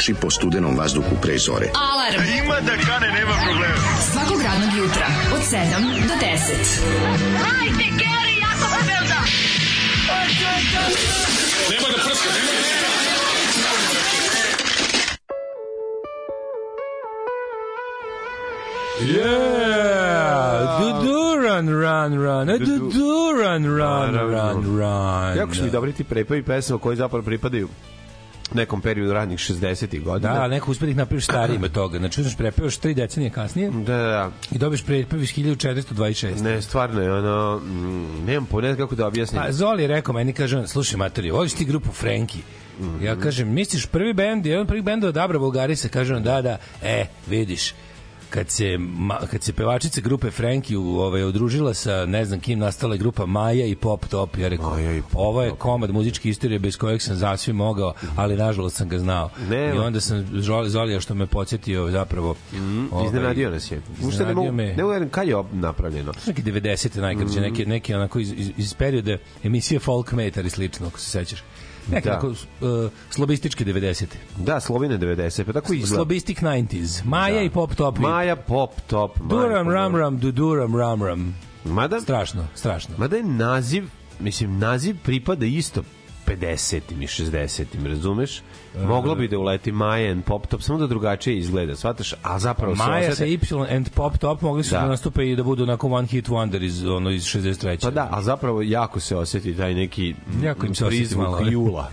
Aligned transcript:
trči 0.00 0.16
po 0.16 0.32
studenom 0.32 0.72
vazduhu 0.72 1.12
pre 1.20 1.36
zore. 1.36 1.68
Alarm. 1.76 2.24
Ima 2.24 2.56
da 2.64 2.72
kane, 2.72 3.08
nema 3.12 3.34
problema. 3.44 3.76
Svakog 4.12 4.40
radnog 4.42 4.72
jutra, 4.78 5.06
od 5.34 5.42
7 5.44 6.08
do 6.08 6.14
10. 6.16 6.40
Hajde, 7.44 7.84
Geri, 8.00 8.34
jako 8.40 8.66
se 8.72 8.80
velda. 8.88 9.20
Yeah! 19.00 19.70
Du 20.80 20.88
du 21.04 21.20
run 21.42 21.66
run 21.68 22.12
run. 22.14 22.46
Du 22.46 22.90
du 22.90 23.32
run 23.32 23.64
run 23.64 24.14
run 24.14 24.78
run. 24.78 25.36
Jako 25.36 25.54
su 25.54 25.64
mi 25.64 25.70
dobri 25.70 25.92
ti 25.92 26.04
prepovi 26.04 26.42
pesama 26.42 26.80
koji 26.80 26.96
zapravo 26.96 27.22
pripadaju 27.22 27.68
nekom 28.54 28.80
periodu 28.80 29.12
radnih 29.12 29.38
60-ih 29.38 30.02
godina. 30.02 30.34
Da, 30.34 30.48
neko 30.48 30.70
uspio 30.70 30.86
da 30.86 30.90
ih 30.90 30.96
napraviš 30.96 31.24
starijim 31.24 31.64
od 31.64 31.72
toga. 31.72 31.98
Znači, 31.98 32.20
uzmeš 32.20 32.36
prepevaš 32.36 32.76
tri 32.76 32.94
decenije 32.94 33.30
kasnije 33.30 33.70
Da, 33.70 33.96
da, 33.96 34.02
da. 34.02 34.30
i 34.52 34.58
dobiješ 34.58 34.84
prepev 34.84 35.22
iz 35.22 35.28
1426. 35.28 36.42
Ne, 36.42 36.62
stvarno 36.62 37.00
je 37.02 37.12
ono, 37.12 37.58
mm, 37.58 38.24
nemam 38.26 38.46
pojene 38.46 38.76
kako 38.76 38.94
da 38.94 39.06
objasnim. 39.06 39.42
Pa 39.42 39.52
Zoli 39.52 39.82
je 39.82 39.88
rekao 39.88 40.14
meni, 40.14 40.32
kaže, 40.32 40.58
on, 40.58 40.68
slušaj 40.68 40.98
materi, 40.98 41.30
voliš 41.30 41.52
ti 41.52 41.64
grupu 41.64 41.92
Frenki? 41.92 42.38
Ja 43.02 43.16
kažem, 43.16 43.52
misliš 43.54 43.86
prvi 43.86 44.12
bend, 44.12 44.46
jedan 44.46 44.62
od 44.62 44.68
prvih 44.68 44.84
benda 44.84 45.08
od 45.08 45.16
Abra 45.16 45.38
Bulgarisa, 45.38 45.88
kaže 45.88 46.16
on, 46.16 46.22
da, 46.22 46.42
da, 46.42 46.58
e, 46.82 47.06
vidiš, 47.26 47.74
kad 48.30 48.50
se, 48.50 48.78
ma, 48.78 49.18
kad 49.30 49.42
se 49.42 49.52
pevačica 49.52 50.00
grupe 50.00 50.30
Frenki 50.30 50.76
u, 50.76 50.82
ovaj, 50.98 51.24
udružila 51.24 51.74
sa 51.74 52.06
ne 52.06 52.24
znam 52.24 52.40
kim 52.40 52.58
nastala 52.58 52.94
je 52.94 52.98
grupa 52.98 53.26
Maja 53.26 53.66
i 53.66 53.74
Pop 53.74 54.06
Top 54.06 54.38
ja 54.38 54.48
rekao 54.48 54.70
Maja 54.70 54.92
i 54.92 55.02
Pop 55.02 55.10
ovo 55.14 55.42
je 55.42 55.50
komad 55.50 55.90
muzičke 55.90 56.28
istorije 56.28 56.58
bez 56.58 56.76
kojeg 56.76 57.02
sam 57.02 57.16
zasvim 57.16 57.56
mogao 57.56 57.94
ali 58.16 58.36
nažalost 58.36 58.76
sam 58.76 58.88
ga 58.88 58.98
znao 58.98 59.30
Ne, 59.50 59.74
i 59.74 59.78
onda 59.78 60.00
sam 60.00 60.26
Zoli- 60.32 60.68
Zolija 60.68 61.00
što 61.00 61.14
me 61.14 61.26
podsjetio 61.26 61.90
zapravo 61.90 62.34
ovaj, 62.90 63.06
Iznenadio 63.06 63.50
nas 63.50 63.70
je. 63.70 63.82
Ušte 64.02 64.26
ne 64.26 64.34
mogu, 64.34 64.52
me. 64.52 64.74
ne 64.74 64.76
kažem 64.76 65.08
kad 65.08 65.28
je 65.28 65.44
napravljeno. 65.52 66.12
neki 66.26 66.42
90 66.42 67.00
najkraće 67.00 67.40
neki 67.40 67.66
neki 67.66 67.94
onako 67.94 68.18
iz, 68.18 68.32
iz, 68.36 68.50
iz 68.56 68.74
perioda 68.74 69.16
emisije 69.44 69.78
Folk 69.78 70.12
Meter 70.12 70.46
i 70.46 70.50
slično 70.50 70.86
ako 70.86 70.98
se 70.98 71.10
sećaš 71.10 71.42
neki 71.88 72.08
Da. 72.08 72.20
uh, 72.24 72.90
slobističke 73.10 73.64
90 73.64 74.04
Da, 74.36 74.60
Slovine 74.60 74.98
90, 74.98 75.44
pa 75.44 75.52
tako 75.52 75.72
izgleda. 75.72 75.94
Slobistic 75.94 76.38
90s 76.38 77.04
Maja 77.04 77.34
Da. 77.34 77.40
i 77.42 77.50
Pop 77.50 77.74
Top 77.74 77.98
Maja 77.98 78.36
Pop 78.36 78.70
Top. 78.86 79.18
Duram 79.20 79.68
ram 79.68 79.96
ram 79.96 80.18
du 80.18 80.32
duram 80.32 80.76
ram 80.76 81.02
ram 81.02 81.36
Mada, 81.64 82.00
strašno 82.00 82.46
strašno 82.54 82.94
mada 82.98 83.16
je 83.16 83.22
naziv, 83.24 83.84
mislim, 84.20 84.58
naziv 84.58 84.96
pripada 85.04 85.46
isto 85.46 85.82
50-im 86.30 87.02
i 87.02 87.06
60-im, 87.06 87.86
razumeš? 87.86 88.42
Moglo 88.78 89.14
bi 89.14 89.28
da 89.28 89.38
uleti 89.38 89.72
Maja 89.72 90.12
and 90.12 90.24
Pop 90.24 90.46
Top, 90.46 90.62
samo 90.62 90.78
da 90.78 90.86
drugačije 90.86 91.38
izgleda, 91.38 91.76
shvataš? 91.76 92.14
A 92.22 92.38
zapravo 92.38 92.76
se 92.76 92.82
Maja 92.82 93.14
sa. 93.14 93.24
Y 93.24 93.38
and 93.70 93.88
Pop 93.90 94.18
Top 94.18 94.40
mogli 94.42 94.64
su 94.64 94.70
Da. 94.70 94.80
da, 94.80 94.86
nastupe 94.86 95.30
i 95.30 95.36
da 95.36 95.42
budu 95.42 95.62
onako 95.62 95.88
one 95.88 96.06
hit 96.06 96.28
wonder 96.28 96.64
iz, 96.64 96.84
ono, 96.86 97.10
iz 97.10 97.22
63. 97.24 97.82
Pa 97.82 97.90
da, 97.90 98.08
a 98.10 98.22
zapravo 98.22 98.62
jako 98.62 99.00
se 99.00 99.16
oseti 99.16 99.56
taj 99.56 99.74
neki 99.74 100.14
Jako 100.42 100.66
im 100.66 100.74
se 100.74 100.86
prizvuk 100.86 101.24
malo, 101.24 101.40
ne? 101.40 101.52
jula. 101.52 101.90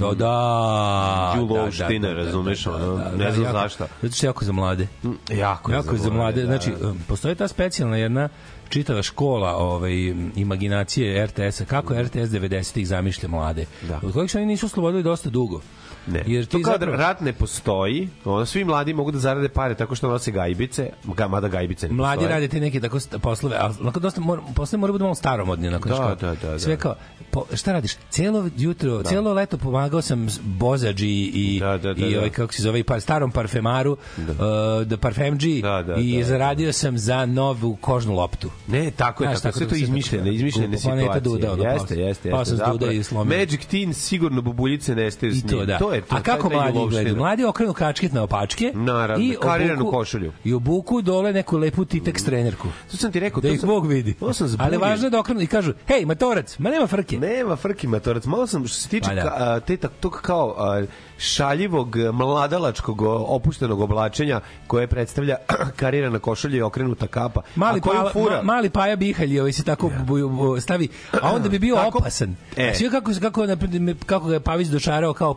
Da, 0.00 0.14
da. 0.14 1.34
Julovština, 1.36 2.12
razumeš, 2.12 2.66
ono, 2.66 2.96
ne 3.16 3.32
znam 3.32 3.44
jako- 3.44 3.58
zašto. 3.58 3.86
Zato 4.02 4.14
što 4.14 4.26
je 4.26 4.28
jako 4.28 4.44
za 4.44 4.52
mlade. 4.52 4.86
Jako, 5.30 5.72
Jako 5.72 5.92
je 5.92 5.98
za 5.98 6.10
mlade. 6.10 6.40
da. 6.40 6.46
Znači, 6.46 6.72
um, 6.82 6.98
postoji 7.08 7.34
ta 7.34 7.48
specijalna 7.48 7.96
jedna 7.96 8.28
čitava 8.68 9.02
škola 9.02 9.56
ovaj, 9.56 9.92
imaginacije 10.36 11.26
RTS-a, 11.26 11.64
kako 11.64 12.02
RTS 12.02 12.30
90-ih 12.30 12.88
zamišlja 12.88 13.28
mlade. 13.28 13.66
Da. 13.88 14.00
Od 14.02 14.12
kojih 14.12 14.30
se 14.30 14.38
oni 14.38 14.46
nisu 14.46 14.66
oslobodili 14.66 15.02
dosta 15.02 15.30
dugo. 15.30 15.60
Ne. 16.08 16.22
Jer 16.26 16.46
to 16.46 16.56
ti 16.56 16.62
kao 16.64 16.72
zapravo- 16.72 16.96
da 16.96 17.02
rat 17.02 17.20
ne 17.20 17.32
postoji, 17.32 18.08
ono, 18.24 18.46
svi 18.46 18.64
mladi 18.64 18.94
mogu 18.94 19.10
da 19.10 19.18
zarade 19.18 19.48
pare 19.50 19.74
tako 19.74 19.94
što 19.94 20.08
nose 20.08 20.30
gajbice, 20.30 20.90
ga, 21.06 21.28
mada 21.28 21.48
gajbice 21.48 21.88
ne 21.88 21.94
Mladi 21.94 22.16
postoje. 22.16 22.28
rade 22.30 22.48
te 22.48 22.60
neke 22.60 22.80
tako 22.80 22.98
poslove, 23.18 23.56
a 23.56 23.70
onako 23.80 24.00
dosta 24.00 24.20
mora, 24.20 24.42
posle 24.54 24.78
mora 24.78 24.92
bude 24.92 25.02
malo 25.02 25.14
staromodni, 25.14 25.68
onako 25.68 25.88
Da, 25.88 25.94
kao, 25.96 26.14
da, 26.16 26.34
da, 26.34 26.50
da. 26.50 26.58
Sve 26.58 26.76
kao, 26.76 26.94
po, 27.30 27.44
šta 27.54 27.72
radiš? 27.72 27.92
Celo 28.10 28.48
jutro, 28.56 29.02
celo 29.02 29.32
leto 29.32 29.58
pomagao 29.58 30.02
sam 30.02 30.26
Bozađi 30.42 31.08
i, 31.24 31.58
Da, 31.60 31.78
da, 31.78 31.94
da, 31.94 32.06
i 32.06 32.12
da. 32.12 32.18
ovaj, 32.18 32.30
kako 32.30 32.52
se 32.52 32.62
zove, 32.62 32.84
par, 32.84 33.00
starom 33.00 33.30
parfemaru, 33.30 33.96
da, 34.18 34.32
uh, 34.32 34.38
da 34.82 34.96
parfemđi 34.98 35.60
Da, 35.62 35.82
da, 35.82 35.94
i 35.94 36.12
da, 36.12 36.18
da. 36.18 36.24
zaradio 36.24 36.72
sam 36.72 36.98
za 36.98 37.26
novu 37.26 37.76
kožnu 37.76 38.14
loptu. 38.14 38.50
Ne, 38.68 38.90
tako 38.92 39.24
je, 39.24 39.28
Znaš, 39.28 39.36
tako, 39.36 39.42
tako 39.44 39.58
sve 39.58 39.66
da 39.66 39.70
to 39.70 39.76
izmišljene, 39.76 40.34
izmišljene 40.34 40.76
Planeta 40.78 41.12
situacije. 41.14 41.20
Duda, 41.22 41.52
ono, 41.54 41.62
jeste, 41.64 41.88
sam- 41.88 41.98
jeste, 41.98 42.30
pao 42.30 42.38
jeste. 42.38 42.48
sam 42.48 42.56
s 42.56 42.60
Duda 42.62 42.72
zapravo. 42.72 42.92
i 42.92 43.02
slomio. 43.02 43.38
Magic 43.38 43.66
Teen 43.66 43.94
sigurno 43.94 44.42
bubuljice 44.42 44.94
nestaju 44.94 45.34
s 45.34 45.38
I 45.38 45.42
to 45.42 45.56
njim. 45.56 45.66
da. 45.66 45.78
To 45.78 45.92
je 45.92 45.97
to. 46.00 46.16
A 46.16 46.20
kako 46.20 46.48
je 46.48 46.56
mladi 46.56 46.78
gledaju? 46.86 47.16
Mladi 47.16 47.44
okrenu 47.44 47.72
kačket 47.72 48.12
na 48.12 48.22
opačke 48.22 48.72
Naravno, 48.74 49.24
i 49.24 49.36
kariranu 49.36 49.80
obuku- 49.80 49.90
košulju. 49.90 50.32
I 50.44 50.52
obuku 50.54 51.02
dole 51.02 51.32
neku 51.32 51.56
lepu 51.58 51.84
titek 51.84 52.20
trenerku. 52.20 52.68
To 52.90 52.96
sam 52.96 53.12
ti 53.12 53.20
rekao, 53.20 53.40
Da 53.40 53.48
ih 53.48 53.64
Bog 53.64 53.86
vidi. 53.86 54.14
To 54.14 54.32
sam 54.32 54.48
Ali 54.58 54.76
važno 54.76 55.06
je 55.06 55.10
da 55.10 55.20
okrenu 55.20 55.40
i 55.40 55.46
kažu, 55.46 55.72
hej, 55.86 56.04
matorac, 56.04 56.58
ma 56.58 56.70
nema 56.70 56.86
frke. 56.86 57.18
Nema 57.18 57.56
frki 57.56 57.86
matorac. 57.86 58.24
Malo 58.26 58.46
sam, 58.46 58.66
što 58.66 58.76
se 58.76 58.88
tiče 58.88 59.08
Pa 59.08 59.14
da. 59.14 59.22
ka, 59.22 59.28
a, 59.30 59.60
te, 59.60 59.76
tak- 59.76 59.92
tog 60.00 60.20
kao 60.22 60.54
a, 60.58 60.84
šaljivog, 61.18 61.96
mladalačkog, 62.12 63.02
o, 63.02 63.26
opuštenog 63.28 63.80
oblačenja 63.80 64.40
koje 64.66 64.86
predstavlja 64.86 65.36
karirana 65.76 66.18
košulja 66.18 66.56
i 66.56 66.62
okrenuta 66.62 67.06
kapa. 67.06 67.40
Mali, 67.54 67.80
a 67.80 68.02
pa, 68.02 68.10
fura, 68.12 68.36
ma, 68.36 68.42
mali 68.44 68.70
Paja 68.70 68.96
Bihalj 68.96 69.38
ovaj 69.38 69.52
se 69.52 69.64
tako 69.64 69.90
bu, 70.00 70.16
stavi, 70.60 70.88
a 71.22 71.32
onda 71.32 71.48
bi 71.48 71.58
bio 71.58 71.76
Tako- 71.76 71.98
opasan. 71.98 72.36
E. 72.56 72.62
E. 72.64 72.74
Sve 72.74 72.90
kako, 72.90 73.10
kako, 73.20 73.42
napred- 73.42 73.94
kako 74.06 74.26
ga 74.26 74.34
je 74.34 74.40
Pavić 74.40 74.68
dočarao 74.68 75.12
kao 75.12 75.34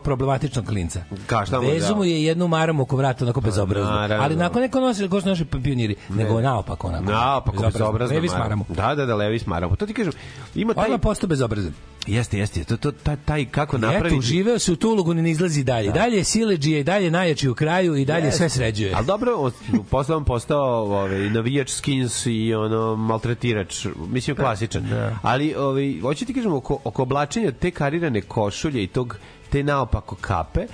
problematičnog 0.52 0.66
klinca. 0.66 1.04
Ka, 1.26 1.46
šta 1.46 1.60
mu 1.60 1.66
je 1.66 1.74
Vezu 1.74 1.86
dao? 1.86 1.96
mu 1.96 2.04
je 2.04 2.24
jednu 2.24 2.48
maramu 2.48 2.82
oko 2.82 2.96
vrata, 2.96 3.24
onako 3.24 3.40
bezobrazno. 3.40 3.92
Ali 4.20 4.36
nakon 4.36 4.62
neko 4.62 4.80
nosi, 4.80 5.08
ko 5.08 5.20
su 5.20 5.28
naši 5.28 5.44
pioniri, 5.44 5.94
nego 6.08 6.40
naopako 6.40 6.88
onako. 6.88 7.04
Naopako, 7.04 7.62
bezobrazno. 7.62 8.14
Levi 8.14 8.28
maramu. 8.28 8.64
Da, 8.68 8.94
da, 8.94 9.06
da, 9.06 9.14
levi 9.14 9.40
maramu. 9.46 9.76
To 9.76 9.86
ti 9.86 9.94
kažem, 9.94 10.12
ima 10.54 10.74
taj... 10.74 10.84
Odmah 10.84 11.00
postao 11.00 11.28
bezobrazan. 11.28 11.72
Jeste, 12.06 12.38
jeste, 12.38 12.64
to, 12.64 12.76
to, 12.76 12.92
taj, 12.92 13.16
taj 13.24 13.44
kako 13.44 13.76
I 13.76 13.80
napraviti... 13.80 14.14
Eto, 14.14 14.22
živeo 14.22 14.58
se 14.58 14.72
u 14.72 14.76
Tulugu, 14.76 15.14
ne 15.14 15.30
izlazi 15.30 15.64
dalje. 15.64 15.86
Da. 15.86 15.92
Dalje 15.92 16.16
je 16.16 16.24
sileđije, 16.24 16.80
i 16.80 16.84
dalje 16.84 17.10
najjači 17.10 17.48
u 17.48 17.54
kraju 17.54 17.96
i 17.96 18.04
dalje 18.04 18.24
Jeste. 18.24 18.38
sve 18.38 18.48
sređuje. 18.48 18.92
Ali 18.94 19.06
dobro, 19.06 19.50
posle 19.90 20.16
on 20.16 20.24
postao 20.24 20.82
ovaj, 20.82 21.30
navijač 21.30 21.70
skins 21.70 22.26
i 22.26 22.54
ono 22.54 22.96
maltretirač, 22.96 23.86
mislim 24.08 24.36
klasičan. 24.36 24.88
Da. 24.88 25.18
Ali 25.22 25.54
ovaj, 25.54 26.00
hoću 26.00 26.26
ti 26.26 26.34
kažem, 26.34 26.52
oko, 26.52 26.78
oko 26.84 27.02
oblačenja 27.02 27.52
te 27.52 27.70
karirane 27.70 28.20
košulje 28.20 28.82
i 28.82 28.86
tog, 28.86 29.18
te 29.52 29.62
naopako 29.62 30.16
kape, 30.16 30.66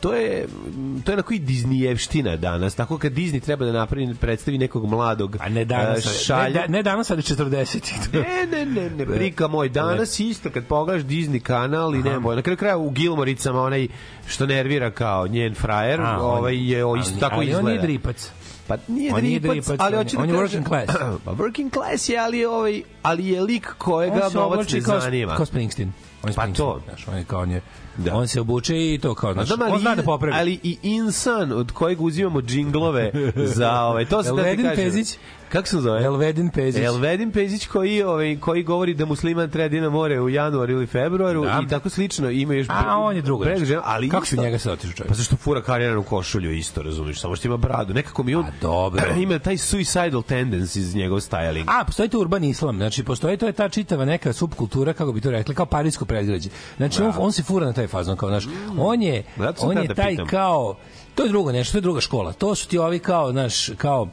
to 0.00 0.14
je 0.14 0.46
to 1.04 1.12
je 1.12 1.16
na 1.16 1.22
koji 1.22 1.40
Disneyevština 1.40 2.36
danas. 2.36 2.74
Tako 2.74 2.98
kad 2.98 3.12
Disney 3.12 3.40
treba 3.40 3.64
da 3.64 3.72
napravi 3.72 4.14
predstavi 4.14 4.58
nekog 4.58 4.86
mladog 4.86 5.36
A 5.40 5.48
ne 5.48 5.64
danas, 5.64 6.06
e, 6.06 6.08
ne, 6.08 6.14
šalja. 6.16 6.52
da- 6.52 6.66
ne 6.68 6.82
danas, 6.82 7.10
ali 7.10 7.22
40. 7.22 8.12
Ne, 8.12 8.24
ne, 8.48 8.66
ne, 8.66 8.90
ne, 8.90 9.06
prika 9.06 9.48
moj. 9.48 9.68
Danas 9.68 10.20
isto 10.20 10.50
kad 10.50 10.64
pogledaš 10.64 11.02
Disney 11.04 11.40
kanal 11.40 11.94
i 11.94 11.98
nema, 12.00 12.34
na 12.34 12.42
kraju 12.42 12.56
kraja 12.56 12.76
u 12.76 12.90
Gilmoricama 12.90 13.62
onaj 13.62 13.88
što 14.26 14.46
nervira 14.46 14.90
kao 14.90 15.26
njen 15.26 15.54
frajer, 15.54 16.00
A, 16.00 16.10
on- 16.12 16.38
ovaj 16.38 16.70
je 16.70 16.84
o, 16.84 16.96
isto 16.96 17.10
ali- 17.12 17.20
tako 17.20 17.34
ali 17.36 17.46
izgleda. 17.46 17.60
on 17.60 17.72
nije 17.72 17.82
dripac. 17.82 18.30
Pa 18.66 18.76
nije 18.88 19.14
On 19.14 19.20
dripac, 19.20 19.50
dripac, 19.50 19.80
ali 19.80 19.96
on 19.96 20.00
je- 20.00 20.04
hoće 20.04 20.16
da 20.16 20.22
on 20.22 20.28
je 20.28 20.34
working 20.36 20.66
class. 20.66 20.92
pa 21.24 21.32
working 21.32 21.70
class 21.70 22.08
je, 22.08 22.18
ali 22.18 22.38
je, 22.38 22.48
ovaj, 22.48 22.82
ali 23.02 23.26
je 23.26 23.40
lik 23.40 23.66
kojega 23.78 24.26
On 24.26 24.32
novac 24.34 24.72
ne 24.72 24.80
zanima. 24.80 25.36
kao 25.36 25.46
Springsteen. 25.46 25.92
On 26.24 26.30
je 26.30 26.34
Pa 26.34 26.46
to. 26.46 26.80
Znaš, 26.84 27.08
on 27.08 27.16
je 27.16 27.24
kao 27.24 27.40
on 27.42 27.50
je, 27.50 27.60
Da. 27.96 28.14
on 28.16 28.28
se 28.28 28.40
obuče 28.40 28.94
i 28.94 28.98
to 29.02 29.14
kao, 29.14 29.32
znaš, 29.32 29.50
ali, 29.50 29.72
on 29.72 29.80
zna 29.80 29.94
da 29.94 30.02
popravi. 30.02 30.36
ali 30.36 30.60
i 30.62 30.78
insan 30.82 31.52
od 31.52 31.72
kojeg 31.72 32.00
uzimamo 32.00 32.42
džinglove 32.42 33.12
za 33.36 33.80
ovaj 33.80 34.04
to 34.04 34.22
se 34.22 34.32
da 34.32 34.42
ti 34.42 34.62
kažem. 34.62 34.76
Pezić? 34.76 35.18
Kako 35.48 35.68
se 35.68 35.78
zove? 35.78 36.04
Elvedin 36.04 36.50
Pezić. 36.50 36.82
Elvedin 36.82 37.32
Pezić 37.32 37.66
koji 37.66 38.02
ovaj 38.02 38.36
koji 38.36 38.62
govori 38.62 38.94
da 38.94 39.04
musliman 39.04 39.50
treba 39.50 39.68
da 39.70 39.80
na 39.80 39.90
more 39.90 40.20
u 40.20 40.28
januaru 40.28 40.72
ili 40.72 40.86
februaru 40.86 41.44
Da. 41.44 41.60
i 41.60 41.68
tako 41.68 41.88
slično 41.88 42.30
ima 42.30 42.54
još 42.54 42.66
A 42.70 42.98
on 42.98 43.16
je 43.16 43.22
drugo. 43.22 43.44
nešto. 43.44 43.80
ali 43.84 44.08
Kako 44.08 44.26
se 44.26 44.34
isto- 44.34 44.42
njega 44.42 44.58
se 44.58 44.72
otišao 44.72 44.92
čovjek? 44.92 45.08
Pa 45.08 45.14
zašto 45.14 45.36
fura 45.36 45.62
kariranu 45.62 46.02
košulju 46.02 46.52
isto, 46.52 46.82
razumiješ? 46.82 47.20
Samo 47.20 47.36
što 47.36 47.48
ima 47.48 47.56
bradu. 47.56 47.94
Nekako 47.94 48.22
mi 48.22 48.34
on 48.34 48.44
A, 48.44 48.50
dobro. 48.60 49.02
ima 49.16 49.38
taj 49.38 49.56
suicidal 49.58 50.22
tendency 50.22 50.78
iz 50.78 50.94
njegov 50.94 51.18
styling. 51.20 51.64
A, 51.68 51.84
postoji 51.84 52.08
to 52.08 52.20
urban 52.20 52.44
islam, 52.44 52.76
znači 52.76 53.04
postoji 53.04 53.36
to 53.36 53.46
je 53.46 53.52
ta 53.52 53.68
čitava 53.68 54.04
neka 54.04 54.32
subkultura, 54.32 54.92
kako 54.92 55.12
bi 55.12 55.20
to 55.20 55.30
rekli, 55.30 55.54
kao 55.54 55.66
parijsko 55.66 56.04
predgrađe. 56.04 56.48
Znači 56.76 57.02
on, 57.02 57.12
on 57.18 57.32
se 57.32 57.42
fura 57.42 57.66
na 57.66 57.72
taj 57.72 57.86
fazon, 57.86 58.16
kao, 58.16 58.28
znaš, 58.28 58.44
on 58.78 59.02
je, 59.02 59.22
Zato 59.38 59.60
sam 59.60 59.68
on 59.68 59.78
je 59.78 59.84
da 59.84 59.94
taj 59.94 60.10
pitam. 60.10 60.26
kao, 60.26 60.76
to 61.14 61.22
je 61.22 61.28
drugo 61.28 61.52
nešto, 61.52 61.72
to 61.72 61.78
je 61.78 61.82
druga 61.82 62.00
škola. 62.00 62.32
To 62.32 62.54
su 62.54 62.68
ti 62.68 62.78
ovi 62.78 62.98
kao, 62.98 63.32
znaš, 63.32 63.70
kao, 63.70 64.08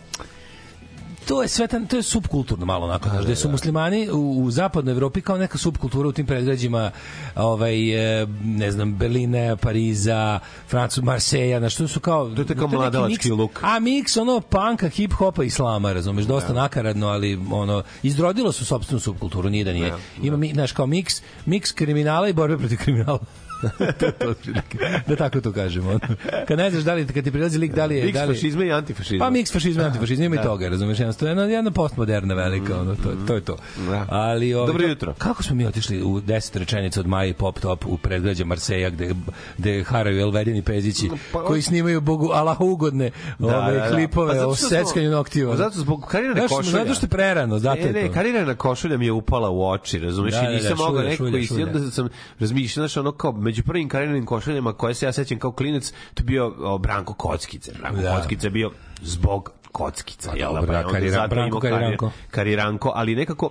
to 1.28 1.42
je 1.42 1.48
sve 1.48 1.68
to 1.68 1.96
je 1.96 2.04
subkulturno 2.04 2.66
malo 2.66 2.86
onako, 2.86 3.10
znaš, 3.10 3.24
gde 3.24 3.36
su 3.36 3.50
muslimani 3.50 4.10
u, 4.10 4.44
u 4.44 4.52
zapadnoj 4.52 4.92
Evropi 4.92 5.22
kao 5.22 5.38
neka 5.38 5.58
subkultura 5.58 6.10
u 6.10 6.12
tim 6.12 6.26
predgrađima 6.26 6.92
ovaj, 7.36 8.22
e, 8.22 8.28
ne 8.44 8.72
znam, 8.72 8.96
Berlina, 8.96 9.56
Pariza, 9.56 10.40
Francus, 10.70 11.04
Marseja, 11.04 11.60
na 11.60 11.70
što 11.70 11.88
su 11.88 12.00
kao... 12.00 12.30
To 12.30 12.42
je 12.42 12.56
kao 12.56 12.68
mladalački 12.68 13.32
luk. 13.32 13.60
A 13.64 13.80
miks, 13.80 14.18
ono, 14.18 14.42
panka, 14.42 14.90
hip-hopa, 14.90 15.44
islama, 15.44 15.94
razumeš, 15.94 16.26
dosta 16.26 16.54
nakaradno, 16.54 17.08
ali 17.08 17.40
ono, 17.52 17.84
izrodilo 18.04 18.52
su 18.52 18.66
sopstvenu 18.66 19.00
subkulturu, 19.00 19.50
nije 19.50 19.64
da 19.64 19.74
nije. 19.74 19.94
Ima, 20.24 20.38
mi, 20.38 20.54
znaš, 20.54 20.72
kao 20.72 20.88
miks, 20.88 21.22
miks 21.46 21.72
kriminala 21.72 22.30
i 22.30 22.34
borbe 22.34 22.58
protiv 22.58 22.78
kriminala. 22.78 23.20
To 24.20 24.34
da 25.08 25.16
tako 25.16 25.42
to 25.42 25.52
kažemo. 25.52 26.00
Kad 26.48 26.58
ne 26.58 26.72
znaš 26.72 26.84
da 26.84 26.94
li, 26.94 27.08
kad 27.08 27.24
ti 27.24 27.32
prilazi 27.32 27.58
lik, 27.58 27.74
da 27.74 27.86
li 27.86 27.96
je... 27.96 28.06
Miks 28.06 28.20
da 28.20 28.26
li, 28.26 28.36
fašizma 28.36 28.66
i 28.66 28.72
antifašizma. 28.72 29.26
Pa 29.26 29.30
miks 29.30 29.54
fašizma 29.54 29.84
i 29.84 29.86
antifašizma, 29.86 30.26
ima 30.26 30.36
i 30.36 30.44
toga, 30.44 30.70
razumeš, 30.70 31.00
jednostavno, 31.00 31.32
jedna, 31.32 31.44
jedna 31.44 31.72
postmoderna 31.72 32.34
velika, 32.34 32.82
ono, 32.82 32.96
to, 32.96 33.10
to 33.28 33.36
je 33.36 33.42
to. 33.42 33.58
Da. 33.90 34.06
Ali, 34.10 34.54
ovaj, 34.54 34.68
Dobro 34.68 34.88
jutro. 34.88 35.14
Kako 35.18 35.44
smo 35.44 35.56
mi 35.56 35.66
otišli 35.66 36.04
u 36.04 36.22
10 36.22 36.58
rečenica 36.58 37.00
od 37.00 37.08
Maji 37.08 37.34
Pop 37.34 37.60
Top 37.60 37.86
u 37.86 37.98
predgrađe 37.98 38.46
Marseja 38.46 38.90
gde, 38.90 39.16
gde 39.58 39.84
haraju 39.84 40.22
Elvedini 40.22 40.62
Pezići 40.62 41.10
Pa, 41.32 41.44
koji 41.44 41.62
snimaju 41.62 42.02
Bogu 42.02 42.30
Allahu 42.34 42.66
ugodne 42.66 43.12
ove, 43.40 43.90
klipove 43.92 44.40
Pa 44.40 44.48
o 44.48 44.56
seckanju 44.56 45.10
noktiju. 45.10 45.50
Pa 45.50 45.56
zato 45.56 45.80
zbog 45.80 46.06
karirane 46.10 46.48
košulja. 46.48 46.72
Zato 46.72 46.94
što 46.94 47.06
je 47.06 47.10
prerano, 47.10 47.60
zato 47.60 47.82
Ne, 47.82 47.92
ne, 47.92 48.08
to. 48.08 48.14
karirana 48.14 48.56
košulja 48.56 48.98
mi 48.98 49.06
je 49.06 49.12
upala 49.12 49.50
u 49.50 49.70
oči, 49.70 50.00
razumeš? 50.00 50.34
Da, 50.34 50.42
I 50.42 50.44
da, 50.44 50.52
nisam 50.52 50.78
da, 50.78 50.84
mogao 50.84 51.02
nekako 51.02 51.24
šulja, 51.24 51.60
i 51.60 51.64
onda 51.64 51.92
sam 51.92 52.10
razmišljao, 52.40 52.88
znaš, 52.88 52.98
ono 52.98 53.12
kao 53.12 53.32
među 53.52 53.64
prvim 53.64 53.90
karirnim 53.90 54.26
košuljama 54.26 54.74
koje 54.74 54.94
se 54.94 55.06
ja 55.06 55.12
sećam 55.12 55.40
kao 55.40 55.52
klinac, 55.52 55.94
to 56.14 56.24
bio 56.24 56.54
o, 56.60 56.78
Branko 56.78 57.14
Kockice. 57.14 57.72
Branko 57.74 58.02
Da. 58.02 58.16
Kockice 58.16 58.50
bio 58.50 58.72
zbog 59.02 59.52
kockica, 59.72 60.32
jel 60.32 60.50
da? 60.50 60.56
dobro, 60.56 60.68
Pa 60.68 60.74
da, 60.74 60.80
onda 60.80 61.00
Karira- 61.00 61.10
zato 61.12 61.28
Branko 61.28 61.60
Kariranko. 61.60 62.12
Kariranko, 62.30 62.92
ali 62.96 63.16
nekako 63.16 63.50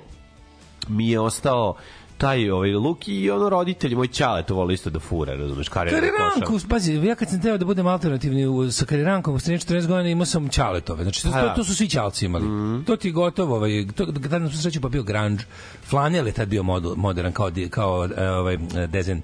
mi 0.89 1.09
je 1.11 1.21
ostao 1.21 1.75
taj 2.21 2.51
ovaj 2.51 2.73
luk 2.73 3.09
i 3.09 3.31
ono 3.31 3.49
roditelji, 3.49 3.97
moj 3.97 4.09
čale 4.09 4.43
to 4.43 4.55
voli 4.55 4.75
isto 4.75 4.91
da 4.91 4.99
fura, 5.01 5.35
razumeš, 5.35 5.69
karirana 5.69 6.01
košulja. 6.11 6.31
Kariranku, 6.31 6.69
pazi, 6.69 6.95
ja 6.95 7.15
kad 7.15 7.29
sam 7.31 7.43
teo 7.43 7.59
da 7.59 7.65
budem 7.65 7.87
alternativni 7.87 8.47
u, 8.47 8.71
sa 8.71 8.85
Karirankom, 8.85 9.35
u 9.35 9.39
40 9.39 9.87
godina 9.87 10.09
imao 10.09 10.27
sam 10.27 10.49
Ćaletove. 10.49 11.03
Znači, 11.03 11.23
to, 11.23 11.31
Pa 11.31 11.41
to, 11.41 11.47
da. 11.47 11.55
to 11.55 11.65
su 11.65 11.75
svi 11.75 11.89
Ćalci 11.89 12.27
imali. 12.27 12.45
To 12.85 12.97
ti 12.97 13.09
je 13.09 13.13
gotovo, 13.13 13.57
ovaj, 13.57 13.87
to, 13.95 14.07
na 14.39 14.51
svu 14.51 14.59
sreću 14.59 14.81
pa 14.81 14.89
bio 14.89 15.03
grunge. 15.03 15.45
Flanel 15.85 16.27
je 16.27 16.33
tad 16.33 16.49
bio 16.49 16.63
mod, 16.63 16.99
modern 16.99 17.33
kao, 17.33 17.51
kao 17.71 18.09
e, 18.17 18.31
ovaj, 18.31 18.59
dezen. 18.89 19.23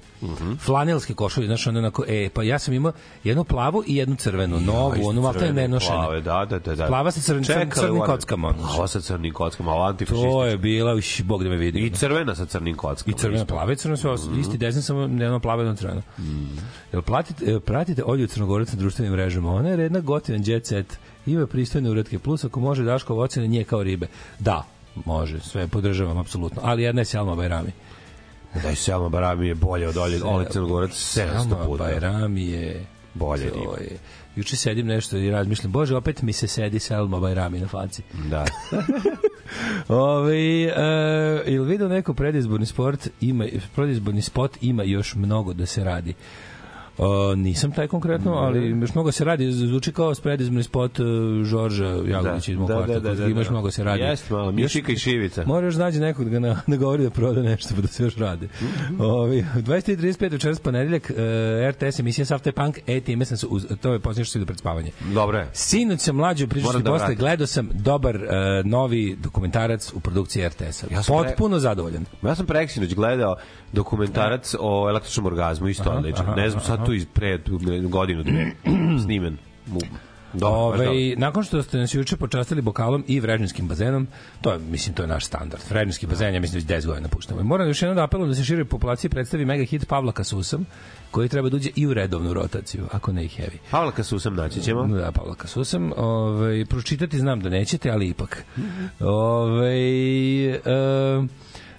Flanelske 0.60 1.14
košulje, 1.14 1.46
znaš, 1.46 1.66
ono 1.66 1.78
onako, 1.78 2.04
e, 2.08 2.28
pa 2.34 2.42
ja 2.42 2.58
sam 2.58 2.74
imao 2.74 2.92
jednu 3.24 3.44
plavu 3.44 3.84
i 3.86 3.96
jednu 3.96 4.16
crvenu, 4.16 4.60
novu, 4.60 5.08
onu 5.08 5.22
malo 5.22 5.34
nenošene. 5.52 5.96
plave, 5.96 6.20
Da, 6.20 6.46
da, 6.50 6.58
da, 6.58 6.74
da. 6.74 6.86
Plava 6.86 7.10
sa 7.10 7.20
crn- 7.20 7.46
Čekali 7.46 7.70
crnim 7.70 8.00
kockama. 8.00 8.54
Plava 8.54 8.88
sa 8.88 9.00
crnim 9.00 9.32
kockama, 9.32 9.88
antifašistička. 9.88 10.32
To 10.32 10.44
je 10.44 10.56
bila, 10.58 10.94
uš, 10.94 11.22
bog 11.22 11.42
da 11.42 11.48
me 11.48 11.56
vidi. 11.56 11.78
I 11.78 11.90
crvena 11.90 12.34
sa 12.34 12.46
crnim 12.46 12.76
kockama. 12.76 12.86
I 13.07 13.12
crvena 13.12 13.43
isto. 13.43 13.55
plava 13.55 13.73
i 13.73 13.76
crvena 13.76 13.97
su 13.97 14.31
mm. 14.31 14.40
isti 14.40 14.59
dezen 14.59 14.83
samo 14.83 15.00
jedno 15.00 15.40
plava 15.40 15.62
i 15.62 15.66
jedno 15.66 15.76
crveno. 15.76 16.02
Mm. 16.19 16.59
Jel 16.93 17.02
platite, 17.02 17.61
pratite 17.61 18.02
Olju 18.07 18.26
Crnogorac 18.26 18.73
na 18.73 18.78
društvenim 18.78 19.12
mrežama? 19.12 19.55
Ona 19.55 19.69
je 19.69 19.76
redna 19.76 20.00
gotivan 20.00 20.43
jet 20.45 20.66
set. 20.66 20.99
Ima 21.26 21.47
pristojne 21.47 21.90
uretke. 21.90 22.19
Plus 22.19 22.45
ako 22.45 22.61
može 22.61 22.85
Daško 22.85 23.14
ocene 23.14 23.47
nje 23.47 23.64
kao 23.64 23.83
ribe. 23.83 24.07
Da, 24.38 24.64
može. 25.05 25.40
Sve 25.40 25.69
podržavam 25.69 26.19
apsolutno. 26.19 26.62
Ali 26.64 26.83
jedna 26.83 27.00
je 27.00 27.05
Selma 27.05 27.35
Bajrami. 27.35 27.73
Daj 28.62 28.76
Selma 28.76 29.09
Barami 29.09 29.49
je 29.49 29.55
bolje 29.55 29.88
od 29.88 29.97
Olje, 29.97 30.25
Olje 30.25 30.47
Crnogorac 30.50 30.90
700 30.90 30.95
Selma 30.95 31.57
puta. 31.66 31.85
Bajrami 31.85 32.47
je 32.47 32.87
Bolje 33.14 33.49
to 33.50 33.61
riba. 33.61 33.76
je. 33.81 33.99
Juče 34.37 34.57
sedim 34.57 34.87
nešto 34.87 35.16
i 35.16 35.31
razmišljam, 35.31 35.73
bože, 35.73 35.97
opet 35.97 36.23
mi 36.23 36.33
se 36.33 36.49
sedi 36.49 36.78
Selma 36.78 37.21
Bajrami 37.21 37.61
na 37.61 37.69
faci. 37.69 38.02
Da. 38.31 38.45
Ove, 39.88 40.62
e, 40.62 40.73
ili 41.47 41.66
vidio 41.66 41.88
neko 41.88 42.14
predizborni 42.14 42.66
sport 42.66 43.09
ima, 43.21 43.47
predizborni 43.75 44.23
spot 44.23 44.57
ima 44.61 44.83
još 44.83 45.14
mnogo 45.14 45.52
da 45.52 45.66
se 45.66 45.85
radi. 45.85 46.14
O, 46.98 47.34
nisam 47.34 47.72
taj 47.72 47.88
konkretno, 47.88 48.32
ali 48.32 48.80
još 48.80 48.94
mnogo 48.94 49.12
se 49.12 49.24
radi. 49.24 49.52
Zvuči 49.52 49.92
kao 49.92 50.12
predizborni 50.22 50.62
spot 50.62 50.98
uh, 50.98 51.06
Žorža 51.44 51.86
Jagodića 52.06 52.52
iz 52.52 52.58
mog 52.58 52.68
kvarta. 52.68 53.26
Ima 53.28 53.40
još 53.40 53.50
mnogo 53.50 53.70
se 53.70 53.84
radi. 53.84 54.02
Jeste 54.02 54.34
malo, 54.34 54.52
Mišika 54.52 54.92
i 54.92 54.96
Šivica. 54.96 55.44
Mora 55.46 55.66
još 55.66 55.76
nađe 55.76 56.00
nekog 56.00 56.24
da 56.24 56.30
ga 56.30 56.38
na, 56.38 56.60
nagovori 56.66 57.02
da 57.02 57.10
proda 57.10 57.42
nešto, 57.42 57.74
pa 57.74 57.80
da 57.80 57.88
se 57.88 58.02
još 58.02 58.16
rade. 58.16 58.48
Ovi, 58.98 59.44
23.35 59.54 60.32
večeras 60.32 60.60
ponedeljak, 60.60 61.10
uh, 61.10 61.16
RTS 61.70 61.98
emisija 61.98 62.24
Safte 62.24 62.52
Punk, 62.52 62.78
e, 62.86 63.00
time 63.00 63.24
sam 63.24 63.36
se, 63.36 63.46
uz, 63.46 63.66
to 63.80 63.92
je 63.92 63.98
posljedno 63.98 64.24
što 64.24 64.32
se 64.32 64.38
ide 64.38 64.46
pred 64.46 64.58
spavanje. 64.58 64.90
Dobro 65.14 65.38
je. 65.38 65.48
Sinoć 65.52 66.00
sam 66.00 66.16
mlađo 66.16 66.46
pričao 66.46 66.72
da 66.72 66.90
posle, 66.90 67.14
gledao 67.14 67.46
sam 67.46 67.68
dobar 67.72 68.16
uh, 68.16 68.22
novi 68.64 69.16
dokumentarac 69.22 69.92
u 69.92 70.00
produkciji 70.00 70.48
RTS-a. 70.48 70.86
Ja 70.90 71.02
sam 71.02 71.16
pre- 71.16 71.28
Potpuno 71.28 71.58
zadovoljan. 71.58 72.04
Ja 72.22 72.34
sam 72.34 72.46
preksinoć 72.46 72.94
gledao 72.94 73.36
dokumentarac 73.72 74.54
o 74.60 74.88
električnom 74.88 75.26
orgazmu, 75.26 75.68
isto 75.68 75.90
odličan. 75.90 76.34
Ne 76.36 76.50
znam, 76.50 76.62
sad 76.62 76.86
tu 76.87 76.93
iz 76.95 77.07
pre 77.12 77.38
godinu 77.83 78.23
dve 78.23 78.52
snimen. 79.05 79.37
Mu- 79.66 79.81
Dobro, 80.33 80.71
baš 80.71 80.78
dobro. 80.78 80.90
Ove, 80.90 81.14
nakon 81.16 81.45
što 81.45 81.62
ste 81.62 81.78
nas 81.78 81.95
juče 81.95 82.16
počastili 82.16 82.62
bokalom 82.62 83.05
i 83.09 83.21
vrežninskim 83.21 83.69
bazenom, 83.69 84.07
to 84.40 84.52
je, 84.52 84.59
mislim, 84.59 84.95
to 84.95 85.02
je 85.02 85.07
naš 85.09 85.25
standard. 85.25 85.62
Vrežninski 85.71 86.07
bazen, 86.07 86.35
ja 86.35 86.40
mislim, 86.40 86.62
već 86.62 86.83
10 86.83 86.87
godina 86.87 87.09
puštamo. 87.09 87.40
I 87.40 87.45
moram 87.45 87.69
još 87.69 87.83
jednom 87.83 87.97
da 87.97 88.05
apelujem 88.05 88.28
da 88.31 88.35
se 88.35 88.45
šire 88.45 88.64
populaciji 88.64 89.11
predstavi 89.11 89.45
mega 89.45 89.64
hit 89.64 89.87
Pavla 89.88 90.12
Kasusam, 90.12 90.66
koji 91.11 91.28
treba 91.28 91.49
da 91.49 91.57
uđe 91.57 91.71
i 91.76 91.87
u 91.87 91.95
redovnu 91.95 92.33
rotaciju, 92.35 92.85
ako 92.93 93.12
ne 93.12 93.25
i 93.25 93.28
heavy. 93.28 93.57
Pavla 93.71 93.93
Kasusam 93.93 94.35
naći 94.35 94.61
ćemo. 94.61 94.87
Da, 94.87 95.12
Pavla 95.12 95.35
Kasusam. 95.35 95.93
Ove, 95.97 96.64
pročitati 96.64 97.19
znam 97.19 97.40
da 97.40 97.49
nećete, 97.49 97.90
ali 97.90 98.09
ipak. 98.09 98.45
Ove, 99.00 99.76
e, 100.50 100.61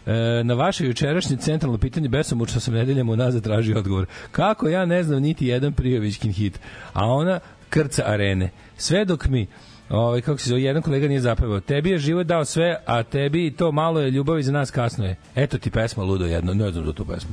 e, 0.07 0.43
na 0.43 0.53
vaše 0.53 0.85
jučerašnje 0.85 1.37
centralno 1.37 1.77
pitanje 1.77 2.09
besomučno 2.09 2.61
sam 2.61 2.73
nedeljama 2.73 3.11
unazad 3.11 3.43
tražio 3.43 3.77
odgovor. 3.77 4.05
Kako 4.31 4.67
ja 4.67 4.85
ne 4.85 5.03
znam 5.03 5.21
niti 5.21 5.47
jedan 5.47 5.73
Prijovićkin 5.73 6.33
hit, 6.33 6.59
a 6.93 7.05
ona 7.05 7.39
krca 7.69 8.03
arene. 8.05 8.49
Sve 8.77 9.05
dok 9.05 9.27
mi 9.27 9.47
Ovaj 9.89 10.21
kako 10.21 10.37
se 10.37 10.49
zove, 10.49 10.61
jedan 10.61 10.81
kolega 10.81 11.07
nije 11.07 11.19
zapevao. 11.19 11.59
Tebi 11.59 11.89
je 11.89 11.97
život 11.97 12.27
dao 12.27 12.45
sve, 12.45 12.75
a 12.85 13.03
tebi 13.03 13.53
to 13.57 13.71
malo 13.71 13.99
je 13.99 14.11
ljubavi 14.11 14.43
za 14.43 14.51
nas 14.51 14.71
kasno 14.71 15.05
je. 15.05 15.15
Eto 15.35 15.57
ti 15.57 15.71
pesma 15.71 16.03
ludo 16.03 16.25
jedno, 16.25 16.53
ne 16.53 16.71
znam 16.71 16.85
za 16.85 16.93
tu 16.93 17.05
pesmu. 17.05 17.31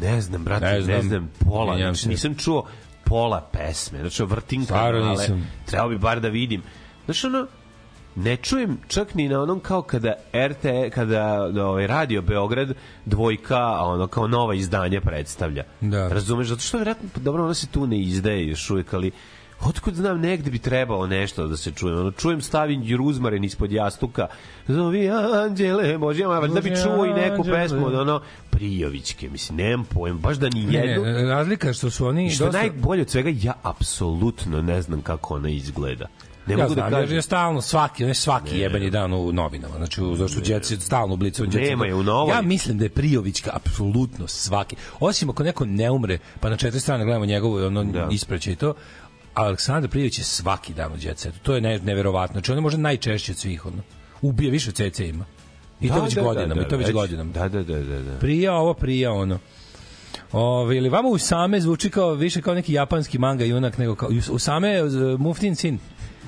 Ne 0.00 0.20
znam, 0.20 0.44
brate, 0.44 0.66
Ne 0.66 0.72
ne 0.72 0.82
znam. 0.82 1.02
znam, 1.02 1.30
pola. 1.38 1.76
Znači, 1.76 2.08
nisam 2.08 2.34
čuo 2.34 2.66
pola 3.04 3.48
pesme. 3.52 3.98
Znači, 3.98 4.22
vrtim 4.24 4.66
kanale. 4.66 5.26
Trebao 5.66 5.88
bi 5.88 5.98
bar 5.98 6.20
da 6.20 6.28
vidim. 6.28 6.62
Znači, 7.04 7.26
ono, 7.26 7.46
ne 8.16 8.36
čujem 8.36 8.78
čak 8.88 9.14
ni 9.14 9.28
na 9.28 9.42
onom 9.42 9.60
kao 9.60 9.82
kada 9.82 10.14
RT, 10.48 10.92
kada 10.94 11.42
ovaj, 11.64 11.86
Radio 11.86 12.22
Beograd 12.22 12.72
dvojka, 13.06 13.58
a 13.58 13.84
ono 13.84 14.06
kao 14.06 14.26
nova 14.26 14.54
izdanja 14.54 15.00
predstavlja. 15.00 15.64
Da. 15.80 16.08
Razumeš? 16.08 16.48
Zato 16.48 16.60
što 16.60 16.76
vjerojatno, 16.76 17.08
dobro, 17.16 17.44
ono 17.44 17.54
se 17.54 17.66
tu 17.66 17.86
ne 17.86 18.00
izdaje 18.00 18.46
još 18.48 18.70
uvijek, 18.70 18.94
ali 18.94 19.10
Otkud 19.64 19.94
znam 19.94 20.20
negde 20.20 20.50
bi 20.50 20.58
trebalo 20.58 21.06
nešto 21.06 21.46
da 21.46 21.56
se 21.56 21.72
čuje. 21.72 21.94
Ono, 22.00 22.10
čujem 22.10 22.40
stavim 22.40 22.96
ruzmaren 22.96 23.44
ispod 23.44 23.72
jastuka. 23.72 24.26
Zovi 24.68 25.10
anđele, 25.44 25.98
Bože, 25.98 26.26
ma, 26.26 26.40
da 26.40 26.60
bi 26.60 26.76
čuo 26.82 27.06
i 27.06 27.12
neku 27.12 27.34
anđele. 27.36 27.62
pesmu 27.62 27.86
od 27.86 27.94
ono 27.94 28.20
Prijovićke, 28.50 29.28
mislim, 29.28 29.56
nemam 29.56 29.84
pojem, 29.84 30.18
baš 30.18 30.36
da 30.36 30.48
ni 30.48 30.66
Ne, 30.66 30.78
jednu. 30.78 31.04
ne, 31.04 31.22
razlika 31.22 31.68
je 31.68 31.74
što 31.74 31.90
su 31.90 32.06
oni 32.06 32.26
I 32.26 32.30
što 32.30 32.44
dosta... 32.44 32.58
najbolje 32.60 33.02
od 33.02 33.10
svega, 33.10 33.30
ja 33.42 33.52
apsolutno 33.62 34.62
ne 34.62 34.82
znam 34.82 35.02
kako 35.02 35.34
ona 35.34 35.48
izgleda. 35.48 36.06
Ne 36.46 36.52
ja 36.54 36.58
mogu 36.58 36.74
znam, 36.74 36.90
da 36.90 36.96
kažem. 37.00 37.16
je 37.16 37.22
stalno 37.22 37.60
svaki, 37.60 38.04
on 38.04 38.08
je 38.08 38.14
svaki 38.14 38.58
jebeni 38.58 38.90
dan 38.90 39.12
u 39.12 39.32
novinama. 39.32 39.76
Znači, 39.76 40.00
zašto 40.16 40.40
Set 40.62 40.80
stalno 40.80 41.14
u 41.14 41.16
blicu. 41.16 41.44
Jet 41.44 41.54
Nema 41.54 41.86
je 41.86 41.94
u 41.94 42.02
novoj. 42.02 42.34
Ja 42.34 42.42
mislim 42.42 42.78
da 42.78 42.84
je 42.84 42.88
Prijovićka 42.88 43.50
apsolutno 43.54 44.28
svaki. 44.28 44.76
Osim 45.00 45.30
ako 45.30 45.42
neko 45.42 45.64
ne 45.64 45.90
umre, 45.90 46.18
pa 46.40 46.50
na 46.50 46.56
četiri 46.56 46.80
strane 46.80 47.04
gledamo 47.04 47.26
njegovu 47.26 47.66
ono 47.66 47.84
Da. 47.84 48.08
ispraćaj 48.10 48.52
i 48.52 48.56
to, 48.56 48.74
Aleksandar 49.34 49.90
Prijović 49.90 50.18
je 50.18 50.24
svaki 50.24 50.74
dan 50.74 50.92
u 50.92 50.96
Setu. 51.16 51.38
To 51.42 51.54
je 51.54 51.60
ne, 51.60 51.78
neverovatno. 51.78 52.32
Znači, 52.32 52.52
on 52.52 52.58
je 52.58 52.62
možda 52.62 52.80
najčešće 52.80 53.32
od 53.32 53.38
svih. 53.38 53.66
Ono. 53.66 53.82
Ubije 54.22 54.50
više 54.50 54.72
CC 54.72 55.00
ima. 55.00 55.24
I 55.80 55.88
to 55.88 56.02
već 56.02 56.18
godinama, 56.18 56.62
i 56.62 56.68
to 56.68 56.76
već 56.76 56.92
godinama. 56.92 57.32
Da, 57.32 57.48
da, 57.48 57.62
da, 57.62 57.80
da. 57.80 58.02
da. 58.02 58.18
Prija 58.18 58.54
ovo, 58.54 58.74
prija 58.74 59.12
ono. 59.12 59.38
Ove, 60.32 60.76
ili 60.76 60.88
vama 60.88 61.08
Usame 61.08 61.60
zvuči 61.60 61.90
kao 61.90 62.14
više 62.14 62.42
kao 62.42 62.54
neki 62.54 62.72
japanski 62.72 63.18
manga 63.18 63.44
junak 63.44 63.78
nego 63.78 63.94
kao 63.94 64.10
Usame 64.30 64.68
je 64.68 64.84
uh, 64.84 65.20
Muftin 65.20 65.56
sin. 65.56 65.78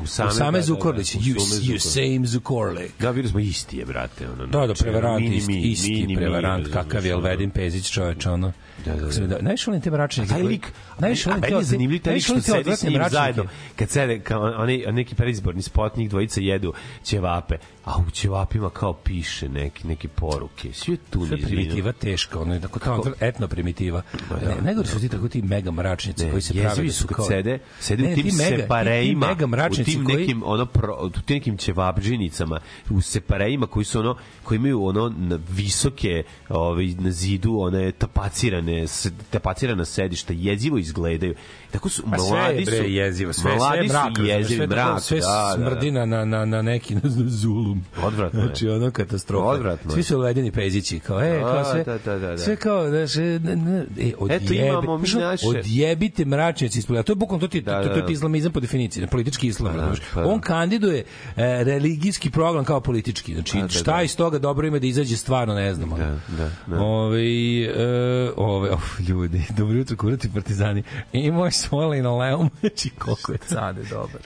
Usame, 0.03 0.29
Usame, 0.29 0.45
da, 0.45 0.51
da, 0.51 0.59
da. 0.59 0.63
Zukorlić. 0.63 1.15
You, 1.15 1.37
Usume 1.37 1.61
you 1.61 2.25
Zukorlić. 2.25 2.91
same. 2.91 3.09
Da, 3.09 3.13
bili 3.13 3.29
smo 3.29 3.41
isti 3.41 3.79
je, 3.79 3.85
brate. 3.85 4.29
Ono, 4.29 4.47
Da, 4.47 4.59
da, 4.61 4.67
znači, 4.67 4.83
prevarant, 4.83 5.21
mini 5.21 5.37
isti, 5.37 5.61
isti 5.61 5.91
mini 5.91 6.07
mi, 6.07 6.17
prevarant, 6.17 6.67
razumeš, 6.67 6.85
kakav 6.85 7.07
je. 7.07 7.13
Elvedin 7.13 7.51
Pezić 7.51 7.91
čoveč, 7.91 8.27
ono. 8.27 8.53
Da, 8.85 8.95
da, 8.95 9.27
da. 9.27 9.39
Najviše 9.41 9.71
volim 9.71 9.83
te 9.83 9.91
mračnike. 9.91 10.29
Taj 10.29 10.39
koji- 10.39 10.49
lik, 10.49 10.73
meni 11.01 11.17
te- 11.41 11.49
je 11.49 11.63
zanimljiv 11.63 12.03
taj 12.03 12.15
lik 12.15 12.23
što 12.23 12.41
sedi 12.41 12.71
s 12.73 12.83
njim 12.83 13.03
zajedno. 13.11 13.45
Kad 13.77 13.91
sede, 13.91 14.21
kao 14.21 14.43
oni, 14.57 14.85
neki 14.87 15.15
predizborni 15.15 15.63
spot, 15.63 15.97
njih 15.97 16.11
dvojica 16.11 16.41
jedu 16.41 16.73
ćevape, 17.05 17.55
a 17.85 17.99
u 17.99 18.11
ćevapima 18.11 18.71
kao 18.71 18.93
piše 18.95 19.49
neki, 19.49 19.87
neke 19.87 20.09
poruke. 20.09 20.73
Svi 20.73 20.93
je 20.93 20.97
tu 21.11 21.27
Sve 21.27 21.37
primitiva 21.37 21.93
teška, 21.93 22.41
ono 22.41 22.55
je 22.55 22.61
tako 22.61 22.79
tamo 22.79 23.03
etno 23.21 23.49
primitiva. 23.49 24.03
alternativa. 24.13 24.55
Ne, 24.55 24.63
negori 24.63 24.89
su 24.89 25.01
ti 25.01 25.09
tako 25.09 25.29
ti 25.29 25.43
mega 25.43 25.71
mračnici 25.71 26.31
koji 26.31 26.43
se 26.43 26.55
prave 26.55 26.83
da 26.85 26.93
su 26.93 27.07
kad 27.07 27.17
kao- 27.17 27.27
sede, 27.27 27.59
sede 27.81 28.03
Ne, 28.03 28.13
u 28.13 28.15
tim 28.15 28.25
ti 28.25 28.31
mega- 28.33 28.45
ti- 28.45 28.51
ti 28.51 28.61
separejima, 28.63 29.27
mega 29.29 29.47
u 29.73 29.75
tim 29.75 30.05
koji- 30.05 30.17
nekim 30.17 30.43
ono 30.45 30.67
pro, 30.67 30.97
u 31.03 31.11
tim 31.11 31.23
nekim 31.29 31.57
ćevabdžinicama, 31.57 32.61
u 32.91 33.01
separejima 33.01 33.67
koji 33.67 33.85
su 33.85 33.99
ono 33.99 34.17
koji 34.43 34.57
imaju 34.57 34.85
ono 34.85 35.13
visoke, 35.49 36.23
ovaj 36.49 36.87
na 36.87 37.11
zidu, 37.11 37.59
one 37.59 37.93
tapacirane, 37.93 38.66
s- 38.87 39.11
tapacirana 39.31 39.85
sedišta, 39.85 40.33
jezivo 40.37 40.79
izgledaju. 40.79 41.35
Tako 41.77 41.89
su 41.89 42.03
Pa 42.11 42.19
sve 42.19 42.39
je 42.39 42.43
mladi 42.43 42.65
bre 42.65 42.77
su 42.77 42.85
jezivo, 42.85 43.33
sve, 43.33 43.43
sve 43.43 43.57
mladi 43.57 43.79
je 43.79 43.89
mrak, 43.89 44.13
su 44.17 44.25
jezivi 44.25 44.57
sve, 44.57 44.67
mrak, 44.67 45.03
sve 45.03 45.21
da, 45.21 45.27
da, 45.27 45.33
da. 45.33 45.71
smrdi 45.71 45.91
na, 45.91 46.07
na, 46.07 46.45
na, 46.45 46.63
neki 46.63 46.95
na 46.95 47.01
zulum. 47.27 47.85
Odvratno 48.03 48.41
je. 48.41 48.47
Znači, 48.47 48.69
ono 48.69 48.91
katastrofa. 48.91 49.47
Odvratno 49.47 49.91
je. 49.91 49.95
Svi 49.95 50.03
su 50.03 50.19
ledeni 50.19 50.53
pezići, 50.53 51.01
kao, 51.01 51.23
e, 51.23 51.41
kao 51.41 51.65
sve, 51.65 51.85
da, 51.85 51.99
da, 51.99 52.19
da, 52.19 52.31
da. 52.31 52.39
sve 52.39 52.57
kao, 52.57 52.89
znaš, 52.89 53.17
e, 53.17 53.21
ne, 53.21 53.87
e, 54.01 54.13
odjebe, 54.19 54.45
Eto, 54.45 54.55
imamo 54.55 54.99
mi 54.99 55.09
naše- 55.09 55.47
odjebite 55.49 56.25
mračnici 56.25 56.79
ispod. 56.79 57.05
To 57.05 57.13
je 57.13 57.17
bukvalno, 57.17 57.41
to 57.41 57.49
ti, 57.49 57.61
Da, 57.61 57.83
to, 57.83 57.89
da, 57.89 57.95
to, 57.95 58.01
da. 58.01 58.07
ti 58.07 58.13
islamizam 58.13 58.53
po 58.53 58.61
definiciji, 58.61 59.07
politički 59.07 59.47
islam. 59.47 59.77
da, 59.77 59.85
znaš. 59.85 59.99
pa 60.15 60.21
da. 60.21 60.29
On 60.29 60.41
kandiduje 60.41 61.05
e, 61.37 61.65
religijski 61.65 62.31
program 62.31 62.65
kao 62.65 62.81
politički. 62.81 63.35
Znači, 63.35 63.59
da, 63.59 63.69
šta 63.69 63.97
da. 63.97 64.03
iz 64.03 64.17
toga 64.17 64.39
dobro 64.39 64.67
ima 64.67 64.79
da 64.79 64.87
izađe 64.87 65.17
stvarno, 65.17 65.55
ne 65.55 65.75
znam. 65.75 65.91
Da, 65.91 66.19
da, 66.29 66.51
da. 66.67 66.81
Ove, 66.81 67.23
e, 67.63 68.31
ove, 68.37 68.71
of, 68.71 69.01
ljudi, 69.09 69.43
dobro 69.57 69.79
jutro, 69.79 69.97
kurati 69.97 70.33
partizani. 70.35 70.83
I 71.13 71.31
moj 71.31 71.51
svoli 71.69 72.03
na 72.03 72.17
leom, 72.17 72.51
znači 72.61 72.91
koliko 72.91 73.33
je 73.33 73.39
cade 73.39 73.83
dobar. 73.83 74.21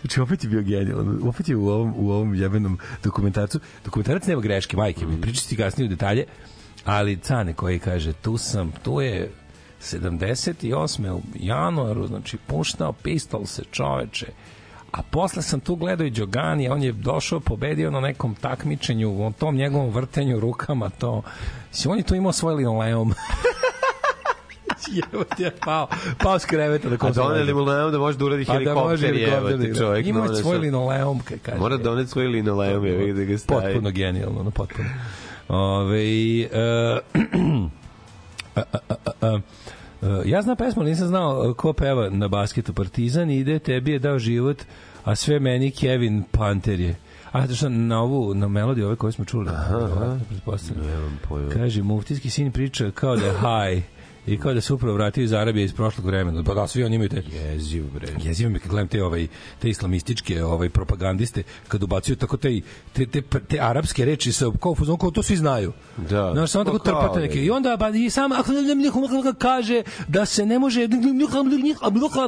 Znači, 0.00 0.20
opet 0.20 0.44
je 0.44 0.50
bio 0.50 0.62
genijalan. 0.62 1.20
Opet 1.28 1.48
je 1.48 1.56
u 1.56 1.68
ovom, 1.68 1.94
u 1.96 2.10
ovom 2.10 2.34
jebenom 2.34 2.78
dokumentarcu. 3.04 3.60
Dokumentarac 3.84 4.26
nema 4.26 4.40
greške, 4.40 4.76
majke 4.76 5.06
mi. 5.06 5.20
Pričati 5.20 5.48
ti 5.48 5.56
kasnije 5.56 5.86
u 5.86 5.90
detalje, 5.90 6.24
ali 6.84 7.16
Cane 7.16 7.54
koji 7.54 7.78
kaže, 7.78 8.12
tu 8.12 8.38
sam, 8.38 8.72
tu 8.82 9.00
je 9.00 9.32
78. 9.80 11.12
u 11.12 11.20
januaru, 11.34 12.06
znači, 12.06 12.36
puštao 12.46 12.92
pistol 12.92 13.46
se 13.46 13.62
čoveče. 13.70 14.26
A 14.92 15.02
posle 15.02 15.42
sam 15.42 15.60
tu 15.60 15.76
gledao 15.76 16.06
i 16.06 16.10
Đogani, 16.10 16.68
on 16.68 16.82
je 16.82 16.92
došao, 16.92 17.40
pobedio 17.40 17.90
na 17.90 18.00
nekom 18.00 18.34
takmičenju, 18.34 19.26
u 19.26 19.32
tom 19.32 19.56
njegovom 19.56 19.90
vrtenju 19.90 20.40
rukama, 20.40 20.90
to... 20.90 21.22
On 21.86 21.98
je 21.98 22.04
tu 22.04 22.14
imao 22.14 22.32
svoj 22.32 22.54
linoleum. 22.54 23.14
Jebote, 24.96 25.42
ja 25.42 25.50
pao, 25.64 25.88
pao 26.22 26.38
s 26.38 26.44
kreveta 26.44 26.88
da 26.88 26.94
A 26.94 26.98
kom 26.98 27.14
sam 27.14 27.28
doneli 27.28 27.54
mu 27.54 27.64
leom 27.64 27.92
da 27.92 27.98
može 27.98 28.18
da 28.18 28.24
uradi 28.24 28.44
Pa 28.44 28.52
da 28.52 28.58
helikopter, 28.58 28.98
da 28.98 29.06
jebote, 29.18 29.54
igra. 29.54 29.78
čovjek. 29.78 30.06
Ima 30.06 30.34
svoj 30.34 30.56
da- 30.56 30.62
linoleum, 30.62 31.20
kaj 31.20 31.38
kaže. 31.38 31.58
Mora 31.58 31.76
doneti 31.76 32.10
svoj 32.10 32.26
linoleum, 32.26 32.86
je 32.86 33.12
da 33.12 33.24
ga 33.24 33.38
stavi. 33.38 33.62
Potpuno 33.62 33.90
genijalno, 33.90 34.42
no 34.42 34.50
potpuno. 34.50 34.88
Ove, 35.48 36.40
e, 36.40 36.48
a, 38.54 38.62
a, 38.72 38.78
a, 38.88 38.94
a, 39.20 39.40
a, 40.02 40.22
ja 40.24 40.42
znam 40.42 40.56
pesmu, 40.56 40.82
nisam 40.82 41.08
znao 41.08 41.54
ko 41.54 41.72
peva 41.72 42.10
na 42.10 42.28
basketu 42.28 42.72
Partizan 42.72 43.30
ide, 43.30 43.58
tebi 43.58 43.92
je 43.92 43.98
dao 43.98 44.18
život, 44.18 44.62
a 45.04 45.14
sve 45.14 45.40
meni 45.40 45.70
Kevin 45.70 46.22
Panter 46.30 46.80
je. 46.80 46.94
A, 47.32 47.46
to 47.46 47.54
što 47.54 47.68
na 47.68 48.02
ovu, 48.02 48.34
na 48.34 48.48
melodiju 48.48 48.86
ove 48.86 48.96
koje 48.96 49.12
smo 49.12 49.24
čuli. 49.24 49.48
Aha, 49.50 50.18
Nemam 50.86 51.18
pojma. 51.28 51.50
Kaže, 51.52 51.82
muftijski 51.82 52.30
sin 52.30 52.52
priča 52.52 52.90
kao 52.90 53.16
da 53.16 53.26
je 53.26 53.32
haj 53.32 53.82
i 54.26 54.38
kao 54.38 54.54
da 54.54 54.60
se 54.60 54.74
upravo 54.74 54.94
vratio 54.94 55.24
iz 55.24 55.32
Arabije 55.32 55.64
iz 55.64 55.72
prošlog 55.72 56.06
vremena. 56.06 56.42
Pa 56.42 56.54
da, 56.54 56.66
svi 56.66 56.84
oni 56.84 56.94
imaju 56.94 57.08
te 57.08 57.22
Jeziv, 57.32 57.84
bre. 57.94 58.08
jezivo 58.22 58.50
mi 58.50 58.58
kad 58.58 58.70
gledam 58.70 58.88
te 58.88 59.04
ovaj 59.04 59.26
te 59.58 59.68
islamističke 59.68 60.44
ovaj 60.44 60.68
propagandiste 60.68 61.42
kad 61.68 61.82
ubacuju 61.82 62.16
tako 62.16 62.36
te 62.36 62.60
te, 62.92 63.06
te, 63.06 63.22
te 63.48 63.60
arapske 63.60 64.04
reči 64.04 64.32
sa 64.32 64.46
kao 64.62 64.74
fazonu, 64.74 64.98
kao 64.98 65.10
to 65.10 65.22
svi 65.22 65.36
znaju. 65.36 65.72
Da. 65.96 66.30
Znaš, 66.32 66.50
samo 66.50 66.64
Pa 66.64 66.70
tako 66.70 66.84
trpate 66.84 67.14
da 67.14 67.20
neke. 67.20 67.44
I 67.44 67.50
onda 67.50 67.76
pa 67.78 67.88
i 67.88 68.10
sam 68.10 68.32
ako 68.32 68.52
kaže 69.38 69.82
da 70.08 70.26
se 70.26 70.46
ne 70.46 70.58
može 70.58 70.86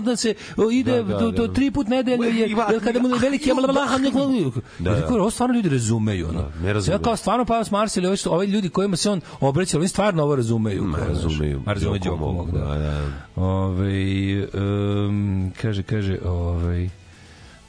da 0.01 0.17
se 0.17 0.35
ide 0.73 1.03
Da, 1.03 1.03
da, 1.03 1.47
da. 1.47 1.53
tri 1.53 1.71
put 1.71 1.89
nedelje 1.89 2.27
je 2.27 2.49
jer 2.73 2.85
kada 2.85 3.01
mu 3.01 3.09
veliki 3.09 3.51
da, 4.79 4.91
da. 4.91 5.15
ovo 5.21 5.31
stvarno 5.31 5.55
ljudi 5.55 5.69
razumeju 5.69 6.29
ono. 6.29 6.39
Da, 6.39 6.49
ne 6.63 6.73
razumeju. 6.73 6.99
Sve 6.99 7.05
kao 7.05 7.17
stvarno 7.17 7.45
pa 7.45 7.59
vas 7.59 7.71
Marsili, 7.71 8.07
ovi, 8.07 8.17
ovi 8.27 8.47
ljudi 8.47 8.69
kojima 8.69 8.97
se 8.97 9.11
on 9.11 9.21
obraća, 9.41 9.79
oni 9.79 9.89
stvarno 9.89 10.23
ovo 10.23 10.37
razumeju. 10.37 10.85
Ma, 10.85 10.99
razumeju. 10.99 11.63
Mogu, 11.91 12.17
mog, 12.17 12.51
da. 12.51 12.59
da, 12.59 12.79
da. 12.79 13.07
Ove, 13.37 14.47
um, 14.55 15.53
kaže, 15.61 15.83
kaže, 15.83 16.19
ovaj, 16.25 16.89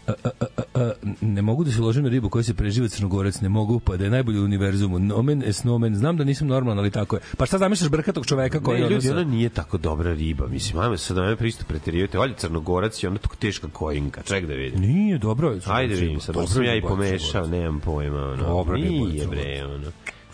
a, 0.09 0.13
a, 0.23 0.45
a, 0.57 0.81
a, 0.81 0.91
ne 1.21 1.41
mogu 1.41 1.63
da 1.63 1.71
se 1.71 1.81
ložim 1.81 2.03
na 2.03 2.09
ribu 2.09 2.29
koja 2.29 2.43
se 2.43 2.53
preživa 2.53 2.87
crnogorac, 2.87 3.41
ne 3.41 3.49
mogu, 3.49 3.79
pa 3.79 3.97
da 3.97 4.03
je 4.03 4.09
najbolji 4.09 4.39
u 4.39 4.43
univerzumu. 4.43 4.99
Nomen 4.99 5.43
es 5.43 5.63
nomen, 5.63 5.95
znam 5.95 6.17
da 6.17 6.23
nisam 6.23 6.47
normalan, 6.47 6.79
ali 6.79 6.91
tako 6.91 7.15
je. 7.15 7.21
Pa 7.37 7.45
šta 7.45 7.57
zamišljaš 7.57 7.89
brkatog 7.89 8.25
čoveka 8.25 8.59
koji 8.59 8.81
Ne, 8.81 8.89
ljudi, 8.89 9.09
ona 9.09 9.23
nije 9.23 9.49
tako 9.49 9.77
dobra 9.77 10.13
riba. 10.13 10.47
Mislim, 10.47 10.79
ajme 10.79 10.97
sad 10.97 11.17
da 11.17 11.23
me 11.23 11.35
pristup 11.35 11.67
preterivate. 11.67 12.19
Olje 12.19 12.33
crnogorac 12.37 13.03
je 13.03 13.09
ona 13.09 13.17
tako 13.17 13.35
teška 13.35 13.67
kojinka. 13.73 14.21
Ček 14.21 14.45
da 14.45 14.53
vidim. 14.53 14.81
Nije, 14.81 15.17
dobro 15.17 15.51
je. 15.51 15.59
Ajde 15.65 15.95
vidim 15.95 16.19
sad. 16.19 16.35
Dobro 16.35 16.47
sam 16.47 16.63
ja 16.63 16.75
i 16.75 16.81
pomešao, 16.81 17.47
nemam 17.47 17.79
pojma. 17.79 18.23
Ono. 18.23 18.47
Dobra 18.47 18.77
Nije 18.77 19.27
bre, 19.27 19.65
ono. 19.65 19.91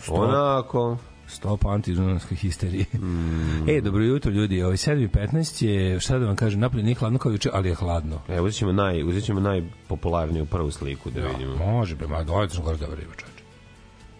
Onako. 0.08 0.98
Stop 1.28 1.66
antidunavske 1.66 2.34
histerije. 2.34 2.84
E, 3.68 3.80
dobro 3.80 4.04
jutro 4.04 4.30
ljudi, 4.32 4.62
ovaj 4.62 4.76
7.15 4.76 5.64
je, 5.64 6.00
šta 6.00 6.18
da 6.18 6.26
vam 6.26 6.36
kažem, 6.36 6.60
napolje 6.60 6.82
nije 6.82 6.94
hladno 6.94 7.18
kao 7.18 7.32
juče, 7.32 7.50
ali 7.52 7.68
je 7.68 7.74
hladno. 7.74 8.20
Evo, 8.28 8.46
uzet 8.46 8.58
ćemo, 8.58 8.72
naj, 8.72 9.02
uzet 9.02 9.24
ćemo 9.24 9.40
najpopularniju 9.40 10.46
prvu 10.46 10.70
sliku 10.70 11.10
da 11.10 11.20
vidimo. 11.20 11.56
Može, 11.56 11.94
bre, 11.96 12.06
ma 12.06 12.22
dođe 12.22 12.48
Crnogorska 12.48 12.84
dobra 12.86 13.00
riba, 13.00 13.14
čoveče. 13.14 13.42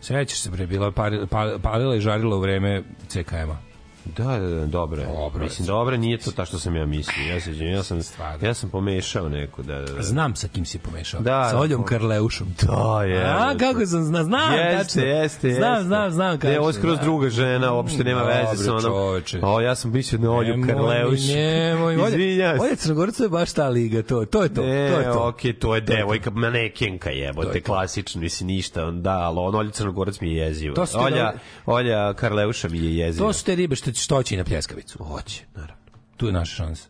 Sećaš 0.01 0.41
se, 0.41 0.51
bre, 0.51 0.67
bila 0.67 0.91
pari- 0.91 1.27
pa- 1.27 1.59
palila 1.63 1.97
i 1.97 2.01
žarila 2.01 2.37
u 2.37 2.41
vreme 2.41 2.83
CKM-a. 3.09 3.66
Da, 4.09 4.39
da, 4.39 4.49
da, 4.51 4.67
dobro 4.67 5.01
je. 5.01 5.07
Dobro 5.09 5.39
je. 5.39 5.45
Mislim, 5.45 5.67
dobro 5.67 5.97
nije 5.97 6.19
to 6.19 6.31
ta 6.31 6.45
što 6.45 6.59
sam 6.59 6.77
ja 6.77 6.87
mislio. 6.87 7.27
Ja, 7.27 7.41
se, 7.41 7.59
ja, 7.59 7.83
sam, 7.83 8.01
ja 8.43 8.55
sam 8.55 8.71
pomešao 8.71 9.29
neku, 9.29 9.63
da, 9.63 9.75
da, 9.77 9.93
da. 9.93 10.03
Znam 10.03 10.37
sa 10.37 10.49
kim 10.49 10.65
si 10.65 10.79
pomešao. 10.79 11.21
Da, 11.21 11.49
sa 11.51 11.59
Oljom 11.59 11.81
da. 11.81 11.87
Karleušom. 11.87 12.49
Da, 12.63 13.03
je. 13.05 13.25
A, 13.25 13.55
kako 13.61 13.87
sam 13.87 14.05
zna, 14.05 14.25
znam, 14.25 14.55
Jeste, 14.55 14.79
tačno. 14.79 15.03
jeste, 15.03 15.51
Znam, 15.51 15.73
jeste. 15.73 15.85
znam, 15.85 16.11
znam 16.11 16.33
Ne, 16.33 16.39
kako. 16.39 16.59
ovo 16.59 16.69
je 16.69 16.75
skroz 16.75 16.99
da. 16.99 17.05
druga 17.05 17.29
žena, 17.31 17.73
uopšte 17.73 18.05
nema 18.05 18.23
veze 18.23 18.65
sa 18.65 18.71
onom. 18.71 18.83
čoveče. 18.83 19.41
O, 19.43 19.61
ja 19.61 19.75
sam 19.75 19.93
mislio 19.93 20.21
na 20.21 20.33
Olju 20.33 20.57
Nemoj 20.57 20.69
Karleuš. 20.69 21.21
Nemoj, 21.29 21.97
Olja, 21.97 22.09
Izvinjavam 22.09 22.59
se. 22.59 22.63
Olja 22.63 22.77
Crnogorca 22.77 23.23
je 23.23 23.29
baš 23.29 23.53
ta 23.53 23.69
liga, 23.69 24.03
to, 24.03 24.25
to 24.25 24.43
je 24.43 24.49
to, 24.49 24.63
Ne, 24.63 24.91
to 24.91 24.99
je 24.99 25.05
to. 25.05 25.29
okej, 25.29 25.53
to 25.53 25.75
je 25.75 25.81
devojka, 25.81 26.31
manekenka 26.31 27.11
jebote, 27.11 27.59
je 27.59 27.63
klasično, 27.63 28.21
mislim 28.21 28.47
ništa, 28.47 28.91
da, 28.91 29.11
ali 29.13 29.39
on 29.39 29.55
Olja 29.55 29.71
Crnogorac 29.71 30.21
mi 30.21 30.29
je 30.29 30.37
jezivo. 30.39 30.75
Olja, 30.97 31.33
Olja 31.67 32.15
Karleuša 32.15 32.69
mi 32.69 32.79
je 32.79 32.97
jezivo. 32.97 33.27
To 33.27 33.33
su 33.33 33.45
te 33.45 33.55
ribe 33.55 33.77
što, 33.77 33.93
što 33.97 34.23
će 34.23 34.35
i 34.35 34.39
na 34.39 34.45
pljeskavicu. 34.45 35.05
Hoće, 35.05 35.45
naravno. 35.55 35.85
Tu 36.17 36.27
je 36.27 36.33
naša 36.33 36.55
šansa. 36.55 36.89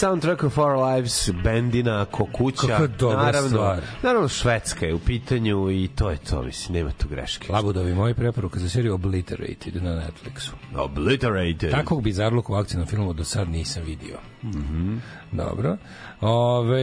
Soundtrack 0.00 0.44
of 0.44 0.58
Our 0.58 0.76
Lives, 0.76 1.30
Bendina, 1.44 2.04
Kokuća. 2.04 2.88
Naravno, 3.00 3.48
stvar. 3.48 3.80
Naravno, 4.02 4.28
Švedska 4.28 4.86
je 4.86 4.94
u 4.94 4.98
pitanju 4.98 5.70
i 5.70 5.88
to 5.88 6.10
je 6.10 6.16
to, 6.16 6.42
mislim, 6.42 6.78
nema 6.78 6.90
tu 6.90 7.08
greške. 7.08 7.52
Labudovi, 7.52 7.94
moja 7.94 8.14
preporuka 8.14 8.58
za 8.58 8.68
seriju 8.68 8.94
Obliterated 8.94 9.82
na 9.82 9.90
Netflixu. 9.90 10.50
Obliterated. 10.76 11.70
Takvog 11.70 12.02
bizarluk 12.02 12.50
u 12.50 12.54
akcijnom 12.54 12.86
filmu 12.86 13.12
do 13.12 13.24
sad 13.24 13.48
nisam 13.48 13.82
vidio. 13.84 14.18
Mhm. 14.44 14.96
Dobro. 15.32 15.76
Ove, 16.20 16.80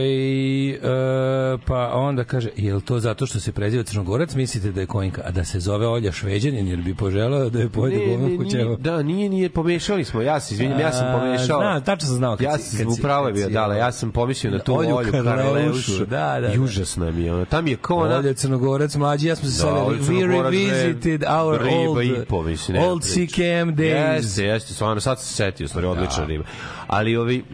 e, 0.70 1.57
pa 1.68 1.90
onda 1.94 2.24
kaže, 2.24 2.50
je 2.56 2.80
to 2.80 3.00
zato 3.00 3.26
što 3.26 3.40
se 3.40 3.52
preziva 3.52 3.82
Crnogorac, 3.82 4.34
mislite 4.34 4.72
da 4.72 4.80
je 4.80 4.86
Kojinka, 4.86 5.22
a 5.24 5.30
da 5.30 5.44
se 5.44 5.60
zove 5.60 5.86
Olja 5.86 6.12
Šveđanin, 6.12 6.68
jer 6.68 6.78
bi 6.82 6.94
poželao 6.94 7.50
da 7.50 7.58
je 7.58 7.68
pojede 7.68 8.06
govno 8.06 8.44
kućevo? 8.44 8.76
da, 8.76 9.02
nije, 9.02 9.28
nije, 9.28 9.48
pomešali 9.48 10.04
smo, 10.04 10.22
ja 10.22 10.40
se 10.40 10.54
izvinjam, 10.54 10.80
ja 10.80 10.92
sam 10.92 11.20
pomešao. 11.20 11.60
Znam, 11.60 11.84
tačno 11.84 12.06
sam 12.06 12.16
znao. 12.16 12.36
Kad 12.36 12.44
ja 12.44 12.58
sam 12.58 12.92
upravo 12.92 13.28
je 13.28 13.32
bio, 13.32 13.64
ono, 13.64 13.74
ja 13.74 13.92
sam 13.92 14.10
pomislio 14.10 14.52
na 14.52 14.58
tu 14.58 14.74
Olju 14.74 14.96
Olju 14.96 15.12
Karleušu, 15.12 15.98
da, 16.06 16.40
da, 16.40 16.48
da. 16.48 16.62
užasno 16.62 17.10
mi 17.10 17.22
je 17.22 17.34
ono. 17.34 17.44
Tam 17.44 17.66
je 17.66 17.76
kao 17.76 17.96
ona... 17.96 18.16
Olja 18.16 18.34
Crnogorac, 18.34 18.94
mlađi, 18.94 19.26
ja 19.26 19.36
smo 19.36 19.48
se 19.48 19.64
Da, 19.64 19.68
sada, 19.68 19.80
we 19.80 20.42
revisited 20.42 21.22
our 21.22 21.62
old, 21.62 22.26
po, 22.28 22.42
mislim, 22.42 22.82
old. 22.82 23.02
CKM 23.02 23.70
days. 23.76 24.14
Jeste, 24.14 24.44
jeste, 24.44 24.74
stvarno, 24.74 25.00
sad 25.00 25.20
se 25.20 25.34
setio, 25.34 25.68
stvari, 25.68 25.86
odlična 25.86 26.24
riba. 26.24 26.44
Ali 26.86 27.16
ovi, 27.16 27.44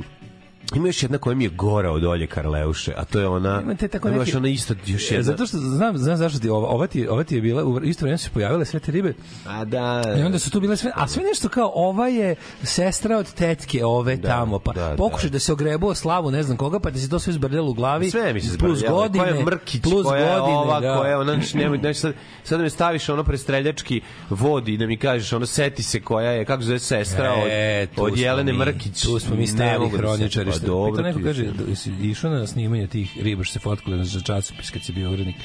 Ima 0.75 0.87
još 0.87 1.03
jedna 1.03 1.19
koja 1.19 1.35
mi 1.37 1.45
je 1.45 1.51
gora 1.51 1.91
od 1.91 2.05
Olje 2.05 2.27
Karleuše, 2.27 2.93
a 2.97 3.05
to 3.05 3.21
je 3.21 3.29
ona... 3.29 3.61
Imate 3.63 3.89
tako 3.89 4.09
neki... 4.11 4.37
ona 4.37 4.49
isto, 4.49 4.75
još 4.87 5.11
E, 5.11 5.15
jedna... 5.15 5.23
Zato 5.23 5.47
što 5.47 5.59
znam, 5.59 5.99
znam 5.99 6.17
zašto 6.17 6.39
ti 6.39 6.49
ova, 6.49 6.69
ova 6.69 6.87
ti, 6.87 7.09
ova 7.09 7.25
ti 7.25 7.35
je 7.35 7.41
bila, 7.41 7.65
u 7.65 7.81
isto 7.81 8.05
vreme 8.05 8.19
su 8.19 8.25
se 8.25 8.31
pojavile 8.31 8.65
sve 8.65 8.81
te 8.81 8.93
ribe 8.93 9.15
A 9.47 9.65
da... 9.65 10.03
i 10.19 10.23
onda 10.23 10.39
su 10.39 10.51
tu 10.51 10.61
bile 10.61 10.77
sve, 10.77 10.93
a 10.95 11.09
sve 11.09 11.23
nešto 11.23 11.49
kao 11.49 11.73
ova 11.75 12.09
je 12.09 12.35
sestra 12.63 13.17
od 13.19 13.35
tetke 13.35 13.85
ove 13.85 14.17
Da, 14.17 14.29
tamo, 14.29 14.59
pa 14.59 14.73
da, 14.73 14.95
pokušaj 14.99 15.31
da. 15.31 15.39
se 15.39 15.53
ogrebu 15.53 15.87
o 15.87 15.95
slavu 15.95 16.31
ne 16.31 16.43
znam 16.43 16.57
koga, 16.57 16.81
pa 16.81 16.91
ti 16.91 16.99
se 16.99 17.09
to 17.09 17.19
sve 17.19 17.33
zbrljalo 17.33 17.71
u 17.71 17.75
glavi. 17.75 18.11
Sve 18.11 18.33
mi 18.33 18.41
se 18.41 18.59
plus 18.59 18.79
zbrljalo. 18.79 18.97
godine, 18.99 19.25
Koja 19.25 19.35
je 19.35 19.45
Mrkić, 19.45 19.83
plus 19.83 20.05
koja 20.05 20.21
je 20.21 20.41
godine, 20.41 20.57
ova, 20.57 20.81
da. 20.81 20.97
koja 20.97 21.11
je 21.11 21.17
ona, 21.17 21.33
znači, 21.35 21.57
nemoj, 21.57 21.79
znači, 21.79 21.99
sad, 21.99 22.15
sad 22.45 22.59
da 22.59 22.63
me 22.63 22.71
staviš 22.71 23.09
ono 23.09 23.25
prestreljački 23.25 24.01
vodi 24.31 24.77
da 24.77 24.87
mi 24.87 24.97
kažeš, 24.97 25.33
ono, 25.33 25.47
seti 25.47 25.83
se 25.83 26.01
koja 26.01 26.31
je, 26.31 26.45
kako 26.45 26.63
se 26.63 26.67
zove 26.67 26.79
sestra 26.79 27.35
E, 27.47 27.87
od, 27.97 28.13
od 28.13 28.19
Jelene 28.19 28.53
mi, 28.53 28.59
Mrkić. 28.59 29.03
Tu 29.03 29.19
smo 29.19 29.37
mi 29.37 29.47
stari 29.47 29.79
da 29.81 29.91
se- 29.91 29.97
hroničari. 29.97 30.51
Dobro, 30.67 30.93
Pita 30.93 31.03
neko 31.03 31.21
kaže, 31.25 31.45
da 31.45 32.07
išao 32.07 32.31
na 32.31 32.47
snimanje 32.47 32.87
tih 32.87 33.19
riba 33.23 33.45
što 33.45 33.53
se 33.53 33.59
fotkali 33.59 34.05
za 34.05 34.21
časopis 34.21 34.71
kad 34.71 34.83
si 34.83 34.93
bio 34.93 35.13
urednik. 35.13 35.37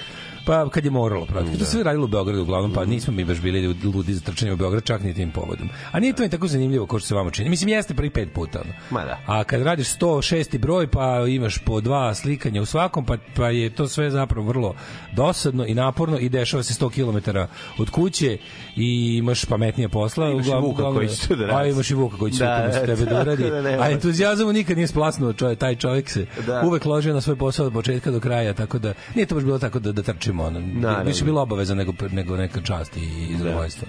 Pa 0.50 0.70
kad 0.70 0.86
je 0.86 0.92
moralo, 0.92 1.26
praktično. 1.26 1.60
To 1.60 1.66
se 1.66 1.72
sve 1.72 1.84
radilo 1.84 2.06
u 2.06 2.10
Beogradu 2.10 2.42
uglavnom, 2.42 2.74
pa 2.74 2.86
nismo 2.86 3.14
mi 3.14 3.26
baš 3.26 3.40
bili 3.40 3.62
ludi 3.86 4.14
za 4.14 4.22
trčanje 4.22 4.54
u 4.54 4.58
Beograd, 4.58 4.84
čak 4.84 5.04
ni 5.04 5.14
tim 5.14 5.32
povodom. 5.32 5.70
A 5.92 6.00
nije 6.00 6.14
to 6.14 6.24
ni 6.24 6.30
tako 6.30 6.48
zanimljivo 6.48 6.86
kao 6.86 7.00
što 7.00 7.08
se 7.08 7.16
vama 7.16 7.32
čini. 7.32 7.50
Mislim, 7.50 7.70
jeste 7.70 7.94
prvi 7.94 8.10
pet 8.10 8.34
puta. 8.34 8.60
Ma 8.90 9.02
da. 9.02 9.18
A 9.28 9.44
kad 9.44 9.62
radiš 9.62 9.88
106. 9.90 10.58
broj, 10.58 10.88
pa 10.88 11.02
imaš 11.30 11.58
po 11.58 11.82
dva 11.82 12.14
slikanja 12.14 12.62
u 12.62 12.66
svakom, 12.66 13.06
pa, 13.06 13.18
pa 13.36 13.50
je 13.50 13.70
to 13.70 13.88
sve 13.88 14.12
zapravo 14.12 14.48
vrlo 14.48 14.76
dosadno 15.14 15.66
i 15.66 15.74
naporno 15.74 16.18
i 16.20 16.30
dešava 16.30 16.64
se 16.64 16.74
100 16.76 16.90
km 16.92 17.38
od 17.78 17.90
kuće 17.90 18.38
i 18.76 19.16
imaš 19.18 19.46
pametnije 19.46 19.90
posla. 19.90 20.30
Imaš 20.30 20.46
i 20.46 20.50
Uglavnom- 20.50 20.64
Vuka 20.64 20.84
koji 20.86 21.10
će 21.10 21.28
to 21.28 21.36
da 21.36 21.44
A 21.44 21.48
radi. 21.48 21.70
imaš 21.70 21.92
i 21.92 21.96
Vuka 21.96 22.18
koji 22.18 22.32
će 22.32 22.40
Da, 22.40 22.58
da, 22.72 22.80
da, 22.80 22.86
tebe 22.88 23.06
da 23.06 23.22
uradi. 23.22 23.44
da. 23.44 23.78
A 23.80 23.90
entuzijazam 23.92 24.50
nikad 24.50 24.78
nije 24.78 24.88
splasnuo, 24.88 25.34
čovjek, 25.34 25.60
taj 25.60 25.76
čovjek 25.76 26.10
se 26.10 26.26
Da. 26.48 26.62
uvek 26.62 26.86
ložio 26.86 27.14
na 27.14 27.22
svoj 27.22 27.36
posao 27.36 27.66
od 27.68 27.74
početka 27.74 28.12
do 28.12 28.20
kraja, 28.20 28.54
tako 28.54 28.80
da 28.80 28.94
nije 29.16 29.26
to 29.26 29.36
baš 29.36 29.44
bilo 29.44 29.60
tako 29.60 29.80
da, 29.80 29.92
da 29.92 30.02
trčimo. 30.04 30.39
Ono. 30.42 30.60
Naravno. 30.60 31.04
Više 31.04 31.26
bilo 31.26 31.42
obaveza 31.42 31.76
nego, 31.76 31.94
nego 32.12 32.38
neka 32.38 32.62
čast 32.62 32.98
i 32.98 33.36
zadovoljstvo. 33.38 33.88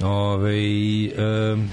Ove, 0.00 0.54
um, 1.52 1.70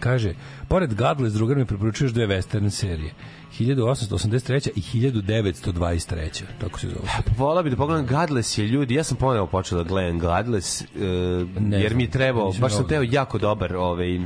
kaže, 0.00 0.34
pored 0.68 0.94
Godless, 0.94 1.34
drugar 1.34 1.56
mi 1.56 1.66
preporučuješ 1.66 2.12
dve 2.12 2.26
western 2.26 2.70
serije. 2.70 3.14
1883. 3.58 4.70
i 4.74 4.80
1923. 4.80 6.42
Tako 6.60 6.80
se 6.80 6.88
zove. 6.88 7.00
Pa 7.16 7.32
Vola 7.36 7.62
bi 7.62 7.70
da 7.70 7.76
pogledam 7.76 8.06
Godless 8.06 8.58
je 8.58 8.66
ljudi, 8.66 8.94
ja 8.94 9.04
sam 9.04 9.16
ponovo 9.16 9.46
počeo 9.46 9.78
da 9.78 9.84
gledam 9.84 10.18
Godless, 10.18 10.82
uh, 10.82 10.88
jer 11.72 11.94
mi 11.94 12.02
je 12.02 12.10
trebao, 12.10 12.52
baš 12.60 12.72
sam 12.72 12.88
teo 12.88 13.02
jako 13.02 13.38
dobar 13.38 13.76
ovaj, 13.76 14.18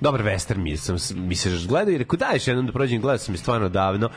dobar 0.00 0.22
western 0.22 0.58
mi, 0.58 0.76
sam, 0.76 0.96
mi 1.14 1.34
se 1.34 1.50
gledao 1.68 1.94
i 1.94 1.98
rekao 1.98 2.16
daješ 2.16 2.48
jednom 2.48 2.66
da 2.66 2.72
prođem, 2.72 3.00
gledao 3.00 3.18
sam 3.18 3.34
je 3.34 3.38
stvarno 3.38 3.68
davno 3.68 4.10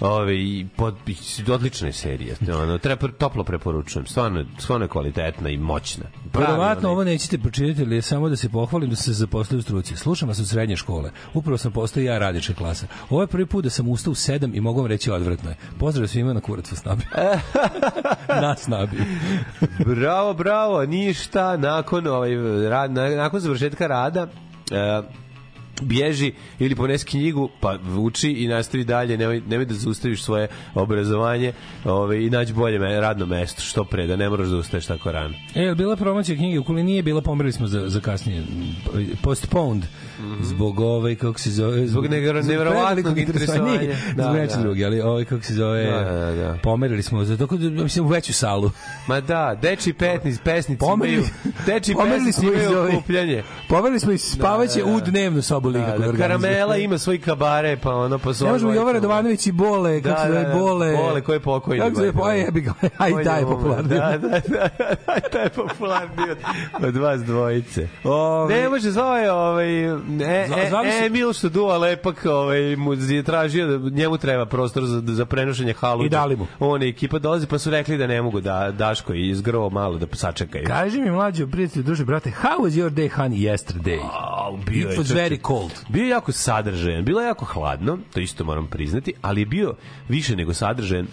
Ove, 0.00 0.36
i 0.36 0.66
pod, 0.76 0.94
i 1.06 1.50
odlična 1.50 1.88
je 1.88 1.92
serija 1.92 2.34
ono, 2.62 2.78
treba, 2.78 3.08
toplo 3.18 3.44
preporučujem 3.44 4.06
stvarno, 4.06 4.44
stvarno 4.58 4.84
je 4.84 4.88
kvalitetna 4.88 5.50
i 5.50 5.56
moćna 5.56 6.04
Verovatno 6.34 6.90
ovo 6.90 7.04
nećete 7.04 7.38
pročitati, 7.38 7.82
ali 7.82 8.02
samo 8.02 8.28
da 8.28 8.36
se 8.36 8.48
pohvalim 8.48 8.90
da 8.90 8.96
se 8.96 9.12
zaposlio 9.12 9.58
u 9.58 9.62
struci. 9.62 9.96
Slušam 9.96 10.28
vas 10.28 10.40
od 10.40 10.48
srednje 10.48 10.76
škole. 10.76 11.10
Upravo 11.34 11.58
sam 11.58 11.72
postao 11.72 12.02
ja 12.02 12.18
radička 12.18 12.54
klasa. 12.54 12.86
Ovo 13.10 13.20
je 13.22 13.26
prvi 13.26 13.46
put 13.46 13.64
da 13.64 13.70
sam 13.70 13.88
ustao 13.88 14.12
u 14.12 14.14
sedam 14.14 14.54
i 14.54 14.60
mogu 14.60 14.80
vam 14.80 14.86
reći 14.86 15.10
odvratno 15.10 15.50
je. 15.50 15.56
Pozdrav 15.78 16.08
svima 16.08 16.32
na 16.32 16.40
kurac 16.40 16.72
u 16.72 16.76
snabi. 16.76 17.02
na 18.42 18.56
snabi. 18.56 18.96
Bravo, 19.86 20.34
bravo, 20.34 20.86
ništa 20.86 21.56
nakon 21.56 22.06
ovaj 22.06 22.34
rad, 22.68 22.92
na- 22.92 23.08
nakon 23.08 23.40
završetka 23.40 23.86
rada 23.86 24.26
e, 24.70 25.02
bježi 25.82 26.32
ili 26.58 26.74
ponesi 26.74 27.06
knjigu, 27.06 27.50
pa 27.60 27.78
uči 27.98 28.30
i 28.30 28.48
nastavi 28.48 28.84
dalje, 28.84 29.18
nemoj, 29.18 29.42
nemoj 29.48 29.64
da 29.64 29.74
zaustaviš 29.74 30.22
svoje 30.22 30.48
obrazovanje 30.74 31.52
ovaj, 31.84 32.18
i 32.18 32.30
nađi 32.30 32.52
bolje 32.52 32.78
me, 32.78 33.00
radno 33.00 33.26
mesto, 33.26 33.62
što 33.62 33.84
pre, 33.84 34.06
da 34.06 34.16
ne 34.16 34.30
moraš 34.30 34.48
da 34.48 34.56
ustaješ 34.56 34.86
tako 34.86 35.12
rano. 35.12 35.34
E, 35.54 35.74
bila 35.74 35.96
promocija 35.96 36.36
knjige? 36.36 36.58
Ukoliko 36.58 36.84
nije 36.84 37.02
bila, 37.02 37.20
pomerili 37.22 37.52
smo 37.52 37.66
za, 37.66 37.88
za 37.88 38.00
kasnije. 38.00 38.42
Postponed. 39.22 39.84
Zbog 40.42 40.80
ovaj, 40.80 41.14
kako 41.14 41.38
se 41.38 41.50
zove... 41.50 41.76
Mhm. 41.76 41.86
Zbog 41.86 42.06
never- 42.06 42.44
neverovatnog 42.44 43.18
interesovanja. 43.18 43.80
Da, 44.14 44.22
zbog 44.22 44.36
nečeg 44.36 44.56
da. 44.56 44.62
drugi, 44.62 44.84
ali 44.84 45.00
ovaj, 45.00 45.24
kako 45.24 45.42
se 45.42 45.54
zove... 45.54 45.84
Da, 45.84 46.00
da, 46.02 46.32
da. 46.32 46.58
Pomerili 46.62 47.02
smo 47.02 47.24
za 47.24 47.36
to, 47.36 47.48
mislim, 47.60 48.04
u 48.04 48.08
veću 48.08 48.32
salu. 48.32 48.70
Ma 49.06 49.20
da, 49.20 49.58
deči 49.62 49.92
petnic, 49.92 50.38
pesnici 50.40 50.80
Pomerili- 50.80 51.28
deči 51.66 51.92
pomerili 51.94 52.32
smo 52.32 52.50
za 52.62 52.80
ovaj- 52.80 52.90
okupljanje. 52.90 53.42
Pomerili 53.68 54.00
smo 54.00 54.12
i 54.12 54.18
spavaće 54.18 54.72
Da, 54.74 54.84
da, 54.84 54.90
da. 54.90 54.96
u 54.96 55.00
dnevnu 55.00 55.42
sobu. 55.42 55.70
Da, 55.70 55.78
da, 55.78 55.84
organizuje. 55.86 56.18
karamela 56.18 56.76
ima 56.76 56.98
svoj 56.98 57.20
kabare, 57.20 57.76
pa 57.76 57.90
ono, 57.90 58.18
pa 58.18 58.32
zove... 58.32 58.48
Ne 58.48 58.52
možemo 58.52 58.66
dvojicu. 58.66 58.82
Jovan 58.82 58.94
Radovanović 58.94 59.46
i 59.46 59.52
Bole, 59.52 60.02
kako 60.02 60.08
Da, 60.10 60.22
se 60.22 60.28
zove, 60.28 60.42
da, 60.42 60.48
da. 60.48 60.54
Bole. 60.54 60.96
Bole, 60.96 61.20
ko 61.20 61.32
je 61.32 61.40
pokojni, 61.40 61.80
Kako 61.80 61.90
se 61.90 61.96
zove, 61.96 62.12
Bole. 62.12 62.30
aj 62.30 62.40
jebi 62.40 62.60
ga, 62.60 62.72
aj 62.98 63.12
umer. 63.12 63.26
popularni. 63.44 63.88
Da, 63.88 64.18
da, 64.18 64.28
da, 64.28 64.40
da, 64.48 64.68
taj 65.32 65.48
popularni 65.48 66.22
od, 66.82 66.96
vas 66.96 67.20
dvojice. 67.22 67.88
Ovaj- 68.04 68.54
Ne 68.54 68.68
može, 68.68 68.90
zvao 68.90 69.16
je 69.16 69.32
ovaj, 69.32 69.68
e, 70.20 70.46
su- 70.48 70.54
e, 71.02 71.06
Emil 71.06 71.32
što 71.32 71.48
duva 71.48 71.78
lepak 71.78 72.26
ovaj, 72.26 72.76
mu 72.76 72.94
je 72.94 73.22
tražio 73.22 73.78
da 73.78 73.90
njemu 73.90 74.18
treba 74.18 74.46
prostor 74.46 74.84
za, 74.84 75.02
za 75.06 75.26
prenošenje 75.26 75.72
haluđa. 75.72 76.06
I 76.06 76.10
dali 76.10 76.36
mu. 76.36 76.46
On 76.58 76.82
i 76.82 76.88
ekipa 76.88 77.18
dolazi 77.18 77.46
pa 77.46 77.58
su 77.58 77.70
rekli 77.70 77.98
da 77.98 78.06
ne 78.06 78.22
mogu 78.22 78.40
da 78.40 78.70
Daško 78.70 79.14
i 79.14 79.28
izgrvo 79.28 79.70
malo 79.70 79.98
da 79.98 80.06
sačekaju. 80.12 80.64
Kaži 80.66 81.00
mi 81.00 81.10
mlađo 81.10 81.46
prijatelju, 81.46 81.82
druže, 81.84 82.04
brate, 82.04 82.30
how 82.42 82.58
was 82.58 82.70
your 82.70 82.90
day, 82.90 83.10
honey, 83.16 83.52
yesterday? 83.52 83.98
It 84.58 84.66
bio 84.66 84.88
je 84.90 84.96
was 84.96 85.08
čoveče. 85.08 85.14
very 85.14 85.46
cold. 85.46 85.72
Bio 85.88 86.02
je 86.02 86.08
jako 86.08 86.32
sadržajan, 86.32 87.04
bilo 87.04 87.20
je 87.20 87.26
jako 87.26 87.44
hladno, 87.44 87.98
to 88.12 88.20
isto 88.20 88.44
moram 88.44 88.66
priznati, 88.66 89.14
ali 89.22 89.40
je 89.40 89.46
bio 89.46 89.74
više 90.08 90.36
nego 90.36 90.54
sadržajan. 90.54 91.06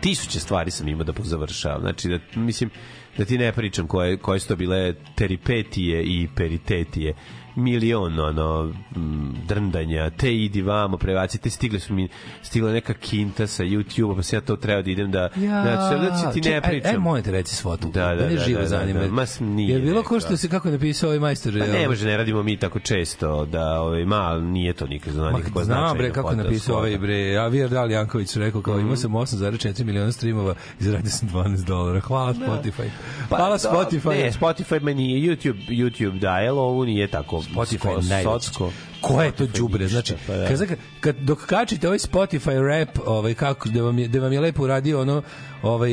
Tisuće 0.00 0.40
stvari 0.40 0.70
sam 0.70 0.88
imao 0.88 1.04
da 1.04 1.12
pozavršavam. 1.12 1.80
Znači, 1.80 2.08
da, 2.08 2.18
mislim, 2.40 2.70
da 3.18 3.24
ti 3.24 3.38
ne 3.38 3.52
pričam 3.52 3.86
koje, 3.86 4.16
koje 4.16 4.40
su 4.40 4.48
to 4.48 4.56
bile 4.56 4.94
teripetije 5.14 6.02
i 6.02 6.28
peritetije 6.36 7.14
milion 7.56 8.18
ono 8.20 8.72
m, 8.96 9.34
drndanja 9.44 10.10
te 10.10 10.34
idi 10.34 10.62
vamo 10.62 10.96
prevaci 10.96 11.38
te 11.38 11.50
stigle 11.50 11.80
su 11.80 11.94
mi 11.94 12.08
stigla 12.42 12.72
neka 12.72 12.94
kinta 12.94 13.46
sa 13.46 13.64
YouTube 13.64 14.16
pa 14.16 14.22
se 14.22 14.36
ja 14.36 14.40
to 14.40 14.56
treba 14.56 14.82
da 14.82 14.90
idem 14.90 15.10
da 15.10 15.28
znači 15.36 15.94
da 16.16 16.32
ti 16.32 16.40
ne 16.40 16.44
Čekaj, 16.44 16.70
pričam 16.70 16.94
E, 16.94 16.98
molim 16.98 17.24
te 17.24 17.30
reci 17.30 17.56
svotu. 17.56 17.88
Da, 17.88 18.06
da, 18.06 18.14
Mene 18.16 18.34
da, 18.34 18.38
živo 18.38 18.56
da, 18.56 18.62
da, 18.62 18.68
zanima. 18.68 19.00
da. 19.00 19.08
Ma, 19.08 19.26
s- 19.26 19.40
nije 19.40 19.72
Je 19.72 19.80
bilo 19.80 20.02
ko 20.02 20.14
neka. 20.14 20.26
što 20.26 20.36
se 20.36 20.48
kako 20.48 20.68
je 20.68 20.72
napisao 20.72 21.08
ovaj 21.08 21.18
majstor? 21.20 21.58
Pa 21.60 21.66
ne 21.68 21.88
može, 21.88 22.06
ne 22.06 22.16
radimo 22.16 22.42
mi 22.42 22.56
tako 22.56 22.78
često 22.80 23.44
da 23.44 23.80
ovaj 23.80 24.04
ma 24.04 24.38
nije 24.38 24.72
to 24.72 24.86
nikad 24.86 25.12
zna 25.12 25.22
Ma, 25.22 25.38
nikakva 25.38 25.64
znam 25.64 25.96
bre 25.96 26.12
kako 26.12 26.30
je 26.30 26.36
napisao 26.36 26.76
ovaj 26.76 26.98
bre, 26.98 27.20
ja 27.20 27.48
Vir 27.48 27.68
Dal 27.68 27.90
Janković 27.90 28.36
rekao 28.36 28.62
kao 28.62 28.78
imao 28.78 28.96
sam 28.96 29.12
8,4 29.12 29.84
miliona 29.84 30.12
streamova 30.12 30.54
i 30.80 30.84
zaradio 30.84 31.10
sam 31.10 31.28
12 31.30 31.64
dolara. 31.64 32.00
Hvala 32.00 32.34
Spotify. 32.34 32.88
Pa, 33.30 33.36
Hvala 33.36 33.50
da, 33.52 33.58
Spotify. 33.60 34.08
Ne, 34.14 34.32
Spotify 34.32 34.82
me 34.82 34.94
nije 34.94 35.20
YouTube, 35.20 35.68
YouTube 35.68 36.18
daje, 36.18 36.48
ali 36.48 36.58
ovo 36.58 36.84
nije 36.84 37.06
tako. 37.08 37.41
Spotify 37.42 38.22
socko. 38.22 38.72
Ko 39.00 39.22
je 39.22 39.32
to 39.32 39.46
đubre? 39.46 39.88
Znači, 39.88 40.14
pa 40.26 40.36
da. 40.36 40.48
kad, 40.48 40.78
kad, 41.00 41.16
dok 41.16 41.46
kačite 41.46 41.86
ovaj 41.86 41.98
Spotify 41.98 42.68
rap, 42.68 42.98
ovaj, 43.06 43.34
kako, 43.34 43.68
da 43.68 43.82
vam 43.82 43.98
je, 43.98 44.08
da 44.08 44.20
vam 44.20 44.32
je 44.32 44.40
lepo 44.40 44.62
uradio 44.62 45.00
ono, 45.00 45.22
ovaj, 45.62 45.92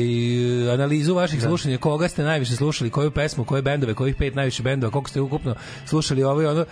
analizu 0.74 1.14
vaših 1.14 1.42
slušanja, 1.42 1.78
koga 1.78 2.08
ste 2.08 2.22
najviše 2.22 2.56
slušali, 2.56 2.90
koju 2.90 3.10
pesmu, 3.10 3.44
koje 3.44 3.62
bendove, 3.62 3.94
kojih 3.94 4.16
pet 4.16 4.34
najviše 4.34 4.62
bendova, 4.62 4.90
koliko 4.90 5.10
ste 5.10 5.20
ukupno 5.20 5.54
slušali 5.86 6.22
ovo 6.22 6.42
i 6.42 6.46
ono, 6.46 6.64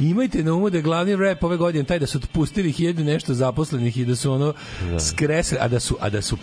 imajte 0.00 0.44
na 0.44 0.54
umu 0.54 0.70
da 0.70 0.78
je 0.78 0.82
glavni 0.82 1.16
rap 1.16 1.44
ove 1.44 1.56
godine 1.56 1.84
taj 1.84 1.98
da 1.98 2.06
su 2.06 2.18
otpustili 2.18 2.72
hiljadu 2.72 3.04
nešto 3.04 3.34
zaposlenih 3.34 3.98
i 3.98 4.04
da 4.04 4.16
su 4.16 4.32
ono 4.32 4.54
skresli, 4.98 5.58
a 5.60 5.68
da 5.68 5.80
su, 5.80 5.96
a 6.00 6.10
da 6.10 6.22
su 6.22 6.36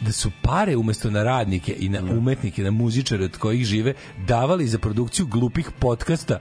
da 0.00 0.12
su 0.12 0.30
pare 0.42 0.76
umesto 0.76 1.10
na 1.10 1.22
radnike 1.22 1.76
i 1.78 1.88
na 1.88 2.00
umetnike, 2.18 2.62
na 2.62 2.70
muzičare 2.70 3.24
od 3.24 3.36
kojih 3.36 3.64
žive, 3.64 3.94
davali 4.26 4.66
za 4.66 4.78
produkciju 4.78 5.26
glupih 5.26 5.70
podcasta 5.78 6.38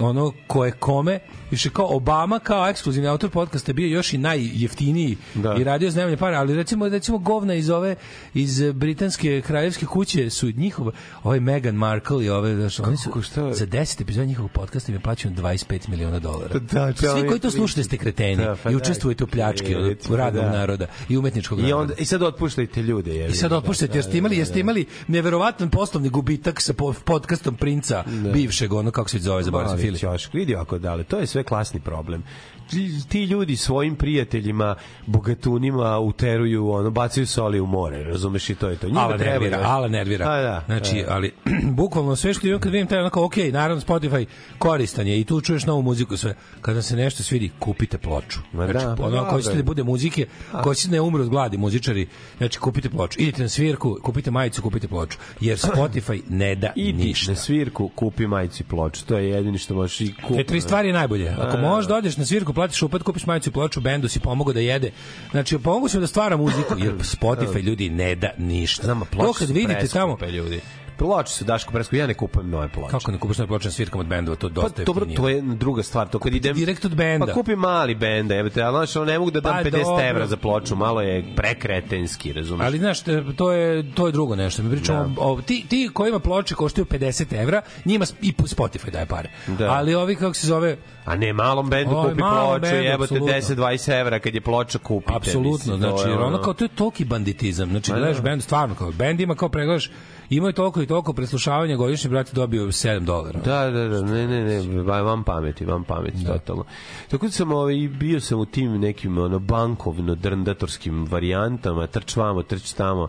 ono 0.00 0.32
koje 0.46 0.72
kome 0.72 1.18
više 1.50 1.70
kao 1.70 1.96
Obama 1.96 2.38
kao 2.38 2.68
ekskluzivni 2.68 3.08
autor 3.08 3.30
podcasta 3.30 3.72
bio 3.72 3.86
još 3.88 4.12
i 4.12 4.18
najjeftiniji 4.18 5.16
Da. 5.34 5.54
i 5.54 5.64
radio 5.64 5.90
za 5.90 6.16
pare, 6.16 6.36
ali 6.36 6.54
recimo 6.54 6.88
recimo 6.88 7.18
govna 7.18 7.54
iz 7.54 7.70
ove 7.70 7.96
iz 8.34 8.62
britanske 8.72 9.40
kraljevske 9.40 9.86
kuće 9.86 10.30
su 10.30 10.50
njihova 10.50 10.92
ovaj 11.22 11.40
Meghan 11.40 11.74
Markle 11.74 12.24
i 12.24 12.30
ove 12.30 12.54
znaš, 12.54 12.80
oni 12.80 12.96
su 12.96 13.04
Kako, 13.04 13.22
šta? 13.22 13.54
za 13.54 13.66
10 13.66 14.02
epizoda 14.02 14.24
njihovog 14.26 14.50
podcasta 14.50 14.92
im 14.92 14.96
je 14.96 15.00
plaćeno 15.00 15.34
25 15.36 15.88
miliona 15.88 16.18
dolara. 16.18 16.58
Da, 16.58 16.92
Svi 16.92 17.06
čovjek 17.06 17.28
koji 17.28 17.40
to 17.40 17.50
slušate 17.50 17.82
ste 17.84 17.96
kreteni 17.96 18.36
Da, 18.36 18.56
pa 18.62 18.70
i 18.70 18.72
da, 18.72 18.76
učestvujete 18.78 19.24
u 19.24 19.26
pljački 19.26 19.74
od 19.74 19.96
radnog 20.10 20.44
da. 20.44 20.50
naroda 20.50 20.86
i 21.08 21.16
umetničkog 21.16 21.58
I 21.58 21.62
naroda. 21.62 21.76
onda 21.76 21.94
i 21.98 22.04
sad 22.04 22.22
otpuštajte 22.22 22.82
ljude, 22.82 23.14
je. 23.14 23.28
I 23.28 23.34
sad 23.34 23.52
otpuštajte, 23.52 23.98
jer 23.98 24.04
ste 24.04 24.18
imali, 24.18 24.36
jer 24.36 24.46
ste 24.46 24.60
imali 24.60 24.86
neverovatan 25.08 25.70
poslovni 25.70 26.08
gubitak 26.08 26.60
sa 26.60 26.72
po- 26.72 26.94
podcastom 27.04 27.54
princa 27.56 28.04
bivšeg, 28.32 28.72
ono 28.72 28.90
kako 28.90 29.08
se 29.08 29.18
zove, 29.18 29.42
zaboravio 29.42 29.70
sam 29.70 29.78
Filip. 29.78 30.00
Ćošk, 30.00 30.34
vidi 30.34 30.56
ako 30.56 30.78
dale, 30.78 31.04
to 31.04 31.18
je 31.18 31.26
sve 31.34 31.42
klasni 31.44 31.80
problem. 31.80 32.22
Ti, 32.70 33.08
ti 33.08 33.24
ljudi 33.24 33.56
svojim 33.56 33.96
prijateljima, 33.96 34.74
bogatunima 35.06 35.98
uteruju, 35.98 36.70
ono, 36.70 36.90
bacaju 36.90 37.26
soli 37.26 37.60
u 37.60 37.66
more, 37.66 38.04
razumeš 38.04 38.50
i 38.50 38.54
to 38.54 38.68
je 38.68 38.76
to. 38.76 38.86
Njima 38.86 39.00
Ala 39.00 39.16
treba 39.18 39.32
nervira, 39.32 39.56
još- 39.58 39.66
ala 39.66 39.88
nervira. 39.88 40.30
A, 40.30 40.40
da, 40.42 40.62
znači, 40.66 40.96
da. 40.96 41.14
ali 41.14 41.32
bukvalno 41.80 42.16
sve 42.16 42.34
što 42.34 42.46
imam 42.46 42.60
kad 42.60 42.72
vidim 42.72 42.86
taj 42.86 42.98
onako, 42.98 43.24
ok, 43.24 43.36
naravno 43.36 43.82
Spotify 43.82 44.24
koristan 44.58 45.06
je 45.06 45.20
i 45.20 45.24
tu 45.24 45.40
čuješ 45.40 45.66
novu 45.66 45.82
muziku 45.82 46.16
sve. 46.16 46.34
Kada 46.60 46.82
se 46.82 46.96
nešto 46.96 47.22
svidi, 47.22 47.50
kupite 47.58 47.98
ploču. 47.98 48.40
Ma 48.52 48.66
znači, 48.66 48.86
da, 48.86 48.96
pa 48.96 49.04
ono, 49.06 49.16
ako 49.18 49.30
hoćete 49.30 49.56
da 49.56 49.62
bude 49.62 49.82
muzike, 49.82 50.26
ako 50.52 50.68
hoćete 50.70 50.88
da 50.88 50.94
ne 50.94 51.00
umru 51.00 51.22
od 51.22 51.28
gladi 51.28 51.56
muzičari, 51.58 52.06
znači 52.38 52.58
kupite 52.58 52.90
ploču. 52.90 53.20
Idite 53.20 53.42
na 53.42 53.48
svirku, 53.48 53.98
kupite 54.02 54.30
majicu, 54.30 54.62
kupite 54.62 54.88
ploču. 54.88 55.18
Jer 55.40 55.58
Spotify 55.68 56.22
ne 56.28 56.54
da 56.54 56.72
Idi 56.76 57.04
ništa. 57.04 57.32
na 57.32 57.36
svirku, 57.36 57.88
kupi 57.88 58.26
majicu 58.26 58.62
i 58.62 58.66
ploču. 58.66 59.04
To 59.06 59.18
je 59.18 59.30
jedini 59.30 59.58
što 59.58 59.74
možeš 59.74 60.00
i 60.00 60.14
kupi. 60.22 60.36
Te 60.36 60.44
tri 60.44 60.60
stvari 60.60 60.88
je 60.88 60.92
najbolje. 60.94 61.28
Ako 61.38 61.56
možeš 61.56 61.88
da 61.88 61.96
odeš 61.96 62.16
na 62.16 62.24
svirku, 62.24 62.52
platiš 62.54 62.82
upad, 62.82 63.02
kupiš 63.02 63.26
majicu 63.26 63.48
i 63.48 63.52
ploču, 63.52 63.80
bendu 63.80 64.08
si 64.08 64.20
pomogao 64.20 64.52
da 64.52 64.60
jede. 64.60 64.90
Znači, 65.30 65.58
pomogao 65.58 65.88
si 65.88 65.96
mu 65.96 66.00
da 66.00 66.06
stvara 66.06 66.36
muziku, 66.36 66.74
jer 66.78 66.92
Spotify 66.94 67.62
ljudi 67.62 67.90
ne 67.90 68.14
da 68.14 68.30
ništa. 68.38 68.82
Znam, 68.82 69.02
to 69.16 69.32
kad 69.32 69.50
vidite 69.50 69.88
tamo, 69.88 70.18
ljudi. 70.32 70.60
Ploče 70.96 71.32
su 71.32 71.44
Daško 71.44 71.72
preskupe, 71.72 71.96
ja 71.96 72.06
ne 72.06 72.14
kupujem 72.14 72.50
nove 72.50 72.68
ploče. 72.68 72.90
kako 72.90 73.12
ne 73.12 73.18
kupiš 73.18 73.38
nove 73.38 73.48
ploče 73.48 73.68
na 73.68 73.72
svirkama 73.72 74.00
od 74.00 74.06
bendova, 74.06 74.36
to 74.36 74.48
Pa 74.48 74.54
dosta 74.54 74.84
dobro, 74.84 75.06
jeftinije. 75.06 75.42
to 75.42 75.48
je 75.48 75.56
druga 75.56 75.82
stvar. 75.82 76.08
To 76.08 76.18
kad 76.18 76.34
idem 76.34 76.56
direkt 76.56 76.84
od 76.84 76.94
benda. 76.94 77.26
Pa 77.26 77.32
kupi 77.32 77.56
mali 77.56 77.94
benda, 77.94 78.34
jebote, 78.34 78.62
al 78.62 78.76
ono, 78.76 79.04
ne 79.04 79.18
mogu 79.18 79.30
da 79.30 79.40
dam 79.40 79.52
Pa 79.52 79.70
50 79.70 79.84
dobro. 79.84 80.04
evra 80.08 80.26
za 80.26 80.36
ploču, 80.36 80.76
malo 80.76 81.00
je 81.00 81.24
prekretenski, 81.36 82.32
razumeš? 82.32 82.66
Ali 82.66 82.78
znaš, 82.78 83.00
to 83.36 83.52
je 83.52 83.94
to 83.94 84.06
je 84.06 84.12
drugo 84.12 84.36
nešto. 84.36 84.62
Mi 84.62 84.70
pričamo 84.70 85.14
o 85.18 85.40
ti 85.46 85.66
ti 85.68 85.90
koji 85.92 86.08
ima 86.08 86.18
ploče 86.18 86.54
koštaju 86.54 86.84
50 86.84 87.42
evra, 87.42 87.62
njima 87.84 88.04
i 88.22 88.32
Spotify 88.32 88.90
daje 88.90 89.06
pare. 89.06 89.30
Da. 89.46 89.70
Ali 89.70 89.94
ovi 89.94 90.16
kako 90.16 90.34
se 90.34 90.46
zove 90.46 90.76
A 91.04 91.16
ne 91.16 91.32
malom 91.32 91.70
bendu 91.70 91.94
kupi 91.94 92.20
malom 92.20 92.60
ploču, 92.60 92.60
bendu, 92.60 92.88
jebote 92.88 93.14
apsolutno. 93.14 93.64
10-20 93.64 94.00
evra 94.00 94.18
kad 94.18 94.34
je 94.34 94.40
ploča 94.40 94.78
kupite. 94.78 95.12
Apsolutno, 95.16 95.76
znači, 95.76 96.08
je 96.08 96.12
jer 96.12 96.20
ono 96.20 96.42
kao 96.42 96.54
to 96.54 96.64
je 96.64 96.68
toliki 96.68 97.04
banditizam. 97.04 97.70
Znači, 97.70 97.92
gledaš 97.92 98.22
bend, 98.22 98.42
stvarno 98.42 98.74
kao 98.74 98.92
bend 98.92 99.20
ima 99.20 99.34
kao 99.34 99.48
pregledaš, 99.48 99.90
imaju 100.30 100.52
toliko 100.52 100.82
i 100.82 100.86
toliko 100.86 101.12
preslušavanja 101.12 101.76
godišnje, 101.76 102.10
brate, 102.10 102.30
dobio 102.34 102.66
7 102.66 103.00
dolara. 103.00 103.40
Da, 103.40 103.70
da, 103.70 103.88
da, 103.88 104.02
ne, 104.02 104.26
ne, 104.26 104.44
ne, 104.44 104.82
vam 104.82 105.24
pameti, 105.24 105.64
vam 105.64 105.84
pameti, 105.84 106.24
totalno. 106.24 106.64
Tako 107.10 107.26
da 107.26 107.32
sam 107.32 107.52
ovaj, 107.52 107.88
bio 107.88 108.20
sam 108.20 108.40
u 108.40 108.46
tim 108.46 108.80
nekim 108.80 109.18
ono, 109.18 109.38
bankovno 109.38 110.14
drndatorskim 110.14 111.06
varijantama, 111.10 111.86
trč 111.86 112.16
vamo, 112.16 112.42
trč 112.42 112.72
tamo, 112.72 113.08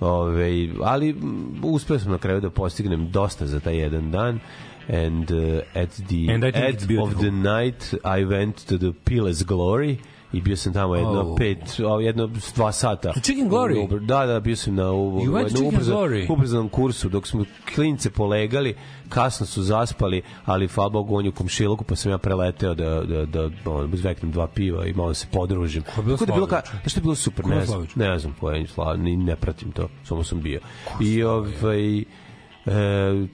ovaj, 0.00 0.68
ali 0.84 1.12
mm, 1.12 1.60
uspeo 1.62 1.98
sam 1.98 2.12
na 2.12 2.18
kraju 2.18 2.40
da 2.40 2.50
postignem 2.50 3.10
dosta 3.10 3.46
za 3.46 3.60
taj 3.60 3.76
jedan 3.76 4.10
dan 4.10 4.40
and 4.88 5.30
uh, 5.30 5.62
at 5.74 5.90
the 6.08 6.30
And 6.30 6.44
end 6.44 6.98
of 6.98 7.20
the 7.20 7.30
night 7.30 7.94
I 8.04 8.24
went 8.24 8.66
to 8.68 8.78
the 8.78 8.92
Piles 9.04 9.42
Glory 9.42 9.98
i 10.32 10.40
bio 10.40 10.56
sam 10.56 10.72
tamo 10.72 10.94
jedno 10.94 11.20
Oh. 11.22 11.36
pet, 11.36 11.58
jedno 12.00 12.26
dva 12.54 12.72
sata. 12.72 13.12
To 13.12 13.20
Chicken 13.20 13.50
Glory? 13.50 13.94
U- 13.94 13.98
Da, 13.98 14.26
da, 14.26 14.40
bio 14.40 14.56
sam 14.56 14.74
na 14.74 14.92
u, 14.92 15.20
Chicken 15.46 15.64
ubrzan- 15.64 16.26
ubrzanom 16.28 16.68
kursu 16.68 17.08
dok 17.08 17.26
smo 17.26 17.44
klince 17.74 18.10
polegali, 18.10 18.74
kasno 19.08 19.46
su 19.46 19.62
zaspali, 19.62 20.22
ali 20.44 20.68
hvala 20.68 20.90
Bogu 20.90 21.16
on 21.16 21.24
je 21.24 21.28
u 21.28 21.34
komšiluku, 21.34 21.84
pa 21.84 21.96
sam 21.96 22.10
ja 22.10 22.18
preleteo 22.18 22.74
da, 22.74 23.00
da, 23.02 23.26
da 23.26 23.42
ono, 23.66 23.88
zveknem 23.94 24.32
dva 24.32 24.46
piva 24.48 24.86
i 24.86 24.92
malo 24.92 25.14
se 25.14 25.26
podružim. 25.28 25.82
Ko 25.84 25.90
je 25.96 26.04
bilo 26.04 26.16
Tako 26.16 26.26
da 26.26 26.34
bilo 26.34 26.46
ka, 26.46 26.62
Slavić? 26.62 26.86
što 26.86 26.98
je 26.98 27.02
bilo 27.02 27.14
super, 27.14 27.46
ne 27.46 27.54
znam, 27.56 27.66
Slavić? 27.66 27.94
ne 27.94 28.18
znam 28.18 28.34
ko 28.40 28.50
je 28.50 28.66
Slavić, 28.66 29.00
ni 29.00 29.16
ne 29.16 29.36
pratim 29.36 29.72
to, 29.72 29.88
samo 30.04 30.24
sam 30.24 30.42
bio. 30.42 30.60
I 31.02 31.22
ovaj, 31.22 32.04
E, 32.66 32.70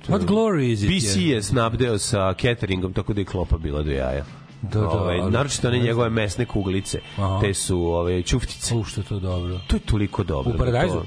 What 0.09 0.25
glory 0.25 0.63
is 0.65 0.83
it, 0.83 0.91
BC 0.91 1.17
je 1.19 1.43
snabdeo 1.43 1.99
sa 1.99 2.35
cateringom, 2.35 2.93
tako 2.93 3.13
da 3.13 3.21
je 3.21 3.25
klopa 3.25 3.57
bila 3.59 3.83
do 3.83 3.91
jaja. 3.91 4.25
Da, 4.65 4.81
da, 4.81 4.89
ovaj, 4.89 5.21
ali- 5.21 5.31
naročito 5.33 5.69
one 5.69 5.79
njegove 5.79 6.11
mesne 6.11 6.45
kuglice, 6.47 7.01
Aha. 7.17 7.41
te 7.41 7.55
su 7.55 7.83
ove, 7.83 8.23
čuftice. 8.23 8.75
U, 8.75 8.85
što 8.85 9.01
je 9.01 9.05
to 9.05 9.19
dobro. 9.19 9.59
To 9.67 9.77
je 9.77 9.81
toliko 9.81 10.25
dobro. 10.25 10.53
U 10.55 10.59
paradajzu? 10.59 10.95
To- 10.95 11.07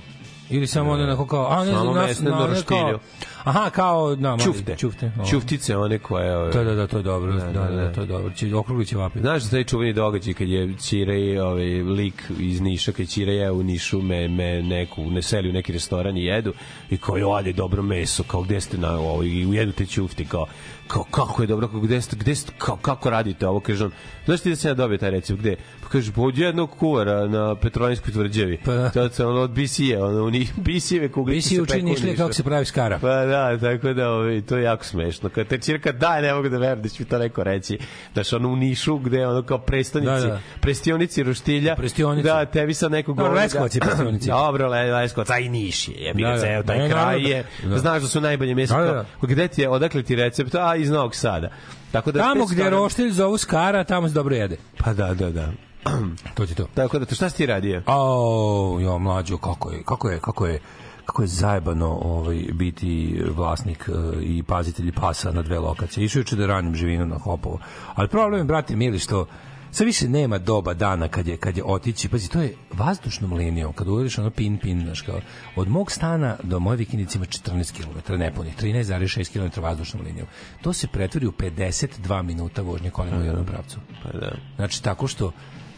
Ili 0.50 0.68
samo 0.68 0.92
ono 0.92 1.04
onako 1.04 1.28
kao, 1.28 1.48
a 1.50 1.60
ne 1.60 1.72
znam, 1.72 1.96
nas, 1.96 2.08
mesne 2.08 2.32
na, 2.32 2.38
kao. 2.66 3.00
Aha, 3.48 3.70
kao, 3.70 4.16
na, 4.16 4.30
mali, 4.30 4.44
Čufte. 4.44 4.76
čufte. 4.76 5.12
o. 5.22 5.26
Čuftice 5.26 5.78
one 5.78 6.00
koje... 6.00 6.38
Ove, 6.38 6.52
Da, 6.52 6.64
da, 6.64 6.76
da, 6.76 6.88
to 6.88 6.98
je 6.98 7.04
dobro, 7.04 7.34
da, 7.34 7.46
da, 7.46 7.52
da, 7.52 7.68
da, 7.68 7.76
da. 7.76 7.94
to 7.94 8.02
je 8.02 8.08
dobro. 8.08 8.34
Će 8.34 8.56
okrugli 8.56 8.86
će 8.86 8.98
vapi. 8.98 9.20
Znaš 9.20 9.44
da 9.44 9.50
taj 9.50 9.64
čuveni 9.64 9.94
događaj 9.94 10.34
kad 10.34 10.48
je 10.48 10.74
Ćire 10.78 11.42
ovaj 11.42 11.66
lik 11.82 12.24
iz 12.40 12.62
Niša 12.62 12.92
kad 12.92 13.08
Ćire 13.08 13.34
je 13.34 13.52
u 13.52 13.64
Nišu 13.64 14.02
me, 14.02 14.28
me 14.28 14.62
neku 14.62 15.12
ne 15.12 15.22
seli 15.22 15.50
u 15.50 15.54
neki 15.54 15.74
restoran 15.74 16.18
i 16.18 16.26
jedu 16.26 16.54
i 16.90 16.98
kao 16.98 17.18
jo 17.18 17.42
dobro 17.56 17.82
meso 17.82 18.24
kao 18.24 18.42
gde 18.42 18.62
ste 18.62 18.78
na 18.78 19.00
ovo 19.00 19.24
i 19.24 19.46
ujedu 19.46 19.72
te 19.72 19.86
ćufti 19.86 20.26
kao 20.26 20.46
kao 20.88 21.04
kako 21.04 21.44
je 21.44 21.48
dobro 21.48 21.68
kako 21.68 21.80
gde 21.80 22.02
ste 22.02 22.16
gde 22.16 22.36
ste 22.36 22.52
kao, 22.58 22.76
kako 22.76 23.10
radite 23.10 23.48
ovo 23.48 23.60
kaže 23.60 23.86
on 23.86 23.92
znaš 24.26 24.42
ti 24.42 24.50
da 24.50 24.56
se 24.56 24.68
ja 24.68 24.74
dobio 24.74 24.98
taj 24.98 25.12
recept 25.12 25.40
gde 25.40 25.56
pa 25.82 25.90
kaže 25.90 26.12
pa 26.12 26.22
od 26.22 26.38
jednog 26.38 26.70
kuvara 26.70 27.28
na 27.28 27.56
Petrovinskoj 27.56 28.14
tvrđavi 28.14 28.58
Pa 28.66 28.74
da. 28.74 28.90
to 28.90 29.10
se 29.10 29.26
ono 29.26 29.42
od 29.42 29.52
BC-a 29.52 30.06
ono 30.06 30.30
BC-eve 30.58 31.12
kuglice 31.12 31.50
se 31.50 31.62
učini 31.62 31.96
peku 31.96 32.18
kako 32.18 32.34
se 32.34 32.44
pravi 32.44 32.66
skara. 32.66 33.00
Pa 33.02 33.08
da, 33.08 33.37
tako 33.62 33.94
da 33.94 34.10
ovaj, 34.10 34.42
to 34.42 34.58
je 34.58 34.64
jako 34.64 34.86
smešno. 34.86 35.30
Kad 35.30 35.48
te 35.48 35.58
čirka 35.58 35.92
da, 35.92 36.22
ne 36.22 36.34
mogu 36.34 36.50
da 36.50 36.58
verujem 36.58 36.82
da 36.82 36.90
će 36.90 37.04
mi 37.04 37.10
to 37.10 37.18
neko 37.18 37.44
reći. 37.44 37.80
Znaš, 38.14 38.34
ono 38.34 38.50
u 38.50 38.56
Nišu 38.56 38.98
gde 38.98 39.28
ono 39.28 39.42
kao 39.44 39.58
prestonici, 39.60 40.12
Da, 40.12 40.20
da. 40.22 40.40
prestionici 40.62 41.24
roštilja. 41.24 41.76
Prestionici. 41.76 42.24
Da, 42.24 42.46
tebi 42.46 42.74
sad 42.74 42.92
neko 42.92 43.12
Dobro, 43.12 43.24
govori. 43.24 43.42
Leskovac 43.42 43.76
je 43.76 43.80
da, 43.80 43.86
prestionici. 43.86 44.28
Dobro, 44.38 44.68
Le, 44.68 44.92
Leskovac, 44.94 45.30
a 45.30 45.40
i 45.40 45.50
Niš 45.50 45.88
je. 45.88 45.94
Jebi 45.96 46.22
ga 46.22 46.28
Da, 46.28 46.34
da. 46.34 46.42
ceo 46.42 46.64
taj 46.64 46.78
Ne, 46.78 46.90
kraj 46.90 47.00
naravno 47.02 47.22
da- 47.22 47.30
je. 47.30 47.44
da. 47.64 47.78
Znaš 47.78 48.02
da 48.02 48.08
su 48.08 48.22
najbolje 48.22 48.56
meso. 48.56 48.78
Da, 48.78 48.84
da, 48.84 48.92
da. 48.94 49.06
Gde 49.24 49.48
ti 49.48 49.62
je, 49.62 49.70
odakle 49.70 50.04
ti 50.04 50.16
recept? 50.16 50.56
A, 50.56 50.76
iz 50.76 50.90
Novog 50.90 51.16
Sada. 51.16 51.50
Tako 51.92 52.12
da 52.12 52.20
Tamo 52.20 52.46
gde 52.46 52.56
stvarno- 52.56 52.78
roštilj 52.78 53.12
zovu 53.12 53.38
skara, 53.38 53.84
tamo 53.84 54.08
se 54.08 54.14
dobro 54.14 54.36
jede. 54.36 54.58
Pa 54.78 54.94
da, 54.94 55.14
da, 55.14 55.30
da. 55.32 55.52
To 56.34 56.46
ti 56.46 56.56
to. 56.56 56.66
Tako 56.74 57.00
da, 57.00 57.06
to 57.06 57.16
šta 57.16 57.30
si 57.30 57.38
ti 57.38 57.46
radio? 57.46 57.82
Au, 57.86 58.80
jo, 58.82 59.00
mlađo, 59.00 59.38
kako 59.38 59.72
je, 59.72 59.84
kako 59.84 60.10
je, 60.10 60.20
kako 60.20 60.48
je, 60.48 60.60
kako 61.08 61.22
je 61.22 61.28
zajebano 61.28 61.88
ovaj, 61.88 62.46
biti 62.54 63.22
vlasnik 63.36 63.90
e, 63.90 64.24
i 64.24 64.44
pazitelj 64.44 64.92
pasa 64.92 65.32
na 65.32 65.42
dve 65.42 65.60
lokacije. 65.60 66.06
Išao 66.06 66.20
juče 66.20 66.36
da 66.36 66.48
ranim 66.48 66.76
živinu 66.76 67.06
na 67.06 67.18
Hopovo. 67.18 67.60
Ali 67.96 68.08
problem 68.08 68.42
je, 68.42 68.46
brate, 68.46 68.76
mili, 68.76 69.00
što 69.00 69.26
sve 69.72 69.86
više 69.86 70.10
nema 70.10 70.38
doba 70.38 70.74
dana 70.74 71.08
kad 71.08 71.28
je, 71.28 71.38
kad 71.38 71.58
je 71.58 71.64
otići. 71.64 72.10
Pazi, 72.10 72.30
to 72.30 72.42
je 72.42 72.56
vazdušnom 72.74 73.34
linijom. 73.34 73.74
Kad 73.74 73.88
uvodiš 73.88 74.18
ono 74.18 74.30
pin, 74.30 74.58
pin, 74.58 74.82
znaš 74.82 75.02
kao, 75.02 75.20
od 75.56 75.70
mog 75.70 75.92
stana 75.92 76.36
do 76.44 76.60
moje 76.60 76.78
vikendice 76.78 77.18
ima 77.18 77.26
14 77.26 77.72
km, 77.72 78.14
nepunih, 78.14 78.58
13,6 78.58 79.32
km 79.34 79.62
vazdušnom 79.62 80.04
linijom. 80.06 80.28
To 80.62 80.74
se 80.74 80.88
pretvori 80.88 81.28
u 81.28 81.32
52 81.32 82.22
minuta 82.22 82.62
vožnje 82.62 82.90
kolima 82.90 83.18
u 83.18 83.26
jednom 83.26 83.46
pravcu. 83.46 83.80
Pa 84.04 84.20
da. 84.20 84.36
Znači, 84.56 84.84
tako 84.84 85.08
što 85.08 85.32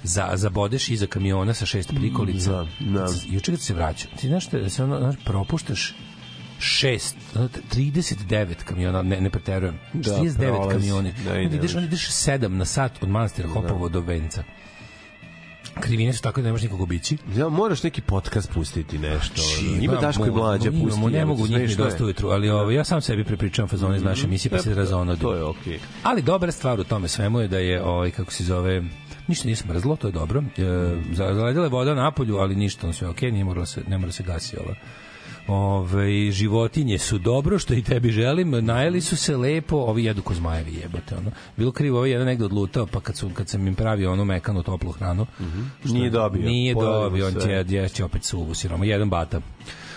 za, 0.03 0.29
zabodeš 0.33 0.89
iza 0.89 1.07
kamiona 1.07 1.53
sa 1.53 1.65
šest 1.65 1.89
prikolica. 1.89 2.51
Da, 2.51 2.67
da. 2.81 3.07
Juče 3.25 3.51
kad 3.51 3.61
se 3.61 3.73
vraćam, 3.73 4.11
ti 4.17 4.27
znaš 4.27 4.49
da 4.49 4.69
se 4.69 4.83
ono, 4.83 4.99
znaš, 4.99 5.15
propuštaš 5.25 5.95
šest, 6.59 7.15
ono, 7.35 7.49
39 7.73 8.53
kamiona, 8.55 9.01
ne, 9.01 9.21
ne 9.21 9.29
preterujem, 9.29 9.79
Da, 9.93 10.11
39 10.11 10.35
prolazi. 10.47 10.79
kamioni. 10.79 11.13
Da, 11.23 11.31
Da, 11.31 11.39
ide. 11.39 11.55
ideš, 11.55 11.75
on 11.75 11.83
ideš 11.83 12.07
7 12.09 12.47
na 12.47 12.65
sat 12.65 13.03
od 13.03 13.09
manastira 13.09 13.49
Hopovo 13.49 13.89
do 13.89 13.99
Venca. 14.01 14.43
Krivine 15.75 16.13
su 16.13 16.21
tako 16.21 16.41
da 16.41 16.45
ne 16.45 16.51
možeš 16.51 16.63
nikog 16.63 16.81
obići. 16.81 17.17
Ja, 17.35 17.49
moraš 17.49 17.83
neki 17.83 18.01
podcast 18.01 18.51
pustiti 18.51 18.97
nešto. 18.97 19.41
ono. 19.61 19.69
Ima 19.69 19.83
Imamo, 19.83 20.01
Daško 20.01 20.25
i 20.25 20.31
Mlađa, 20.31 20.69
imamo, 20.69 20.85
pusti. 20.85 20.99
Ne 21.01 21.05
jebote, 21.07 21.25
mogu 21.25 21.47
njih 21.47 21.69
ni 21.69 21.75
dosta 21.75 22.03
ujutru, 22.05 22.29
ali 22.29 22.49
ovo, 22.49 22.71
ja 22.71 22.83
sam 22.83 23.01
sebi 23.01 23.23
prepričavam 23.23 23.69
fazone 23.69 23.97
iz 23.97 24.03
naše 24.03 24.25
emisije, 24.25 24.49
pa 24.51 24.59
se 24.59 24.73
razonodim. 24.75 25.21
To 25.21 25.33
je 25.35 25.43
okej. 25.43 25.79
Ali 26.03 26.21
dobra 26.21 26.51
stvar 26.51 26.79
u 26.79 26.83
tome 26.83 27.07
svemu 27.07 27.39
je 27.39 27.47
da 27.47 27.57
je 27.57 27.83
ovaj 27.83 28.11
kako 28.11 28.31
se 28.31 28.43
zove 28.43 28.83
ništa 29.29 29.45
nije 29.45 29.55
smrzlo, 29.55 29.95
to 29.95 30.07
je 30.07 30.11
dobro. 30.11 30.43
E, 30.57 30.61
za- 31.11 31.33
zaledila 31.33 31.65
je 31.65 31.69
voda 31.69 31.93
na 31.93 32.11
polju, 32.11 32.37
ali 32.37 32.55
ništa, 32.55 32.87
on 32.87 32.93
sve 32.93 33.07
okej, 33.07 33.31
nije 33.31 33.43
moralo 33.45 33.65
se 33.65 33.81
ne 33.87 33.97
mora 33.97 34.11
se 34.11 34.23
gasi 34.23 34.57
ova. 34.57 34.75
Ove, 35.47 36.31
životinje 36.31 36.97
su 36.97 37.17
dobro, 37.17 37.59
što 37.59 37.73
i 37.73 37.81
tebi 37.83 38.11
želim, 38.11 38.49
najeli 38.65 39.01
su 39.01 39.15
se 39.17 39.37
lepo, 39.37 39.75
ovi 39.75 40.03
jedu 40.03 40.21
ko 40.21 40.33
zmajevi 40.33 40.73
jebote, 40.73 41.15
ono. 41.17 41.31
Bilo 41.57 41.71
krivo, 41.71 41.97
ovaj 41.97 42.09
jedan 42.11 42.25
negde 42.27 42.45
odlutao, 42.45 42.85
pa 42.85 42.99
kad, 42.99 43.17
su, 43.17 43.29
kad 43.33 43.49
sam 43.49 43.67
im 43.67 43.75
pravio 43.75 44.11
onu 44.11 44.25
mekanu 44.25 44.63
toplu 44.63 44.91
hranu, 44.91 45.25
što 45.85 45.93
Nije 45.93 46.09
dobio. 46.09 46.41
Nije 46.41 46.73
dobio, 46.73 47.27
on 47.27 47.33
će 47.33 47.65
ješće 47.69 48.05
opet 48.05 48.23
suvu 48.23 48.53
siromu, 48.53 48.85
jedan 48.85 49.09
bata. 49.09 49.41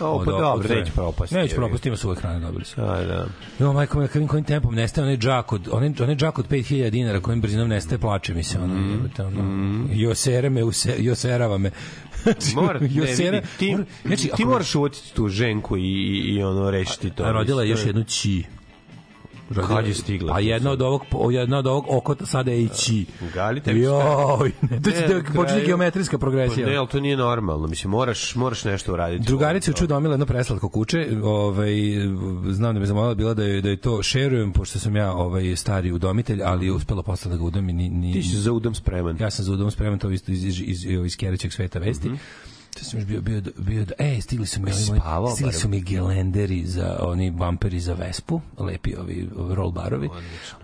O, 0.04 0.18
pa 0.18 0.24
dobro, 0.24 0.68
neće 0.70 0.92
propasti, 0.92 1.34
Neće 1.34 1.54
propasti, 1.54 1.88
ima 1.88 1.96
suve 1.96 2.14
hrane, 2.14 2.40
dobili 2.40 2.64
su. 2.64 2.80
Da, 2.80 2.86
da. 2.86 3.26
Jo, 3.58 3.72
majko, 3.72 3.98
moja, 3.98 4.08
kojim, 4.08 4.28
kojim 4.28 4.44
tempom 4.44 4.74
nestaje 4.74 5.02
onaj 5.02 5.16
džak 5.16 5.52
od, 5.52 5.68
onaj, 5.72 5.92
onaj 6.00 6.16
džak 6.16 6.38
od 6.38 6.48
5000 6.48 6.90
dinara, 6.90 7.20
kojim 7.20 7.40
brzinom 7.40 7.68
nestaje, 7.68 7.98
plače 7.98 8.34
mi 8.34 8.42
se, 8.42 8.58
ono, 8.58 8.90
jebote, 8.92 9.22
ono, 9.24 9.42
josere 9.92 10.50
me, 10.50 10.64
use, 10.64 10.94
joserava 10.98 11.58
me. 11.58 11.70
Znači, 12.22 12.56
Mora, 12.56 12.80
ne, 12.80 12.88
josera- 12.88 13.30
vidi, 13.32 13.46
ti, 13.58 13.70
mora- 13.70 13.84
znači, 14.04 14.30
ti 14.36 14.44
moraš 14.44 14.74
uvotiti 14.74 15.14
tu 15.14 15.28
ženku 15.28 15.76
i, 15.76 15.80
i, 15.82 16.18
i 16.28 16.42
ono 16.42 16.70
rešiti 16.70 17.10
to. 17.10 17.24
A 17.24 17.32
rodila 17.32 17.62
je 17.62 17.68
još 17.68 17.86
jednu 17.86 18.04
ći. 18.04 18.44
Rodila- 19.52 19.76
Kad 19.76 19.86
je 19.86 19.94
stigla? 19.94 20.34
A 20.34 20.40
jedna 20.40 20.70
od 20.70 20.82
ovog 20.82 21.02
jedna 21.32 21.58
od 21.58 21.66
ovog 21.66 21.84
okota 21.88 22.26
sada 22.26 22.50
je 22.50 22.62
i 22.62 22.68
ći. 22.68 23.06
Gali 23.34 23.60
tebi 23.60 23.80
šta? 23.80 23.90
Joj, 23.90 24.52
to 24.84 24.90
će 24.90 25.06
da 25.08 25.32
počinje 25.34 25.60
geometrijska 25.60 26.18
Pa 26.18 26.20
progresija. 26.20 26.66
ne, 26.66 26.76
ali 26.76 26.88
to 26.88 27.00
nije 27.00 27.16
normalno. 27.16 27.66
Mislim, 27.66 27.90
moraš, 27.90 28.34
moraš 28.34 28.64
nešto 28.64 28.92
uraditi. 28.92 29.24
Drugarica 29.24 29.70
je 29.70 29.74
čudomila 29.74 30.12
jedno 30.14 30.26
preslatko 30.26 30.68
kuće, 30.68 31.08
ovaj, 31.22 31.72
znam 32.48 32.74
da 32.74 32.80
me 32.80 32.86
zamolila 32.86 33.14
bila 33.14 33.34
da 33.34 33.44
je, 33.44 33.60
da 33.60 33.68
je 33.68 33.76
to 33.76 34.02
šerujem, 34.02 34.52
pošto 34.52 34.78
sam 34.78 34.96
ja 34.96 35.12
ovaj, 35.12 35.56
stari 35.56 35.92
udomitelj, 35.92 36.42
ali 36.42 36.66
je 36.66 36.72
uspela 36.72 37.02
posle 37.02 37.30
da 37.30 37.36
ga 37.36 37.44
udomi. 37.44 37.72
Ni, 37.72 37.88
ni, 37.88 38.12
Ti 38.12 38.22
si 38.22 38.36
za 38.36 38.52
udom 38.52 38.74
spreman. 38.74 39.16
Ja 39.20 39.30
sam 39.30 39.44
za 39.44 39.52
udom 39.52 39.70
spreman, 39.70 39.98
to 39.98 40.10
isto 40.10 40.32
iz, 40.32 40.44
iz, 40.44 40.60
iz, 40.60 40.84
iz 40.84 41.16
Kerećeg 41.16 41.52
sveta 41.52 41.78
vesti. 41.78 42.10
To 42.78 42.84
sam 42.84 42.98
još 42.98 43.06
bio, 43.06 43.20
bio, 43.20 43.42
bio, 43.58 43.86
e, 43.98 44.20
stigli 44.20 44.46
su 44.46 44.60
mi, 44.60 44.72
ovi 44.72 45.00
spavao 45.00 45.30
stigli 45.30 45.48
barem? 45.48 45.60
su 45.60 45.68
mi 45.68 45.80
gelenderi 45.80 46.66
za, 46.66 46.98
oni 47.00 47.30
bumperi 47.30 47.80
za 47.80 47.94
Vespu, 47.94 48.40
lepi 48.58 48.94
ovi 48.96 49.28
roll 49.48 49.70
barovi. 49.70 50.08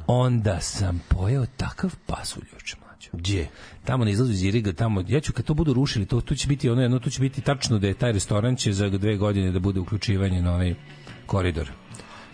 Onda 0.06 0.60
sam 0.60 1.00
pojeo 1.08 1.46
takav 1.56 1.96
pasulj 2.06 2.44
juče, 2.52 2.76
mlađo. 2.80 3.10
Gdje? 3.12 3.48
Tamo 3.84 4.04
na 4.04 4.10
izlazu 4.10 4.32
iz 4.32 4.42
Iriga, 4.42 4.72
tamo, 4.72 5.04
ja 5.08 5.20
ću 5.20 5.32
kad 5.32 5.44
to 5.44 5.54
budu 5.54 5.72
rušili, 5.72 6.06
to, 6.06 6.20
tu 6.20 6.34
će 6.34 6.48
biti 6.48 6.70
ono 6.70 6.82
jedno, 6.82 6.98
tu 6.98 7.10
će 7.10 7.20
biti 7.20 7.40
tačno 7.40 7.78
da 7.78 7.86
je 7.86 7.94
taj 7.94 8.12
restoran 8.12 8.56
će 8.56 8.72
za 8.72 8.88
dve 8.88 9.16
godine 9.16 9.50
da 9.50 9.58
bude 9.58 9.80
uključivanje 9.80 10.42
na 10.42 10.54
onaj 10.54 10.74
koridor. 11.26 11.70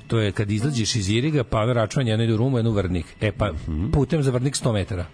To 0.06 0.18
je 0.18 0.32
kad 0.32 0.50
izlađeš 0.50 0.96
iz 0.96 1.08
Iriga, 1.08 1.44
pa 1.44 1.58
ono 1.58 1.72
račvanje, 1.72 2.10
jedno 2.10 2.24
ide 2.24 2.34
u 2.34 2.36
Rumu, 2.36 2.58
jedno 2.58 2.70
u 2.70 2.74
Vrnik. 2.74 3.06
E 3.20 3.32
pa, 3.32 3.52
putem 3.92 4.22
za 4.22 4.30
Vrnik 4.30 4.54
100 4.54 4.72
metara 4.72 5.06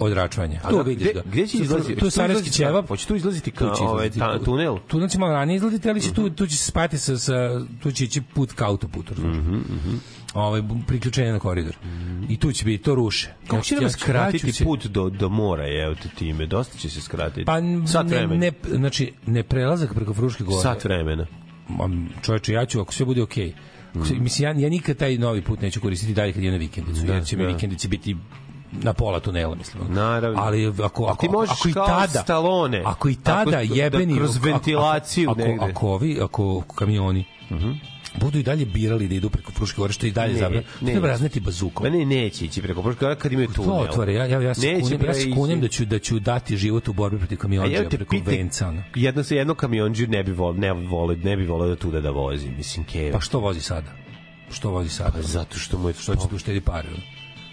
od 0.00 0.12
račvanja. 0.12 0.60
Tu 0.70 0.76
da, 0.76 0.82
vidiš 0.82 1.04
gde- 1.04 1.14
ga. 1.14 1.22
gde 1.24 1.46
će 1.46 1.56
Tu- 1.56 1.62
izlaziti? 1.62 1.88
Tu 1.88 1.96
je 1.96 2.00
tu 2.00 2.10
Sarajevski 2.10 2.50
ćevap. 2.50 2.88
hoće 2.88 3.06
tu 3.06 3.16
izlaziti 3.16 3.50
Tu 3.50 3.64
ka- 3.64 3.76
će 3.76 3.82
ovaj, 3.82 4.10
ta- 4.10 4.38
tunel? 4.38 4.76
Tu 4.86 5.00
neće 5.00 5.18
malo 5.18 5.32
ranije 5.32 5.56
izlaziti, 5.56 5.90
ali 5.90 6.00
će 6.00 6.12
tu, 6.12 6.30
tu 6.30 6.46
će 6.46 6.56
se 6.56 6.64
spati 6.64 6.98
sa, 6.98 7.18
sa 7.18 7.34
tu 7.82 7.92
će 7.92 8.04
ići 8.04 8.20
put 8.24 8.52
ka 8.52 8.66
autoputu. 8.66 9.14
Mm 9.16 10.00
ovaj, 10.34 10.62
priključenje 10.86 11.32
na 11.32 11.38
koridor. 11.38 11.76
I 12.28 12.36
tu 12.36 12.52
će 12.52 12.64
biti, 12.64 12.84
to 12.84 12.94
ruše. 12.94 13.32
Kako 13.46 13.62
će 13.62 13.74
nam 13.74 13.84
ja 13.84 13.88
ću 13.88 13.94
skratiti 13.94 14.52
se- 14.52 14.64
put 14.64 14.86
do, 14.86 15.10
do 15.10 15.28
mora, 15.28 15.64
evo 15.76 15.94
te 15.94 16.08
time? 16.08 16.46
Dosta 16.46 16.78
će 16.78 16.90
se 16.90 17.00
skratiti. 17.00 17.44
Pa 17.44 17.56
Sat 17.86 18.06
ne, 18.06 18.16
vremena. 18.16 18.40
ne, 18.40 18.52
znači, 18.70 19.12
ne 19.26 19.42
prelazak 19.42 19.94
preko 19.94 20.14
Fruške 20.14 20.44
gore. 20.44 20.62
Sat 20.62 20.84
vremena. 20.84 21.26
Čoveče, 22.22 22.52
ja 22.52 22.66
ću, 22.66 22.80
ako 22.80 22.92
sve 22.94 23.06
bude 23.06 23.22
okej. 23.22 23.52
Okay. 23.94 24.20
Mislim, 24.20 24.48
ja, 24.48 24.62
ja 24.62 24.68
nikad 24.68 24.96
taj 24.96 25.18
novi 25.18 25.42
put 25.42 25.60
neću 25.60 25.80
koristiti 25.80 26.14
dalje 26.14 26.32
kad 26.32 26.42
idem 26.42 26.52
na 26.52 26.58
vikendicu, 26.58 27.06
jer 27.06 27.24
će 27.24 27.36
mi 27.36 27.42
da. 27.42 27.48
vikendice 27.48 27.88
biti 27.88 28.16
na 28.72 28.92
pola 28.92 29.20
tunela, 29.20 29.54
mislim. 29.54 29.82
Naravno. 29.94 30.42
Ali 30.42 30.66
ako, 30.82 31.04
ako, 31.04 31.20
ti 31.20 31.28
možeš 31.28 31.60
ako 31.60 31.68
i 31.68 31.72
tada, 31.72 32.22
Stallone. 32.22 32.82
ako 32.86 33.08
i 33.08 33.14
tada 33.14 33.40
Ako- 33.40 33.50
da 33.50 33.60
jebeni... 33.60 34.16
kroz 34.16 34.36
ako- 34.36 34.46
ventilaciju 34.46 35.30
ako, 35.30 35.38
negde. 35.40 35.54
ako, 35.54 35.64
ako, 35.70 35.88
ovi, 35.88 36.18
ako 36.22 36.62
kamioni 36.74 37.24
budu 38.20 38.38
i 38.38 38.42
dalje 38.42 38.66
birali 38.66 39.08
da 39.08 39.14
idu 39.14 39.30
preko 39.30 39.52
Fruške 39.52 39.76
gore, 39.76 39.92
što 39.92 40.06
i 40.06 40.10
dalje 40.10 40.32
Ne, 40.32 40.38
zabra. 40.38 40.62
ne. 40.80 40.92
Treba 40.92 41.08
razneti 41.08 41.40
bazukom. 41.40 41.86
Ne, 41.92 42.04
neće 42.06 42.44
ići 42.44 42.62
preko 42.62 42.82
Fruške, 42.82 43.06
kad 43.18 43.32
imaju 43.32 43.48
tunel. 43.48 43.70
To 43.70 43.76
otvore, 43.76 44.14
ja, 44.14 44.26
ja, 44.26 44.40
ja 44.40 44.54
se 44.54 44.66
Neće 44.66 44.82
kunem, 44.82 45.04
ja 45.04 45.14
se 45.14 45.30
kunem 45.30 45.60
da 45.60 45.68
ću, 45.68 45.84
da 45.84 45.98
ću 45.98 46.18
dati 46.18 46.56
život 46.56 46.88
u 46.88 46.92
borbi 46.92 47.18
protiv 47.18 47.38
kamionđa 47.38 47.88
preko 47.90 48.10
pitaj, 48.10 48.36
venca. 48.36 48.68
ono. 48.68 48.82
jedno 48.94 49.22
se 49.22 49.36
jedno 49.36 49.54
kamionđe 49.54 50.06
ne 50.06 50.22
bi 50.22 50.32
volio, 50.32 50.60
ne 50.60 50.72
vole, 50.72 51.16
ne 51.16 51.36
bi 51.36 51.46
voleo 51.46 51.68
da 51.68 51.76
tuda 51.76 52.00
da 52.00 52.10
vozi, 52.10 52.50
mislim 52.50 52.84
keva. 52.84 53.12
Pa 53.12 53.20
što 53.20 53.38
vozi 53.38 53.60
sada? 53.60 53.92
Što 54.50 54.70
vozi 54.70 54.90
sada? 54.90 55.22
zato 55.22 55.58
što 55.58 55.78
mu 55.78 55.88
je 55.88 55.94
što 55.94 56.16
će 56.16 56.28
tu 56.28 56.38
štedi 56.38 56.60
pare. 56.60 56.88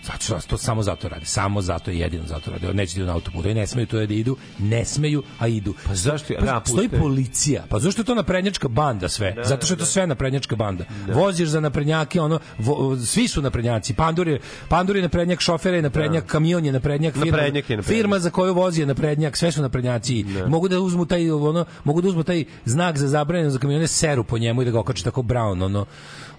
Zato 0.08 0.24
što 0.40 0.50
to 0.50 0.58
samo 0.58 0.84
zato 0.84 1.10
radi. 1.10 1.26
Samo 1.26 1.62
zato 1.62 1.92
je 1.92 2.00
jedino 2.00 2.24
zato 2.26 2.52
radi. 2.52 2.68
Neće 2.68 2.96
da 2.96 3.00
idu 3.00 3.08
na 3.08 3.14
autoputu. 3.14 3.50
I 3.50 3.54
ne 3.54 3.68
smeju 3.68 3.88
to 3.88 3.98
da 3.98 4.14
idu. 4.14 4.38
Ne 4.60 4.86
smeju, 4.86 5.24
a 5.40 5.48
idu. 5.48 5.74
Pa 5.86 5.96
zašto? 5.96 6.34
Pa, 6.40 6.46
Da, 6.46 6.62
stoji 6.66 6.90
policija. 6.90 7.64
Pa 7.70 7.80
zašto 7.80 8.02
je 8.02 8.06
to 8.06 8.16
naprednjačka 8.16 8.68
banda 8.68 9.10
sve? 9.10 9.36
zato 9.44 9.66
što 9.66 9.74
je 9.74 9.78
to 9.78 9.86
sve 9.86 10.08
naprednjačka 10.08 10.56
banda. 10.56 10.86
Voziš 11.08 11.50
za 11.50 11.60
naprednjake, 11.60 12.22
ono, 12.22 12.40
vo, 12.60 12.98
svi 12.98 13.28
su 13.28 13.42
naprednjaci. 13.42 13.94
Pandur 13.94 14.28
je, 14.28 14.40
Pandur 14.70 14.96
je 14.96 15.02
naprednjak, 15.02 15.40
šofer 15.42 15.74
je 15.74 15.82
naprednjak, 15.82 16.26
kamion 16.26 16.66
je 16.66 16.72
naprednjak, 16.72 17.14
firma, 17.14 17.26
Naprednjak 17.28 17.70
je 17.70 17.78
naprednjak. 17.78 17.98
firma 17.98 18.20
za 18.20 18.30
koju 18.30 18.54
vozi 18.54 18.82
je 18.82 18.86
naprednjak, 18.86 19.38
sve 19.38 19.52
su 19.52 19.62
naprednjaci. 19.62 20.26
Mogu 20.48 20.68
da 20.68 20.80
uzmu 20.80 21.06
taj 21.06 21.32
ono, 21.32 21.66
mogu 21.84 22.02
da 22.02 22.10
uzmu 22.10 22.24
taj 22.24 22.46
znak 22.66 22.98
za 22.98 23.08
zabranjeno 23.08 23.50
za 23.50 23.60
kamione 23.60 23.88
seru 23.88 24.24
po 24.24 24.38
njemu 24.38 24.62
i 24.62 24.66
da 24.66 24.72
ga 24.72 24.80
okače 24.80 25.04
tako 25.04 25.22
brown 25.22 25.66
ono. 25.66 25.86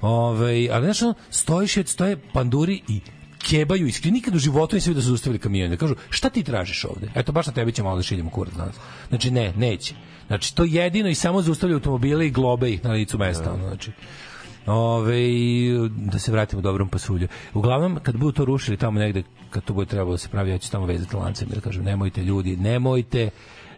Ovaj, 0.00 0.70
ali 0.70 0.84
znaš, 0.84 1.02
ono, 1.02 1.14
stojiš 1.30 1.76
i 1.76 1.84
stoje 1.84 2.16
panduri 2.32 2.82
i 2.88 3.00
kebaju 3.38 3.86
iskri 3.86 4.10
nikad 4.10 4.34
u 4.34 4.38
životu 4.38 4.76
nisam 4.76 4.90
vidio 4.90 4.98
da 4.98 5.04
su 5.04 5.08
zaustavili 5.08 5.38
kamione. 5.38 5.76
Kažu, 5.76 5.94
šta 6.10 6.30
ti 6.30 6.42
tražiš 6.42 6.84
ovde? 6.84 7.10
Eto, 7.14 7.32
baš 7.32 7.46
na 7.46 7.52
tebi 7.52 7.72
ćemo 7.72 7.88
malo 7.88 7.96
da 7.96 8.02
šiljemo 8.02 8.30
kurac 8.30 8.54
danas. 8.54 8.74
Znači, 9.08 9.30
ne, 9.30 9.52
neće. 9.56 9.94
Znači, 10.26 10.54
to 10.54 10.64
jedino 10.64 11.08
i 11.08 11.14
samo 11.14 11.42
zaustavljaju 11.42 11.76
automobile 11.76 12.26
i 12.26 12.30
globe 12.30 12.70
ih 12.70 12.84
na 12.84 12.92
licu 12.92 13.18
mesta. 13.18 13.52
Ono, 13.52 13.66
znači, 13.66 13.92
Ove, 14.66 15.18
da 15.88 16.18
se 16.18 16.32
vratimo 16.32 16.62
dobrom 16.62 16.88
pasulju. 16.88 17.28
Uglavnom, 17.54 17.98
kad 18.02 18.16
budu 18.16 18.32
to 18.32 18.44
rušili 18.44 18.76
tamo 18.76 19.00
negde, 19.00 19.22
kad 19.50 19.64
to 19.64 19.72
bude 19.72 19.86
trebalo 19.86 20.12
da 20.12 20.18
se 20.18 20.28
pravi, 20.28 20.50
ja 20.50 20.58
ću 20.58 20.70
tamo 20.70 20.86
vezati 20.86 21.16
lancem 21.16 21.48
da 21.54 21.60
kažem, 21.60 21.84
nemojte 21.84 22.22
ljudi, 22.22 22.56
nemojte, 22.56 23.30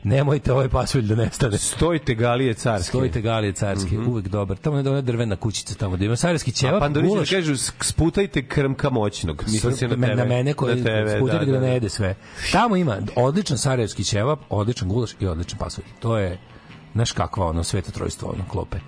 nemojte 0.02 0.52
ovaj 0.52 0.68
pasulj 0.68 1.02
da 1.02 1.14
nestane. 1.14 1.58
Stojite 1.58 2.14
galije 2.14 2.54
carske. 2.54 2.88
Stojite 2.88 3.20
galije 3.20 3.52
carske, 3.52 3.98
uvek 3.98 4.28
dobar. 4.28 4.56
Tamo 4.56 4.76
je 4.76 4.90
ona 4.90 5.00
drvena 5.00 5.36
kućica 5.36 5.74
tamo 5.74 5.96
da 5.96 6.04
ima 6.04 6.16
sarajevski 6.16 6.50
A 6.50 6.54
ćevap, 6.54 6.80
pandurići 6.80 7.08
da 7.08 7.14
gulaš. 7.14 7.30
kažu 7.30 7.56
sputajte 7.80 8.46
krmka 8.46 8.90
moćnog. 8.90 9.44
Mislim 9.46 9.72
se 9.72 9.88
na 9.88 9.94
tebe. 9.94 10.14
na 10.14 10.24
mene 10.24 10.52
koji 10.52 10.76
na 10.76 10.84
tebe, 10.84 11.16
sputili 11.16 11.46
da, 11.46 11.52
da 11.52 11.60
ne 11.60 11.72
jede 11.72 11.88
sve. 11.88 12.14
Tamo 12.52 12.76
ima 12.76 12.98
odličan 13.16 13.58
sarajevski 13.58 14.04
ćevap, 14.04 14.40
odličan 14.48 14.88
gulaš 14.88 15.10
i 15.20 15.26
odličan 15.26 15.58
pasulj. 15.58 15.84
To 16.00 16.18
je 16.18 16.38
znaš 16.94 17.12
kakva 17.12 17.46
ono 17.46 17.64
sveto 17.64 17.90
trojstvo 17.92 18.28
ono 18.28 18.44
klope. 18.48 18.78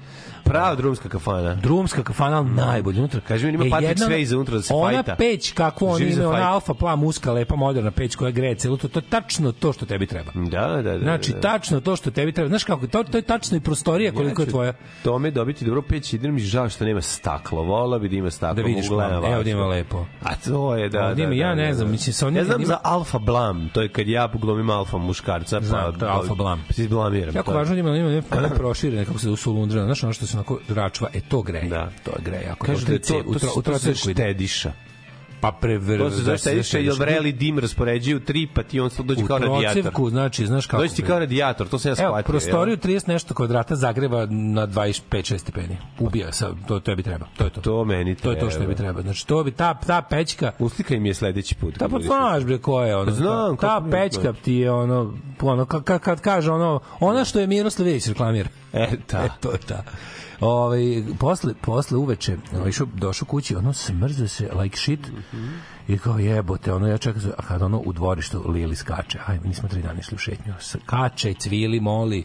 Prava 0.45 0.75
drumska 0.75 1.09
kafana. 1.09 1.55
drumska 1.55 2.03
kafana, 2.03 2.37
ali 2.37 2.51
najbolje 2.51 2.99
unutra. 2.99 3.21
Kaži 3.21 3.47
mi, 3.47 3.53
ima 3.55 3.67
E, 3.67 3.71
Patrick 3.71 4.01
Swayze 4.01 4.35
unutra 4.35 4.55
da 4.55 4.63
se 4.63 4.75
Ona 4.75 4.93
fajta. 4.95 5.15
peć, 5.17 5.53
kako 5.53 5.99
za 5.99 6.05
imaju, 6.05 6.29
ona 6.29 6.53
alfa 6.53 6.75
pla 6.75 6.97
muska, 6.97 7.33
lepa 7.33 7.57
moderna 7.57 7.91
peć 7.91 8.17
koja 8.17 8.31
greje 8.31 8.55
celu 8.55 8.77
to, 8.77 8.89
to 8.89 8.99
je 8.99 9.03
tačno 9.03 9.53
to 9.53 9.73
što 9.73 9.87
tebi 9.87 10.07
treba. 10.07 10.31
Da, 10.35 10.67
da, 10.69 10.83
da. 10.83 10.99
Znači, 10.99 11.33
da. 11.33 11.41
tačno 11.41 11.81
to 11.81 11.97
što 11.97 12.11
tebi 12.11 12.33
treba. 12.33 12.49
Znaš 12.49 12.65
kako, 12.65 12.87
to, 12.87 13.03
to 13.05 13.19
je 13.19 13.23
tačno 13.23 13.57
i 13.57 13.61
prostorija 13.61 14.13
koliko 14.13 14.43
je 14.43 14.49
tvoja. 14.49 14.73
Tome 15.05 15.31
dobiti 15.31 15.65
dobro 15.65 15.83
peć, 15.83 16.13
idem 16.13 16.35
mi 16.35 16.41
žao 16.41 16.69
što 16.69 16.85
nema 16.85 17.01
staklo. 17.01 17.63
Vola 17.63 17.99
bi 17.99 18.09
da 18.09 18.17
ima 18.17 18.31
staklo. 18.31 18.55
Da 18.55 18.63
vidiš 18.63 18.89
plan. 18.89 19.25
Evo 19.25 19.43
da 19.43 19.51
ima 19.51 19.67
lepo. 19.67 20.07
A 20.23 20.35
to 20.37 20.77
je, 20.77 20.89
da, 20.89 21.01
Ovdje 21.03 21.27
da, 21.27 21.33
ima, 21.33 21.35
ja 21.37 21.49
da, 21.49 21.55
ne 21.55 21.69
da, 21.69 21.75
znam, 21.75 21.87
da. 21.87 21.93
mislim, 21.93 22.15
sa 22.15 22.27
onim- 22.27 22.37
Ja 22.37 22.45
znam 22.45 22.61
ima- 22.61 22.67
za 22.67 22.79
alfa 22.85 23.19
blam, 23.19 23.69
to 23.69 23.83
je 23.83 23.89
kad 23.89 24.09
ja 24.09 24.29
glumim 24.35 24.71
alfa 24.71 24.99
muškarca, 24.99 25.61
pa... 25.61 25.67
Znam, 25.67 25.99
to 25.99 26.05
je 26.05 26.11
alfa 26.11 26.35
blam. 26.35 26.65
Izblamiram. 26.71 27.37
Jako 27.37 27.51
to 27.51 27.57
važno 27.59 27.75
da 27.75 27.81
ima, 27.81 27.97
ima 27.97 28.23
one 28.33 28.49
proširene, 28.51 29.05
kako 29.05 29.19
se 29.19 29.25
zove, 29.25 29.37
sulundra, 29.37 29.85
znaš 29.85 30.05
ono 30.05 30.13
što 30.13 30.27
se 30.33 30.37
onako 30.39 30.59
račva, 30.69 31.09
e 31.15 31.21
to 31.21 31.43
greje. 31.43 31.69
Da. 31.69 31.91
To 32.05 32.11
je 32.11 32.23
greje 32.25 32.43
jako. 32.43 32.67
Kažu 32.67 32.87
da 32.87 32.93
je 32.93 32.99
to, 32.99 33.23
to, 33.23 33.39
tro, 33.39 33.51
u 33.57 33.63
to, 33.63 33.73
to 33.73 33.79
se 33.79 33.95
štediša. 33.95 34.73
Pa 35.43 35.53
prever... 35.53 35.99
To 35.99 36.11
se 36.11 36.17
zove 36.17 36.33
da 36.33 36.63
se 36.63 36.85
jer 36.85 36.95
vreli 36.99 37.33
dim 37.33 37.59
raspoređuju 37.59 38.21
tri, 38.21 38.49
pa 38.55 38.63
ti 38.63 38.81
on 38.81 38.91
sad 38.91 39.07
dođe 39.07 39.25
U 39.25 39.27
kao 39.27 39.39
radijator. 39.39 39.73
trocevku, 39.73 40.11
znači, 40.11 40.47
znaš 40.47 40.67
kako... 40.67 40.83
Dođe 40.83 40.95
ti 40.95 41.03
kao 41.03 41.19
radijator, 41.19 41.69
to 41.69 41.79
sam 41.79 41.91
ja 41.91 41.95
shvatio. 41.95 42.15
Evo, 42.15 42.23
prostoriju 42.23 42.77
30 42.77 43.09
nešto 43.09 43.35
kvadrata 43.35 43.77
zagreva 43.77 44.27
na 44.31 44.67
25-6 44.67 45.39
stepeni. 45.39 45.77
Ubija 45.99 46.33
sa, 46.33 46.51
to 46.69 46.81
tebi 46.81 47.03
treba. 47.03 47.27
To 47.37 47.45
je 47.45 47.51
to. 47.51 47.61
To 47.61 47.85
meni 47.85 48.15
To 48.15 48.31
je 48.31 48.39
to 48.39 48.51
što 48.51 48.61
tebi 48.61 48.75
treba. 48.75 49.03
Znači, 49.03 49.27
to 49.27 49.45
bi 49.45 49.51
ta, 49.51 49.75
ta 49.87 50.03
pećka, 50.03 50.53
Uslikaj 50.59 51.01
mi 51.01 51.09
je 51.09 51.15
sledeći 51.15 51.55
put. 51.55 51.79
Da 51.79 51.89
kad 51.89 51.91
pa 51.91 51.99
znaš 51.99 52.45
bre 52.45 52.59
ko 52.59 52.83
je 52.83 52.97
ono. 52.97 53.13
Znam, 53.13 53.57
ta, 53.57 53.81
ta 53.81 53.87
pećka 53.91 54.33
ti 54.33 54.53
je 54.53 54.71
ono, 54.71 55.15
ono 55.41 55.65
kad, 55.65 55.85
kad, 55.85 56.01
kad 56.01 56.21
kaže 56.21 56.51
ono, 56.51 56.81
ona 57.01 57.25
što 57.25 57.41
je 57.41 57.47
Miroslav 57.47 57.89
Ilić 57.89 58.09
reklamira. 58.09 58.49
E, 58.73 58.89
ta. 59.07 59.25
E, 59.25 59.29
to 59.41 59.53
je 59.53 59.59
ta. 59.59 59.83
Ovaj 60.43 60.81
posle 61.19 61.55
posle 61.61 61.99
uveče, 61.99 62.37
ovaj 62.57 62.69
išao 62.69 62.87
došao 62.95 63.27
kući, 63.27 63.57
ono 63.57 63.73
smrzao 63.73 64.29
se 64.29 64.49
like 64.61 64.77
shit. 64.77 65.01
I 65.89 65.99
kao 65.99 66.19
jebote, 66.19 66.73
ono 66.73 66.89
ja 66.89 66.99
čekam, 66.99 67.23
a 67.39 67.43
kad 67.43 67.63
ono 67.63 67.79
u 67.79 67.93
dvorištu 67.93 68.51
Lili 68.51 68.77
skače, 68.77 69.19
aj, 69.27 69.39
mi 69.43 69.49
nismo 69.49 69.69
tri 69.69 69.83
dana 69.83 70.01
išli 70.01 70.15
u 70.15 70.19
šetnju, 70.19 70.53
skače, 70.61 71.35
cvili, 71.35 71.81
moli. 71.81 72.25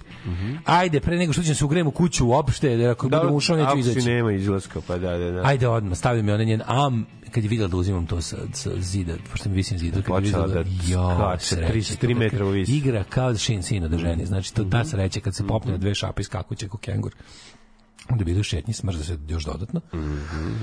Ajde, 0.65 0.99
pre 0.99 1.17
nego 1.17 1.33
što 1.33 1.43
ćemo 1.43 1.55
se 1.55 1.65
ugrejemo 1.65 1.89
u 1.89 1.93
kuću 1.93 2.27
uopšte, 2.27 2.69
jer 2.69 2.89
ako 2.89 3.09
budem 3.09 3.35
ušao 3.35 3.55
neću 3.57 3.67
ako 3.69 3.77
izaći. 3.77 4.07
nema 4.07 4.31
izlaska, 4.31 4.81
pa 4.87 4.97
da, 4.97 5.17
da, 5.17 5.31
da. 5.31 5.41
Ajde 5.45 5.67
odmah, 5.67 5.97
stavio 5.97 6.23
mi 6.23 6.31
onaj 6.31 6.45
njen 6.45 6.61
am, 6.65 7.05
kad 7.31 7.43
je 7.43 7.49
videla 7.49 7.67
da 7.69 7.77
uzimam 7.77 8.05
to 8.05 8.21
sa, 8.21 8.37
sa 8.53 8.71
zida, 8.77 9.13
pošto 9.31 9.49
mi 9.49 9.55
visim 9.55 9.77
zida, 9.77 10.01
kad 10.01 10.15
je 10.15 10.21
videla 10.21 10.47
da 10.47 10.59
jo, 10.59 11.09
tri- 11.39 11.89
to 11.89 11.95
tri 11.95 12.13
kad- 12.13 12.19
metra 12.19 12.45
visi. 12.45 12.71
Igra 12.71 13.03
kao 13.03 13.31
da 13.31 13.37
šin 13.37 13.63
sina 13.63 13.87
do 13.87 13.97
ženi, 13.97 14.25
znači 14.25 14.53
to 14.53 14.63
ta 14.63 14.85
sreća 14.85 15.19
kad 15.19 15.35
se 15.35 15.47
popne 15.47 15.71
na 15.71 15.77
dve 15.77 15.95
šape 15.95 16.21
iz 16.21 16.29
kakuće 16.29 16.67
ko 16.67 16.77
kengur. 16.77 17.11
Onda 18.09 18.23
bi 18.23 18.31
idu 18.31 18.43
šetnji, 18.43 18.73
smrza 18.73 19.03
se 19.03 19.17
još 19.27 19.45
dodatno. 19.45 19.81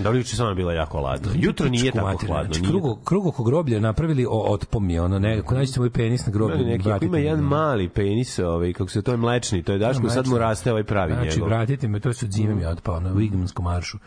Da 0.03 0.11
li 0.11 0.19
juče 0.19 0.37
samo 0.37 0.55
bila 0.55 0.73
jako 0.73 1.01
ladno? 1.01 1.31
Jutro 1.35 1.69
nije 1.69 1.93
tako 1.93 2.07
materinu, 2.07 2.35
hladno. 2.35 2.45
Znači, 2.45 2.61
nije 2.61 2.71
krugo, 2.71 2.97
krugo 2.97 3.31
ko 3.31 3.45
groblje 3.45 3.81
napravili 3.81 4.27
o, 4.27 4.45
otpom 4.49 4.91
je 4.91 5.03
ono, 5.03 5.19
ne, 5.19 5.39
ako 5.39 5.55
nađete 5.55 5.81
moj 5.81 5.91
penis 5.91 6.27
na 6.27 6.33
groblju, 6.33 6.57
Ima 6.57 6.69
neki, 6.69 6.89
vratite 6.89 7.07
ima 7.07 7.19
jedan 7.19 7.41
ga. 7.41 7.47
mali 7.47 7.89
penis, 7.89 8.39
ovaj, 8.39 8.73
kako 8.73 8.91
se 8.91 9.03
to 9.03 9.11
je 9.11 9.17
mlečni, 9.17 9.63
to 9.63 9.73
je 9.73 9.79
Daško, 9.79 10.09
sad 10.09 10.27
mu 10.27 10.39
raste 10.39 10.71
ovaj 10.71 10.85
pravi 10.85 11.13
Znači, 11.13 11.31
njegov. 11.31 11.49
vratite 11.49 11.89
me, 11.89 12.01
to 12.01 12.09
od 12.09 12.31
zime 12.31 12.55
mi 12.55 12.63
je 12.63 12.69
otpao 12.69 13.01
na 13.01 13.11
Wigmanskom 13.11 13.63
maršu. 13.63 13.99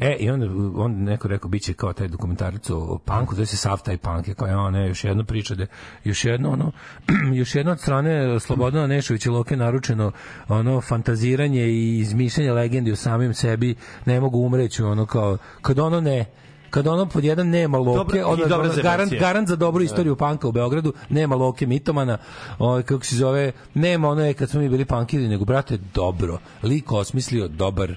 E, 0.00 0.16
i 0.20 0.30
onda, 0.30 0.46
onda 0.76 0.98
neko 1.00 1.28
rekao, 1.28 1.48
bit 1.50 1.62
će 1.62 1.74
kao 1.74 1.92
taj 1.92 2.08
dokumentarac 2.08 2.70
o, 2.70 2.98
punku, 3.04 3.34
zove 3.34 3.46
se 3.46 3.56
Sav 3.56 3.82
taj 3.82 3.96
punk, 3.96 4.28
je 4.28 4.34
kao, 4.34 4.48
ja, 4.48 4.70
ne, 4.70 4.88
još 4.88 5.04
jedno 5.04 5.24
priča, 5.24 5.54
da, 5.54 5.66
još 6.04 6.24
jedno, 6.24 6.50
ono, 6.50 6.72
još 7.40 7.54
jedno 7.54 7.72
od 7.72 7.80
strane 7.80 8.40
Slobodana 8.40 8.86
Nešovića 8.86 9.30
Loke 9.30 9.56
naručeno, 9.56 10.12
ono, 10.48 10.80
fantaziranje 10.80 11.62
i 11.62 11.98
izmišljanje 11.98 12.52
legendi 12.84 12.92
o 12.92 12.96
samim 12.96 13.34
sebi, 13.34 13.74
ne 14.06 14.20
mogu 14.20 14.38
umreći, 14.38 14.82
ono, 14.82 15.06
kao, 15.06 15.38
kad 15.62 15.78
ono 15.78 16.00
ne, 16.00 16.26
kad 16.70 16.86
ono 16.86 17.06
pod 17.06 17.24
jedan 17.24 17.48
nema 17.48 17.78
loke, 17.78 18.18
Dobro, 18.18 18.18
i 18.18 18.22
ono, 18.22 18.72
garant, 18.82 19.12
garant 19.12 19.48
za 19.48 19.56
dobru 19.56 19.82
istoriju 19.82 20.16
panka 20.16 20.48
u 20.48 20.52
Beogradu, 20.52 20.92
nema 21.08 21.36
loke 21.36 21.66
mitomana, 21.66 22.18
ovaj 22.58 22.82
kako 22.82 23.04
se 23.04 23.16
zove, 23.16 23.52
nema 23.74 24.08
ono 24.08 24.24
je 24.24 24.34
kad 24.34 24.50
smo 24.50 24.60
mi 24.60 24.68
bili 24.68 24.84
pankiri, 24.84 25.28
nego 25.28 25.44
brate 25.44 25.78
dobro. 25.94 26.38
Lik 26.62 26.92
osmislio 26.92 27.48
dobar 27.48 27.96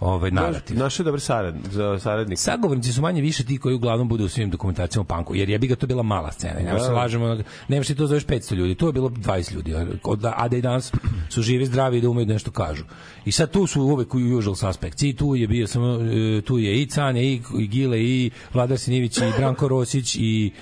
ovaj 0.00 0.30
narativ. 0.30 0.78
Naš 0.78 0.98
je 0.98 1.04
dobar 1.04 1.20
sarad, 1.20 1.54
za 1.70 1.98
saradnik. 1.98 2.38
Sagovornici 2.38 2.92
su 2.92 3.02
manje 3.02 3.22
više 3.22 3.44
ti 3.44 3.58
koji 3.58 3.74
uglavnom 3.74 4.08
budu 4.08 4.24
u 4.24 4.28
svim 4.28 4.50
dokumentacijama 4.50 5.04
panku, 5.04 5.34
jer 5.34 5.50
je 5.50 5.58
bi 5.58 5.66
ga 5.66 5.76
to 5.76 5.86
bila 5.86 6.02
mala 6.02 6.32
scena. 6.32 6.72
Da. 6.72 6.80
se 6.80 6.90
lažemo, 6.92 7.38
nemaš 7.68 7.86
ti 7.86 7.94
to 7.94 8.06
zoveš 8.06 8.26
500 8.26 8.54
ljudi, 8.54 8.74
tu 8.74 8.86
je 8.86 8.92
bilo 8.92 9.08
20 9.08 9.52
ljudi, 9.54 9.74
od- 10.04 10.24
a 10.36 10.48
da 10.48 10.56
i 10.56 10.62
danas 10.62 10.92
su 11.28 11.42
živi, 11.42 11.66
zdravi 11.66 11.98
i 11.98 12.00
da 12.00 12.08
umeju 12.08 12.26
da 12.26 12.32
nešto 12.32 12.50
kažu. 12.50 12.84
I 13.24 13.32
sad 13.32 13.50
tu 13.50 13.66
su 13.66 13.82
uvek 13.82 14.14
u 14.14 14.18
usual 14.18 14.54
suspects. 14.54 15.02
I 15.02 15.16
tu 15.16 15.34
je 15.36 15.48
bio 15.48 15.66
samo, 15.66 15.86
e, 15.94 16.40
tu 16.40 16.58
je 16.58 16.82
i 16.82 16.86
Canja, 16.86 17.22
i, 17.22 17.40
i 17.58 17.66
Gile, 17.66 18.00
i 18.00 18.30
Vladar 18.54 18.78
Sinivić, 18.78 19.18
i 19.18 19.32
Branko 19.38 19.68
Rosić, 19.68 20.16
i 20.16 20.52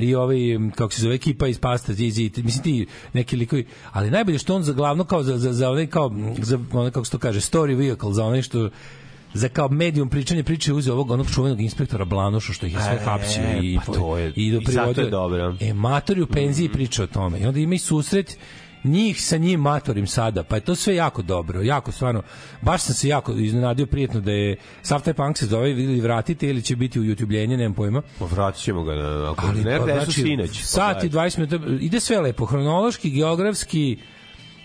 i 0.00 0.14
ovaj 0.14 0.38
kako 0.74 0.92
se 0.92 1.02
zove 1.02 1.14
ekipa 1.14 1.48
iz 1.48 1.58
Pasta 1.58 1.92
Zizi 1.92 2.30
mislim 2.36 2.62
ti 2.62 2.76
neki 3.12 3.36
likovi 3.36 3.66
ali 3.92 4.10
najbolje 4.10 4.38
što 4.38 4.56
on 4.56 4.62
za 4.62 4.72
glavno 4.72 5.04
kao 5.04 5.22
za 5.22 5.38
za 5.38 5.52
za 5.52 5.70
onaj 5.70 5.86
kao 5.86 6.10
za 6.38 6.58
onaj 6.72 6.90
kako 6.90 7.04
se 7.04 7.12
to 7.12 7.18
kaže 7.18 7.40
story 7.40 7.76
vehicle 7.76 8.12
za 8.12 8.24
onaj 8.24 8.42
što 8.42 8.70
za 9.34 9.48
kao 9.48 9.68
medium 9.68 10.08
pričanje 10.08 10.42
priče 10.42 10.72
uzeo 10.72 10.94
ovog 10.94 11.10
onog 11.10 11.26
čuvenog 11.30 11.60
inspektora 11.60 12.04
Blanoša 12.04 12.52
što 12.52 12.66
ih 12.66 12.72
je 12.74 12.80
sve 12.80 12.92
E, 12.92 12.98
hapsio 12.98 13.42
i 13.62 13.78
pa 13.78 13.92
to 13.92 14.16
je- 14.18 14.32
i 14.36 14.50
do 14.52 14.58
i 14.58 14.64
zato 14.64 14.80
je 14.80 14.94
privodio 14.94 15.10
dobro. 15.10 15.54
e 15.60 15.72
matori 15.74 16.22
u 16.22 16.26
penziji 16.26 16.68
priča 16.68 17.02
o 17.02 17.06
tome 17.06 17.38
i 17.40 17.46
onda 17.46 17.60
ima 17.60 17.74
i 17.74 17.78
susret 17.78 18.38
njih 18.84 19.24
sa 19.24 19.36
njim 19.36 19.60
matorim 19.60 20.06
sada, 20.06 20.44
pa 20.44 20.56
je 20.56 20.60
to 20.60 20.74
sve 20.74 20.94
jako 20.94 21.22
dobro, 21.22 21.62
jako 21.62 21.92
stvarno, 21.92 22.22
baš 22.62 22.82
sam 22.82 22.94
se 22.94 23.08
jako 23.08 23.32
iznenadio 23.32 23.86
prijetno 23.86 24.20
da 24.20 24.32
je 24.32 24.56
sav 24.82 25.02
taj 25.02 25.14
punk 25.14 25.38
se 25.38 25.46
zove 25.46 25.70
ili 25.70 26.00
vratite 26.00 26.48
ili 26.48 26.62
će 26.62 26.76
biti 26.76 27.00
u 27.00 27.02
youtubljenje, 27.02 27.56
nemam 27.56 27.74
pojma, 27.74 28.02
Pa 28.18 28.24
Vratit 28.24 28.62
ćemo 28.62 28.82
ga 28.82 28.94
na, 28.94 29.30
ako 29.30 29.46
ali 29.46 29.64
ne 29.64 29.78
pa, 29.78 29.84
znači, 29.84 30.12
sinoć. 30.12 30.62
sat 30.62 31.04
i 31.04 31.08
20 31.08 31.38
minuta 31.38 31.84
ide 31.84 32.00
sve 32.00 32.20
lepo 32.20 32.44
hronološki 32.44 33.10
geografski 33.10 33.98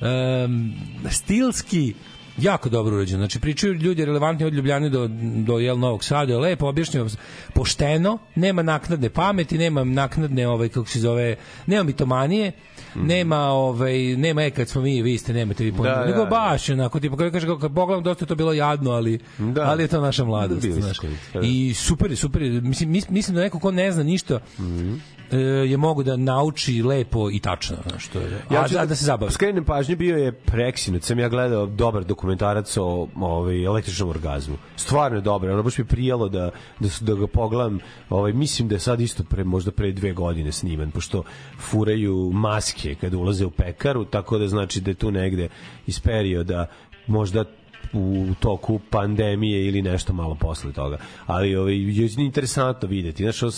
um, 0.01 0.73
stilski 1.09 1.93
jako 2.37 2.69
dobro 2.69 2.95
urađeno. 2.95 3.19
Znači 3.19 3.39
pričaju 3.39 3.73
ljudi 3.73 4.05
relevantni 4.05 4.45
od 4.45 4.53
Ljubljane 4.53 4.89
do 4.89 5.07
do 5.45 5.59
jel 5.59 5.79
Novog 5.79 6.03
Sada, 6.03 6.33
je 6.33 6.39
lepo 6.39 6.67
objašnjeno 6.67 7.09
pošteno, 7.53 8.17
nema 8.35 8.63
naknadne 8.63 9.09
pameti, 9.09 9.57
nema 9.57 9.83
naknadne 9.83 10.47
ovaj 10.47 10.69
kako 10.69 10.87
se 10.87 10.99
zove, 10.99 11.35
nema 11.65 11.83
mitomanije, 11.83 12.51
nema 12.97 13.37
ovaj 13.39 13.93
nema 14.07 14.43
e 14.43 14.51
kad 14.51 14.69
smo 14.69 14.81
mi 14.81 15.01
vi 15.01 15.17
ste 15.17 15.33
nemate 15.33 15.63
vi 15.63 15.71
pojma. 15.71 15.89
Da, 15.89 15.95
da, 15.95 16.05
nego 16.05 16.19
da. 16.19 16.25
baš 16.25 16.69
onako 16.69 16.99
tipa 16.99 17.17
kako 17.17 17.31
kaže 17.31 17.47
kako 17.47 17.69
pogledam 17.69 18.03
dosta 18.03 18.23
je 18.23 18.27
to 18.27 18.35
bilo 18.35 18.53
jadno, 18.53 18.91
ali 18.91 19.19
Da. 19.39 19.61
ali 19.61 19.83
je 19.83 19.87
to 19.87 20.01
naša 20.01 20.23
mladost, 20.23 20.61
znaš. 20.63 20.97
da, 20.99 21.07
da. 21.33 21.39
I 21.43 21.73
super 21.73 22.17
super. 22.17 22.41
Mislim, 22.41 22.89
mis- 22.91 23.09
mislim 23.09 23.35
da 23.35 23.41
neko 23.41 23.59
ko 23.59 23.71
ne 23.71 23.91
zna 23.91 24.03
ništa 24.03 24.35
e, 24.35 25.24
je 25.69 25.77
mogu 25.77 26.03
da 26.03 26.17
nauči 26.17 26.81
lepo 26.81 27.31
i 27.31 27.39
tačno. 27.39 27.77
Znaš, 27.87 28.05
što 28.05 28.19
je, 28.19 28.41
a, 28.49 28.67
ću 28.67 28.77
a 28.79 28.85
da 28.85 28.95
se 28.95 29.05
zabavi. 29.05 29.31
Skrenem 29.31 29.65
pažnju, 29.65 29.95
bio 29.95 30.17
je 30.17 30.31
preksinoć, 30.31 31.03
sam 31.03 31.19
ja 31.19 31.29
gledao 31.29 31.65
dobar 31.65 32.03
dokumentarac 32.03 32.77
o 32.77 33.07
ovaj, 33.15 33.63
električnom 33.63 34.09
orgazmu. 34.09 34.57
Stvarno 34.75 35.17
je 35.17 35.21
dobar, 35.21 35.49
ono 35.49 35.63
baš 35.63 35.77
mi 35.77 35.85
prijalo 35.85 36.29
da, 36.29 36.51
da, 36.79 36.89
da 37.01 37.15
ga 37.15 37.27
pogledam. 37.27 37.79
Ovaj, 38.09 38.33
mislim 38.33 38.67
da 38.67 38.75
je 38.75 38.79
sad 38.79 39.01
isto 39.01 39.23
pre, 39.23 39.43
možda 39.43 39.71
pre 39.71 39.91
dve 39.91 40.13
godine 40.13 40.51
sniman, 40.51 40.91
pošto 40.91 41.23
furaju 41.59 42.31
maske 42.33 42.95
kada 42.95 43.17
ulaze 43.17 43.45
u 43.45 43.51
pekaru, 43.51 44.05
tako 44.05 44.37
da 44.37 44.47
znači 44.47 44.81
da 44.81 44.91
je 44.91 44.95
tu 44.95 45.11
negde 45.11 45.49
iz 45.87 45.99
perioda 45.99 46.65
možda 47.07 47.45
u 47.93 48.27
toku 48.39 48.79
pandemije 48.89 49.67
ili 49.67 49.81
nešto 49.81 50.13
malo 50.13 50.35
posle 50.35 50.73
toga. 50.73 50.97
Ali 51.25 51.55
ovaj 51.55 51.73
je 51.73 52.09
interesantno 52.17 52.87
videti. 52.87 53.23
Znaš, 53.23 53.53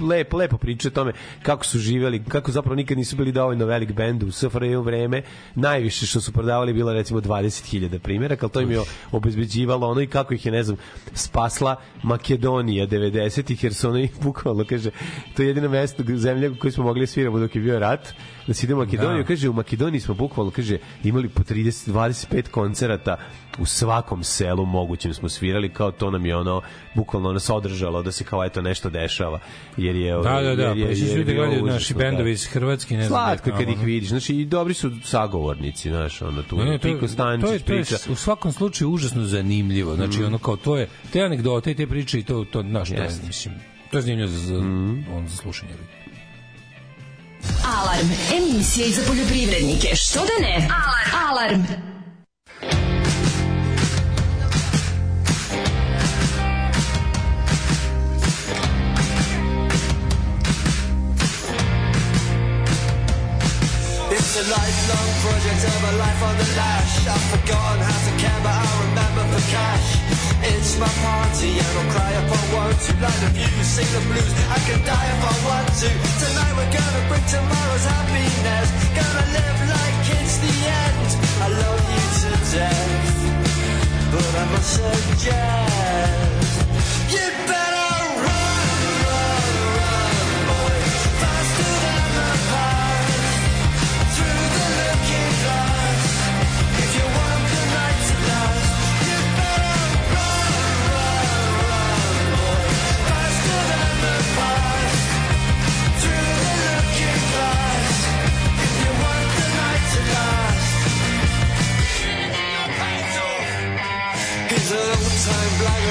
lepo, 0.00 0.36
lepo 0.36 0.56
priče 0.56 0.88
o 0.88 0.90
tome 0.90 1.12
kako 1.42 1.64
su 1.64 1.78
živeli, 1.78 2.24
kako 2.28 2.50
zapravo 2.50 2.76
nikad 2.76 2.98
nisu 2.98 3.16
bili 3.16 3.32
dovoljno 3.32 3.66
velik 3.66 3.92
bend 3.92 4.22
u 4.22 4.32
SFRJ 4.32 4.76
vreme. 4.76 5.22
Najviše 5.54 6.06
što 6.06 6.20
su 6.20 6.32
prodavali 6.32 6.72
bilo 6.72 6.92
recimo 6.92 7.20
20.000 7.20 7.98
primjeraka, 7.98 8.46
ali 8.46 8.52
to 8.52 8.60
im 8.60 8.70
je 8.70 8.80
obezbeđivalo 9.12 9.88
ono 9.88 10.00
i 10.00 10.06
kako 10.06 10.34
ih 10.34 10.46
je, 10.46 10.52
ne 10.52 10.62
znam, 10.62 10.76
spasla 11.14 11.76
Makedonija 12.02 12.86
90-ih, 12.86 13.64
jer 13.64 13.74
su 13.74 13.88
ono 13.88 13.98
i 13.98 14.08
bukvalno, 14.22 14.64
kaže, 14.68 14.90
to 15.36 15.42
je 15.42 15.48
jedino 15.48 15.68
mesto, 15.68 16.02
zemlja 16.16 16.50
u 16.50 16.56
kojoj 16.60 16.72
smo 16.72 16.84
mogli 16.84 17.00
da 17.00 17.06
sviramo 17.06 17.38
dok 17.38 17.56
je 17.56 17.62
bio 17.62 17.78
rat, 17.78 18.08
da 18.46 18.54
se 18.54 18.66
ide 18.66 18.74
u 18.74 18.78
Makedoniju, 18.78 19.22
Da. 19.22 19.28
kaže, 19.28 19.48
u 19.48 19.52
Makedoniji 19.52 20.00
smo 20.00 20.14
bukvalno, 20.14 20.50
kaže, 20.50 20.78
imali 21.04 21.28
po 21.28 21.42
30, 21.42 21.92
25 21.92 22.48
koncerata 22.48 23.16
u 23.58 23.66
svakom 23.66 24.24
selu 24.24 24.66
mogućem 24.66 25.14
smo 25.14 25.28
svirali, 25.28 25.68
kao 25.68 25.90
to 25.90 26.10
nam 26.10 26.26
je 26.26 26.36
ono, 26.36 26.60
bukvalno 26.94 27.32
nas 27.32 27.50
održalo 27.50 28.02
da 28.02 28.12
se 28.12 28.24
kao 28.24 28.44
eto 28.44 28.62
nešto 28.62 28.90
dešava, 28.90 29.38
jer 29.84 29.96
je... 29.96 30.12
Da, 30.14 30.20
da, 30.40 30.56
da, 30.56 30.62
jer 30.62 30.76
je- 30.78 30.86
pa 30.86 30.92
je 30.92 31.16
ljudi 31.16 31.34
gledaju 31.34 31.66
naši 31.66 31.94
da. 31.94 31.98
bendovi 31.98 32.32
iz 32.32 32.46
Hrvatske, 32.46 32.96
ne 32.96 33.06
znam. 33.06 33.18
Slatko 33.18 33.50
kad 33.50 33.68
ih 33.70 33.78
vidiš, 33.80 34.08
znači 34.08 34.34
i 34.34 34.44
dobri 34.44 34.74
su 34.74 34.90
sagovornici, 35.04 35.88
znaš, 35.90 36.22
ono 36.22 36.42
tu, 36.42 36.56
Ne, 36.56 36.64
ne, 36.64 36.78
to, 36.78 36.88
je- 36.88 36.94
Piko 36.94 36.98
to, 36.98 37.04
je, 37.04 37.08
Stančić 37.08 37.46
to 37.46 37.52
je 37.52 37.60
priča. 37.60 37.96
u 38.08 38.16
svakom 38.16 38.52
slučaju 38.52 38.90
užasno 38.90 39.24
zanimljivo. 39.24 39.94
Znači, 39.96 40.24
ono 40.24 40.38
kao, 40.38 40.56
to 40.56 40.76
je, 40.76 40.88
te 41.12 41.22
anegdote 41.22 41.70
i 41.70 41.74
te 41.74 41.86
priče 41.86 42.18
i 42.18 42.22
to, 42.22 42.44
to, 42.44 42.62
znaš, 42.62 42.88
to 42.88 42.94
je, 42.94 43.08
mislim, 43.26 43.54
to 43.90 43.98
je 43.98 44.02
zanimljivo 44.02 44.28
za, 44.30 44.38
za, 44.38 44.56
on, 45.10 45.28
za 45.28 45.36
slušanje. 45.36 45.72
Alarm. 47.66 48.08
Emisija 48.34 48.86
i 48.86 48.92
za 48.92 49.02
poljoprivrednike. 49.08 49.88
Što 49.96 50.20
da 50.20 50.36
ne? 50.40 50.54
Alarm. 50.54 51.26
Alarm. 51.28 51.62
Days 65.62 65.76
of 65.76 65.84
a 65.84 65.92
life 65.98 66.22
on 66.22 66.34
the 66.38 66.48
lash. 66.56 67.06
I've 67.06 67.26
forgotten 67.34 67.80
how 67.82 67.98
to 68.06 68.12
care, 68.18 68.40
but 68.42 68.54
I 68.54 68.66
remember 68.84 69.22
for 69.32 69.44
cash. 69.50 69.88
It's 70.42 70.78
my 70.78 70.90
party 71.06 71.50
and 71.58 71.72
I'll 71.78 71.90
cry 71.94 72.12
if 72.18 72.28
I 72.32 72.42
want 72.54 72.76
to. 72.86 72.92
Like 73.02 73.18
the 73.22 73.30
views, 73.36 73.66
sing 73.66 73.88
the 73.94 74.02
blues. 74.08 74.32
I 74.50 74.58
can 74.66 74.80
die 74.84 75.08
if 75.14 75.22
I 75.22 75.34
want 75.46 75.68
to. 75.82 75.88
Tonight 76.22 76.54
we're 76.58 76.72
gonna 76.74 77.02
bring 77.08 77.26
tomorrow's 77.30 77.86
happiness. 77.86 78.68
Gonna 78.98 79.26
live 79.38 79.58
like 79.76 79.98
it's 80.18 80.36
the 80.44 80.54
end. 80.82 81.08
I 81.42 81.48
love 81.62 81.82
you 81.94 82.06
to 82.22 82.32
death, 82.54 83.18
but 84.12 84.32
I 84.42 84.44
must 84.52 84.70
suggest 84.78 86.52
you 87.12 87.41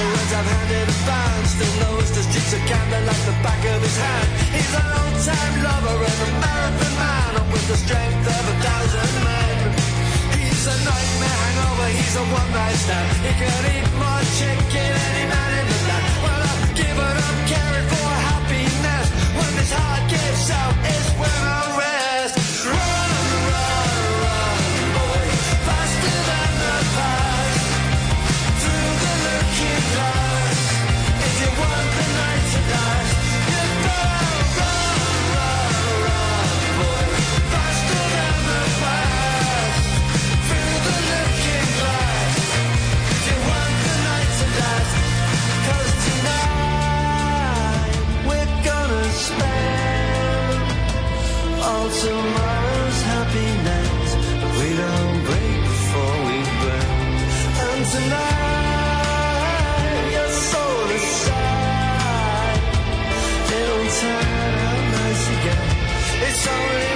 old-time 0.02 0.10
blagger, 0.10 0.14
runs 0.14 0.32
up 0.32 0.46
hand 0.46 0.70
in 0.70 0.88
a 0.88 0.98
band 1.06 1.46
Still 1.46 1.74
knows 1.82 2.10
the 2.10 2.22
streets 2.22 2.52
of 2.52 2.62
Camden 2.66 3.06
like 3.06 3.22
the 3.26 3.36
back 3.42 3.62
of 3.64 3.82
his 3.82 3.96
hand. 3.96 4.28
He's 4.54 4.74
an 4.74 4.90
old-time 5.00 5.54
lover 5.62 5.96
and 6.02 6.20
a 6.22 6.30
marathon 6.42 6.94
man 6.98 7.30
And 7.40 7.52
with 7.52 7.66
the 7.68 7.76
strength 7.76 8.26
of 8.26 8.44
a 8.52 8.56
thousand 8.62 9.12
men. 9.26 9.58
He's 10.38 10.66
a 10.66 10.76
nightmare 10.86 11.38
hangover, 11.42 11.88
he's 11.94 12.16
a 12.16 12.24
one-night 12.24 12.78
stand. 12.84 13.08
He 13.26 13.32
could 13.40 13.64
eat 13.74 13.88
more 13.98 14.24
chicken 14.38 14.92
any 15.06 15.24
man 15.30 15.50
in 15.60 15.66
the 15.70 15.80
land. 15.88 16.06
Well, 16.22 16.42
I've 16.50 16.66
given 16.74 17.16
up 17.26 17.38
caring 17.50 17.86
for 17.92 18.10
happiness. 18.30 19.06
When 19.36 19.52
his 19.60 19.72
heart 19.72 20.04
gives 20.10 20.50
out, 20.50 20.74
it's 20.82 21.10
when 21.18 21.40
I 21.46 21.61
It's 66.44 66.91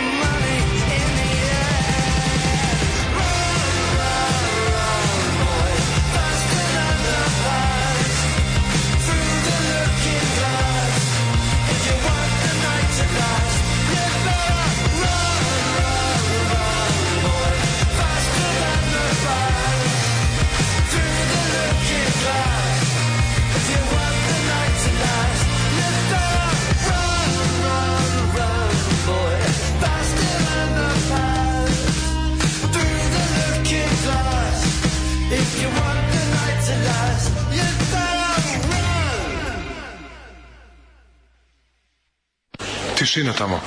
Tišina 43.16 43.32
tamo. 43.32 43.60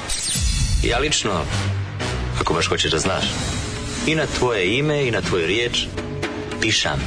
Ja 0.83 0.99
lično, 0.99 1.45
ako 2.41 2.53
baš 2.53 2.67
hoćeš 2.67 2.91
da 2.91 2.99
znaš, 2.99 3.23
i 4.07 4.15
na 4.15 4.25
tvoje 4.37 4.77
ime 4.77 5.07
i 5.07 5.11
na 5.11 5.21
tvoju 5.21 5.47
riječ 5.47 5.85
pišam. 6.61 6.99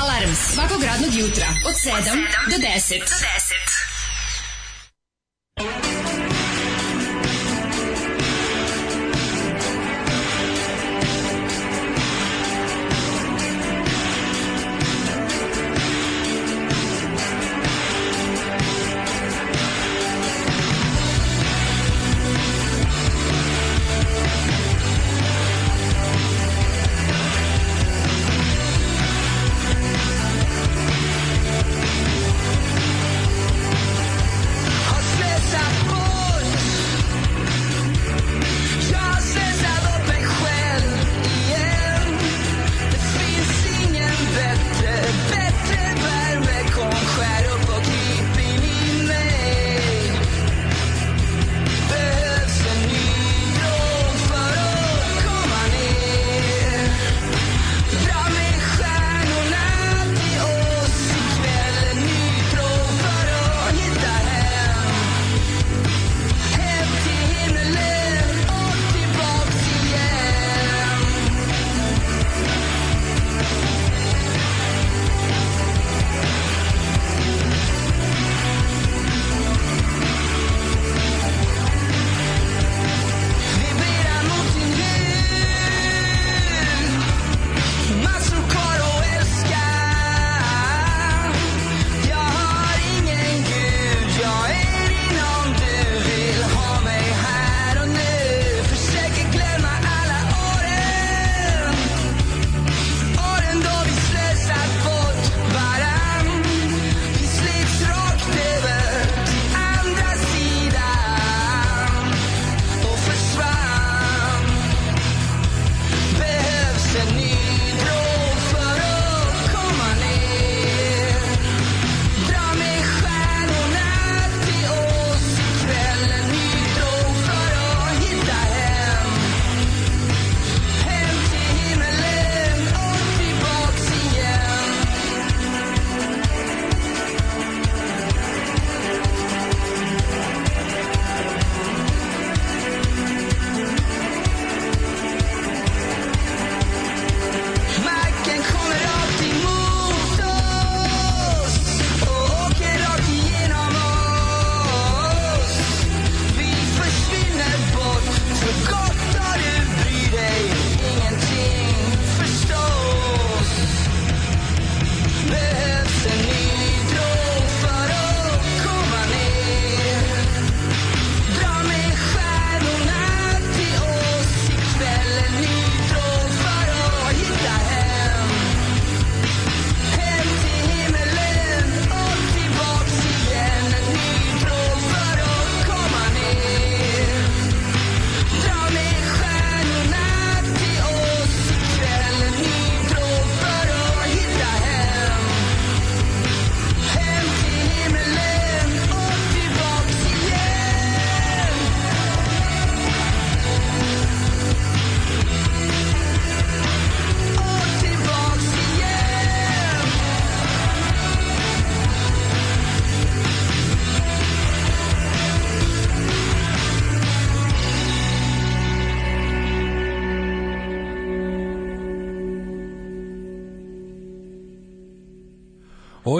Alarm 0.00 0.34
svakog 0.34 0.82
radnog 0.82 1.14
jutra 1.14 1.46
od 1.68 1.74
7 1.74 1.92
do 2.50 2.56
10. 2.56 2.98
Run, 2.98 3.75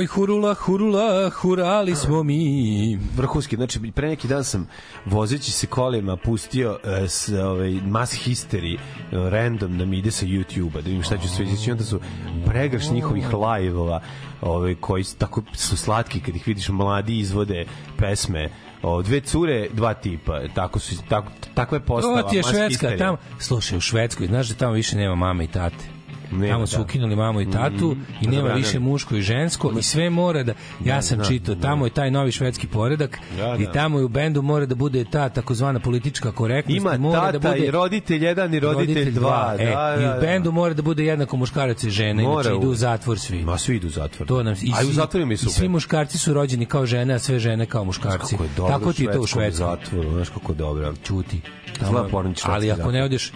Oj, 0.06 0.10
hurula, 0.10 0.54
hurula, 0.54 1.30
hurali 1.30 1.94
smo 1.96 2.22
mi. 2.22 2.98
vrhunski. 3.16 3.56
Znači, 3.56 3.92
pre 3.94 4.08
neki 4.08 4.28
dan 4.28 4.44
sam 4.44 4.68
vozeći 5.04 5.52
se 5.52 5.66
kolima 5.66 6.16
pustio 6.16 6.70
uh, 6.70 7.08
s, 7.08 7.28
ovaj, 7.28 7.70
Mass 7.70 8.14
History 8.26 8.74
uh, 8.74 9.28
random 9.28 9.78
da 9.78 9.84
mi 9.84 9.98
ide 9.98 10.10
sa 10.10 10.26
YouTube-a, 10.26 10.80
da 10.80 10.88
vidim 10.88 11.02
šta 11.02 11.18
ću 11.18 11.28
sve 11.28 11.44
izaći. 11.44 11.70
Onda 11.70 11.84
su 11.84 12.00
pregrš 12.46 12.90
njihovih 12.90 13.26
live-ova 13.34 14.00
ovaj, 14.40 14.74
koji 14.74 15.04
su, 15.04 15.16
tako 15.16 15.42
su 15.52 15.76
slatki 15.76 16.20
kad 16.20 16.36
ih 16.36 16.46
vidiš 16.46 16.68
mladi 16.68 17.18
izvode 17.18 17.66
pesme 17.98 18.50
o, 18.82 19.02
dve 19.02 19.20
cure, 19.20 19.68
dva 19.72 19.94
tipa. 19.94 20.40
Tako 20.54 20.78
su, 20.78 20.94
tako, 21.08 21.32
takva 21.54 21.76
je 21.78 21.84
postava. 21.84 22.22
To 22.22 22.28
ti 22.28 22.36
je 22.36 22.42
Švedska, 22.42 22.96
tamo, 22.98 23.18
slušaj, 23.38 23.78
u 23.78 23.80
Švedskoj, 23.80 24.26
znaš 24.26 24.48
da 24.48 24.54
tamo 24.54 24.72
više 24.72 24.96
nema 24.96 25.14
mame 25.14 25.44
i 25.44 25.48
tate. 25.48 25.95
Nema, 26.32 26.48
tamo 26.48 26.66
su 26.66 26.76
da. 26.76 26.82
ukinuli 26.82 27.16
mamu 27.16 27.40
i 27.40 27.50
tatu 27.50 27.96
i 28.20 28.26
nema 28.26 28.36
Zabranili. 28.36 28.60
više 28.60 28.78
muško 28.78 29.16
i 29.16 29.22
žensko 29.22 29.72
i 29.78 29.82
sve 29.82 30.10
mora 30.10 30.42
da 30.42 30.52
ja 30.84 31.02
sam 31.02 31.18
da, 31.18 31.24
čitao 31.24 31.54
tamo 31.54 31.86
je 31.86 31.90
taj 31.90 32.10
novi 32.10 32.32
švedski 32.32 32.66
poredak 32.66 33.18
Da, 33.36 33.56
i 33.56 33.64
da. 33.64 33.72
tamo 33.72 33.98
je 33.98 34.04
u 34.04 34.08
bendu 34.08 34.42
mora 34.42 34.66
da 34.66 34.74
bude 34.74 35.04
ta 35.04 35.28
takozvana 35.28 35.80
politička 35.80 36.32
korektnost 36.32 36.76
Ima 36.76 36.94
i 36.94 36.98
mora 36.98 37.20
tata 37.20 37.32
da 37.32 37.48
bude 37.50 37.66
i 37.66 37.70
roditelj 37.70 38.24
jedan 38.24 38.54
i 38.54 38.60
roditelj, 38.60 39.10
dva. 39.10 39.54
E, 39.54 39.64
da, 39.64 39.96
I 39.96 40.02
da, 40.02 40.16
u 40.16 40.20
bendu 40.20 40.52
mora 40.52 40.74
da 40.74 40.82
bude 40.82 41.04
jednako 41.04 41.36
muškarac 41.36 41.84
i 41.84 41.90
žena, 41.90 42.22
Mora 42.22 42.32
inače 42.42 42.56
idu 42.56 42.68
u- 42.68 42.74
zatvor 42.74 43.18
svi. 43.18 43.38
Ma 43.38 43.58
svi 43.58 43.76
idu 43.76 43.86
u 43.86 43.90
zatvor. 43.90 44.28
To 44.28 44.42
nam 44.42 44.54
i, 44.54 44.72
A 44.74 44.82
i 44.82 44.84
u 44.84 44.86
svi- 44.86 44.94
zatvorima 44.94 45.32
I 45.32 45.36
svi 45.36 45.68
muškarci 45.68 46.18
su 46.18 46.34
rođeni 46.34 46.66
kao 46.66 46.86
žene, 46.86 47.14
a 47.14 47.18
sve 47.18 47.38
žene 47.38 47.66
kao 47.66 47.84
muškarci. 47.84 48.36
Tako 48.58 48.92
ti 48.92 49.04
je 49.04 49.12
to 49.12 49.20
u 49.20 49.26
švedskom 49.26 49.68
zatvoru, 49.68 50.10
znaš 50.10 50.28
kako 50.28 50.52
je 50.52 50.56
dobro. 50.56 50.94
Ćuti. 50.96 51.40
Ali 52.44 52.70
ako 52.72 52.92
ne 52.92 53.02
odeš 53.04 53.32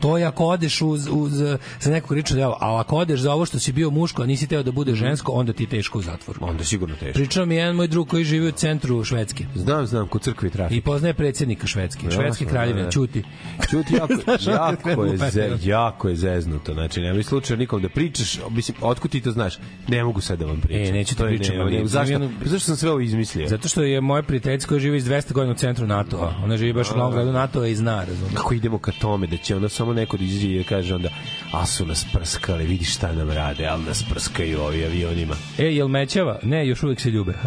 to 0.00 0.18
je 0.18 0.24
ako 0.24 0.44
odeš 0.44 0.82
uz, 0.82 1.08
uz, 1.10 1.32
za 1.80 1.90
neku 1.90 2.14
riču 2.14 2.34
delo, 2.34 2.56
a 2.60 2.80
ako 2.80 2.96
odeš 2.96 3.20
za 3.20 3.32
ovo 3.32 3.46
što 3.46 3.58
si 3.58 3.72
bio 3.72 3.90
muško, 3.90 4.22
a 4.22 4.26
nisi 4.26 4.46
teo 4.46 4.62
da 4.62 4.72
bude 4.72 4.94
žensko, 4.94 5.32
onda 5.32 5.52
ti 5.52 5.62
je 5.62 5.68
teško 5.68 5.98
u 5.98 6.02
zatvoru. 6.02 6.40
Onda 6.42 6.64
sigurno 6.64 6.94
teško. 6.96 7.14
Pričao 7.14 7.46
mi 7.46 7.54
jedan 7.54 7.76
moj 7.76 7.88
drug 7.88 8.08
koji 8.08 8.24
živi 8.24 8.48
u 8.48 8.52
centru 8.52 9.04
Švedske 9.04 9.44
Znam, 9.54 9.86
znam, 9.86 10.08
kod 10.08 10.22
crkve 10.22 10.48
i 10.48 10.52
trafik. 10.52 10.76
i 10.76 10.80
poznaje 10.80 11.14
predsjednika 11.14 11.66
Švedske, 11.66 12.00
Švedske 12.02 12.24
Jasno, 12.24 12.46
kraljevine, 12.46 12.80
da, 12.80 12.86
da. 12.86 12.90
Ćuti. 12.90 13.22
Čuti, 13.70 13.94
jako, 13.94 14.12
jako, 14.50 15.04
je 15.04 15.18
ze, 15.30 15.50
jako 15.62 16.08
je 16.08 16.16
zeznuto. 16.16 16.74
Znači, 16.74 17.00
nemoj 17.00 17.22
slučajno 17.22 17.58
nikom 17.60 17.82
da 17.82 17.88
pričaš. 17.88 18.38
Mislim, 18.50 18.76
otkud 18.80 19.10
ti 19.10 19.20
to 19.20 19.30
znaš? 19.30 19.58
Ne 19.88 20.04
mogu 20.04 20.20
sad 20.20 20.38
da 20.38 20.46
vam 20.46 20.60
pričam. 20.60 20.86
E, 20.86 20.92
neću 20.92 21.14
ti 21.14 21.22
pričam, 21.22 21.56
ne- 21.56 21.62
ali 21.62 21.72
ne- 21.72 21.86
Zašto? 21.86 22.12
jedno- 22.12 22.30
Zašto 22.40 22.58
sam 22.60 22.76
sve 22.76 22.90
ovo 22.90 23.00
izmislio? 23.00 23.48
Zato 23.48 23.68
što 23.68 23.82
je 23.82 24.00
moja 24.00 24.22
prijateljica 24.22 24.68
koja 24.68 24.80
živi 24.80 24.96
iz 24.96 25.04
200 25.04 25.32
godina 25.32 25.52
u 25.52 25.56
centru 25.56 25.86
NATO-a. 25.86 26.34
Ona 26.44 26.56
živi 26.56 26.72
baš 26.72 26.90
u 26.90 26.94
glavnom 26.94 27.12
gradu 27.14 27.32
NATO-a 27.32 27.66
i 27.66 27.74
zna, 27.74 28.04
razumiješ. 28.04 28.34
Kako 28.34 28.54
idemo 28.54 28.78
ka 28.78 28.92
tome 28.92 29.26
da 29.26 29.36
će 29.36 29.56
onda 29.56 29.68
samo 29.82 29.92
neko 29.92 30.16
da 30.16 30.24
izađe 30.24 30.48
i 30.48 30.58
da 30.58 30.64
kaže 30.64 30.94
onda 30.94 31.08
a 31.52 31.66
su 31.66 31.86
nas 31.86 32.06
prskali, 32.12 32.66
vidi 32.66 32.84
šta 32.84 33.12
nam 33.12 33.30
rade, 33.30 33.66
ali 33.66 33.84
nas 33.84 34.04
prskaju 34.10 34.60
ovi 34.60 34.84
avionima. 34.84 35.34
E, 35.58 35.64
jel 35.64 35.88
mećava? 35.88 36.38
Ne, 36.42 36.66
još 36.66 36.82
uvek 36.82 37.00
se 37.00 37.10
ljube. 37.10 37.32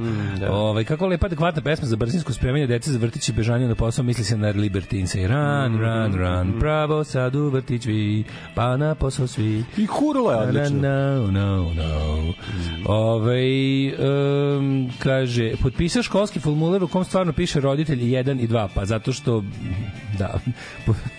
Mm, 0.00 0.38
da. 0.40 0.52
ovaj, 0.52 0.84
kako 0.84 1.06
lepa 1.06 1.26
adekvatna 1.26 1.62
pesma 1.62 1.86
za 1.86 1.96
brzinsko 1.96 2.32
spremanje 2.32 2.66
dece 2.66 2.90
za 2.92 2.98
vrtić 2.98 3.28
i 3.28 3.32
bežanje 3.32 3.68
na 3.68 3.74
posao, 3.74 4.04
misli 4.04 4.24
se 4.24 4.36
na 4.36 4.48
Libertince. 4.48 5.28
Run, 5.28 5.72
Mm, 5.72 5.80
run, 5.80 6.14
run, 6.14 6.60
pravo 6.60 7.04
sad 7.04 7.34
u 7.34 7.48
vrtić 7.48 7.86
vi, 7.86 8.24
pa 8.54 8.76
na 8.76 8.94
posao 8.94 9.26
svi. 9.26 9.64
I 9.76 9.86
hurlo 9.86 10.30
je 10.30 10.36
odlično. 10.36 10.78
Mm. 10.78 10.80
No, 10.82 11.30
no, 11.30 11.72
no. 11.74 12.32
Ove, 12.86 13.42
um, 13.98 14.90
kaže, 14.98 15.52
potpisao 15.62 16.02
školski 16.02 16.40
formular 16.40 16.84
u 16.84 16.88
kom 16.88 17.04
stvarno 17.04 17.32
piše 17.32 17.60
roditelj 17.60 17.98
1 17.98 18.40
i 18.40 18.48
2, 18.48 18.68
pa 18.74 18.84
zato 18.84 19.12
što 19.12 19.44
da, 20.20 20.40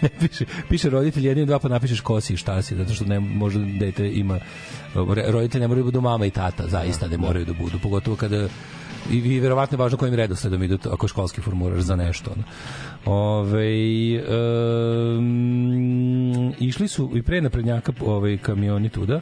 ne 0.02 0.10
piše, 0.20 0.46
piše 0.70 0.90
roditelj 0.90 1.24
1 1.24 1.44
i 1.44 1.46
2, 1.46 1.60
pa 1.60 1.70
napišeš 1.70 2.02
ko 2.02 2.22
si 2.22 2.34
i 2.34 2.38
šta 2.38 2.62
si, 2.62 2.76
zato 2.76 2.94
što 2.94 3.06
ne 3.06 3.20
može 3.20 3.60
dete 3.60 4.12
ima 4.14 4.40
roditelji 5.28 5.62
ne 5.62 5.68
moraju 5.68 5.84
da 5.84 5.88
budu 5.88 6.02
mama 6.02 6.26
i 6.26 6.32
tata, 6.32 6.68
zaista 6.68 7.08
ne 7.08 7.18
moraju 7.18 7.46
da 7.46 7.54
budu, 7.54 7.80
pogotovo 7.80 8.16
kada 8.16 8.48
i, 9.12 9.18
i 9.18 9.40
verovatno 9.40 9.76
je 9.76 9.80
važno 9.80 9.98
kojim 9.98 10.16
redosledom 10.16 10.64
idu 10.64 10.78
ako 10.92 11.08
školski 11.08 11.42
formular 11.42 11.82
za 11.82 11.96
nešto. 11.96 12.32
Ono. 12.32 12.44
Ove, 13.06 14.22
um, 15.18 16.54
išli 16.60 16.88
su 16.88 17.12
i 17.16 17.22
pre 17.22 17.42
naprednjaka 17.42 17.94
ovaj, 18.06 18.38
kamioni 18.38 18.90
tuda, 18.90 19.22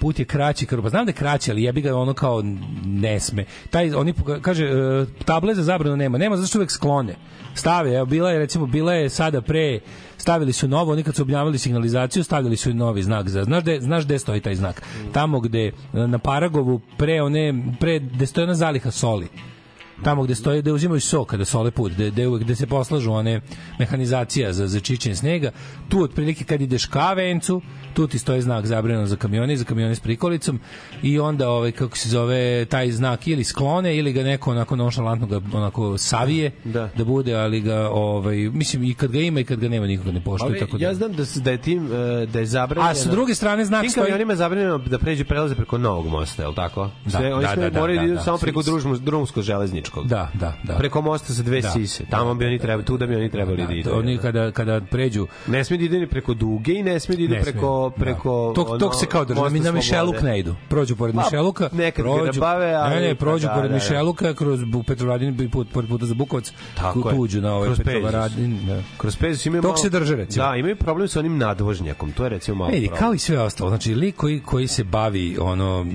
put 0.00 0.18
je 0.18 0.24
kraći, 0.24 0.66
kažu, 0.66 0.82
pa 0.82 0.88
znam 0.88 1.06
da 1.06 1.10
je 1.10 1.14
kraći, 1.14 1.50
ali 1.50 1.62
jebi 1.62 1.80
ga 1.80 1.96
ono 1.96 2.14
kao 2.14 2.42
ne 2.84 3.20
sme. 3.20 3.44
Taj, 3.70 3.94
oni, 3.94 4.14
kaže, 4.42 4.64
e, 4.64 5.06
table 5.24 5.54
za 5.54 5.62
zabranu 5.62 5.96
nema, 5.96 6.18
nema, 6.18 6.36
zato 6.36 6.48
što 6.48 6.58
uvek 6.58 6.70
sklone. 6.70 7.16
Stave, 7.54 7.94
evo, 7.94 8.06
bila 8.06 8.30
je, 8.30 8.38
recimo, 8.38 8.66
bila 8.66 8.92
je 8.94 9.08
sada 9.08 9.40
pre, 9.40 9.80
stavili 10.16 10.52
su 10.52 10.68
novo, 10.68 10.92
oni 10.92 11.02
kad 11.02 11.14
su 11.14 11.22
obnavljali 11.22 11.58
signalizaciju, 11.58 12.24
stavili 12.24 12.56
su 12.56 12.74
novi 12.74 13.02
znak 13.02 13.28
za, 13.28 13.44
znaš 13.44 13.62
gde, 13.62 13.80
znaš 13.80 14.04
gde 14.04 14.18
stoji 14.18 14.40
taj 14.40 14.54
znak? 14.54 14.82
Tamo 15.12 15.40
gde, 15.40 15.72
na 15.92 16.18
Paragovu, 16.18 16.80
pre 16.98 17.22
one, 17.22 17.54
pre, 17.80 17.98
gde 17.98 18.26
stoji 18.26 18.44
ona 18.44 18.54
zaliha 18.54 18.90
soli 18.90 19.28
tamo 20.02 20.22
gde 20.22 20.34
stoje 20.34 20.62
da 20.62 20.72
uzimaju 20.72 21.00
sok 21.00 21.28
kada 21.28 21.44
sole 21.44 21.70
put, 21.70 21.92
gde, 21.92 22.10
gde, 22.10 22.22
uvek- 22.24 22.40
gde 22.40 22.54
se 22.54 22.66
poslažu 22.66 23.12
one 23.12 23.40
mehanizacija 23.78 24.52
za, 24.52 24.66
za 24.66 24.80
čičenje 24.80 25.16
snega, 25.16 25.50
tu 25.88 26.02
otprilike 26.02 26.44
kad 26.44 26.60
ideš 26.60 26.86
ka 26.86 27.12
vencu, 27.12 27.62
tu 27.94 28.06
ti 28.06 28.18
stoji 28.18 28.42
znak 28.42 28.66
zabranjeno 28.66 29.06
za 29.06 29.16
kamione 29.16 29.52
i 29.52 29.56
za 29.56 29.64
kamione 29.64 29.94
s 29.94 30.00
prikolicom 30.00 30.60
i 31.02 31.18
onda 31.20 31.50
ovaj 31.50 31.72
kako 31.72 31.96
se 31.96 32.08
zove 32.08 32.36
taj 32.64 32.90
znak 32.90 33.26
ili 33.26 33.44
sklone 33.44 33.96
ili 33.96 34.12
ga 34.12 34.22
neko 34.22 34.50
onako 34.50 34.76
nonšalantno 34.76 35.26
ga 35.28 35.40
onako 35.52 35.98
savije 35.98 36.50
Da. 36.64 36.88
da 36.88 37.04
bude 37.04 37.34
ali 37.34 37.60
ga 37.60 37.88
ovaj 37.88 38.36
mislim 38.36 38.84
i 38.84 38.94
kad 38.94 39.10
ga 39.10 39.18
ima 39.18 39.40
i 39.40 39.44
kad 39.44 39.60
ga 39.60 39.68
nema 39.68 39.86
nikoga 39.86 40.12
ne 40.12 40.20
poštuje 40.20 40.58
tako 40.58 40.78
da 40.78 40.84
ja 40.84 40.94
znam 40.94 41.12
da, 41.12 41.24
se- 41.24 41.40
da 41.40 41.50
je 41.50 41.58
tim 41.58 41.86
e, 41.86 42.26
da 42.26 42.38
je 42.38 42.46
zabranjeno. 42.46 42.90
A 42.90 42.94
sa 42.94 43.10
druge 43.10 43.34
strane 43.34 43.64
znak 43.64 43.80
Tim 43.80 43.90
stoji 43.90 44.04
kamionima 44.04 44.32
je 44.32 44.36
zabranjeno 44.36 44.78
da 44.80 44.98
pređu 44.98 45.24
prelaze 45.24 45.54
preko 45.54 45.78
novog 45.78 46.06
mosta, 46.08 46.42
je 46.42 46.48
li 46.48 46.54
tako? 46.54 46.90
Da, 47.04 47.10
Sve, 47.10 47.34
oni 47.34 47.42
da, 47.42 47.48
sme- 47.48 47.62
da, 47.62 47.70
da, 47.70 47.80
moraju 47.80 47.96
da, 47.96 48.00
da, 48.00 48.06
idu 48.06 48.14
da. 48.14 48.22
samo 48.22 48.38
preko 48.38 48.60
Svi- 48.60 48.66
družmo, 48.66 48.96
železničkog. 49.86 50.06
da 50.06 50.30
da 50.34 50.52
da 50.64 50.78
Preko 50.78 51.00
mosta 51.02 51.32
sa 51.34 51.42
dve 51.42 51.60
Da. 51.60 51.70
sise. 51.70 52.04
Tamo 52.06 52.34
bi 52.34 52.46
oni 52.46 52.58
trebali, 52.58 52.84
tu 52.84 52.96
da 52.96 53.06
bi 53.06 53.16
oni 53.16 53.30
trebali 53.30 53.56
da, 53.56 53.66
da, 53.66 53.72
idu. 53.72 53.90
oni 53.92 54.18
kada 54.18 54.50
kada 54.50 54.80
pređu 54.80 55.26
Ne 55.46 55.64
smije 55.64 55.78
da 55.78 55.84
ide 55.84 55.98
ni 55.98 56.06
preko 56.06 56.34
duge 56.34 56.72
i 56.72 56.82
ne 56.82 57.00
smije 57.00 57.16
da 57.16 57.22
idu 57.24 57.34
Ne 57.34 57.42
preko, 57.42 57.58
smiju, 57.90 58.04
preko 58.04 58.48
da. 58.48 58.54
tog, 58.54 58.78
tog 58.78 58.94
se 58.94 59.06
kao 59.06 59.24
drže, 59.24 59.40
mosta 59.40 59.52
mi 59.52 59.60
na. 59.60 59.72
Mišeluk 59.72 60.22
ne 60.22 60.38
idu. 60.38 60.54
Prođu 60.68 60.96
pored 60.96 61.14
Pa, 61.14 61.22
Mišeluka, 61.22 61.68
nekad 61.72 62.04
prođu, 62.04 62.22
grabave, 62.32 62.74
ali- 62.74 62.94
ne, 62.94 63.00
ne, 63.02 63.14
prođu 63.14 63.46
da, 63.46 63.52
pored 63.52 63.62
da, 63.64 63.68
da. 63.68 63.74
Mišeluka 63.74 64.34
kroz 64.34 64.60
Petrovaradin 64.86 65.50
put 65.50 65.68
pored 65.72 65.88
puta 65.88 66.06
za 66.06 66.14
Bukovac, 66.14 66.52
Tako 66.74 67.10
tuđu 67.10 67.40
na 67.40 67.54
ovaj. 67.54 67.68
Petrovaradin, 67.76 68.66
da. 68.66 68.82
Kroz 68.96 69.16
Pezus 69.16 69.46
imaju 69.46 69.62
malo- 69.62 69.76
se 69.76 69.90
drže, 69.90 70.16
recimo. 70.16 70.44
Da, 70.44 70.56
imaju 70.56 70.76
problem 70.76 71.08
sa 71.08 71.20
onim 71.20 71.38
nadvožnjakom. 71.38 72.12
To 72.12 72.24
je 72.24 72.30
recimo 72.30 72.56
malo 72.56 72.70
Vidi, 72.70 72.86
problem. 72.86 73.00
kao 73.00 73.14
i 73.14 73.18
sve 73.18 73.38
ostalo, 73.40 73.70
znači 73.70 73.94
lik 73.94 74.16
koji, 74.16 74.40
koji 74.40 74.66
se 74.66 74.84
bavi 74.84 75.36
ono 75.40 75.86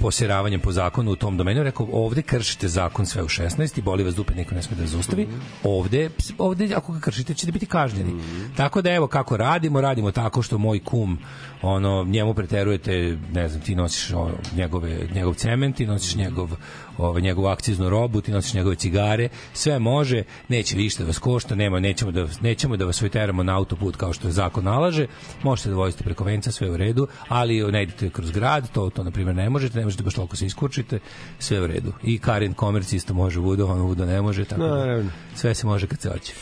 posjeravanjem 0.00 0.60
po 0.60 0.72
zakonu 0.72 1.10
u 1.10 1.16
tom 1.16 1.36
domenu, 1.36 1.62
rekao 1.62 1.88
ovde 1.92 2.22
kršite 2.22 2.68
zakon 2.68 3.06
sve 3.06 3.22
u 3.22 3.28
16 3.38 3.78
i 3.78 3.82
boli 3.82 4.04
vas 4.04 4.14
dupe, 4.14 4.34
niko 4.34 4.54
ne 4.54 4.62
sme 4.62 4.76
da 4.76 4.86
zaustavi. 4.86 5.22
Mhm. 5.22 5.36
Ovde, 5.64 6.10
ovde 6.38 6.74
ako 6.74 6.92
ga 6.92 7.00
kršite 7.00 7.34
ćete 7.34 7.52
biti 7.52 7.66
kažnjeni. 7.66 8.12
Tako 8.56 8.82
da 8.82 8.92
evo 8.92 9.06
kako 9.06 9.36
radimo, 9.36 9.80
radimo 9.80 10.10
tako 10.10 10.42
što 10.42 10.58
moj 10.58 10.84
kum 10.84 11.18
ono 11.62 12.04
njemu 12.04 12.34
preterujete, 12.34 13.18
ne 13.32 13.48
znam, 13.48 13.62
ti 13.62 13.74
nosiš 13.74 14.12
ono, 14.12 14.34
njegove 14.56 15.08
njegov 15.14 15.34
cement, 15.34 15.76
ti 15.76 15.86
nosiš 15.86 16.14
njegov 16.14 16.50
ovaj 16.98 17.22
njegovu 17.22 17.46
akciznu 17.46 17.88
robu, 17.88 18.20
ti 18.20 18.32
nosiš 18.32 18.54
njegove 18.54 18.76
cigare, 18.76 19.28
sve 19.52 19.78
može, 19.78 20.22
neće 20.48 20.76
više 20.76 20.98
da 20.98 21.06
vas 21.06 21.18
košta, 21.18 21.54
nema, 21.54 21.80
nećemo 21.80 22.12
da, 22.12 22.26
nećemo 22.40 22.76
da 22.76 22.84
vas 22.84 23.02
teramo 23.12 23.42
na 23.42 23.56
autoput 23.56 23.96
kao 23.96 24.12
što 24.12 24.28
je 24.28 24.32
zakon 24.32 24.64
nalaže, 24.64 25.06
možete 25.42 25.68
da 25.68 25.74
vozite 25.74 26.04
preko 26.04 26.24
venca, 26.24 26.52
sve 26.52 26.70
u 26.70 26.76
redu, 26.76 27.06
ali 27.28 27.72
ne 27.72 27.82
idete 27.82 28.10
kroz 28.10 28.30
grad, 28.30 28.70
to, 28.72 28.90
to 28.90 29.04
na 29.04 29.10
primjer 29.10 29.36
ne 29.36 29.50
možete, 29.50 29.78
ne 29.78 29.84
možete 29.84 30.02
baš 30.02 30.14
toliko 30.14 30.36
se 30.36 30.46
iskurčite, 30.46 30.98
sve 31.38 31.60
u 31.60 31.66
redu. 31.66 31.92
I 32.02 32.18
Karin 32.18 32.54
Komerc 32.54 32.92
isto 32.92 33.14
može 33.14 33.27
vudo, 33.36 33.66
ono 33.66 33.84
vudo 33.84 34.06
ne 34.06 34.22
može, 34.22 34.44
tako 34.44 34.62
da 34.62 34.76
Naravno. 34.76 35.10
sve 35.34 35.54
se 35.54 35.66
može 35.66 35.86
kad 35.86 36.00
se 36.00 36.08
hoće. 36.10 36.32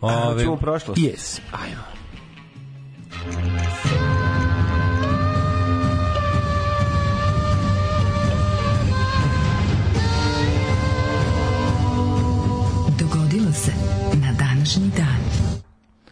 Ove, 0.00 0.34
hoćemo 0.34 0.52
u 0.52 0.56
prošlost? 0.56 1.00
Yes. 1.00 1.40
Ajmo. 1.52 1.82
Dogodilo 12.98 13.52
se. 13.52 13.99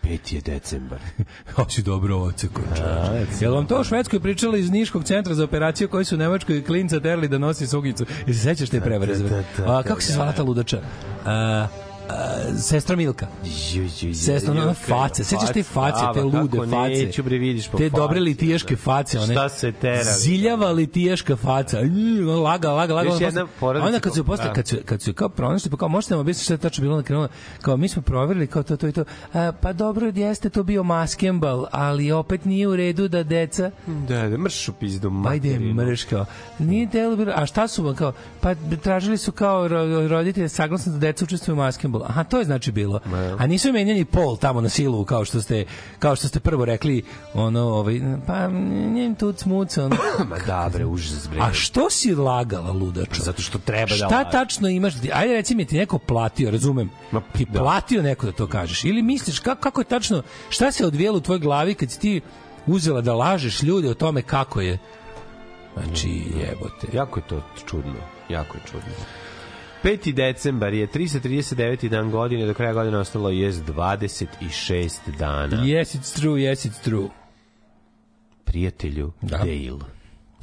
5 0.09 0.35
je 0.35 0.41
decembar. 0.41 0.99
Hoće 1.55 1.83
dobro 1.83 2.17
oce 2.17 2.49
Jel 3.41 3.55
vam 3.55 3.67
to 3.67 3.81
u 3.81 3.85
Švedskoj 3.85 4.21
pričali 4.21 4.61
iz 4.61 4.71
Niškog 4.71 5.05
centra 5.05 5.35
za 5.35 5.45
operaciju 5.45 5.89
koji 5.89 6.05
su 6.05 6.15
u 6.15 6.19
Nemačkoj 6.19 6.65
klinca 6.65 7.01
terali 7.01 7.29
da 7.29 7.39
nosi 7.39 7.67
sugicu? 7.67 8.07
Jel 8.27 8.35
se 8.37 8.43
sećaš 8.43 8.69
te 8.69 8.81
prevare? 8.81 9.15
da, 9.17 9.29
da, 9.29 9.79
A, 9.79 9.83
kako 9.83 10.01
se 10.01 10.13
zvala 10.13 10.33
ta 10.33 10.43
ludača? 10.43 10.81
A, 11.25 11.67
a, 12.09 12.15
sestra 12.59 12.97
Milka. 12.97 13.27
Ju, 13.75 13.83
ju, 13.83 14.09
ju, 14.09 14.15
Sestra, 14.15 14.53
ona 14.53 14.63
ju, 14.63 14.75
faca, 14.75 15.25
sećaš 15.25 15.53
te 15.55 15.63
face, 15.63 16.01
te 16.15 16.21
ba, 16.21 16.39
lude 16.39 16.59
face, 16.61 17.05
Neću, 17.05 17.23
bre, 17.23 17.39
vidiš 17.39 17.69
po 17.69 17.79
te 17.79 17.89
dobre 17.91 18.21
litijaške 18.21 18.75
da. 18.75 18.81
face, 18.81 19.19
one, 19.19 19.35
Šta 19.35 19.49
se 19.49 19.73
tera? 19.73 20.05
ziljava 20.05 20.71
litijaška 20.71 21.37
faca, 21.37 21.79
laga, 22.37 22.71
laga, 22.71 22.95
laga, 22.95 23.11
Još 23.11 23.21
jedna 23.21 23.47
porodica 23.61 23.87
onda 23.87 24.01
kad 24.01 24.15
su 24.15 24.25
posle, 24.25 24.45
da. 24.45 24.53
kad 24.53 24.69
su, 24.69 24.77
kad 24.85 25.03
su 25.03 25.13
kao 25.13 25.29
pronašli, 25.29 25.71
pa 25.71 25.77
kao 25.77 25.89
možete 25.89 26.15
nam 26.15 26.21
objasniti 26.21 26.45
šta 26.45 26.55
je 26.55 26.59
tačno 26.59 26.83
bilo 26.83 26.97
na 26.97 27.03
krenula, 27.03 27.29
kao 27.63 27.77
mi 27.77 27.89
smo 27.89 28.03
proverili 28.03 28.47
kao 28.47 28.63
to, 28.63 28.77
to 28.77 28.89
i 28.89 28.93
to, 28.93 29.05
a, 29.33 29.53
pa 29.53 29.73
dobro, 29.73 30.13
jeste 30.15 30.51
to 30.51 30.63
bio 30.63 30.83
maskembal, 30.83 31.67
ali 31.71 32.13
opet 32.13 32.45
nije 32.45 32.69
u 32.69 32.77
redu 32.77 33.09
da 33.09 33.23
deca 33.23 33.71
Da, 33.87 34.29
da, 34.29 34.39
mrš 34.39 34.69
u 34.69 34.73
pizdu 34.73 35.09
Ajde, 35.09 35.19
materinu. 35.19 35.75
mrš 35.75 36.05
kao. 36.05 36.25
Nije 36.59 36.91
telo 36.91 37.17
bilo, 37.17 37.33
a 37.37 37.47
šta 37.47 37.69
su 37.69 37.83
vam 37.83 37.95
kao? 37.95 38.13
Pa 38.41 38.55
tražili 38.83 39.19
su 39.19 39.33
kao 39.33 39.69
ro- 39.69 40.09
roditelje 40.09 40.49
saglasno 40.49 40.93
da 40.93 40.99
deca 40.99 41.25
učestvuju 41.25 41.57
u 41.57 41.97
maskembolu. 41.99 42.05
Aha, 42.09 42.24
to 42.24 42.38
je 42.38 42.44
znači 42.44 42.72
bilo. 42.72 43.01
A 43.38 43.46
nisu 43.46 43.72
menjani 43.72 44.05
pol 44.05 44.36
tamo 44.36 44.61
na 44.61 44.68
silu 44.68 45.05
kao 45.05 45.24
što 45.24 45.42
ste 45.42 45.64
kao 45.99 46.16
što 46.16 46.28
ste 46.28 46.40
prvo 46.40 46.64
rekli, 46.64 47.03
ono, 47.34 47.61
ovaj, 47.61 48.01
pa 48.26 48.49
njem 48.94 49.14
tu 49.14 49.34
smuca. 49.36 49.88
Ma 50.30 50.36
da, 50.46 50.70
bre, 50.72 50.84
užas, 50.84 51.28
bre. 51.28 51.40
A 51.40 51.53
što 51.53 51.90
si 51.90 52.14
lagala, 52.14 52.72
ludačo? 52.72 53.22
Zato 53.22 53.42
što 53.42 53.59
treba 53.59 53.90
da 53.90 54.07
Šta 54.07 54.30
tačno 54.30 54.68
imaš? 54.68 54.94
Ajde 55.12 55.34
reci 55.34 55.55
mi, 55.55 55.64
ti 55.64 55.78
neko 55.78 55.99
platio, 55.99 56.51
razumem. 56.51 56.90
Ma, 57.12 57.22
Ti 57.36 57.46
da. 57.51 57.61
platio 57.61 58.03
neko 58.03 58.26
da 58.26 58.32
to 58.32 58.46
kažeš. 58.46 58.84
Ili 58.84 59.03
misliš, 59.03 59.38
kako, 59.38 59.61
kako 59.61 59.80
je 59.80 59.84
tačno, 59.84 60.22
šta 60.49 60.72
se 60.72 60.86
odvijelo 60.86 61.18
u 61.18 61.20
tvojoj 61.20 61.40
glavi 61.40 61.74
kad 61.74 61.90
si 61.90 62.01
ti 62.01 62.20
uzela 62.66 63.01
da 63.01 63.14
lažeš 63.14 63.62
ljude 63.62 63.90
o 63.90 63.94
tome 63.94 64.22
kako 64.22 64.61
je 64.61 64.78
Znači, 65.74 66.09
jebote. 66.40 66.86
Jako 66.92 67.18
je 67.18 67.24
to 67.28 67.42
čudno. 67.66 67.94
Jako 68.28 68.57
je 68.57 68.62
čudno. 68.70 68.94
5. 69.85 70.12
decembar 70.12 70.74
je 70.74 70.87
339. 70.87 71.89
dan 71.89 72.11
godine, 72.11 72.47
do 72.47 72.55
kraja 72.55 72.72
godine 72.72 72.99
ostalo 72.99 73.31
je 73.31 73.53
26 73.53 74.89
dana. 75.18 75.57
Yes, 75.57 75.95
it's 75.95 76.20
true, 76.20 76.35
yes, 76.35 76.68
it's 76.68 76.85
true. 76.85 77.09
Prijatelju, 78.45 79.12
Da. 79.22 79.37
Dale. 79.39 79.79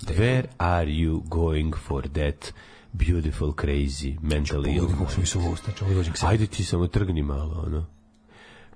Where 0.10 0.44
are 0.58 0.88
you 0.88 1.22
going 1.24 1.76
for 1.78 2.04
that 2.04 2.54
beautiful, 2.94 3.54
crazy, 3.54 4.18
mentally 4.22 4.76
ill? 4.76 4.88
Sebi. 5.16 5.46
Ajde 6.22 6.48
ti 6.48 6.64
samo 6.64 6.88
trgni 6.88 7.22
malo, 7.22 7.64
ono. 7.68 7.86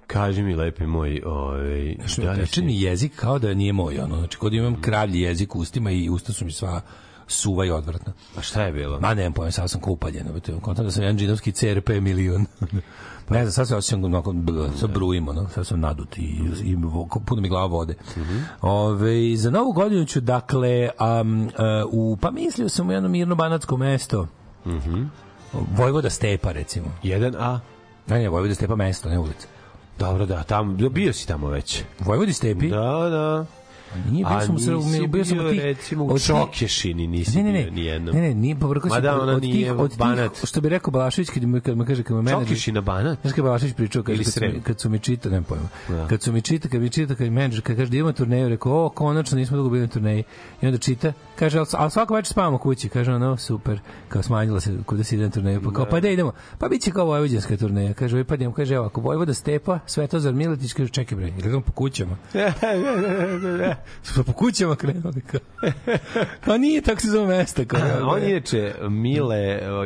Kaži 0.08 0.44
mi, 0.44 0.56
lepi 0.56 0.86
moj, 0.86 1.22
ovaj, 1.26 1.96
Što 2.08 2.22
da 2.22 2.32
li 2.32 2.40
teče 2.40 2.54
si- 2.54 2.62
mi 2.62 2.82
jezik 2.82 3.16
kao 3.16 3.40
da 3.40 3.54
nije 3.54 3.74
moj, 3.74 4.00
ono. 4.00 4.18
Znači, 4.18 4.38
kod 4.38 4.54
imam 4.54 4.82
kravlji 4.82 5.20
jezik 5.20 5.56
ustima 5.56 5.92
i 5.92 6.10
usta 6.10 6.34
su 6.34 6.46
mi 6.46 6.52
sva 6.52 6.82
suva 7.30 7.66
i 7.66 7.72
odvratna. 7.72 8.14
A 8.38 8.42
šta 8.42 8.64
je 8.64 8.72
bilo? 8.72 9.00
Ma 9.00 9.14
nemam 9.14 9.34
pojma, 9.34 9.52
sad 9.52 9.70
sam 9.70 9.82
kao 9.82 9.94
upaljen. 9.94 10.42
Kontam 10.62 10.86
da 10.86 10.92
sam 10.92 11.04
jedan 11.04 11.18
džinovski 11.18 11.52
CRP 11.52 11.90
milion. 11.90 12.46
ne 13.30 13.42
znam, 13.46 13.52
sad 13.52 13.68
se 13.68 13.76
osjećam 13.76 14.04
onako, 14.04 14.32
bl- 14.32 14.80
sad 14.80 14.92
brujim, 14.92 15.28
ono, 15.28 15.48
sad 15.50 15.68
sam 15.68 15.80
nadut 15.80 16.18
i, 16.18 16.22
i 16.64 16.78
puno 17.26 17.42
mi 17.42 17.50
glava 17.50 17.66
vode. 17.66 17.96
Ove, 18.62 19.36
za 19.36 19.52
novu 19.52 19.72
godinu 19.72 20.06
ću, 20.06 20.22
dakle, 20.22 20.90
um, 21.22 21.44
uh, 21.44 21.52
u, 21.92 22.18
pa 22.22 22.32
mislio 22.32 22.70
sam 22.70 22.90
u 22.90 22.92
jedno 22.92 23.10
mirno 23.10 23.36
banatsko 23.36 23.78
mesto. 23.78 24.28
Vojvoda 25.78 26.10
Stepa, 26.10 26.52
recimo. 26.52 26.88
1A? 27.04 27.60
Ne, 28.08 28.20
ne, 28.20 28.30
Vojvoda 28.30 28.56
Stepa 28.56 28.76
mesto, 28.76 29.10
ne 29.10 29.20
ulica. 29.20 29.48
Dobro, 30.00 30.26
da, 30.26 30.44
tamo, 30.44 30.90
bio 30.90 31.14
si 31.14 31.28
tamo 31.28 31.48
već. 31.48 31.84
Vojvodi 32.00 32.34
Stepi? 32.34 32.70
Da, 32.70 33.10
da. 33.10 33.46
Nije 34.12 34.26
bio 34.26 34.38
A 34.38 34.42
sam 34.42 34.56
u 34.56 34.60
Srbu, 34.60 34.84
nisi 34.84 35.08
bio 35.08 35.26
sam 35.26 35.40
od 35.40 35.52
tih... 35.52 35.62
recimo, 35.62 36.06
od 36.06 36.18
tih- 36.18 36.28
Čokešini 36.28 37.08
nisi 37.08 37.44
ne, 37.44 37.44
ne, 37.44 37.52
bio 37.52 37.66
ne, 37.66 37.72
nijednom. 37.72 38.16
Ne, 38.16 38.22
ne, 38.22 38.34
nije 38.34 38.56
povrko 38.56 38.88
Ma 38.88 38.96
se 38.96 39.02
da, 39.02 39.22
od, 39.22 39.42
tih, 39.42 39.54
nije 39.54 39.74
od 39.74 39.90
tih, 39.90 40.00
Banat. 40.00 40.32
što 40.46 40.62
bi 40.62 40.70
rekao 40.70 40.92
Balašević 40.92 41.30
kad 41.30 41.44
mi, 41.44 41.62
kad 41.62 41.88
kaže, 41.88 42.04
kad 42.04 42.16
me 42.16 42.22
menadžer... 42.22 42.48
Čokešina 42.48 42.82
Banat? 42.82 43.20
Znaš 43.22 43.34
kad 43.34 43.44
Balašević 43.46 43.76
pričao, 43.76 44.04
kad, 44.04 44.18
kad, 44.18 44.26
su, 44.26 44.40
kad 44.64 44.80
su 44.80 44.90
mi 44.90 45.00
čitali, 45.00 45.32
nemam 45.34 45.44
pojma, 45.44 45.68
Da. 45.90 46.08
kad 46.08 46.22
su 46.22 46.32
mi 46.32 46.42
čitali, 46.42 46.72
kad 46.72 46.82
mi 46.82 46.90
čita, 46.90 47.16
kad 47.16 47.32
menadžer, 47.32 47.62
kad 47.62 47.76
kaže 47.78 47.92
da 47.92 47.98
imamo 47.98 48.14
turneju, 48.14 48.50
rekao, 48.50 48.86
o, 48.86 48.90
konačno 48.90 49.38
nismo 49.38 49.58
dugo 49.58 49.70
bili 49.70 49.82
na 49.82 49.88
turneji. 49.88 50.24
I 50.62 50.66
onda 50.66 50.78
čita, 50.78 51.14
kaže, 51.36 51.58
ali, 51.60 51.68
ali 51.72 51.92
svako 51.92 52.14
večer 52.16 52.28
spavamo 52.32 52.58
kući. 52.58 52.90
Kaže, 52.90 53.14
ono, 53.14 53.38
super, 53.38 53.80
kao 54.10 54.22
smanjila 54.24 54.60
se 54.60 54.78
kuda 54.86 55.04
se 55.04 55.16
ide 55.16 55.24
na 55.24 55.30
turneju. 55.32 55.62
Pa 55.64 55.72
kao, 55.74 55.86
pa 55.86 56.00
da 56.00 56.10
idemo. 56.10 56.32
Pa 56.58 56.68
bit 56.68 56.82
će 56.82 56.92
kao 56.92 57.06
vojvođanska 57.06 57.58
turneja. 57.58 57.94
Kaže, 57.94 58.24
pa 58.24 58.36
idemo. 58.36 58.54
Kaže, 58.54 58.76
evo, 58.76 58.86
ako 58.86 59.02
Vojvoda 59.02 59.34
Stepa, 59.34 59.80
Svetozar 59.86 60.34
Miletić, 60.34 60.74
kaže, 60.74 60.90
čekaj 60.90 61.18
bre, 61.18 61.28
idemo 61.28 61.62
po 61.62 61.72
kućama. 61.72 62.18
Smo 64.04 64.24
po 64.24 64.34
kućama 64.34 64.76
krenuli. 64.76 65.22
Kao. 65.22 65.40
Pa 66.46 66.58
nije 66.58 66.82
tako 66.82 67.02
se 67.02 67.08
zove 67.08 67.38
mesta. 67.38 67.66
Kao, 67.66 67.80
on 68.04 68.22
je 68.24 68.30
inače 68.32 68.74
Mile 68.90 69.60
o, 69.72 69.86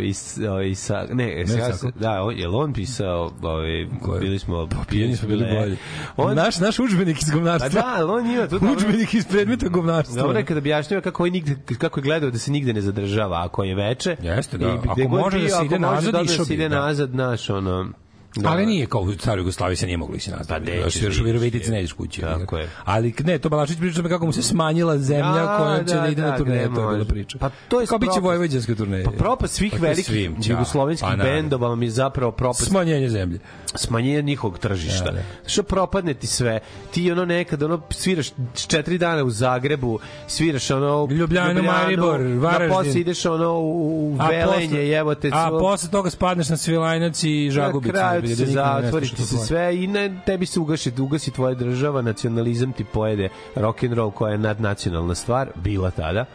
isa, 0.61 1.05
ne, 1.11 1.43
ne 1.47 1.73
Sako? 1.73 1.91
da, 1.99 2.23
on, 2.23 2.37
je 2.37 2.47
on 2.47 2.73
pisao, 2.73 3.31
ovaj, 3.41 3.79
je? 3.79 3.87
bili 4.19 4.39
smo, 4.39 4.69
Pijeni 4.89 5.15
smo 5.15 5.27
bili 5.27 5.45
bolji. 5.59 5.77
On, 6.17 6.35
naš, 6.35 6.59
naš 6.59 6.79
udžbenik 6.79 7.21
iz 7.21 7.27
pa 7.29 7.33
govnarstva. 7.35 7.81
da, 7.81 7.93
ali 7.95 8.11
on 8.11 8.31
ima 8.31 8.47
tu 8.47 8.55
Udžbenik 8.73 9.13
iz 9.13 9.25
predmeta 9.25 9.67
govnarstva. 9.67 10.21
dobro 10.21 10.37
je 10.37 10.45
kada 10.45 10.57
objašnjava 10.57 11.01
kako, 11.01 11.25
nigde, 11.25 11.55
kako 11.77 11.99
je 11.99 12.03
gledao 12.03 12.29
da 12.31 12.37
se 12.37 12.51
nigde 12.51 12.73
ne 12.73 12.81
zadržava, 12.81 13.45
ako 13.45 13.63
je 13.63 13.75
veče. 13.75 14.15
Jeste, 14.21 14.57
da. 14.57 14.67
i 14.67 14.77
Ako 14.87 15.07
može 15.07 15.41
da 15.41 15.49
se 15.49 15.65
ide 15.65 15.79
nazad, 15.79 16.13
da 16.13 16.21
išao 16.21 16.45
se 16.45 16.49
bi, 16.49 16.53
ide 16.53 16.69
da. 16.69 16.75
nazad, 16.75 17.15
naš, 17.15 17.49
ono, 17.49 17.89
da. 18.36 18.49
Ali 18.49 18.65
nije 18.65 18.86
kao 18.86 19.01
u 19.01 19.13
staroj 19.13 19.41
Jugoslaviji 19.41 19.75
se 19.75 19.86
nije 19.86 19.97
moglo 19.97 20.15
ići 20.15 20.31
nazad. 20.31 20.47
Pa 20.47 20.59
Da, 20.59 20.71
još 20.71 21.19
u 21.19 21.23
Virovitici 21.23 21.57
ići, 21.57 21.71
ne 21.71 21.79
ideš 21.79 21.91
kući. 21.93 22.21
tako 22.21 22.57
je. 22.57 22.69
Ali 22.84 23.13
ne, 23.19 23.38
to 23.38 23.49
Balašić 23.49 23.77
priča 23.77 24.03
kako 24.03 24.25
mu 24.25 24.34
se 24.34 24.43
smanjila 24.43 24.97
zemlja 24.97 25.23
Da, 25.34 25.57
kojom 25.59 25.86
će 25.88 25.95
da, 25.95 26.01
da, 26.01 26.07
ide 26.07 26.21
da, 26.21 26.31
na 26.31 26.38
turneju, 26.38 26.59
gde 26.61 26.75
to 26.75 26.81
je 26.81 26.93
bila 26.93 27.05
priča. 27.05 27.38
Pa 27.38 27.49
to 27.67 27.81
je 27.81 27.88
kao 27.88 27.97
biće 27.97 28.19
vojvođanska 28.19 28.75
turneja. 28.75 29.05
Pa 29.05 29.11
propast 29.11 29.53
svih 29.53 29.71
Pa 29.71 29.77
velikih 29.77 30.05
svim, 30.05 30.41
ćao. 30.41 30.51
jugoslovenskih 30.51 31.07
Pa, 31.09 31.15
bendova 31.17 31.67
vam 31.67 31.84
je 31.84 31.89
zapravo 31.89 32.31
propast 32.31 32.67
Smanjenje 32.67 33.09
zemlje. 33.09 33.39
smanjenje 33.75 34.21
njihovog 34.21 34.59
tržišta. 34.59 35.05
Da, 35.05 35.11
da. 35.11 35.21
Što 35.45 35.63
propadne 35.63 36.13
ti 36.13 36.27
sve. 36.27 36.59
Ti 36.91 37.11
ono 37.11 37.25
nekad 37.25 37.63
ono 37.63 37.81
sviraš 37.89 38.27
četiri 38.67 38.97
dana 38.97 39.23
u 39.23 39.29
Zagrebu, 39.29 39.99
sviraš 40.27 40.71
ono 40.71 41.03
u 41.03 41.11
Ljubljanu, 41.11 41.63
Maribor, 41.63 42.21
Varaždin. 42.21 42.69
Na 42.69 42.75
posle 42.75 43.01
ideš 43.01 43.25
ono 43.25 43.53
u, 43.53 43.81
u 44.03 44.17
Velenje, 44.21 44.67
posle- 44.67 44.88
jebote. 44.88 45.29
A 45.34 45.49
posle 45.51 45.89
toga 45.89 46.09
spadneš 46.09 46.49
na 46.49 46.57
Svilajnac 46.57 47.23
i 47.23 47.49
Žagubicu. 47.51 47.93
Da 48.26 48.36
ti 48.36 48.36
se 48.38 48.45
zatvori 48.45 49.07
ti 49.07 49.15
se 49.17 49.36
to 49.38 49.43
sve 49.43 49.78
i 49.78 49.88
ne, 49.88 50.21
tebi 50.26 50.45
se 50.45 50.59
ugasi, 50.59 50.91
ugasi 50.99 51.32
tvoja 51.32 51.53
država, 51.55 52.01
nacionalizam 52.01 52.74
ti 52.74 52.84
pojede 52.84 53.30
rock 53.55 53.84
and 53.84 53.93
roll 53.93 54.11
koja 54.11 54.32
je 54.32 54.38
nadnacionalna 54.38 55.15
stvar, 55.15 55.49
bila 55.55 55.91
tada. 55.91 56.26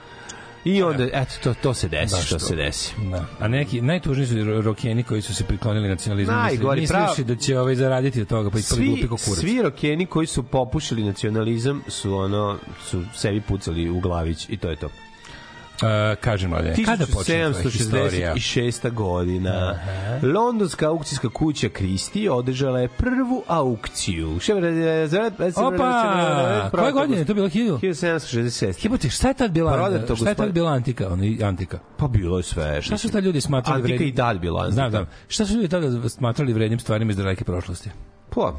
I 0.64 0.82
onda, 0.82 1.04
eto, 1.04 1.32
to, 1.42 1.54
to 1.54 1.74
se 1.74 1.88
desi, 1.88 2.14
Da, 2.14 2.18
što 2.18 2.26
što? 2.28 2.46
se 2.46 2.56
desi. 2.56 2.94
Da. 3.10 3.24
A 3.40 3.48
neki 3.48 3.80
najtužniji 3.80 4.26
su 4.26 4.34
ro- 4.34 4.60
rokeni 4.60 5.02
koji 5.02 5.22
su 5.22 5.34
se 5.34 5.44
priklonili 5.44 5.88
nacionalizmu. 5.88 6.34
Najgori, 6.34 6.86
pravo. 6.86 7.14
da 7.18 7.36
će 7.36 7.58
ovaj 7.58 7.74
zaraditi 7.74 8.20
od 8.22 8.28
toga, 8.28 8.50
pa 8.50 8.58
ispali 8.58 8.78
Svi, 8.78 8.86
glupi 8.88 9.02
ko 9.02 9.16
kurac. 9.16 9.40
svi 9.40 9.62
rokeni 9.62 10.06
koji 10.06 10.26
su 10.26 10.42
popušili 10.42 11.04
nacionalizam 11.04 11.82
su 11.88 12.14
ono 12.14 12.58
su 12.82 13.02
sebi 13.14 13.40
pucali 13.40 13.90
u 13.90 14.00
glavić 14.00 14.46
i 14.48 14.56
to 14.56 14.70
je 14.70 14.76
to. 14.76 14.88
Uh, 15.82 16.18
kažem, 16.20 16.50
mladine, 16.50 16.74
kada 16.84 17.06
počne 17.06 17.52
tvoja 17.52 17.70
historija? 17.70 18.34
1766. 18.34 18.90
godina. 18.90 19.78
Londonska 20.22 20.88
aukcijska 20.88 21.28
kuća 21.28 21.68
Christie 21.76 22.30
održala 22.32 22.80
je 22.80 22.88
prvu 22.88 23.42
aukciju. 23.46 24.38
Opa! 25.56 26.70
Koje 26.72 26.92
godine 26.92 27.18
je 27.18 27.24
to 27.24 27.34
bilo? 27.34 27.48
1000? 27.48 27.78
1766. 27.80 28.84
Jebote, 28.84 29.10
šta 29.10 29.28
je 29.28 29.34
tad 29.34 29.50
bila? 29.50 29.72
Prodato, 29.72 30.16
šta 30.16 30.28
je 30.28 30.34
tad 30.34 30.52
bila 30.52 30.70
antika? 30.70 31.08
Ono, 31.12 31.24
antika. 31.44 31.78
Pa 31.96 32.08
bilo 32.08 32.36
je 32.36 32.42
sve. 32.42 32.82
Šta 32.82 32.98
su 32.98 33.08
tad 33.08 33.24
ljudi 33.24 33.40
smatrali 33.40 33.80
Antika 33.80 33.88
vrednim? 33.88 34.08
i 34.08 34.12
dalje 34.12 34.38
bila 34.38 34.60
antika. 34.60 34.74
Znam, 34.74 34.90
znam. 34.90 35.06
Šta 35.28 35.46
su 35.46 35.54
ljudi 35.54 35.68
tada 35.68 36.08
smatrali 36.08 36.52
vrednim 36.52 36.78
stvarima 36.78 37.10
iz 37.10 37.16
daleke 37.16 37.44
prošlosti? 37.44 37.90
Pa, 38.34 38.54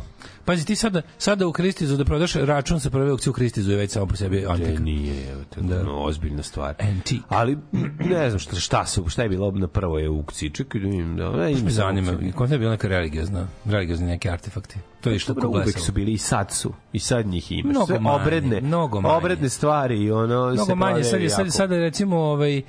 Pazi, 0.49 0.65
ti 0.65 0.75
sada, 0.75 1.01
sada 1.17 1.47
u 1.47 1.51
Kristizu 1.51 1.97
da 1.97 2.05
prodaš 2.05 2.33
račun 2.33 2.79
sa 2.79 2.89
prve 2.89 3.11
aukcije 3.11 3.31
u 3.31 3.33
Kristizu 3.33 3.71
je 3.71 3.77
već 3.77 3.91
samo 3.91 4.05
po 4.05 4.15
sebi 4.15 4.45
antika. 4.45 4.79
nije, 4.79 5.31
evo, 5.31 5.41
to 5.49 5.59
je 5.59 5.67
Da. 5.67 5.79
ono, 5.81 6.03
ozbiljna 6.03 6.43
stvar. 6.43 6.75
Antique. 6.79 7.25
Ali, 7.29 7.57
ne 7.99 8.29
znam 8.29 8.39
šta, 8.39 8.55
šta, 8.55 8.85
su, 8.85 9.09
šta 9.09 9.23
je 9.23 9.29
bilo 9.29 9.51
na 9.51 9.67
prvoj 9.67 10.05
aukciji. 10.05 10.49
Čekaj 10.49 10.81
da 10.81 10.87
vidim. 10.87 11.15
Da, 11.17 11.31
ne, 11.31 11.51
ima 11.51 11.69
zanima, 11.69 12.13
kod 12.35 12.51
je 12.51 12.57
bila 12.57 12.71
neka 12.71 12.87
religiozna, 12.87 13.47
religiozni 13.65 14.07
neki 14.07 14.29
artefakti. 14.29 14.75
To 15.01 15.09
je 15.09 15.15
išlo 15.15 15.33
Dobro, 15.35 15.49
uvek 15.51 15.79
su 15.79 15.91
bili 15.91 16.13
i 16.13 16.17
sad 16.17 16.51
su. 16.51 16.73
I 16.93 16.99
sad 16.99 17.25
njih 17.25 17.51
imaš. 17.51 17.63
Mnogo 17.65 17.85
Sve 17.85 17.99
manje, 17.99 18.15
obredne, 18.15 18.61
mnogo 18.61 19.01
manje. 19.01 19.15
obredne 19.15 19.49
stvari 19.49 19.97
i 19.97 20.11
ono 20.11 20.45
Mnogo 20.45 20.65
se 20.65 20.75
manje, 20.75 21.03
sad 21.03 21.21
je, 21.21 21.29
sad, 21.29 21.53
sada 21.53 21.77
recimo 21.77 22.17
ovaj, 22.17 22.57
e, 22.57 22.63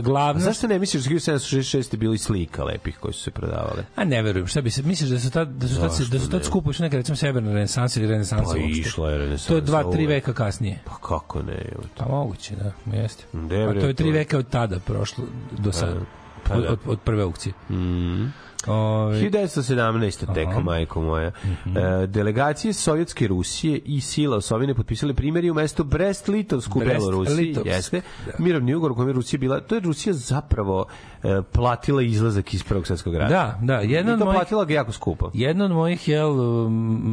glavna... 0.00 0.40
Zašto 0.40 0.66
ne 0.66 0.78
misliš 0.78 1.04
da 1.04 1.10
1766 1.10 1.94
je 1.94 1.98
bili 1.98 2.18
slika 2.18 2.64
lepih 2.64 2.98
koji 2.98 3.14
su 3.14 3.20
se 3.20 3.30
prodavale? 3.30 3.84
A 3.96 4.04
ne 4.04 4.22
verujem, 4.22 4.46
šta 4.46 4.60
bi 4.60 4.70
se, 4.70 4.82
misliš 4.82 5.10
da 5.10 5.18
su 5.18 5.30
tad, 5.30 5.48
da 5.48 5.68
su 5.68 5.76
tad, 5.76 5.96
se- 5.96 6.04
da 6.04 6.18
su 6.18 6.30
tad 6.30 6.44
skupo 6.44 6.70
išli 6.70 6.82
neka 6.82 6.96
recimo 6.96 7.16
severna 7.16 7.52
renesansa 7.52 8.00
ili 8.00 8.08
renesansa 8.08 8.44
Pa 8.44 8.50
uopšte? 8.50 8.68
išla 8.70 9.10
je 9.10 9.18
renesansa. 9.18 9.48
To 9.48 9.54
je 9.54 9.60
dva, 9.60 9.82
tri 9.82 9.88
uvek. 9.96 10.08
veka 10.08 10.32
kasnije. 10.34 10.80
Pa 10.84 10.94
kako 10.98 11.42
ne? 11.42 11.62
evo. 11.72 11.82
Pa 11.96 12.04
moguće, 12.06 12.54
da, 12.56 12.72
jeste. 12.92 13.24
Gde, 13.32 13.64
A 13.64 13.68
bre, 13.68 13.80
to 13.80 13.86
je 13.86 13.94
tri 13.94 14.06
to? 14.06 14.12
veka 14.12 14.38
od 14.38 14.48
tada 14.48 14.78
prošlo 14.78 15.24
do 15.52 15.72
sada. 15.72 16.00
pa 16.44 16.54
od, 16.54 16.62
da. 16.62 16.70
od, 16.70 16.78
od 16.86 17.00
prve 17.00 17.22
aukcije. 17.22 17.52
Mm. 17.70 18.24
Ove, 18.68 19.20
1917. 19.20 20.34
tek, 20.34 20.48
majko 20.60 21.02
moja. 21.02 21.30
Mhm. 21.44 21.76
E, 21.76 22.06
delegacije 22.06 22.72
Sovjetske 22.72 23.26
Rusije 23.26 23.78
i 23.78 24.00
sila 24.00 24.36
Osovine 24.36 24.74
potpisali 24.74 25.14
primjeri 25.14 25.50
u 25.50 25.54
mesto 25.54 25.84
Brest-Litovsku 25.84 26.78
Brest- 26.78 26.86
Belorusiji. 26.90 27.56
Jeste. 27.64 28.00
Mirovni 28.38 28.74
ugovor 28.74 28.92
u 28.92 28.94
kojem 28.94 29.08
je 29.08 29.14
Rusija 29.14 29.40
bila, 29.40 29.60
to 29.60 29.74
je 29.74 29.80
Rusija 29.80 30.12
zapravo 30.12 30.86
e, 31.22 31.42
platila 31.44 32.02
izlazak 32.02 32.54
iz 32.54 32.62
Prvog 32.64 32.86
svjetskog 32.86 33.14
rata. 33.14 33.28
Da, 33.28 33.58
da, 33.64 33.74
jedan 33.74 34.14
I 34.14 34.18
to 34.18 34.24
mojih- 34.24 34.36
platila 34.36 34.64
ga 34.64 34.74
jako 34.74 34.92
skupo. 34.92 35.30
Jedna 35.34 35.64
od 35.64 35.70
mojih 35.70 36.08
jel, 36.08 36.34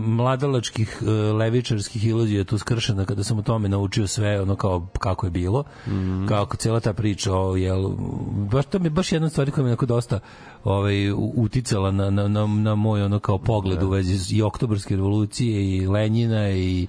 mladalačkih 0.08 0.98
e, 1.02 1.10
levičarskih 1.12 2.06
iluzija 2.06 2.38
je 2.38 2.44
tu 2.46 2.58
skršena 2.58 3.06
kada 3.06 3.24
sam 3.24 3.40
o 3.40 3.44
tome 3.44 3.70
naučio 3.70 4.08
sve 4.08 4.42
ono 4.42 4.56
kao 4.56 4.88
kako 5.00 5.26
je 5.26 5.32
bilo. 5.32 5.64
Mhm. 5.88 6.26
Kako 6.28 6.58
cela 6.58 6.80
ta 6.80 6.94
priča 6.94 7.34
o 7.34 7.56
jel 7.56 7.90
baš 8.44 8.66
to 8.66 8.80
mi 8.80 8.86
je 8.86 8.90
baš 8.90 9.12
jedna 9.12 9.26
od 9.26 9.32
stvari 9.32 9.52
koja 9.52 9.64
mi 9.64 9.70
je 9.70 9.72
onako 9.72 9.86
dosta 9.86 10.20
ovaj 10.64 11.12
uticala 11.36 11.92
na, 11.92 12.10
na, 12.10 12.28
na, 12.28 12.48
na 12.48 12.76
moj 12.76 13.04
ono 13.04 13.20
kao 13.20 13.38
pogled 13.38 13.84
u 13.84 13.90
vezi 13.90 14.36
i 14.36 14.42
oktobarske 14.42 14.96
revolucije 14.96 15.78
i 15.78 15.88
Lenjina 15.88 16.52
i 16.52 16.88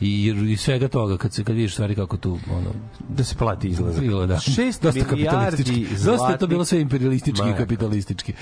i, 0.00 0.24
i 0.46 0.56
svega 0.56 0.88
toga 0.88 1.16
kad 1.16 1.32
se 1.32 1.44
kad 1.44 1.56
vidiš 1.56 1.72
stvari 1.72 1.94
kako 1.94 2.16
tu 2.16 2.38
ono 2.50 2.70
Da 3.08 3.24
se 3.24 3.34
plati 3.36 3.68
izlazak. 3.68 4.00
bilo 4.00 4.26
da 4.26 4.38
Šest 4.38 4.82
dosta 4.82 5.00
milijardi 5.06 5.26
kapitalistički 5.56 5.86
dosta 6.04 6.30
je 6.30 6.38
to 6.38 6.46
bilo 6.46 6.64
sve 6.64 6.80
imperialistički 6.80 7.40
i 7.40 7.44
maraka. 7.44 7.58
kapitalistički 7.58 8.32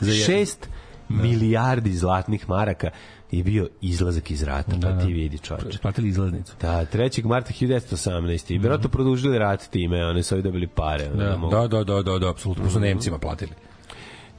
za 0.00 0.10
jedno. 0.10 0.26
Šest 0.26 0.68
milijardi 1.10 1.92
zlatnih 1.92 2.48
maraka 2.48 2.90
je 3.30 3.42
bio 3.44 3.68
izlazak 3.80 4.30
iz 4.30 4.42
rata, 4.42 4.76
pa 4.82 4.98
ti 4.98 5.12
vidi 5.12 5.38
čovječe. 5.38 5.78
platili 5.78 6.08
izlaznicu 6.08 6.52
Da, 6.60 6.86
3. 6.86 7.24
marta 7.24 7.52
1918. 7.52 8.50
I 8.50 8.58
vjerojatno 8.58 8.88
produžili 8.88 9.38
rat 9.38 9.70
time, 9.70 10.06
oni 10.06 10.22
su 10.22 10.42
dobili 10.42 10.66
pare. 10.66 11.08
Da, 11.08 11.36
mogu- 11.36 11.50
da, 11.50 11.68
da, 11.68 11.84
da, 11.84 12.02
da, 12.02 12.18
da, 12.18 12.30
apsolutno, 12.30 12.64
mm. 12.64 12.70
su 12.70 12.80
Nemcima 12.80 13.18
platili. 13.18 13.52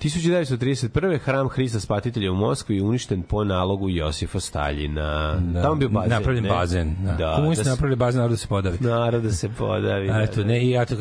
1931. 0.03 1.19
hram 1.19 1.49
Hrista 1.49 1.79
Spatitelja 1.79 2.31
u 2.31 2.35
Moskvi 2.35 2.75
je 2.75 2.83
uništen 2.83 3.21
po 3.21 3.43
nalogu 3.43 3.89
Josifa 3.89 4.39
Staljina. 4.39 5.33
Tamo 5.61 5.73
je 5.73 5.77
bio 5.77 5.89
bazen. 5.89 6.09
Napravljen 6.09 6.43
ne? 6.43 6.49
bazen. 6.49 6.95
Da. 7.05 7.11
Da, 7.11 7.35
Komunisti 7.35 7.63
da 7.63 7.69
napravili 7.69 7.95
bazen, 7.95 8.19
narod 8.21 8.31
da 8.31 8.37
se 8.37 8.47
podavi. 8.47 8.77
Narod 8.79 9.23
da 9.23 9.31
se 9.31 9.49
podavi. 9.49 10.07
Da, 10.07 10.21
eto, 10.21 10.41
da. 10.41 10.47
ne, 10.47 10.65
i 10.65 10.69
ja 10.69 10.85
to, 10.85 10.95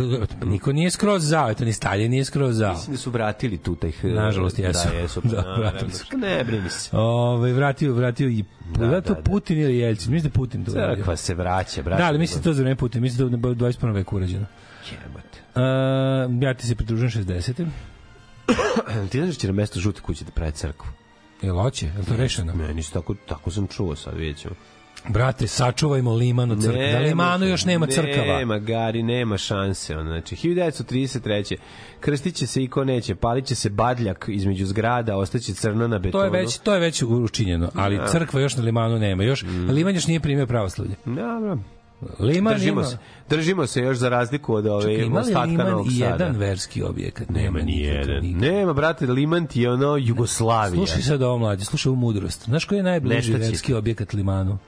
niko 0.44 0.72
nije 0.72 0.90
skroz 0.90 1.28
zao, 1.28 1.50
eto, 1.50 1.64
ni 1.64 1.72
Stalin 1.72 2.10
nije 2.10 2.24
skroz 2.24 2.56
zao. 2.56 2.72
Mislim 2.72 2.92
da 2.92 2.98
su 2.98 3.10
vratili 3.10 3.58
tu 3.58 3.76
taj... 3.76 3.92
Nažalost, 4.02 4.58
jesu. 4.58 4.88
Da, 4.88 4.94
jesu. 4.94 5.20
Da, 5.36 5.42
Da, 5.42 5.54
vratili 5.54 5.92
su. 5.92 6.18
Ne, 6.18 6.44
brini 6.44 6.70
se. 6.70 6.96
Ove, 6.96 7.52
vratio, 7.52 7.94
vratio 7.94 8.28
i 8.28 8.44
da, 8.78 8.86
da, 8.86 9.00
to 9.00 9.14
da, 9.14 9.20
da. 9.20 9.22
Putin 9.22 9.58
ili 9.58 9.78
Jeljcin, 9.78 10.12
mislim 10.12 10.30
da 10.30 10.34
Putin 10.34 10.64
to 10.64 10.72
uradio. 10.72 10.96
Crkva 10.96 11.16
se 11.16 11.34
vraća, 11.34 11.82
brate. 11.82 12.02
Da, 12.02 12.08
ali 12.08 12.18
mislim 12.18 12.40
da 12.40 12.44
to 12.44 12.52
za 12.52 12.62
vreme 12.62 12.76
Putin, 12.76 13.02
mislim 13.02 13.40
da 13.40 13.48
je 13.48 13.52
u 13.52 13.54
21. 13.54 13.94
veku 13.94 14.16
urađeno. 14.16 14.46
Jebote. 14.90 15.38
Uh, 15.54 16.42
ja 16.42 16.54
ti 16.54 16.66
se 16.66 16.74
pridružujem 16.74 17.10
60. 17.10 17.66
Ti 19.10 19.18
znaš 19.18 19.28
da 19.28 19.34
će 19.34 19.46
na 19.46 19.52
mesto 19.52 19.80
žute 19.80 20.00
kuće 20.00 20.24
da 20.24 20.30
pravi 20.30 20.52
crkvu? 20.52 20.86
Je 21.42 21.52
li 21.52 21.58
hoće? 21.58 21.86
Je 21.86 22.04
to 22.08 22.16
rešeno? 22.16 22.52
Ne, 22.52 22.74
nisu 22.74 22.92
tako, 22.92 23.14
tako 23.26 23.50
sam 23.50 23.66
čuo 23.66 23.96
sad, 23.96 24.16
vidjet 24.16 24.36
ćemo. 24.36 24.54
Brate, 25.08 25.46
sačuvajmo 25.46 26.12
liman 26.12 26.50
od 26.50 26.62
crkve. 26.62 26.92
Da 26.92 26.98
limanu 26.98 27.46
još 27.46 27.64
nema 27.64 27.86
crkava. 27.86 28.38
Nema, 28.38 28.58
Gari, 28.58 29.02
nema 29.02 29.38
šanse. 29.38 29.96
Ono. 29.96 30.10
Znači, 30.10 30.36
1933. 30.36 31.56
Krstit 32.00 32.34
će 32.34 32.46
se 32.46 32.62
i 32.62 32.68
ko 32.68 32.84
neće, 32.84 33.14
palit 33.14 33.44
će 33.44 33.54
se 33.54 33.70
badljak 33.70 34.24
između 34.28 34.66
zgrada, 34.66 35.16
ostaće 35.16 35.54
crno 35.54 35.88
na 35.88 35.98
betonu. 35.98 36.12
To 36.12 36.24
je 36.24 36.30
već 36.32 36.58
to 36.58 36.74
je 36.74 36.80
već 36.80 37.02
učinjeno, 37.02 37.70
ali 37.74 38.00
crkva 38.10 38.40
još 38.40 38.56
na 38.56 38.62
limanu 38.62 38.98
nema. 38.98 39.24
Još 39.24 39.42
Mm. 39.42 39.70
liman 39.70 39.94
još 39.94 40.06
nije 40.06 40.20
primio 40.20 40.46
pravoslavlje. 40.46 40.94
Dobro. 41.04 41.58
Liman 42.18 42.54
Držimo 42.54 42.80
ima, 42.80 42.84
se. 42.84 42.98
Držimo 43.28 43.66
se 43.66 43.80
još 43.80 43.96
za 43.96 44.08
razliku 44.08 44.54
od 44.54 44.66
ove 44.66 44.82
Čekaj, 44.82 45.06
ima 45.06 45.20
ostatka 45.20 45.42
liman 45.42 45.70
Novog 45.70 45.86
Sada. 45.92 46.04
jedan 46.04 46.36
verski 46.36 46.82
objekat? 46.82 47.28
Nema 47.28 47.58
ni 47.58 47.80
jedan. 47.80 48.24
Nema, 48.24 48.72
brate, 48.72 49.06
Liman 49.06 49.46
ti 49.46 49.60
je 49.60 49.72
ono 49.72 49.96
Jugoslavija. 49.96 50.76
Slušaj 50.76 51.02
sad 51.02 51.22
ovo 51.22 51.38
mlađe, 51.38 51.64
slušaj 51.64 51.90
ovu 51.90 51.96
mudrost. 51.96 52.44
Znaš 52.44 52.64
koji 52.64 52.78
je 52.78 52.82
najbliži 52.82 53.32
verski 53.32 53.74
objekat 53.74 54.12
limanu? 54.12 54.58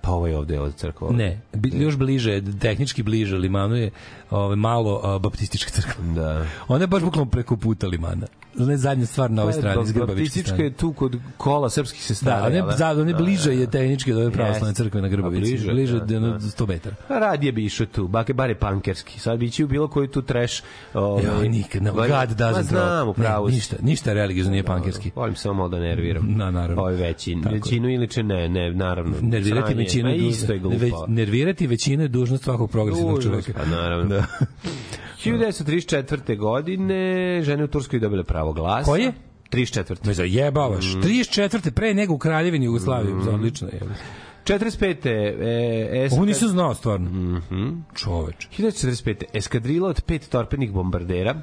Pa 0.00 0.10
ovo 0.10 0.26
je 0.26 0.38
ovde 0.38 0.60
od 0.60 0.74
crkva. 0.74 1.10
Ne, 1.10 1.40
bi, 1.52 1.70
još 1.74 1.96
bliže, 1.96 2.42
tehnički 2.60 3.02
bliže 3.02 3.36
limanu 3.36 3.76
je 3.76 3.90
ovaj, 4.30 4.56
malo 4.56 5.00
a, 5.04 5.18
baptistička 5.18 5.70
crkva. 5.70 6.04
Da. 6.14 6.46
Ona 6.68 6.82
je 6.82 6.86
baš 6.86 7.02
bukvalno 7.02 7.30
preko 7.30 7.56
puta 7.56 7.86
limana. 7.86 8.26
Je 8.54 8.76
zadnja 8.76 9.06
stvar 9.06 9.30
na 9.30 9.42
ovoj 9.42 9.52
strani, 9.52 9.82
iz 9.82 9.92
Grbavičke 9.92 10.62
je 10.62 10.72
tu 10.72 10.92
kod 10.92 11.16
kola 11.36 11.70
srpskih 11.70 12.02
sestara. 12.02 12.48
Da, 12.50 12.56
jel 12.56 12.66
da? 12.66 12.72
za, 12.72 12.86
je 12.86 13.04
Da, 13.04 13.14
bliže 13.14 13.44
da, 13.46 13.52
je 13.52 13.66
da. 13.66 13.70
tehnički 13.72 14.12
od 14.12 14.18
ove 14.18 14.30
pravoslavne 14.30 14.74
crkve 14.74 15.00
na 15.00 15.06
A 15.06 15.10
Grbavici. 15.10 15.40
bliže, 15.42 15.72
Bliže, 15.72 15.98
da, 15.98 16.04
da. 16.04 16.20
da, 16.20 16.38
100 16.38 16.68
metara. 16.68 16.96
Radije 17.10 17.52
bi 17.52 17.64
išao 17.64 17.86
tu, 17.86 18.08
bake 18.08 18.32
bare 18.34 18.54
pankerski. 18.54 19.20
Sad 19.20 19.38
bi 19.38 19.46
ići 19.46 19.64
u 19.64 19.68
bilo 19.68 19.88
koji 19.88 20.08
tu 20.08 20.22
trash. 20.22 20.62
Ovaj, 20.94 21.24
Ja, 21.24 21.42
nikad, 21.42 21.82
no, 21.82 21.92
God 21.92 22.06
doesn't 22.08 22.54
Ma, 22.54 22.62
znam, 22.62 23.08
Ne, 23.08 23.48
si. 23.48 23.54
ništa, 23.54 23.76
ništa 23.82 24.12
religiozno 24.12 24.50
nije 24.50 24.62
pankerski. 24.64 25.10
Volim 25.14 25.34
samo 25.34 25.54
malo 25.54 25.68
da 25.68 25.78
nerviram. 25.78 26.26
Na, 26.28 26.50
naravno. 26.50 26.82
Ovaj 26.82 26.94
veći. 26.94 27.36
Tako 27.42 27.54
je. 27.54 27.60
Većinu 27.60 27.90
ili 27.90 28.08
če 28.08 28.22
ne, 28.22 28.48
ne, 28.48 28.72
naravno. 28.72 29.14
Nervirati 29.22 29.74
većinu 29.74 30.10
isto 30.10 30.52
je 30.52 30.58
dužnost. 30.58 30.80
glupo. 30.84 31.04
Ve- 31.06 31.12
Nervirati 31.12 31.66
većinu 31.66 32.02
je 32.02 32.08
dužnost 32.08 32.44
svakog 32.44 32.70
progresivnog 32.70 33.22
čoveka. 33.22 33.52
Pa 33.54 33.64
naravno. 33.66 34.04
Da. 34.06 34.24
1934. 35.24 36.38
godine 36.38 37.42
žene 37.42 37.64
u 37.64 37.68
Turskoj 37.68 38.00
dobile 38.00 38.24
pravo 38.24 38.52
glasa. 38.52 38.90
Koje? 38.90 39.12
34. 39.50 40.06
Me 40.06 40.14
zajebavaš. 40.14 40.94
Mm. 40.94 41.00
34. 41.00 41.70
pre 41.70 41.94
nego 41.94 42.14
u 42.14 42.18
Kraljevini 42.18 42.64
Jugoslavije. 42.64 43.14
Odlično 43.14 43.68
je. 43.68 43.80
45. 44.44 45.06
E, 45.06 46.08
Ovo 46.12 46.24
nisam 46.24 46.48
znao 46.48 46.74
stvarno. 46.74 47.10
Mhm. 47.10 47.70
Čoveč. 47.94 48.48
1945. 48.58 49.24
Eskadrila 49.34 49.88
od 49.88 50.02
pet 50.06 50.28
torpednih 50.28 50.72
bombardera 50.72 51.42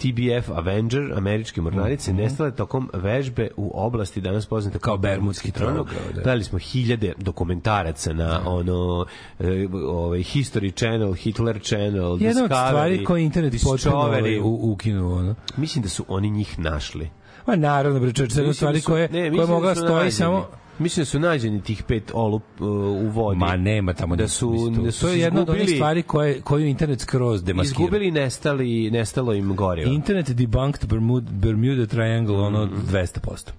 TBF 0.00 0.48
Avenger, 0.50 1.12
američke 1.12 1.60
mornarice, 1.60 2.12
Mhm. 2.12 2.20
nestale 2.20 2.50
tokom 2.52 2.90
vežbe 2.94 3.48
u 3.56 3.70
oblasti 3.76 4.20
danas 4.20 4.46
poznate 4.46 4.78
kao, 4.78 4.96
Bermudski 4.98 5.50
tronog. 5.50 5.88
da. 6.06 6.12
Gledali 6.14 6.44
smo 6.44 6.58
hiljade 6.58 7.12
dokumentaraca 7.18 8.12
na 8.12 8.40
ono 8.46 9.06
e, 9.38 9.44
ovaj 9.86 10.18
History 10.20 10.74
Channel, 10.74 11.12
Hitler 11.14 11.60
Channel, 11.60 12.18
Jedna 12.20 12.44
od 12.44 12.50
Discovery, 12.50 12.68
stvari 12.68 13.04
koje 13.04 13.20
je 13.20 13.24
internet 13.24 13.54
potpuno 13.64 13.96
ovaj, 13.96 14.38
u- 14.40 14.72
ukinuo. 14.72 15.18
Ono. 15.18 15.34
Mislim 15.56 15.82
da 15.82 15.88
su 15.88 16.04
oni 16.08 16.30
njih 16.30 16.58
našli. 16.58 17.10
Ma 17.46 17.56
naravno, 17.56 18.00
bre, 18.00 18.12
jedna 18.16 18.52
stvari 18.52 18.74
da 18.74 18.80
su- 18.80 18.86
koje, 18.86 19.08
ne, 19.08 19.30
koje 19.30 19.40
da 19.40 19.46
mogla 19.46 19.74
stoji 19.74 20.10
samo... 20.10 20.46
Mislim 20.80 21.02
da 21.02 21.06
su 21.06 21.18
nađeni 21.18 21.62
tih 21.62 21.82
pet 21.82 22.10
olup 22.14 22.42
uh, 22.60 22.66
u 22.66 23.08
vodi. 23.08 23.38
Ma 23.38 23.56
nema 23.56 23.92
tamo 23.92 24.16
da 24.16 24.28
su, 24.28 24.50
mislim, 24.50 24.84
da 24.84 24.92
su 24.92 25.00
to 25.00 25.08
je 25.08 25.18
jedna 25.20 25.40
od 25.40 25.50
onih 25.50 25.70
stvari 25.74 26.02
koje, 26.02 26.40
koju 26.40 26.66
internet 26.66 27.00
skroz 27.00 27.44
demaskira. 27.44 27.72
Izgubili 27.72 28.10
nestali, 28.10 28.90
nestalo 28.90 29.34
im 29.34 29.56
gorivo. 29.56 29.92
Internet 29.92 30.30
debunked 30.30 30.86
Bermuda, 30.86 31.30
Bermuda 31.32 31.86
Triangle, 31.86 32.36
ono 32.36 32.66
Mhm. 32.66 32.74
200%. 32.86 33.50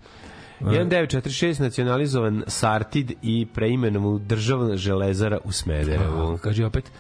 1946 0.62 1.60
nacionalizovan 1.62 2.44
Sartid 2.48 3.12
i 3.22 3.48
preimenovan 3.54 4.14
u 4.14 4.20
državna 4.20 4.78
železara 4.78 5.38
u 5.44 5.52
Smederevu. 5.52 6.38
Kaži 6.38 6.64
opet. 6.64 6.92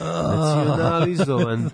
Nacionalizovan. 0.00 1.70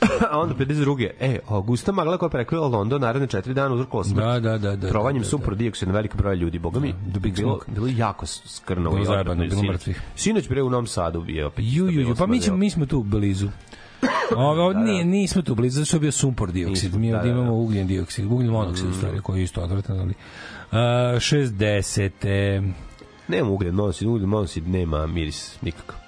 A 0.30 0.38
onda 0.38 0.54
52. 0.54 1.10
E, 1.20 1.38
Augusta 1.48 1.92
Magla 1.92 2.18
koja 2.18 2.26
je 2.26 2.30
prekrila 2.30 2.68
London 2.68 3.00
naredne 3.00 3.26
četiri 3.26 3.54
dana 3.54 3.74
uzrokovala 3.74 4.04
smrt. 4.04 4.24
Da, 4.24 4.40
da, 4.40 4.58
da. 4.58 4.76
da 4.76 4.88
Trovanjem 4.88 5.22
da, 5.22 5.24
da, 5.24 5.30
sumpor 5.30 5.54
dioksida 5.54 5.92
na 5.92 5.96
veliko 5.96 6.18
broja 6.18 6.34
ljudi. 6.34 6.58
Boga 6.58 6.80
mi, 6.80 6.94
The 7.10 7.20
Big 7.20 7.36
bilo, 7.36 7.60
bilo 7.66 7.86
jako 7.96 8.26
skrnavo. 8.26 8.90
Bilo 8.90 9.02
i 9.02 9.06
zajebano, 9.06 9.42
odvratno 9.42 9.62
bilo 9.62 9.72
mrtvih. 9.72 10.02
Sinoć 10.16 10.48
bre 10.48 10.62
u 10.62 10.70
Novom 10.70 10.86
Sadu 10.86 11.24
je 11.28 11.46
opet. 11.46 11.64
Ju, 11.68 11.90
ju, 11.90 12.00
ju, 12.00 12.14
pa 12.18 12.26
mi, 12.26 12.40
ćemo, 12.40 12.56
mi 12.56 12.70
smo 12.70 12.86
tu 12.86 13.02
blizu. 13.02 13.48
Ove, 14.36 14.62
ovde 14.62 14.80
nije, 14.80 15.04
nismo 15.04 15.42
tu 15.42 15.54
blizu, 15.54 15.74
zato 15.74 15.86
što 15.86 15.96
je 15.96 16.00
bio 16.00 16.12
sumpor 16.12 16.52
dioksid. 16.52 16.94
Mi 16.94 17.10
da, 17.10 17.16
ovdje 17.16 17.32
da, 17.32 17.36
da. 17.36 17.40
imamo 17.40 17.58
ugljen 17.58 17.86
dioksid, 17.86 18.24
ugljen 18.24 18.50
monoksid 18.50 18.86
u 18.88 18.92
stvari, 18.92 19.20
koji 19.20 19.40
je 19.40 19.44
isto 19.44 19.60
odvratan, 19.60 20.00
ali... 20.00 20.14
Uh, 20.72 20.76
60. 20.76 22.72
Nema 23.28 23.50
ugljen 23.50 23.74
monosid, 23.74 24.08
ugljen 24.08 24.28
monosid 24.28 24.68
nema 24.68 25.06
miris 25.06 25.62
nikakav. 25.62 25.99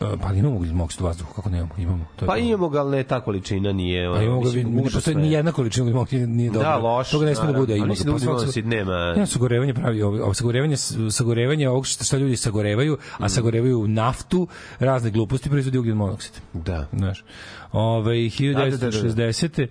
Uh, 0.00 0.08
pa 0.22 0.32
imamo 0.32 0.56
ugljen 0.56 0.74
monoksid 0.74 1.00
u 1.00 1.04
vazduhu, 1.04 1.32
kako 1.34 1.50
nemamo? 1.50 1.70
Imamo. 1.78 2.04
To 2.16 2.24
je 2.24 2.26
Pa 2.26 2.36
imamo 2.36 2.68
ga, 2.68 2.80
ali 2.80 2.96
ne 2.96 3.04
ta 3.04 3.20
količina 3.20 3.72
nije... 3.72 4.12
Pa 4.14 4.22
imamo 4.22 4.40
ga, 4.40 4.44
mislim, 4.44 4.74
ne 4.74 4.82
postoji 4.82 5.16
ni 5.16 5.32
jedna 5.32 5.52
količina 5.52 5.82
ugljen 5.84 5.94
monoksid 5.94 6.28
nije 6.28 6.50
dobra. 6.50 6.68
Da, 6.68 6.76
loš. 6.76 7.10
Toga 7.10 7.26
ne 7.26 7.34
sme 7.34 7.52
da 7.52 7.58
bude. 7.58 7.76
Ima 7.76 7.86
ga, 7.86 8.04
da 8.04 8.18
pa 8.18 8.32
monosid 8.32 8.66
nema... 8.66 9.12
Nema 9.12 9.26
sagorevanje 9.26 9.74
pravi 9.74 10.02
ovo, 10.02 10.34
sagorevanje 10.34 10.76
sagorevanje 11.10 11.68
ovog 11.68 11.86
što, 11.86 12.04
što 12.04 12.16
ljudi 12.16 12.36
sagorevaju, 12.36 12.98
a 13.18 13.28
sagorevaju 13.28 13.88
naftu, 13.88 14.48
razne 14.78 15.10
gluposti 15.10 15.48
proizvodi 15.48 15.78
ugljen 15.78 15.96
monoksid. 15.96 16.32
Da. 16.52 16.86
Znaš. 16.92 17.24
Ovaj 17.72 18.16
1960. 18.16 19.66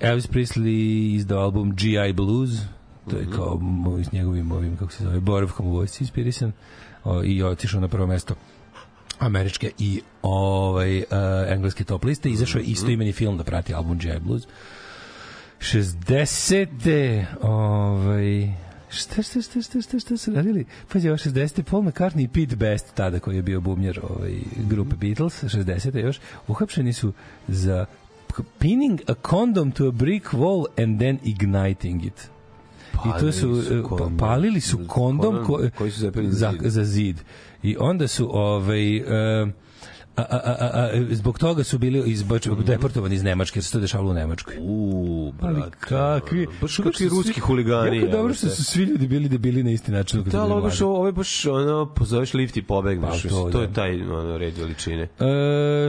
Elvis 0.00 0.28
Presley 0.28 1.14
izdao 1.14 1.42
album 1.42 1.74
GI 1.76 2.12
Blues. 2.12 2.50
To 3.10 3.16
je 3.16 3.26
kao 3.36 3.58
mo- 3.60 4.04
s 4.04 4.12
njegovim 4.12 4.52
ovim 4.52 4.76
kako 4.76 4.92
se 4.92 5.04
zove 5.04 5.20
boravkom 5.20 5.66
u 5.66 5.70
vojsci 5.70 6.04
inspirisan 6.04 6.52
o, 7.04 7.22
i 7.24 7.42
otišao 7.42 7.80
na 7.80 7.88
prvo 7.88 8.06
mesto 8.06 8.34
američke 9.26 9.70
i 9.78 10.00
ovaj 10.22 10.98
uh, 10.98 11.04
engleske 11.48 11.84
top 11.84 12.04
liste 12.04 12.30
izašao 12.30 12.58
je 12.58 12.64
isto 12.64 12.90
imeni 12.90 13.12
film 13.12 13.38
da 13.38 13.44
prati 13.44 13.74
album 13.74 13.98
GI 13.98 14.18
Blues 14.20 14.42
60. 15.60 17.24
ovaj 17.42 18.52
Šta, 18.92 19.22
šta, 19.22 19.40
šta, 19.42 19.62
šta, 19.62 19.80
šta, 19.80 19.98
šta 19.98 20.16
su 20.16 20.32
radili? 20.34 20.64
Pazi, 20.92 21.08
ovo 21.08 21.16
60. 21.16 21.62
Paul 21.62 21.82
McCartney 21.82 22.24
i 22.24 22.28
Pete 22.28 22.56
Best, 22.56 22.94
tada 22.94 23.20
koji 23.20 23.36
je 23.36 23.42
bio 23.42 23.60
bubnjar 23.60 24.00
ovaj, 24.02 24.32
grupe 24.68 24.96
Beatles, 24.96 25.44
60. 25.44 26.04
još, 26.04 26.20
uhapšeni 26.48 26.92
su 26.92 27.12
za 27.48 27.86
pinning 28.58 29.00
a 29.08 29.14
condom 29.30 29.70
to 29.70 29.86
a 29.86 29.90
brick 29.90 30.26
wall 30.32 30.66
and 30.82 30.98
then 30.98 31.18
igniting 31.24 32.04
it. 32.04 32.30
I 33.04 33.20
to 33.20 33.32
su, 33.32 33.62
e, 33.70 33.82
pa- 33.82 33.88
kondom. 33.88 34.16
palili 34.16 34.60
su 34.60 34.78
kondom 34.86 35.44
ko, 35.44 35.60
koji 35.78 35.90
su 35.90 36.00
zapeli 36.00 36.32
za 36.32 36.52
za, 36.60 36.84
zid. 36.84 37.16
I 37.62 37.76
onda 37.78 38.08
su 38.08 38.36
ovaj 38.38 38.96
e, 38.96 39.02
a, 40.16 40.22
a, 40.22 40.36
a, 40.36 40.66
a, 40.74 40.88
zbog 41.10 41.38
toga 41.38 41.64
su 41.64 41.78
bili 41.78 42.02
izbač, 42.06 42.48
deportovani 42.58 43.14
iz 43.14 43.22
Nemačke, 43.22 43.58
jer 43.58 43.64
se 43.64 43.72
to 43.72 43.80
dešavalo 43.80 44.10
u 44.10 44.14
Nemačkoj. 44.14 44.54
U, 44.60 45.32
Ali 45.40 45.54
brate. 45.54 45.76
kakvi, 45.78 46.46
Baš 46.60 46.76
kakvi 46.76 47.08
ruski 47.08 47.32
svi- 47.32 47.40
huligani. 47.40 47.96
Jako 47.96 48.08
dobro 48.08 48.34
što 48.34 48.48
su 48.48 48.64
svi 48.64 48.82
ljudi 48.82 49.06
bili 49.08 49.28
debili 49.28 49.62
na 49.62 49.70
isti 49.70 49.92
način. 49.92 50.22
Da, 50.22 50.42
ali 50.42 50.52
ovo 50.52 50.60
baš, 50.62 50.80
ovo 50.80 51.06
je 51.06 51.12
baš 51.12 51.46
ono, 51.46 51.86
pozoveš 51.86 52.34
lift 52.34 52.56
i 52.56 52.62
pobegneš. 52.62 53.22
Pa, 53.22 53.28
to, 53.28 53.34
to, 53.36 53.50
to 53.50 53.58
da. 53.58 53.60
je 53.60 53.72
taj 53.72 54.02
ono, 54.02 54.38
red 54.38 54.58
veličine. 54.58 55.02
E, 55.02 55.08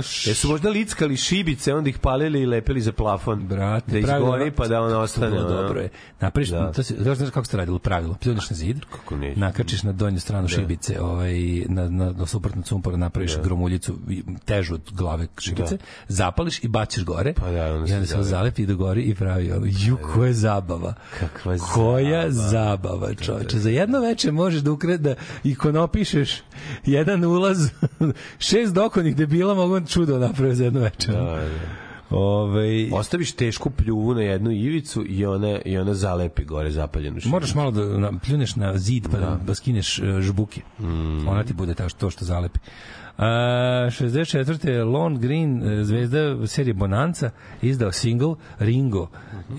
š- 0.01 0.29
Jesu 0.29 0.47
možda 0.47 0.69
lickali 0.69 1.17
šibice, 1.17 1.73
onda 1.73 1.89
ih 1.89 1.99
palili 1.99 2.41
i 2.41 2.45
lepili 2.45 2.81
za 2.81 2.91
plafon. 2.93 3.39
Brate, 3.39 3.91
da 3.91 4.07
pravilo- 4.07 4.27
izgori 4.27 4.51
pa 4.51 4.67
da 4.67 4.81
on 4.81 4.93
ostane. 4.93 5.39
Ono. 5.39 5.49
dobro 5.51 5.79
je. 5.81 5.89
Napraviš, 6.21 6.49
Da. 6.49 6.71
to 6.71 6.83
se, 6.83 6.95
znaš, 6.95 7.17
kako 7.29 7.45
se 7.45 7.57
radilo 7.57 7.79
pravilo? 7.79 8.13
Pljuneš 8.13 8.49
na 8.49 8.55
zid, 8.55 8.77
Kako 8.91 9.15
neću. 9.17 9.39
nakačiš 9.39 9.83
na 9.83 9.91
donju 9.91 10.19
stranu 10.19 10.47
šibice, 10.47 11.01
ovaj, 11.01 11.33
na, 11.67 11.89
na, 11.89 12.11
na 12.11 12.25
suprotnu 12.25 12.61
cumpora 12.61 12.97
napraviš 12.97 13.37
gromuljicu 13.39 13.95
i- 14.09 14.12
težu 14.45 14.73
od 14.73 14.91
glave 14.91 15.27
šibice, 15.39 15.77
zapališ 16.07 16.63
i 16.63 16.67
baciš 16.67 17.03
gore 17.03 17.33
Pa 17.33 17.51
da, 17.51 17.73
onda 17.73 17.85
i 17.85 17.87
se 17.87 17.95
onda 17.95 18.05
se 18.05 18.11
zalepi. 18.13 18.29
zalepi 18.29 18.65
do 18.65 18.75
gori 18.75 19.01
i 19.01 19.15
pravi 19.15 19.51
ono, 19.51 19.65
ju, 19.69 19.97
koja 20.13 20.33
zabava. 20.33 20.93
Kakva 21.19 21.57
Koja 21.57 22.31
zabava. 22.31 22.49
zabava, 22.49 23.13
čoveče. 23.13 23.59
Za 23.59 23.69
jedno 23.69 23.99
veče 23.99 24.31
možeš 24.31 24.61
da 24.61 24.71
ukre, 24.71 24.97
da 24.97 25.15
ikonopišeš 25.43 26.41
jedan 26.85 27.25
ulaz, 27.25 27.69
šest 28.39 28.73
dokonih 28.73 29.15
debila 29.15 29.53
mogu 29.53 29.87
čudo 29.87 30.19
napraviti 30.19 30.55
za 30.55 30.63
jedno 30.63 30.79
veče. 30.79 31.11
Da, 31.11 31.21
da. 31.21 31.49
Ovaj, 32.09 32.89
Ostaviš 32.91 33.31
tešku 33.31 33.69
pljuvu 33.69 34.13
na 34.13 34.21
jednu 34.21 34.51
ivicu 34.51 35.05
i 35.07 35.25
ona, 35.25 35.59
i 35.65 35.77
ona 35.77 35.93
zalepi 35.93 36.43
gore 36.45 36.71
zapaljenu 36.71 37.19
šibicu. 37.19 37.29
Moraš 37.29 37.55
malo 37.55 37.71
da 37.71 38.11
pljuneš 38.25 38.55
na 38.55 38.77
zid 38.77 39.07
pa 39.11 39.17
da, 39.17 39.39
da 39.45 39.55
skineš 39.55 39.99
uh, 39.99 40.19
žbuke. 40.21 40.61
Mm. 40.79 41.27
Ona 41.27 41.43
ti 41.43 41.53
bude 41.53 41.73
ta, 41.73 41.89
to 41.89 42.09
što 42.09 42.25
zalepi. 42.25 42.59
Uh, 43.17 43.23
64. 43.23 44.83
Lon 44.83 45.19
Green, 45.19 45.63
e, 45.63 45.83
zvezda 45.83 46.47
serije 46.47 46.73
Bonanza, 46.73 47.29
izdao 47.61 47.91
single 47.91 48.35
Ringo. 48.59 49.07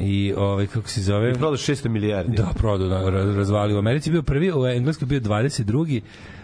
I 0.01 0.35
ovaj, 0.37 0.67
kako 0.67 0.89
se 0.89 1.03
zove... 1.03 1.31
I 1.31 1.35
prodao 1.35 1.57
600 1.57 1.89
milijardi. 1.89 2.37
Da, 2.37 2.53
prodao, 2.55 2.89
da, 2.89 3.11
ra- 3.11 3.37
razvalio. 3.37 3.77
U 3.77 3.79
Americi 3.79 4.11
bio 4.11 4.23
prvi, 4.23 4.53
u 4.53 4.67
Engleskoj 4.67 5.07
bio 5.07 5.21
22. 5.21 6.01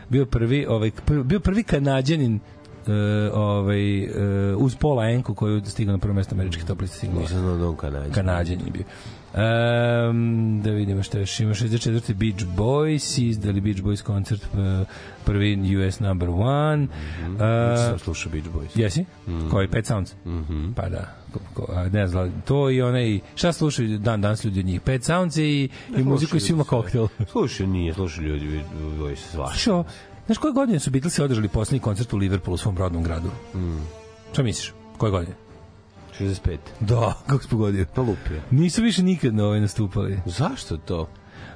Bio 0.08 0.26
prvi, 0.26 0.66
ovaj, 0.66 0.90
bio 1.24 1.40
prvi 1.40 1.62
kanadjanin 1.62 2.34
uh, 2.34 2.92
ovaj, 3.34 4.04
uh, 4.04 4.10
uz 4.56 4.76
Paula 4.76 5.04
Enku 5.10 5.34
koji 5.34 5.54
je 5.54 5.64
stigao 5.64 5.92
na 5.92 5.98
prvo 5.98 6.14
mesto 6.14 6.34
američkih 6.34 6.64
top 6.64 6.80
liste 6.80 6.98
singlova. 6.98 7.22
Nisam 7.22 7.38
znao 7.38 7.56
da 7.56 7.68
on 7.68 7.76
kanadjan. 7.76 8.12
Kanadjan 8.12 8.60
je 8.66 8.70
bio. 8.70 8.84
Um, 9.34 10.60
da 10.64 10.70
vidimo 10.70 11.02
šta 11.02 11.18
još 11.18 11.40
ima 11.40 11.54
64. 11.54 12.14
Beach 12.14 12.44
Boys 12.56 13.22
izdali 13.22 13.60
Beach 13.60 13.80
Boys 13.82 14.02
koncert 14.02 14.42
uh, 14.52 14.58
prvi 15.24 15.76
US 15.86 16.00
number 16.00 16.28
one 16.28 16.82
Juče 17.22 17.34
uh, 17.34 17.78
sam 17.88 17.98
slušao 17.98 18.32
Beach 18.32 18.48
Boys. 18.48 18.68
jesi? 18.80 19.04
Koji? 19.50 19.68
Pet 19.68 19.86
Sounds? 19.86 20.14
Mhm. 20.26 20.72
Pa 20.72 20.88
da 20.88 21.16
Ko- 21.32 21.40
ko- 21.54 21.88
ne 21.92 22.06
znam, 22.06 22.42
to 22.44 22.70
i 22.70 22.82
onaj 22.82 23.20
šta 23.34 23.52
slušaju 23.52 23.98
dan 23.98 24.20
danas 24.20 24.44
ljudi 24.44 24.60
od 24.60 24.66
njih 24.66 24.80
Pet 24.80 25.04
Sounds 25.04 25.36
i, 25.36 25.68
i 25.96 26.02
muziku 26.02 26.36
i 26.36 26.40
svima 26.40 26.64
koktel 26.64 27.08
Slušaj, 27.30 27.66
nije, 27.66 27.94
slušaj 27.94 28.24
ljudi, 28.24 28.60
Boys 28.98 29.16
svašta. 29.16 29.58
Što? 29.58 29.84
Znaš 30.26 30.38
koje 30.38 30.52
godine 30.52 30.78
su 30.80 30.90
Beatlesi 30.90 31.22
održali 31.22 31.48
poslednji 31.48 31.80
koncert 31.80 32.12
u 32.12 32.16
Liverpoolu 32.16 32.54
u 32.54 32.58
svom 32.58 32.78
rodnom 32.78 33.02
gradu? 33.02 33.28
Mm. 33.54 33.78
Šta 34.32 34.42
misliš? 34.42 34.72
Koje 34.98 35.10
godine? 35.10 35.34
65. 36.20 36.58
Da, 36.80 37.14
kako 37.28 37.42
si 37.42 37.48
pogodio? 37.48 37.86
Pa 37.94 38.00
lupio. 38.00 38.40
Nisu 38.50 38.82
više 38.82 39.02
nikad 39.02 39.34
na 39.34 39.44
ovaj 39.44 39.60
nastupali. 39.60 40.18
Zašto 40.26 40.76
to? 40.76 41.08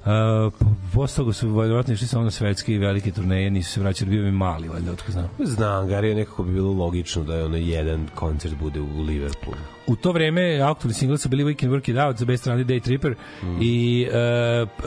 Uh, 0.04 0.52
posle 0.94 1.16
toga 1.16 1.32
su 1.32 1.54
verovatno 1.54 1.94
išli 1.94 2.06
samo 2.06 2.24
na 2.24 2.30
svetske 2.30 2.74
i 2.74 2.78
velike 2.78 3.10
turneje, 3.10 3.50
nisu 3.50 3.72
se 3.72 3.80
vraćali, 3.80 4.10
bio 4.10 4.22
mi 4.22 4.32
mali, 4.32 4.68
valjda, 4.68 4.92
otko 4.92 5.12
znam. 5.12 5.28
Znam, 5.38 5.88
Gari, 5.88 6.14
nekako 6.14 6.42
bi 6.42 6.52
bilo 6.52 6.72
logično 6.72 7.24
da 7.24 7.34
je 7.34 7.44
ono 7.44 7.56
jedan 7.56 8.08
koncert 8.14 8.54
bude 8.54 8.80
u 8.80 9.02
Liverpoolu. 9.02 9.58
U 9.86 9.96
to 9.96 10.12
vreme 10.12 10.60
aktualni 10.60 10.94
singli 10.94 11.18
su 11.18 11.28
bili 11.28 11.44
Weekend 11.44 11.70
Work 11.70 11.90
It 11.90 11.96
Out 11.98 12.16
za 12.16 12.24
Best 12.24 12.42
Stranded 12.42 12.66
Day 12.66 12.82
Tripper 12.82 13.14
i 13.60 14.06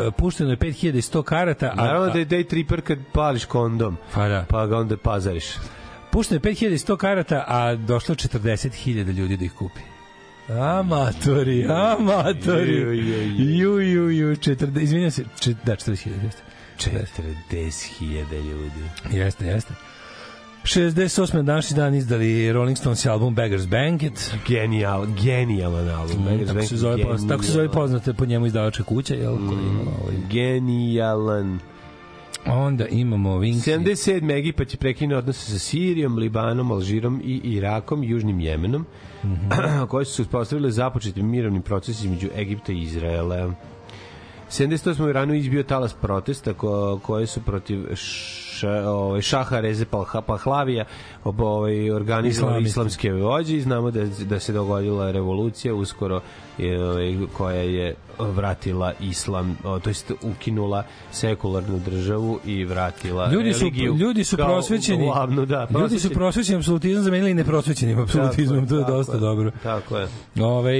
uh, 0.05 0.13
pušteno 0.13 0.49
je 0.49 0.57
5100 0.57 1.23
karata, 1.23 1.71
a, 1.73 1.75
Naravno 1.75 2.09
da 2.09 2.19
je 2.19 2.25
day 2.25 2.47
tripper 2.47 2.82
kad 2.82 2.97
pališ 3.13 3.45
kondom, 3.45 3.97
pa 4.13 4.28
da, 4.28 4.45
pa 4.49 4.67
ga 4.67 4.78
onda 4.78 4.97
pazariš. 4.97 5.45
Pušteno 6.11 6.41
je 6.43 6.53
5100 6.55 6.97
karata, 6.97 7.43
a 7.47 7.75
došlo 7.75 8.13
je 8.13 8.17
40.000 8.17 9.13
ljudi 9.13 9.37
da 9.37 9.45
ih 9.45 9.53
kupi. 9.53 9.79
Amatori, 10.49 11.65
amatori. 11.69 12.73
Ju, 13.37 13.79
ju, 13.79 14.09
ju. 14.09 14.35
40, 14.35 14.81
izvinjam 14.81 15.11
se, 15.11 15.23
čet, 15.39 15.57
da, 15.65 15.75
40.000, 15.75 16.23
jeste. 16.23 16.41
40.000 16.77 18.49
ljudi. 18.49 18.81
Jeste, 19.11 19.45
jeste. 19.45 19.73
68. 20.63 21.41
današnji 21.43 21.75
dan 21.75 21.95
izdali 21.95 22.53
Rolling 22.53 22.77
Stones 22.77 23.05
album 23.05 23.35
Beggar's 23.35 23.67
Banquet. 23.67 24.33
Genijal, 24.47 25.05
genijalan 25.23 25.89
album. 25.89 26.17
Mm, 26.23 26.47
tako, 26.47 26.61
se 26.61 26.77
zove, 26.77 26.97
poz- 26.97 27.27
tako 27.29 27.43
se 27.43 27.51
zove 27.51 27.65
genijalan. 27.67 27.83
poznate 27.83 28.13
po 28.13 28.25
njemu 28.25 28.45
izdavačka 28.45 28.83
kuća, 28.83 29.13
jel? 29.15 29.35
Mm. 29.35 29.47
Koja 29.47 29.59
ima, 29.61 29.91
ovaj. 30.01 30.15
Genijalan. 30.31 31.59
Onda 32.45 32.88
imamo 32.88 33.39
Wings. 33.39 33.67
77. 33.67 34.38
Egipat 34.38 34.73
je 34.73 34.77
prekinuo 34.77 35.17
odnose 35.17 35.51
sa 35.51 35.59
Sirijom, 35.59 36.17
Libanom, 36.17 36.71
Alžirom 36.71 37.21
i 37.23 37.41
Irakom 37.43 38.03
Južnim 38.03 38.39
Jemenom, 38.39 38.85
koje 39.89 40.05
su 40.05 40.13
se 40.15 40.21
uspostavile 40.21 40.71
započetim 40.71 41.29
mirovnim 41.29 41.61
procesima 41.61 42.15
između 42.15 42.29
Egipta 42.35 42.71
i 42.71 42.81
Izraela. 42.81 43.53
78. 44.49 45.05
u 45.05 45.09
Iranu 45.09 45.33
izbio 45.33 45.63
talas 45.63 45.93
protesta 45.93 46.53
ko, 46.53 46.99
koje 47.03 47.27
su 47.27 47.41
protiv 47.41 47.85
ša, 48.57 48.89
ovaj, 48.89 49.21
šaha 49.21 49.59
Reze 49.59 49.85
Palha- 49.85 50.21
Pahlavija 50.21 50.85
ovaj, 51.23 51.91
organizovali 51.91 52.63
islamske 52.63 53.11
vođe 53.13 53.55
i 53.55 53.61
znamo 53.61 53.91
da, 53.91 54.05
da 54.05 54.39
se 54.39 54.53
dogodila 54.53 55.11
revolucija 55.11 55.73
uskoro 55.75 56.21
ovaj, 56.59 57.15
koja 57.33 57.61
je 57.61 57.95
vratila 58.19 58.93
islam, 59.01 59.57
to 59.83 59.89
jest 59.89 60.11
ukinula 60.23 60.83
sekularnu 61.11 61.79
državu 61.79 62.39
i 62.45 62.65
vratila 62.65 63.31
Ljudi 63.31 63.53
su, 63.53 63.59
religiju 63.59 63.95
ljudi 63.95 64.23
su 64.23 64.37
prosvećeni. 64.37 65.05
Glavnu, 65.05 65.45
da, 65.45 65.59
ljudi 65.61 65.69
su 65.69 65.79
prosvećeni. 65.79 66.13
prosvećeni 66.15 66.57
apsolutizmom 66.57 67.03
zamenili 67.03 67.33
neprosvećenim 67.33 67.99
apsolutizmom, 67.99 68.67
to 68.67 68.75
je 68.75 68.81
tako 68.81 68.91
dosta 68.91 69.13
je, 69.13 69.19
dobro. 69.19 69.51
Tako 69.63 69.97
je. 69.97 70.07
Ove, 70.41 70.73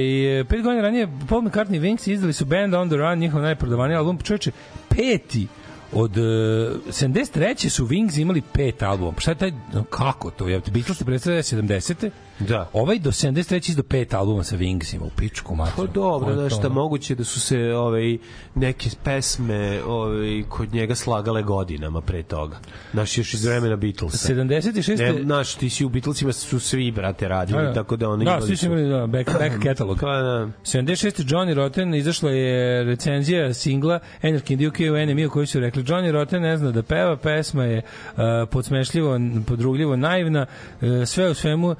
pet 0.44 0.62
godina 0.62 0.82
ranije 0.82 1.08
Paul 1.28 1.42
McCartney 1.42 1.76
i 1.76 1.80
Wings 1.80 2.10
izdali 2.12 2.32
su 2.32 2.44
Band 2.44 2.74
on 2.74 2.88
the 2.88 2.96
Run, 2.96 3.18
njihov 3.18 3.42
najprodavaniji 3.42 3.96
album. 3.96 4.18
Čovječe, 4.18 4.50
peti 4.88 5.46
od 5.92 6.16
uh, 6.16 6.24
73. 6.24 7.68
su 7.68 7.86
Wings 7.86 8.20
imali 8.20 8.42
pet 8.52 8.82
albuma. 8.82 9.12
Šta 9.18 9.30
je 9.30 9.34
taj, 9.34 9.52
kako 9.90 10.30
to? 10.30 10.48
Ja, 10.48 10.60
Beatles 10.72 10.98
se 10.98 11.04
predstavlja 11.04 11.42
70. 11.42 12.10
Da. 12.40 12.68
Ovaj 12.72 12.98
do 12.98 13.10
73. 13.10 13.70
izdao 13.70 13.82
pet 13.82 14.14
albuma 14.14 14.44
sa 14.44 14.56
Wingsima 14.56 15.02
u 15.02 15.10
pičku 15.16 15.48
Pa 15.48 15.64
materinu. 15.64 15.92
dobro, 15.94 16.34
to, 16.34 16.50
šta, 16.50 16.68
moguće 16.68 17.14
da 17.14 17.24
su 17.24 17.40
se 17.40 17.58
ovaj, 17.58 18.18
neke 18.54 18.90
pesme 19.04 19.82
ovaj, 19.86 20.42
kod 20.48 20.72
njega 20.74 20.94
slagale 20.94 21.42
godinama 21.42 22.00
pre 22.00 22.22
toga. 22.22 22.58
Znaš, 22.92 23.18
još 23.18 23.34
iz 23.34 23.44
vremena 23.44 23.76
Beatlesa. 23.76 24.34
76. 24.34 24.98
Ne, 24.98 25.22
znaš, 25.22 25.54
ti 25.54 25.70
si 25.70 25.84
u 25.84 25.88
Beatlesima 25.88 26.32
su 26.32 26.60
svi, 26.60 26.90
brate, 26.90 27.28
radili, 27.28 27.58
Da, 27.62 27.66
da. 27.68 27.74
tako 27.74 27.96
da 27.96 28.08
oni 28.08 28.24
Da, 28.24 28.40
svi 28.40 28.56
su 28.56 28.66
imali 28.66 28.88
da, 28.88 29.06
back, 29.06 29.30
back 29.38 29.54
catalog. 29.68 29.98
Pa, 30.00 30.16
da. 30.16 30.48
76. 30.62 31.24
Johnny 31.24 31.54
Rotten 31.54 31.94
izašla 31.94 32.30
je 32.30 32.84
recenzija 32.84 33.54
singla 33.54 33.98
Anarchy 34.22 34.52
in 34.52 34.58
the 34.58 34.66
UK 34.68 34.92
u 34.92 35.06
NME 35.06 35.26
u 35.26 35.30
kojoj 35.30 35.46
su 35.46 35.60
rekli 35.60 35.82
Johnny 35.84 36.10
Rotten 36.10 36.42
ne 36.42 36.56
zna 36.56 36.70
da 36.70 36.82
peva, 36.82 37.16
pesma 37.16 37.64
je 37.64 37.78
uh, 37.78 38.22
podsmešljivo, 38.50 39.18
podrugljivo, 39.46 39.96
naivna, 39.96 40.46
uh, 40.80 40.88
sve 41.06 41.30
u 41.30 41.34
svemu 41.34 41.68
uh, 41.68 41.76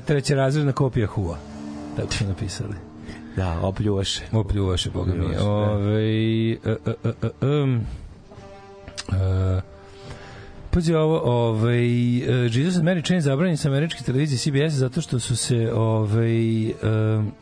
trećerazredna 0.00 0.72
kopija 0.72 1.06
Hua. 1.06 1.38
Tako 1.96 2.12
su 2.12 2.24
napisali. 2.24 2.74
Da, 3.36 3.60
opljuvaše. 3.62 4.22
Opljuvaše, 4.32 4.90
boga 4.90 5.14
mi. 5.14 5.34
Da. 5.34 5.50
Ove, 5.50 6.56
uh, 6.64 6.76
uh, 6.86 6.94
uh, 7.04 7.30
uh, 7.42 7.48
um, 7.48 7.80
uh, 9.08 9.62
Pazi 10.70 10.94
ovo, 10.94 11.20
ovaj, 11.24 12.18
uh, 12.18 12.56
Jesus 12.56 12.76
and 12.76 12.84
Mary 12.84 13.06
Chain 13.06 13.20
zabranjen 13.20 13.56
sa 13.56 13.68
američke 13.68 14.04
televizije 14.04 14.38
CBS 14.38 14.74
zato 14.74 15.00
što 15.00 15.18
su 15.18 15.36
se 15.36 15.72
ovaj, 15.74 16.66
um, 16.66 17.32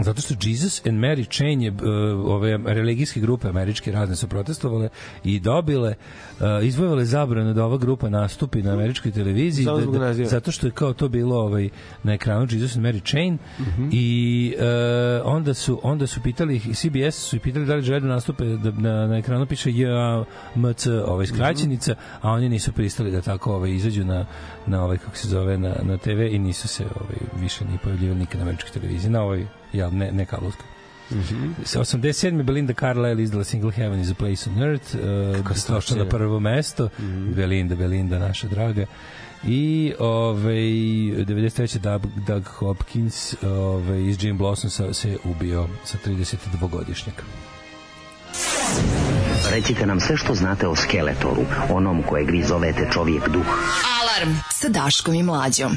Zato 0.00 0.20
što 0.20 0.34
Jesus 0.42 0.86
and 0.86 0.98
Mary 0.98 1.36
Chain 1.36 1.62
je, 1.62 1.70
uh, 1.70 1.78
ove 2.24 2.58
religijske 2.64 3.20
grupe 3.20 3.48
američke 3.48 3.92
razne 3.92 4.16
su 4.16 4.28
protestovale 4.28 4.88
i 5.24 5.40
dobile, 5.40 5.94
uh, 6.40 6.46
izvojevale 6.62 7.04
zabranu 7.04 7.54
da 7.54 7.64
ova 7.64 7.78
grupa 7.78 8.08
nastupi 8.08 8.62
na 8.62 8.72
američkoj 8.72 9.12
televiziji. 9.12 9.64
Da, 9.64 9.72
da, 9.72 9.98
da, 9.98 10.24
zato 10.24 10.52
što 10.52 10.66
je 10.66 10.70
kao 10.70 10.92
to 10.92 11.08
bilo 11.08 11.36
ovaj, 11.36 11.68
na 12.02 12.12
ekranu 12.12 12.46
Jesus 12.50 12.76
and 12.76 12.86
Mary 12.86 13.10
Chain 13.10 13.34
uh 13.34 13.66
-huh. 13.66 13.88
i 13.92 14.54
uh, 14.58 15.32
onda, 15.34 15.54
su, 15.54 15.80
onda 15.82 16.06
su 16.06 16.20
pitali, 16.22 16.60
CBS 16.60 17.14
su 17.14 17.36
i 17.36 17.38
pitali 17.38 17.66
da 17.66 17.74
li 17.74 17.82
žele 17.82 18.00
da 18.00 18.06
nastupe, 18.06 18.44
da 18.44 18.70
na, 18.70 19.06
na 19.06 19.18
ekranu 19.18 19.46
piše 19.46 19.70
JMC, 19.70 20.86
ovaj 21.06 21.26
skraćenica, 21.26 21.92
uh 21.92 21.98
-huh. 21.98 22.18
a 22.20 22.30
oni 22.30 22.48
nisu 22.48 22.72
pristali 22.72 23.10
da 23.10 23.20
tako 23.20 23.54
ovaj, 23.54 23.70
izađu 23.70 24.04
na, 24.04 24.26
na 24.66 24.84
ovaj, 24.84 24.98
kako 24.98 25.16
se 25.16 25.28
zove, 25.28 25.58
na, 25.58 25.74
na 25.82 25.98
TV 25.98 26.20
i 26.20 26.38
nisu 26.38 26.68
se 26.68 26.84
ovaj, 26.84 27.42
više 27.42 27.64
ni 27.64 27.78
pojavljivali 27.84 28.18
nikad 28.18 28.38
na 28.38 28.42
američkoj 28.42 28.72
televiziji, 28.72 29.10
na 29.10 29.22
ovaj 29.22 29.46
jel, 29.76 29.90
ne, 29.92 30.12
ne 30.12 30.26
kablovska. 30.26 30.62
Mm 31.10 31.22
-hmm. 31.22 31.64
Sa 31.64 31.80
87. 31.80 32.42
Belinda 32.42 32.74
Carlisle 32.74 33.22
izdala 33.22 33.44
single 33.44 33.72
Heaven 33.72 34.00
is 34.00 34.10
a 34.10 34.14
Place 34.14 34.50
on 34.50 34.62
Earth, 34.62 34.94
uh, 34.94 35.68
došla 35.68 35.96
na 35.96 36.04
prvo 36.04 36.40
mesto, 36.40 36.88
mm 36.98 37.04
-hmm. 37.04 37.34
Belinda, 37.34 37.74
Belinda, 37.74 38.18
naša 38.18 38.48
draga. 38.48 38.86
I 39.44 39.92
ovaj 39.98 40.54
93. 40.54 41.78
Doug, 41.78 42.02
Doug 42.26 42.44
Hopkins 42.46 43.34
ovaj, 43.42 44.02
iz 44.02 44.24
Jim 44.24 44.38
Blossom 44.38 44.70
se 44.94 45.18
ubio 45.24 45.68
sa 45.84 45.98
32-godišnjaka. 46.06 47.22
Recite 49.50 49.86
nam 49.86 50.00
sve 50.00 50.16
što 50.16 50.34
znate 50.34 50.68
o 50.68 50.76
Skeletoru, 50.76 51.42
onom 51.70 52.02
koje 52.02 52.24
grizovete 52.24 52.88
čovjek 52.92 53.28
duh. 53.28 53.46
Alarm 54.00 54.34
sa 54.52 54.68
Daškom 54.68 55.14
i 55.14 55.22
Mlađom. 55.22 55.76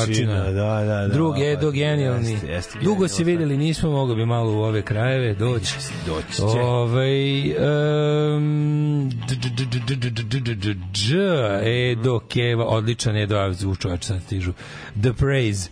Stvarčina. 0.00 0.44
Da, 0.44 0.52
da, 0.52 0.84
da. 0.84 1.08
Drug 1.08 1.38
Edo, 1.38 1.70
genijalni. 1.70 2.30
jeste, 2.30 2.46
jeste, 2.46 2.78
Dugo 2.82 3.08
se 3.08 3.24
videli, 3.24 3.56
nismo 3.56 3.90
mogli 3.90 4.16
bi 4.16 4.26
malo 4.26 4.52
u 4.52 4.62
ove 4.62 4.82
krajeve 4.82 5.34
doći. 5.34 5.74
Doći 6.06 6.36
će. 6.36 6.42
Ovaj 6.42 7.50
um, 8.36 9.10
Edo 11.92 12.18
Keva, 12.18 12.64
odličan 12.64 13.16
Edo, 13.16 13.36
a 13.36 13.52
u 13.66 13.76
čoveč 13.76 14.04
sad 14.04 14.22
stižu. 14.22 14.52
The 15.00 15.12
Praise. 15.12 15.70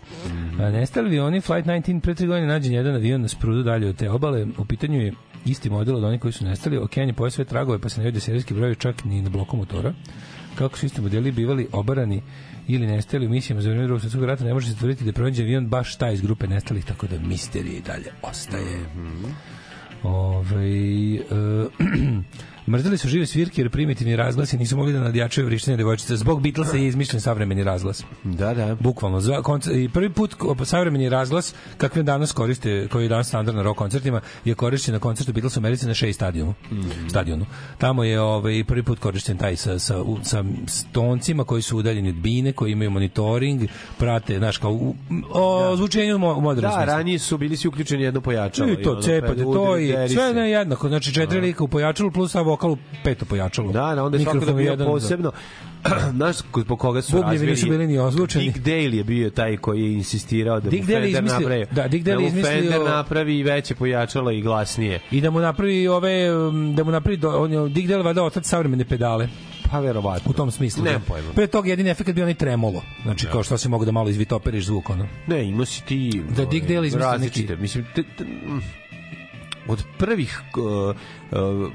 A 0.59 0.69
Nestali 0.69 1.07
avioni 1.07 1.41
Flight 1.41 1.67
19 1.67 1.99
pre 1.99 2.15
tri 2.15 2.27
godine 2.27 2.47
nađen 2.47 2.73
jedan 2.73 2.95
avion 2.95 3.21
na 3.21 3.27
sprudu 3.27 3.63
dalje 3.63 3.89
od 3.89 3.95
te 3.95 4.09
obale. 4.09 4.47
U 4.57 4.65
pitanju 4.65 5.01
je 5.01 5.13
isti 5.45 5.69
model 5.69 5.95
od 5.95 6.03
onih 6.03 6.21
koji 6.21 6.31
su 6.31 6.45
nestali. 6.45 6.77
Okean 6.77 7.07
je 7.07 7.13
pojao 7.13 7.31
sve 7.31 7.45
tragove, 7.45 7.79
pa 7.79 7.89
se 7.89 7.99
ne 7.99 8.05
vidi 8.05 8.19
serijski 8.19 8.53
broj 8.53 8.75
čak 8.75 9.03
ni 9.03 9.21
na 9.21 9.29
bloku 9.29 9.57
motora. 9.57 9.93
Kako 10.55 10.77
su 10.77 10.85
isti 10.85 11.01
modeli 11.01 11.31
bivali 11.31 11.67
obarani 11.71 12.21
ili 12.67 12.87
nestali 12.87 13.25
u 13.25 13.29
misijama 13.29 13.61
za 13.61 13.69
vreme 13.69 13.85
drugog 13.85 14.01
svetskog 14.01 14.23
rata, 14.23 14.43
ne 14.43 14.53
može 14.53 14.69
se 14.69 14.77
tvrditi 14.77 15.03
da 15.03 15.09
je 15.09 15.13
pronađen 15.13 15.45
avion 15.45 15.67
baš 15.67 15.95
taj 15.95 16.13
iz 16.13 16.21
grupe 16.21 16.47
nestalih, 16.47 16.85
tako 16.85 17.07
da 17.07 17.19
misterija 17.19 17.77
i 17.77 17.81
dalje 17.81 18.11
ostaje. 18.21 18.85
Ove, 20.03 21.15
e, 21.15 21.19
mrzeli 22.67 22.97
su 22.97 23.07
žive 23.07 23.25
svirke 23.25 23.61
jer 23.61 23.69
primitivni 23.69 24.15
razglasi 24.15 24.57
nisu 24.57 24.77
mogli 24.77 24.93
da 24.93 24.99
nadjačaju 24.99 25.47
vrištenje 25.47 25.77
devojčice. 25.77 26.15
Zbog 26.15 26.41
Beatlesa 26.41 26.77
je 26.77 26.87
izmišljen 26.87 27.21
savremeni 27.21 27.63
razglas. 27.63 28.03
Da, 28.23 28.53
da. 28.53 28.75
Bukvalno. 28.75 29.19
Za 29.19 29.41
koncer, 29.41 29.75
I 29.75 29.89
prvi 29.89 30.09
put 30.09 30.35
savremeni 30.65 31.09
razglas 31.09 31.55
kakve 31.77 32.03
danas 32.03 32.31
koriste, 32.31 32.87
koji 32.87 33.05
je 33.05 33.09
danas 33.09 33.27
standard 33.27 33.57
na 33.57 33.63
rock 33.63 33.77
koncertima, 33.77 34.21
je 34.45 34.55
korišćen 34.55 34.93
na 34.93 34.99
koncertu 34.99 35.33
Beatles 35.33 35.57
u 35.57 35.59
Americi 35.59 35.87
na 35.87 35.93
Shea 35.93 36.13
stadionu. 36.13 36.53
stadionu. 37.09 37.45
Tamo 37.77 38.03
je 38.03 38.21
ovaj, 38.21 38.63
prvi 38.63 38.83
put 38.83 38.99
korišćen 38.99 39.37
taj 39.37 39.55
sa, 39.55 39.79
sa, 39.79 40.01
u- 40.01 40.17
sa 40.23 40.43
stoncima 40.67 41.43
koji 41.43 41.61
su 41.61 41.77
udaljeni 41.77 42.09
od 42.09 42.15
bine, 42.15 42.51
koji 42.51 42.71
imaju 42.71 42.89
monitoring, 42.91 43.61
prate, 43.97 44.37
znaš, 44.37 44.57
kao 44.57 44.71
u, 44.71 44.95
o 45.31 45.75
zvučenju 45.75 46.17
mo, 46.17 46.33
moderno 46.35 46.69
Da, 46.69 46.85
ranije 46.85 47.19
su 47.19 47.37
bili 47.37 47.57
svi 47.57 47.67
uključeni 47.67 48.03
jedno 48.03 48.21
pojačalo. 48.21 48.71
i 48.71 48.83
to 48.83 49.01
cepate, 49.01 49.43
to 49.43 49.77
i 49.77 49.93
sve 50.09 50.33
ne 50.33 50.49
jednako. 50.51 50.87
Znači 50.87 51.13
četiri 51.13 51.41
lika 51.41 51.63
u 51.63 51.67
pojačalu 51.67 52.11
plus 52.11 52.31
sa 52.31 52.41
vokal 52.55 52.71
u 52.71 52.77
peto 53.03 53.25
pojačalo. 53.25 53.71
Da, 53.71 53.95
da, 53.95 54.03
onda 54.03 54.17
je 54.17 54.23
svako 54.23 54.39
da 54.41 54.53
bio 54.53 54.69
jedan, 54.69 54.87
posebno. 54.87 55.31
Znaš 56.11 56.35
po 56.67 56.75
koga 56.77 57.01
su 57.01 57.11
Bubnjevi 57.11 57.31
razvili? 57.31 57.51
nisu 57.51 57.69
bili 57.69 57.87
ni 57.87 57.99
ozvučeni. 57.99 58.45
Dick 58.45 58.57
Dale 58.59 58.97
je 58.97 59.03
bio 59.03 59.29
taj 59.29 59.57
koji 59.57 59.81
je 59.81 59.93
insistirao 59.93 60.59
da 60.59 60.69
Dick 60.69 60.81
mu 60.81 60.87
Fender 60.87 61.09
izmislio- 61.11 61.39
napravi. 61.39 61.65
da, 61.71 61.87
Dick 61.87 62.05
Dale 62.05 62.15
da 62.15 62.21
mu 62.21 62.27
izmislio- 62.27 62.61
Fender 62.61 62.81
napravi 62.81 63.37
i 63.37 63.43
veće 63.43 63.75
pojačalo 63.75 64.31
i 64.31 64.41
glasnije. 64.41 64.99
I 65.11 65.21
da 65.21 65.29
mu 65.29 65.39
napravi 65.39 65.87
ove, 65.87 66.15
um, 66.37 66.75
da 66.75 66.83
mu 66.83 66.91
napravi, 66.91 67.19
on 67.25 67.53
je, 67.53 67.69
Dick 67.69 67.87
Dale 67.87 68.03
valjda 68.03 68.23
otac 68.23 68.45
savremene 68.45 68.85
pedale. 68.85 69.27
Pa 69.71 69.79
verovatno. 69.79 70.31
U 70.31 70.33
tom 70.33 70.51
smislu. 70.51 70.83
Nemam 70.83 71.01
da. 71.01 71.05
pojma. 71.07 71.31
Pre 71.31 71.47
toga 71.47 71.69
jedini 71.69 71.89
efekt 71.89 72.11
bio 72.11 72.23
onaj 72.23 72.33
tremolo. 72.33 72.81
Znači, 73.03 73.27
kao 73.27 73.43
što 73.43 73.57
si 73.57 73.69
mogu 73.69 73.85
da 73.85 73.91
malo 73.91 74.09
izvitoperiš 74.09 74.65
zvuk, 74.65 74.89
ono. 74.89 75.07
Ne, 75.27 75.45
imao 75.45 75.65
si 75.65 75.83
ti... 75.83 76.21
Da, 76.29 76.45
Dick 76.45 76.67
Dale 76.67 76.87
izmislio 76.87 77.17
neki- 77.17 77.47
Mislim, 77.55 77.85
te, 77.95 78.03
te, 78.17 78.23
mm, 78.23 78.61
od 79.67 79.83
prvih 79.97 80.41
uh, 80.57 80.95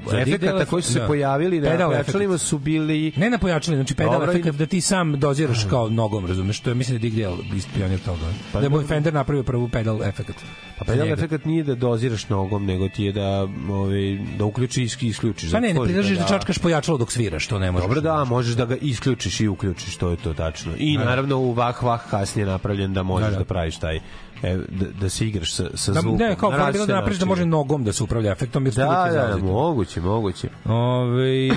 uh, 0.07 0.21
efekata 0.21 0.65
koji 0.65 0.83
su 0.83 0.93
se 0.93 0.99
da. 0.99 1.07
pojavili 1.07 1.59
na 1.59 1.69
Pedal 1.69 1.89
pojačalima 1.89 2.37
su 2.37 2.57
bili 2.57 3.11
Ne 3.15 3.29
na 3.29 3.37
pojačali, 3.37 3.77
znači 3.77 3.95
pedal 3.95 4.35
i 4.35 4.41
na- 4.41 4.51
da 4.51 4.65
ti 4.65 4.81
sam 4.81 5.19
doziraš 5.19 5.63
kao 5.63 5.89
nogom, 5.89 6.25
razumeš? 6.25 6.59
To 6.59 6.69
je 6.69 6.75
mislim 6.75 6.97
da 6.97 7.01
Dick 7.01 7.15
Dale 7.15 7.37
isto 7.55 7.69
pionir 7.75 7.99
toga. 7.99 8.25
Pa 8.53 8.59
da 8.59 8.65
je 8.65 8.69
moj. 8.69 8.83
Fender 8.85 9.13
napravio 9.13 9.43
prvu 9.43 9.69
pedal 9.69 10.03
efekt. 10.03 10.35
Pa 10.79 10.85
pedal 10.85 11.07
efekat 11.07 11.45
nije 11.45 11.63
da 11.63 11.75
doziraš 11.75 12.29
nogom, 12.29 12.65
nego 12.65 12.89
ti 12.89 13.03
je 13.03 13.11
da, 13.11 13.47
ovaj, 13.69 14.19
da 14.37 14.45
uključiš 14.45 15.01
i 15.01 15.07
isključiš. 15.07 15.51
Pa 15.51 15.59
ne, 15.59 15.73
ne 15.73 15.81
pridržiš 15.83 16.17
da 16.17 16.23
pedala. 16.23 16.39
čačkaš 16.39 16.57
pojačalo 16.57 16.97
dok 16.97 17.11
sviraš, 17.11 17.47
to 17.47 17.59
ne 17.59 17.71
možeš. 17.71 17.83
Dobro 17.83 18.01
da, 18.01 18.23
možeš 18.25 18.55
da 18.55 18.65
ga 18.65 18.75
isključiš 18.75 19.39
i 19.39 19.47
uključiš, 19.47 19.97
to 19.97 20.09
je 20.09 20.17
to 20.17 20.33
tačno. 20.33 20.71
I 20.77 20.97
naravno 20.97 21.37
u 21.37 21.51
vah 21.51 21.83
vah 21.83 22.01
kasnije 22.09 22.45
napravljen 22.45 22.93
da 22.93 23.03
možeš 23.03 23.25
Da, 23.25 23.31
da, 23.31 23.37
da. 23.37 23.45
praviš 23.45 23.77
taj 23.77 23.99
e, 24.43 24.57
da, 24.69 24.85
da 24.91 25.09
se 25.09 25.27
igraš 25.27 25.53
sa, 25.53 25.69
sa 25.75 25.91
Da, 25.91 26.01
zvukom. 26.01 26.19
ne, 26.19 26.35
kao 26.35 26.51
bilo 26.71 26.85
da 26.85 26.95
napraviš 26.95 27.19
da 27.19 27.25
može 27.25 27.45
nogom 27.45 27.83
da 27.83 27.93
se 27.93 28.03
upravlja 28.03 28.31
efektom, 28.31 28.65
jer 28.65 28.73
Da, 28.73 28.85
da, 28.85 29.11
zauzeti. 29.13 29.43
moguće, 29.43 30.01
moguće. 30.01 30.49
Ove, 30.65 31.47
e, 31.47 31.51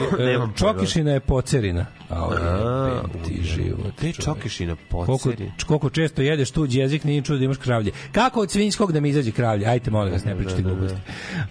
čokišina 0.56 1.10
je 1.10 1.20
pocerina. 1.20 1.86
A, 2.10 2.14
A, 2.14 3.02
ti 3.26 3.42
život. 3.42 3.94
Te 3.94 4.12
čokišina 4.12 4.76
Koliko, 4.90 5.12
poceri. 5.18 5.52
koliko 5.66 5.90
često 5.90 6.22
jedeš 6.22 6.50
tuđi 6.50 6.78
jezik, 6.78 7.04
nije 7.04 7.22
čudo 7.22 7.38
da 7.38 7.44
imaš 7.44 7.56
kravlje. 7.56 7.92
Kako 8.12 8.40
od 8.40 8.50
svinjskog 8.50 8.92
da 8.92 9.00
mi 9.00 9.08
izađe 9.08 9.30
kravlje? 9.30 9.66
Ajte, 9.66 9.90
molim 9.90 10.12
vas, 10.12 10.24
ne 10.24 10.36
pričajte 10.36 10.62
gluposti. 10.62 10.98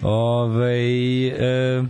Ove, 0.02 0.78
e, 1.28 1.82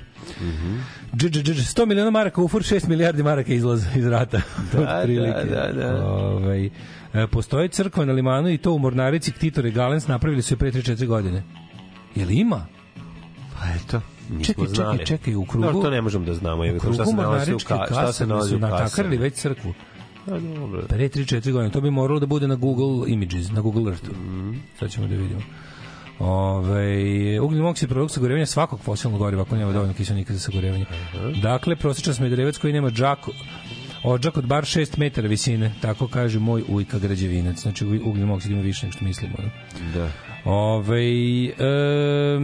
dž, 1.12 1.28
dž, 1.28 1.42
dž, 1.42 1.62
100 1.70 1.86
miliona 1.86 2.10
maraka 2.10 2.42
ufur, 2.42 2.62
6 2.62 2.88
milijardi 2.88 3.22
maraka 3.22 3.52
izlaza 3.52 3.86
iz 3.96 4.06
rata. 4.06 4.40
Da, 4.72 4.78
da, 5.06 5.44
da, 5.44 5.72
da. 5.72 6.04
Ovaj, 6.06 6.70
e, 7.14 7.26
postoji 7.26 7.68
crkva 7.68 8.04
na 8.04 8.12
limanu 8.12 8.48
i 8.50 8.58
to 8.58 8.72
u 8.72 8.78
Mornarici 8.78 9.32
Ktitore 9.32 9.70
Galens 9.70 10.06
napravili 10.06 10.42
su 10.42 10.54
je 10.54 10.58
pre 10.58 10.72
3-4 10.72 11.06
godine. 11.06 11.42
Je 12.14 12.26
li 12.26 12.34
ima? 12.34 12.66
Pa 13.54 13.60
eto, 13.76 14.00
nismo 14.30 14.44
Čekaj, 14.44 14.64
čekaj, 14.64 14.74
znali. 14.74 15.06
čekaj, 15.06 15.34
u 15.34 15.44
krugu- 15.44 15.62
Dobro, 15.62 15.82
to 15.82 15.90
ne 15.90 16.00
možemo 16.00 16.24
da 16.24 16.34
znamo. 16.34 16.64
Je, 16.64 16.78
šta 16.94 17.04
se 17.06 17.16
nalazi 17.16 17.54
u 17.54 17.58
ka, 17.58 17.86
šta 17.86 18.12
se 18.12 18.26
nalazi 18.26 18.48
su 18.50 18.56
u 18.56 18.58
natakarili 18.58 19.16
već 19.16 19.34
crkvu. 19.34 19.74
A, 20.26 20.38
dobro. 20.38 20.82
Pre 20.82 21.08
3-4 21.08 21.52
godine. 21.52 21.70
To 21.70 21.80
bi 21.80 21.90
moralo 21.90 22.20
da 22.20 22.26
bude 22.26 22.48
na 22.48 22.54
Google 22.54 23.10
Images, 23.10 23.50
na 23.50 23.60
Google 23.60 23.92
Earthu. 23.92 24.12
Mhm. 24.12 24.52
Sad 24.78 24.90
ćemo 24.90 25.06
da 25.06 25.14
vidimo. 25.14 25.40
Ove, 26.18 27.40
ugljen 27.40 27.62
monoksid 27.62 27.88
produkt 27.88 28.14
sagorevanja 28.14 28.46
svakog 28.46 28.80
fosilnog 28.80 29.18
goriva 29.18 29.42
ako 29.42 29.56
nema 29.56 29.72
dovoljno 29.72 29.94
kiselnika 29.94 30.32
za 30.32 30.38
sagorevanje. 30.38 30.84
Dakle, 31.42 31.76
prosječan 31.76 32.14
smederevac 32.14 32.58
koji 32.58 32.72
nema 32.72 32.90
džak 32.90 33.18
odžak 34.04 34.36
od 34.36 34.46
bar 34.46 34.64
6 34.64 34.98
metara 34.98 35.28
visine, 35.28 35.72
tako 35.80 36.08
kaže 36.08 36.38
moj 36.38 36.62
ujka 36.68 36.98
građevinac. 36.98 37.60
Znači, 37.62 37.84
ugljen 37.86 38.26
monoksid 38.26 38.50
ima 38.50 38.60
više 38.60 38.86
nego 38.86 38.96
što 38.96 39.04
mislimo. 39.04 39.34
Da. 39.94 40.33
Ove, 40.44 41.02
e, 41.44 42.38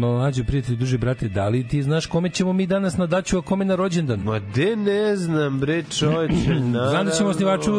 mlađo 0.00 0.44
prijatelj, 0.44 0.76
duže 0.76 0.98
brate, 0.98 1.28
da 1.28 1.48
li 1.48 1.68
ti 1.68 1.82
znaš 1.82 2.06
kome 2.06 2.30
ćemo 2.30 2.52
mi 2.52 2.66
danas 2.66 2.96
na 2.96 3.06
daću, 3.06 3.38
a 3.38 3.42
kome 3.42 3.64
na 3.64 3.74
rođendan? 3.74 4.20
Ma 4.20 4.38
de 4.38 4.76
ne 4.76 5.16
znam, 5.16 5.60
bre, 5.60 5.82
čoveče, 5.98 6.54
naravno. 6.60 6.90
Znam 6.90 7.06
da 7.06 7.12
ćemo 7.12 7.28
osnivaču 7.28 7.72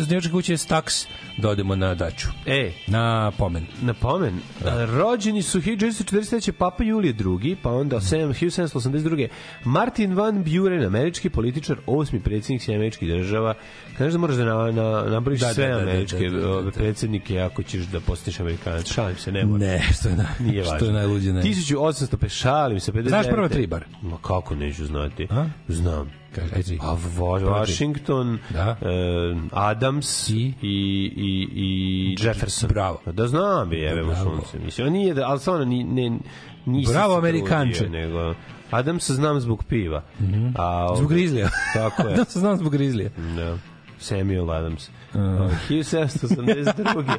osnivačke 0.00 0.30
kuće 0.32 0.52
Stax 0.52 1.06
da 1.38 1.48
odemo 1.48 1.76
na 1.76 1.94
daću. 1.94 2.28
E, 2.46 2.72
Na 2.86 3.32
pomen. 3.38 3.66
na 3.82 3.94
pomen, 3.94 4.34
da. 4.64 4.84
rođeni 4.84 5.42
su 5.42 5.60
1943. 5.60 6.52
Papa 6.52 6.84
Julije 6.84 7.14
II, 7.42 7.56
pa 7.62 7.70
onda 7.70 7.96
7, 7.96 8.46
1782. 8.46 9.28
Martin 9.64 10.14
Van 10.14 10.44
Buren, 10.44 10.84
američki 10.84 11.30
političar, 11.30 11.76
osmi 11.86 12.20
predsjednik 12.20 12.62
Sjedinjenih 12.62 12.80
američkih 12.82 13.08
država. 13.08 13.54
Kažeš 13.98 14.12
da 14.12 14.18
moraš 14.18 14.36
da 14.36 14.44
na, 14.44 14.70
na, 14.70 15.04
nabraviš 15.10 15.40
Da, 15.40 15.46
da, 15.46 15.54
sve 15.54 15.68
da, 15.68 15.74
da, 15.74 15.80
američke 15.80 16.28
da, 16.28 16.36
da, 16.36 16.40
da, 16.40 16.50
ove, 16.52 16.62
da. 16.64 16.70
predsjednike 16.70 17.38
ako 17.40 17.62
ćeš 17.62 17.82
da 17.82 18.00
postaneš 18.00 18.40
amerikanac. 18.40 18.92
Šalim 18.92 19.16
se, 19.22 19.32
ne 19.32 19.44
moraš. 19.44 19.60
Ne, 19.62 19.88
što 19.92 20.08
je, 20.08 20.16
na, 20.16 20.26
Nije 20.40 20.62
što 20.62 20.72
važno. 20.72 20.86
je 20.86 20.92
najluđe, 20.92 21.32
ne. 21.32 21.42
1805, 21.42 22.28
šalim 22.30 22.80
se, 22.80 22.92
59. 22.92 23.08
Znaš 23.08 23.26
prva 23.26 23.48
tri 23.48 23.66
bar? 23.66 23.84
Ma 24.02 24.16
kako 24.18 24.54
neću 24.54 24.86
znati? 24.86 25.26
A? 25.30 25.44
Znam. 25.68 26.10
Kaže, 26.34 26.54
ajde. 26.56 26.78
A 26.80 26.96
Wa- 27.16 27.44
Washington, 27.50 28.38
Da. 28.50 28.76
e, 28.80 28.86
Adams 29.52 30.28
I? 30.28 30.34
i, 30.34 30.52
i, 30.62 31.48
i 31.54 32.16
Jefferson. 32.20 32.68
Bravo. 32.68 33.00
Pa 33.04 33.12
Da 33.12 33.28
znam 33.28 33.68
bi, 33.68 33.76
jebe 33.78 34.02
mu 34.02 34.08
Bravo. 34.08 34.24
sunce. 34.40 34.58
Mislim, 34.58 34.86
on 34.86 34.92
nije, 34.92 35.14
da, 35.14 35.26
ali 35.26 35.38
stvarno 35.40 35.64
ni, 35.64 35.84
ne, 35.84 36.18
nisam 36.66 36.92
Bravo, 36.94 37.16
Amerikanče. 37.16 37.88
Nego, 37.88 38.34
Adams 38.70 39.10
znam 39.10 39.40
zbog 39.40 39.64
piva. 39.64 39.98
A, 39.98 40.22
Mhm. 40.22 40.46
Zbog 40.96 41.08
grizlija. 41.08 41.48
Tako 41.74 42.08
je. 42.08 42.16
da 42.16 42.24
se 42.24 42.38
znam 42.38 42.56
zbog 42.56 42.72
grizlija. 42.72 43.10
Da. 43.36 43.56
Samuel 44.02 44.50
Adams. 44.50 44.88
Uh. 45.14 45.20
1782. 45.70 47.16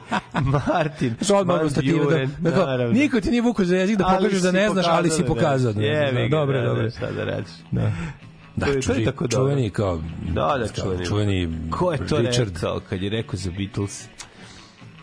Martin 0.68 1.16
Što 1.22 1.36
odmah 1.36 1.58
Van 1.58 1.68
da, 1.68 1.82
Buren, 2.00 2.30
da 2.40 2.52
kao, 2.52 2.66
naravno. 2.66 2.94
niko 2.94 3.22
ti 3.22 3.30
nije 3.30 3.42
vukao 3.42 3.66
za 3.66 3.76
jezik 3.76 3.98
da 3.98 4.04
pokažeš 4.06 4.42
da 4.42 4.52
ne 4.52 4.70
znaš, 4.70 4.86
ali 4.90 5.10
si 5.10 5.24
pokazao. 5.24 5.68
da 5.68 5.74
znaš. 5.74 5.86
Jebi 5.86 6.22
ga, 6.22 6.28
Dobro, 6.30 6.62
da, 6.62 6.68
dobro. 6.68 6.84
da, 6.84 6.90
Šta 6.90 7.12
da 7.12 7.24
radiš? 7.24 7.52
Da. 7.72 7.92
Da, 8.56 8.66
To 8.66 8.66
je- 8.68 8.74
to 8.74 8.92
je 8.92 8.96
čuvi, 8.96 9.06
tako 9.06 9.28
dobro. 9.28 9.46
čuveni 9.46 9.70
kao 9.70 10.02
Da, 10.26 10.56
da, 10.58 10.68
čuveni. 10.70 11.06
čuveni 11.06 11.50
Ko 11.70 11.92
je 11.92 11.98
to 12.00 12.18
Richard 12.18 12.54
rekao 12.54 12.80
kad 12.80 13.02
je 13.02 13.10
rekao 13.10 13.36
za 13.36 13.52
Beatles? 13.52 14.08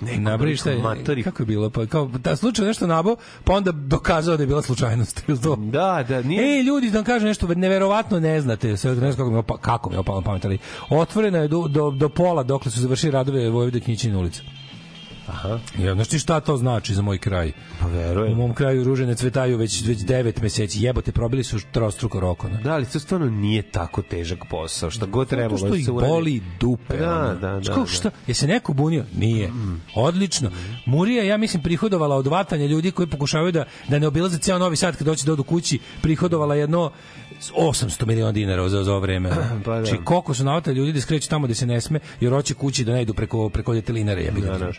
Neko 0.01 0.21
Nabravi 0.21 0.57
šta 0.57 0.71
je, 0.71 0.79
matori. 0.79 1.23
kako 1.23 1.43
je 1.43 1.47
bilo, 1.47 1.71
pa 1.71 1.87
kao 1.87 2.07
da 2.07 2.37
slučaj 2.37 2.67
nešto 2.67 2.87
nabo, 2.87 3.17
pa 3.45 3.53
onda 3.53 3.73
dokazao 3.73 4.37
da 4.37 4.43
je 4.43 4.47
bila 4.47 4.63
slučajnost. 4.63 5.23
To? 5.43 5.57
Da, 5.57 6.05
da, 6.09 6.23
nije... 6.23 6.57
Ej, 6.59 6.63
ljudi, 6.63 6.91
da 6.91 6.99
vam 6.99 7.05
kažem 7.05 7.29
nešto, 7.29 7.55
neverovatno 7.55 8.21
ne 8.21 8.41
znate, 8.41 8.77
sve 8.77 8.91
ne 8.91 9.13
znam 9.13 9.13
kako 9.13 9.31
mi 9.31 9.37
je 9.37 9.39
opa, 9.39 9.57
kako 9.57 9.91
mi 9.91 9.97
opalo 9.97 10.23
pamet, 10.23 10.45
ali 10.45 10.59
otvorena 10.91 11.39
je 11.39 11.49
do, 11.49 11.69
do, 11.69 11.91
do 11.91 12.09
pola 12.09 12.43
dokle 12.43 12.71
su 12.71 12.81
završili 12.81 13.13
radove 13.13 13.51
Vojvode 13.51 13.81
Knjićine 13.81 14.17
ulica. 14.17 14.43
Aha. 15.31 15.59
Ja, 15.79 15.95
znaš 15.95 16.09
ti 16.09 16.19
šta 16.19 16.41
to 16.41 16.57
znači 16.57 16.95
za 16.95 17.03
moj 17.03 17.19
kraj? 17.19 17.53
Pa 17.81 17.87
U 17.87 17.91
verujem. 17.91 18.37
mom 18.37 18.55
kraju 18.55 18.85
ruže 18.85 19.07
ne 19.07 19.15
cvetaju 19.15 19.57
već, 19.59 19.87
već 19.87 19.99
devet 19.99 20.43
meseci. 20.43 20.83
Jebote, 20.83 21.13
probili 21.13 21.45
su 21.45 21.59
trostruko 21.73 22.21
rokona. 22.21 22.61
Da, 22.61 22.73
ali 22.73 22.87
to 22.87 23.01
stvarno 23.01 23.31
nije 23.31 23.63
tako 23.63 24.03
težak 24.03 24.39
posao. 24.51 24.91
Šta 24.91 25.07
god 25.07 25.29
trebalo 25.29 25.59
što 25.59 25.69
da 25.69 25.77
ih 25.77 25.85
se 25.85 25.91
uradi. 25.91 26.13
boli 26.13 26.43
dupe. 26.61 26.97
Da, 26.97 27.19
ono. 27.19 27.35
da, 27.35 27.61
da, 27.61 27.61
kako, 27.67 27.81
da. 27.81 27.87
Šta? 27.87 28.11
Je 28.27 28.35
se 28.35 28.47
neko 28.47 28.73
bunio? 28.73 29.05
Nije. 29.17 29.51
Odlično. 29.95 30.51
Murija, 30.87 31.25
ja 31.25 31.37
mislim, 31.37 31.63
prihodovala 31.63 32.17
od 32.17 32.27
vatanja 32.27 32.67
ljudi 32.67 32.91
koji 32.91 33.07
pokušavaju 33.07 33.53
da, 33.53 33.65
da 33.89 33.99
ne 33.99 34.07
obilaze 34.07 34.39
ceo 34.39 34.59
Novi 34.59 34.77
Sad 34.77 34.97
kad 34.97 35.07
doći 35.07 35.27
da 35.27 35.33
odu 35.33 35.43
kući, 35.43 35.79
prihodovala 36.03 36.55
jedno 36.55 36.91
800 37.57 38.07
miliona 38.07 38.33
dinara 38.33 38.69
za, 38.69 38.85
za 38.85 38.91
ovo 38.93 39.01
vreme. 39.01 39.31
Pa 39.65 39.79
da. 39.79 39.85
Znači, 39.85 40.05
koliko 40.05 40.35
su 40.35 40.45
navatali 40.45 40.77
ljudi 40.77 40.93
da 40.93 41.01
skreću 41.01 41.29
tamo 41.29 41.47
da 41.47 41.55
se 41.55 41.67
ne 41.67 41.81
sme, 41.81 42.01
jer 42.21 42.33
hoće 42.33 42.55
kući 42.55 42.85
da 42.85 42.93
ne 42.93 43.03
idu 43.03 43.15
preko, 43.15 43.49
preko 43.49 43.75
detelinare. 43.75 44.25
Ja 44.25 44.31
Da, 44.31 44.59
da. 44.59 44.73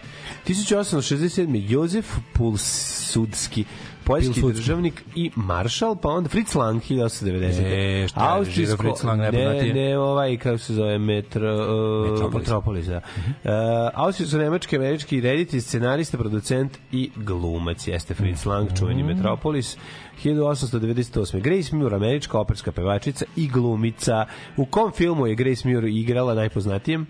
1867. 0.47 1.65
Jozef 1.69 2.05
Pulsudski, 2.33 3.65
poljski 4.11 4.53
državnik 4.53 5.03
i 5.15 5.31
maršal, 5.35 5.95
pa 5.95 6.09
onda 6.09 6.29
Fritz 6.29 6.55
Lang 6.55 6.81
1890. 6.81 8.03
E, 8.03 8.07
šta 8.07 8.37
je, 8.37 8.77
Fritz 8.77 9.03
Lang, 9.03 9.21
ne, 9.21 9.73
ne, 9.73 9.97
ovaj, 9.97 10.37
kako 10.37 10.57
se 10.57 10.73
zove, 10.73 10.99
metro, 10.99 11.55
uh, 11.55 12.11
Metropolis. 12.11 12.47
Metropolis, 12.47 12.85
da. 12.85 12.97
Uh, 12.97 13.51
Austrijsko-nemački, 13.93 14.75
američki 14.75 15.21
reditelj, 15.21 15.61
scenarista, 15.61 16.17
producent 16.17 16.77
i 16.91 17.09
glumac 17.15 17.87
jeste 17.87 18.13
Fritz 18.13 18.45
Lang, 18.45 18.69
čuveni 18.79 19.03
Metropolis. 19.03 19.77
1898. 20.23 21.41
Grace 21.41 21.75
Muir, 21.75 21.93
američka 21.93 22.39
operska 22.39 22.71
pevačica 22.71 23.25
i 23.35 23.47
glumica. 23.47 24.25
U 24.57 24.65
kom 24.65 24.91
filmu 24.91 25.27
je 25.27 25.35
Grace 25.35 25.67
Muir 25.67 25.83
igrala 25.83 26.33
najpoznatijem? 26.33 27.07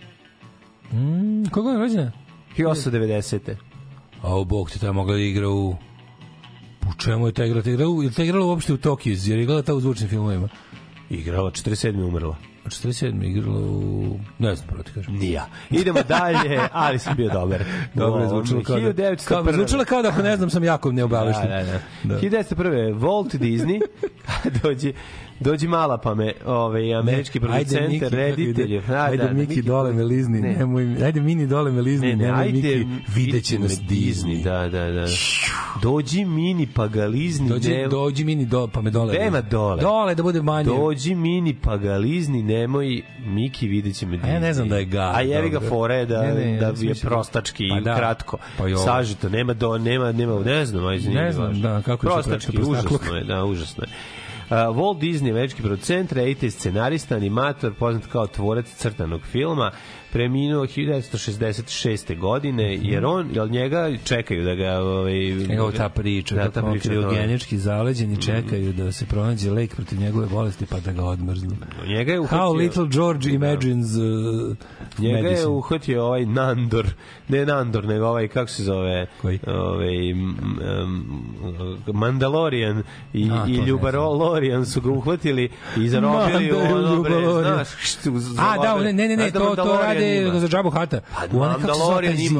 Koga 1.51 1.71
je 1.71 1.77
rođena? 1.77 2.11
1890. 2.57 3.55
A 4.21 4.37
u 4.37 4.45
bog 4.45 4.71
ti 4.71 4.79
ta 4.79 4.91
mogla 4.91 5.13
da 5.13 5.19
igra 5.19 5.49
u... 5.49 5.75
U 6.81 6.93
čemu 6.95 7.27
je 7.27 7.33
ta 7.33 7.45
igrala? 7.45 7.63
Ta 7.63 7.69
igrala, 7.69 7.91
u- 7.91 8.03
je 8.03 8.09
li 8.09 8.15
ta 8.15 8.23
igrala 8.23 8.45
uopšte 8.45 8.73
u 8.73 8.77
Tokiju? 8.77 9.17
Jer 9.19 9.37
je 9.37 9.43
igrala 9.43 9.61
ta 9.61 9.73
u 9.73 9.79
zvučnim 9.79 10.09
filmovima? 10.09 10.47
Igrala, 11.09 11.51
47. 11.51 12.03
umrla. 12.03 12.35
A 12.65 12.69
47. 12.69 13.25
igrala 13.27 13.59
u... 13.59 14.19
Ne 14.39 14.55
znam, 14.55 14.67
pravo 14.67 14.83
ti 14.83 14.91
kažem. 14.91 15.13
Nija. 15.15 15.45
Idemo 15.69 15.99
dalje, 16.01 16.59
ali 16.73 16.99
sam 16.99 17.15
bio 17.15 17.29
dobar. 17.29 17.63
Dobro 17.95 18.21
je 18.21 18.27
U 18.27 18.29
ovom 18.29 18.45
zvučalo 18.45 18.63
kao 18.63 18.79
da, 18.79 18.93
1901. 18.93 19.27
kao, 19.27 19.53
zvučalo 19.53 19.85
kao 19.85 20.01
da 20.01 20.09
ako 20.09 20.21
ne 20.21 20.37
znam 20.37 20.49
sam 20.49 20.63
jako 20.63 20.91
neobavešten. 20.91 21.49
Da, 21.49 21.57
da, 21.57 21.63
da. 21.63 21.79
Da. 22.05 22.19
1901. 22.21 22.55
Walt 22.95 23.37
Disney 23.37 23.81
dođi 24.63 24.93
dođi 25.41 25.67
mala 25.67 25.97
pa 25.97 26.15
me 26.15 26.33
ovaj 26.45 26.95
američki 26.95 27.39
producent 27.39 28.03
reditelj 28.03 28.75
ide? 28.75 28.93
Ajde, 28.93 29.29
Miki, 29.29 29.61
dole 29.61 29.93
me 29.93 30.03
lizni, 30.03 30.41
Ne. 30.41 30.49
nemoj, 30.49 31.03
ajde 31.03 31.21
Mini 31.21 31.47
dole 31.47 31.71
me 31.71 31.81
lizni, 31.81 32.07
Ne, 32.07 32.15
ne, 32.15 32.25
nemoj 32.25 32.41
ajde, 32.41 32.53
Miki, 32.53 32.85
videće 33.15 33.59
nas 33.59 33.79
Disney. 33.81 34.43
Da, 34.43 34.69
da, 34.69 34.91
da. 34.91 35.05
Dođi 35.81 36.25
mini 36.25 36.67
pa 36.67 36.87
ga 36.87 37.05
lizni. 37.05 37.49
Dođi, 37.49 37.69
ne- 37.69 37.87
dođi 37.87 38.23
Mini 38.23 38.45
do, 38.45 38.67
pa 38.67 38.81
me 38.81 38.91
dole. 38.91 39.13
Nema 39.13 39.41
dole. 39.41 39.81
Dole 39.81 40.15
da 40.15 40.23
bude 40.23 40.41
manje. 40.41 40.65
Dođi 40.65 41.15
mini 41.15 41.53
pa 41.55 41.77
ga 41.77 41.93
lizni, 41.93 42.43
nemoj 42.43 43.01
Miki 43.19 43.67
vidjet 43.67 43.95
će 43.95 44.05
me 44.05 44.19
A 44.23 44.27
ja 44.27 44.39
ne 44.39 44.53
znam 44.53 44.69
da 44.69 44.77
je 44.77 44.85
ga. 44.85 45.11
A 45.15 45.21
jevi 45.21 45.49
ga 45.49 45.59
fore 45.59 46.05
da, 46.05 46.21
Ne, 46.21 46.27
ne, 46.27 46.59
da 46.59 46.67
je 46.67 46.93
da- 46.93 46.99
prostački 47.01 47.69
Pa 47.69 47.77
i 47.77 47.81
da. 47.81 47.95
kratko. 47.95 48.37
Pa. 48.57 48.63
Sažito, 48.77 49.29
nema 49.29 49.53
do, 49.53 49.77
nema, 49.77 50.11
nema, 50.11 50.39
ne 50.39 50.65
znam, 50.65 50.85
ajde, 50.85 51.09
Ne 51.09 51.31
znam, 51.31 51.61
da, 51.61 51.81
kako 51.81 52.07
je 52.07 52.11
prostački, 52.13 52.57
užasno 52.59 53.15
je, 53.15 53.23
da, 53.23 53.45
užasno 53.45 53.83
je. 53.83 53.89
Walt 54.51 54.99
Disney, 54.99 55.31
američki 55.31 55.61
producent, 55.61 56.11
reditelj, 56.11 56.51
scenarista, 56.51 57.15
animator, 57.15 57.73
poznat 57.73 58.05
kao 58.11 58.27
tvorac 58.27 58.65
crtanog 58.75 59.21
filma, 59.31 59.71
preminuo 60.11 60.65
1966. 60.65 62.19
godine, 62.19 62.77
jer 62.81 63.05
on, 63.05 63.29
jel 63.33 63.49
njega 63.49 63.91
čekaju 64.03 64.43
da 64.43 64.55
ga... 64.55 64.79
Ovaj, 64.79 65.29
Evo 65.55 65.71
ta 65.71 65.89
priča, 65.89 66.35
da, 66.35 66.43
da, 66.43 66.51
ta 66.51 66.71
priča, 66.71 66.89
da. 66.89 66.95
kriogenički 66.95 67.57
zaleđeni 67.57 68.21
čekaju 68.21 68.73
da 68.73 68.91
se 68.91 69.05
pronađe 69.05 69.51
lek 69.51 69.75
protiv 69.75 69.99
njegove 69.99 70.27
bolesti 70.27 70.65
pa 70.65 70.79
da 70.79 70.91
ga 70.91 71.03
odmrznu. 71.03 71.55
Njega 71.87 72.11
je 72.13 72.19
uhvatio... 72.19 72.37
How 72.37 72.57
little 72.57 72.87
George 72.87 73.29
imagines 73.29 73.95
uh, 73.95 74.57
Njega 74.97 75.17
je 75.17 75.23
medicine. 75.23 75.47
uhvatio 75.47 76.05
ovaj 76.05 76.25
Nandor, 76.25 76.93
ne 77.27 77.45
Nandor, 77.45 77.85
nego 77.85 78.05
ovaj, 78.05 78.27
kako 78.27 78.49
se 78.49 78.63
zove, 78.63 79.07
Koji? 79.21 79.39
ovaj, 79.47 80.11
m, 80.11 80.35
m, 80.61 81.77
Mandalorian 81.93 82.83
i, 83.13 83.29
A, 83.31 83.45
i 83.47 83.55
Ljubarolorian 83.55 84.65
su 84.65 84.81
ga 84.81 84.89
uhvatili 84.89 85.49
i 85.77 85.89
zarobili 85.89 86.51
ono, 86.51 87.01
bre, 87.01 87.13
znaš, 87.41 87.67
što, 87.79 88.09
A, 88.39 88.57
da, 88.57 88.79
ne, 88.83 88.93
ne, 88.93 89.07
ne, 89.07 89.31
da 89.31 89.39
to, 89.39 89.39
to 89.39 89.45
Mandalorian 89.45 90.00
ima? 90.05 90.39
za 90.39 90.47
džabu 90.47 90.69
hata. 90.69 91.01
Pa, 91.15 91.37
U 91.37 91.41
onaj, 91.41 91.55
kako 91.55 91.73
se 91.73 91.79
zove 91.79 92.07
taj 92.07 92.15
zid? 92.15 92.31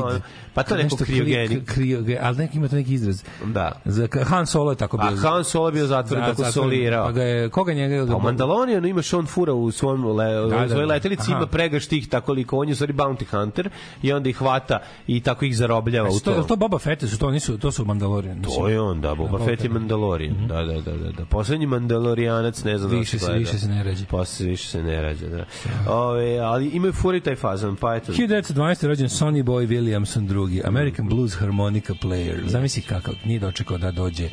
Ima, 0.52 0.56
pa 0.56 0.64
to 0.64 0.76
neko 0.76 0.84
Nešto 0.86 0.98
kri- 0.98 1.06
kriogenik. 1.06 1.66
krioge- 1.68 2.18
ali 2.22 2.38
neki 2.38 2.58
ima 2.58 2.68
to 2.68 2.76
neki 2.76 2.94
izraz. 2.94 3.24
Da. 3.46 3.72
Za, 3.86 4.08
Han 4.24 4.46
Solo 4.46 4.72
je 4.72 4.78
tako 4.78 4.98
bio. 4.98 5.08
A 5.08 5.16
Han 5.18 5.44
Solo 5.44 5.68
je 5.68 5.74
bio 5.74 5.88
zatvoren, 5.88 6.24
tako 6.24 6.36
Zatvoren, 6.36 6.52
solirao. 6.54 7.06
Pa 7.06 7.12
ga 7.12 7.24
je, 7.24 7.50
koga 7.50 7.74
njega? 7.74 8.06
Pa 8.08 8.16
u 8.16 8.22
Mandalorianu 8.22 8.88
imaš 8.88 9.14
on 9.14 9.26
fura 9.26 9.54
u 9.54 9.72
svom 9.72 10.06
le, 10.08 10.26
Da, 10.26 10.42
u 10.42 10.50
da, 10.50 10.68
svojoj 10.68 10.86
da. 10.88 10.94
letelici 10.94 11.32
ima 11.32 11.48
pregaš 11.48 11.88
tih 11.88 12.10
tako 12.10 12.34
liko 12.34 12.58
on 12.58 12.68
je 12.68 12.72
u 12.72 12.76
stvari 12.76 12.94
bounty 12.94 13.26
hunter 13.28 13.70
i 14.02 14.14
onda 14.14 14.30
ih 14.30 14.38
hvata 14.38 14.80
i 15.08 15.20
tako 15.22 15.46
ih 15.46 15.58
zarobljava 15.58 16.10
u 16.10 16.20
To, 16.20 16.44
to. 16.44 16.56
Boba 16.56 16.80
Fett 16.80 17.04
su 17.04 17.18
to 17.18 17.32
nisu 17.32 17.58
to 17.58 17.72
su 17.72 17.86
Mandalorian. 17.86 18.42
To 18.42 18.68
je 18.68 18.82
on, 18.82 19.02
da, 19.02 19.16
Boba 19.16 19.38
Da, 19.38 19.46
Fett 19.46 19.64
je. 19.64 19.70
Mandalorian. 19.70 20.48
Da, 20.48 20.56
da, 20.56 20.82
da, 20.82 20.92
da, 20.94 21.12
da. 21.12 21.26
Poslednji 21.26 21.66
Mandalorijanac, 21.66 22.64
ne 22.64 22.78
znam 22.78 22.92
da 22.92 22.98
Više 22.98 23.20
se- 23.20 23.34
više 23.34 23.58
se 23.58 23.68
ne 23.68 23.84
rađa. 23.84 24.06
Posle 24.06 24.46
više 24.46 24.68
se 24.68 24.84
ne 24.84 25.02
rađa, 25.02 25.28
da. 25.28 25.46
Ove, 25.88 26.38
ali 26.38 26.68
imaju 26.68 26.94
furi 26.94 27.22
taj 27.22 27.36
fazan, 27.36 27.76
pa 27.76 27.96
eto. 27.96 28.12
1912. 28.14 28.52
rođen 28.84 29.08
Sonny 29.10 29.44
Boy 29.44 29.68
Williamson 29.68 30.28
drugi, 30.42 30.62
American 30.66 31.08
Blues 31.08 31.40
harmonica 31.40 31.94
player. 31.94 32.48
Zamisli 32.48 32.82
kakav, 32.82 33.14
nije 33.26 33.40
dočekao 33.40 33.78
da 33.78 33.92
dođe 33.92 34.30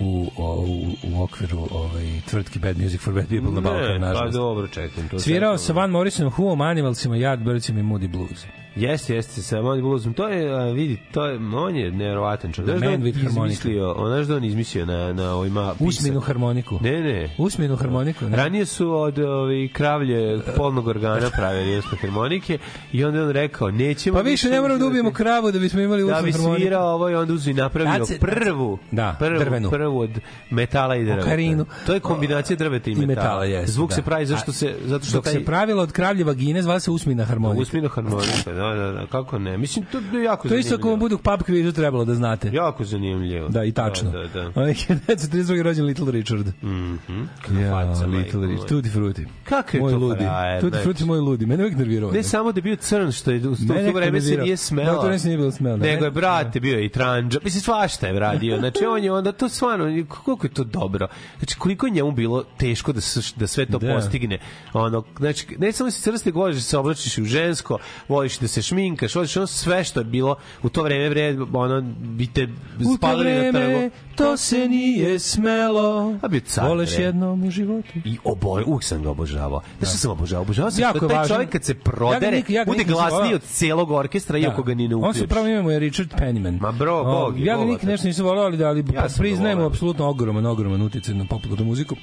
u, 0.00 0.30
o, 0.36 0.54
u, 0.54 0.86
u 1.04 1.22
okviru 1.22 1.68
ovaj, 1.70 2.20
tvrtki 2.30 2.58
Bad 2.58 2.78
Music 2.78 3.00
for 3.00 3.14
Bad 3.14 3.28
People 3.28 3.50
na 3.50 3.60
Balkan, 3.60 3.92
Ne, 3.92 4.00
pa 4.00 4.06
nažalost. 4.06 4.34
dobro, 4.36 4.68
čekam. 4.68 5.08
To 5.08 5.18
Svirao 5.18 5.58
sa 5.58 5.72
Van 5.72 5.90
Morrisonom, 5.90 6.32
Who 6.32 6.64
Animalsima, 6.64 7.16
Yardbirdsima 7.16 7.80
i 7.80 7.82
Moody 7.82 8.08
Blues. 8.08 8.44
Jeste, 8.76 9.14
jeste, 9.14 9.42
sa 9.42 9.56
Monty 9.56 9.82
Bluesom. 9.82 10.14
To 10.14 10.28
je, 10.28 10.44
vidi, 10.72 10.98
to 11.12 11.24
je, 11.24 11.38
on 11.56 11.76
je 11.76 11.90
nevjerovatan 11.90 12.52
čovjek. 12.52 12.78
Znaš 12.78 12.80
da 12.82 12.94
on 12.94 13.06
izmislio, 13.06 13.92
on, 13.92 14.08
znaš 14.08 14.26
da 14.26 14.36
on 14.36 14.44
izmislio 14.44 14.86
na, 14.86 15.12
na 15.12 15.34
ovima 15.34 15.72
pisak? 15.72 15.88
Usmenu 15.88 16.20
harmoniku. 16.20 16.78
Ne, 16.80 17.00
ne. 17.02 17.34
Usmenu 17.38 17.76
harmoniku. 17.76 18.24
Ne? 18.24 18.36
Ranije 18.36 18.66
su 18.66 18.90
od 18.92 19.18
ovih 19.18 19.72
kravlje 19.72 20.16
polnog 20.56 20.86
organa 20.86 21.30
pravili 21.30 21.78
usme 21.78 21.98
harmonike 21.98 22.58
i 22.92 23.04
onda 23.04 23.22
on 23.22 23.30
rekao, 23.30 23.70
nećemo... 23.70 24.16
Pa 24.16 24.22
više 24.22 24.48
ne 24.50 24.60
moramo 24.60 24.78
da 24.78 24.86
ubijemo 24.86 25.10
kravu 25.12 25.52
da 25.52 25.58
bismo 25.58 25.80
imali 25.80 26.00
da 26.00 26.06
usmenu 26.06 26.22
bi 26.24 26.32
harmoniku. 26.32 26.60
svirao 26.60 26.88
ovo 26.88 27.10
i 27.10 27.14
onda 27.14 27.32
uzu 27.32 27.50
i 27.50 27.54
napravio 27.54 28.06
se- 28.06 28.18
prvu, 28.18 28.78
Da, 28.92 29.16
prvu, 29.18 29.38
drvenu. 29.38 29.70
prvu 29.70 29.98
od 29.98 30.10
metala 30.50 30.96
i 30.96 31.04
drveta. 31.04 31.20
Okarinu. 31.22 31.66
To 31.86 31.94
je 31.94 32.00
kombinacija 32.00 32.56
drveta 32.56 32.90
i 32.90 32.92
I 32.92 32.96
metala. 32.96 33.06
metala, 33.24 33.44
jeste, 33.44 33.72
Zvuk 33.72 33.90
da. 33.90 33.94
se 33.94 34.02
pravi 34.02 34.26
zašto 34.26 34.52
se, 34.52 34.74
zato 34.84 35.04
što 35.04 35.16
Dok 35.16 35.24
taj... 35.24 35.32
se 35.32 35.44
pravilo 35.44 35.82
od 35.82 35.92
kravlje 35.92 36.24
vagine, 36.24 36.62
zvala 36.62 36.80
se 36.80 36.90
usmina 36.90 37.24
harmonika. 37.24 37.62
Usmino 37.62 37.88
harmonika, 37.88 38.52
da, 38.52 38.65
da, 38.66 38.92
da, 38.92 39.06
kako 39.06 39.38
ne. 39.38 39.58
Mislim, 39.58 39.84
to 39.84 39.98
je 40.12 40.24
jako 40.24 40.48
To 40.48 40.54
je 40.54 40.60
isto 40.60 40.74
ako 40.74 40.80
vam 40.80 40.90
zanimljivo. 40.90 41.18
budu 41.18 41.38
pub 41.38 41.46
kvizu 41.46 41.72
trebalo 41.72 42.04
da 42.04 42.14
znate. 42.14 42.50
Jako 42.52 42.84
zanimljivo. 42.84 43.48
Da, 43.48 43.64
i 43.64 43.72
tačno. 43.72 44.10
Da, 44.10 44.18
da, 44.18 44.28
da. 44.42 44.50
Ovaj 44.54 44.74
1932. 44.74 45.62
rođen 45.62 45.84
Little 45.84 46.12
Richard. 46.12 46.46
Mhm. 46.62 47.20
Ja, 47.60 47.70
Faca, 47.70 48.06
Little 48.06 48.46
Richard. 48.46 48.68
Tutti 48.68 48.90
frutti. 48.90 49.26
Kakav 49.44 49.74
je 49.74 49.80
moj 49.80 49.92
to 49.92 49.98
ludi. 49.98 50.18
frajer, 50.18 50.60
Tutti 50.60 50.70
znači. 50.70 50.84
frutti 50.84 51.04
moj 51.04 51.18
ludi. 51.18 51.46
Mene 51.46 51.62
uvijek 51.62 51.78
nervirao. 51.78 52.10
Ne 52.10 52.22
samo 52.22 52.52
da 52.52 52.58
je 52.58 52.62
bio 52.62 52.76
crn, 52.76 53.12
što 53.12 53.30
je 53.30 53.38
u 53.38 53.56
to, 53.56 53.74
to 53.86 53.92
vreme 53.92 54.20
se 54.20 54.36
nije 54.36 54.56
smelo. 54.56 54.92
Da, 54.92 55.00
to 55.00 55.08
ne 55.08 55.18
se 55.18 55.28
nije 55.28 55.38
bilo 55.38 55.50
smelo. 55.50 55.76
Nego 55.76 55.86
je, 55.96 56.00
Ne- 56.00 56.10
brate, 56.10 56.60
bio 56.60 56.78
je 56.78 56.84
i 56.84 56.88
tranđa. 56.88 57.38
Mislim, 57.44 57.60
svašta 57.60 58.06
je 58.06 58.18
radio. 58.20 58.58
Znači, 58.58 58.84
on 58.86 59.04
je 59.04 59.12
onda, 59.12 59.32
to 59.32 59.48
stvarno, 59.48 59.84
koliko 60.06 60.46
je 60.46 60.50
to 60.50 60.64
dobro. 60.64 61.08
Znači, 61.38 61.56
koliko 61.56 61.86
je 61.86 61.92
njemu 61.92 62.12
bilo 62.12 62.44
teško 62.56 62.92
da, 62.92 63.00
da 63.36 63.46
sve 63.46 63.66
to 63.66 63.78
Da. 63.78 63.94
postigne. 63.94 64.38
Ono, 64.72 65.04
znači, 65.18 65.46
ne 65.58 65.72
samo 65.72 65.90
si 65.90 66.02
crste 66.02 66.30
voliš 66.32 66.56
da 66.56 66.62
se 66.62 66.78
oblačiš 66.78 67.18
u 67.18 67.24
žensko, 67.24 67.78
voliš 68.08 68.38
da 68.38 68.48
se 68.48 68.55
šminkaš, 68.62 69.14
voliš 69.14 69.36
ono 69.36 69.46
sve 69.46 69.84
što 69.84 70.00
je 70.00 70.04
bilo 70.04 70.36
u 70.62 70.68
to 70.68 70.82
vreme, 70.82 71.08
vreme 71.08 71.46
ono, 71.52 71.80
bi 71.98 72.26
te 72.26 72.46
to 72.46 72.52
spalili 72.96 73.32
na 73.32 73.38
vreme 73.40 73.80
trgu. 73.80 73.90
to 74.16 74.36
se 74.36 74.68
nije 74.68 75.18
smelo. 75.18 76.14
A 76.22 76.28
bio 76.28 76.40
car, 76.40 76.68
Voleš 76.68 76.94
bre. 76.94 77.04
jednom 77.04 77.44
u 77.44 77.50
životu. 77.50 77.88
I 78.04 78.18
obo, 78.24 78.60
uvijek 78.66 78.82
sam 78.82 79.02
ga 79.02 79.10
obožavao. 79.10 79.60
Znaš 79.78 79.90
što 79.90 79.98
sam 79.98 80.10
obožavao? 80.10 80.42
Obožavao 80.42 80.70
sam 80.70 80.80
Jako 80.82 80.98
što 80.98 81.08
taj 81.08 81.28
čovjek 81.28 81.50
kad 81.50 81.64
se 81.64 81.72
Ja 81.72 81.76
ga 81.76 81.90
prodere, 81.90 82.42
ja 82.48 82.64
ga 82.64 82.72
bude 82.72 82.84
glasniji 82.84 83.34
od 83.34 83.42
celog 83.42 83.90
orkestra, 83.90 84.38
iako 84.38 84.62
ga 84.62 84.74
ni 84.74 84.88
ne 84.88 84.94
On 84.94 85.00
uključiš. 85.00 85.20
se 85.20 85.26
pravo 85.26 85.46
ime 85.48 85.62
mu 85.62 85.70
je 85.70 85.78
Richard 85.78 86.10
Penniman. 86.18 86.58
Ma 86.60 86.72
bro, 86.72 87.04
bog 87.04 87.40
Ja 87.40 87.56
ga 87.56 87.64
nikad 87.64 87.88
nešto 87.88 88.06
nisam 88.06 88.24
volao, 88.24 88.44
ali, 88.44 88.56
da, 88.56 88.68
ali 88.68 88.84
Ja 88.94 89.06
priznajemo 89.18 89.64
apsolutno 89.64 90.08
ogroman, 90.08 90.46
ogroman 90.46 90.82
utjecaj 90.82 91.14
na 91.14 91.24
popularnu 91.24 91.64
muziku. 91.64 91.96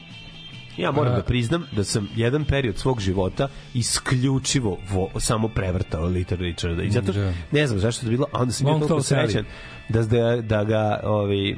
Ja 0.77 0.91
moram 0.91 1.15
da 1.15 1.23
priznam 1.23 1.65
da 1.71 1.83
sam 1.83 2.09
jedan 2.15 2.45
period 2.45 2.77
svog 2.77 2.99
života 2.99 3.47
isključivo 3.73 4.77
vo, 4.89 5.09
samo 5.19 5.47
prevrtao 5.47 6.05
Little 6.05 6.37
Richarda. 6.37 6.83
I 6.83 6.91
zato, 6.91 7.11
Da. 7.11 7.33
ne 7.51 7.67
znam 7.67 7.79
zašto 7.79 8.01
je 8.01 8.07
to 8.07 8.09
bilo, 8.09 8.27
a 8.31 8.41
onda 8.41 8.53
sam 8.53 8.65
bio 8.65 8.87
toliko 8.87 9.03
srećan 9.03 9.45
da, 9.89 10.01
da, 10.01 10.41
da 10.41 10.63
ga, 10.63 10.99
ovaj, 11.03 11.55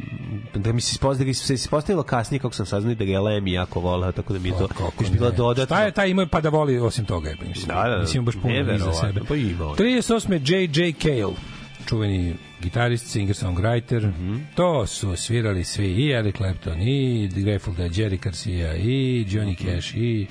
da 0.55 0.73
mi 0.73 0.81
se 0.81 0.91
ispostavilo, 0.91 1.29
da 1.29 1.33
se 1.33 1.53
ispostavilo 1.53 2.03
kasnije 2.03 2.39
kako 2.39 2.53
sam 2.53 2.65
saznao 2.65 2.91
i 2.91 2.95
da 2.95 3.05
ga 3.05 3.11
je 3.11 3.19
Lemi 3.19 3.51
jako 3.51 3.79
volao, 3.79 4.11
tako 4.11 4.33
da 4.33 4.39
mi 4.39 4.49
je 4.49 4.57
to 4.57 4.67
Kako 4.67 5.03
još 5.03 5.11
bila 5.11 5.31
dodatno. 5.31 5.75
Šta 5.75 5.83
je 5.83 5.91
taj 5.91 6.09
imao 6.09 6.27
pa 6.31 6.41
da 6.41 6.49
voli 6.49 6.79
osim 6.79 7.05
toga? 7.05 7.29
je, 7.29 7.35
Mislim, 7.47 7.67
Da, 7.67 7.83
da, 7.83 7.89
da. 7.89 8.01
mislim 8.01 8.25
baš 8.25 8.35
puno 8.41 8.73
iza 8.75 8.93
sebe. 8.93 9.21
Pa 9.27 9.35
ima 9.35 9.65
on. 9.65 9.75
38. 9.75 10.51
J.J. 10.51 10.93
Cale. 10.93 11.54
Čuveni 11.85 12.33
gitarist, 12.61 13.07
singer-songwriter. 13.07 14.11
To 14.55 14.87
su 14.87 15.15
svirali 15.15 15.63
svi, 15.63 15.85
i 15.87 16.11
Eric 16.11 16.35
Clapton, 16.37 16.81
i 16.81 17.27
Grateful 17.35 17.73
Dead, 17.73 17.91
Jerry 17.91 18.19
Garcia, 18.23 18.75
i 18.75 19.25
Johnny 19.29 19.55
Cash, 19.57 19.95
i 19.95 20.27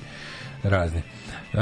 razni. 0.63 1.01
Uh, 1.53 1.59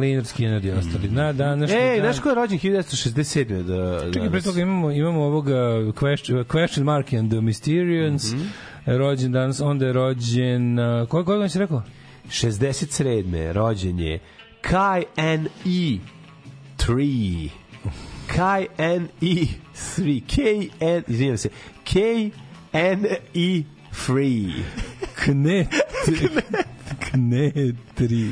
Leonard 0.00 0.26
Skinner 0.26 0.64
i 0.64 0.70
ostali. 0.70 1.08
Na 1.08 1.32
današnji 1.32 1.76
Ej, 1.76 2.00
dan... 2.00 2.12
znaš 2.12 2.22
ko 2.22 2.28
je 2.28 2.34
rođen 2.34 2.58
1967. 2.58 3.62
Da, 3.62 4.12
Čekaj, 4.12 4.30
pre 4.30 4.40
toga 4.40 4.60
imamo, 4.60 4.90
imamo 4.90 5.20
ovoga 5.22 5.54
question, 5.92 6.44
question 6.44 6.82
Mark 6.82 7.12
and 7.12 7.30
the 7.30 7.40
Mysterians, 7.40 8.34
Mhm. 8.34 8.42
rođen 8.86 9.32
danas, 9.32 9.60
onda 9.60 9.86
je 9.86 9.92
rođen, 9.92 10.78
uh, 10.78 11.08
koji 11.08 11.24
godin 11.24 11.48
si 11.48 11.58
rekao? 11.58 11.82
67. 12.30 13.52
rođen 13.52 13.98
je 13.98 14.18
Kai 14.60 15.04
N.E. 15.16 15.98
3. 16.76 17.48
Kai 18.28 18.66
N.E. 18.78 19.46
3. 19.96 20.20
K-N... 20.26 21.02
Izvinjam 21.06 21.36
se. 21.36 21.48
K-N-E. 21.84 23.62
Free. 23.94 24.52
Kne, 25.16 25.66
kne, 27.02 27.52
tri. 27.94 28.28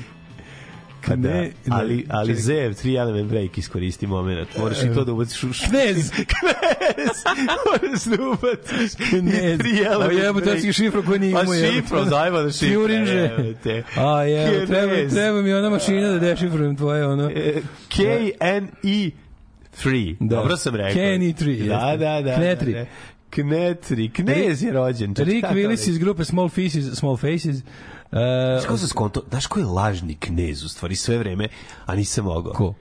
Pa 1.03 1.17
da, 1.17 1.29
Kne, 1.29 1.53
ali, 1.71 2.07
ali. 2.11 2.35
Zev, 2.35 2.75
tri 2.75 2.95
element 2.95 3.31
break 3.31 3.59
iskoristi 3.59 4.07
moment. 4.07 4.49
Moraš 4.59 4.83
i 4.83 4.95
to 4.95 5.05
da 5.05 5.13
ubaciš 5.13 5.43
u 5.43 5.47
Knez. 5.47 6.11
Knez. 6.11 7.25
Moraš 7.67 8.05
da 8.07 8.23
ubaciš 8.25 8.95
Knez. 9.01 9.59
tri 9.59 9.83
element 9.85 10.13
A 10.13 10.25
jebote, 10.25 10.45
break. 10.45 10.57
ja 10.57 10.63
si 10.63 10.73
šifru 10.75 11.03
koju 11.03 11.19
nije 11.19 11.35
Pa 11.35 11.43
imao, 11.43 11.55
jebote. 11.55 11.77
šifru, 11.77 12.05
zajmo 12.05 12.39
da 12.39 12.51
šifru. 12.51 12.69
Fjurinže. 12.69 13.13
jebote. 13.13 13.83
A 13.97 14.23
je, 14.23 14.67
treba, 14.67 15.09
treba 15.11 15.43
mi 15.43 15.53
ona 15.53 15.71
mašina 15.71 16.09
da 16.09 16.19
dešifrujem 16.19 16.77
tvoje 16.77 17.07
ono. 17.07 17.31
E, 17.31 17.55
K-N-E 17.89 19.11
3. 19.85 20.17
Da. 20.21 20.37
Dobro 20.37 20.57
sam 20.57 20.75
rekao. 20.75 20.93
K-N-E 20.93 21.27
3, 21.29 21.45
Da, 21.59 21.75
jeste. 21.75 21.97
da, 21.99 22.23
da. 22.23 22.35
Knetri. 22.37 22.73
da, 22.73 22.79
da. 22.79 22.87
Knetri. 23.31 24.11
Knez 24.11 24.63
je 24.63 24.73
rođen. 24.73 25.15
Čekaj, 25.15 25.35
Rick 25.35 25.49
Willis 25.49 25.91
iz 25.91 25.99
grupe 25.99 26.25
Small 26.25 26.49
Faces, 26.49 26.95
Small 26.95 27.17
Faces. 27.17 27.57
Uh, 27.57 27.63
Znaš 28.53 28.67
ko 28.67 28.77
sam 28.77 28.89
skonto? 28.89 29.23
Znaš 29.31 29.47
ko 29.47 29.61
je 29.61 29.67
lažni 29.67 30.15
knez 30.15 30.63
u 30.63 30.69
stvari 30.69 30.97
sve 30.97 31.19
vreme, 31.19 31.49
a 31.87 31.95
nisam 31.95 32.25
mogao? 32.25 32.53
ko? 32.53 32.75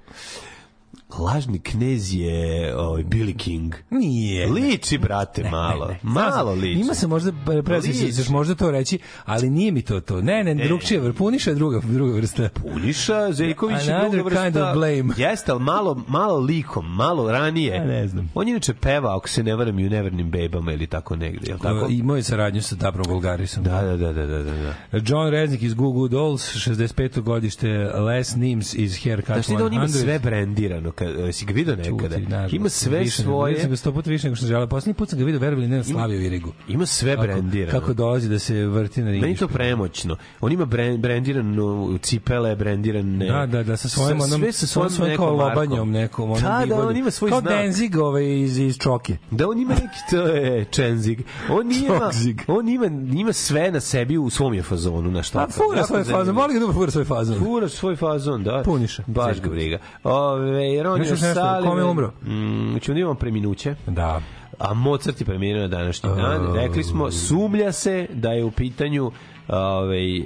Lažni 1.20 1.60
knez 1.60 2.14
je 2.14 2.76
ovaj, 2.78 3.04
Billy 3.04 3.38
King. 3.38 3.76
Nije. 3.90 4.48
Liči, 4.52 4.98
brate, 4.98 5.50
malo. 5.50 5.96
Malo 6.02 6.54
liči. 6.54 6.80
Ima 6.80 6.94
se 6.94 7.08
možda 7.08 7.32
preći, 7.66 8.12
možda 8.30 8.56
to 8.56 8.72
reći, 8.72 9.00
ali 9.26 9.50
nije 9.50 9.72
mi 9.72 9.82
to 9.82 10.02
to. 10.02 10.22
Ne, 10.22 10.44
ne, 10.44 10.56
drugčije, 10.66 11.02
vr- 11.02 11.14
Puniša 11.14 11.50
je 11.50 11.56
druga, 11.56 11.80
druga 11.84 12.14
vrsta. 12.18 12.50
Puniša, 12.50 13.32
Zeljković 13.32 13.78
je 13.88 14.00
druga 14.10 14.24
vrsta. 14.24 14.44
kind 14.44 14.58
of 14.58 14.74
blame. 14.74 15.14
Jeste, 15.18 15.52
ali 15.52 15.62
malo, 15.62 16.04
malo 16.08 16.40
likom, 16.40 16.96
malo 16.96 17.32
ranije. 17.32 17.74
Ja 17.76 17.84
ne 17.86 18.08
znam. 18.08 18.32
On 18.36 18.48
je 18.48 18.52
inače 18.52 18.74
peva, 18.74 19.18
ako 19.18 19.30
se 19.30 19.44
ne 19.44 19.56
varam, 19.56 19.80
i 19.80 19.86
u 19.88 19.90
nevernim 19.90 20.32
bebama 20.32 20.74
ili 20.74 20.88
tako 20.88 21.16
negde, 21.16 21.48
jel 21.48 21.58
tako? 21.60 21.88
Imao 21.90 22.16
je 22.16 22.24
saradnju 22.24 22.62
sa 22.62 22.76
Dabrom 22.76 23.06
Bulgarisom. 23.08 23.64
Da, 23.64 23.82
da, 23.82 23.98
da, 23.98 24.14
da, 24.14 24.26
da, 24.28 24.44
da. 24.44 24.74
John 25.06 25.30
Reznik 25.32 25.62
iz 25.62 25.74
Goo 25.74 25.92
Goo 25.92 26.08
Dolls, 26.08 26.56
65. 26.56 27.22
godište, 27.22 27.68
Les 27.94 28.36
Nims 28.36 28.74
iz 28.74 29.04
Haircut 29.04 29.26
Znaš 29.26 29.46
ti 29.46 29.56
da 29.58 29.66
on 29.66 29.74
ima 29.74 29.88
100. 29.88 30.02
sve 30.02 30.20
brendirano, 30.20 30.92
kad, 30.96 31.36
si 31.36 31.46
ga 31.46 31.54
vidio 31.54 31.76
nekada? 31.76 32.16
Čuti, 32.16 32.30
nažalost, 32.30 32.54
Ima 32.54 32.70
sve 32.70 33.00
više 33.00 33.24
svoje, 33.24 33.50
Vidio 33.50 33.62
sam 33.62 33.70
ga 33.70 33.78
sto 33.78 33.92
puta 33.92 34.10
više 34.10 34.28
nego 34.28 34.36
što 34.36 34.42
sam 34.42 34.48
želeo. 34.50 34.68
Poslednji 34.68 34.94
put 34.94 35.10
sam 35.10 35.20
ga 35.20 35.26
vidio, 35.26 35.40
verovali 35.40 35.68
ne 35.68 35.78
na 35.78 35.84
Slaviju 35.84 36.22
Irigu. 36.22 36.54
ima 36.68 36.86
sve 36.86 37.16
Kako, 37.16 37.28
brendirano. 37.28 37.80
kako 37.80 37.94
dolazi 37.94 38.30
da 38.30 38.40
se 38.40 38.66
vrti 38.66 39.02
na 39.02 39.12
ringu. 39.12 39.26
Meni 39.26 39.38
to 39.38 39.48
premoćno. 39.48 40.18
On 40.42 40.52
ima 40.52 40.66
brend, 40.66 41.00
brendirano 41.00 41.98
cipele, 42.02 42.56
brendirane... 42.56 43.26
Da, 43.26 43.46
da, 43.46 43.64
da, 43.64 43.78
sa 43.78 43.90
svojim 43.90 44.22
onom, 44.22 44.40
sve 44.40 44.52
sa 44.52 44.68
svojim 44.68 44.90
svojim 44.90 45.18
kao 45.18 45.36
lobanjom 45.36 45.92
nekom, 45.92 46.32
onom 46.32 46.44
Da, 46.44 46.66
da, 46.66 46.88
on 46.88 46.98
ima 46.98 47.12
svoj 47.12 47.30
kao 47.30 47.42
znak. 47.42 47.54
Denzig 47.54 47.98
ovaj 47.98 48.40
iz, 48.40 48.58
iz 48.58 48.78
Čoke. 48.78 49.18
Da 49.32 49.50
on 49.50 49.60
ima 49.60 49.74
neki 49.74 50.00
to 50.12 50.28
je 50.28 50.66
Čenzig. 50.66 51.24
On 51.50 51.72
ima 51.72 52.12
on 52.48 52.70
ima 52.70 52.86
ima 53.20 53.34
sve 53.34 53.72
na 53.72 53.80
sebi 53.80 54.18
u 54.18 54.30
svom 54.30 54.54
je 54.54 54.64
fazonu 54.64 55.12
na 55.12 55.24
što. 55.24 55.40
A 55.40 55.48
fura 55.48 55.84
svoj 55.84 56.04
fazon, 56.04 56.36
voli 56.36 56.54
ga 56.54 56.60
dobro 56.60 56.74
fura 56.74 56.92
svoj 56.92 57.06
fazon. 57.06 57.40
Fura 57.40 57.70
svoj 57.70 57.96
fazon, 57.96 58.44
da. 58.44 58.62
Puniša. 58.66 59.04
Baš 59.08 59.42
ga 59.42 59.50
briga. 59.50 59.78
Ove, 60.04 60.78
jer 60.86 60.92
on 60.92 61.00
Nešto 61.00 61.14
je 61.14 61.16
još 61.16 61.22
nešto, 61.22 61.40
Salivan- 61.40 61.70
kome 61.70 61.82
je 61.82 61.86
umro? 61.86 62.12
Mm, 62.26 62.80
ćemo 62.80 63.14
da 63.14 63.20
preminuće. 63.20 63.76
Da. 63.88 64.22
A 64.60 64.74
Mozart 64.74 65.22
je 65.22 65.26
preminuo 65.26 65.62
na 65.62 65.68
današnji 65.68 66.10
dan. 66.16 66.56
Rekli 66.56 66.84
smo, 66.84 67.12
sumlja 67.12 67.72
se 67.72 68.08
da 68.14 68.32
je 68.32 68.44
u 68.44 68.52
pitanju 68.52 69.12
ovaj, 69.48 70.22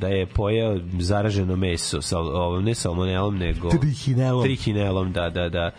da 0.00 0.08
je 0.08 0.26
pojeo 0.26 0.80
zaraženo 0.98 1.56
meso, 1.56 2.02
sa, 2.02 2.18
ovom, 2.18 2.64
ne 2.64 2.74
salmonelom, 2.74 3.38
nego... 3.38 3.68
Trihinelom. 3.68 4.42
Trihinelom, 4.42 5.12
da, 5.12 5.30
da, 5.30 5.48
da. 5.48 5.70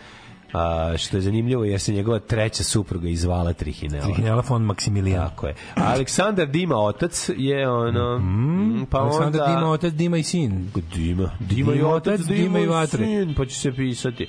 A, 0.52 0.94
što 0.98 1.16
je 1.16 1.20
zanimljivo, 1.20 1.64
jer 1.64 1.80
se 1.80 1.92
njegova 1.92 2.18
treća 2.18 2.64
supruga 2.64 3.08
izvala 3.08 3.52
Trihinela. 3.52 4.04
Trihinela 4.04 4.42
von 4.48 4.62
Maximilian. 4.62 5.28
Tako 5.28 5.46
je. 5.46 5.54
A 5.74 5.92
Aleksandar 5.92 6.48
Dima 6.48 6.76
otac 6.76 7.30
je 7.36 7.68
ono... 7.68 8.18
mm, 8.18 8.86
pa 8.90 8.98
Aleksandar 8.98 9.42
onda... 9.42 9.54
Dima, 9.54 9.70
otac 9.70 9.92
Dima 9.92 10.18
i 10.18 10.22
sin. 10.22 10.70
Dima. 10.94 11.30
Dima, 11.40 11.72
i 11.72 11.76
Dima 11.76 11.88
otac, 11.88 12.14
otac, 12.14 12.26
Dima, 12.26 12.42
Dima 12.42 12.58
i 12.58 12.62
i 12.62 12.66
vatre. 12.66 13.04
sin, 13.06 13.34
pa 13.34 13.46
će 13.46 13.54
se 13.54 13.72
pisati. 13.72 14.26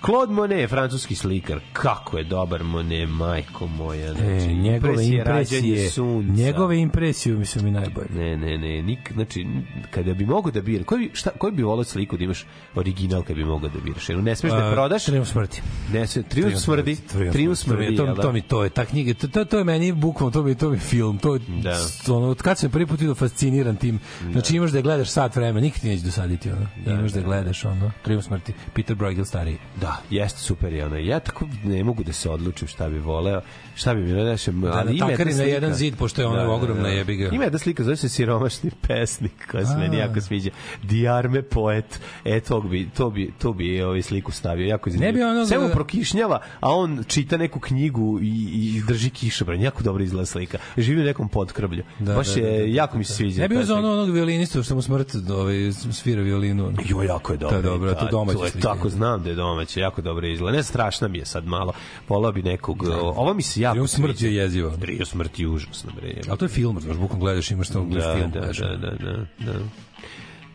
Claude 0.00 0.32
Monet, 0.32 0.70
francuski 0.70 1.14
slikar. 1.14 1.60
Kako 1.72 2.18
je 2.18 2.24
dobar 2.24 2.62
Monet, 2.62 3.08
majko 3.08 3.66
moja. 3.68 4.12
Znači, 4.12 4.28
E, 4.44 4.54
njegove 4.54 4.92
impresije, 5.06 5.18
impresije, 5.18 5.90
sunca. 5.90 6.32
njegove 6.32 6.78
impresije 6.78 7.36
mi 7.36 7.46
su 7.46 7.62
mi 7.62 7.70
najbolje. 7.70 8.08
Ne, 8.10 8.36
ne, 8.36 8.58
ne, 8.58 8.82
nik, 8.82 9.12
znači, 9.12 9.46
kada 9.90 10.14
bi 10.14 10.26
mogo 10.26 10.50
da 10.50 10.60
biraš, 10.60 10.86
koji 10.86 11.10
šta, 11.12 11.30
koji 11.30 11.52
bi 11.52 11.62
volao 11.62 11.84
sliku 11.84 12.16
da 12.16 12.24
imaš 12.24 12.44
original 12.74 13.22
kad 13.22 13.36
bi 13.36 13.44
mogao 13.44 13.68
da 13.68 13.80
biraš? 13.80 14.08
Jer 14.08 14.18
ne 14.18 14.36
smeš 14.36 14.52
da 14.52 14.70
prodaš? 14.72 15.04
Trijumf 15.04 15.28
smrti. 15.28 15.62
Ne, 15.92 16.06
se, 16.06 16.22
triumf 16.22 16.54
smrdi, 16.56 16.96
Trijumf 16.96 17.32
triumf 17.32 17.58
smrdi, 17.58 17.96
to, 17.96 18.06
da? 18.06 18.14
to 18.14 18.32
mi 18.32 18.42
to 18.42 18.64
je 18.64 18.70
ta 18.70 18.84
knjiga 18.84 19.14
to, 19.14 19.28
to, 19.28 19.44
to 19.44 19.58
je 19.58 19.64
meni 19.64 19.92
bukvalno 19.92 20.30
to 20.32 20.42
mi 20.42 20.54
to 20.54 20.70
mi 20.70 20.78
film 20.78 21.18
to 21.18 21.38
Da. 21.38 21.78
da. 22.06 22.14
ono 22.14 22.26
od 22.26 22.42
kad 22.42 22.58
sam 22.58 22.70
prvi 22.70 22.86
put 22.86 23.00
vidio 23.00 23.14
fasciniran 23.14 23.76
tim 23.76 23.98
znači 24.32 24.56
imaš 24.56 24.70
da 24.70 24.80
gledaš 24.80 25.08
sat 25.08 25.36
vremena 25.36 25.60
nikad 25.60 25.80
ti 25.80 25.88
neće 25.88 26.04
dosaditi 26.04 26.50
ono 26.50 26.66
da, 26.84 26.92
imaš 26.92 27.12
da, 27.12 27.20
gledaš 27.20 27.64
ono 27.64 27.90
Trijumf 28.02 28.24
smrti 28.24 28.52
Peter 28.74 28.96
Bruegel 28.96 29.24
stariji 29.24 29.58
Da, 29.80 29.87
jeste 30.10 30.38
super 30.38 30.72
je 30.72 30.86
ono. 30.86 30.96
Ja 30.96 31.20
tako 31.20 31.44
ne 31.64 31.84
mogu 31.84 32.04
da 32.04 32.12
se 32.12 32.30
odlučim 32.30 32.68
šta 32.68 32.88
bi 32.88 32.98
voleo, 32.98 33.40
šta 33.74 33.94
bi 33.94 34.00
mi 34.02 34.12
nešto, 34.12 34.50
ali 34.64 34.96
ima 34.96 35.06
natakari 35.06 35.30
jedna 35.30 35.42
na 35.44 35.48
jedan 35.48 35.74
zid, 35.74 35.96
pošto 35.96 36.20
je 36.22 36.26
ono 36.26 36.52
ogromna 36.54 36.88
jebi 36.88 37.16
ga. 37.16 37.28
Ima 37.32 37.44
jedna 37.44 37.58
slika, 37.58 37.84
zove 37.84 37.96
se 37.96 38.08
Siromašni 38.08 38.70
pesnik, 38.88 39.50
koja 39.50 39.66
se 39.66 39.76
meni 39.76 39.96
jako 39.96 40.20
sviđa. 40.20 40.50
Dijarme 40.82 41.42
poet. 41.42 42.00
E, 42.24 42.40
to 42.40 42.60
bi, 42.60 42.88
to 42.96 43.10
bi, 43.10 43.32
to 43.38 43.52
bi 43.52 43.82
ovaj 43.82 44.02
sliku 44.02 44.32
stavio. 44.32 44.66
Jako 44.66 44.90
Ne 44.90 45.12
bi 45.12 45.22
ono- 45.22 45.46
Sve 45.46 45.58
mu 45.58 45.68
prokišnjava, 45.72 46.40
a 46.60 46.74
on 46.74 47.04
čita 47.06 47.36
neku 47.36 47.60
knjigu 47.60 48.18
i, 48.22 48.26
i 48.52 48.82
drži 48.88 49.10
kišobran. 49.10 49.60
Jako 49.60 49.82
dobro 49.82 50.04
izgleda 50.04 50.26
slika. 50.26 50.58
Živi 50.76 51.00
u 51.00 51.04
nekom 51.04 51.28
podkrblju. 51.28 51.82
Da, 51.98 52.14
Baš 52.14 52.34
da, 52.34 52.40
je, 52.40 52.52
da, 52.52 52.58
da, 52.58 52.64
jako 52.64 52.98
mi 52.98 53.04
se 53.04 53.12
sviđa. 53.12 53.42
ne 53.42 53.48
bi 53.48 53.54
slika. 53.56 53.74
ono, 53.74 53.92
onog 53.92 54.10
violinistu 54.10 54.62
što 54.62 54.74
mu 54.74 54.82
smrt 54.82 55.14
ovaj, 55.30 55.72
svira 55.92 56.22
violinu. 56.22 56.72
Jo, 56.88 57.02
jako 57.02 57.32
je 57.32 57.38
dobro. 57.38 57.50
To 57.50 57.56
je 57.56 57.62
dobro, 57.62 57.94
to 57.94 58.44
je 58.44 58.50
slika. 58.50 58.68
tako, 58.68 58.88
znam 58.88 59.22
da 59.22 59.28
je 59.28 59.34
domaće, 59.34 59.77
jako 59.78 60.02
dobro 60.02 60.26
izgleda. 60.26 60.56
Ne, 60.56 60.62
strašna 60.62 61.08
mi 61.08 61.18
je 61.18 61.26
sad 61.26 61.46
malo. 61.46 61.72
Volao 62.08 62.32
bi 62.32 62.42
nekog... 62.42 62.82
Ovo 63.02 63.34
mi 63.34 63.42
se 63.42 63.60
jako 63.60 63.72
Trijumf 63.74 63.90
smrti 63.90 64.26
je 64.26 64.34
jezivo. 64.34 64.70
Trio 64.80 65.06
smrti 65.06 65.42
je 65.42 65.48
užasno, 65.48 65.92
bre. 65.96 66.14
ali 66.28 66.38
to 66.38 66.44
je 66.44 66.48
film 66.48 66.80
znaš 66.80 66.96
bukvalno 66.96 67.24
gledaš 67.24 67.50
imaš 67.50 67.68
to 67.68 67.84
Da, 67.84 68.14
film 68.14 68.30
da, 68.30 68.40
da, 68.40 68.76
da, 68.76 68.90
da, 68.90 69.52
da. 69.52 69.58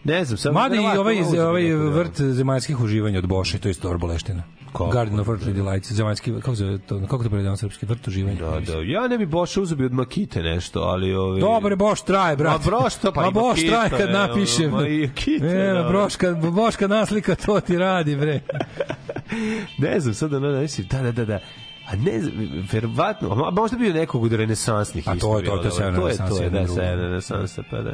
Ne 0.04 0.26
znam, 0.26 0.38
sad... 0.38 0.54
Mada 0.54 0.76
i 0.76 0.80
verovatno 0.80 1.02
ovaj, 1.02 1.40
ovaj 1.40 1.64
neko 1.64 1.90
vrt 1.90 2.22
zemaljskih 2.22 2.80
uživanja 2.80 3.20
od 3.20 3.28
Boše, 3.28 3.60
to 3.60 3.68
je 3.68 3.72
isto 3.72 3.98
boleština. 3.98 4.44
Kako? 4.74 4.88
Garden 4.88 5.20
of 5.20 5.28
Earthly 5.28 5.54
Delights, 5.54 5.92
zemaljski, 5.92 6.34
kako, 6.34 6.56
zove 6.56 6.78
to, 6.78 7.00
kako 7.02 7.24
to 7.24 7.30
prevedemo 7.30 7.50
na 7.52 7.58
srpski, 7.58 7.86
vrt 7.86 8.08
uživanja. 8.08 8.40
Da, 8.40 8.60
da. 8.60 8.80
Ja 8.86 9.08
ne 9.08 9.18
bi 9.18 9.26
Boša 9.26 9.62
uzubio 9.62 9.86
od 9.86 9.94
Makite 9.94 10.42
nešto, 10.44 10.80
ali... 10.80 11.16
Ovi... 11.16 11.42
Dobre, 11.42 11.76
Boš 11.76 12.02
traje, 12.02 12.36
brate. 12.36 12.70
Ma 12.70 12.78
Broš 12.78 12.96
to, 12.96 13.12
pa 13.12 13.22
Ma 13.22 13.32
Boš 13.32 13.58
Makita, 13.58 13.88
traje 13.88 13.90
kad 13.90 14.12
napišem. 14.12 14.72
ma 14.72 14.88
i 14.88 15.08
Makita, 15.08 15.46
E, 15.46 15.74
da. 15.74 15.84
Broš 15.90 16.16
kad, 16.16 16.38
Boš 16.52 16.76
kad 16.76 16.90
naslika, 16.90 17.36
to 17.36 17.60
ti 17.60 17.78
radi, 17.78 18.16
bre. 18.16 18.40
ne 19.78 20.00
znam, 20.00 20.14
sad 20.14 20.34
ono, 20.34 20.52
ne 20.52 20.68
da, 20.90 21.02
da, 21.02 21.12
da, 21.12 21.26
da. 21.26 21.40
A 21.88 21.96
ne 21.96 22.22
verovatno, 22.72 23.46
a 23.48 23.52
možda 23.52 23.78
bio 23.78 23.94
nekog 23.94 24.24
od 24.24 24.34
renesansnih 24.34 25.08
A 25.08 25.16
to 25.16 25.40
je 25.40 25.46
to, 25.46 25.62
isto 25.62 25.80
to 25.80 25.84
je 25.86 25.92
bilo, 25.92 25.94
Severna 25.94 26.00
to 26.00 26.08
je, 26.08 26.12
renesansa, 26.12 26.36
to 26.36 26.42
je, 26.42 26.46
jedna 26.46 26.60
da, 26.60 26.66
druga. 26.66 26.82
severna 26.82 27.08
renesansa, 27.08 27.64
pa 27.72 27.78
da. 27.82 27.94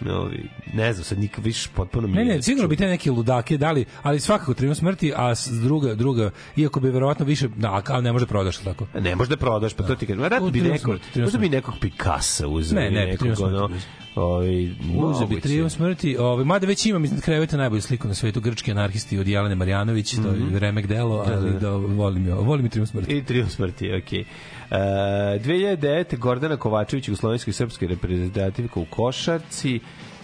Novi, 0.00 0.48
ne 0.74 0.92
znam, 0.92 1.04
sad 1.04 1.18
nikad 1.18 1.44
više 1.44 1.68
potpuno 1.74 2.08
mi 2.08 2.14
Ne, 2.14 2.24
ne, 2.24 2.42
sigurno 2.42 2.68
bi 2.68 2.76
te 2.76 2.86
neke 2.86 3.10
ludake 3.10 3.56
dali, 3.56 3.84
ali 4.02 4.20
svakako 4.20 4.54
Trijumf 4.54 4.78
smrti, 4.78 5.12
a 5.16 5.34
druga, 5.62 5.94
druga, 5.94 6.30
iako 6.56 6.80
bi 6.80 6.90
verovatno 6.90 7.24
više, 7.24 7.48
da, 7.48 7.82
ali 7.88 8.04
ne 8.04 8.12
može 8.12 8.26
prodaš 8.26 8.56
tako. 8.56 8.86
Ne, 9.00 9.16
možda 9.16 9.36
prodaš, 9.36 9.74
pa 9.74 9.82
to 9.82 9.94
ti 9.94 10.06
kažem. 10.06 10.24
Rad 10.24 10.52
bi 10.52 10.60
neko, 10.60 10.96
možda 11.16 11.38
bi 11.38 11.48
nekog 11.48 11.74
Pikasa 11.80 12.48
uzeo. 12.48 12.80
Ne, 12.80 12.90
ne 12.90 13.06
nekog, 13.06 13.28
ono, 13.38 13.64
uzeo. 13.64 13.68
Ovaj, 14.14 14.70
Uze 14.96 15.26
bi. 15.26 15.40
Trijumf 15.40 15.72
smrti, 15.72 16.16
ovaj, 16.16 16.44
mada 16.44 16.66
već 16.66 16.86
imam 16.86 17.04
iznad 17.04 17.20
kreveta 17.20 17.56
najbolju 17.56 17.82
sliku 17.82 18.08
na 18.08 18.14
svetu, 18.14 18.40
grčki 18.40 18.70
anarhisti 18.70 19.18
od 19.18 19.28
Jelene 19.28 19.54
Marjanović, 19.54 20.14
to 20.14 20.28
je 20.28 20.58
remek 20.58 20.86
delo, 20.86 21.24
ali 21.26 21.60
da, 21.60 21.70
volim, 21.70 22.28
ja, 22.28 22.34
volim 22.34 22.66
i 22.66 22.68
Trijumf 22.68 22.90
smrti. 22.90 23.16
I 23.16 23.24
Trijumf 23.24 23.50
smrti, 23.50 23.92
okej. 23.94 24.24
Uh, 24.70 24.76
2009. 24.76 26.18
Gordana 26.18 26.56
Kovačević, 26.56 27.08
jugoslovenska 27.08 27.50
i 27.50 27.54
srpska 27.54 27.86
reprezentativka 27.86 28.80
u 28.80 28.84
košarci 28.90 29.80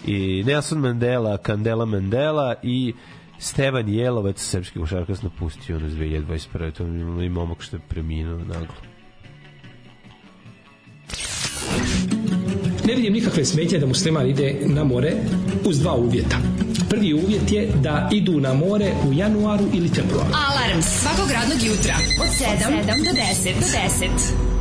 i 0.07 0.43
Nelson 0.43 0.79
Mandela, 0.79 1.37
Kandela 1.37 1.85
Mandela 1.85 2.55
i 2.63 2.93
Stevan 3.39 3.89
Jelovac, 3.89 4.41
srpski 4.41 4.79
košarkaš 4.79 5.21
napustio 5.21 5.79
nas 5.79 5.91
2021. 5.91 6.71
To 6.71 6.83
je 7.21 7.25
i 7.25 7.29
momak 7.29 7.61
što 7.61 7.75
je 7.75 7.81
preminuo 7.89 8.37
naglo. 8.37 8.75
Ne 12.87 12.95
vidim 12.95 13.13
nikakve 13.13 13.45
smetnje 13.45 13.79
da 13.79 13.85
musliman 13.85 14.27
ide 14.27 14.55
na 14.65 14.83
more 14.83 15.13
uz 15.65 15.79
dva 15.79 15.93
uvjeta. 15.93 16.37
Prvi 16.93 17.13
uvjet 17.13 17.51
je 17.51 17.67
da 17.81 18.09
idu 18.11 18.39
na 18.39 18.53
more 18.53 18.91
u 19.09 19.13
januaru 19.13 19.65
ili 19.73 19.89
februaru. 19.89 20.29
Alarm 20.49 20.81
svakog 20.81 21.31
radnog 21.31 21.63
jutra 21.63 21.95
od 22.21 22.27
7, 22.27 22.85
do 22.85 23.11
10. 23.11 23.53
Do 23.53 23.65
10. 23.65 24.53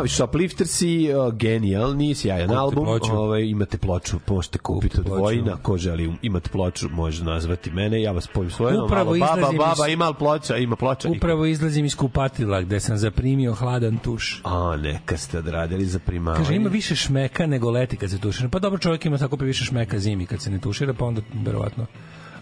Novi 0.00 0.08
Shopliftersi, 0.08 1.08
uh, 1.14 1.34
genijalni, 1.34 2.14
sjajan 2.14 2.48
Kupite 2.48 2.58
album. 2.58 2.84
ploču. 2.84 3.12
Ovaj, 3.12 3.42
imate 3.42 3.78
ploču, 3.78 4.16
možete 4.28 4.58
kupiti 4.58 5.00
od. 5.00 5.08
Vojina. 5.08 5.56
Ko 5.56 5.78
želi 5.78 6.12
imati 6.22 6.50
ploču, 6.50 6.88
može 6.88 7.24
nazvati 7.24 7.70
mene. 7.70 8.02
Ja 8.02 8.12
vas 8.12 8.26
pojim 8.26 8.50
svoje. 8.50 8.82
Upravo 8.82 9.16
malo, 9.16 9.36
baba, 9.36 9.52
baba, 9.58 9.88
iz- 9.88 9.92
ima 9.92 10.12
ploča? 10.12 10.56
Ima 10.56 10.76
ploča. 10.76 11.08
Upravo 11.08 11.46
izlazim 11.46 11.84
iz 11.84 11.96
kupatila 11.96 12.62
gde 12.62 12.80
sam 12.80 12.96
zaprimio 12.96 13.54
hladan 13.54 13.98
tuš. 13.98 14.40
A, 14.44 14.76
neka 14.76 15.16
ste 15.16 15.38
odradili 15.38 15.84
za 15.86 15.98
primavanje. 15.98 16.44
Kaže, 16.44 16.56
ima 16.56 16.68
više 16.68 16.96
šmeka 16.96 17.46
nego 17.46 17.70
leti 17.70 17.96
kad 17.96 18.10
se 18.10 18.18
tušira. 18.18 18.48
Pa 18.48 18.58
dobro, 18.58 18.78
čovjek 18.78 19.06
ima 19.06 19.18
tako 19.18 19.36
pa 19.36 19.44
više 19.44 19.64
šmeka 19.64 19.98
zimi 19.98 20.26
kad 20.26 20.42
se 20.42 20.50
ne 20.50 20.58
tušira, 20.58 20.94
pa 20.94 21.04
onda, 21.04 21.22
verovatno, 21.34 21.86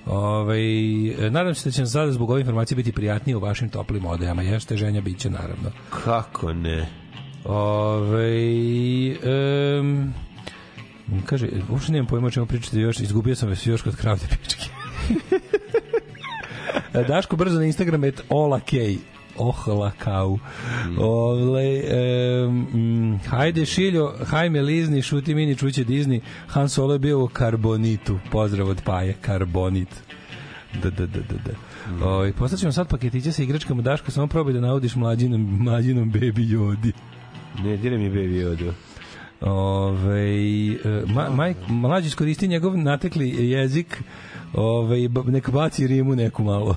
Ove, 0.06 0.59
nadam 1.30 1.55
se 1.55 1.68
da 1.68 1.72
će 1.72 1.80
nam 1.80 1.86
sada 1.86 2.12
zbog 2.12 2.30
ove 2.30 2.40
informacije 2.40 2.76
biti 2.76 2.93
prijatnije 2.93 3.36
u 3.36 3.40
vašim 3.40 3.68
toplim 3.68 4.06
odajama. 4.06 4.43
Jeste 4.43 4.76
ženja 4.76 5.01
biće, 5.01 5.30
naravno. 5.30 5.70
Kako 6.05 6.52
ne? 6.52 6.89
Ove, 7.44 9.16
um, 9.81 10.15
kaže, 11.27 11.48
uopšte 11.70 11.93
nemam 11.93 12.06
pojma 12.06 12.27
o 12.27 12.31
čemu 12.31 12.47
pričate 12.47 12.81
još, 12.81 13.01
izgubio 13.01 13.35
sam 13.35 13.48
vas 13.48 13.66
još 13.66 13.82
kod 13.82 13.97
kravde 13.97 14.27
pičke. 14.43 14.69
Daško 17.09 17.36
brzo 17.36 17.59
na 17.59 17.65
Instagram 17.65 18.05
et 18.05 18.23
olakej 18.28 18.98
ohla 19.39 19.93
kau. 19.98 20.39
Ove, 20.98 21.82
um, 22.47 23.20
hajde 23.27 23.66
šiljo, 23.66 24.12
hajme 24.24 24.62
lizni, 24.62 25.02
šuti 25.02 25.35
mini, 25.35 25.56
čuće 25.56 25.85
Disney. 25.85 26.20
Han 26.47 26.69
Solo 26.69 26.93
je 26.93 26.98
bio 26.98 27.24
u 27.24 27.28
Karbonitu. 27.28 28.19
Pozdrav 28.31 28.69
od 28.69 28.82
Paje, 28.85 29.15
Karbonit. 29.20 29.89
Da, 30.82 30.90
da, 30.90 31.06
da, 31.06 31.20
da, 31.20 31.35
da. 31.44 32.06
Ove, 32.06 32.32
poslaćemo 32.32 32.73
sad 32.73 32.89
paketiće 32.89 33.32
sa 33.32 33.43
igračkama 33.43 33.82
Daško, 33.82 34.10
samo 34.10 34.27
probaj 34.27 34.52
da 34.52 34.60
naudiš 34.60 34.94
mlađinom, 34.94 35.59
mlađinom 35.60 36.12
baby 36.12 36.51
jodi. 36.52 36.93
Ne, 37.64 37.76
dire 37.76 37.98
mi 37.98 38.09
baby 38.09 38.44
odu. 38.44 38.72
Ove, 39.40 40.76
ma, 41.06 41.30
maj, 41.30 41.55
mlađi 41.68 42.06
iskoristi 42.06 42.48
njegov 42.48 42.78
natekli 42.78 43.51
jezik 43.51 44.02
Ove, 44.55 45.09
nek 45.26 45.51
baci 45.51 45.86
rimu 45.86 46.16
neku 46.16 46.44
malo. 46.44 46.76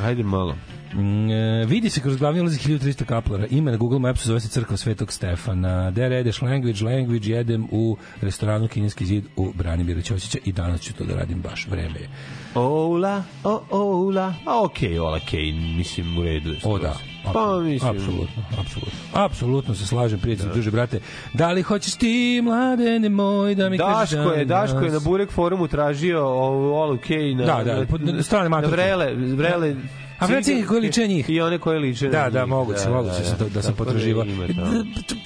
Hajde 0.00 0.22
malo. 0.22 0.56
Mm, 0.94 1.30
e, 1.30 1.64
vidi 1.66 1.90
se 1.90 2.00
kroz 2.00 2.16
glavni 2.16 2.40
ulaz 2.40 2.52
1300 2.52 3.04
kaplara. 3.04 3.46
Ima 3.50 3.70
na 3.70 3.76
Google 3.76 3.98
Mapsu 3.98 4.26
zove 4.26 4.40
se 4.40 4.48
crkva 4.48 4.76
Svetog 4.76 5.12
Stefana. 5.12 5.92
There 5.92 6.16
jedeš 6.16 6.42
language, 6.42 6.84
language 6.84 7.30
jedem 7.30 7.68
u 7.70 7.96
restoranu 8.20 8.68
Kineski 8.68 9.06
zid 9.06 9.24
u 9.36 9.52
Branimiru 9.52 10.02
Ćosića 10.02 10.38
i 10.44 10.52
danas 10.52 10.80
ću 10.80 10.94
to 10.94 11.04
da 11.04 11.14
radim 11.14 11.42
baš 11.42 11.66
vreme. 11.66 12.00
je. 12.00 12.08
Ola, 12.54 13.22
o, 13.44 13.62
ola. 13.70 14.34
A 14.46 14.64
okej, 14.64 14.90
okay, 14.90 15.00
Ola 15.00 15.18
Kane, 15.30 15.76
mislim 15.76 16.18
u 16.18 16.22
redu. 16.22 16.54
O 16.64 16.78
da. 16.78 17.09
Pa 17.24 17.58
mislim. 17.60 17.90
Apsolutno, 17.90 18.42
apsolutno. 18.60 18.98
Apsolutno 19.14 19.74
se 19.74 19.86
slažem, 19.86 20.18
prijatelj, 20.20 20.46
da. 20.46 20.54
duže 20.54 20.70
brate. 20.70 21.00
Da 21.32 21.52
li 21.52 21.62
hoćeš 21.62 21.94
ti, 21.94 22.40
mladene 22.42 23.08
moj, 23.08 23.54
da 23.54 23.68
mi 23.68 23.78
kažeš 23.78 24.18
Daško 24.18 24.32
je? 24.32 24.44
Daško 24.44 24.78
je 24.78 24.90
na 24.90 25.00
Burek 25.04 25.30
forumu 25.30 25.68
tražio 25.68 26.26
ovu 26.26 26.74
Ola 26.74 26.96
Kane 26.96 27.34
na, 27.34 27.44
Da, 27.44 27.64
da, 27.64 28.12
na, 28.12 28.22
strane 28.22 28.48
na 28.48 28.58
vrele, 28.58 29.14
vrele 29.14 29.70
A 29.70 30.09
vrele 30.20 30.42
ciganke 30.42 30.66
koje 30.66 30.80
liče 30.80 31.06
njih. 31.06 31.26
I 31.28 31.40
one 31.40 31.58
koje 31.58 31.78
liče 31.78 32.04
na 32.04 32.10
Da, 32.10 32.24
njih. 32.24 32.32
da, 32.32 32.46
moguće, 32.46 32.88
moguće 32.88 33.22
da, 33.30 33.36
da, 33.38 33.50
da 33.50 33.62
sam 33.62 33.74
Tako 33.74 33.84
potraživao. 33.84 34.24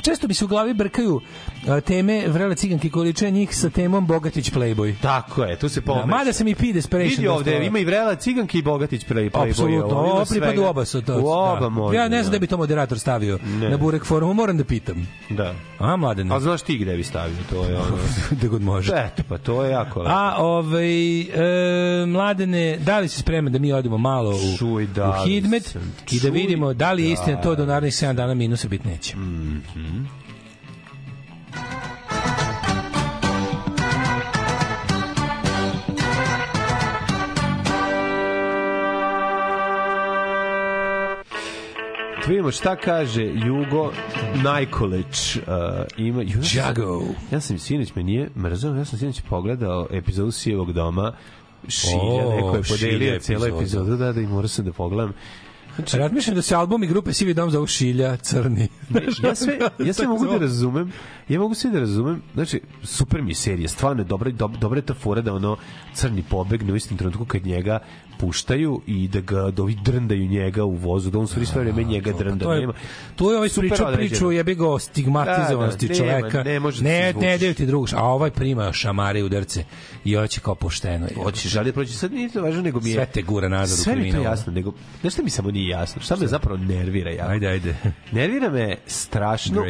Često 0.03 0.29
mi 0.29 0.35
se 0.35 0.45
u 0.45 0.49
glavi 0.49 0.75
brkaju 0.75 1.21
a, 1.69 1.81
teme 1.81 2.25
vrele 2.27 2.55
ciganke 2.55 2.91
koje 2.91 3.05
liče 3.05 3.31
njih 3.31 3.57
sa 3.57 3.71
temom 3.71 4.07
Bogatić 4.07 4.51
Playboy. 4.51 4.95
Tako 5.03 5.45
je, 5.45 5.57
tu 5.57 5.69
se 5.69 5.81
Da, 5.81 5.85
pomeša. 5.85 6.07
mada 6.07 6.33
sam 6.33 6.49
i 6.49 6.55
P 6.55 6.73
Desperation. 6.73 7.11
Vidi 7.11 7.23
dosta- 7.25 7.37
ovde, 7.37 7.67
ima 7.67 7.79
i 7.79 7.85
vrela 7.85 8.15
ciganke 8.15 8.59
i 8.59 8.63
Bogatić 8.63 9.03
play, 9.03 9.31
playboy. 9.31 9.51
Apsolutno, 9.51 9.97
Ovo 9.97 10.25
pripada 10.25 10.61
u 10.61 10.65
oba 10.65 10.85
su 10.85 11.03
to. 11.03 11.15
U 11.15 11.27
oba 11.27 11.61
da. 11.61 11.69
može. 11.69 11.97
Ja 11.97 12.09
ne 12.09 12.23
znam 12.23 12.33
da 12.33 12.39
bi 12.39 12.47
to 12.47 12.57
moderator 12.57 12.99
stavio 12.99 13.39
Ne. 13.51 13.71
na 13.71 13.77
Burek 13.77 14.05
forumu, 14.05 14.35
moram 14.35 14.57
da 14.59 14.65
pitam. 14.65 15.09
Da. 15.31 15.55
A, 15.79 15.97
mladene? 15.97 16.35
A 16.35 16.41
znaš 16.41 16.63
ti 16.63 16.79
gde 16.79 16.97
bi 16.97 17.03
stavio, 17.05 17.37
to 17.51 17.65
je 17.65 17.77
ono... 17.77 17.97
da 18.41 18.49
god 18.49 18.63
može. 18.63 18.93
Eto, 18.97 19.23
pa 19.29 19.39
to 19.39 19.65
je 19.65 19.71
jako 19.71 20.01
lepo. 20.01 20.13
A, 20.13 20.35
ovaj, 20.39 21.21
e, 21.21 21.27
mladene, 22.07 22.79
da 22.79 22.99
li 22.99 23.09
si 23.09 23.19
spreman 23.19 23.53
da 23.53 23.59
mi 23.59 23.73
odemo 23.73 23.99
malo 23.99 24.31
u, 24.31 24.81
Čuj, 24.87 24.95
da 24.95 25.21
u 25.21 25.27
Hidmet 25.27 25.77
i 26.11 26.21
da 26.21 26.29
vidimo 26.31 26.75
da 26.75 26.93
li 26.93 27.03
je 27.03 27.07
da. 27.07 27.13
istina 27.13 27.41
to 27.41 27.55
do 27.55 27.67
narednih 27.67 27.93
7 27.93 28.13
dana 28.13 28.35
minusa 28.35 28.69
bit 28.69 28.85
neće. 28.85 29.15
Da 42.17 42.29
vidimo 42.29 42.51
šta 42.51 42.77
kaže 42.77 43.23
Jugo 43.25 43.93
Najkoleć. 44.35 45.37
Uh, 45.37 45.43
ima, 45.97 46.23
ju, 46.23 46.29
ja 46.29 46.43
sam- 46.43 46.59
Jago. 46.59 47.03
Ja 47.31 47.41
sam 47.41 47.59
sinoć, 47.59 47.95
me 47.95 48.03
nije 48.03 48.29
mrzao, 48.37 48.75
ja 48.75 48.85
sam 48.85 48.99
sinoć 48.99 49.21
pogledao 49.21 49.87
epizodu 49.91 50.31
Sijevog 50.31 50.73
doma. 50.73 51.13
Šilja, 51.69 52.37
neko 52.37 52.57
je 52.57 52.63
podelio 52.63 53.21
cijelu 53.21 53.47
epizodu, 53.47 53.97
da, 53.97 54.13
da, 54.13 54.21
i 54.21 54.27
morao 54.27 54.49
sam 54.49 54.65
da 54.65 54.73
pogledam. 54.73 55.13
Znači, 55.77 55.99
razmišljam 55.99 56.37
da 56.37 56.43
se 56.43 56.55
albumi 56.55 56.87
grupe 56.87 57.13
Sivi 57.13 57.35
dom 57.35 57.51
zovu 57.51 57.67
Šilja, 57.67 58.17
Crni. 58.17 58.69
ja 59.25 59.35
sve, 59.35 59.59
ja 59.79 59.93
sve 59.93 60.07
mogu 60.07 60.27
da 60.27 60.39
razumem, 60.39 60.93
ja 61.29 61.41
mogu 61.41 61.55
sve 61.55 61.71
da 61.71 61.79
razumem, 61.79 62.23
znači, 62.35 62.61
super 62.83 63.23
mi 63.23 63.35
serija, 63.35 63.69
stvarno 63.69 64.03
je 64.03 64.07
dobra, 64.07 64.31
dob, 64.31 64.57
dobra 64.57 64.79
je 64.79 64.87
ta 64.87 64.95
fora 64.95 65.21
da 65.21 65.35
ono 65.35 65.57
crni 65.95 66.25
pobegne 66.31 66.73
u 66.73 66.77
istom 66.77 66.97
trenutku 66.97 67.25
kad 67.25 67.47
njega 67.47 67.79
puštaju 68.19 68.81
i 68.87 69.09
da 69.09 69.21
ga 69.21 69.51
da 69.51 69.63
ovi 69.63 69.77
drndaju 69.85 70.27
njega 70.29 70.65
u 70.65 70.75
vozu, 70.75 71.11
da 71.11 71.19
on 71.19 71.29
sve 71.29 71.47
sve 71.47 71.63
vreme 71.63 71.85
njega 71.85 72.13
drnda. 72.13 72.45
To 72.45 72.53
je, 72.53 72.61
nema. 72.61 72.73
to 73.17 73.31
je 73.31 73.37
ovaj 73.37 73.49
određeno. 73.59 73.93
priču 73.97 74.33
jebi 74.33 74.55
ga 74.55 74.69
o 74.69 74.79
stigmatizovanosti 74.79 75.89
Da, 75.89 75.95
da, 75.95 76.01
nema, 76.03 76.21
čoveka. 76.21 76.43
ne 76.43 76.61
može 76.61 76.83
da 76.83 76.89
ne, 76.89 77.09
izvučeš. 77.11 77.23
ne 77.23 77.39
daju 77.39 77.55
ti 77.55 77.67
drugo, 77.67 77.87
a 77.95 78.05
ovaj 78.05 78.31
prima 78.31 78.73
šamare 78.73 79.21
i 79.21 79.23
udarce 79.23 79.65
i 80.05 80.15
hoće 80.15 80.41
kao 80.41 80.55
pošteno. 80.55 81.07
je. 81.07 81.15
Hoćeš 81.17 81.53
žali 81.53 81.67
da 81.67 81.73
proći, 81.73 81.93
sad 81.93 82.13
nije 82.13 82.29
to 82.29 82.43
važno, 82.43 82.63
nego 82.63 82.81
mi 82.81 82.89
je... 82.91 82.95
Sve 82.95 83.07
te 83.07 83.23
gura 83.23 83.49
nazad 83.49 83.79
u 83.79 83.83
Sve 83.83 83.93
mi 83.95 84.01
je 84.01 84.05
to 84.05 84.11
kriminal. 84.11 84.33
jasno, 84.33 84.53
nego... 84.53 84.73
Šta 85.11 85.23
mi 85.23 85.31
samo 85.31 85.51
nije 85.51 85.69
jasno? 85.69 86.03
Šta 86.03 86.17
me 86.17 86.27
zapravo 86.27 86.57
nervira 86.59 87.11
jako? 87.11 87.31
Ajde, 87.31 87.47
ajde. 87.47 87.77
Nervira 88.13 88.51
me 88.51 88.77
strašno 88.87 89.63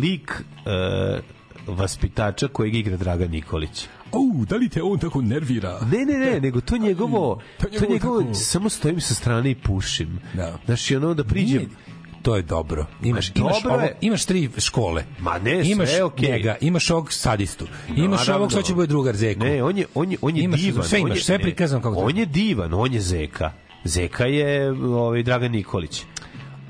lik 0.00 0.30
uh, 0.66 1.20
vaspitača 1.68 2.48
kojeg 2.48 2.74
igra 2.74 2.96
Dragan 2.96 3.30
Nikolić. 3.30 3.86
Au, 4.12 4.44
da 4.44 4.56
li 4.56 4.68
te 4.68 4.82
on 4.82 4.98
tako 4.98 5.22
nervira? 5.22 5.80
Ne, 5.82 6.04
ne, 6.06 6.18
ne, 6.20 6.40
nego 6.40 6.60
to 6.60 6.76
njegovo, 6.78 7.40
To 7.58 7.64
to 7.64 7.70
njegovo 7.70 7.92
njegovo, 7.92 8.22
tako- 8.22 8.34
samo 8.34 8.68
stojim 8.68 9.00
sa 9.00 9.14
strane 9.14 9.50
i 9.50 9.54
pušim. 9.56 10.18
Da. 10.34 10.58
Znaš, 10.64 10.90
i 10.90 10.96
ono 10.96 11.14
da 11.14 11.24
priđem, 11.24 11.56
Nije, 11.58 11.68
to 12.22 12.36
je 12.36 12.42
dobro. 12.42 12.86
Imaš, 13.02 13.28
Ma, 13.28 13.40
imaš, 13.40 13.62
dobro 13.62 13.74
ovo, 13.76 13.88
imaš 14.00 14.24
tri 14.24 14.50
škole. 14.58 15.04
Ma 15.20 15.38
ne, 15.38 15.50
sve 15.56 15.72
imaš 15.72 15.88
okej. 16.00 16.30
njega, 16.30 16.56
imaš 16.60 16.90
ovog 16.90 17.12
sadistu, 17.12 17.66
imaš 17.88 17.98
Naravno. 18.18 18.34
ovog 18.36 18.50
što 18.50 18.62
će 18.62 18.74
bude 18.74 18.86
drugar 18.86 19.16
Zeku. 19.16 19.40
Ne, 19.40 19.62
on 19.62 19.78
je, 19.78 19.86
on 19.94 20.12
je, 20.12 20.18
on 20.22 20.36
je 20.36 20.42
Imaš, 20.44 20.60
divan. 20.60 20.84
sve 20.84 20.98
on 20.98 21.06
imaš, 21.06 21.18
je- 21.18 21.24
sve 21.24 21.38
prikazano 21.38 21.82
kako 21.82 21.96
On 21.96 22.18
je 22.18 22.26
divan, 22.26 22.74
on 22.74 22.92
je 22.92 23.00
Zeka. 23.00 23.52
Zeka 23.84 24.24
je 24.26 24.70
ovaj, 24.72 25.22
Dragan 25.22 25.50
Nikolić. 25.50 26.02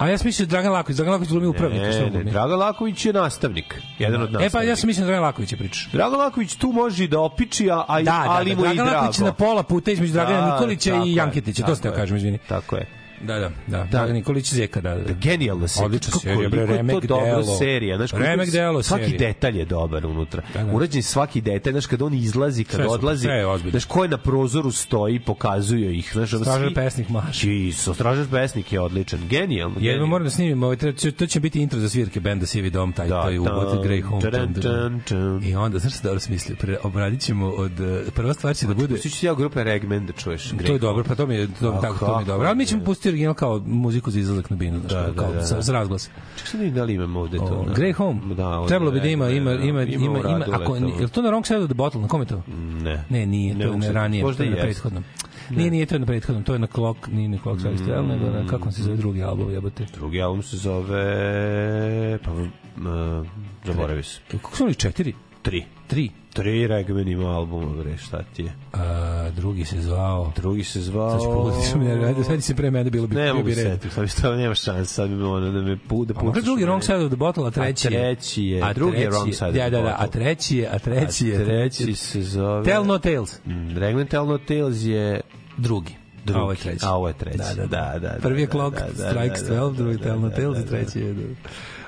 A 0.03 0.09
ja 0.09 0.19
sam 0.19 0.27
mislio 0.27 0.47
Dragan 0.47 0.73
Laković, 0.73 0.97
Dragan 0.97 1.13
Laković 1.13 1.31
glumi 1.31 1.47
upravnika. 1.47 1.93
šta 1.93 2.01
Ne, 2.03 2.25
ne? 2.25 2.31
Dragan 2.31 2.59
Laković 2.59 3.07
je 3.07 3.13
nastavnik. 3.13 3.75
Jedan 3.99 4.15
od 4.17 4.29
E 4.29 4.33
nastavnika. 4.33 4.53
pa 4.53 4.63
ja 4.63 4.77
sam 4.77 4.87
mislio 4.87 5.03
da 5.03 5.07
Dragan 5.07 5.25
Laković 5.25 5.53
je 5.53 5.59
priča. 5.59 5.89
Dragan 5.93 6.19
Laković 6.19 6.55
tu 6.55 6.73
može 6.73 7.07
da 7.07 7.21
opiči, 7.21 7.71
a, 7.71 7.85
a, 7.89 7.99
Da, 7.99 8.05
da, 8.05 8.25
ali 8.29 8.51
da, 8.51 8.57
mu 8.57 8.65
je 8.65 8.73
i 8.73 8.75
Dragan 8.75 8.87
drago. 8.87 8.97
Laković 8.97 9.19
je 9.19 9.25
na 9.25 9.33
pola 9.33 9.63
puta 9.63 9.91
između 9.91 10.13
Dragana 10.13 10.41
Da, 10.41 10.53
Nikolića 10.53 11.03
i 11.07 11.15
Janketića, 11.15 11.63
to 11.63 11.77
ste 11.77 11.89
je. 11.89 11.95
kažem, 11.95 12.17
izvini. 12.17 12.39
Tako 12.49 12.77
je. 12.77 13.02
Da, 13.23 13.39
da, 13.39 13.51
da. 13.69 13.85
Dragan 13.85 14.13
Nikolić 14.13 14.53
Zeka, 14.53 14.81
da, 14.81 14.95
da. 14.95 15.13
Genijalna 15.13 15.69
serija. 15.69 15.87
Odlična 15.87 16.13
serija, 16.13 16.49
bre, 16.49 16.67
remek 16.67 16.95
to 16.95 17.07
dobra 17.07 17.27
delo. 17.27 17.57
serija. 17.59 17.97
Znaš, 17.97 18.11
Remek 18.13 18.51
delo 18.51 18.83
Svaki 18.83 19.05
serija. 19.05 19.19
detalj 19.19 19.59
je 19.59 19.65
dobar 19.65 20.07
unutra. 20.07 20.43
Da, 20.55 20.65
da. 20.65 20.73
Urađen 20.73 21.03
svaki 21.03 21.41
detalj. 21.41 21.73
Znaš, 21.73 21.87
kad 21.87 22.03
on 22.03 22.15
izlazi, 22.15 22.65
kad 22.65 22.75
Sve 22.75 22.87
odlazi, 22.87 23.23
sve 23.23 23.35
je 23.35 23.71
znaš, 23.71 23.85
ko 23.85 24.03
je 24.03 24.09
na 24.09 24.19
prozoru 24.19 24.71
stoji, 24.71 25.21
pokazuje 25.21 25.99
ih. 25.99 26.11
Znaš, 26.13 26.29
Stražar 26.31 26.61
svi- 26.63 26.75
pesnik 26.75 27.09
maše. 27.09 27.55
Iso, 27.59 27.95
Stražar 27.95 28.27
pesnik 28.31 28.73
je 28.73 28.81
odličan. 28.81 29.21
Genijalno. 29.29 29.77
Jedno 29.81 30.07
moram 30.07 30.25
da 30.25 30.31
snimim, 30.31 30.63
ovaj, 30.63 30.77
treba- 30.77 30.93
to 31.13 31.27
će 31.27 31.41
biti 31.41 31.61
intro 31.61 31.79
za 31.79 31.89
svirke 31.89 32.21
benda 32.21 32.47
Sivi 32.47 32.71
dom, 32.71 32.93
taj, 32.93 33.09
Da, 33.09 33.23
taj 33.23 33.37
tam, 33.37 33.45
Grey 33.79 34.03
Home. 34.03 34.31
tam. 34.31 34.55
tam, 34.55 35.01
tam. 35.01 35.43
I 35.43 35.55
onda, 35.57 35.79
znaš 35.79 35.93
se 35.93 36.01
dobro 36.03 36.21
smislio, 36.21 36.57
pre, 36.57 36.77
obradit 36.83 37.21
ćemo 37.21 37.47
od, 37.49 37.81
eh, 37.81 38.11
prva 38.13 38.35
stvar 38.35 38.57
će 38.57 38.67
da 38.67 38.75
bude, 38.75 38.89
Pustit 38.89 39.13
ću 39.13 39.21
ti 39.21 39.27
ja 39.27 39.35
grupe 39.35 39.65
Regmen 39.65 40.07
da 40.07 40.13
čuješ. 40.13 40.51
to 40.67 40.73
je 40.73 40.79
dobro, 40.79 41.05
pa 41.05 41.15
to 41.15 41.27
mi 41.27 41.35
je, 41.35 41.49
to, 41.61 41.79
tako, 41.83 41.99
to 41.99 42.17
mi 42.17 42.23
je 42.23 42.27
dobro. 42.27 42.49
Ali 42.49 42.57
mi 42.57 42.67
ćemo 42.67 42.85
pustiti 42.85 43.12
original 43.13 43.35
kao 43.35 43.63
muziku 43.67 44.11
za 44.11 44.21
izlazak 44.21 44.51
na 44.51 44.57
binu, 44.57 44.81
znaš, 44.81 44.93
Da, 44.93 45.13
kao, 45.15 45.29
da, 45.29 45.35
da, 45.35 45.43
sa, 45.43 45.57
da. 45.57 45.63
sa 45.63 45.73
razglas. 45.73 46.11
Čekaj 46.37 46.47
sad 46.47 46.61
vidim 46.61 46.75
da 46.75 46.85
li 46.85 46.95
imam 46.95 47.17
ovde 47.17 47.39
to. 47.39 47.45
O, 47.45 47.65
da. 47.65 47.75
Grey 47.75 47.93
Home. 47.93 48.35
Da, 48.35 48.49
ovde 48.49 48.69
Trebalo 48.69 48.91
bi 48.91 49.01
da 49.01 49.09
ima, 49.09 49.29
ima, 49.29 49.53
ima, 49.53 49.85
da. 49.85 49.93
ima, 49.93 50.19
ima, 50.19 50.45
u 50.49 50.53
ako, 50.53 50.77
je 50.77 50.83
li 50.83 51.09
to 51.09 51.23
na 51.23 51.29
Wrong 51.29 51.47
Side 51.47 51.59
of 51.59 51.67
the 51.67 51.75
Bottle, 51.75 52.01
na 52.01 52.09
kome 52.09 52.25
to? 52.25 52.43
Ne. 52.83 53.05
Ne, 53.11 53.27
nije, 53.27 53.55
to 53.55 53.63
je 53.63 53.77
na 53.77 53.83
sad- 53.83 53.95
ranije, 53.95 54.25
možda 54.25 54.39
to 54.39 54.45
je 54.45 54.51
na 54.51 54.57
prethodnom. 54.57 55.05
Nije, 55.51 55.71
nije 55.71 55.87
to 55.87 55.99
na 55.99 56.07
prethodnom, 56.07 56.45
to 56.45 56.53
je 56.53 56.59
na 56.59 56.67
Clock, 56.67 57.09
nije 57.09 57.29
na 57.29 57.39
Clock 57.39 57.61
Side 57.61 57.77
Style, 57.77 58.09
nego 58.09 58.31
na, 58.31 58.47
kako 58.47 58.73
se 58.73 58.83
zove 58.83 58.97
drugi 58.97 59.23
album, 59.23 59.51
jebote. 59.53 59.87
Drugi 59.95 60.23
album 60.23 60.43
se 60.43 60.57
zove... 60.57 60.99
Pa, 62.25 62.31
uh, 62.33 62.47
zaboravio 63.65 64.03
se. 64.03 64.21
Kako 64.31 64.57
su 64.57 64.65
oni 64.65 64.75
četiri? 64.75 65.15
Tri. 65.43 65.65
Tri. 65.87 66.11
Tri 66.33 66.67
Regmen 66.67 67.09
ima 67.09 67.31
albuma, 67.31 67.83
bre, 67.83 67.97
šta 67.97 68.23
ti 68.37 68.43
je? 68.43 68.53
A, 68.73 69.31
drugi 69.37 69.65
se 69.65 69.81
zvao... 69.81 70.33
Drugi 70.37 70.65
se 70.65 70.81
zvao... 70.81 71.11
Sad 71.11 71.21
ću 71.21 71.27
pogledati 71.27 71.67
što 71.69 71.79
mi 71.79 72.25
sad 72.25 72.43
se 72.43 72.55
pre 72.55 72.71
mene 72.71 72.91
bilo 72.91 73.07
bi, 73.07 73.15
Ne 73.15 73.33
mogu 73.33 73.45
bi 73.45 73.55
se 73.55 73.63
setiti, 73.63 73.95
sad 73.95 74.11
stvarno 74.11 74.39
nema 74.39 74.55
šanse, 74.55 74.95
sad 74.95 75.11
mi 75.11 75.23
ono 75.23 75.51
da 75.51 75.61
me 75.61 75.79
pu, 75.89 76.05
da 76.05 76.15
A 76.17 76.23
možda 76.25 76.41
drugi 76.41 76.65
Wrong. 76.65 76.81
Side 76.83 77.05
of 77.05 77.11
the 77.11 77.17
Bottle, 77.17 77.47
a 77.47 77.51
treći 77.51 77.89
je... 77.93 78.01
A 78.01 78.15
treći 78.15 78.45
je, 78.45 78.63
a 78.63 78.73
drugi 78.73 78.99
je 79.01 79.11
Wrong 79.11 79.33
Side 79.33 79.49
of 79.49 79.55
Da, 79.55 79.61
the 79.63 79.71
da, 79.71 79.81
da, 79.83 79.89
a 79.89 80.01
Bottle. 80.01 80.21
treći 80.21 80.59
je, 80.59 80.69
a 80.73 80.79
treći 80.79 81.29
je... 81.29 81.43
A 81.43 81.45
treći 81.45 81.95
se 81.95 82.23
zove... 82.23 82.65
Tell 82.65 82.85
No 82.87 82.99
Tales. 82.99 83.41
Mm, 83.47 83.77
Regmen 83.79 84.07
Tell 84.07 84.27
No 84.27 84.39
Tales 84.39 84.85
je 84.85 85.21
Drugi. 85.57 85.95
drugi. 86.25 86.41
A 86.41 86.43
ovo 86.43 86.53
je 86.53 86.57
treći. 86.57 86.87
A 86.87 86.95
ovo 86.95 87.09
je 87.09 87.15
treći. 87.15 87.39
Da, 87.39 87.55
da, 87.55 87.67
da. 87.67 87.99
da, 87.99 88.09
da, 88.09 88.19
Prvi 88.23 88.41
je 88.41 88.47
da, 88.47 88.53
Clock 88.53 88.77
da, 88.79 88.87
da, 89.05 89.11
Strikes 89.11 89.43
da, 89.43 89.55
12, 89.55 89.71
da, 89.71 89.83
drugi 89.83 89.97
da, 89.97 90.05
Tell 90.05 90.21
No 90.21 90.29
da, 90.29 90.35
Tales 90.35 90.55
da, 90.59 90.61
i 90.61 90.65
da. 90.65 90.71
treći 90.71 90.99
je... 90.99 91.35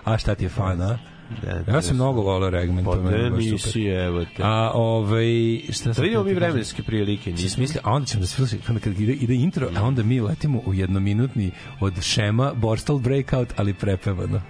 A 0.04 0.18
šta 0.18 0.34
ti 0.34 0.44
je 0.44 0.48
fan, 0.48 0.82
a? 0.82 1.13
Da, 1.42 1.72
Ja 1.72 1.82
sam 1.82 1.96
mnogo 1.96 2.20
volao 2.20 2.50
Regman, 2.50 2.84
Pa 2.84 2.90
to 2.90 2.96
je 2.96 3.02
meni 3.02 3.30
ne 3.30 3.30
nisi, 3.30 3.82
evo 3.82 4.24
te. 4.36 4.42
A 4.42 4.70
ovaj 4.74 5.60
šta 5.72 5.92
Da 5.92 6.02
vidimo 6.02 6.24
mi 6.24 6.34
vremenske 6.34 6.82
prilike. 6.82 7.24
Si 7.24 7.30
nismo. 7.30 7.48
smislio, 7.48 7.80
a 7.84 7.92
onda 7.92 8.06
ćemo 8.06 8.20
da 8.20 8.26
se 8.26 8.34
slušaj, 8.34 8.58
onda 8.68 8.80
kad 8.80 9.00
ide, 9.00 9.12
ide 9.12 9.34
intro, 9.34 9.68
a 9.76 9.82
onda 9.82 10.02
mi 10.02 10.20
letimo 10.20 10.60
u 10.66 10.74
jednominutni 10.74 11.50
od 11.80 12.02
šema 12.02 12.52
Borstal 12.54 12.98
Breakout, 12.98 13.48
ali 13.56 13.74
prepevano. 13.74 14.42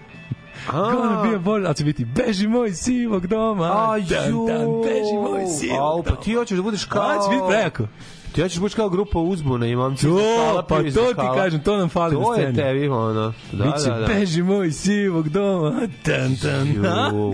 Gonna 0.72 1.22
be 1.22 1.36
a 1.36 1.38
bor, 1.44 1.66
a 1.66 1.74
će 1.74 1.84
biti 1.84 2.05
beži 2.05 2.48
moj 2.48 2.72
sivog 2.72 3.26
doma, 3.26 3.64
A, 3.64 3.98
dan, 3.98 4.46
dan, 4.46 4.66
beži 4.84 5.14
moj 5.30 5.46
sivog 5.46 6.05
pa 6.05 6.10
doma. 6.10 6.22
ti 6.22 6.34
hoćeš 6.34 6.56
da 6.56 6.62
budeš 6.62 6.84
kao... 6.84 7.02
A, 7.02 7.14
će 7.14 7.30
biti 7.30 7.42
prejako. 7.48 7.86
Ti 8.35 8.43
hoćeš 8.43 8.59
budeš 8.59 8.74
kao 8.74 8.89
grupa 8.89 9.19
uzbuna 9.19 9.66
i 9.66 9.77
momci 9.77 10.06
To, 10.06 10.65
pa 10.69 10.77
to 10.77 10.82
ti 10.85 10.98
lokala. 10.98 11.35
kažem, 11.36 11.61
to 11.61 11.77
nam 11.77 11.89
fali 11.89 12.16
na 12.16 12.23
To 12.23 12.35
je 12.35 12.40
sceni. 12.40 12.56
tebi, 12.56 12.89
ono. 12.89 13.32
Da, 13.52 13.65
Biće 13.65 13.90
da, 13.90 13.98
da. 13.98 14.06
beži 14.06 14.43
moj 14.43 14.70
sivog 14.73 15.28
doma, 15.28 15.73
tan, 16.02 16.36
tan? 16.36 16.69
Ju, 16.69 16.82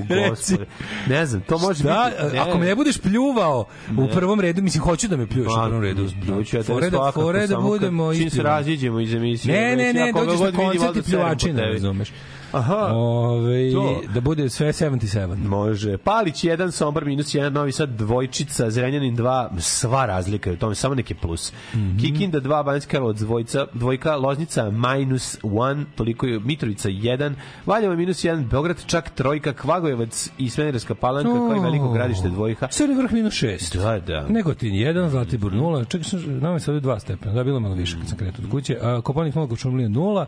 Reci. 0.09 0.31
gospode. 0.31 0.67
Ne 1.09 1.27
znam, 1.27 1.43
to 1.43 1.59
može 1.59 1.83
Da, 1.83 2.11
biti... 2.23 2.39
ako 2.39 2.59
me 2.59 2.67
ne 2.67 2.75
budeš 2.75 2.99
pljuvao 2.99 3.65
u 3.99 4.09
prvom 4.09 4.41
redu, 4.41 4.63
mislim, 4.63 4.83
hoću 4.83 5.09
da 5.09 5.17
me 5.17 5.27
pljuješ 5.27 5.53
u 5.55 5.67
prvom 5.67 5.83
redu. 5.83 6.09
Doću 6.27 6.57
ja 6.57 6.63
tebe 6.63 6.81
da, 6.81 6.91
svakako, 6.91 7.21
fore 7.21 7.47
da 7.47 7.57
budemo 7.57 8.15
Čim 8.15 8.31
se 8.31 8.43
raziđemo 8.43 9.01
iz 9.01 9.15
emisije. 9.15 9.55
Ne, 9.55 9.77
ne, 9.77 9.85
već 9.85 9.95
ne, 9.95 10.13
dođeš 10.15 10.41
na 10.41 10.53
koncert 10.53 10.97
i 10.97 11.03
pljuvačina, 11.03 11.63
razumeš. 11.63 12.09
Aha. 12.53 12.91
Ove, 12.95 13.73
To. 13.73 14.01
da 14.15 14.21
bude 14.21 14.49
sve 14.49 14.73
77. 14.73 15.37
Može. 15.49 15.99
Palić 15.99 16.45
1, 16.45 16.71
Sombor 16.71 17.05
minus 17.05 17.35
1, 17.35 17.51
Novi 17.51 17.73
Sad 17.73 17.89
dvojčica, 17.91 18.71
Zrenjanin 18.71 19.17
2, 19.17 19.49
sva 19.59 20.07
razlika 20.07 20.51
je 20.51 20.55
u 20.55 20.57
tome, 20.57 20.75
samo 20.75 20.95
neki 20.95 21.15
plus. 21.15 21.53
Mhm. 21.75 21.99
Kikinda 21.99 22.41
2, 22.41 22.65
Banjska 22.65 22.91
Karlovac 22.91 23.19
dvojca, 23.19 23.67
dvojka, 23.75 24.17
Loznica 24.17 24.71
minus 24.71 25.39
1, 25.43 25.85
toliko 25.95 26.27
je 26.27 26.41
Mitrovica 26.41 26.89
1, 26.89 27.35
Valjevo 27.67 27.97
minus 27.97 28.25
1, 28.25 28.49
Beograd 28.49 28.87
čak 28.87 29.11
trojka, 29.11 29.53
Kvagojevac 29.53 30.31
i 30.39 30.51
Smederska 30.51 30.95
palanka, 30.95 31.31
kao 31.31 31.57
i 31.57 31.61
veliko 31.61 31.93
gradište 31.93 32.29
dvojka. 32.29 32.67
Crni 32.67 32.95
vrh 32.95 33.13
minus 33.13 33.35
6. 33.35 33.77
Da, 33.83 33.99
da. 34.01 34.29
Negotin 34.29 34.73
1, 34.73 35.09
Zlatibor 35.09 35.53
0, 35.53 35.89
čekaj, 35.89 36.21
nama 36.41 36.55
je 36.55 36.61
sad 36.61 36.75
2 36.75 37.01
stepena, 37.01 37.35
da, 37.35 37.45
bilo 37.45 37.61
malo 37.61 37.75
više 37.75 37.97
kad 37.99 38.09
sam 38.09 38.19
kretao 38.19 38.45
od 38.45 38.51
kuće. 38.51 38.79
A, 38.83 39.01
Koponik 39.01 39.35
0, 39.35 39.49
Kočumlija 39.49 39.89
0, 39.89 40.27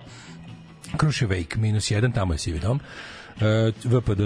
Kruševejk 0.96 1.56
minus 1.56 1.90
1, 1.90 2.14
tamo 2.14 2.34
je 2.34 2.38
sivi 2.38 2.58
dom. 2.58 2.80
E, 3.40 3.72
VPD 3.84 4.20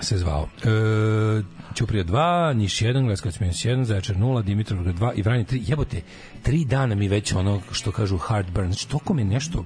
se 0.00 0.18
zvao. 0.18 0.48
E, 0.64 1.42
Ćuprija 1.74 2.04
2, 2.04 2.52
Niš 2.52 2.80
1, 2.80 3.08
Leskovac 3.08 3.40
minus 3.40 3.64
1, 3.64 3.84
Zaječar 3.84 4.16
0, 4.16 4.42
Dimitrovgrad 4.42 4.94
2 4.94 5.12
i 5.14 5.22
Vranje 5.22 5.44
3. 5.44 5.70
Jebote, 5.70 6.00
tri 6.42 6.64
dana 6.64 6.94
mi 6.94 7.08
već 7.08 7.32
ono 7.32 7.60
što 7.72 7.92
kažu 7.92 8.18
heartburn. 8.18 8.66
Znači, 8.66 8.88
toliko 8.88 9.14
mi 9.14 9.24
nešto 9.24 9.64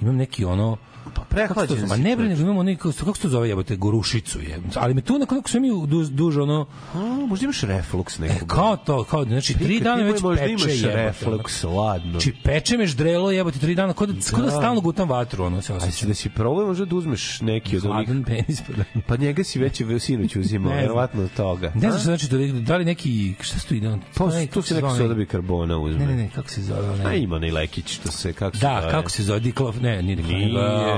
imam 0.00 0.16
neki 0.16 0.44
ono 0.44 0.76
Pa 1.08 1.22
prehlađen 1.22 1.80
Ma 1.80 1.94
si, 1.96 2.00
ne 2.00 2.16
bre, 2.16 2.28
nego 2.28 2.40
imamo 2.42 2.62
neki 2.62 2.78
kako 2.78 2.92
se 2.92 3.22
to 3.22 3.28
zove 3.28 3.48
jebote 3.48 3.76
gorušicu 3.76 4.40
je. 4.40 4.60
Ali 4.74 4.94
me 4.94 5.00
tu 5.00 5.18
nekako 5.18 5.48
sve 5.48 5.60
mi 5.60 5.86
duž, 5.86 6.08
duž 6.08 6.36
ono 6.38 6.66
A, 6.94 6.98
možda 7.28 7.44
imaš 7.44 7.60
refluks 7.60 8.18
nekog. 8.18 8.42
E, 8.42 8.46
kao 8.48 8.76
to, 8.76 9.04
kao 9.04 9.24
znači 9.24 9.54
tri 9.54 9.64
Prika, 9.64 9.84
dana 9.84 10.02
već 10.02 10.22
možda 10.22 10.42
peče 10.42 10.52
imaš 10.52 10.64
jebote. 10.74 10.94
refluks, 10.96 11.62
ladno. 11.64 12.10
Znači 12.10 12.32
peče 12.44 12.76
me 12.76 12.86
ždrelo 12.86 13.30
jebote 13.30 13.58
tri 13.58 13.74
dana, 13.74 13.92
kod 13.92 14.08
da, 14.08 14.14
kod 14.30 14.38
da 14.38 14.44
Da. 14.44 14.50
stalno 14.52 14.80
gutam 14.80 15.08
vatru, 15.08 15.44
ono 15.44 15.62
se 15.62 15.74
osjeća. 15.74 16.06
da 16.06 16.14
si 16.14 16.28
probao 16.28 16.66
možda 16.66 16.84
da 16.84 16.96
uzmeš 16.96 17.40
neki 17.40 17.76
od 17.76 17.86
onih 17.86 18.06
Hladan 18.08 18.24
penis 18.24 18.62
pa 18.62 18.72
da. 18.72 18.84
Pa 19.02 19.16
njega 19.16 19.44
si 19.44 19.58
već 19.58 19.82
sinoć 20.00 20.36
uzimao, 20.36 20.72
Ne 20.72 20.76
verovatno 20.78 21.22
od 21.22 21.30
toga. 21.32 21.72
Ne 21.74 21.90
znam 21.90 22.00
znači 22.00 22.26
da 22.52 22.76
li 22.76 22.84
neki, 22.84 23.34
šta 23.40 23.58
tu 23.58 23.74
ide? 23.74 23.88
on- 23.88 24.00
Pa, 24.14 24.24
onaj, 24.24 24.46
tu 24.46 24.52
kako 24.52 24.62
se 24.62 24.74
neko 24.74 24.90
soda 24.90 25.14
bikarbona 25.14 25.78
uzme. 25.78 25.98
Ne, 25.98 26.06
ne, 26.06 26.16
ne, 26.16 26.30
kako 26.30 26.48
se 26.48 26.62
zove? 26.62 26.88
A 26.88 26.92
onaj? 26.92 27.18
ima 27.18 27.36
onaj 27.36 27.50
lekić 27.50 27.90
što 27.90 28.10
se, 28.10 28.32
kako 28.32 28.56
se 28.56 28.60
Da, 28.60 28.88
kako 28.90 29.10
se 29.10 29.22
zove? 29.22 29.40
Diklov, 29.40 29.82
ne, 29.82 30.02
nije 30.02 30.16
diklov, 30.16 30.32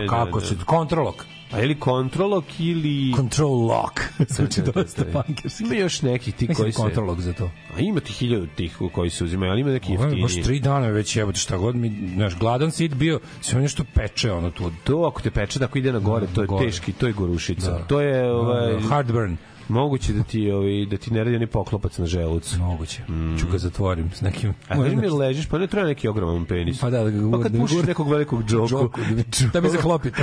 da, 0.00 0.06
kako 0.06 0.40
da. 0.40 0.46
se, 0.46 0.54
kontrolok. 0.66 1.26
A 1.52 1.60
ili 1.60 1.80
kontrolok 1.80 2.44
ili... 2.58 3.12
Control 3.16 3.66
lock. 3.66 4.00
Zvuči 4.36 4.60
Da, 4.60 4.72
da, 4.72 4.82
dosta 4.82 5.04
da. 5.04 5.22
punkerski. 5.22 5.64
Ima 5.64 5.74
još 5.74 6.02
nekih 6.02 6.34
ti 6.34 6.46
koji 6.54 6.72
se... 6.72 6.76
kontrolog 6.76 7.20
za 7.20 7.32
to. 7.32 7.50
A 7.76 7.80
ima 7.80 8.00
ti 8.00 8.12
hiljadu 8.12 8.46
tih 8.46 8.76
koji 8.92 9.10
se 9.10 9.24
uzimaju, 9.24 9.52
ali 9.52 9.60
ima 9.60 9.70
neki 9.70 9.92
Ovo 9.96 10.04
je 10.04 10.10
baš 10.10 10.16
jeftiniji. 10.18 10.44
tri 10.44 10.60
dana 10.60 10.86
već 10.86 11.16
jebote 11.16 11.38
šta 11.38 11.56
god 11.56 11.76
mi, 11.76 12.12
znaš, 12.14 12.38
gladan 12.38 12.70
sit 12.70 12.94
bio, 12.94 13.20
sve 13.40 13.60
nešto 13.60 13.84
peče 13.94 14.32
ono 14.32 14.50
tu. 14.50 14.70
To 14.84 15.04
ako 15.04 15.20
te 15.22 15.30
peče, 15.30 15.58
tako 15.58 15.78
ide 15.78 15.92
na 15.92 15.98
gore, 15.98 16.26
Da, 16.26 16.32
to 16.32 16.40
je 16.40 16.46
gore. 16.46 16.66
teški, 16.66 16.92
to 16.92 17.06
je 17.06 17.12
gorušica. 17.12 17.70
Da. 17.70 17.78
To 17.78 18.00
je 18.00 18.32
ovaj, 18.32 18.80
Heartburn. 18.88 19.36
Moguće 19.70 20.12
da 20.12 20.22
ti, 20.22 20.50
ovaj, 20.50 20.86
da 20.86 20.96
ti 20.96 21.10
ne 21.10 21.24
radi 21.24 21.38
ni 21.38 21.46
poklopac 21.46 21.98
na 21.98 22.06
želucu. 22.06 22.58
Moguće. 22.58 23.02
Ću 23.40 23.46
ga 23.46 23.58
zatvorim 23.58 24.10
s 24.10 24.20
nekim... 24.20 24.54
A 24.68 24.76
kaži 24.76 24.96
mi 24.96 25.08
ležiš, 25.08 25.48
pa 25.48 25.58
ne 25.58 25.66
treba 25.66 25.86
neki 25.86 26.08
ogroman 26.08 26.44
penis. 26.44 26.80
Pa 26.80 26.90
da, 26.90 27.04
da 27.04 27.10
ga 27.10 27.30
Pa 27.30 27.42
kad 27.42 27.56
pušiš 27.58 27.82
nekog 27.82 28.08
velikog 28.08 28.44
džoku. 28.44 28.68
Džoku, 28.68 29.00
da 29.00 29.10
mi- 29.10 29.24
da 29.52 29.60
mi 29.60 29.68
zaklopi 29.70 30.10
to. 30.12 30.22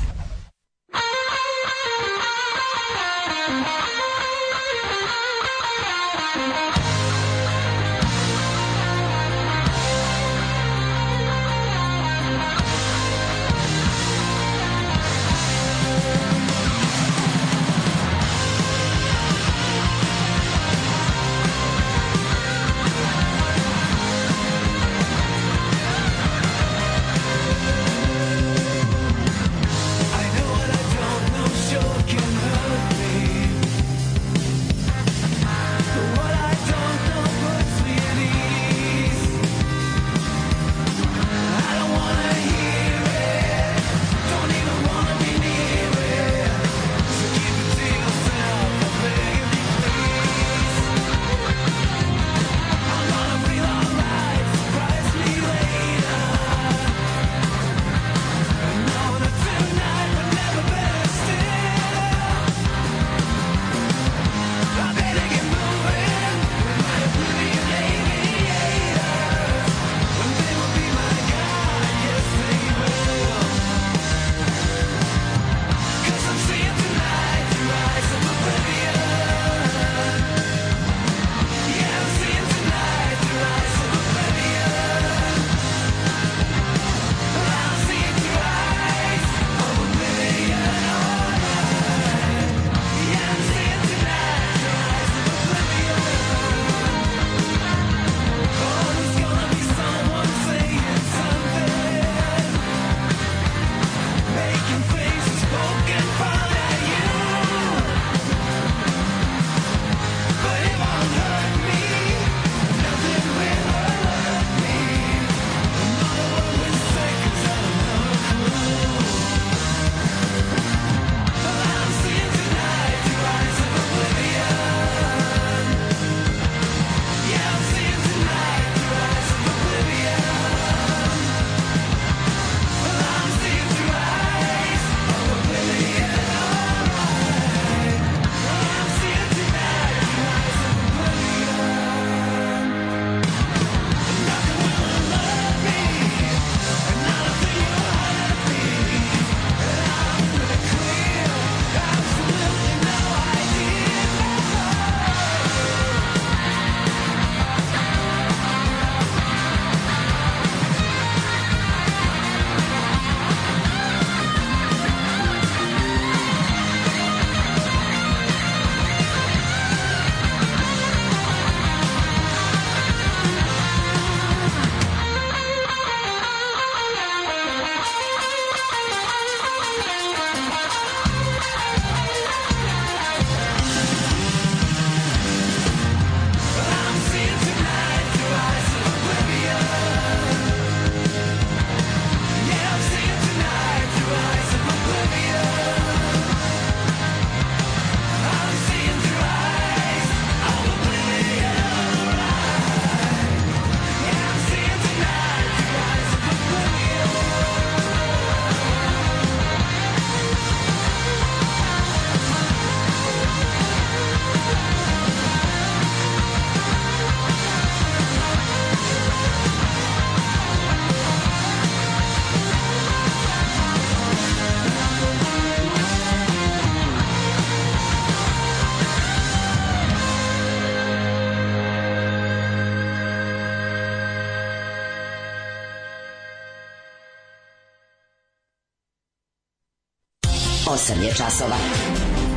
8 240.81 241.03
je 241.03 241.13
časova. 241.13 241.55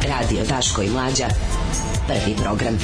Radio 0.08 0.44
Daško 0.48 0.82
i 0.82 0.90
Mlađa. 0.90 1.26
Prvi 2.06 2.36
program. 2.42 2.74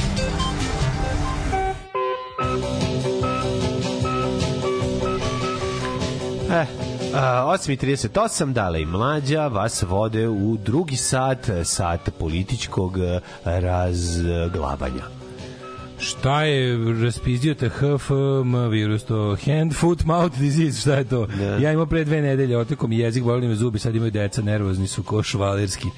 E, 6.50 6.66
a, 7.14 7.56
8.38, 7.58 8.52
dale 8.52 8.82
i 8.82 8.86
mlađa, 8.86 9.46
vas 9.46 9.82
vode 9.82 10.28
u 10.28 10.56
drugi 10.56 10.96
sat, 10.96 11.50
sat 11.64 12.10
političkog 12.18 12.98
e, 12.98 13.20
razglabanja. 13.44 15.19
Šta 16.20 16.42
je 16.42 16.78
raspizdio 17.02 17.54
te 17.54 17.68
HFM 17.68 18.56
virus, 18.70 19.04
to 19.04 19.36
hand, 19.46 19.74
foot, 19.74 20.04
mouth 20.04 20.38
disease, 20.38 20.80
šta 20.80 20.94
je 20.94 21.04
to? 21.04 21.28
Ja 21.60 21.72
imao 21.72 21.86
pre 21.86 22.04
dve 22.04 22.22
nedelje, 22.22 22.58
oteko 22.58 22.86
mi 22.86 22.98
jezik, 22.98 23.24
boli 23.24 23.48
me 23.48 23.54
zubi, 23.54 23.78
sad 23.78 23.94
imaju 23.94 24.10
deca, 24.10 24.42
nervozni 24.42 24.86
su 24.86 25.02
ko 25.02 25.22
švalerski 25.22 25.88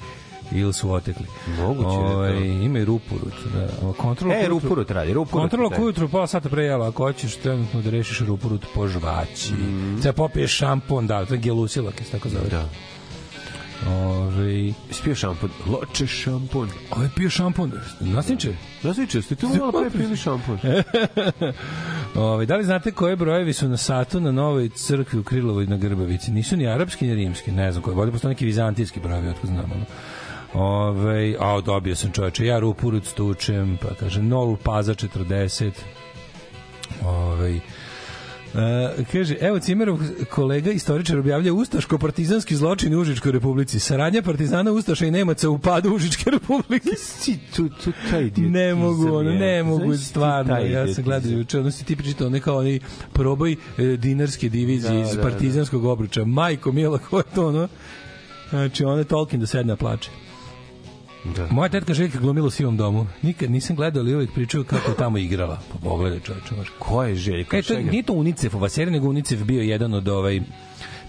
ili 0.51 0.73
su 0.73 0.91
otekli. 0.91 1.25
Moguće 1.59 1.97
da 1.97 2.03
je 2.03 2.09
to. 2.09 2.15
Ovaj, 2.17 2.47
ima 2.47 2.79
i 2.79 2.85
rupurut. 2.85 3.33
Da. 3.53 3.93
Kontrola 3.93 4.35
E, 4.35 4.47
rupurut 4.47 4.91
radi, 4.91 5.13
rupurut. 5.13 5.41
Kontrola 5.41 5.69
da. 5.69 5.75
koju 5.75 5.85
jutru 5.87 6.07
pola 6.09 6.27
sata 6.27 6.49
pre 6.49 6.63
jela, 6.63 6.87
ako 6.87 7.03
hoćeš 7.03 7.35
trenutno 7.35 7.81
da 7.81 7.89
rešiš 7.89 8.19
rupurut 8.19 8.65
po 8.75 8.87
žvaći. 8.87 9.53
Mm. 9.53 10.01
Treba 10.01 10.15
popiješ 10.15 10.57
šampon, 10.57 11.07
da, 11.07 11.25
to 11.25 11.33
je 11.33 11.39
gelusilak, 11.39 12.01
tako 12.11 12.29
zove. 12.29 12.49
Da. 12.49 12.69
Ove, 13.87 14.73
Spio 14.91 15.15
šampon. 15.15 15.49
Loče 15.67 16.07
šampon. 16.07 16.69
Ovo 16.91 17.03
je 17.03 17.09
pio 17.15 17.29
šampon. 17.29 17.71
Nasniče? 17.99 18.53
Nasniče, 18.83 19.21
ste 19.21 19.35
tu 19.35 19.49
malo 19.59 19.71
pre 19.71 19.89
pili 19.89 20.17
šampon? 20.17 20.59
Ove, 22.15 22.45
da 22.45 22.55
li 22.55 22.63
znate 22.63 22.91
koje 22.91 23.15
brojevi 23.15 23.53
su 23.53 23.67
na 23.67 23.77
satu 23.77 24.19
na 24.19 24.31
novoj 24.31 24.69
crkvi 24.69 25.19
u 25.19 25.23
Krilovoj 25.23 25.65
na 25.65 25.77
Grbavici? 25.77 26.31
Nisu 26.31 26.57
ni 26.57 26.67
arapski 26.67 27.07
ni 27.07 27.15
rimski, 27.15 27.51
ne 27.51 27.71
znam 27.71 27.83
koje. 27.83 27.95
Bolje 27.95 28.11
postoje 28.11 28.29
neki 28.29 28.45
vizantijski 28.45 28.99
brojevi, 28.99 29.29
otko 29.29 29.47
znam. 29.47 29.71
Ono. 29.71 29.85
Ove, 30.53 31.35
a 31.39 31.61
dobio 31.61 31.95
sam 31.95 32.11
čoveče, 32.11 32.45
ja 32.45 32.59
rupurut 32.59 33.05
stučem, 33.05 33.77
pa 33.81 33.95
kaže 33.99 34.21
nol 34.21 34.57
paza 34.63 34.93
40. 34.93 35.71
Ove, 37.05 37.59
Uh, 38.53 38.59
kaže, 39.11 39.35
evo 39.41 39.59
Cimerov 39.59 39.99
kolega 40.29 40.71
istoričar 40.71 41.19
objavlja 41.19 41.53
Ustaško-partizanski 41.53 42.55
zločin 42.55 42.95
u 42.95 42.99
Užičkoj 42.99 43.31
republici. 43.31 43.79
Saradnja 43.79 44.21
partizana 44.21 44.71
Ustaša 44.71 45.05
i 45.05 45.11
Nemaca 45.11 45.49
u 45.49 45.59
padu 45.59 45.95
Užičke 45.95 46.31
republike. 46.31 46.89
Si 46.97 47.39
tu, 47.55 47.69
tu, 47.69 47.91
taj 48.09 48.31
ne 48.37 48.75
mogu, 48.75 49.07
ono, 49.07 49.31
ne 49.31 49.63
mogu, 49.63 49.97
stvarno. 49.97 50.57
Ja 50.57 50.93
sam 50.93 51.03
gledao 51.03 51.31
juče, 51.31 51.59
ono 51.59 51.71
si 51.71 51.85
ti 51.85 51.95
pričitao, 51.95 52.29
ne 52.29 52.39
kao 52.39 52.57
oni 52.57 52.79
proboj 53.13 53.55
e, 53.77 53.83
dinarske 53.83 54.49
divizije 54.49 54.93
Da, 54.93 54.99
iz 54.99 55.09
da, 55.09 55.15
da. 55.15 55.21
partizanskog 55.21 55.85
obruča. 55.85 56.25
Majko 56.25 56.71
mila, 56.71 56.97
ko 56.97 57.17
je 57.17 57.23
to, 57.35 57.47
ono? 57.47 57.67
Znači, 58.49 58.83
ona 58.83 58.97
je 58.97 59.03
Tolkien 59.03 59.39
do 59.39 59.47
sedna 59.47 59.75
plače. 59.75 60.09
Da. 61.23 61.47
Moja 61.51 61.69
tetka 61.69 61.93
Željka 61.93 62.19
glumila 62.19 62.47
u 62.47 62.49
sivom 62.49 62.77
domu. 62.77 63.07
Nikad 63.21 63.51
nisam 63.51 63.75
gledao, 63.75 64.01
ali 64.01 64.15
uvijek 64.15 64.33
pričaju 64.33 64.63
kako 64.63 64.91
je 64.91 64.97
tamo 64.97 65.17
igrala. 65.17 65.59
Pa 65.71 65.77
pogledaj 65.89 66.19
čovječe. 66.19 66.55
znaš. 66.55 66.67
Ko 66.79 67.03
je 67.03 67.15
Željko? 67.15 67.55
E, 67.55 67.61
to, 67.61 67.79
nije 67.79 68.03
to 68.03 68.13
UNICEF-ova 68.13 68.69
serija, 68.69 68.91
nego 68.91 69.07
UNICEF 69.07 69.43
bio 69.43 69.61
jedan 69.61 69.93
od 69.93 70.07
ovaj 70.07 70.41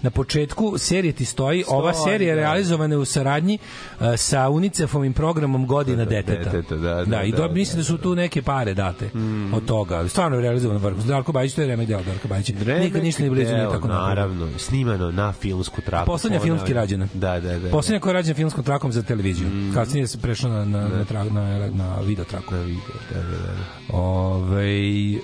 na 0.01 0.09
početku 0.09 0.77
serije 0.77 1.11
ti 1.11 1.25
stoji, 1.25 1.63
ova 1.67 1.93
Stoji, 1.93 2.11
serija 2.11 2.29
je 2.29 2.35
da. 2.35 2.41
realizovana 2.41 2.97
u 2.97 3.05
saradnji 3.05 3.57
uh, 3.99 4.05
sa 4.17 4.49
UNICEF-ovim 4.49 5.13
programom 5.13 5.67
Godina 5.67 6.05
deteta. 6.05 6.51
deteta, 6.51 6.75
da, 6.75 7.05
da, 7.05 7.23
i 7.23 7.31
da, 7.31 7.37
do, 7.37 7.47
da. 7.47 7.53
mislim 7.53 7.77
da 7.77 7.83
su 7.83 7.97
tu 7.97 8.15
neke 8.15 8.41
pare 8.41 8.73
date 8.73 9.09
od 9.53 9.65
toga. 9.65 10.07
Stvarno 10.07 10.37
je 10.37 10.41
realizovano 10.41 10.79
vrhu. 10.79 11.01
Darko 11.01 11.31
Bajić, 11.31 11.53
to 11.53 11.61
je 11.61 11.67
remek 11.67 11.87
deo 11.87 12.03
Darko 12.03 12.27
Bajić. 12.27 12.51
Nikad 12.79 13.03
ništa 13.03 13.23
ne 13.23 13.29
blizu 13.29 13.53
nije 13.53 13.69
tako. 13.69 13.87
Naravno, 13.87 14.49
snimano 14.57 15.11
na 15.11 15.31
filmsku 15.33 15.81
traku. 15.81 16.05
Poslednja 16.05 16.39
filmski 16.39 16.73
rađena. 16.73 17.07
Da, 17.13 17.39
da, 17.39 17.59
da. 17.59 17.69
Poslednja 17.69 17.99
koja 17.99 18.09
je 18.09 18.13
rađena 18.13 18.35
filmskom 18.35 18.63
trakom 18.63 18.91
za 18.91 19.01
televiziju. 19.03 19.47
Kasnije 19.73 20.07
se 20.07 20.17
prešlo 20.17 20.49
na, 20.49 20.65
na, 20.65 20.87
na, 20.87 21.05
tra, 21.05 21.23
na, 21.23 21.69
na 21.71 21.99
video 21.99 22.25
traku. 22.25 22.53
Da, 22.53 22.61
video, 22.61 22.81
da, 23.13 23.21
da, 23.21 23.37
da. 23.37 23.97
Ove, 23.97 24.65
e, 24.65 25.19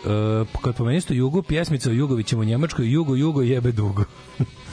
kad 0.61 0.75
pomenisto 0.75 1.13
Jugu, 1.13 1.41
pjesmica 1.41 1.89
o 1.89 1.93
Jugovićem 1.93 2.39
u 2.39 2.43
Njemačkoj, 2.43 2.91
Jugo, 2.91 3.15
Jugo, 3.15 3.41
jebe 3.41 3.71
dugo. 3.71 4.03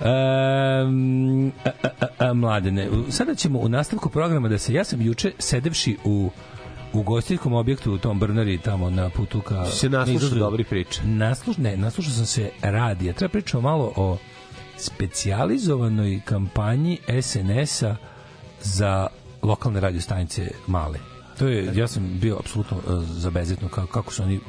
Um, 0.00 1.52
a, 1.64 1.70
a, 1.82 1.88
a, 2.00 2.06
a, 2.18 2.32
mladene, 2.34 2.88
sada 3.10 3.34
ćemo 3.34 3.58
u 3.58 3.68
nastavku 3.68 4.08
programa 4.08 4.48
da 4.48 4.58
se, 4.58 4.74
ja 4.74 4.84
sam 4.84 5.02
juče 5.02 5.32
sedevši 5.38 5.96
u 6.04 6.30
u 6.94 7.02
gostiteljskom 7.02 7.52
objektu 7.52 7.92
u 7.92 7.98
tom 7.98 8.18
Brnari 8.18 8.58
tamo 8.58 8.90
na 8.90 9.10
putu 9.10 9.40
ka 9.40 9.66
Se 9.66 9.88
naslušao 9.88 10.28
dobrih 10.28 10.66
priča. 10.66 11.00
Nasluš, 11.04 11.56
ne, 11.56 11.76
naslušao 11.76 12.12
sam 12.12 12.26
se 12.26 12.50
radija. 12.62 13.12
Treba 13.12 13.32
pričamo 13.32 13.60
malo 13.60 13.92
o 13.96 14.16
specijalizovanoj 14.76 16.20
kampanji 16.24 16.98
SNS-a 17.22 17.96
za 18.62 19.06
lokalne 19.42 19.80
radio 19.80 20.00
stanice 20.00 20.50
male. 20.66 20.98
To 21.38 21.46
je, 21.46 21.70
ja 21.74 21.88
sam 21.88 22.18
bio 22.20 22.36
apsolutno 22.38 22.76
uh, 22.76 23.04
zabezetno 23.04 23.68
kako, 23.68 23.92
kako 23.92 24.12
su 24.12 24.22
oni 24.22 24.40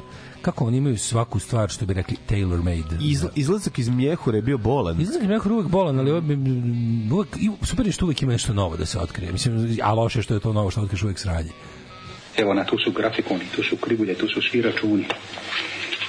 kako 0.45 0.65
oni 0.65 0.77
imaju 0.77 0.97
svaku 0.97 1.39
stvar 1.39 1.69
što 1.69 1.85
bi 1.85 1.93
rekli 1.93 2.17
tailor 2.30 2.57
made. 2.59 2.97
Izla, 3.01 3.30
izlazak 3.35 3.80
iz 3.80 3.89
Mjehure 3.89 4.38
je 4.38 4.41
bio 4.41 4.57
bolan. 4.57 5.01
Izlazak 5.01 5.23
iz 5.23 5.30
Mjehura 5.30 5.55
uvek 5.55 5.67
bolan, 5.67 5.99
ali 5.99 6.22
mm, 6.22 7.13
uvek, 7.13 7.27
i 7.38 7.49
super 7.65 7.85
je 7.85 7.91
što 7.91 8.05
uvek 8.05 8.22
ima 8.22 8.31
nešto 8.31 8.53
novo 8.53 8.77
da 8.77 8.85
se 8.85 8.99
otkrije. 8.99 9.31
Mislim, 9.31 9.77
a 9.84 9.93
loše 9.93 10.22
što 10.22 10.34
je 10.34 10.39
to 10.39 10.53
novo 10.53 10.72
što 10.72 10.81
otkriješ 10.81 11.03
uvek 11.03 11.19
sranje. 11.19 11.49
Evo 12.38 12.53
na, 12.53 12.63
tu 12.65 12.77
su 12.77 12.91
grafikoni, 12.91 13.45
tu 13.55 13.63
su 13.63 13.76
krivulje, 13.77 14.15
tu 14.15 14.27
su 14.27 14.41
svi 14.51 14.61
računi. 14.61 15.05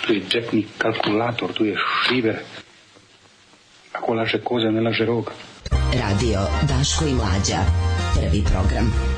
Tu 0.07 0.13
je 0.13 0.23
džepni 0.29 0.67
kalkulator, 0.79 1.53
tu 1.53 1.65
je 1.65 1.77
šiver. 2.09 2.37
Ako 3.93 4.15
laže 4.15 4.41
koza, 4.45 4.71
ne 4.71 4.81
laže 4.81 5.05
rog. 5.05 5.33
Radio 5.93 6.41
Daško 6.69 7.05
i 7.07 7.15
Mlađa. 7.15 7.61
Prvi 8.15 8.43
program. 8.45 9.16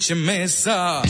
Biće 0.00 0.14
mesa 0.14 1.02
Kuća 1.02 1.09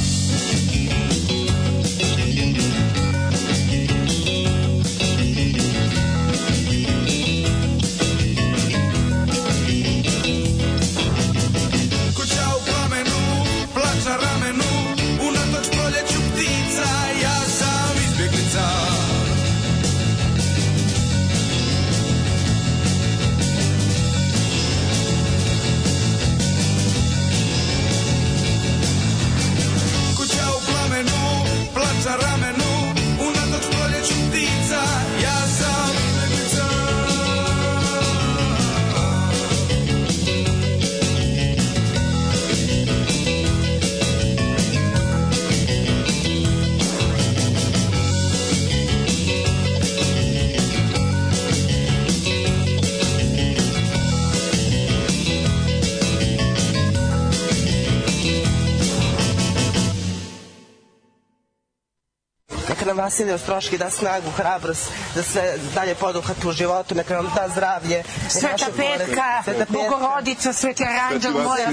Vasilij 63.10 63.34
Ostroški 63.34 63.78
da 63.78 63.90
snagu, 63.90 64.30
hrabrost, 64.36 64.90
da 65.14 65.22
sve 65.22 65.54
dalje 65.74 65.94
poduhvat 65.94 66.44
u 66.44 66.52
životu, 66.52 66.94
neka 66.94 67.14
nam 67.14 67.32
da 67.34 67.48
zdravlje. 67.48 68.02
Sveta 68.28 68.66
Petka, 68.76 69.42
Sveta 69.44 69.58
Petka. 69.58 69.72
Bogorodica, 69.72 70.52
Sveti 70.52 70.84
Aranđel, 70.84 71.32
Moja 71.32 71.70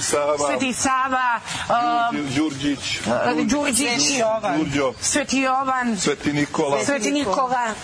Sava, 0.00 0.38
Sveti 0.46 0.72
Sava, 0.72 1.40
um, 2.12 2.28
Đurđić, 2.36 3.00
Đurđić, 3.44 4.02
Sveti 4.02 4.18
Jovan. 4.18 4.92
Sveti 5.00 5.38
Jovan, 5.38 5.98
Sveti 5.98 6.32
Nikola. 6.32 6.84
Sveti 6.84 7.10
Nikola. 7.10 7.74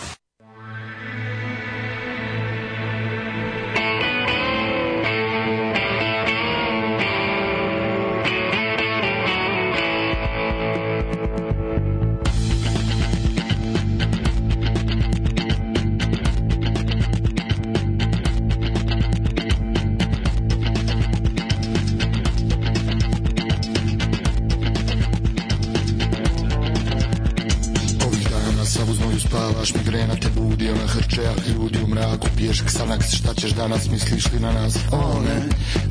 Li 34.36 34.42
na 34.42 34.52
nas? 34.52 34.76
O 34.92 35.20
ne, 35.20 35.36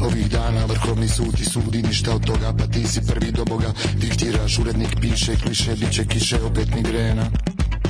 ovih 0.06 0.30
dana 0.30 0.66
vrhovni 0.66 1.10
sud 1.10 1.36
ti 1.38 1.46
sudi, 1.46 1.82
ništa 1.82 2.16
od 2.16 2.26
toga, 2.26 2.54
pa 2.58 2.68
ti 2.68 2.88
si 2.88 3.02
prvi 3.08 3.32
do 3.32 3.46
Boga, 3.46 3.74
diktiraš, 3.96 4.60
urednik 4.60 4.96
piše, 5.02 5.36
kliše, 5.36 5.76
bit 5.76 5.92
će 5.92 6.06
kiše, 6.06 6.38
opet 6.42 6.76
migrena. 6.76 7.26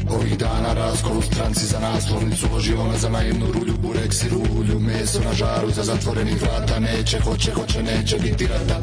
Ovih 0.10 0.38
dana 0.38 0.74
raskol 0.74 1.18
u 1.18 1.22
stranci 1.22 1.66
za 1.66 1.80
naslovnicu 1.80 2.48
ona 2.80 2.98
za 2.98 3.10
naivnu 3.10 3.46
rulju, 3.52 3.74
burek 3.78 4.14
si 4.14 4.30
rulju 4.30 4.80
Meso 4.80 5.20
na 5.20 5.34
žaru 5.34 5.70
iza 5.70 5.84
zatvorenih 5.84 6.42
vrata 6.42 6.80
Neće, 6.80 7.20
hoće, 7.20 7.52
hoće, 7.52 7.84
neće 7.84 8.18
biti 8.20 8.48
rata 8.48 8.80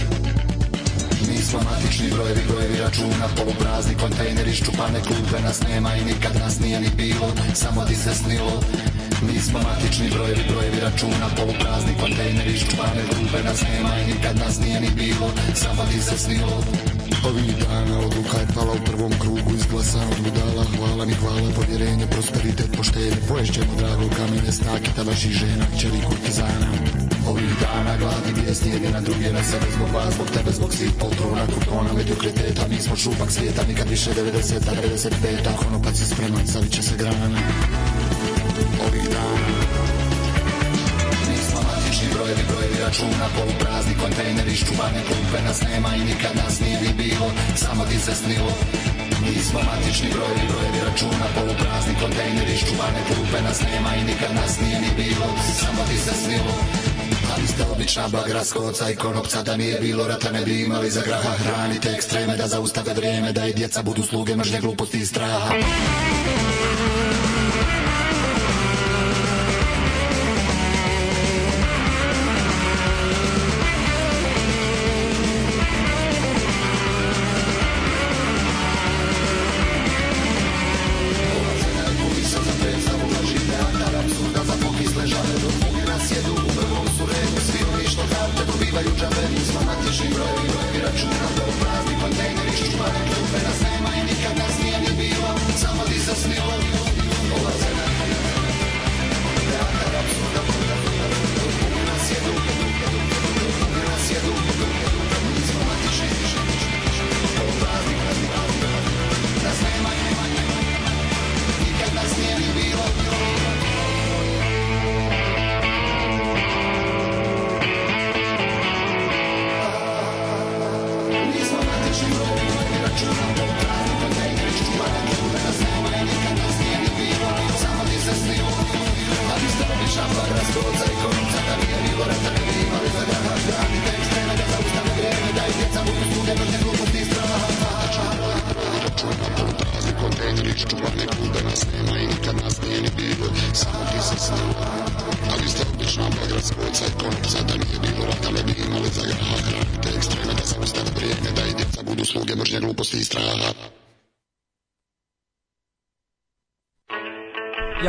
Mi 1.28 1.36
smo 1.36 1.60
matični 1.70 2.10
brojevi, 2.10 2.40
brojevi 2.48 2.78
računa 2.78 3.26
Poluprazni 3.36 3.94
kontejneri, 3.94 4.52
ščupane 4.52 5.00
klupe 5.00 5.42
Nas 5.44 5.60
nema 5.68 5.96
i 5.96 6.04
nikad 6.04 6.36
nas 6.36 6.60
nije 6.60 6.80
ni 6.80 6.90
bilo 6.96 7.28
Samo 7.54 7.84
ti 7.84 7.94
se 7.94 8.14
snilo 8.14 8.62
Mi 9.42 9.48
smo 9.48 9.60
matični 9.68 10.10
brojevi, 10.10 10.42
brojevi 10.50 10.80
računa 10.80 11.26
Poluprazni 11.36 11.94
kontejneri, 12.00 12.58
ščupane 12.58 13.02
klupe 13.14 13.38
Nas 13.44 13.60
nema 13.70 13.92
i 14.00 14.06
nikad 14.12 14.36
nas 14.38 14.60
nije 14.60 14.80
ni 14.80 14.90
bilo. 15.00 15.28
Samo 15.54 15.82
ti 15.90 16.00
se 16.02 16.16
snilo. 16.24 16.56
Ovih 17.28 17.56
dana 17.62 17.98
odluka 18.06 18.36
je 18.38 18.46
pala 18.54 18.72
u 18.72 18.84
prvom 18.88 19.12
krugu 19.22 19.50
Izglasan 19.54 20.08
od 20.12 20.20
budala, 20.24 20.64
hvala 20.76 21.04
mi 21.04 21.14
hvala 21.14 21.48
Povjerenje, 21.56 22.06
prosperitet, 22.06 22.68
poštenje. 22.76 23.18
Poješćemo 23.28 23.72
drago 23.78 24.06
kamenje, 24.16 24.52
snakita 24.52 25.02
vaših 25.02 25.32
žena 25.40 25.66
Čeri 25.80 26.00
kurtizana 26.08 26.68
Ovih 27.30 27.52
dana 27.62 27.96
gladni 28.00 28.32
vijesti 28.38 28.68
jedni 28.68 28.90
na 28.96 29.00
druge 29.00 29.32
Na 29.32 29.42
sebe 29.50 29.66
zbog 29.74 29.90
vas, 29.94 30.14
zbog 30.14 30.28
tebe, 30.34 30.50
zbog 30.58 30.70
svih. 30.74 30.92
Poltrona 31.00 31.44
Kupona, 31.54 31.92
mediokriteta, 31.92 32.62
mi 32.70 32.78
smo 32.84 32.96
šupak 32.96 33.30
svijeta 33.30 33.62
Nikad 33.68 33.88
više 33.88 34.10
90-a, 34.10 34.72
95-a 34.82 35.56
Konopac 35.62 36.00
je 36.00 36.06
spreman, 36.06 36.46
savit 36.46 36.72
će 36.76 36.82
se 36.82 36.94
grana 36.96 37.28
računa 43.02 43.26
Poluprazni 43.36 43.94
kontejneri, 44.02 44.54
ščuvane 44.56 45.02
klupe 45.06 45.38
Nas 45.46 45.60
nema 45.62 45.88
i 45.96 46.04
nikad 46.04 46.36
nas 46.36 46.60
nije 46.60 46.80
ni 46.80 46.92
bilo 47.02 47.30
Samo 47.56 47.84
ti 47.84 47.98
se 47.98 48.14
snilo. 48.14 48.52
Mi 49.22 49.42
smo 49.42 49.60
matični 49.62 50.08
brojevi, 50.14 50.44
brojevi 50.50 50.78
računa 50.86 51.26
Poluprazni 51.34 51.94
kontejneri, 52.00 52.56
ščuvane 52.56 53.00
klupe 53.08 53.42
Nas 53.42 53.60
nema 53.62 53.90
i 53.96 54.04
nikad 54.04 54.34
nas 54.34 54.60
nije 54.60 54.80
ni 54.80 54.90
bilo 54.96 55.26
Samo 55.60 55.82
ti 55.88 55.98
se 55.98 56.14
snilo. 56.24 56.54
Ali 57.36 57.46
ste 57.46 57.62
obična 57.72 58.08
bagra 58.08 58.44
skoca 58.44 58.90
i 58.90 58.96
konopca 58.96 59.42
Da 59.42 59.56
nije 59.56 59.80
bilo 59.80 60.08
rata 60.08 60.30
ne 60.30 60.42
bi 60.44 60.62
imali 60.62 60.90
za 60.90 61.02
graha 61.06 61.30
Hranite 61.30 61.88
ekstreme 61.90 62.36
da 62.36 62.46
zaustave 62.46 62.94
vrijeme 62.94 63.32
Da 63.32 63.46
i 63.46 63.54
djeca 63.54 63.82
budu 63.82 64.02
sluge 64.02 64.36
mržnje 64.36 64.60
gluposti 64.60 64.98
i 64.98 65.06
straha 65.06 65.54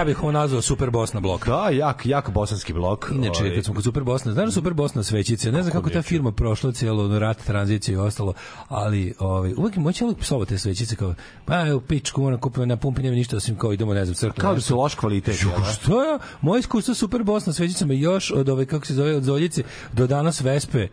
Ja 0.04 0.08
bih 0.08 0.24
ovo 0.24 0.32
nazvao 0.32 0.62
Super 0.62 0.90
Bosna 0.90 1.20
blok. 1.20 1.48
Da, 1.48 1.70
jak, 1.70 2.06
jak 2.06 2.30
bosanski 2.32 2.74
blok. 2.74 3.12
Inače, 3.12 3.44
Ovaj, 3.44 3.56
kad 3.56 3.66
smo 3.66 3.74
kod 3.74 3.84
Super 3.84 4.04
Bosna, 4.04 4.34
znaš 4.34 4.46
da 4.46 4.52
Super 4.52 4.74
Bosna 4.74 5.04
svećice, 5.04 5.52
ne 5.52 5.62
znam 5.62 5.72
kako 5.74 5.90
ta 5.90 6.02
firma 6.02 6.32
prošla 6.32 6.72
cijelo 6.72 7.20
rat, 7.20 7.44
tranziciju 7.46 7.94
i 7.94 8.02
ostalo, 8.02 8.34
ali 8.68 9.14
ovaj, 9.20 9.54
uvijek 9.58 9.76
moći 9.76 10.04
uvijek 10.04 10.20
psovati 10.20 10.50
te 10.50 10.58
svećice 10.58 10.96
kao, 10.96 11.16
pa 11.46 11.68
evo 11.68 11.80
pičku, 11.80 12.22
moram 12.22 12.40
kupiti 12.40 12.66
na 12.66 12.78
pumpi, 12.78 13.04
nema 13.04 13.16
ništa 13.16 13.38
osim 13.38 13.56
kao 13.58 13.74
idemo, 13.74 13.94
ne 13.94 14.06
znam, 14.06 14.16
crkvu. 14.16 14.42
Kao 14.42 14.54
da 14.54 14.62
su 14.62 14.78
loš 14.78 14.96
kvalitet. 14.96 15.36
Što 15.74 16.04
je? 16.04 16.20
Moje 16.42 16.60
iskustvo 16.60 16.94
Super 16.94 17.24
Bosna 17.24 17.54
svećicama 17.54 17.94
još 17.94 18.32
od 18.32 18.50
ove, 18.50 18.66
kako 18.66 18.86
se 18.86 18.94
zove, 18.94 19.16
od 19.16 19.24
Zoljice 19.24 19.64
do 19.94 20.08
danas 20.08 20.42
Vespe 20.42 20.88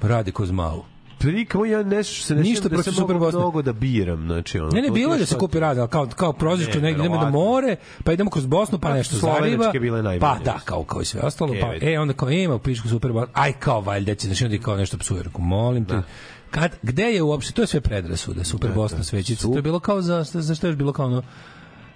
radi 0.00 0.32
ko 0.32 0.46
zmalu. 0.46 0.91
Prikamo 1.22 1.64
ja 1.64 1.82
nešto 1.82 2.26
se 2.26 2.34
ne 2.34 2.42
Ništa 2.42 2.68
da 2.68 2.74
protiv 2.74 2.92
Superbosne. 2.92 3.38
mnogo 3.38 3.62
da 3.62 3.72
biram, 3.72 4.26
znači 4.26 4.58
ono. 4.58 4.70
Ne, 4.70 4.82
ne, 4.82 4.90
bilo 4.90 5.14
je 5.14 5.18
da 5.18 5.26
se 5.26 5.38
kupi 5.38 5.60
rad, 5.60 5.78
ali 5.78 5.88
kao, 5.88 6.06
kao 6.06 6.32
prozičko 6.32 6.74
Ne, 6.74 6.80
negdje 6.80 7.00
idemo 7.00 7.16
na 7.16 7.30
more, 7.30 7.76
pa 8.04 8.12
idemo 8.12 8.30
kroz 8.30 8.46
Bosnu, 8.46 8.78
pa 8.78 8.94
nešto 8.94 9.16
zariba. 9.16 9.72
Pa 10.20 10.38
da, 10.44 10.60
kao, 10.64 10.84
kao 10.84 11.02
i 11.02 11.04
sve 11.04 11.20
ostalo. 11.20 11.54
Pa, 11.60 11.90
e, 11.90 11.98
onda 11.98 12.14
kao 12.14 12.30
ima 12.30 12.54
u 12.54 12.58
pičku 12.58 12.88
super 12.88 13.12
Bosnu, 13.12 13.32
aj 13.34 13.52
kao 13.52 13.80
valjda 13.80 14.14
će, 14.14 14.26
znači 14.26 14.44
onda 14.44 14.58
kao 14.58 14.76
nešto 14.76 14.98
psuje, 14.98 15.22
molim 15.38 15.84
te. 15.84 16.02
Kad, 16.50 16.76
gde 16.82 17.04
je 17.04 17.22
uopšte, 17.22 17.52
to 17.52 17.62
je 17.62 17.66
sve 17.66 17.80
predrasuda, 17.80 18.44
super 18.44 18.70
Bosna 18.74 19.04
svećica, 19.04 19.48
to 19.48 19.56
je 19.56 19.62
bilo 19.62 19.80
kao 19.80 20.02
za, 20.02 20.24
za 20.24 20.54
što 20.54 20.66
je 20.66 20.76
bilo 20.76 20.92
kao 20.92 21.06
ono, 21.06 21.22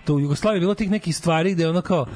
to 0.04 0.14
u 0.14 0.20
Jugoslaviji 0.20 0.60
bilo 0.60 0.74
tih 0.74 0.90
nekih 0.90 1.16
stvari 1.16 1.54
gde 1.54 1.68
ono 1.68 1.80
kao, 1.80 2.06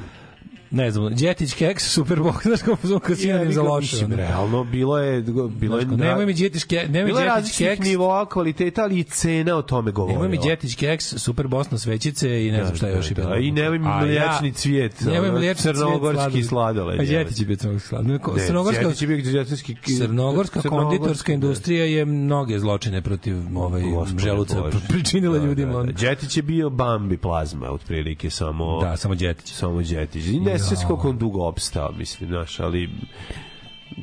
ne 0.71 0.91
znam, 0.91 1.15
Đetić 1.15 1.53
keks, 1.53 1.83
super 1.85 2.19
bok, 2.19 2.43
znaš 2.43 2.61
kao 2.61 2.75
kao 2.99 3.15
sinonim 3.15 3.51
za 3.53 3.61
loše. 3.63 3.95
Mislim, 3.95 4.13
realno, 4.13 4.63
bilo 4.63 4.97
je... 4.97 5.21
Bilo 5.51 5.77
je 5.77 5.85
Znaš, 5.85 5.99
Nemoj 5.99 6.25
mi 6.25 6.33
Đetić 6.33 6.63
keks, 6.63 6.89
nemoj 6.89 7.05
bilo 7.05 7.19
je 7.19 7.25
Đetić 7.25 7.35
različitih 7.35 7.67
keks. 7.69 7.79
nivoa 7.81 8.25
kvaliteta, 8.25 8.83
ali 8.83 8.99
i 8.99 9.03
cena 9.03 9.55
o 9.55 9.61
tome 9.61 9.91
govorila. 9.91 10.21
Nemoj 10.21 10.37
mi 10.37 10.43
Đetić 10.43 10.75
keks, 10.75 11.13
super 11.15 11.47
Bosna 11.47 11.77
svećice 11.77 12.47
i 12.47 12.51
ne 12.51 12.63
znam 12.63 12.75
šta 12.75 12.87
je 12.87 12.95
još 12.95 13.11
i 13.11 13.13
bilo. 13.13 13.29
da. 13.29 13.35
I 13.37 13.51
nemoj 13.51 13.79
mi 13.79 13.87
A 13.87 13.91
ja- 13.91 13.99
mliječni 13.99 14.51
cvijet, 14.53 15.01
Nemoj 15.01 15.31
mliječni 15.31 15.61
cvijet 15.61 15.77
crnogorski 15.77 16.43
sladoled, 16.43 16.99
A. 16.99 17.03
Đetić 17.03 17.39
je 17.39 17.45
bio 17.45 17.55
crnogorski 17.55 17.89
sladoled. 17.89 18.11
Ne, 18.11 18.45
Crnogorska, 18.47 18.83
Đetić 18.83 19.01
je 19.01 19.07
bio 19.07 19.17
đetinski- 19.17 19.97
Crnogorska 19.97 20.61
crnogorski, 20.61 20.69
konditorska 20.69 21.29
da. 21.29 21.33
industrija 21.33 21.85
je 21.85 22.05
mnoge 22.05 22.59
zločine 22.59 23.01
protiv 23.01 23.35
ovaj 23.55 23.81
želuca 24.17 24.55
pričinila 24.89 25.37
Da, 25.37 25.45
ljudima. 25.45 25.73
da, 25.73 25.83
da. 25.83 25.91
Đetić 25.91 26.37
je 26.37 26.43
bio 26.43 26.69
Bambi 26.69 27.17
plazma, 27.17 27.69
otprilike 27.69 28.29
samo... 28.29 28.81
Da, 28.81 28.97
samo 28.97 29.15
Đetić. 29.15 29.51
Samo 29.51 29.81
Đetić. 29.81 30.25
I 30.25 30.39
ne 30.39 30.51
Ja. 30.51 30.59
Se 30.61 30.85
koliko 30.87 31.09
on 31.09 31.17
dugo 31.17 31.47
opstao, 31.47 31.91
mislim, 31.91 32.29
znaš, 32.29 32.59
ali 32.59 32.89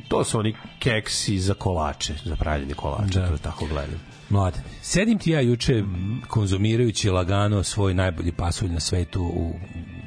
to 0.07 0.23
su 0.23 0.39
oni 0.39 0.55
keksi 0.79 1.39
za 1.39 1.53
kolače, 1.53 2.13
za 2.25 2.35
pravljanje 2.35 2.73
kolača, 2.73 3.19
Da. 3.19 3.27
to 3.27 3.37
tako 3.37 3.65
gledam. 3.65 3.99
Mladen, 4.29 4.61
sedim 4.81 5.19
ti 5.19 5.31
ja 5.31 5.41
juče 5.41 5.83
konzumirajući 6.27 7.09
lagano 7.09 7.63
svoj 7.63 7.93
najbolji 7.93 8.31
pasulj 8.31 8.69
na 8.69 8.79
svetu 8.79 9.23
u 9.23 9.53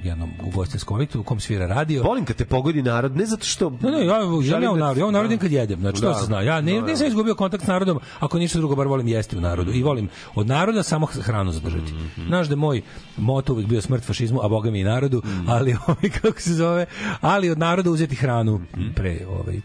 jednom 0.05 0.31
ugostiteljskom 0.45 0.95
objektu 0.95 1.21
u 1.21 1.25
kom 1.25 1.41
svira 1.41 1.67
radio. 1.67 2.03
Volim 2.03 2.25
kad 2.25 2.37
te 2.37 2.45
pogodi 2.45 2.83
narod, 2.83 3.17
ne 3.17 3.27
zato 3.27 3.45
što... 3.45 3.71
Ne, 3.73 3.91
ne, 3.91 3.99
ja, 3.99 4.17
ja 4.17 4.43
Želim 4.43 4.61
ne 4.61 4.71
u 4.71 4.75
da- 4.75 4.81
narodu, 4.81 5.01
ja 5.01 5.07
u 5.07 5.13
narodu 5.13 5.35
da. 5.35 5.41
kad 5.41 5.53
jedem, 5.53 5.81
znači 5.81 6.01
Da. 6.01 6.13
to 6.13 6.19
se 6.19 6.25
zna. 6.25 6.41
Ja 6.41 6.61
ne, 6.61 6.73
Da, 6.73 6.81
nisam 6.81 6.99
da. 6.99 7.09
izgubio 7.09 7.35
kontakt 7.35 7.65
s 7.65 7.69
narodom, 7.69 7.99
ako 8.21 8.39
ništa 8.39 8.59
drugo, 8.59 8.77
bar 8.77 8.87
volim 8.87 9.09
jesti 9.09 9.37
u 9.37 9.41
narodu. 9.41 9.73
I 9.73 9.83
volim 9.83 10.09
od 10.35 10.47
naroda 10.47 10.83
samo 10.83 11.07
hranu 11.07 11.53
zadržati. 11.53 11.93
Mhm. 11.93 12.27
Znaš 12.27 12.47
da 12.47 12.57
moj 12.57 12.83
moto 13.17 13.53
uvijek 13.53 13.69
bio 13.69 13.83
smrt 13.83 14.05
fašizmu, 14.05 14.41
a 14.43 14.49
boga 14.49 14.71
mi 14.71 14.81
i 14.81 14.85
narodu, 14.85 15.23
Mhm. 15.25 15.49
ali 15.49 15.77
ovaj, 15.87 16.11
kako 16.13 16.41
se 16.41 16.55
zove, 16.55 16.87
ali 17.21 17.51
od 17.51 17.59
naroda 17.59 17.91
uzeti 17.91 18.17
hranu 18.17 18.61
Mhm. 18.77 18.93
pre 18.93 19.19
ovaj, 19.31 19.61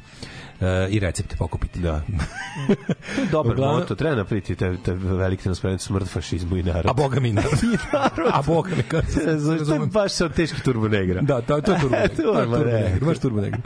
i 0.90 1.00
recepte 1.00 1.36
pokupiti. 1.36 1.80
Da. 1.80 2.02
Dobar 3.32 3.56
Uglavnom- 3.56 3.80
moto, 3.80 3.96
treba 3.96 4.16
napriti 4.16 4.56
te, 4.56 4.78
te 4.78 4.94
velike 4.94 5.44
transparent 5.44 5.82
smrt 5.82 6.08
fašizmu 6.08 6.58
i 6.58 6.64
narod. 6.64 6.86
A 6.86 6.94
boga 6.94 7.20
mi 7.20 7.30
i 7.30 7.34
narod. 7.34 8.32
a 8.34 8.42
boga 8.42 8.70
mi 8.70 8.84
se 9.04 9.38
Znaš, 9.40 9.60
to 9.60 9.74
je 9.74 9.80
baš 9.80 10.12
sa 10.12 10.30
teški 10.30 10.62
turbo 10.62 10.88
negra. 10.88 11.22
Da, 11.22 11.42
to, 11.42 11.62
to 11.62 11.72
je 11.72 11.80
turbo 11.80 11.96
je 11.96 12.08
Turbo 12.10 12.58
negro, 12.58 13.08
baš 13.08 13.20
turbo 13.20 13.42
negro. 13.42 13.60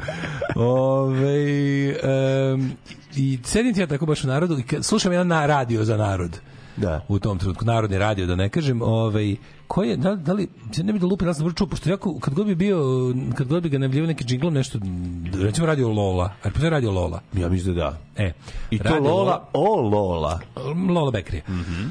Ove, 0.56 1.96
um, 2.54 2.72
I 3.16 3.40
sedim 3.44 3.74
ti 3.74 3.80
ja 3.80 3.88
tako 3.88 4.06
baš 4.06 4.24
u 4.24 4.28
narodu 4.28 4.58
i 4.60 4.84
slušam 4.84 5.12
jedan 5.12 5.28
na 5.28 5.46
radio 5.46 5.84
za 5.84 5.98
narod. 5.98 6.40
Da. 6.77 7.02
U 7.07 7.19
tom 7.19 7.39
trenutku, 7.39 7.65
narodni 7.65 7.98
radio, 7.98 8.26
da 8.26 8.35
ne 8.35 8.49
kažem, 8.49 8.81
ovaj, 8.81 9.35
koji 9.68 9.89
je, 9.89 9.98
da, 9.98 10.15
da 10.15 10.34
li, 10.34 10.48
sad 10.72 10.85
ne 10.85 10.93
bi 10.93 10.99
da 10.99 11.06
lupim, 11.06 11.27
da 11.27 11.34
sam 11.34 11.53
čuo, 11.53 11.68
pošto 11.68 11.89
ja 11.89 11.98
kad 12.22 12.34
god 12.34 12.45
bi 12.48 12.56
bio, 12.56 12.81
kad 13.35 13.48
god 13.48 13.64
bi 13.64 13.69
ga 13.69 13.77
najavljivao 13.77 14.07
neki 14.07 14.23
džinglom, 14.23 14.53
nešto, 14.53 14.80
recimo 15.34 15.68
radio 15.68 15.89
Lola, 15.89 16.34
a 16.43 16.49
postoji 16.49 16.69
radio 16.69 16.91
Lola. 16.91 17.22
Ja 17.34 17.49
mislim 17.49 17.76
da 17.76 17.81
da. 18.15 18.23
E, 18.23 18.34
I 18.72 18.77
to 18.77 18.84
radio 18.84 19.11
Lola, 19.11 19.49
o 19.53 19.81
Lola. 19.81 20.39
Lola 20.89 21.11
Bekrija. 21.11 21.43
Mhm. 21.49 21.89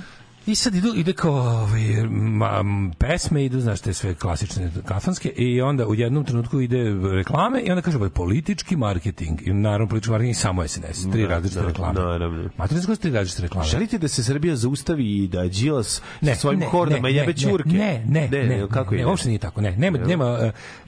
I 0.50 0.54
sad 0.54 0.74
idu, 0.74 0.92
ide 0.96 1.12
kao 1.12 1.32
ovaj, 1.32 2.06
ma, 2.10 2.64
pesme, 2.98 3.44
idu, 3.44 3.60
znaš, 3.60 3.80
te 3.80 3.94
sve 3.94 4.14
klasične 4.14 4.70
kafanske 4.84 5.28
i 5.28 5.60
onda 5.60 5.86
u 5.86 5.94
jednom 5.94 6.24
trenutku 6.24 6.60
ide 6.60 6.94
reklame 7.12 7.60
i 7.60 7.70
onda 7.70 7.82
kaže 7.82 7.96
ovaj, 7.96 8.10
politički 8.10 8.76
marketing 8.76 9.46
i 9.46 9.52
naravno 9.52 9.86
politički 9.88 10.10
marketing 10.10 10.36
samo 10.36 10.68
SNS, 10.68 11.10
tri 11.12 11.22
Da, 11.22 11.28
različite 11.28 11.60
da, 11.60 11.66
reklame. 11.66 12.00
naravno. 12.00 12.50
Matrice 12.56 12.86
koje 12.86 12.96
su 12.96 13.02
tri 13.02 13.10
različite 13.10 13.42
reklame. 13.42 13.66
Želite 13.68 13.98
da 13.98 14.08
se 14.08 14.24
Srbija 14.24 14.56
zaustavi 14.56 15.16
i 15.24 15.28
da 15.28 15.48
Đilas 15.48 16.02
ne, 16.20 16.34
sa 16.34 16.40
svojim 16.40 16.60
ne, 16.60 16.66
hordama 16.66 17.08
ne, 17.08 17.14
jebe 17.14 17.32
ne, 17.32 17.38
ćurke? 17.38 17.68
Ne, 17.68 18.04
ne, 18.08 18.28
ne, 18.28 18.44
ne, 18.46 18.68
kako 18.68 18.94
ne, 18.94 19.00
ide? 19.00 19.06
uopšte 19.06 19.28
nije 19.28 19.38
tako, 19.38 19.60
ne. 19.60 19.76
Nema, 19.76 19.98
nema, 19.98 20.38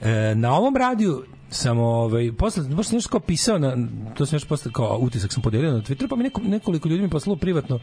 e, 0.02 0.10
e, 0.10 0.34
na 0.34 0.54
ovom 0.54 0.76
radiju 0.76 1.24
sam 1.52 1.78
ovaj 1.78 2.32
posle 2.32 2.64
baš 2.64 2.86
sam 2.86 2.96
nešto 2.96 3.20
pisao 3.20 3.58
na 3.58 3.76
to 4.14 4.26
sam 4.26 4.36
još 4.36 4.44
posle 4.44 4.72
kao 4.72 4.98
utisak 5.00 5.32
sam 5.32 5.42
podelio 5.42 5.72
na 5.72 5.82
Twitteru 5.82 6.08
pa 6.08 6.16
mi 6.16 6.22
neko, 6.22 6.40
nekoliko 6.44 6.88
ljudi 6.88 7.02
mi 7.02 7.10
poslalo 7.10 7.36
privatno 7.36 7.80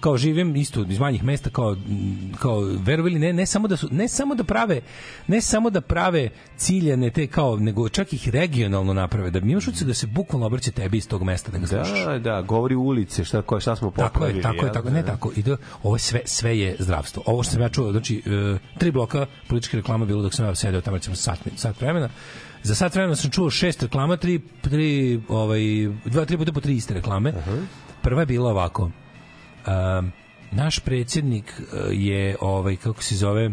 kao 0.00 0.16
živim 0.16 0.56
isto 0.56 0.84
iz 0.88 0.98
manjih 0.98 1.24
mesta 1.24 1.50
kao 1.50 1.76
kao 2.38 2.60
verovali 2.60 3.18
ne 3.18 3.32
ne 3.32 3.46
samo 3.46 3.68
da 3.68 3.76
su 3.76 3.88
ne 3.90 4.08
samo 4.08 4.34
da 4.34 4.44
prave 4.44 4.80
ne 5.26 5.40
samo 5.40 5.70
da 5.70 5.80
prave 5.80 6.28
ciljane 6.56 7.10
te 7.10 7.26
kao 7.26 7.56
nego 7.56 7.88
čak 7.88 8.12
ih 8.12 8.28
regionalno 8.28 8.94
naprave 8.94 9.30
da 9.30 9.40
mi 9.40 9.52
imaš 9.52 9.68
utisak 9.68 9.88
da 9.88 9.94
se 9.94 10.06
bukvalno 10.06 10.46
obraća 10.46 10.70
tebi 10.70 10.96
iz 10.96 11.08
tog 11.08 11.22
mesta 11.22 11.52
da 11.52 11.58
ga 11.58 11.66
slušaš. 11.66 12.04
Da, 12.04 12.18
da, 12.18 12.42
govori 12.42 12.74
ulice, 12.74 13.24
šta, 13.24 13.42
ko, 13.42 13.60
šta 13.60 13.76
smo 13.76 13.90
Tako 13.90 14.12
popravili. 14.12 14.38
je, 14.38 14.42
tako 14.42 14.56
je, 14.56 14.66
jel? 14.66 14.74
tako, 14.74 14.90
ne 14.90 15.02
tako. 15.02 15.32
Ide, 15.36 15.56
ovo 15.82 15.94
je 15.94 16.00
sve, 16.00 16.20
sve 16.24 16.58
je 16.58 16.76
zdravstvo. 16.78 17.22
Ovo 17.26 17.42
što 17.42 17.52
sam 17.52 17.62
ja 17.62 17.68
čuo, 17.68 17.92
znači, 17.92 18.22
e, 18.26 18.58
tri 18.78 18.90
bloka 18.90 19.26
političke 19.48 19.76
reklame 19.76 20.06
bilo 20.06 20.22
dok 20.22 20.34
sam 20.34 20.46
ja 20.46 20.54
sedeo 20.54 20.80
tamo 20.80 20.96
recimo 20.96 21.16
sat, 21.16 21.38
sat 21.56 21.80
vremena. 21.80 22.08
Za 22.68 22.74
sat 22.74 22.94
vremena 22.94 23.16
sam 23.16 23.30
čuo 23.30 23.50
šest 23.50 23.82
reklama, 23.82 24.16
tri, 24.16 24.40
tri, 24.60 25.20
ovaj, 25.28 25.60
dva, 26.04 26.24
tri 26.24 26.36
puta 26.36 26.52
po 26.52 26.60
tri 26.60 26.74
iste 26.76 26.94
reklame. 26.94 27.32
Prva 28.02 28.22
je 28.22 28.26
bila 28.26 28.50
ovako. 28.50 28.82
Um, 28.82 30.12
naš 30.50 30.78
predsjednik 30.78 31.52
e, 31.60 31.94
je, 31.94 32.36
ovaj, 32.40 32.76
kako 32.76 33.02
se 33.02 33.16
zove, 33.16 33.44
e, 33.44 33.52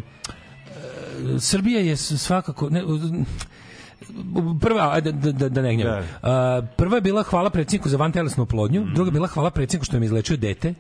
Srbija 1.40 1.80
je 1.80 1.96
svakako... 1.98 2.70
Ne, 2.70 2.84
prva 4.62 4.92
ajde, 4.94 5.12
da 5.12 5.32
da 5.32 5.50
da 5.50 5.62
ne 5.62 5.76
gnjavim. 5.76 6.10
A, 6.22 6.62
prva 6.78 6.98
je 6.98 7.02
bila 7.02 7.24
hvala 7.24 7.50
predsjedniku 7.50 7.90
za 7.90 7.98
vantelesnu 7.98 8.44
oplodnju, 8.44 8.86
druga 8.94 9.08
je 9.08 9.12
bila 9.12 9.28
hvala 9.28 9.50
predsjedniku 9.50 9.86
što 9.86 9.96
je 9.96 10.00
mi 10.00 10.06
izlečio 10.06 10.38
dete. 10.38 10.74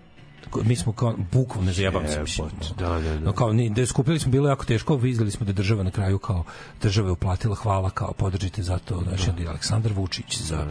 Mi 0.63 0.75
smo 0.75 0.93
kao 0.93 1.15
bukvalno 1.31 1.65
ne 1.65 1.73
zajebam 1.73 2.07
se. 2.07 2.21
mislim. 2.21 2.47
Da, 2.79 2.89
da, 2.89 2.99
da. 2.99 3.19
No 3.19 3.33
kao 3.33 3.53
ni 3.53 3.69
da 3.69 3.85
skupili 3.85 4.19
smo 4.19 4.31
bilo 4.31 4.49
jako 4.49 4.65
teško, 4.65 4.99
izdali 5.05 5.31
smo 5.31 5.45
da 5.45 5.53
država 5.53 5.83
na 5.83 5.91
kraju 5.91 6.19
kao 6.19 6.43
država 6.81 7.07
je 7.07 7.11
uplatila 7.11 7.55
hvala 7.55 7.89
kao 7.89 8.13
podržite 8.13 8.63
za 8.63 8.77
to, 8.77 9.01
znači 9.07 9.29
onda 9.29 9.41
je 9.41 9.47
Aleksandar 9.49 9.93
Vučić 9.93 10.37
za 10.41 10.65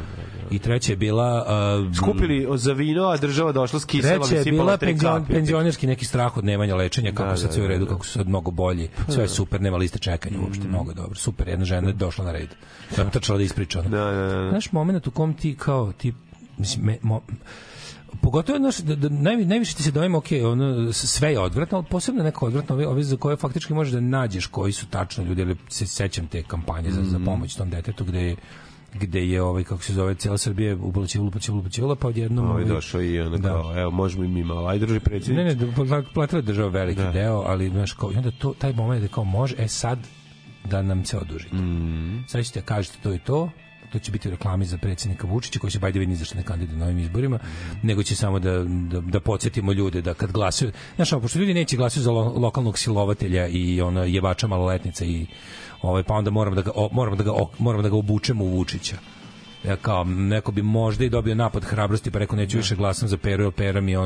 i 0.50 0.58
treća 0.58 0.92
je 0.92 0.96
bila 0.96 1.46
uh, 1.88 1.96
Skupili 1.96 2.48
za 2.54 2.72
vino, 2.72 3.04
a 3.04 3.16
država 3.16 3.52
došla 3.52 3.80
s 3.80 3.84
kiselom 3.84 4.20
Treća 4.20 4.36
je 4.36 4.42
sipala 4.42 4.64
bila 4.64 4.76
penzion, 4.76 5.24
penzionerski 5.24 5.86
neki 5.86 6.04
strah 6.04 6.36
od 6.36 6.44
nemanja 6.44 6.76
lečenja, 6.76 7.12
kako 7.12 7.30
Da, 7.30 7.36
sad 7.36 7.46
da, 7.46 7.52
sve 7.52 7.62
u 7.62 7.66
da, 7.66 7.72
redu, 7.72 7.84
da. 7.84 7.90
kako 7.90 8.06
su 8.06 8.12
sad 8.12 8.28
mnogo 8.28 8.50
bolji. 8.50 8.88
Sve 9.08 9.24
je 9.24 9.28
super, 9.28 9.60
nema 9.60 9.76
liste 9.76 9.98
čekanja 9.98 10.38
uopšte, 10.40 10.68
mnogo 10.68 10.90
je 10.90 10.94
dobro. 10.94 11.14
Super, 11.14 11.48
jedna 11.48 11.64
žena 11.64 11.88
je 11.88 11.94
došla 11.94 12.24
na 12.24 12.32
red. 12.32 12.48
Samo 12.90 13.10
trčala 13.10 13.38
da 13.38 13.44
ispriča. 13.44 13.82
Da, 13.82 13.88
da, 13.88 14.12
da. 14.12 14.50
Znaš, 14.50 14.72
moment 14.72 15.06
u 15.06 15.10
kom 15.10 15.34
ti 15.34 15.56
kao, 15.58 15.92
ti, 15.92 16.14
mislim, 16.58 16.86
me, 16.86 16.98
mo, 17.02 17.20
pogotovo 18.14 18.58
znaš, 18.58 18.78
da, 18.78 18.96
da 18.96 19.08
najvi- 19.10 19.44
najviše 19.44 19.74
ti 19.74 19.82
se 19.82 19.90
dojma, 19.90 20.18
ok, 20.18 20.24
ono, 20.44 20.92
sve 20.92 21.30
je 21.30 21.38
odvratno, 21.38 21.78
ali 21.78 21.86
posebno 21.86 22.22
neko 22.22 22.46
odvratno, 22.46 22.74
ove, 22.74 22.86
ove 22.86 23.02
za 23.02 23.16
koje 23.16 23.36
faktički 23.36 23.74
možeš 23.74 23.92
da 23.92 24.00
nađeš 24.00 24.46
koji 24.46 24.72
su 24.72 24.86
tačno 24.86 25.24
ljudi, 25.24 25.42
ali 25.42 25.56
se 25.68 25.86
sećam 25.86 26.26
te 26.26 26.42
kampanje 26.42 26.90
za, 26.90 27.00
Mhm. 27.00 27.10
za 27.10 27.20
pomoć 27.20 27.54
tom 27.54 27.70
detetu, 27.70 28.04
gde 28.04 28.20
je 28.20 28.36
gde 28.94 29.20
je 29.22 29.42
ovaj 29.42 29.64
kako 29.64 29.82
se 29.82 29.92
zove 29.92 30.14
cela 30.14 30.38
Srbija 30.38 30.76
uplaćivala 30.76 31.28
uplaćivala 31.28 31.60
uplaćivala 31.60 31.96
pa 31.96 32.08
odjednom 32.08 32.44
Ovaj 32.44 32.62
ovaj, 32.62 32.64
došao 32.66 33.02
i 33.02 33.20
ono 33.20 33.36
Da. 33.38 33.48
kao, 33.48 33.78
evo, 33.78 33.90
možemo 33.90 34.24
i 34.24 34.28
mi 34.28 34.44
malo. 34.44 34.68
Ajde, 34.68 34.86
druži 34.86 35.00
predsjednik. 35.00 35.36
Ne, 35.38 35.44
ne, 35.44 35.54
da, 35.56 35.66
pla- 35.66 36.04
platila 36.14 36.38
je 36.38 36.42
država 36.42 36.68
veliki 36.68 37.00
Da. 37.00 37.12
deo, 37.12 37.42
ali 37.46 37.68
znaš 37.70 37.92
kao, 37.92 38.12
i 38.12 38.16
onda 38.16 38.30
to, 38.30 38.54
taj 38.54 38.72
moment 38.72 39.02
da 39.02 39.08
kao 39.08 39.24
može, 39.24 39.54
e 39.58 39.68
sad 39.68 39.98
da 40.64 40.82
nam 40.82 41.04
se 41.04 41.18
odužite. 41.18 41.56
Mm. 41.56 42.24
Sad 42.28 42.44
ćete 42.44 42.62
kažete 42.62 42.98
to 43.02 43.14
i 43.14 43.18
to, 43.18 43.50
to 43.94 43.98
će 43.98 44.12
biti 44.12 44.30
reklami 44.30 44.66
za 44.66 44.78
predsjednika 44.78 45.26
Vučića 45.26 45.58
koji 45.58 45.70
se 45.70 45.78
bajde 45.78 45.98
vidi 45.98 46.14
zašto 46.14 46.36
ne 46.36 46.42
kandiduje 46.42 46.78
na 46.78 46.84
ovim 46.84 46.98
izborima, 46.98 47.38
nego 47.82 48.02
će 48.02 48.16
samo 48.16 48.38
da, 48.38 48.64
da, 48.64 49.00
da 49.00 49.20
podsjetimo 49.20 49.72
ljude 49.72 50.02
da 50.02 50.14
kad 50.14 50.32
glasaju, 50.32 50.72
znaš, 50.96 51.12
ono, 51.12 51.22
pošto 51.22 51.38
ljudi 51.38 51.54
neće 51.54 51.76
glasaju 51.76 52.02
za 52.02 52.10
lo, 52.10 52.32
lokalnog 52.36 52.78
silovatelja 52.78 53.46
i 53.46 53.80
ona 53.80 54.04
jebača 54.04 54.46
maloletnica 54.46 55.04
i 55.04 55.26
ovaj 55.82 56.02
pa 56.02 56.14
onda 56.14 56.30
moram 56.30 56.54
da 56.54 56.62
ga 56.62 56.70
o, 56.74 56.88
moram 56.92 57.16
da 57.16 57.24
ga 57.24 57.32
o, 57.32 57.50
moram 57.58 57.82
da 57.82 57.88
ga 57.88 57.96
obučemo 57.96 58.44
u 58.44 58.48
Vučića. 58.48 58.96
Ja 59.64 59.76
kao 59.76 60.04
neko 60.04 60.52
bi 60.52 60.62
možda 60.62 61.04
i 61.04 61.10
dobio 61.10 61.34
napad 61.34 61.64
hrabrosti 61.64 62.10
pa 62.10 62.18
rekao 62.18 62.36
neću 62.36 62.56
više 62.56 62.76
glasam 62.76 63.08
za 63.08 63.16
Peru, 63.16 63.44
jer 63.44 63.52
Pera 63.52 63.80
mi 63.80 63.92
je 63.92 63.98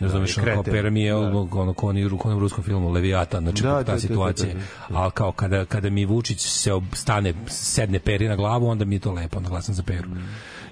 ono 0.00 0.12
Razumeš, 0.12 0.38
ono 0.38 0.46
kao 0.46 0.62
kreten. 0.62 0.72
pera 0.72 0.90
mi 0.90 1.02
je 1.02 1.14
ono, 1.14 1.74
ko 1.74 1.88
oni 1.88 2.06
u 2.06 2.18
onom 2.24 2.38
ruskom 2.38 2.64
filmu 2.64 2.90
Leviatan, 2.90 3.42
znači 3.42 3.62
Da, 3.62 3.68
ta 3.70 3.76
da, 3.76 3.84
da, 3.84 3.92
da, 3.92 4.00
situacija. 4.00 4.54
da, 4.54 4.96
Ali 4.98 5.10
kao 5.10 5.32
kada, 5.32 5.64
kada 5.64 5.90
mi 5.90 6.04
Vučić 6.04 6.40
se 6.40 6.70
stane, 6.92 7.34
sedne 7.46 7.98
peri 7.98 8.28
na 8.28 8.36
glavu, 8.36 8.68
onda 8.68 8.84
mi 8.84 8.94
je 8.94 8.98
to 8.98 9.12
lepo, 9.12 9.36
onda 9.36 9.48
glasam 9.48 9.74
za 9.74 9.82
peru. 9.82 10.08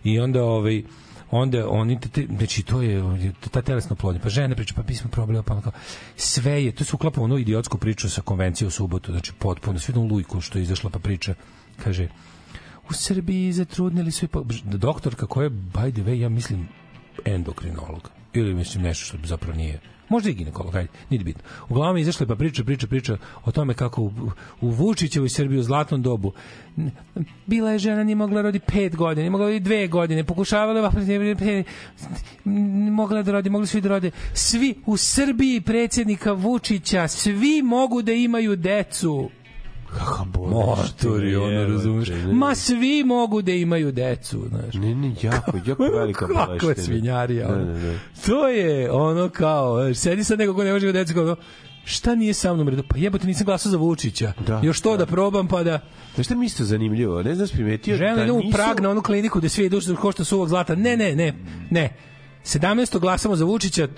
I 0.04 0.20
onda, 0.20 0.44
ovaj, 0.44 0.82
onda 1.30 1.68
oni 1.68 2.00
te, 2.00 2.08
te, 2.08 2.26
znači 2.36 2.62
to 2.62 2.82
je 2.82 3.02
ta 3.50 3.62
telesna 3.62 3.92
oplodnja 3.92 4.20
pa 4.20 4.28
žene 4.28 4.54
pričaju 4.54 4.76
pa 4.76 4.82
mi 4.88 4.94
smo 4.94 5.10
probali 5.10 5.42
pa 5.42 5.60
kao 5.60 5.72
sve 6.16 6.64
je 6.64 6.72
to 6.72 6.84
se 6.84 6.96
uklapa 6.96 7.20
u 7.20 7.24
onu 7.24 7.38
idiotsku 7.38 7.78
priču 7.78 8.10
sa 8.10 8.22
konvencije 8.22 8.68
u 8.68 8.70
subotu 8.70 9.12
znači 9.12 9.32
potpuno 9.38 9.78
sve 9.78 9.92
jednu 9.92 10.14
lujku 10.14 10.40
što 10.40 10.58
je 10.58 10.62
izašla 10.62 10.90
pa 10.90 10.98
priča 10.98 11.34
kaže 11.84 12.08
u 12.90 12.92
Srbiji 12.92 13.52
zatrudnili 13.52 14.10
pa, 14.30 14.40
doktorka 14.64 15.26
koja 15.26 15.44
je 15.44 15.50
by 15.50 15.92
the 15.92 16.02
way 16.02 16.20
ja 16.20 16.28
mislim 16.28 16.68
endokrinolog 17.24 18.15
ili 18.32 18.54
mislim 18.54 18.82
nešto 18.82 19.04
što 19.04 19.26
zapravo 19.26 19.56
nije 19.56 19.80
Možda 20.08 20.30
i 20.30 20.34
ginekolog, 20.34 20.76
ajde, 20.76 20.88
nije 21.10 21.24
bitno. 21.24 21.42
Uglavnom 21.68 21.96
je 21.96 22.00
izašla 22.00 22.24
je 22.24 22.28
pa 22.28 22.34
priča, 22.34 22.64
priča, 22.64 22.86
priča 22.86 23.16
o 23.44 23.52
tome 23.52 23.74
kako 23.74 24.02
u, 24.02 24.12
u 24.60 24.70
Vučićevoj 24.70 25.28
Srbiji 25.28 25.58
u 25.58 25.62
zlatnom 25.62 26.02
dobu 26.02 26.32
bila 27.46 27.70
je 27.70 27.78
žena, 27.78 28.04
nije 28.04 28.16
mogla 28.16 28.42
rodi 28.42 28.58
pet 28.58 28.96
godina, 28.96 29.22
nije 29.22 29.30
mogla 29.30 29.46
rodi 29.46 29.60
dve 29.60 29.86
godine, 29.86 30.24
pokušavala 30.24 30.80
va- 30.80 31.64
mogla 32.90 33.22
da 33.22 33.32
rodi, 33.32 33.50
mogli 33.50 33.66
svi 33.66 33.80
da 33.80 33.88
rode. 33.88 34.10
Svi 34.34 34.74
u 34.86 34.96
Srbiji 34.96 35.60
predsjednika 35.60 36.32
Vučića, 36.32 37.08
svi 37.08 37.62
mogu 37.62 38.02
da 38.02 38.12
imaju 38.12 38.56
decu. 38.56 39.30
Motori, 40.50 41.36
ono, 41.36 41.64
razumeš? 41.66 42.08
Ma 42.32 42.54
svi 42.54 43.04
mogu 43.04 43.42
da 43.42 43.52
imaju 43.52 43.92
decu, 43.92 44.44
znaš. 44.48 44.74
Ne, 44.74 44.94
ne, 44.94 45.14
jako, 45.22 45.52
jako 45.66 45.82
velika 45.82 46.26
Kako 46.34 46.52
je 46.52 46.58
boleština. 46.60 46.74
svinjarija, 46.86 47.48
Da, 47.48 47.54
ono. 47.54 47.64
da, 47.64 47.72
da. 47.78 47.92
To 48.26 48.48
je 48.48 48.90
ono 48.90 49.28
kao, 49.28 49.82
znaš, 49.84 49.96
sedi 49.96 50.24
sad 50.24 50.38
neko 50.38 50.54
ko 50.54 50.64
ne 50.64 50.72
može 50.72 50.86
imati 50.86 50.98
decu, 50.98 51.14
kao 51.14 51.36
šta 51.84 52.14
nije 52.14 52.34
sa 52.34 52.54
mnom 52.54 52.68
redu? 52.68 52.82
Pa 52.88 52.96
jebote, 52.98 53.26
nisam 53.26 53.44
glasao 53.44 53.70
za 53.72 53.76
Vučića. 53.78 54.32
Da, 54.46 54.60
Još 54.64 54.80
to 54.80 54.96
da. 54.96 55.06
probam, 55.06 55.48
pa 55.48 55.62
da... 55.62 55.80
Znaš 56.14 56.26
šta 56.26 56.34
mi 56.34 56.46
isto 56.46 56.64
zanimljivo? 56.64 57.22
Ne 57.22 57.34
znam, 57.34 57.46
si 57.46 57.54
primetio 57.54 57.98
da 57.98 58.22
ide 58.22 58.32
u 58.32 58.38
nisu... 58.38 58.56
Prag 58.56 58.80
na 58.80 58.90
onu 58.90 59.02
kliniku 59.02 59.38
gde 59.38 59.48
svi 59.48 59.64
idu 59.64 59.80
što 59.80 59.96
košta 59.96 60.24
suvog 60.24 60.48
zlata. 60.48 60.74
Ne, 60.74 60.96
ne, 60.96 61.16
ne, 61.16 61.34
ne. 61.70 61.96
17. 62.44 62.98
glasamo 62.98 63.36
za 63.36 63.44
Vučića, 63.44 63.88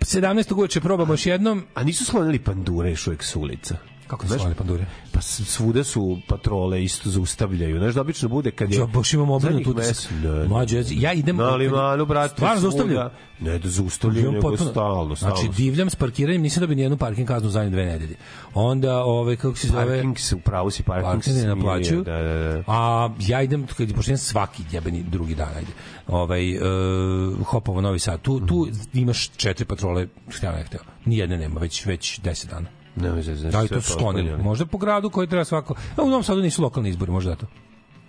17. 0.00 0.54
uveče 0.54 0.80
probamo 0.80 1.12
još 1.12 1.26
jednom. 1.26 1.62
A 1.74 1.84
nisu 1.84 2.04
sklonili 2.04 2.38
pandure 2.38 2.90
još 2.90 3.06
uvijek 3.06 3.22
s 3.24 3.36
ulica? 3.36 3.76
Kako 4.10 4.26
Znaš, 4.26 4.42
su 4.42 4.54
pandure? 4.58 4.86
Pa 5.12 5.20
svuda 5.20 5.84
su 5.84 6.18
patrole 6.28 6.84
isto 6.84 7.10
zaustavljaju. 7.10 7.78
Znaš 7.78 7.94
da 7.94 8.00
obično 8.00 8.28
bude 8.28 8.50
kad 8.50 8.72
je... 8.72 8.78
Ja 8.78 8.86
baš 8.86 9.12
imam 9.14 9.30
utisak. 9.30 9.52
mes- 9.76 10.10
Ne, 10.22 10.30
ne. 10.30 10.48
Mlađe, 10.48 10.84
ja- 10.90 11.12
idem- 11.12 11.36
Na 11.36 11.50
limanu, 11.50 12.06
brate, 12.06 12.34
Stvarno 12.34 12.60
zaustavljaju? 12.60 13.10
Ne 13.40 13.58
da 13.58 13.68
zaustavljaju, 13.68 14.32
nego 14.32 14.48
potpuno- 14.48 14.70
stalno, 14.70 15.16
stalno. 15.16 15.36
Znači, 15.36 15.56
divljam 15.56 15.90
s 15.90 15.94
parkiranjem, 15.94 16.42
nisam 16.42 16.60
dobio 16.60 16.76
nijednu 16.76 16.96
parking 16.96 17.28
kaznu 17.28 17.48
u 17.48 17.52
zadnje 17.52 17.70
dve 17.70 17.84
nedelje. 17.84 18.16
Onda, 18.54 19.04
ovaj, 19.04 19.36
kako 19.36 19.56
se 19.56 19.68
zove... 19.68 19.86
Parking 19.86 20.18
se, 20.18 20.34
upravo 20.34 20.70
si 20.70 20.82
parking, 20.82 21.14
Parking 21.14 21.36
se 21.36 21.42
ne 21.42 21.54
naplaćuju. 21.54 22.02
Da, 22.04 22.22
da, 22.22 22.34
da. 22.38 22.62
A 22.66 23.10
ja 23.18 23.42
idem, 23.42 23.66
kad 23.66 23.94
pošto 23.94 24.16
svaki 24.16 24.62
jebeni 24.72 25.02
drugi 25.02 25.34
dan, 25.34 25.54
ajde, 25.56 25.72
ovaj, 26.06 26.56
uh, 26.56 27.46
Hopovo 27.46 27.80
Novi 27.80 27.98
Sad, 27.98 28.22
tu, 28.22 28.40
tu 28.46 28.68
imaš 28.94 29.30
četiri 29.30 29.64
patrole, 29.64 30.06
htio 30.36 30.52
ne 30.52 30.64
htio, 30.64 30.80
nijedne 31.04 31.36
nema, 31.38 31.60
već, 31.60 31.86
već 31.86 32.20
deset 32.20 32.50
dana. 32.50 32.79
Ne, 33.00 33.12
ne, 33.12 33.22
znači, 33.22 33.42
Da, 33.42 33.62
i 33.62 33.68
sve 33.68 33.76
to 33.76 33.80
su 33.80 33.92
sklonili. 33.92 34.22
posklonili. 34.22 34.42
Možda 34.44 34.66
po 34.66 34.78
gradu 34.78 35.10
koji 35.10 35.26
treba 35.28 35.44
svako... 35.44 35.74
A 35.96 36.02
u 36.02 36.08
Novom 36.08 36.22
Sadu 36.22 36.42
nisu 36.42 36.62
lokalni 36.62 36.88
izbori, 36.88 37.10
možda 37.12 37.30
zato. 37.30 37.46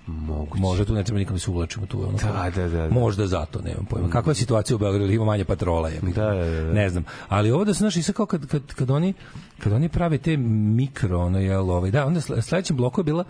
Moguće. 0.07 0.61
Možda 0.61 0.85
tu 0.85 0.93
ne 0.93 1.03
treba 1.03 1.19
nikom 1.19 1.35
da 1.35 1.39
se 1.39 1.51
uvlačimo 1.51 1.85
tu. 1.85 1.99
Ono, 1.99 2.17
Da, 2.17 2.49
da, 2.55 2.67
da, 2.69 2.87
da. 2.87 2.89
Možda 2.89 3.27
zato, 3.27 3.61
nemam 3.61 3.85
pojma. 3.85 4.09
Kakva 4.09 4.31
je 4.31 4.35
situacija 4.35 4.75
u 4.75 4.79
Beogradu? 4.79 5.13
Ima 5.13 5.25
manje 5.25 5.45
patrola, 5.45 5.89
je. 5.89 5.99
Da, 6.01 6.25
da, 6.25 6.45
da, 6.45 6.61
da. 6.63 6.73
Ne 6.73 6.89
znam. 6.89 7.03
Ali 7.27 7.51
ovo 7.51 7.65
da 7.65 7.73
se 7.73 7.77
znaš, 7.77 7.95
i 7.95 8.03
sad 8.03 8.15
kao 8.15 8.25
kad, 8.25 8.47
kad, 8.47 8.73
kad, 8.73 8.91
oni, 8.91 9.13
kad 9.59 9.73
oni 9.73 9.89
prave 9.89 10.17
te 10.17 10.37
mikro, 10.37 11.19
ono, 11.19 11.39
jel, 11.39 11.71
ovaj, 11.71 11.91
da, 11.91 12.05
onda 12.05 12.19
sle- 12.19 12.41
sledećem 12.41 12.77
bloku 12.77 12.99
je 13.01 13.05
bila 13.05 13.23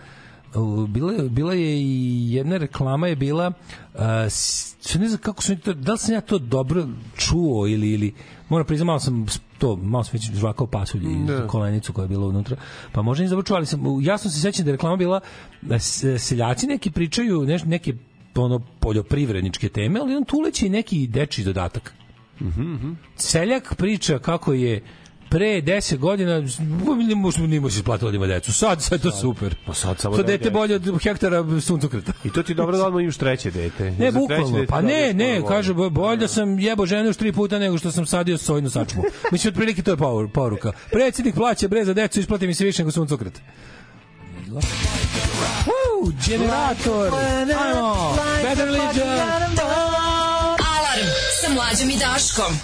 bila, 0.88 1.12
bila 1.22 1.54
je 1.54 1.82
i 1.82 2.32
jedna 2.34 2.56
reklama 2.56 3.08
je 3.08 3.16
bila 3.16 3.52
uh, 3.94 4.00
ne 4.98 5.08
znam 5.08 5.20
kako 5.20 5.42
to, 5.64 5.72
da 5.72 5.92
li 5.92 5.98
sam 5.98 6.14
ja 6.14 6.20
to 6.20 6.38
dobro 6.38 6.86
čuo 7.16 7.66
ili, 7.66 7.90
ili 7.90 8.14
moram 8.52 8.66
priznati, 8.66 8.86
malo 8.86 9.00
sam 9.00 9.26
to, 9.58 9.76
malo 9.76 10.04
sam 10.04 10.12
već 10.12 10.30
žvakao 10.32 10.66
pasulj 10.66 11.02
i 11.02 11.26
Da. 11.26 11.46
kolenicu 11.46 11.92
koja 11.92 12.02
je 12.02 12.08
bila 12.08 12.26
unutra, 12.26 12.56
pa 12.92 13.02
možda 13.02 13.22
nisam 13.22 13.42
čuo, 13.42 13.56
ali 13.56 13.66
sam, 13.66 13.80
jasno 14.02 14.30
se 14.30 14.40
sećam 14.40 14.64
da 14.64 14.70
je 14.70 14.76
reklama 14.76 14.96
bila 14.96 15.20
s- 15.70 16.04
seljaci 16.18 16.66
neki 16.66 16.90
pričaju 16.90 17.42
neš, 17.42 17.64
neke 17.64 17.94
ono 18.34 18.58
poljoprivredničke 18.80 19.68
teme, 19.68 20.00
ali 20.00 20.16
on 20.16 20.24
tu 20.24 20.36
uleće 20.36 20.66
i 20.66 20.70
neki 20.70 21.06
dečiji 21.06 21.44
dodatak. 21.44 21.94
Seljak 23.16 23.74
priča 23.74 24.18
kako 24.18 24.52
je 24.52 24.82
pre 25.32 25.62
10 25.62 25.96
godina 25.98 26.40
ne 27.08 27.14
može 27.14 27.40
ni 27.40 27.60
može 27.60 27.78
isplatiti 27.78 28.10
da 28.10 28.16
ima 28.16 28.26
decu. 28.26 28.52
Sad 28.52 28.82
sad 28.82 29.02
to 29.02 29.10
super. 29.10 29.54
Pa 29.66 29.74
sad 29.74 29.98
samo 29.98 30.16
to 30.16 30.22
da 30.22 30.26
dete 30.26 30.50
bolje 30.50 30.74
od 30.74 31.02
hektara 31.02 31.60
suncokreta. 31.60 32.12
I 32.24 32.32
to 32.32 32.42
ti 32.42 32.54
dobro 32.54 32.90
da 32.90 33.00
imaš 33.00 33.16
treće 33.16 33.50
dete. 33.50 33.90
Ne, 33.90 34.12
bukvalno. 34.12 34.50
dete 34.50 34.66
Pa 34.66 34.80
dobiješ 34.80 35.14
ne, 35.14 35.14
ne, 35.14 35.42
kaže, 35.48 35.74
bo- 35.74 35.90
bolje 35.90 36.16
da 36.16 36.28
sam 36.28 36.58
jebo 36.58 36.86
ženu 36.86 37.08
još 37.08 37.16
tri 37.16 37.32
puta 37.32 37.58
nego 37.58 37.78
što 37.78 37.92
sam 37.92 38.06
sadio 38.06 38.38
sojnu 38.38 38.70
sačmu. 38.70 39.02
Mislim, 39.32 39.50
otprilike 39.50 39.82
to 39.82 39.90
je 39.90 39.96
power- 39.96 40.28
poruka. 40.28 40.72
Predsjednik 40.90 41.34
plaća 41.34 41.68
bre 41.68 41.84
za 41.84 41.94
decu, 41.94 42.20
isplati 42.20 42.46
mi 42.46 42.54
se 42.54 42.64
više 42.64 42.82
nego 42.82 42.90
suncokret. 42.90 43.40
Woo, 45.66 46.12
generator! 46.28 47.12
Ajmo! 47.58 48.16
Better 48.42 48.68
Legion! 48.70 49.08
Alarm 50.58 51.08
sa 51.40 51.52
mlađom 51.54 51.90
i 51.90 51.96
Daškom. 51.98 52.54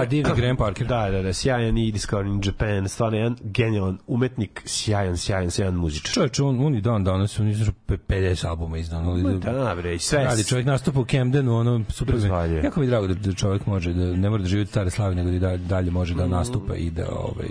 A, 0.00 0.04
divni 0.04 0.32
Graham 0.36 0.56
Parker. 0.56 0.86
Da, 0.86 1.10
da, 1.10 1.22
da, 1.22 1.32
sjajan 1.32 1.78
i 1.78 1.92
Discovery 1.92 2.26
in 2.26 2.40
Japan, 2.44 2.88
stvarno 2.88 3.18
jedan 3.18 3.36
genijalan 3.42 3.98
umetnik, 4.06 4.62
sjajan, 4.66 5.16
sjajan, 5.16 5.50
sjajan 5.50 5.74
muzičar. 5.74 6.12
Čovječ, 6.12 6.40
on, 6.40 6.66
on 6.66 6.74
i 6.74 6.80
dan 6.80 7.04
danas, 7.04 7.40
on 7.40 7.48
izdržao 7.48 7.74
50 7.88 8.46
albuma 8.46 8.78
izdano. 8.78 9.16
Da, 9.34 9.74
bre, 9.74 9.98
sve- 9.98 10.24
Radi, 10.24 10.44
čovjek 10.44 10.66
nastupa 10.66 11.00
u 11.00 11.06
Camdenu, 11.06 11.56
ono, 11.56 11.84
super. 11.88 12.14
Razvaljuje. 12.14 12.62
Jako 12.64 12.80
mi 12.80 12.86
je 12.86 12.90
drago 12.90 13.06
da, 13.06 13.14
da 13.14 13.32
čovjek 13.34 13.66
može, 13.66 13.92
da 13.92 14.06
ne 14.06 14.30
mora 14.30 14.42
da 14.42 14.48
živi 14.48 14.62
od 14.62 14.68
stare 14.68 14.90
slave, 14.90 15.14
nego 15.14 15.30
da 15.30 15.38
da, 15.38 15.56
dalje 15.56 15.90
može 15.90 16.14
Mm. 16.14 16.18
da 16.18 16.26
nastupa 16.26 16.74
i 16.76 16.90
da, 16.90 17.06
ovaj, 17.10 17.48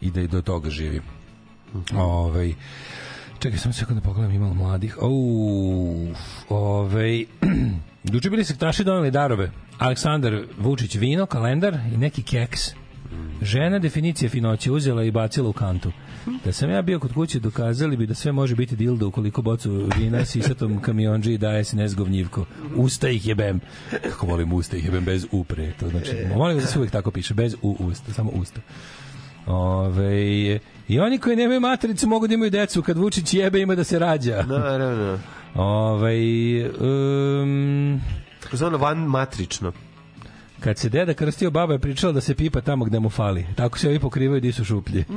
i 0.00 0.10
da 0.10 0.20
i 0.20 0.28
do 0.28 0.42
toga 0.42 0.70
živi. 0.70 1.00
Mhm. 1.74 1.96
Ovaj, 1.96 2.54
čekaj, 3.38 3.58
samo 3.58 3.72
sekund 3.72 3.98
da 3.98 4.04
pogledam, 4.04 4.32
imalo 4.32 4.54
mladih. 4.54 4.96
Au, 5.00 5.12
ovaj, 6.48 7.24
Juče 8.04 8.30
bili 8.30 8.44
sektaši 8.44 8.84
doneli 8.84 9.10
darove. 9.10 9.50
Aleksandar 9.78 10.42
Vučić 10.58 10.94
vino, 10.94 11.26
kalendar 11.26 11.74
i 11.94 11.96
neki 11.96 12.22
keks. 12.22 12.60
Žena 13.42 13.78
definicije 13.78 14.28
finoće 14.28 14.72
uzela 14.72 15.04
i 15.04 15.10
bacila 15.10 15.48
u 15.48 15.52
kantu. 15.52 15.92
Da 16.44 16.52
sam 16.52 16.70
ja 16.70 16.82
bio 16.82 16.98
kod 16.98 17.12
kuće, 17.14 17.40
dokazali 17.40 17.96
bi 17.96 18.06
da 18.06 18.14
sve 18.14 18.32
može 18.32 18.54
biti 18.54 18.76
dildo 18.76 19.08
ukoliko 19.08 19.42
bocu 19.42 19.88
vina 19.98 20.24
s 20.24 20.36
isatom 20.36 20.80
kamionđi 20.80 21.38
daje 21.38 21.64
SNS 21.64 21.94
govnjivko. 21.94 22.46
Usta 22.76 23.08
ih 23.08 23.26
jebem. 23.26 23.60
Kako 24.02 24.26
volim 24.26 24.52
usta 24.52 24.76
ih 24.76 24.84
jebem 24.84 25.04
bez 25.04 25.26
upre. 25.32 25.72
To 25.80 25.88
znači, 25.88 26.10
molim 26.36 26.58
da 26.58 26.66
se 26.66 26.78
uvijek 26.78 26.92
tako 26.92 27.10
piše, 27.10 27.34
bez 27.34 27.56
u 27.62 27.76
usta, 27.80 28.12
samo 28.12 28.30
usta. 28.30 28.60
Ove, 29.46 30.60
I 30.88 31.00
oni 31.00 31.18
koji 31.18 31.36
nemaju 31.36 31.60
matericu 31.60 32.08
mogu 32.08 32.26
da 32.26 32.34
imaju 32.34 32.50
decu. 32.50 32.82
Kad 32.82 32.98
Vučić 32.98 33.34
jebe 33.34 33.60
ima 33.60 33.74
da 33.74 33.84
se 33.84 33.98
rađa. 33.98 34.44
Naravno. 34.48 35.18
Ove, 35.54 36.14
um, 36.80 38.00
Zvano 38.52 38.78
van 38.78 38.98
matrično. 38.98 39.72
kad 40.60 40.78
se 40.78 40.88
deda 40.88 41.14
krstio, 41.14 41.50
baba 41.50 41.72
je 41.72 41.78
pričala 41.78 42.12
da 42.12 42.20
se 42.20 42.34
pipa 42.34 42.60
tamo 42.60 42.84
gde 42.84 43.00
mu 43.00 43.10
fali. 43.10 43.46
Tako 43.56 43.78
se 43.78 43.88
ovi 43.88 43.98
pokrivaju 43.98 44.40
di 44.40 44.52
su 44.52 44.64
šuplje. 44.64 45.04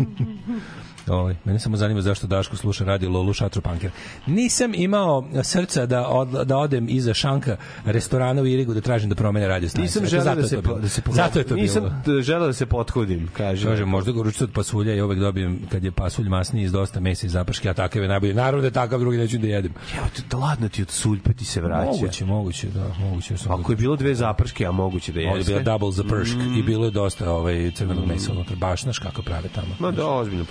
Ovaj, 1.10 1.36
mene 1.46 1.60
samo 1.60 1.78
zanima 1.78 2.02
zašto 2.02 2.28
Daško 2.28 2.56
sluša 2.56 2.84
radio 2.86 3.10
Lolu 3.10 3.34
Šatro 3.34 3.62
Panker. 3.62 3.92
Nisam 4.28 4.72
imao 4.76 5.08
srca 5.44 5.86
da, 5.86 6.08
od, 6.08 6.28
da 6.30 6.58
odem 6.58 6.90
iza 6.90 7.14
šanka 7.14 7.58
restorana 7.86 8.42
u 8.42 8.48
Irigu 8.48 8.74
da 8.74 8.82
tražim 8.82 9.10
da 9.10 9.16
promene 9.16 9.48
radio 9.48 9.70
stanicu. 9.70 10.02
Nisam 10.02 10.20
želeo 10.20 10.36
da 10.36 10.48
se, 10.48 10.62
po- 10.62 10.74
da 10.76 10.90
se 10.90 11.02
po- 11.02 11.12
Zato 11.12 11.40
je 11.40 11.46
to 11.46 11.56
Nisam 11.56 12.02
bilo. 12.06 12.22
želeo 12.22 12.48
da 12.48 12.54
se 12.54 12.66
pothudim, 12.66 13.30
kaže. 13.34 13.68
Kaže, 13.68 13.86
možda 13.86 14.12
ga 14.12 14.20
uručite 14.20 14.44
od 14.44 14.52
pasulja 14.52 14.96
i 14.96 15.02
uvek 15.02 15.20
dobijem 15.20 15.60
kad 15.72 15.84
je 15.84 15.92
pasulj 15.92 16.30
masniji 16.30 16.64
iz 16.64 16.72
dosta 16.72 17.00
mesa 17.00 17.28
i 17.28 17.30
zaprške, 17.30 17.70
a 17.70 17.74
takav 17.74 18.02
je 18.02 18.08
najbolji. 18.08 18.34
Naravno 18.34 18.62
da 18.62 18.68
je 18.68 18.72
takav, 18.72 19.00
drugi 19.00 19.18
neću 19.18 19.38
da 19.38 19.48
jedem. 19.48 19.74
Evo, 19.98 20.06
te, 20.16 20.22
da 20.30 20.38
ladno 20.38 20.70
ti 20.70 20.82
od 20.82 20.90
suljpa 20.90 21.34
ti 21.34 21.46
se 21.46 21.62
vraća. 21.62 21.92
Moguće, 21.92 22.26
moguće, 22.26 22.68
da, 22.68 22.86
moguće. 23.00 23.36
Ako 23.50 23.72
je 23.72 23.76
bilo 23.76 23.96
dve 23.96 24.16
zaprške, 24.16 24.66
a 24.66 24.72
moguće 24.72 25.12
da 25.12 25.20
Ovdje 25.20 25.32
je 25.32 25.38
jeste. 25.38 25.52
bila 25.54 25.64
double 25.64 25.92
za 25.92 26.04
pršk 26.06 26.36
Mm. 26.38 26.54
i 26.54 26.64
bilo 26.64 26.86
je 26.86 26.92
dosta 26.92 27.32
ovaj, 27.32 27.72
crvenog 27.72 28.06
mesa 28.06 28.32
unutra. 28.32 28.56
Baš, 28.56 28.84
znaš 28.84 29.00
kako 29.00 29.22
prave 29.22 29.50
tamo. 29.50 29.68
Ma 29.80 29.92
da, 29.92 30.08
ozbiljno 30.08 30.46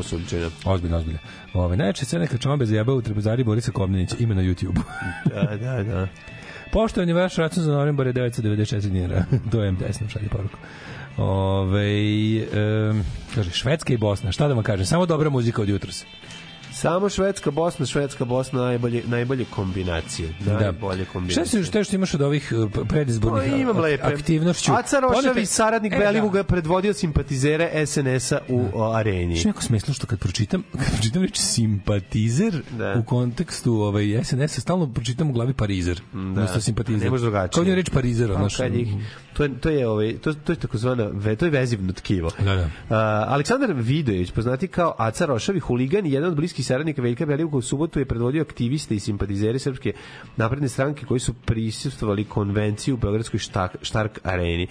pasuljčina. 0.51 0.75
Ozbiljno, 0.75 0.97
ozbiljno. 0.97 1.19
Ove, 1.55 1.77
najveće 1.77 2.05
crne 2.05 2.27
kačombe 2.27 2.67
za 2.67 2.77
jeba 2.77 2.95
u 2.95 3.03
Trebozari 3.03 3.45
Borisa 3.45 3.73
Komnenića, 3.73 4.17
ime 4.19 4.35
na 4.35 4.43
YouTube. 4.43 4.81
Da, 5.35 5.57
da, 5.57 5.83
da. 5.83 6.09
Poštovani 6.73 7.13
vaš 7.13 7.37
račun 7.37 7.63
za 7.63 7.73
novembar 7.73 8.07
je 8.07 8.13
994 8.13 8.89
dinara. 8.89 9.25
to 9.53 9.63
je 9.63 9.73
MTS 9.73 10.01
nam 10.01 10.09
šalje 10.09 10.29
poruku. 10.29 10.59
Ove, 11.17 11.91
um, 12.91 13.05
kaže, 13.35 13.51
Švedska 13.51 13.93
i 13.93 13.97
Bosna, 13.97 14.33
šta 14.33 14.49
da 14.49 14.55
vam 14.55 14.63
kažem, 14.63 14.87
samo 14.87 15.07
dobra 15.07 15.31
muzika 15.31 15.63
od 15.63 15.69
jutros. 15.69 16.05
Samo 16.77 17.09
Švedska, 17.09 17.51
Bosna, 17.51 17.87
Švedska, 17.87 18.25
Bosna, 18.25 18.61
najbolje, 18.61 19.03
najbolje 19.07 19.45
kombinacije. 19.47 20.29
Najbolje 20.43 21.05
kombinacije. 21.05 21.45
Šta 21.45 21.57
se 21.57 21.65
šta 21.65 21.85
što 21.85 21.97
imaš 21.97 22.15
od 22.15 22.23
ovih 22.23 22.53
uh, 22.55 22.87
predizbornih 22.87 23.51
Pa 23.51 23.57
imam 23.57 23.79
lepe. 23.79 24.03
aktivnošću? 24.05 24.73
Aca 24.73 25.01
Rošavi, 25.01 25.25
Ponekad- 25.35 25.45
saradnik 25.47 25.93
E, 25.93 25.99
Belivuga, 25.99 26.45
predvodio 26.45 26.95
simpatizere 26.95 27.87
SNS-a 27.87 28.39
u 28.49 28.65
o, 28.75 28.93
areni. 28.93 29.37
Što 29.37 29.49
jako 29.49 29.63
smislo 29.63 29.95
što 29.95 30.07
kad 30.07 30.19
pročitam, 30.19 30.63
kad 30.75 30.91
pročitam 30.93 31.23
reč 31.23 31.39
simpatizer 31.39 32.63
Da. 32.71 32.95
u 32.95 33.05
kontekstu 33.05 33.73
ovaj 33.73 34.25
SNS 34.25 34.61
stalno 34.61 34.93
pročitam 34.93 35.31
u 35.31 35.33
glavi 35.33 35.55
parizer. 35.55 36.01
Da. 36.13 36.19
Umesto 36.19 36.61
simpatizer. 36.61 37.01
Ne 37.01 37.11
može 37.11 37.23
drugačije. 37.23 37.55
Kao 37.55 37.71
je 37.71 37.75
reč 37.75 37.91
parizer, 37.91 38.31
Pa, 38.31 38.49
kad 38.57 38.75
ih, 38.75 38.89
to 39.37 39.43
je 39.43 39.61
to 39.61 39.71
je 39.71 39.89
ovaj 39.89 40.19
to 40.19 40.35
to 40.35 40.53
je 40.53 40.57
takozvana 40.57 41.09
ve, 41.13 41.37
to 41.37 41.45
je 41.45 41.51
vezivno 41.51 41.93
tkivo. 41.93 42.31
Da, 42.39 42.55
da. 42.55 42.71
A, 42.97 43.25
Aleksandar 43.29 43.73
Vidojević, 43.75 44.31
poznati 44.31 44.69
kao 44.69 44.95
Aca 44.99 45.27
Rošavi, 45.27 45.61
huligan 45.61 46.07
i 46.07 46.13
jedan 46.13 46.29
od 46.29 46.37
bliskih 46.37 46.67
saradnika 46.67 47.03
Veljka 47.03 47.27
Belivuka 47.27 47.57
u 47.57 47.63
subotu 47.63 47.99
je 47.99 48.05
predvodio 48.05 48.43
aktiviste 48.43 48.95
i 48.95 49.01
simpatizere 49.01 49.59
srpske 49.59 49.93
napredne 50.37 50.69
stranke 50.69 51.07
koji 51.07 51.21
su 51.21 51.35
prisustvovali 51.35 52.25
konvenciji 52.25 52.95
u 52.95 52.97
Beogradskoj 52.97 53.39
štak, 53.39 53.77
Štark 53.83 54.19
areni. 54.23 54.67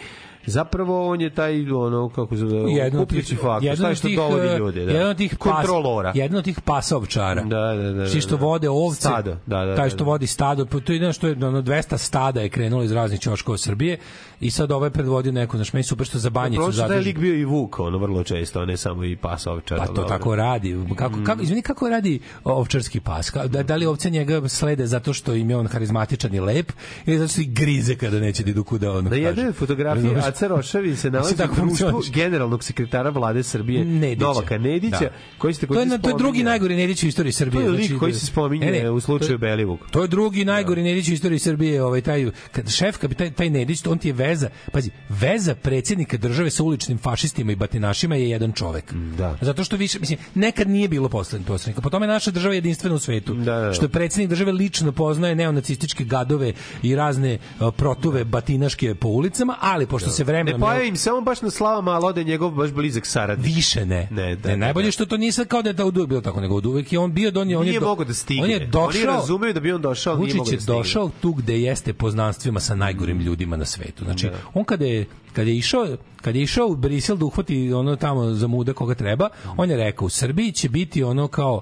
Zapravo 0.48 1.10
on 1.10 1.22
je 1.22 1.30
taj 1.30 1.72
ono 1.72 2.10
kako 2.10 2.36
se 2.36 2.40
zove 2.40 2.72
jedan 2.72 3.00
kupljići 3.02 3.36
faktor, 3.36 3.64
jedan 3.64 3.78
taj 3.78 3.92
od 3.92 3.98
što 3.98 4.08
tih, 4.08 4.18
dovodi 4.18 4.48
eh, 4.48 4.58
ljude, 4.58 4.86
da. 4.86 4.92
jedan 4.92 5.10
od 5.10 5.18
tih 5.18 5.34
pas- 5.34 5.38
kontrolora. 5.38 6.12
jedan 6.16 6.38
od 6.38 6.44
tih 6.44 6.62
pasovčara. 6.62 7.44
Da, 7.44 7.60
da, 7.60 7.74
da, 7.76 7.92
da, 7.92 8.10
Svi 8.10 8.22
što 8.22 8.38
da. 8.38 8.46
vode 8.46 8.70
ovce. 8.70 9.02
Stado, 9.02 9.38
da, 9.46 9.66
da, 9.66 9.76
Taj 9.76 9.86
da, 9.86 9.90
što 9.90 9.98
da. 9.98 10.04
vodi 10.04 10.28
stado, 10.28 10.66
pa 10.66 10.80
to 10.80 10.94
je 10.94 11.00
nešto 11.00 11.28
je 11.28 11.46
ono 11.46 11.62
200 11.62 11.98
stada 11.98 12.42
je 12.42 12.50
krenulo 12.50 12.84
iz 12.84 12.92
raznih 12.92 13.20
ćoškova 13.20 13.58
Srbije 13.58 13.98
i 14.40 14.52
sad 14.52 14.72
ovaj 14.72 14.90
predvodio 14.90 15.32
neko, 15.32 15.58
znači 15.58 15.72
meni 15.74 15.84
super 15.84 16.08
što 16.08 16.20
za 16.20 16.30
banjicu 16.30 16.64
Prošlo 16.64 16.78
da 16.78 16.84
je 16.84 16.88
zadrži. 16.90 17.10
lik 17.10 17.20
bio 17.20 17.36
i 17.36 17.46
Vuk, 17.46 17.80
ono 17.80 17.98
vrlo 17.98 18.24
često, 18.24 18.60
a 18.60 18.66
ne 18.66 18.78
samo 18.78 19.04
i 19.04 19.16
pas 19.16 19.48
ovčar. 19.48 19.78
Pa 19.78 19.88
to 19.88 20.04
tako 20.04 20.36
radi. 20.36 20.78
Kako, 20.96 21.20
kako, 21.26 21.42
izvini, 21.42 21.62
kako 21.62 21.90
radi 21.90 22.20
ovčarski 22.44 23.00
pas? 23.00 23.32
Da, 23.48 23.64
da 23.64 23.76
li 23.76 23.86
ovce 23.86 24.10
njega 24.10 24.50
slede 24.50 24.88
zato 24.88 25.14
što 25.14 25.34
im 25.34 25.50
je 25.50 25.58
on 25.58 25.68
harizmatičan 25.68 26.34
i 26.36 26.40
lep 26.40 26.72
ili 27.06 27.18
zato 27.18 27.32
što 27.32 27.42
ih 27.42 27.54
grize 27.54 27.96
kada 27.96 28.20
neće 28.20 28.44
da 28.44 28.50
idu 28.50 28.64
kuda 28.64 28.92
ono 28.92 29.16
jednoj 29.16 29.52
fotografiji 29.52 30.04
Razumeš? 30.04 30.26
Aca 30.36 30.48
Rošavi 30.48 30.95
se 30.95 31.12
nalazi 31.12 31.34
u 31.53 31.66
društvu 31.66 32.02
generalnog 32.10 32.64
sekretara 32.64 33.10
vlade 33.10 33.44
Srbije 33.44 33.86
Nedića. 33.86 34.26
Novaka 34.26 34.57
Nedića, 34.57 34.99
Da. 34.99 35.10
koji 35.38 35.53
ste 35.53 35.68
To 35.68 35.80
je, 35.80 35.86
na- 35.86 35.98
to 35.98 36.10
je 36.10 36.16
drugi 36.18 36.44
najgori 36.44 36.76
Nedić 36.76 37.03
u 37.03 37.07
istoriji 37.07 37.32
Srbije. 37.32 37.53
To 37.56 37.62
je 37.62 37.72
lik 37.72 37.82
Znači, 37.82 37.99
koji 37.99 38.14
se 38.14 38.26
spominje 38.26 38.66
Ne, 38.66 38.72
ne, 38.74 38.91
u 38.91 38.99
slučaju 38.99 39.32
je- 39.32 39.38
Belivuk. 39.38 39.80
To 39.91 40.02
je 40.02 40.07
drugi 40.07 40.45
najgori 40.45 40.84
Nedić 40.84 41.10
u 41.10 41.14
istoriji 41.14 41.40
Srbije, 41.40 41.84
ovaj 41.84 42.02
taj 42.02 42.26
kad 42.52 42.70
šef 42.70 42.98
kad 42.98 43.16
taj 43.16 43.32
taj 43.32 43.49
Nedić, 43.49 43.86
on 43.86 43.98
ti 43.98 44.07
je 44.07 44.14
veza, 44.14 44.49
pazi, 44.72 44.90
veza 45.10 45.56
predsjednika 45.56 46.18
države 46.18 46.49
sa 46.49 46.64
uličnim 46.64 46.98
fašistima 46.98 47.52
i 47.52 47.56
batinašima 47.56 48.16
je 48.16 48.30
jedan 48.30 48.52
čovek. 48.52 48.94
Da. 48.94 49.38
Zato 49.41 49.64
što 49.64 49.78
više, 49.78 49.99
mislim, 49.99 50.20
nekad 50.36 50.70
nije 50.70 50.88
bilo 50.88 51.10
poslednjeg 51.10 51.48
poslanika. 51.48 51.82
Po 51.82 51.90
tome 51.90 52.06
je 52.06 52.10
naša 52.10 52.32
država 52.32 52.56
jedinstvena 52.56 52.95
u 52.95 52.99
svetu. 52.99 53.34
Da, 53.34 53.60
da. 53.60 53.74
Što 53.74 53.86
je 53.86 53.90
predsjednik 53.90 54.30
države 54.30 54.52
lično 54.52 54.91
poznaje 54.91 55.36
neonacističke 55.36 56.03
gadove 56.03 56.53
i 56.84 56.95
razne 56.95 57.38
uh, 57.60 57.74
protuve 57.74 58.24
batinaške 58.26 58.95
po 58.95 59.07
ulicama, 59.07 59.56
ali 59.62 59.86
pošto 59.86 60.10
se 60.10 60.24
Ne 60.26 60.34
vremenom 60.34 60.62
pojavi 60.62 60.88
im 60.88 60.98
se 60.98 61.12
on 61.12 61.24
baš 61.24 61.42
na 61.42 61.50
slava 61.50 61.82
malo 61.82 62.14
da 62.14 62.20
je 62.20 62.26
njegov 62.26 62.52
baš 62.52 62.72
blizak 62.72 63.06
saradnik. 63.06 63.46
Više 63.48 63.86
ne. 63.86 64.08
Ne, 64.12 64.36
da, 64.36 64.50
ne 64.50 64.54
da, 64.54 64.56
najbolje 64.58 64.86
da. 64.86 64.92
što 64.92 65.06
to 65.06 65.18
nije 65.18 65.32
kao 65.48 65.62
da 65.62 65.70
je 65.70 65.74
da 65.74 65.86
uvek 65.86 66.08
bilo 66.08 66.22
tako, 66.22 66.42
nego 66.42 66.56
uvek 66.56 66.94
je 66.94 67.00
on 67.00 67.14
bio 67.14 67.32
donio, 67.32 67.60
on 67.60 67.68
je 67.68 67.80
do- 67.80 67.86
mogao 67.86 68.06
da 68.06 68.14
stigne. 68.14 68.44
On 68.44 68.50
je 68.50 68.56
Oni 68.56 68.68
došao. 68.68 69.06
razumeju 69.06 69.54
da 69.54 69.60
bi 69.60 69.72
on 69.72 69.82
došao, 69.82 70.14
ali 70.14 70.20
nije 70.20 70.28
Vučić 70.30 70.38
mogao 70.38 70.52
je 70.52 70.56
da 70.56 70.62
stigne. 70.62 70.78
došao 70.78 71.12
tu 71.22 71.34
gde 71.34 71.60
jeste 71.60 71.94
poznanstvima 71.94 72.60
sa 72.60 72.76
najgorim 72.76 73.20
ljudima 73.20 73.58
na 73.58 73.66
svetu. 73.66 74.04
Znači, 74.04 74.28
Da. 74.28 74.34
on 74.54 74.64
kada 74.64 74.86
je 74.86 75.06
kad 75.34 75.48
je 75.48 75.56
išao 75.56 75.88
kad 76.18 76.36
je 76.36 76.42
išao 76.42 76.68
u 76.68 76.76
Brisel 76.76 77.18
da 77.18 77.26
uhvati 77.26 77.74
ono 77.74 77.96
tamo 77.96 78.26
za 78.26 78.48
muda 78.48 78.74
koga 78.74 78.96
treba, 78.96 79.30
on 79.58 79.70
je 79.70 79.78
rekao 79.78 80.06
u 80.06 80.10
Srbiji 80.10 80.52
će 80.52 80.70
biti 80.70 81.04
ono 81.04 81.28
kao 81.28 81.62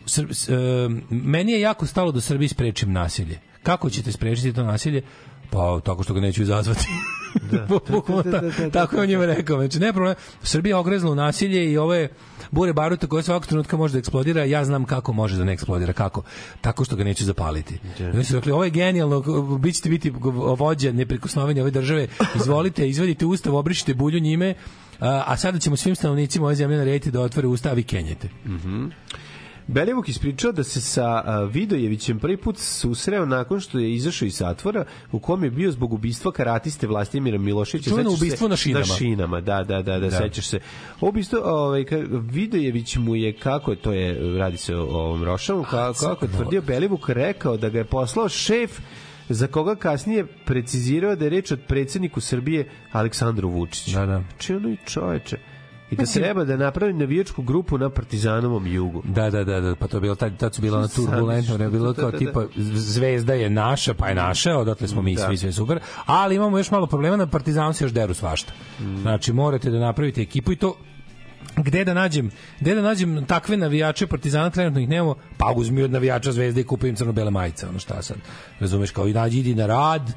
u 0.00 0.06
Sr- 0.06 0.32
s- 0.32 0.48
e, 0.48 0.54
meni 1.10 1.52
je 1.52 1.60
jako 1.60 1.86
stalo 1.86 2.12
da 2.12 2.20
Srbiji 2.20 2.48
sprečim 2.48 2.92
nasilje. 2.92 3.38
Kako 3.62 3.90
ćete 3.90 4.12
sprečiti 4.12 4.52
to 4.52 4.62
nasilje? 4.62 5.02
Pa 5.50 5.80
tako 5.80 6.02
što 6.02 6.14
ga 6.14 6.20
neću 6.20 6.42
izazvati. 6.42 6.86
Da, 7.50 7.66
da, 8.24 8.40
da, 8.40 8.40
da, 8.40 8.70
tako 8.70 8.96
je 8.96 9.02
on 9.02 9.08
njima 9.08 9.26
rekao. 9.26 9.56
Znači, 9.56 9.78
ne 9.78 9.92
problem. 9.92 10.14
Srbija 10.42 10.78
ogrezla 10.78 11.10
u 11.10 11.14
nasilje 11.14 11.72
i 11.72 11.78
ove 11.78 12.08
bure 12.50 12.72
baruta 12.72 13.06
koje 13.06 13.22
svakog 13.22 13.46
trenutka 13.46 13.76
može 13.76 13.92
da 13.92 13.98
eksplodira, 13.98 14.44
ja 14.44 14.64
znam 14.64 14.84
kako 14.84 15.12
može 15.12 15.36
da 15.36 15.44
ne 15.44 15.52
eksplodira. 15.52 15.92
Kako? 15.92 16.22
Tako 16.60 16.84
što 16.84 16.96
ga 16.96 17.04
neću 17.04 17.24
zapaliti. 17.24 17.78
I 18.20 18.24
su 18.24 18.34
rekli, 18.34 18.52
ovo 18.52 18.64
je 18.64 18.70
genijalno, 18.70 19.20
bit 19.58 19.74
ćete 19.74 19.88
biti 19.88 20.12
vođa 20.58 20.92
neprikosnovanja 20.92 21.62
ove 21.62 21.70
države, 21.70 22.08
izvolite, 22.34 22.88
izvedite 22.88 23.26
ustav, 23.26 23.56
obrišite 23.56 23.94
bulju 23.94 24.20
njime, 24.20 24.54
a, 25.00 25.24
a 25.26 25.36
sada 25.36 25.58
ćemo 25.58 25.76
svim 25.76 25.94
stanovnicima 25.94 26.46
ove 26.46 26.54
zemlje 26.54 26.76
narediti 26.76 27.10
da 27.10 27.20
otvore 27.20 27.48
usta, 27.48 27.70
a 27.70 27.72
vi 27.72 27.82
kenjete. 27.82 28.28
Belivuk 29.66 30.08
ispričao 30.08 30.52
da 30.52 30.64
se 30.64 30.80
sa 30.80 31.22
Vidojevićem 31.52 32.18
prvi 32.18 32.36
put 32.36 32.58
susreo 32.58 33.26
nakon 33.26 33.60
što 33.60 33.78
je 33.78 33.94
izašao 33.94 34.26
iz 34.26 34.36
zatvora 34.36 34.84
u 35.12 35.18
kom 35.18 35.44
je 35.44 35.50
bio 35.50 35.70
zbog 35.70 35.92
ubistva 35.92 36.32
karatiste 36.32 36.86
Vlastimira 36.86 37.38
Miloševića. 37.38 37.90
Čuveno 37.90 38.12
ubistvo 38.12 38.48
na 38.48 38.56
šinama. 38.56 38.86
Na 38.86 38.94
šinama, 38.94 39.40
da, 39.40 39.64
da, 39.64 39.82
da, 39.82 39.98
da, 39.98 40.08
Da. 40.08 40.18
sećaš 40.18 40.46
se. 40.46 40.60
Ubistvo, 41.00 41.40
ovaj, 41.44 41.84
Vidojević 42.10 42.96
mu 42.96 43.16
je, 43.16 43.32
kako 43.32 43.74
to 43.74 43.92
je, 43.92 44.38
radi 44.38 44.56
se 44.56 44.76
o, 44.76 44.82
ovom 44.82 45.24
Rošavu, 45.24 45.64
kako, 45.70 45.98
kako 46.00 46.24
je 46.24 46.32
tvrdio 46.32 46.62
Belivuk, 46.62 47.08
rekao 47.08 47.56
da 47.56 47.68
ga 47.68 47.78
je 47.78 47.84
poslao 47.84 48.28
šef 48.28 48.80
za 49.28 49.46
koga 49.46 49.74
kasnije 49.74 50.26
precizirao 50.44 51.16
da 51.16 51.24
je 51.24 51.30
reč 51.30 51.52
od 51.52 51.60
predsjedniku 51.68 52.20
Srbije 52.20 52.68
Aleksandru 52.92 53.48
Vučiću. 53.48 53.90
Da, 53.92 54.06
da. 54.06 54.22
Znači 54.30 54.54
ono 54.54 54.68
i 54.68 54.76
čoveče. 54.86 55.53
I 56.02 56.06
da 56.06 56.12
treba 56.12 56.44
da 56.44 56.56
napravi 56.56 56.92
navijačku 56.92 57.42
grupu 57.42 57.78
na 57.78 57.90
Partizanovom 57.90 58.66
jugu. 58.66 59.02
Da, 59.04 59.30
da, 59.30 59.44
da, 59.44 59.60
da, 59.60 59.74
pa 59.74 59.86
to 59.86 59.96
je 59.96 60.00
bilo 60.00 60.14
tad, 60.14 60.36
tad 60.36 60.54
su 60.54 60.62
bila 60.62 60.78
ona 60.78 60.88
turbulentno, 60.88 61.58
ne 61.58 61.68
bilo 61.68 61.92
Da, 61.92 62.00
kao 62.00 62.10
da, 62.10 62.18
da. 62.18 62.18
tipa 62.18 62.44
zvezda 62.76 63.34
je 63.34 63.50
naša, 63.50 63.94
pa 63.94 64.08
je 64.08 64.14
naša, 64.14 64.56
odatle 64.56 64.88
smo 64.88 65.02
mi 65.02 65.14
Da. 65.14 65.26
svi 65.26 65.36
sve 65.36 65.52
super, 65.52 65.78
ali 66.06 66.36
imamo 66.36 66.58
još 66.58 66.70
malo 66.70 66.86
problema 66.86 67.16
na 67.16 67.26
Partizanu 67.26 67.72
se 67.72 67.84
još 67.84 67.92
deru 67.92 68.14
svašta. 68.14 68.52
Mm. 68.80 68.96
Znači 68.96 69.32
morate 69.32 69.70
da 69.70 69.78
napravite 69.78 70.22
ekipu 70.22 70.52
i 70.52 70.56
to 70.56 70.76
gde 71.56 71.84
da 71.84 71.94
nađem 71.94 72.30
gde 72.60 72.74
da 72.74 72.82
nađem 72.82 73.24
takve 73.26 73.56
navijače 73.56 74.06
Partizana 74.06 74.50
trenutno 74.50 74.80
ih 74.80 74.88
nemamo 74.88 75.14
pa 75.36 75.52
uzmi 75.56 75.82
od 75.82 75.90
navijača 75.90 76.32
Zvezde 76.32 76.60
i 76.60 76.64
kupi 76.64 76.88
im 76.88 76.96
crno-bele 76.96 77.30
majice 77.30 77.68
ono 77.68 77.78
šta 77.78 78.02
sad 78.02 78.16
razumeš 78.60 78.90
kao 78.90 79.08
i 79.08 79.12
nađi 79.12 79.38
idi 79.38 79.54
na 79.54 79.66
rad 79.66 80.12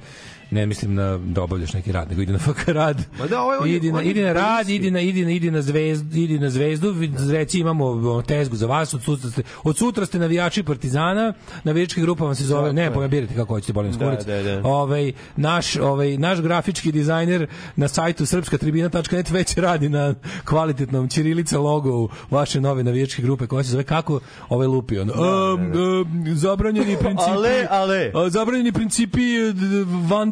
ne 0.51 0.65
mislim 0.65 0.95
na 0.95 1.17
da 1.17 1.43
obavljaš 1.43 1.73
neki 1.73 1.91
rad, 1.91 2.09
nego 2.09 2.21
idi 2.21 2.31
na 2.31 2.39
FK 2.47 2.67
rad. 2.67 3.03
Ma 3.19 3.27
da, 3.27 3.35
je- 3.65 3.75
idi 3.75 3.91
na 3.91 4.01
idi 4.01 4.21
na 4.21 4.33
rad, 4.33 4.69
idi 4.69 4.91
na 4.91 4.99
idi 5.01 5.25
na 5.25 5.31
idi 5.31 5.51
na 5.51 5.61
zvezdu, 5.61 6.17
idi 6.17 6.39
na 6.39 6.49
zvezdu, 6.49 6.95
reci 7.31 7.59
imamo 7.59 7.87
tezgu 8.21 8.55
za 8.55 8.67
vas, 8.67 8.93
od 8.93 9.03
sutra 9.03 9.29
ste 9.29 9.43
od 9.63 9.77
sutra 9.77 10.05
ste 10.05 10.19
navijači 10.19 10.63
Partizana, 10.63 11.33
navijačka 11.63 12.01
grupa 12.01 12.23
vam 12.23 12.35
se 12.35 12.43
zove, 12.43 12.73
ne, 12.73 12.91
birate 13.09 13.35
kako 13.35 13.53
hoćete, 13.53 13.73
bolim 13.73 13.91
Da, 13.91 13.97
skuric. 13.97 14.25
da, 14.25 14.43
da. 14.43 14.61
Ovaj 14.65 15.11
naš 15.35 15.75
ovaj 15.75 16.17
naš 16.17 16.41
grafički 16.41 16.91
dizajner 16.91 17.47
na 17.75 17.87
sajtu 17.87 18.25
srpskatribina.net 18.25 19.29
već 19.29 19.55
radi 19.55 19.89
na 19.89 20.13
kvalitetnom 20.45 21.07
ćirilica 21.07 21.59
logo 21.59 22.07
vaše 22.31 22.61
nove 22.61 22.83
navijačke 22.83 23.21
grupe 23.21 23.47
koja 23.47 23.63
se 23.63 23.71
zove 23.71 23.83
kako 23.83 24.19
ovaj 24.49 24.67
lupi 24.67 24.99
on. 24.99 25.09
Um, 25.09 25.17
um, 25.17 26.25
zabranjeni 26.27 26.97
principi. 26.99 27.29
Ale, 27.29 27.67
ale. 27.69 28.11
Zabranjeni 28.29 28.71
principi 28.71 29.21
d- 29.53 29.85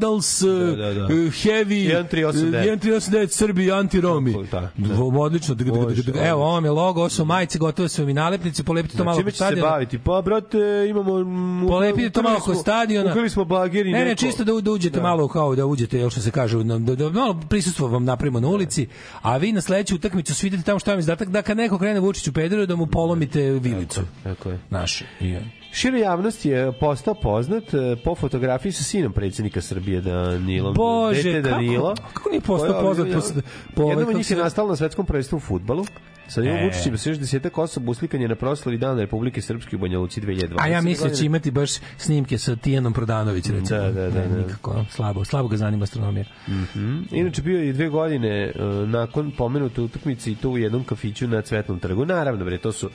Vandals 0.06 0.42
eh, 0.42 0.48
Da, 0.48 0.76
da, 0.76 0.94
da. 0.96 1.06
eh, 1.06 1.32
Heavy 1.34 1.90
1389. 2.04 2.80
1389 2.80 3.28
Srbi 3.28 3.72
anti-Romi. 3.72 4.34
Da, 4.52 4.72
Odlično. 5.16 5.56
Dg, 5.56 5.64
dg, 5.64 5.74
dg, 5.90 6.02
dg. 6.02 6.16
Evo, 6.18 6.42
ovo 6.42 6.52
vam 6.52 6.66
je 6.66 6.72
logo, 6.72 7.00
ovo 7.00 7.10
su 7.10 7.26
majice, 7.26 7.60
gotove 7.60 7.90
su 7.90 8.02
vam 8.02 8.10
i 8.10 8.14
nalepnice, 8.14 8.64
polepite 8.64 8.98
to 8.98 9.04
malo 9.04 9.18
Čime 9.18 9.26
kod 9.26 9.34
će 9.34 9.38
se 9.38 9.44
stadiona. 9.44 9.70
baviti? 9.70 10.00
Pa, 10.00 10.22
brate, 10.22 10.58
imamo... 10.90 11.20
mm, 11.20 11.68
Polepite 11.68 12.10
to 12.10 12.22
malo 12.22 12.40
kod 12.40 12.58
stadiona. 12.58 13.12
Ukrali 13.12 13.30
smo 13.30 13.46
bagir 13.46 13.86
i 13.86 13.92
Ne, 13.92 14.06
ne, 14.06 14.16
čisto 14.16 14.44
da, 14.44 14.54
da 14.54 14.72
uđete 14.72 14.96
Da. 14.96 15.04
malo 15.04 15.28
kao 15.28 15.56
da 15.56 15.66
uđete, 15.66 15.98
jel 16.00 16.10
što 16.10 16.22
se 16.22 16.32
kaže, 16.32 16.58
da, 16.60 16.78
da, 16.80 16.96
da 16.96 17.10
malo 17.12 17.40
prisustvo 17.50 17.88
vam 17.88 18.04
napravimo 18.06 18.40
na 18.40 18.48
ulici, 18.48 18.88
a 19.22 19.38
vi 19.38 19.52
na 19.52 19.62
sledeću 19.62 19.96
utakmicu 19.96 20.36
svidite 20.36 20.64
tamo 20.64 20.80
šta 20.80 20.92
vam 20.92 21.00
je 21.00 21.04
zadatak, 21.04 21.30
da 21.30 21.42
kad 21.42 21.58
neko 21.58 21.78
krene 21.78 22.00
Vučiću 22.00 22.34
pederu, 22.34 22.66
da 22.66 22.76
mu 22.76 22.88
polomite 22.88 23.42
vilicu. 23.42 24.02
Tako 24.24 24.50
je. 24.50 24.60
Naši. 24.70 25.06
I, 25.22 25.36
Šira 25.76 25.98
javnost 25.98 26.46
je 26.46 26.72
postao 26.72 27.14
poznat 27.16 27.64
eh, 27.66 27.78
po 28.04 28.16
fotografiji 28.16 28.72
sa 28.72 28.84
sinom 28.84 29.14
predsjednika 29.14 29.62
Srbije 29.62 30.02
Danilom. 30.02 30.74
Bože, 30.74 31.24
Dete 31.24 31.42
kako- 31.42 31.50
Danilo. 31.52 31.96
kako 32.14 32.30
nije 32.30 32.42
postao 32.42 32.82
poznat 32.82 33.08
po- 33.08 33.42
po 33.76 33.82
Jednom 33.82 33.98
od 33.98 34.06
kako 34.06 34.18
njih 34.18 34.32
je 34.32 34.38
nastalo 34.38 34.70
na 34.70 34.76
svetskom 34.76 35.06
prvenstvu 35.06 35.36
u 35.36 35.42
futbalu. 35.42 35.86
Sa 36.28 36.42
njim 36.42 36.52
E. 36.52 36.64
Vučićem 36.66 36.98
se 36.98 37.10
još 37.10 37.18
desetak 37.18 37.58
osoba 37.58 37.92
uslikan 37.92 38.22
je 38.22 38.28
na 38.28 38.36
proslavi 38.36 38.78
Dana 38.78 39.02
Republike 39.02 39.42
Srpske 39.42 39.76
u 39.76 39.80
Banja 39.80 40.00
Luci 40.00 40.22
2020. 40.22 40.56
A 40.58 40.68
ja 40.68 40.82
mislim 40.82 41.10
da 41.10 41.16
će 41.16 41.26
imati 41.26 41.52
baš 41.52 41.70
snimke 41.98 42.38
sa 42.38 42.56
Tijanom 42.56 42.94
Prodanović, 42.94 43.46
recimo. 43.46 43.80
Da, 43.80 43.92
da, 43.92 44.10
da, 44.10 44.20
Ne, 44.20 44.28
da. 44.28 44.38
Nikako, 44.38 44.86
slabo, 44.90 45.26
slabo 45.26 45.48
ga 45.48 45.58
zanima 45.58 45.84
astronomija. 45.84 46.26
Mhm. 46.48 47.02
Inače 47.12 47.42
bio 47.42 47.60
je 47.60 47.70
i 47.70 47.74
dve 47.74 47.90
godine 47.90 48.30
eh, 48.46 48.54
nakon 48.88 49.32
pomenute 49.32 49.82
utakmice 49.82 50.32
i 50.32 50.36
to 50.36 50.50
u 50.50 50.58
jednom 50.58 50.84
kafiću 50.84 51.28
na 51.28 51.42
Cvetnom 51.42 51.80
trgu. 51.80 52.06
Naravno, 52.06 52.46
bre, 52.46 52.58
to 52.58 52.72
su 52.72 52.90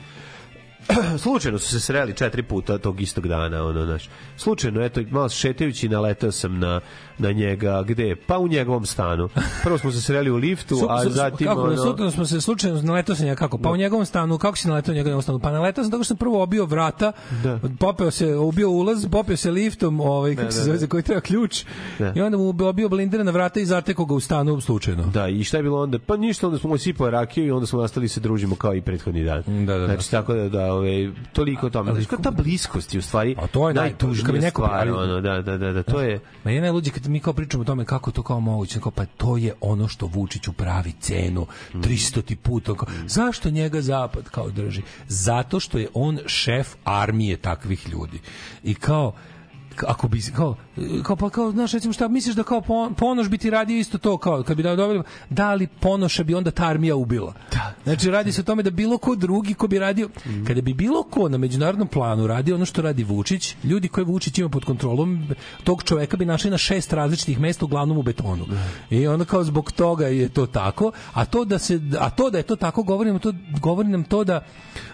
slučajno 1.23 1.59
su 1.59 1.69
se 1.69 1.79
sreli 1.79 2.13
četiri 2.13 2.43
puta 2.43 2.77
tog 2.77 3.01
istog 3.01 3.27
dana, 3.27 3.65
ono, 3.65 3.85
znaš. 3.85 4.09
Slučajno, 4.37 4.85
eto, 4.85 5.01
malo 5.09 5.29
šetajući 5.29 5.89
naletao 5.89 6.31
sam 6.31 6.59
na, 6.59 6.81
na 7.21 7.31
njega, 7.31 7.83
gde? 7.83 8.15
Pa 8.17 8.37
u 8.37 8.47
njegovom 8.47 8.85
stanu. 8.85 9.29
Prvo 9.63 9.77
smo 9.77 9.91
se 9.91 10.01
sreli 10.01 10.31
u 10.31 10.35
liftu, 10.37 10.75
a 10.89 11.05
zatim, 11.05 11.47
kako, 11.47 11.61
ono... 11.61 11.77
sutra 11.77 12.11
smo 12.11 12.25
se 12.25 12.41
slučajno 12.41 12.81
naletao 12.81 13.15
sam 13.15 13.27
ja 13.27 13.35
kako 13.35 13.57
pa 13.57 13.69
u 13.69 13.77
njegovom 13.77 14.05
stanu 14.05 14.37
kako 14.37 14.57
si 14.57 14.67
naletao 14.67 14.91
u 14.91 14.95
njegovom 14.95 15.21
stanu 15.21 15.39
pa 15.39 15.51
naletao 15.51 15.83
sam 15.83 15.91
tako 15.91 16.03
što 16.03 16.07
sam 16.07 16.17
prvo 16.17 16.43
obio 16.43 16.65
vrata 16.65 17.11
Da. 17.43 17.59
popeo 17.79 18.11
se 18.11 18.35
ubio 18.35 18.69
ulaz 18.69 19.05
popeo 19.07 19.37
se 19.37 19.51
liftom 19.51 19.99
ovaj 19.99 20.35
kako 20.35 20.45
Da, 20.45 20.51
se 20.51 20.57
da, 20.57 20.63
zove 20.63 20.73
da. 20.73 20.79
za 20.79 20.87
koji 20.87 21.03
treba 21.03 21.21
ključ 21.21 21.65
Da. 21.99 22.13
i 22.15 22.21
onda 22.21 22.37
mu 22.37 22.49
obio 22.61 22.89
blindirana 22.89 23.31
vrata 23.31 23.59
i 23.59 23.65
zatekao 23.65 24.05
ga 24.05 24.13
u 24.13 24.19
stanu 24.19 24.61
slučajno 24.61 25.03
Da, 25.03 25.27
i 25.27 25.43
šta 25.43 25.57
je 25.57 25.63
bilo 25.63 25.81
onda? 25.81 25.99
Pa 25.99 26.17
ništa, 26.17 26.47
onda 26.47 26.59
smo 26.59 26.69
mu 26.69 26.77
sipao 26.77 27.09
rakiju 27.09 27.45
i 27.45 27.51
onda 27.51 27.65
smo 27.65 27.81
nastali 27.81 28.07
se 28.07 28.19
družimo 28.19 28.55
kao 28.55 28.75
i 28.75 28.81
prethodni 28.81 29.23
dan. 29.23 29.43
Da, 29.65 29.73
da, 29.73 29.79
da. 29.79 29.85
Znači, 29.85 30.11
tako 30.11 30.33
da, 30.33 30.49
da 30.49 30.73
ove, 30.73 30.89
toliko 31.33 31.67
o 31.67 31.69
tome. 31.69 31.91
Znači, 31.93 32.23
ta 32.23 32.31
bliskost 32.33 32.93
je 32.93 32.99
u 32.99 33.03
stvari 33.03 33.35
A 33.39 33.47
to 33.47 33.67
je 33.67 33.73
najtužnija 33.73 34.41
neko- 34.41 34.61
stvar. 34.61 34.79
ali- 34.79 34.91
Ono, 34.91 35.21
da, 35.21 35.41
da, 35.41 35.57
da, 35.57 35.71
da, 35.71 35.83
to 35.83 36.01
je... 36.01 36.19
Ma 36.43 36.51
je 36.51 36.61
najluđe 36.61 36.91
kad 36.91 37.07
mi 37.11 37.19
kao 37.19 37.33
pričamo 37.33 37.61
o 37.61 37.65
tome 37.65 37.85
kako 37.85 38.09
je 38.09 38.13
to 38.13 38.23
kao 38.23 38.39
moguće, 38.39 38.79
kao 38.79 38.91
pa 38.91 39.05
to 39.05 39.37
je 39.37 39.53
ono 39.61 39.87
što 39.87 40.05
Vučiću 40.05 40.53
pravi 40.53 40.93
cenu, 40.99 41.47
300 41.73 42.21
ti 42.21 42.35
put. 42.35 42.65
kao, 42.65 42.87
Zašto 43.07 43.49
njega 43.49 43.81
zapad 43.81 44.29
kao 44.29 44.49
drži? 44.49 44.81
Zato 45.07 45.59
što 45.59 45.77
je 45.77 45.87
on 45.93 46.19
šef 46.25 46.75
armije 46.83 47.37
takvih 47.37 47.89
ljudi. 47.89 48.19
I 48.63 48.75
kao 48.75 49.13
ako 49.87 50.07
bi 50.07 50.21
kao 50.35 50.55
kao 51.03 51.15
pa 51.15 51.29
kao 51.29 51.51
znaš 51.51 51.71
recimo 51.71 51.93
šta 51.93 52.07
misliš 52.07 52.35
da 52.35 52.43
kao 52.43 52.61
Pon- 52.61 52.93
Ponoš 52.93 53.29
bi 53.29 53.37
ti 53.37 53.49
radio 53.49 53.77
isto 53.77 53.97
to 53.97 54.17
kao 54.17 54.43
kad 54.43 54.57
bi 54.57 54.63
da 54.63 54.75
dobili 54.75 55.03
da 55.29 55.53
li 55.53 55.67
Ponoša 55.67 56.23
bi 56.23 56.35
onda 56.35 56.51
ta 56.51 56.65
armija 56.67 56.95
ubila? 56.95 57.33
Da. 57.51 57.73
znači 57.83 58.11
radi 58.11 58.31
se 58.31 58.41
o 58.41 58.43
tome 58.43 58.63
da 58.63 58.69
bilo 58.69 58.97
ko 58.97 59.15
drugi 59.15 59.53
ko 59.53 59.67
bi 59.67 59.79
radio 59.79 60.09
kada 60.47 60.61
bi 60.61 60.73
bilo 60.73 61.03
ko 61.03 61.29
na 61.29 61.37
međunarodnom 61.37 61.87
planu 61.87 62.27
radio 62.27 62.55
ono 62.55 62.65
što 62.65 62.81
radi 62.81 63.03
Vučić 63.03 63.55
ljudi 63.63 63.87
koje 63.87 64.05
Vučić 64.05 64.37
ima 64.37 64.49
pod 64.49 64.65
kontrolom 64.65 65.27
tog 65.63 65.83
čoveka 65.83 66.17
bi 66.17 66.25
našli 66.25 66.49
na 66.51 66.57
šest 66.57 66.93
različitih 66.93 67.39
mesta 67.39 67.65
uglavnom 67.65 67.97
u 67.97 68.01
betonu. 68.03 68.45
I 68.89 69.07
onda 69.07 69.25
kao 69.25 69.43
zbog 69.43 69.71
toga 69.71 70.07
je 70.07 70.29
to 70.29 70.45
tako 70.45 70.91
a 71.13 71.25
to 71.25 71.45
da 71.45 71.59
se 71.59 71.81
a 71.99 72.09
to 72.09 72.29
da 72.29 72.37
je 72.37 72.43
to 72.43 72.55
tako 72.55 72.83
govorimo 72.83 73.19
to 73.19 73.33
govori 73.61 73.89
nam 73.89 74.03
to 74.03 74.23
da 74.23 74.43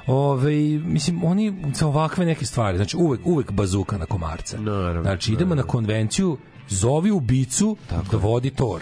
ovaj 0.07 0.55
mislim 0.85 1.23
oni 1.23 1.63
za 1.75 1.87
ovakve 1.87 2.25
neke 2.25 2.45
stvari 2.45 2.77
znači 2.77 2.97
uvek 2.97 3.21
uvek 3.25 3.51
bazuka 3.51 3.97
na 3.97 4.05
komarca 4.05 4.57
Naravno, 4.71 5.01
znači 5.01 5.33
idemo 5.33 5.55
na 5.55 5.63
konvenciju 5.63 6.37
zovi 6.69 7.11
ubicu 7.11 7.77
da 8.11 8.17
vodi 8.17 8.49
tor. 8.49 8.81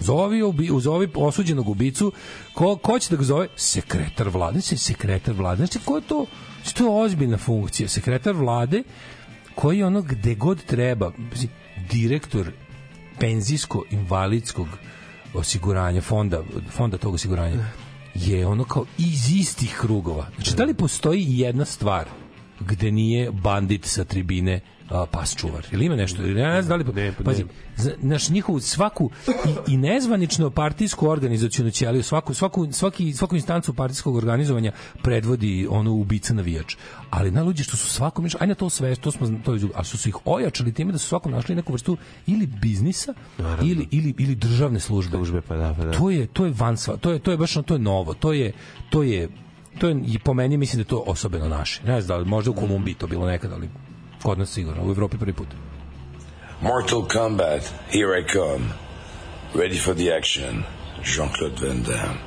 Zovi, 0.00 0.42
ubi, 0.42 0.70
zovi 0.80 1.08
osuđenog 1.14 1.68
ubicu. 1.68 2.12
Ko, 2.54 2.76
ko 2.76 2.98
će 2.98 3.10
da 3.10 3.16
ga 3.16 3.22
zove? 3.22 3.48
Sekretar 3.56 4.28
vlade. 4.28 4.60
Znači, 4.60 4.76
sekretar 4.76 5.34
vlade. 5.34 5.56
Znači, 5.56 5.78
ko 5.84 5.96
je 5.96 6.02
to? 6.02 6.26
Znači, 6.62 6.74
to 6.74 6.84
je 6.84 7.04
ozbiljna 7.04 7.38
funkcija. 7.38 7.88
Sekretar 7.88 8.34
vlade 8.34 8.82
koji 9.54 9.78
je 9.78 9.86
ono 9.86 10.02
gde 10.02 10.34
god 10.34 10.64
treba. 10.64 11.12
Mislim, 11.30 11.50
Direktor 11.90 12.52
penzijsko-invalidskog 13.20 14.66
osiguranja, 15.34 16.00
fonda, 16.00 16.42
fonda 16.70 16.98
tog 16.98 17.14
osiguranja, 17.14 17.64
je 18.14 18.46
ono 18.46 18.64
kao 18.64 18.84
iz 18.98 19.32
istih 19.36 19.76
krugova. 19.80 20.26
Znači, 20.34 20.54
da 20.56 20.64
li 20.64 20.74
postoji 20.74 21.26
jedna 21.28 21.64
stvar 21.64 22.08
gde 22.60 22.90
nije 22.90 23.30
bandit 23.30 23.84
sa 23.84 24.04
tribine 24.04 24.60
a, 24.90 25.06
pas 25.06 25.36
čuvar. 25.36 25.66
Ili 25.72 25.84
ima 25.84 25.96
nešto? 25.96 26.22
Ili 26.22 26.40
ja 26.40 26.54
ne 26.54 26.62
znam 26.62 26.78
da 26.78 26.90
li... 26.90 26.94
Ne, 26.94 27.12
pa 27.12 27.24
pazi, 27.24 27.44
ne. 27.44 27.50
za- 27.76 27.94
naš 27.98 28.28
njihovu 28.28 28.60
svaku 28.60 29.10
i, 29.28 29.72
i 29.72 29.76
nezvanično 29.76 30.50
partijsku 30.50 31.08
organizacionu 31.08 31.70
ćeliju, 31.70 32.02
svaku, 32.02 32.34
svaku, 32.34 32.72
svaki, 32.72 33.12
svaku 33.12 33.36
instancu 33.36 33.74
partijskog 33.74 34.16
organizovanja 34.16 34.72
predvodi 35.02 35.66
ono 35.70 35.92
ubica 35.92 36.34
navijač. 36.34 36.76
Ali 37.10 37.30
najluđe 37.30 37.64
što 37.64 37.76
su 37.76 37.86
svakom, 37.86 38.24
ajde 38.24 38.46
na 38.46 38.54
to 38.54 38.70
sve, 38.70 38.96
to 38.96 39.10
smo, 39.10 39.30
to 39.44 39.54
je, 39.54 39.60
a 39.74 39.84
su 39.84 39.98
se 39.98 40.08
ih 40.08 40.16
ojačali 40.24 40.72
time 40.74 40.92
da 40.92 40.98
su 40.98 41.06
svakom 41.08 41.32
našli 41.32 41.54
neku 41.54 41.72
vrstu 41.72 41.96
ili 42.26 42.46
biznisa 42.46 43.14
ili, 43.62 43.88
ili, 43.90 44.14
ili 44.18 44.34
državne 44.34 44.80
službe. 44.80 45.16
Službe, 45.16 45.40
pa 45.40 45.56
da, 45.56 45.74
pa 45.78 45.84
da. 45.84 45.92
To 45.92 46.10
je, 46.10 46.26
to 46.26 46.44
je 46.44 46.52
van 46.56 46.76
sva, 46.76 46.96
to 46.96 47.10
je, 47.10 47.18
to 47.18 47.30
je 47.30 47.36
baš, 47.36 47.54
to 47.66 47.74
je 47.74 47.78
novo, 47.78 48.14
to 48.14 48.32
je, 48.32 48.52
to 48.90 49.02
je, 49.02 49.28
to 49.78 49.88
je, 49.88 49.96
i 50.06 50.18
po 50.18 50.34
meni 50.34 50.56
mislim 50.56 50.78
da 50.78 50.80
je 50.80 50.88
to 50.88 51.04
osobeno 51.06 51.48
naše. 51.48 51.82
Ne 51.84 52.00
znam, 52.00 52.16
da 52.16 52.22
li 52.22 52.28
možda 52.28 52.50
u 52.50 52.54
Kolumbiji 52.54 52.94
to 52.94 53.06
bilo 53.06 53.26
nekad, 53.26 53.52
ali 53.52 53.68
kod 54.22 54.38
nas 54.38 54.50
sigurno, 54.50 54.82
u 54.82 54.90
Evropi 54.90 55.18
prvi 55.18 55.32
put. 55.32 55.48
Mortal 56.60 57.02
Kombat, 57.08 57.62
here 57.90 58.20
I 58.20 58.32
come. 58.32 58.64
Ready 59.54 59.84
for 59.84 59.94
the 59.94 60.16
action. 60.18 60.64
Jean-Claude 61.04 61.60
Van 61.60 61.82
Damme. 61.82 62.18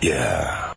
Yeah. 0.00 0.72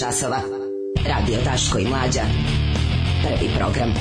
Časova. 0.00 0.40
Radio 1.06 1.38
Daško 1.44 1.78
i 1.78 1.84
Mlađa. 1.84 2.22
Prvi 3.22 3.50
program. 3.58 3.92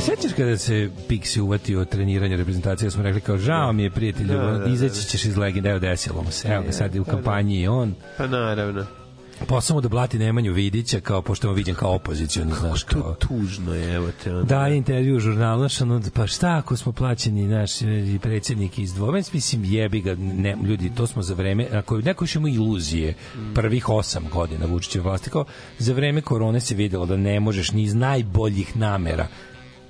Sećaš 0.00 0.32
kada 0.36 0.56
se 0.58 0.90
Pixi 1.08 1.40
uvatio 1.40 1.84
treniranje 1.84 2.36
reprezentacije, 2.36 2.86
da 2.86 2.90
smo 2.90 3.02
rekli 3.02 3.20
kao 3.20 3.38
žao 3.38 3.72
mi 3.72 3.82
je 3.82 3.90
prijatelj, 3.90 4.26
Da, 4.26 4.36
da, 4.36 4.58
da. 4.58 4.70
izaći 4.70 5.06
ćeš 5.08 5.24
iz 5.24 5.36
legende, 5.36 5.70
evo 5.70 5.78
desilo 5.78 6.22
mu 6.22 6.30
se, 6.30 6.48
evo 6.48 6.62
ga 6.62 6.72
sad 6.72 6.94
je 6.94 7.00
u 7.00 7.04
Da, 7.04 7.10
da. 7.10 7.16
kampanji 7.16 7.60
i 7.60 7.68
on. 7.68 7.94
Pa 8.18 8.26
naravno. 8.26 8.86
Posao 9.50 9.74
mu 9.74 9.80
da 9.80 9.88
blati 9.88 10.18
Nemanju 10.18 10.52
Vidića, 10.52 11.00
kao 11.00 11.22
pošto 11.22 11.48
on 11.48 11.54
viđen 11.54 11.74
kao 11.74 11.94
opozicioni, 11.94 12.52
znaš, 12.60 12.82
kao... 12.82 13.14
Tužno 13.14 13.74
je, 13.74 13.94
evo 13.94 14.08
te. 14.24 14.34
ono. 14.34 14.42
Da, 14.42 14.68
intervju 14.68 15.16
u 15.16 15.20
žurnalu, 15.20 15.58
znaš, 15.58 15.80
ono, 15.80 16.02
pa 16.14 16.26
šta 16.26 16.56
ako 16.56 16.76
smo 16.76 16.92
plaćeni 16.92 17.48
naš 17.48 17.82
i 17.82 18.18
predsjednik 18.22 18.78
iz 18.78 18.94
dvomens, 18.94 19.32
mislim, 19.32 19.64
jebi 19.64 20.00
ga, 20.00 20.14
ne, 20.14 20.56
ljudi, 20.64 20.92
to 20.94 21.06
smo 21.06 21.22
za 21.22 21.34
vreme, 21.34 21.66
ako 21.72 21.98
neko 21.98 22.24
još 22.24 22.34
ima 22.34 22.48
iluzije 22.48 23.14
prvih 23.54 23.88
osam 23.88 24.24
godina 24.32 24.66
Vučićeve 24.66 25.04
vlasti, 25.04 25.30
kao 25.30 25.44
za 25.78 25.92
vreme 25.92 26.20
korone 26.20 26.60
se 26.60 26.74
videlo 26.74 27.06
da 27.06 27.16
ne 27.16 27.40
možeš 27.40 27.72
ni 27.72 27.82
iz 27.82 27.94
najboljih 27.94 28.76
namera 28.76 29.26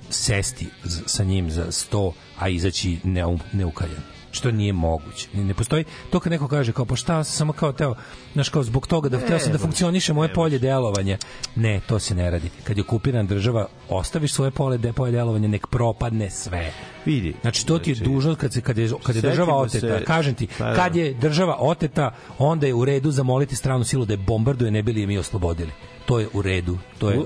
sesti 0.09 0.67
sa 1.05 1.23
njim 1.23 1.51
za 1.51 1.71
sto, 1.71 2.13
a 2.39 2.49
izaći 2.49 2.97
neu, 3.03 3.39
neukaljan 3.53 4.20
što 4.31 4.51
nije 4.51 4.73
moguće. 4.73 5.27
Ne, 5.33 5.43
ne 5.43 5.53
postoji 5.53 5.83
to 6.09 6.19
kad 6.19 6.31
neko 6.31 6.47
kaže 6.47 6.71
kao 6.71 6.85
pa 6.85 6.95
šta 6.95 7.23
sam 7.23 7.33
samo 7.33 7.53
kao 7.53 7.71
teo, 7.73 7.95
znaš 8.33 8.49
kao 8.49 8.63
zbog 8.63 8.87
toga 8.87 9.09
da 9.09 9.17
hteo 9.19 9.39
sam 9.39 9.51
da 9.51 9.57
funkcioniše 9.57 10.13
moje 10.13 10.33
polje 10.33 10.59
delovanja. 10.59 11.17
Ne, 11.55 11.81
to 11.87 11.99
se 11.99 12.15
ne 12.15 12.31
radi. 12.31 12.49
Kad 12.63 12.77
je 12.77 12.83
okupirana 12.83 13.23
država, 13.23 13.67
ostaviš 13.89 14.33
svoje 14.33 14.51
polje, 14.51 14.77
de, 14.77 14.93
polje 14.93 15.11
delovanja, 15.11 15.47
nek 15.47 15.67
propadne 15.67 16.29
sve. 16.29 16.71
Vidi. 17.05 17.33
Znači 17.41 17.65
to 17.65 17.79
ti 17.79 17.91
je 17.91 17.95
dužnost 17.95 18.39
kad 18.39 18.53
se 18.53 18.61
kad 18.61 18.77
je 18.77 18.89
kad 19.03 19.15
je 19.15 19.21
država 19.21 19.55
oteta. 19.55 19.97
se- 19.97 20.03
Kažem 20.05 20.33
ti, 20.33 20.47
Pa 20.57 20.65
da. 20.65 20.75
kad 20.75 20.95
je 20.95 21.13
država 21.13 21.57
oteta, 21.59 22.15
onda 22.37 22.67
je 22.67 22.73
u 22.73 22.85
redu 22.85 23.11
zamoliti 23.11 23.55
stranu 23.55 23.83
silu 23.83 24.05
da 24.05 24.13
je 24.13 24.17
bombarduje 24.17 24.71
ne 24.71 24.83
bi 24.83 24.93
li 24.93 25.01
je 25.01 25.07
mi 25.07 25.17
oslobodili. 25.17 25.71
To 26.05 26.19
je 26.19 26.27
u 26.33 26.41
redu. 26.41 26.77
To 26.99 27.09
je 27.09 27.19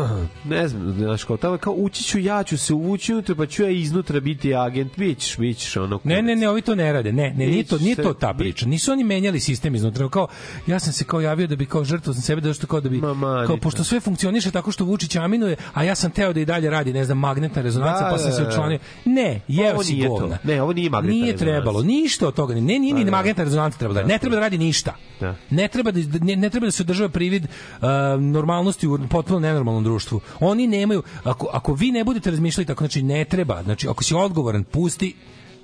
ne 0.44 0.68
znam, 0.68 0.92
znaš, 0.92 1.24
kao 1.24 1.36
tamo, 1.36 1.56
kao 1.58 1.72
ući 1.72 2.04
ću, 2.04 2.18
ja 2.18 2.42
ću 2.42 2.58
se 2.58 2.74
uvući 2.74 3.12
unutra, 3.12 3.34
pa 3.34 3.46
ću 3.46 3.62
ja 3.62 3.70
iznutra 3.70 4.20
biti 4.20 4.54
agent, 4.54 4.92
bićeš, 4.96 5.36
bićeš 5.38 5.76
ono... 5.76 6.00
Ne, 6.04 6.22
ne, 6.22 6.36
ne, 6.36 6.48
ovi 6.48 6.62
to 6.62 6.74
ne 6.74 6.92
rade. 6.92 7.12
Ne, 7.12 7.30
ne, 7.30 7.46
nije 7.46 7.64
to, 7.64 7.78
nije 7.78 7.96
to 7.96 8.14
ta 8.14 8.32
se- 8.32 8.38
priča. 8.38 8.66
Nisu 8.66 8.92
oni 8.92 9.04
menjali 9.04 9.40
sistem 9.40 9.74
iznutra. 9.74 10.08
Kao, 10.08 10.26
ja 10.66 10.78
sam 10.78 10.92
se 10.92 11.04
kao 11.04 11.20
javio 11.20 11.46
da 11.46 11.56
bi 11.56 11.66
kao 11.66 11.84
žrtvo 11.84 12.12
sam 12.12 12.22
sebe 12.22 12.40
da 12.40 12.52
što 12.54 12.66
kao 12.66 12.80
da 12.80 12.88
bi 12.88 13.00
kao 13.46 13.56
pošto 13.56 13.84
sve 13.84 14.00
funkcioniše 14.00 14.50
tako 14.50 14.72
što 14.72 14.84
Vučić 14.84 15.16
aminuje, 15.16 15.56
a 15.74 15.84
ja 15.84 15.94
sam 15.94 16.10
teo 16.10 16.32
da 16.32 16.40
i 16.40 16.44
dalje 16.44 16.70
radi, 16.70 16.92
ne 16.92 17.04
znam, 17.04 17.18
magnetna 17.18 17.62
rezonanca, 17.62 18.04
Da, 18.04 18.10
pa 18.10 18.18
sam 18.18 18.30
da, 18.30 18.36
se 18.36 18.42
da. 18.42 18.48
učlanio. 18.48 18.78
Ne, 19.04 19.40
jeo 19.48 19.82
si 19.82 20.06
govna. 20.08 20.38
Ne, 20.44 20.62
ovo 20.62 20.72
nije 20.72 20.90
magnetna 20.90 21.20
Nije 21.20 21.36
trebalo, 21.36 21.82
ništa 21.82 22.28
od 22.28 22.34
toga. 22.34 22.54
Ne, 22.54 22.60
nije 22.60 22.94
ni 22.94 23.00
Da, 23.00 23.04
da. 23.04 23.10
magnetna 23.10 23.44
rezonanca 23.44 23.78
treba 23.78 23.94
da 23.94 24.00
radi. 24.00 24.12
Ne 24.12 24.18
treba 24.18 24.36
da 24.36 24.40
radi 24.40 24.58
ništa. 24.58 24.94
Da. 25.20 25.34
Ne 25.50 25.68
treba 25.68 25.90
da 25.90 26.00
ne, 26.20 26.36
ne 26.36 26.50
treba 26.50 26.66
da 26.66 26.70
se 26.70 26.82
održava 26.82 27.08
privid 27.08 27.44
uh, 27.44 27.88
normalnosti 28.20 28.86
u 28.86 28.98
potpuno 29.10 29.40
nenormalnom 29.40 29.81
društvu. 29.84 30.20
Oni 30.40 30.66
nemaju 30.66 31.02
ako 31.24 31.48
ako 31.52 31.74
vi 31.74 31.90
ne 31.90 32.04
budete 32.04 32.30
razmišljali 32.30 32.66
tako 32.66 32.84
znači 32.84 33.02
ne 33.02 33.24
treba, 33.24 33.62
znači 33.62 33.88
ako 33.88 34.04
si 34.04 34.14
odgovoran 34.14 34.64
pusti 34.64 35.14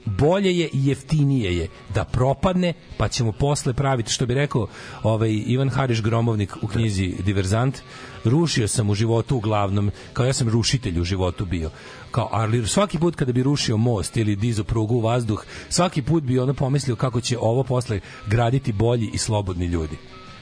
bolje 0.09 0.59
je 0.59 0.69
i 0.73 0.87
jeftinije 0.87 1.57
je 1.57 1.69
da 1.95 2.05
propadne, 2.05 2.73
pa 2.97 3.09
ćemo 3.09 3.33
posle 3.33 3.73
praviti, 3.73 4.13
što 4.13 4.27
bi 4.27 4.35
rekao 4.35 4.67
ovaj 5.03 5.43
Ivan 5.47 5.69
Hariš 5.69 6.03
Gromovnik 6.03 6.57
u 6.63 6.67
knjizi 6.67 7.15
Diverzant, 7.25 7.79
rušio 8.25 8.69
sam 8.69 8.91
u 8.91 8.95
životu 8.95 9.37
uglavnom, 9.37 9.91
kao 10.13 10.27
ja 10.27 10.33
sam 10.33 10.49
rušitelj 10.49 11.01
u 11.01 11.05
životu 11.05 11.45
bio. 11.45 11.71
Kao, 12.11 12.29
ali 12.33 12.67
svaki 12.67 12.99
put 12.99 13.17
kada 13.17 13.33
bi 13.33 13.43
rušio 13.43 13.77
most 13.77 14.17
ili 14.17 14.37
dizo 14.37 14.65
prugu 14.65 14.95
u 14.95 15.01
vazduh, 15.01 15.45
svaki 15.69 16.03
put 16.03 16.23
bi 16.23 16.39
ono 16.39 16.55
pomislio 16.55 16.97
kako 16.97 17.21
će 17.21 17.39
ovo 17.39 17.63
posle 17.63 18.01
graditi 18.27 18.73
bolji 18.73 19.11
i 19.13 19.19
slobodni 19.19 19.67
ljudi. 19.67 19.97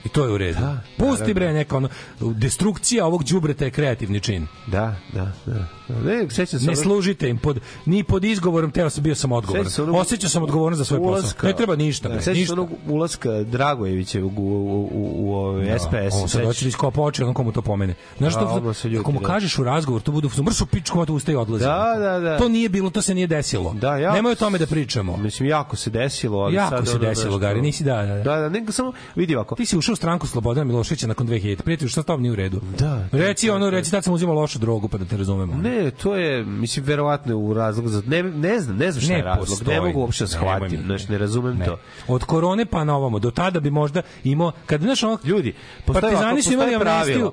I 0.06 0.10
to 0.10 0.24
je 0.24 0.30
u 0.30 0.38
redu. 0.38 0.58
Pusti 0.98 1.34
bre 1.34 1.52
neka 1.52 1.76
ono, 1.76 1.88
destrukcija 2.20 3.06
ovog 3.06 3.24
đubreta 3.24 3.64
je 3.64 3.70
kreativni 3.70 4.20
čin. 4.20 4.46
Da, 4.66 4.96
da, 5.12 5.32
da. 5.46 5.66
Ne, 6.04 6.30
sećam 6.30 6.60
se 6.60 6.66
Ne 6.66 6.72
ono- 6.72 6.82
služite 6.82 7.28
im 7.28 7.38
pod 7.38 7.60
ni 7.86 8.04
pod 8.04 8.24
izgovorom 8.24 8.70
teo 8.70 8.90
sam 8.90 9.04
bio 9.04 9.14
sam 9.14 9.32
odgovoran. 9.32 9.64
Sećam 9.64 9.74
se 9.74 9.82
onog 9.82 9.96
Osjećao 9.96 10.30
sam 10.30 10.42
odgovornost 10.42 10.78
za 10.78 10.84
svoj 10.84 10.98
ulaska- 11.00 11.34
posao. 11.34 11.48
Ne 11.48 11.56
treba 11.56 11.76
ništa, 11.76 12.08
Da, 12.08 12.14
bre, 12.14 12.22
sećam 12.22 12.46
se 12.46 12.52
onog 12.52 12.68
ulaska 12.88 13.30
Dragojevića 13.42 14.20
u, 14.20 14.26
u, 14.26 14.30
u, 14.36 14.88
u, 14.92 15.28
u 15.28 15.34
ovaj 15.34 15.78
SPS. 15.78 16.36
On 16.36 16.44
hoće 16.44 16.64
da 16.64 16.68
iskopa 16.68 17.02
oči, 17.02 17.22
on 17.22 17.34
komu 17.34 17.52
to 17.52 17.62
pomene. 17.62 17.94
Znaš 18.18 18.34
Da, 18.34 18.40
što, 18.40 18.74
se 18.74 18.88
da. 18.88 19.18
kažeš 19.20 19.58
u 19.58 19.64
razgovor, 19.64 20.02
to 20.02 20.12
bude 20.12 20.28
mršu 20.42 20.66
pičku, 20.66 21.06
to 21.06 21.14
ustaje 21.14 21.34
i 21.34 21.36
odlazi. 21.36 21.64
Da, 21.64 21.94
da, 21.98 22.18
da. 22.20 22.38
To 22.38 22.48
nije 22.48 22.68
bilo, 22.68 22.90
to 22.90 23.02
se 23.02 23.14
nije 23.14 23.26
desilo. 23.26 23.74
Da, 23.74 23.96
jako 23.96 24.16
Nemoj 24.16 24.32
o 24.32 24.36
tome 24.36 24.58
da 24.58 24.66
pričamo. 24.66 25.16
Mislim, 25.16 25.48
jako 25.48 25.76
se 25.76 25.90
desilo, 25.90 26.38
ali 26.38 26.54
Jako 26.54 26.76
sad... 26.76 26.86
se 26.86 26.90
ono, 26.92 27.00
desilo, 27.00 27.38
Gari, 27.38 27.54
ono- 27.54 27.62
nisi 27.62 27.84
da, 27.84 27.96
da, 27.96 28.06
da. 28.06 28.22
Da, 28.24 28.36
da, 28.36 28.48
nego 28.48 28.72
samo, 28.72 28.92
vidi 29.14 29.34
ovako. 29.34 29.54
Ti 29.54 29.66
si 29.66 29.78
ušao 29.78 29.95
u 29.96 29.98
stranku 29.98 30.26
Slobodana 30.26 30.64
Miloševića 30.64 31.06
nakon 31.06 31.26
2000. 31.26 31.62
Prijatelju, 31.62 31.88
šta 31.88 32.02
s 32.02 32.06
nije 32.20 32.32
u 32.32 32.34
redu? 32.34 32.60
Da. 32.78 33.08
Reci 33.12 33.50
ono, 33.50 33.70
reci 33.70 33.90
tad 33.90 34.04
sam 34.04 34.14
uzimao 34.14 34.34
lošu 34.34 34.58
drogu, 34.58 34.88
pa 34.88 34.98
da 34.98 35.04
te 35.04 35.16
razumemo. 35.16 35.54
Ne, 35.54 35.90
to 35.90 36.14
je, 36.16 36.44
mislim, 36.44 36.84
verovatno 36.84 37.36
u 37.36 37.54
razlog 37.54 37.88
za... 37.88 38.02
Ne, 38.06 38.22
ne 38.22 38.60
znam, 38.60 38.76
ne 38.76 38.92
znam 38.92 39.02
šta 39.02 39.12
je 39.12 39.22
razlog. 39.22 39.46
postoji. 39.46 39.74
Ne 39.76 39.80
mogu 39.86 40.00
uopšte 40.00 40.24
da 40.24 40.28
shvatim, 40.28 40.80
znaš, 40.82 41.08
ne 41.08 41.18
razumem 41.18 41.56
Ne. 41.56 41.64
to. 41.64 41.78
Od 42.08 42.24
korone 42.24 42.66
pa 42.66 42.84
na 42.84 42.96
ovamo, 42.96 43.18
do 43.18 43.30
tada 43.30 43.60
bi 43.60 43.70
možda 43.70 44.02
imao, 44.24 44.52
kad 44.66 44.80
znaš 44.80 45.02
ono, 45.02 45.18
Ljudi, 45.24 45.54
partizani 45.86 46.42
su 46.42 46.52
imali 46.52 46.74
amnestiju, 46.74 47.32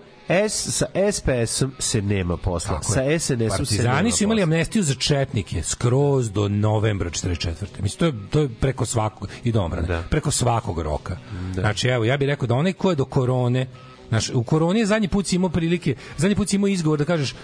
S, 0.50 0.76
sa 0.76 0.86
SPS-om 1.12 1.72
se 1.80 2.02
nema 2.02 2.38
posla. 2.38 2.72
Tako 2.72 2.84
sa 2.84 3.20
SNS-om 3.20 3.20
se 3.20 3.38
nema 3.38 3.50
Partizani 3.50 4.12
su 4.12 4.24
imali 4.24 4.44
amnestiju 4.44 4.84
za 4.84 4.94
četnike 4.96 5.64
skroz 5.64 6.32
do 6.32 6.48
novembra 6.48 7.10
44. 7.10 7.66
Mislim, 7.80 8.00
to 8.00 8.06
je, 8.06 8.30
to 8.30 8.40
je 8.40 8.50
preko 8.50 8.86
svakog, 8.86 9.30
i 9.44 9.52
domrane, 9.52 10.04
preko 10.10 10.32
svakog 10.32 10.80
roka. 10.80 11.18
Znači, 11.54 11.88
evo, 11.88 12.04
ja 12.04 12.18
bih 12.18 12.28
rekao 12.28 12.48
da 12.48 12.56
onaj 12.56 12.74
ko 12.74 12.90
je 12.90 12.96
do 12.96 13.06
korone, 13.06 13.68
Znaš, 14.10 14.30
u 14.30 14.44
koroni 14.44 14.80
je 14.80 14.86
zadnji 14.86 15.08
put 15.08 15.28
si 15.28 15.36
imao 15.36 15.50
prilike, 15.50 15.96
zadnji 16.18 16.36
put 16.36 16.50
si 16.50 16.56
imao 16.56 16.68
izgovor 16.68 17.00
da 17.00 17.06
kažeš 17.06 17.32
e, 17.32 17.36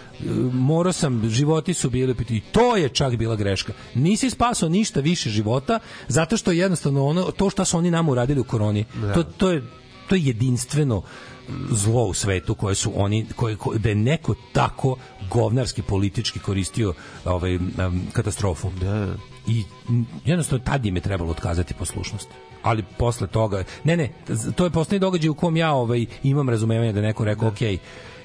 morao 0.54 0.94
sam, 0.94 1.30
životi 1.30 1.74
su 1.74 1.90
bili 1.90 2.16
piti. 2.16 2.38
I 2.38 2.42
to 2.42 2.78
je 2.78 2.90
čak 2.90 3.16
bila 3.16 3.36
greška. 3.36 3.74
Nisi 3.96 4.30
spasao 4.30 4.70
ništa 4.70 5.00
više 5.00 5.30
života, 5.30 5.80
zato 6.08 6.38
što 6.38 6.52
jednostavno 6.52 7.06
ono, 7.06 7.32
to 7.32 7.50
što 7.50 7.66
su 7.66 7.78
oni 7.78 7.92
nama 7.92 8.12
uradili 8.12 8.40
u 8.40 8.44
koroni, 8.44 8.86
Da. 9.02 9.14
to, 9.14 9.24
to 9.24 9.52
je 9.52 9.64
to 10.10 10.16
je 10.16 10.26
jedinstveno 10.26 11.02
zlo 11.72 12.04
u 12.04 12.14
svetu 12.14 12.56
koje 12.56 12.76
su 12.76 12.92
oni 12.96 13.26
koje, 13.36 13.56
ko- 13.56 13.78
da 13.78 13.90
je 13.90 13.96
neko 13.96 14.36
tako 14.52 14.96
govnarski 15.30 15.82
politički 15.82 16.40
koristio 16.40 16.94
ovaj 17.26 17.56
um, 17.56 17.68
katastrofu. 18.14 18.70
Da. 18.82 19.08
I 19.48 19.64
jednostavno 20.26 20.66
tad 20.66 20.86
im 20.86 20.96
je 20.96 21.02
trebalo 21.02 21.32
otkazati 21.32 21.74
poslušnost. 21.74 22.28
Ali 22.64 22.84
posle 22.98 23.28
toga, 23.28 23.64
ne, 23.84 23.98
ne, 23.98 24.10
to 24.56 24.64
je 24.64 24.70
poslednji 24.70 25.00
događaj 25.00 25.30
u 25.30 25.34
kom 25.36 25.58
ja 25.58 25.74
ovaj, 25.74 26.06
imam 26.24 26.50
razumevanje 26.50 26.94
da 26.94 27.02
neko 27.02 27.26
rekao, 27.26 27.48
ok, 27.48 27.60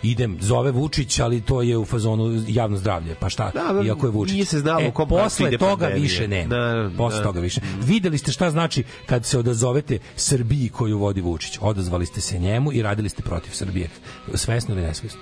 idem, 0.05 0.39
zove 0.41 0.71
Vučić, 0.71 1.19
ali 1.19 1.41
to 1.41 1.63
je 1.63 1.79
u 1.79 1.85
fazonu 1.85 2.43
javno 2.49 2.77
zdravlje, 2.77 3.15
pa 3.15 3.29
šta, 3.29 3.51
Da, 3.55 3.73
da, 3.73 3.83
iako 3.83 4.07
je 4.07 4.11
Vučić. 4.11 4.33
nije 4.33 4.45
se 4.45 4.59
znalo 4.59 4.81
e, 4.81 4.91
kom 4.91 5.09
posle 5.09 5.49
ide 5.49 5.59
toga 5.59 5.71
pandemija. 5.77 6.03
više 6.03 6.29
nema. 6.29 6.49
Da, 6.49 6.91
posle 6.97 7.19
da. 7.19 7.25
toga 7.25 7.41
više. 7.41 7.61
Videli 7.81 8.19
ste 8.19 8.33
šta 8.33 8.51
znači 8.51 8.85
kad 9.07 9.25
se 9.27 9.39
odazovete 9.39 9.99
Srbiji 10.17 10.69
koju 10.69 10.99
vodi 10.99 11.21
Vučić. 11.21 11.59
Odazvali 11.61 12.07
ste 12.07 12.21
se 12.21 12.39
njemu 12.39 12.73
i 12.73 12.83
radili 12.83 13.09
ste 13.09 13.23
protiv 13.23 13.51
Srbije. 13.53 13.89
Svesno 14.35 14.75
ili 14.75 14.83
nesvesno. 14.83 15.21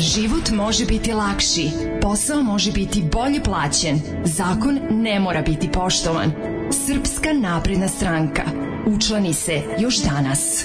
Život 0.00 0.50
može 0.50 0.84
biti 0.86 1.12
lakši, 1.12 1.70
posao 2.02 2.42
može 2.42 2.72
biti 2.72 3.04
bolje 3.12 3.42
plaćen, 3.42 4.00
zakon 4.24 4.80
ne 4.90 5.20
mora 5.20 5.42
biti 5.42 5.68
poštovan. 5.72 6.32
Srpska 6.86 7.32
napredna 7.32 7.88
stranka. 7.88 8.42
Učlani 8.86 9.34
se 9.34 9.62
još 9.78 9.96
danas. 9.96 10.64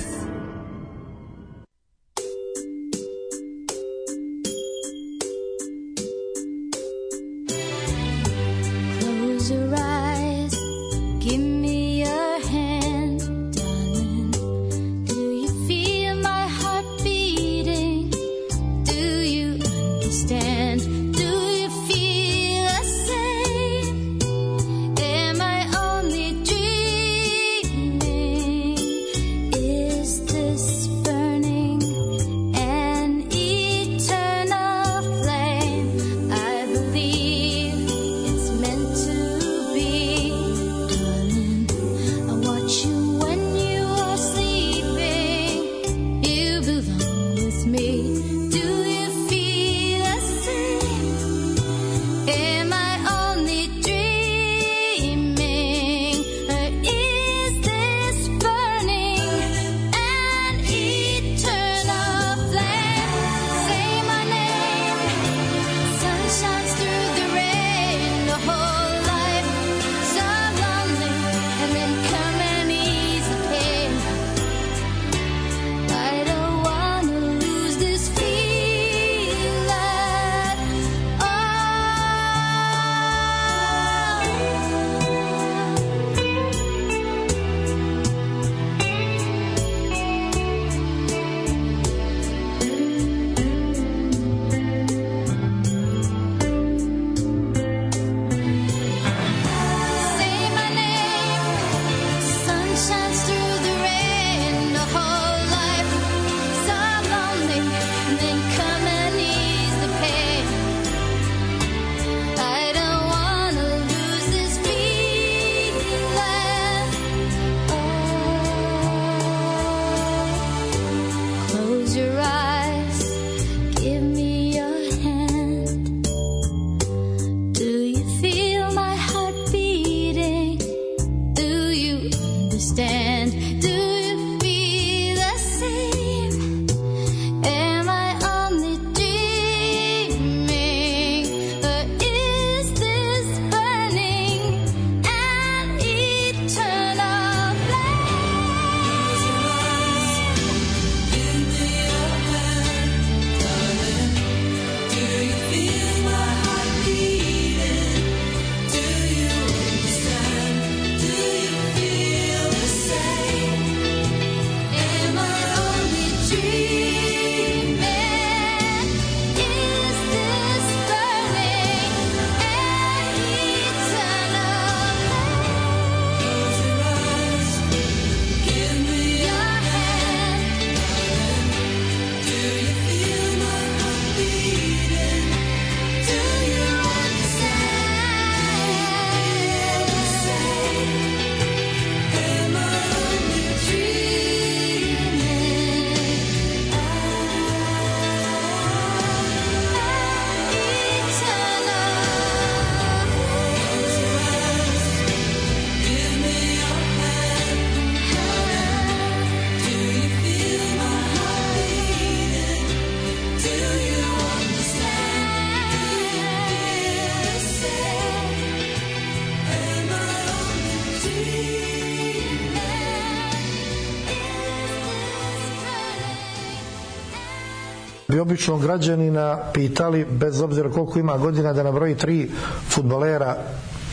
Bi 228.10 228.20
običnog 228.20 228.62
građanina 228.62 229.40
pitali, 229.54 230.06
bez 230.12 230.42
obzira 230.42 230.72
koliko 230.72 231.00
ima 231.00 231.18
godina, 231.18 231.54
da 231.54 231.64
nabroji 231.64 231.96
tri 231.96 232.30
futbolera 232.70 233.38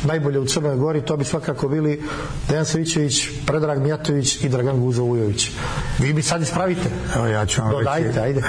najbolje 0.04 0.38
u 0.38 0.46
Crnoj 0.46 0.76
Gori, 0.76 1.02
to 1.02 1.16
bi 1.16 1.24
svakako 1.24 1.68
bili 1.68 2.02
Dejan 2.48 2.64
Savićević, 2.64 3.28
Predrag 3.46 3.82
Mijatović 3.82 4.44
i 4.44 4.48
Dragan 4.48 4.80
Guzo 4.80 5.02
Vujović. 5.02 5.50
Vi 5.98 6.12
bi 6.12 6.22
sad 6.22 6.42
ispravite. 6.42 6.88
Evo 7.16 7.26
ja 7.26 7.46
ću 7.46 7.60
vam 7.60 7.70
Dodajte, 7.70 8.08
reći. 8.08 8.20
ajde. 8.20 8.42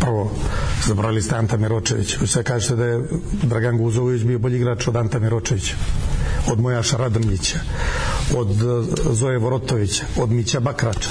Prvo, 0.00 0.30
zabrali 0.86 1.22
ste 1.22 1.36
Anta 1.36 1.56
Miročević. 1.56 2.16
Vi 2.20 2.26
sve 2.26 2.42
kažete 2.42 2.76
da 2.76 2.84
je 2.84 3.00
Dragan 3.42 3.78
Guzović 3.78 4.22
bio 4.22 4.38
bolji 4.38 4.56
igrač 4.56 4.88
od 4.88 4.96
Anta 4.96 5.18
Miročevića, 5.18 5.74
od 6.50 6.60
Mojaša 6.60 6.96
Radrnjića, 6.96 7.58
od 8.36 8.50
eh, 8.50 9.12
Zoje 9.12 9.38
Vorotovića, 9.38 10.04
od 10.16 10.30
Mića 10.30 10.60
Bakrača. 10.60 11.10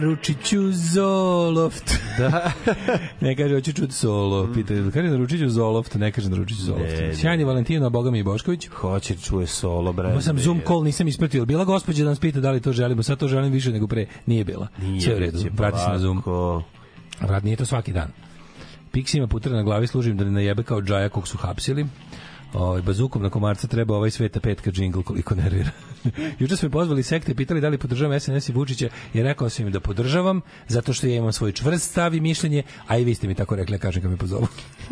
Naručit 0.00 0.44
ću 0.44 0.72
Zoloft. 0.72 1.94
Da. 2.18 2.52
ne 3.26 3.36
kaže, 3.36 3.54
hoću 3.54 3.72
čut 3.72 3.92
solo. 3.92 4.52
Pita, 4.54 4.74
kaže, 4.92 5.08
naručit 5.08 5.40
ću 5.40 5.48
Zoloft, 5.48 5.94
ne 5.94 6.12
kaže, 6.12 6.30
naručit 6.30 6.58
ću 6.58 6.64
Zoloft. 6.64 7.00
Ne. 7.00 7.14
Sjajni 7.14 7.44
Valentino, 7.44 7.90
Boga 7.90 8.10
mi 8.10 8.18
i 8.18 8.22
Bošković. 8.22 8.68
Hoće 8.68 9.16
čuje 9.16 9.46
solo, 9.46 9.92
bre. 9.92 10.08
Imao 10.08 10.20
sam 10.20 10.38
Zoom 10.38 10.60
call, 10.66 10.84
nisam 10.84 11.08
ispratio. 11.08 11.44
Bila 11.44 11.64
gospođa 11.64 12.04
da 12.04 12.10
nas 12.10 12.18
pita 12.18 12.40
da 12.40 12.50
li 12.50 12.60
to 12.60 12.72
želimo. 12.72 13.02
Sad 13.02 13.18
to 13.18 13.28
želim 13.28 13.52
više 13.52 13.70
nego 13.70 13.86
pre. 13.86 14.06
Nije 14.26 14.44
bila. 14.44 14.68
Nije, 14.78 15.00
Sve 15.00 15.14
u 15.14 15.18
redu, 15.18 15.38
vrati 15.52 15.78
se 15.78 15.90
na 15.90 15.98
Zoom. 15.98 16.22
Rad 17.20 17.44
nije 17.44 17.56
to 17.56 17.64
svaki 17.64 17.92
dan. 17.92 18.08
Pixi 18.92 19.16
ima 19.16 19.26
putra 19.26 19.52
na 19.52 19.62
glavi, 19.62 19.86
služim 19.86 20.16
da 20.16 20.24
ne 20.24 20.30
najebe 20.30 20.62
kao 20.62 20.82
džaja 20.82 21.08
kog 21.08 21.28
su 21.28 21.38
hapsili. 21.38 21.86
Ovaj 22.54 22.82
bazukom 22.82 23.22
na 23.22 23.30
komarca 23.30 23.66
treba 23.66 23.96
ovaj 23.96 24.10
sveta 24.10 24.40
petka 24.40 24.70
džingl 24.70 25.00
koliko 25.00 25.34
nervira. 25.34 25.70
Juče 26.38 26.56
smo 26.56 26.66
me 26.66 26.72
pozvali 26.72 27.02
sekte 27.02 27.34
pitali 27.34 27.60
da 27.60 27.68
li 27.68 27.78
podržavam 27.78 28.20
SNS 28.20 28.48
i 28.48 28.52
Vučića 28.52 28.88
i 29.14 29.22
rekao 29.22 29.48
sam 29.48 29.66
im 29.66 29.72
da 29.72 29.80
podržavam 29.80 30.40
zato 30.68 30.92
što 30.92 31.06
ja 31.06 31.16
imam 31.16 31.32
svoj 31.32 31.52
čvrst 31.52 31.90
stav 31.90 32.14
i 32.14 32.20
mišljenje, 32.20 32.62
a 32.86 32.98
i 32.98 33.04
vi 33.04 33.14
ste 33.14 33.28
mi 33.28 33.34
tako 33.34 33.56
rekli, 33.56 33.78
kažem 33.78 34.02
kad 34.02 34.10
me 34.10 34.16
pozovu. 34.16 34.46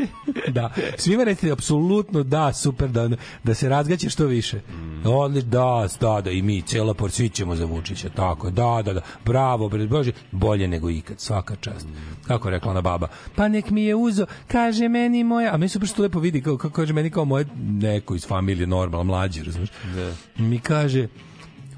da, 0.56 0.70
svima 0.96 1.24
recite 1.24 1.52
apsolutno 1.52 2.22
da, 2.22 2.52
super 2.52 2.88
da 2.88 3.10
da 3.44 3.54
se 3.54 3.68
razgaće 3.68 4.10
što 4.10 4.26
više. 4.26 4.60
Odli 5.04 5.42
da, 5.42 5.88
da, 6.00 6.20
da 6.20 6.30
i 6.30 6.42
mi 6.42 6.62
cela 6.62 6.94
por 6.94 7.10
svi 7.10 7.28
ćemo 7.28 7.56
za 7.56 7.64
Vučića, 7.64 8.08
tako, 8.08 8.50
da, 8.50 8.82
da, 8.84 8.92
da. 8.92 9.00
Bravo, 9.24 9.68
bre, 9.68 9.86
bože, 9.86 10.12
bolje 10.32 10.68
nego 10.68 10.90
ikad, 10.90 11.20
svaka 11.20 11.56
čast. 11.56 11.86
Kako 12.26 12.48
je 12.48 12.52
rekla 12.52 12.70
ona 12.70 12.80
baba? 12.80 13.08
Pa 13.36 13.48
nek 13.48 13.70
mi 13.70 13.84
je 13.84 13.94
uzo, 13.94 14.26
kaže 14.46 14.88
meni 14.88 15.24
moja, 15.24 15.54
a 15.54 15.56
meni 15.56 15.68
se 15.68 15.78
baš 15.78 15.98
lepo 15.98 16.20
vidi, 16.20 16.42
kao, 16.42 16.56
kako 16.56 16.74
kaže 16.74 16.92
meni 16.92 17.10
kao 17.10 17.24
moje 17.24 17.47
neko 17.56 18.14
iz 18.14 18.26
familije 18.26 18.66
normalno 18.66 19.04
mlađi, 19.04 19.42
razumeš? 19.42 19.68
Da. 19.94 20.12
Mi 20.44 20.58
kaže 20.58 21.08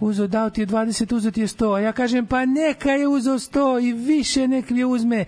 Uzo 0.01 0.27
dao 0.27 0.51
ti 0.51 0.61
je 0.61 0.67
20, 0.67 1.15
uzo 1.15 1.31
ti 1.31 1.41
je 1.41 1.47
100, 1.47 1.77
a 1.77 1.81
ja 1.81 1.93
kažem 1.93 2.27
pa 2.27 2.45
neka 2.47 2.91
je 2.91 3.09
uzo 3.09 3.31
100 3.31 3.89
i 3.89 3.93
više 3.93 4.49
nek 4.49 4.71
mi 4.71 4.85
uzme. 4.85 5.25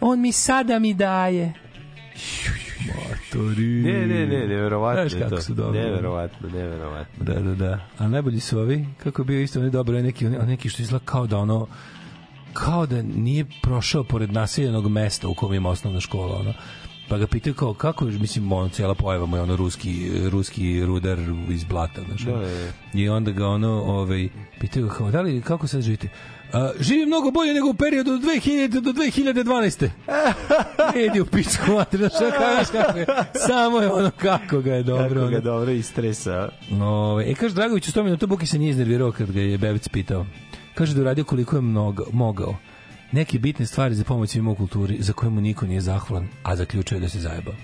On 0.00 0.20
mi 0.20 0.32
sada 0.32 0.78
mi 0.78 0.94
daje. 0.94 1.52
Matori. 2.86 3.82
Ne, 3.82 4.06
ne, 4.06 4.26
ne, 4.26 4.46
neverovatno 4.46 5.02
Znaš 5.02 5.12
je 5.12 5.20
kako 5.20 5.36
to. 5.36 5.42
su 5.42 5.54
dobri. 5.54 5.80
Neverovatno, 5.80 6.48
neverovatno. 6.48 7.24
Da, 7.24 7.40
da, 7.40 7.54
da. 7.54 7.80
A 7.98 8.08
najbolji 8.08 8.40
su 8.40 8.58
ovi, 8.58 8.86
kako 9.02 9.22
je 9.22 9.26
bio 9.26 9.40
isto 9.40 9.60
oni 9.60 9.70
dobro, 9.70 10.02
neki, 10.02 10.26
oni, 10.26 10.38
neki 10.38 10.68
što 10.68 10.82
izgleda 10.82 11.04
kao 11.04 11.26
da 11.26 11.38
ono, 11.38 11.66
kao 12.52 12.86
da 12.86 13.02
nije 13.02 13.46
prošao 13.62 14.04
pored 14.04 14.32
naseljenog 14.32 14.88
mesta 14.88 15.28
u 15.28 15.34
kom 15.34 15.54
ima 15.54 15.68
osnovna 15.68 16.00
škola, 16.00 16.36
ono. 16.40 16.52
Pa 17.10 17.18
ga 17.18 17.26
pitaju 17.26 17.54
kao, 17.54 17.74
kako, 17.74 18.06
je, 18.06 18.18
mislim, 18.18 18.52
ono, 18.52 18.68
cijela 18.68 18.94
pojava 18.94 19.26
mu 19.26 19.36
je 19.36 19.42
ono 19.42 19.56
ruski, 19.56 20.10
ruski 20.30 20.84
rudar 20.84 21.18
iz 21.48 21.64
blata, 21.64 22.02
znaš. 22.08 22.20
Da, 22.20 22.32
da, 22.32 22.38
da. 22.38 22.70
I 22.94 23.08
onda 23.08 23.30
ga 23.30 23.46
ono, 23.46 23.82
ovaj, 23.82 24.28
pitaju 24.60 24.88
kao, 24.88 25.10
da 25.10 25.20
li, 25.20 25.42
kako 25.42 25.66
sad 25.66 25.82
živite? 25.82 26.08
A, 26.52 26.70
živi 26.80 27.06
mnogo 27.06 27.30
bolje 27.30 27.54
nego 27.54 27.70
u 27.70 27.74
periodu 27.74 28.12
od 28.12 28.20
2000 28.20 28.80
do 28.80 28.92
2012. 28.92 29.88
Idi 31.06 31.20
u 31.20 31.26
pičku 31.26 31.72
materiju, 31.72 32.08
što 32.08 32.30
kažeš 32.38 32.68
kako 32.72 32.98
je. 32.98 33.06
Samo 33.46 33.80
je 33.80 33.92
ono 33.92 34.10
kako 34.10 34.60
ga 34.60 34.74
je 34.74 34.82
dobro. 34.82 35.08
Kako 35.08 35.30
ga 35.30 35.36
ono. 35.36 35.40
dobro 35.40 35.72
istresa. 35.72 36.48
Ove, 36.80 37.30
e, 37.30 37.34
kaže 37.34 37.54
Dragović 37.54 37.88
u 37.88 37.92
100 37.92 38.02
minuta 38.02 38.26
Buki 38.26 38.46
se 38.46 38.58
nije 38.58 38.70
iznervirao 38.70 39.12
kad 39.12 39.30
ga 39.30 39.40
je 39.40 39.58
Bebic 39.58 39.88
pitao. 39.88 40.26
Kaže 40.74 40.94
da 40.94 40.98
je 40.98 41.02
uradio 41.02 41.24
koliko 41.24 41.56
je 41.56 41.62
mnogo, 41.62 42.04
mogao. 42.12 42.56
Neke 43.12 43.38
bitne 43.38 43.66
stvari 43.66 43.94
za 43.94 44.04
pomoć 44.04 44.36
ima 44.36 44.50
u 44.50 44.54
kulturi 44.54 44.96
za 45.00 45.12
koje 45.12 45.30
mu 45.30 45.40
niko 45.40 45.66
nije 45.66 45.80
zahvalan, 45.80 46.28
a 46.42 46.56
zaključio 46.56 46.96
je 46.96 47.00
da 47.00 47.08
se 47.08 47.20
zajebao. 47.20 47.54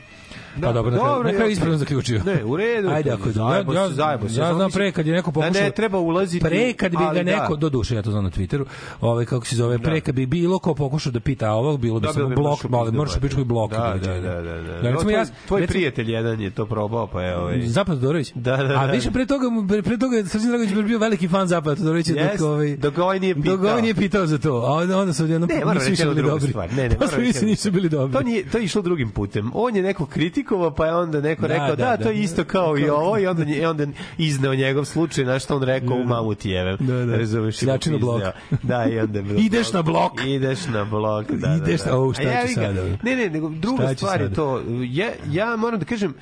Pa 0.62 0.72
dobro, 0.72 0.90
na 0.90 0.98
kraju, 0.98 1.24
na 1.24 1.32
kraju 1.32 1.50
ispravno 1.50 1.78
zaključio. 1.78 2.22
Ne, 2.26 2.44
u 2.44 2.56
redu. 2.56 2.88
Ajde, 2.88 3.10
ako 3.10 3.28
dobro. 3.28 3.54
zajebo 3.54 3.72
Ja, 3.72 3.88
zajebo 3.88 4.28
se. 4.28 4.40
ja 4.40 4.54
znam 4.54 4.70
pre 4.70 4.92
kad 4.92 5.06
je 5.06 5.12
neko 5.12 5.30
Da 5.30 5.34
pokušao... 5.34 5.62
ne 5.62 5.70
treba 5.70 5.98
ulaziti. 5.98 6.44
Pre 6.44 6.72
kad 6.72 6.90
bi 6.90 6.98
ali 7.00 7.18
ga 7.18 7.22
neko, 7.22 7.56
da. 7.56 7.60
do 7.60 7.68
duše, 7.68 7.94
ja 7.94 8.02
to 8.02 8.10
znam 8.10 8.24
na 8.24 8.30
Twitteru, 8.30 8.64
ovaj, 9.00 9.24
kako 9.24 9.46
se 9.46 9.56
zove, 9.56 9.78
pre 9.78 10.00
kad 10.00 10.14
bi 10.14 10.26
bilo 10.26 10.58
ko 10.58 10.74
pokušao 10.74 11.12
da 11.12 11.20
pita 11.20 11.52
ovo, 11.52 11.76
bilo 11.76 12.00
bi 12.00 12.06
Da, 12.06 12.12
samo 12.12 12.28
blok, 12.28 12.64
malo, 12.68 12.84
pizdu 12.84 13.02
mršu 13.02 13.20
pičku 13.20 13.40
i 13.40 13.44
blok. 13.44 13.70
Da, 13.70 13.94
da, 14.02 14.20
da, 14.20 14.42
da, 14.42 14.62
da. 14.62 14.90
Recimo, 14.90 15.10
ja, 15.10 15.26
tvoj 15.46 15.66
prijatelj 15.66 16.12
jedan 16.12 16.40
je 16.40 16.50
to 16.50 16.66
probao, 16.66 17.06
pa 17.06 17.22
je 17.22 17.36
ovaj... 17.36 17.60
Zapad 17.60 17.96
Todorović? 17.96 18.32
Da, 18.34 18.56
da, 18.56 18.64
da. 18.64 18.80
A 18.80 18.86
više 18.86 19.10
pre 19.10 19.26
toga, 19.26 19.46
pre, 19.82 19.98
toga 19.98 20.24
Srđan 20.26 20.48
Dragović 20.48 20.86
bio 20.86 20.98
veliki 20.98 21.28
fan 21.28 21.46
Zapad 21.46 21.78
Todorovića 21.78 22.12
dok 22.12 22.40
ovaj 22.40 22.76
dok 22.76 22.98
ovaj 22.98 23.20
nije 23.20 23.34
pitao. 23.34 23.56
Dok 23.56 23.64
ovaj 23.64 23.82
nije 23.82 23.94
pitao 23.94 24.26
za 24.26 24.38
to. 24.38 24.54
A 24.54 24.72
onda, 24.72 24.98
onda 24.98 25.12
su 25.12 25.24
odjednom 25.24 25.50
Ne, 25.50 25.74
nisu 25.88 26.04
bili 26.04 26.22
dobri. 26.22 26.52
Ne, 26.76 26.88
ne, 26.88 26.96
Pa 26.98 27.06
nisu, 27.46 27.70
bili 27.70 27.88
dobri. 27.88 28.12
To, 28.12 28.22
nije, 28.22 28.50
to 28.50 28.58
išlo 28.58 28.82
drugim 28.82 29.10
putem. 29.10 29.50
On 29.54 29.76
je 29.76 29.82
neko 29.82 30.06
kritikovao, 30.46 30.70
pa 30.70 30.86
je 30.86 30.94
onda 30.94 31.20
neko 31.20 31.42
Da, 31.42 31.48
rekao, 31.48 31.68
da, 31.68 31.84
da, 31.84 31.96
to 31.96 32.04
da. 32.04 32.10
je 32.10 32.22
isto 32.22 32.44
kao 32.44 32.78
i 32.78 32.88
ovo, 32.88 33.18
i 33.18 33.26
onda, 33.26 33.44
i 33.44 33.64
onda 33.64 33.86
izneo 34.18 34.54
njegov 34.54 34.84
slučaj, 34.84 35.24
na 35.24 35.38
što 35.38 35.56
on 35.56 35.62
rekao, 35.62 35.96
u 35.96 36.04
mamu 36.04 36.34
ti 36.34 36.50
jevem. 36.50 36.76
Da, 36.80 36.94
da. 36.94 37.16
Razumeš? 37.16 37.54
i 37.56 37.58
Sljači 37.58 37.90
na 37.90 37.98
blok. 37.98 38.22
Da, 38.62 38.84
i 38.84 38.98
onda 38.98 39.18
je 39.18 39.22
bilo 39.22 39.38
Ideš 39.46 39.72
na 39.72 39.82
blok. 39.82 40.12
Ideš 40.26 40.66
na 40.66 40.84
blok, 40.84 41.30
da, 41.30 41.48
da, 41.48 41.54
Ideš 41.54 41.80
da. 41.80 41.90
na- 41.90 41.98
o, 41.98 42.12
šta 42.12 42.22
A 42.22 42.32
ja 42.32 42.46
ću 42.46 42.54
sada? 42.54 42.82
Ne, 43.02 43.16
ne, 43.16 43.30
nego 43.30 43.48
druga 43.48 43.84
Šta 43.84 43.94
stvar 43.94 44.20
je 44.20 44.32
to. 44.32 44.62
Ja, 44.90 45.06
ja 45.30 45.56
moram 45.56 45.78
da 45.80 45.86
kažem, 45.86 46.14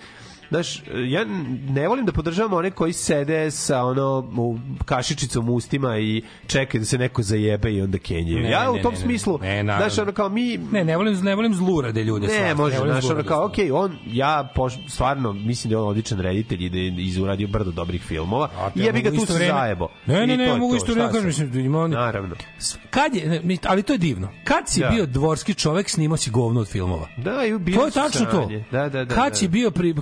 Znaš, 0.51 0.83
ja 1.07 1.25
ne 1.69 1.89
volim 1.89 2.07
da 2.07 2.13
podržavam 2.13 2.53
one 2.53 2.71
koji 2.71 2.93
sede 2.93 3.51
sa 3.51 3.83
ono 3.83 4.05
u 4.37 4.57
kašičicom 4.85 5.49
u 5.49 5.55
ustima 5.55 5.99
i 5.99 6.23
čekaju 6.47 6.81
da 6.81 6.87
se 6.87 6.99
neko 6.99 7.23
zajebe 7.23 7.71
i 7.71 7.81
onda 7.81 7.99
kenjaju. 7.99 8.39
Ne, 8.39 8.51
ja 8.51 8.71
u 8.71 8.75
ne, 8.75 8.83
tom 8.83 8.93
ne, 8.93 8.99
ne. 8.99 9.05
smislu, 9.05 9.39
Ne, 9.39 9.63
naravno. 9.63 9.89
znaš, 9.89 9.99
ono 9.99 10.13
kao 10.13 10.29
mi 10.29 10.59
Ne, 10.73 10.85
ne 10.85 10.97
volim, 10.97 11.15
ne 11.17 11.35
volim 11.35 11.55
zlurade 11.55 12.05
ljude. 12.05 12.27
ne, 12.27 12.33
stvarno, 12.33 12.55
može, 12.57 12.79
volim 12.79 12.93
znaš, 12.93 13.05
ono 13.07 13.23
kao, 13.25 13.45
okej, 13.47 13.71
on, 13.73 13.97
ja 14.07 14.49
poš, 14.55 14.73
stvarno 14.89 15.33
mislim 15.33 15.69
da 15.69 15.75
je 15.75 15.79
on 15.79 15.89
odličan 15.89 16.21
reditelj 16.21 16.65
i 16.65 16.71
da 16.71 16.79
je 16.79 16.95
izuradio 16.99 17.49
brdo 17.49 17.71
dobrih 17.71 18.03
filmova. 18.03 18.49
I 18.75 18.81
ja 18.81 18.93
bi 18.93 19.01
ga 19.01 19.11
tu 19.11 19.27
se 19.27 19.33
zajebo. 19.33 19.89
Ne, 20.07 20.27
ne, 20.27 20.37
ne, 20.37 20.57
mogu 20.57 20.73
to, 20.73 20.77
isto 20.77 20.93
vreme 20.93 21.09
kažem, 21.09 21.27
mislim, 21.27 21.59
ima 21.61 21.79
on- 21.79 21.91
Naravno. 21.91 22.35
Kad 22.91 23.15
je, 23.15 23.41
ne, 23.41 23.57
ali 23.65 23.83
to 23.83 23.93
je 23.93 23.99
divno. 23.99 24.29
Kad 24.45 24.69
si 24.69 24.81
Da. 24.81 24.89
bio 24.89 25.07
dvorski 25.07 25.55
čovek, 25.55 25.91
snimao 25.91 26.17
si 26.17 26.31
govno 26.31 26.61
od 26.61 26.69
filmova. 26.69 27.09
Da, 27.17 27.45
i 27.45 27.59
bio 27.59 27.75
To 27.75 27.85
je 27.85 27.91
tačno 27.93 28.27
to. 28.27 28.51
Da, 28.73 28.89
da, 28.89 29.05
da. 29.05 29.15
Kad 29.15 29.29
da. 29.29 29.35
si 29.35 29.49
bio 29.49 29.71
pri, 29.71 29.95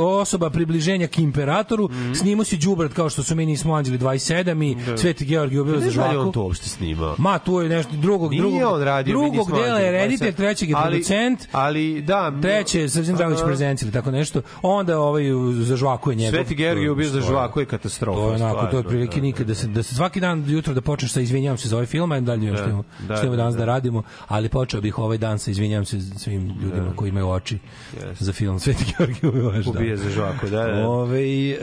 osoba 0.00 0.50
približenja 0.50 1.06
k 1.06 1.18
imperatoru, 1.18 1.84
Mhm. 1.86 2.12
snimao 2.14 2.44
si 2.44 2.56
đubrat 2.58 2.92
kao 2.92 3.10
što 3.10 3.22
su 3.22 3.34
mi 3.34 3.46
nismo 3.46 3.74
anđeli 3.74 3.98
27 3.98 4.62
i 4.62 4.76
Sveti 4.96 5.24
Georgij 5.24 5.58
ubio 5.58 5.74
za 5.74 5.80
da 5.80 5.84
je 5.84 6.08
on 6.08 6.14
žvaku. 6.14 6.32
to 6.32 6.42
uopšte 6.42 6.68
snimao. 6.68 7.14
Ma, 7.18 7.38
tu 7.38 7.52
je 7.54 7.68
nešto 7.68 7.92
drugog, 7.94 8.30
Nije 8.30 8.40
drugog, 8.40 8.62
on 8.64 8.82
radio, 8.82 9.12
drugog 9.12 9.50
dela 9.52 9.78
je 9.78 9.92
reditelj, 9.92 10.32
trećeg 10.34 10.68
je 10.68 10.74
ali- 10.76 10.90
producent, 10.90 11.48
Ali, 11.52 12.02
da. 12.02 12.32
treće 12.42 12.80
je 12.80 12.88
Srđan 12.88 13.16
Dragović 13.16 13.40
prezent 13.44 13.82
ili 13.82 13.92
tako 13.92 14.10
nešto, 14.10 14.42
onda 14.62 15.00
ovaj 15.00 15.22
za 15.54 15.76
žvaku 15.76 16.10
je 16.10 16.16
njegov. 16.16 16.32
Sveti 16.32 16.54
Georgij 16.54 16.88
ubio 16.88 17.08
za 17.08 17.20
žvaku 17.20 17.60
je 17.60 17.66
katastrofa. 17.66 18.18
To 18.18 18.28
je 18.28 18.34
onako, 18.34 18.54
to 18.54 18.58
je 18.58 18.60
stvarno, 18.62 18.78
otprilike 18.80 19.16
da, 19.16 19.22
nikad 19.22 19.46
da 19.46 19.54
se 19.54 19.66
da 19.68 19.82
se 19.82 19.94
svaki 19.94 20.20
dan 20.20 20.44
jutro 20.48 20.74
da 20.74 20.80
počneš 20.80 21.12
sa 21.12 21.20
izvinjavam 21.20 21.58
se 21.58 21.68
za 21.68 21.76
ovaj 21.76 21.86
film, 21.86 22.12
a 22.12 22.20
dalje 22.20 22.50
Da, 22.50 22.56
što 22.56 22.64
imamo, 22.64 22.84
da, 23.00 23.16
što 23.16 23.22
imamo 23.22 23.30
da, 23.30 23.42
danas 23.42 23.54
da, 23.54 23.58
da. 23.58 23.64
radimo, 23.64 24.02
ali 24.28 24.48
počeo 24.48 24.80
bih 24.80 24.98
ovaj 24.98 25.18
dan 25.18 25.38
sa 25.38 25.50
izvinjavam 25.50 25.84
se 25.84 26.00
svim 26.00 26.54
ljudima 26.62 26.92
koji 26.96 27.08
imaju 27.08 27.28
oči 27.28 27.58
za 28.12 28.32
film 28.32 28.60
Sveti 28.60 28.84
Georgij 28.88 29.28
ubio 29.28 29.48
vaš 29.48 29.64
dan. 29.66 29.79
Ubije 29.80 29.96
za 29.96 30.10
žvaku, 30.10 30.46
da, 30.46 30.62
da. 30.64 30.88
Ove, 30.88 31.20
e, 31.50 31.56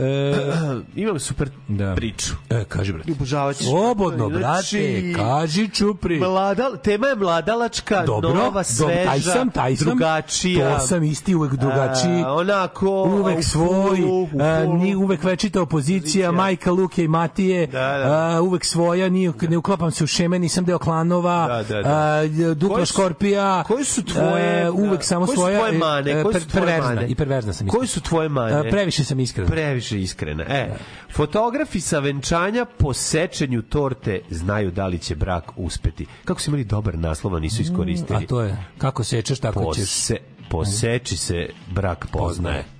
Imam 0.95 1.19
super 1.19 1.49
da. 1.67 1.95
priču. 1.95 2.33
E, 2.49 2.63
kaži 2.63 2.93
brate. 2.93 3.11
Obožavat 3.11 3.55
ćeš. 3.55 3.67
Slobodno, 3.67 4.29
Znači, 4.29 4.77
brate, 4.79 5.13
kaži 5.15 5.69
čupri. 5.69 6.19
Mlada, 6.19 6.77
tema 6.77 7.07
je 7.07 7.15
mladalačka, 7.15 8.03
Dobro, 8.05 8.29
nova, 8.29 8.43
dobro, 8.43 8.63
sveža, 8.63 9.03
taj 9.05 9.19
sam, 9.21 9.49
taj 9.49 9.75
sam. 9.75 9.85
drugačija. 9.87 10.73
To 10.73 10.87
sam 10.87 11.03
isti 11.03 11.35
uvek 11.35 11.53
drugačiji. 11.53 12.21
A, 12.25 12.33
onako, 12.33 12.89
uvek 13.03 13.39
u 13.39 13.43
svoj, 13.43 13.97
fulu, 13.97 14.21
u 14.23 14.29
a, 14.39 14.65
ni 14.75 14.95
uvek 14.95 15.23
večita 15.23 15.61
opozicija, 15.61 16.31
majka 16.33 16.71
Luke 16.71 17.03
i 17.03 17.07
Matije, 17.07 17.67
Da, 17.67 17.79
da. 17.79 18.35
a, 18.37 18.41
uvek 18.41 18.65
svoja, 18.65 19.09
ni, 19.09 19.31
ne 19.41 19.57
uklapam 19.57 19.91
se 19.91 20.03
u 20.03 20.07
šeme, 20.07 20.39
nisam 20.39 20.65
deo 20.65 20.79
klanova, 20.79 21.47
Da, 21.47 21.63
da, 21.65 21.81
da. 21.81 21.89
a, 21.89 22.27
dupla 22.55 22.75
Koje 22.75 22.85
su- 22.85 22.93
škorpija, 22.93 23.63
koje 23.63 23.85
su 23.85 24.03
tvoje, 24.03 24.63
a, 24.63 24.71
uvek 24.71 24.97
da, 24.97 25.03
samo 25.03 25.25
koje 25.25 25.35
su 25.35 25.41
svoja, 25.41 25.57
tvoje 25.59 25.71
mane, 25.73 26.11
e, 26.11 26.23
koje 26.23 26.39
su 26.39 26.47
tvoje 26.49 26.81
mane? 26.81 27.07
i 27.07 27.15
perverzna 27.15 27.53
sam. 27.53 27.67
Koje 27.67 27.87
su 27.87 28.01
tvoje 28.07 28.29
mane? 28.29 28.53
A, 28.53 28.63
previše 28.71 29.03
sam 29.03 29.19
iskren. 29.19 29.47
Previše 29.47 30.01
iskrena. 30.01 30.43
E, 30.47 30.75
fotografi 31.11 31.79
sa 31.79 31.99
venčanja 31.99 32.65
po 32.65 32.93
sečenju 32.93 33.61
torte 33.61 34.21
znaju 34.29 34.71
da 34.71 34.87
li 34.87 34.99
će 34.99 35.15
brak 35.15 35.51
uspeti. 35.55 36.05
Kako 36.25 36.41
su 36.41 36.49
imali 36.49 36.63
dobar 36.63 36.97
naslov, 36.97 37.35
a 37.35 37.39
nisu 37.39 37.61
iskoristili. 37.61 38.23
A 38.23 38.27
to 38.27 38.41
je, 38.41 38.57
kako 38.77 39.03
sečeš, 39.03 39.39
tako 39.39 39.73
ćeš. 39.73 39.83
Pose, 39.83 40.17
poseči 40.49 41.17
se 41.17 41.49
brak 41.71 42.07
poznaje. 42.11 42.76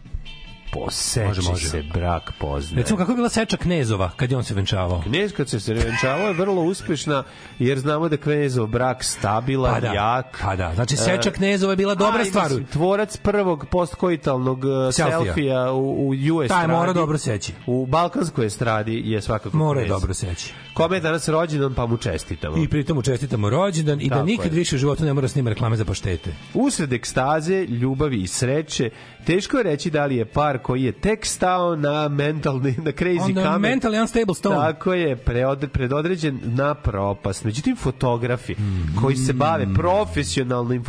Poseči 0.71 1.27
Može, 1.27 1.41
može. 1.41 1.69
se 1.69 1.83
brak 1.83 2.33
poznaje. 2.39 2.81
Recimo, 2.81 2.97
kako 2.97 3.11
je 3.11 3.15
bila 3.15 3.29
seča 3.29 3.57
Knezova 3.57 4.11
kad 4.11 4.31
je 4.31 4.37
on 4.37 4.43
se 4.43 4.53
venčavao? 4.53 5.01
Knez 5.01 5.33
kad 5.33 5.49
se 5.49 5.59
se 5.59 5.73
venčavao 5.73 6.27
je 6.27 6.33
vrlo 6.33 6.61
uspešna 6.63 7.23
jer 7.59 7.79
znamo 7.79 8.09
da 8.09 8.17
Knezov 8.17 8.67
brak 8.67 9.03
stabilan, 9.03 9.73
Pa 9.73 9.79
da, 9.79 9.87
jak. 9.87 10.39
pa 10.41 10.55
da. 10.55 10.71
Znači, 10.75 10.95
seča 10.97 11.29
E, 11.29 11.33
Knezova 11.33 11.73
je 11.73 11.77
bila 11.77 11.95
dobra 11.95 12.21
a, 12.21 12.25
stvar. 12.25 12.43
mislim, 12.45 12.65
Tvorac 12.65 13.17
prvog 13.17 13.65
postkoitalnog 13.71 14.57
uh, 14.59 14.93
Selfija. 14.93 15.23
selfija 15.23 15.71
u, 15.71 15.77
u 15.99 16.35
US 16.35 16.47
Taj 16.47 16.67
mora 16.67 16.79
estradi, 16.79 16.93
dobro 16.95 17.17
seći. 17.17 17.53
U 17.67 17.85
balkanskoj 17.85 18.45
estradi 18.45 19.01
je 19.05 19.21
svakako 19.21 19.57
Mora 19.57 19.81
je 19.81 19.87
dobro 19.87 20.13
seći. 20.13 20.53
Kome 20.73 20.97
je 20.97 21.01
danas 21.01 21.27
rođendan 21.27 21.73
pa 21.73 21.85
mu 21.85 21.97
čestitamo. 21.97 22.57
I 22.57 22.67
pritom 22.67 22.95
mu 22.95 23.01
čestitamo 23.01 23.49
rođendan 23.49 24.01
i 24.01 24.09
da 24.09 24.15
Tako 24.15 24.25
nikad 24.25 24.45
je. 24.45 24.51
više 24.51 24.75
u 24.75 24.79
životu 24.79 25.05
ne 25.05 25.13
mora 25.13 25.27
snima 25.27 25.49
reklame 25.49 25.75
za 25.75 25.85
paštete. 25.85 26.31
Usred 26.53 26.93
ekstaze, 26.93 27.53
ljubavi 27.61 28.17
i 28.17 28.27
sreće, 28.27 28.89
teško 29.25 29.57
je 29.57 29.63
reći 29.63 29.89
da 29.89 30.05
li 30.05 30.15
je 30.15 30.25
par 30.25 30.56
koji 30.57 30.83
je 30.83 30.91
tek 30.91 31.25
stao 31.25 31.75
na 31.75 32.07
mentalni, 32.09 32.75
na 32.77 32.91
crazy 32.91 33.21
On 33.21 33.33
kamen. 33.35 33.71
mentally 33.71 34.01
unstable 34.01 34.35
stone. 34.35 34.55
Tako 34.57 34.93
je, 34.93 35.15
preod, 35.17 35.69
predodređen 35.69 36.39
na 36.45 36.73
propast. 36.75 37.43
Međutim, 37.43 37.75
fotografi 37.75 38.55
koji 38.95 39.15
se 39.17 39.33
bave 39.33 39.67
profesionalnim 39.75 40.83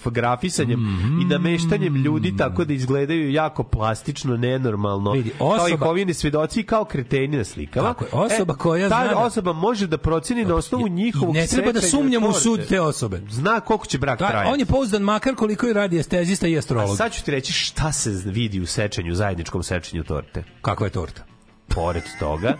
fotografisanjem 0.00 0.80
i 1.22 1.26
nameštanjem 1.26 1.94
ljudi 1.96 2.36
tako 2.36 2.64
da 2.64 2.72
izgledaju 2.72 3.30
jako 3.32 3.62
plastično, 3.64 4.36
nenormalno, 4.36 5.12
Vidi, 5.12 5.30
kao 5.30 5.48
i 5.48 5.72
osoba- 5.72 5.86
hovini 5.86 6.14
svedoci 6.14 6.60
i 6.60 6.64
kao 6.64 6.84
kreteni 6.84 7.36
na 7.36 7.44
slikama. 7.44 7.88
Tako 7.88 8.04
je, 8.06 8.10
osoba 8.26 8.54
koja 8.54 8.88
ta 8.88 9.00
zna 9.00 9.08
da- 9.10 9.18
osoba 9.18 9.52
može 9.52 9.86
da 9.86 9.98
proceni 9.98 10.44
na 10.44 10.54
osnovu 10.54 10.88
njihovog 10.88 11.34
Ne 11.34 11.46
treba 11.46 11.72
da 11.72 11.80
sumnjamo 11.80 12.28
u 12.28 12.32
sud 12.32 12.60
te 12.62 12.80
osobe. 12.80 13.20
Zna 13.30 13.60
koliko 13.60 13.86
će 13.86 13.98
brak 13.98 14.18
trajati. 14.18 14.50
on 14.52 14.60
je 14.60 14.66
pouzdan 14.66 15.02
makar 15.02 15.34
koliko 15.34 15.66
i 15.66 15.72
radi 15.72 15.98
estezista 15.98 16.46
i 16.46 16.56
A 16.56 16.58
astrolog. 16.58 16.96
sad 16.96 17.12
ću 17.12 17.24
ti 17.24 17.30
reći 17.30 17.52
šta 17.52 17.92
se 17.92 18.10
vidi 18.24 18.60
u 18.60 18.66
sečenju 18.66 19.09
sečenju, 19.10 19.14
zajedničkom 19.14 19.62
sečenju 19.62 20.04
torte. 20.04 20.44
Kakva 20.62 20.86
je 20.86 20.90
torta? 20.92 21.29
Pored 21.70 22.02
toga, 22.18 22.54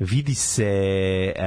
vidi 0.00 0.34
se, 0.34 0.64
e, 1.36 1.42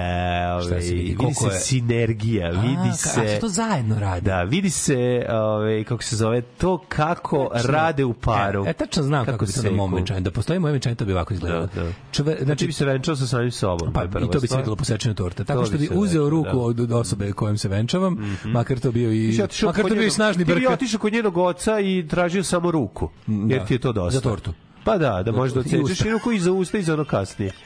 ovaj, 0.51 0.81
se 0.81 0.87
vidi? 0.87 0.95
vidi 0.95 1.15
Koliko 1.15 1.43
se 1.43 1.55
je- 1.55 1.59
sinergija, 1.59 2.47
A, 2.47 2.51
vidi 2.51 2.75
ka- 2.83 2.95
se... 2.95 3.21
a 3.21 3.27
se 3.27 3.39
to 3.39 3.47
zajedno 3.49 3.99
radi? 3.99 4.21
Da, 4.21 4.43
vidi 4.43 4.69
se, 4.69 4.95
ovaj, 5.31 5.83
kako 5.83 6.03
se 6.03 6.15
zove, 6.15 6.41
to 6.41 6.77
kako 6.79 7.49
Tačno. 7.53 7.71
rade 7.71 8.05
u 8.05 8.13
paru. 8.13 8.65
E, 8.65 8.69
e, 8.69 8.73
tačno 8.73 9.03
znam 9.03 9.25
kako, 9.25 9.45
bi 9.45 9.51
to 9.51 9.61
na 9.61 9.71
mom 9.71 9.93
venčanju. 9.93 10.21
Da 10.21 10.31
postoji 10.31 10.59
moje 10.59 10.71
venčanje, 10.71 10.95
to 10.95 11.05
bi 11.05 11.13
ovako 11.13 11.33
izgledalo. 11.33 11.67
Da, 11.67 11.83
da. 11.83 11.89
Čove, 12.11 12.31
Znači 12.31 12.45
znači, 12.45 12.67
bi 12.67 12.73
se 12.73 12.85
venčao 12.85 13.15
sa 13.15 13.27
samim 13.27 13.51
sobom. 13.51 13.93
Pa, 13.93 14.03
i 14.03 14.29
to 14.29 14.39
bi 14.39 14.47
se 14.47 14.57
videlo 14.57 14.75
po 14.75 14.83
sečenju 14.85 15.15
torte. 15.15 15.43
Tako 15.43 15.59
To 15.59 15.65
što 15.65 15.77
bi 15.77 15.85
se 15.85 15.93
uzeo 15.93 16.29
ruku 16.29 16.49
da. 16.49 16.57
od, 16.57 16.79
od 16.79 16.91
osobe 16.91 17.31
kojom 17.31 17.57
se 17.57 17.67
venčavam, 17.67 18.17
makar 18.45 18.79
to 18.79 18.91
bio 18.91 19.11
i 19.11 19.37
makar 19.63 19.83
to 19.83 19.93
bio 19.93 20.03
i 20.03 20.11
snažni 20.11 20.45
Ti 20.45 20.47
bi 20.47 20.53
brkat. 20.55 20.73
otišao 20.73 20.99
kod 20.99 21.13
njenog 21.13 21.37
oca 21.37 21.79
i 21.79 22.05
tražio 22.07 22.43
samo 22.43 22.71
ruku. 22.71 23.09
Jer 23.27 23.59
Da. 23.59 23.65
ti 23.65 23.73
je 23.73 23.79
to 23.79 23.91
dosta. 23.91 24.11
Za 24.11 24.21
tortu. 24.21 24.53
Pa 24.83 24.97
da, 24.97 25.23
da 25.23 25.31
možeš 25.31 25.53
da 25.53 25.59
odsečeš 25.59 26.11
ruku 26.11 26.31
i 26.31 26.39
za 26.39 26.51
usta 26.51 26.77
i 26.77 26.83
za 26.83 26.93
ono 26.93 27.05
kasnije. 27.05 27.51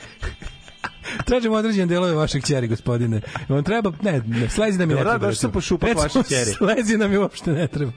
Tražim 1.25 1.53
određene 1.53 1.85
delove 1.85 2.13
vašeg 2.13 2.43
ćeri, 2.43 2.67
gospodine. 2.67 3.21
Vam 3.49 3.63
treba, 3.63 3.91
ne, 4.01 4.21
ne, 4.27 4.49
slezi 4.49 4.79
nam 4.79 4.91
i 4.91 4.93
ne 4.93 5.01
treba. 5.01 5.17
došao 5.17 5.33
sam 5.33 5.51
Recimo, 5.81 6.01
vaše 6.03 6.23
ćeri. 6.25 6.51
Slezi 6.51 6.97
nam 6.97 7.13
i 7.13 7.17
uopšte 7.17 7.51
ne 7.51 7.67
treba. 7.67 7.91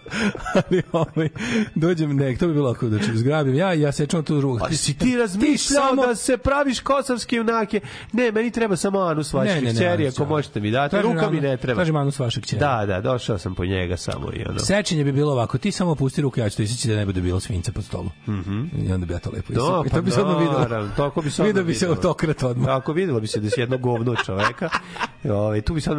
Ali 0.54 0.82
ovaj, 0.92 1.28
dođem, 1.74 2.16
ne, 2.16 2.36
to 2.36 2.46
bi 2.46 2.52
bilo 2.54 2.70
ako 2.70 2.86
da 2.86 2.98
ću 2.98 3.10
zgrabim 3.14 3.54
ja 3.54 3.72
ja 3.72 3.92
sečem 3.92 4.22
tu 4.22 4.40
ruku. 4.40 4.64
Ali 4.64 4.76
si 4.76 4.94
ti 4.94 5.16
razmišljao 5.16 5.88
samo- 5.88 6.06
da 6.06 6.14
se 6.14 6.36
praviš 6.36 6.80
kosovske 6.80 7.36
junake? 7.36 7.80
Ne, 8.12 8.32
meni 8.32 8.50
treba 8.50 8.76
samo 8.76 9.00
anus 9.00 9.32
ne, 9.32 9.74
ćeri, 9.74 10.08
ako 10.08 10.22
ja. 10.22 10.28
možete 10.28 10.60
mi 10.60 10.70
dati. 10.70 10.90
Tražim 10.90 11.12
Ruka 11.12 11.30
mi 11.30 11.40
ne 11.40 11.56
treba. 11.56 11.74
tražim 11.74 11.96
anus 11.96 12.18
vašeg 12.18 12.44
ćeri. 12.44 12.60
Da, 12.60 12.84
da, 12.86 13.00
došao 13.00 13.38
sam 13.38 13.54
po 13.54 13.64
njega 13.64 13.96
samo 13.96 14.30
i 14.32 14.44
ono. 14.48 14.58
Sečenje 14.58 15.04
bi 15.04 15.12
bilo 15.12 15.32
ovako, 15.32 15.58
ti 15.58 15.72
samo 15.72 15.94
pusti 15.94 16.20
ruku, 16.22 16.40
ja 16.40 16.48
ću 16.50 16.56
to 16.56 16.62
iseći 16.62 16.88
da 16.88 16.96
ne 16.96 17.06
bude 17.06 17.20
bilo 17.20 17.40
svinca 17.40 17.72
pod 17.72 17.84
stolom. 17.84 18.10
I 18.78 18.92
onda 18.92 19.06
bi 19.06 19.12
ja 19.12 19.18
to 19.18 19.30
lepo 19.30 19.52
Da, 19.52 19.60
isipao. 19.60 19.84
I 19.86 19.90
pa 19.90 19.96
to 19.96 20.02
bi 20.02 20.10
se 20.10 20.20
odmah 20.20 20.38
videlo. 20.38 20.88
Tako 20.96 21.22
bi 21.22 21.30
se 21.30 21.42
Video 21.42 21.50
odmah 21.52 21.66
bi 21.66 21.74
se 21.74 21.86
videlo. 21.86 21.96
autokrat 21.96 22.42
odmah. 22.42 22.68
Ako 22.70 22.92
videlo 22.98 23.20
bi 23.20 23.26
se 23.26 23.40
da 23.40 23.50
si 23.50 23.60
jedno 23.60 23.78
govno 23.78 24.16
čoveka. 24.16 24.68
Ovaj 25.24 25.60
tu 25.60 25.74
bi 25.74 25.80
sad 25.80 25.98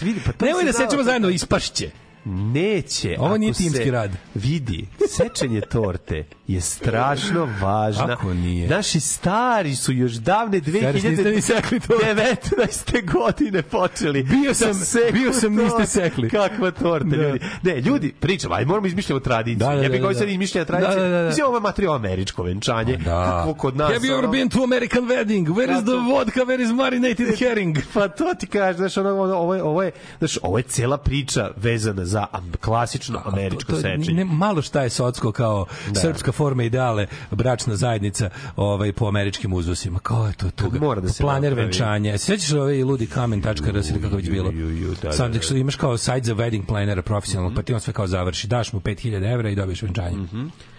Vidi, 0.00 0.20
pa 0.26 0.32
to 0.32 0.44
Nemoj 0.44 0.64
da 0.64 0.72
znao- 0.72 0.86
sečemo 0.86 1.02
zajedno, 1.02 1.28
ispašće. 1.28 1.90
Neće. 2.24 3.16
Ovo 3.18 3.36
nije 3.36 3.50
ako 3.50 3.58
timski 3.58 3.90
rad. 3.90 4.10
Vidi, 4.34 4.86
sečenje 5.08 5.60
torte 5.60 6.24
je 6.46 6.60
strašno 6.60 7.48
važna. 7.60 8.06
Kako 8.06 8.34
nije? 8.34 8.68
Naši 8.68 9.00
stari 9.00 9.74
su 9.74 9.92
još 9.92 10.12
davne 10.12 10.60
Stari, 10.60 10.92
niste 11.10 11.30
ni 11.30 11.40
sekli 11.40 11.80
tortu. 11.80 12.04
2019. 12.04 13.12
godine 13.12 13.62
počeli. 13.62 14.22
Bio 14.22 14.54
sam- 14.54 14.68
da 14.68 15.12
bio 15.12 15.32
sam, 15.32 15.54
niste 15.54 15.86
sekli. 15.86 16.30
Kakva 16.30 16.70
torta, 16.70 17.08
Da. 17.08 17.16
ljudi. 17.16 17.40
Ne, 17.62 17.80
ljudi, 17.80 18.12
pričamo, 18.20 18.54
aj 18.54 18.64
moramo 18.64 18.86
izmišljamo 18.86 19.20
tradiciju. 19.20 19.58
Da, 19.68 19.76
da, 19.76 19.82
ja 19.82 19.88
bih 19.88 20.00
da, 20.00 20.06
koji 20.06 20.14
da. 20.14 20.18
sad 20.18 20.28
tradicije. 20.64 20.96
Da, 20.96 21.02
da, 21.02 21.08
da, 21.08 21.22
da. 21.22 21.28
Mislim, 21.28 21.46
ovo 21.46 21.56
je 21.56 21.60
materijalno 21.60 21.96
američko 21.96 22.42
venčanje. 22.42 22.96
Da. 22.96 23.24
Kako 23.24 23.54
kod 23.54 23.76
nas. 23.76 23.92
Have 23.92 24.00
you 24.00 24.18
ever 24.18 24.30
been 24.30 24.48
to 24.48 24.62
American 24.64 25.04
wedding? 25.04 25.46
Where 25.46 25.78
is 25.78 25.84
the 25.84 26.12
vodka? 26.12 26.40
Where 26.40 26.62
is 26.62 26.70
marinated 26.70 27.38
herring? 27.38 27.78
Pa 27.94 28.08
to 28.08 28.34
ti 28.38 28.46
kažeš, 28.46 28.76
znaš, 28.76 28.96
ono, 28.96 29.20
ono, 29.20 29.34
ovo, 29.36 29.54
je, 29.54 29.62
ovo, 29.62 29.82
je, 29.82 29.90
znaš, 30.18 30.38
ovo 30.42 30.58
je 30.58 30.62
cela 30.62 30.98
priča 30.98 31.50
vezana 31.56 32.04
za 32.10 32.26
klasično 32.60 33.22
američko 33.24 33.60
To- 33.62 33.72
to- 33.72 33.80
sečenje. 33.80 34.14
Ne, 34.14 34.24
malo 34.26 34.62
šta 34.62 34.82
je 34.82 34.90
socko 34.90 35.32
kao 35.32 35.66
Da. 35.88 36.00
srpska 36.00 36.32
forma 36.32 36.62
ideale, 36.62 37.06
bračna 37.30 37.76
zajednica 37.76 38.30
ovaj, 38.56 38.92
po 38.92 39.06
američkim 39.06 39.52
uzusima. 39.52 39.98
Kao 39.98 40.26
je 40.26 40.32
to 40.32 40.50
tuga. 40.52 40.78
mora 40.80 41.00
da 41.00 41.08
se 41.08 41.22
Planer 41.22 41.50
napravi. 41.50 41.66
venčanja. 41.66 42.18
Sećaš 42.18 42.52
ovaj 42.52 42.82
ludi 42.82 43.06
kamen.rs 43.06 43.60
ili 43.90 44.02
kako 44.02 44.16
već 44.16 44.30
bilo? 44.30 44.50
ju, 44.50 44.70
ju, 44.70 44.94
da, 45.02 45.12
Sad 45.12 45.32
da, 45.32 45.38
da. 45.50 45.58
imaš 45.58 45.76
kao 45.76 45.96
sajt 45.98 46.24
za 46.24 46.34
wedding 46.34 46.66
planera 46.66 47.02
profesionalnog, 47.02 47.54
pa 47.54 47.62
ti 47.62 47.74
on 47.74 47.80
sve 47.80 47.92
kao 47.92 48.06
završi. 48.06 48.46
Daš 48.46 48.72
mu 48.72 48.80
5000 48.80 49.00
evra 49.24 49.50
i 49.50 49.54
dobiješ 49.54 49.82
venčanje. 49.82 50.16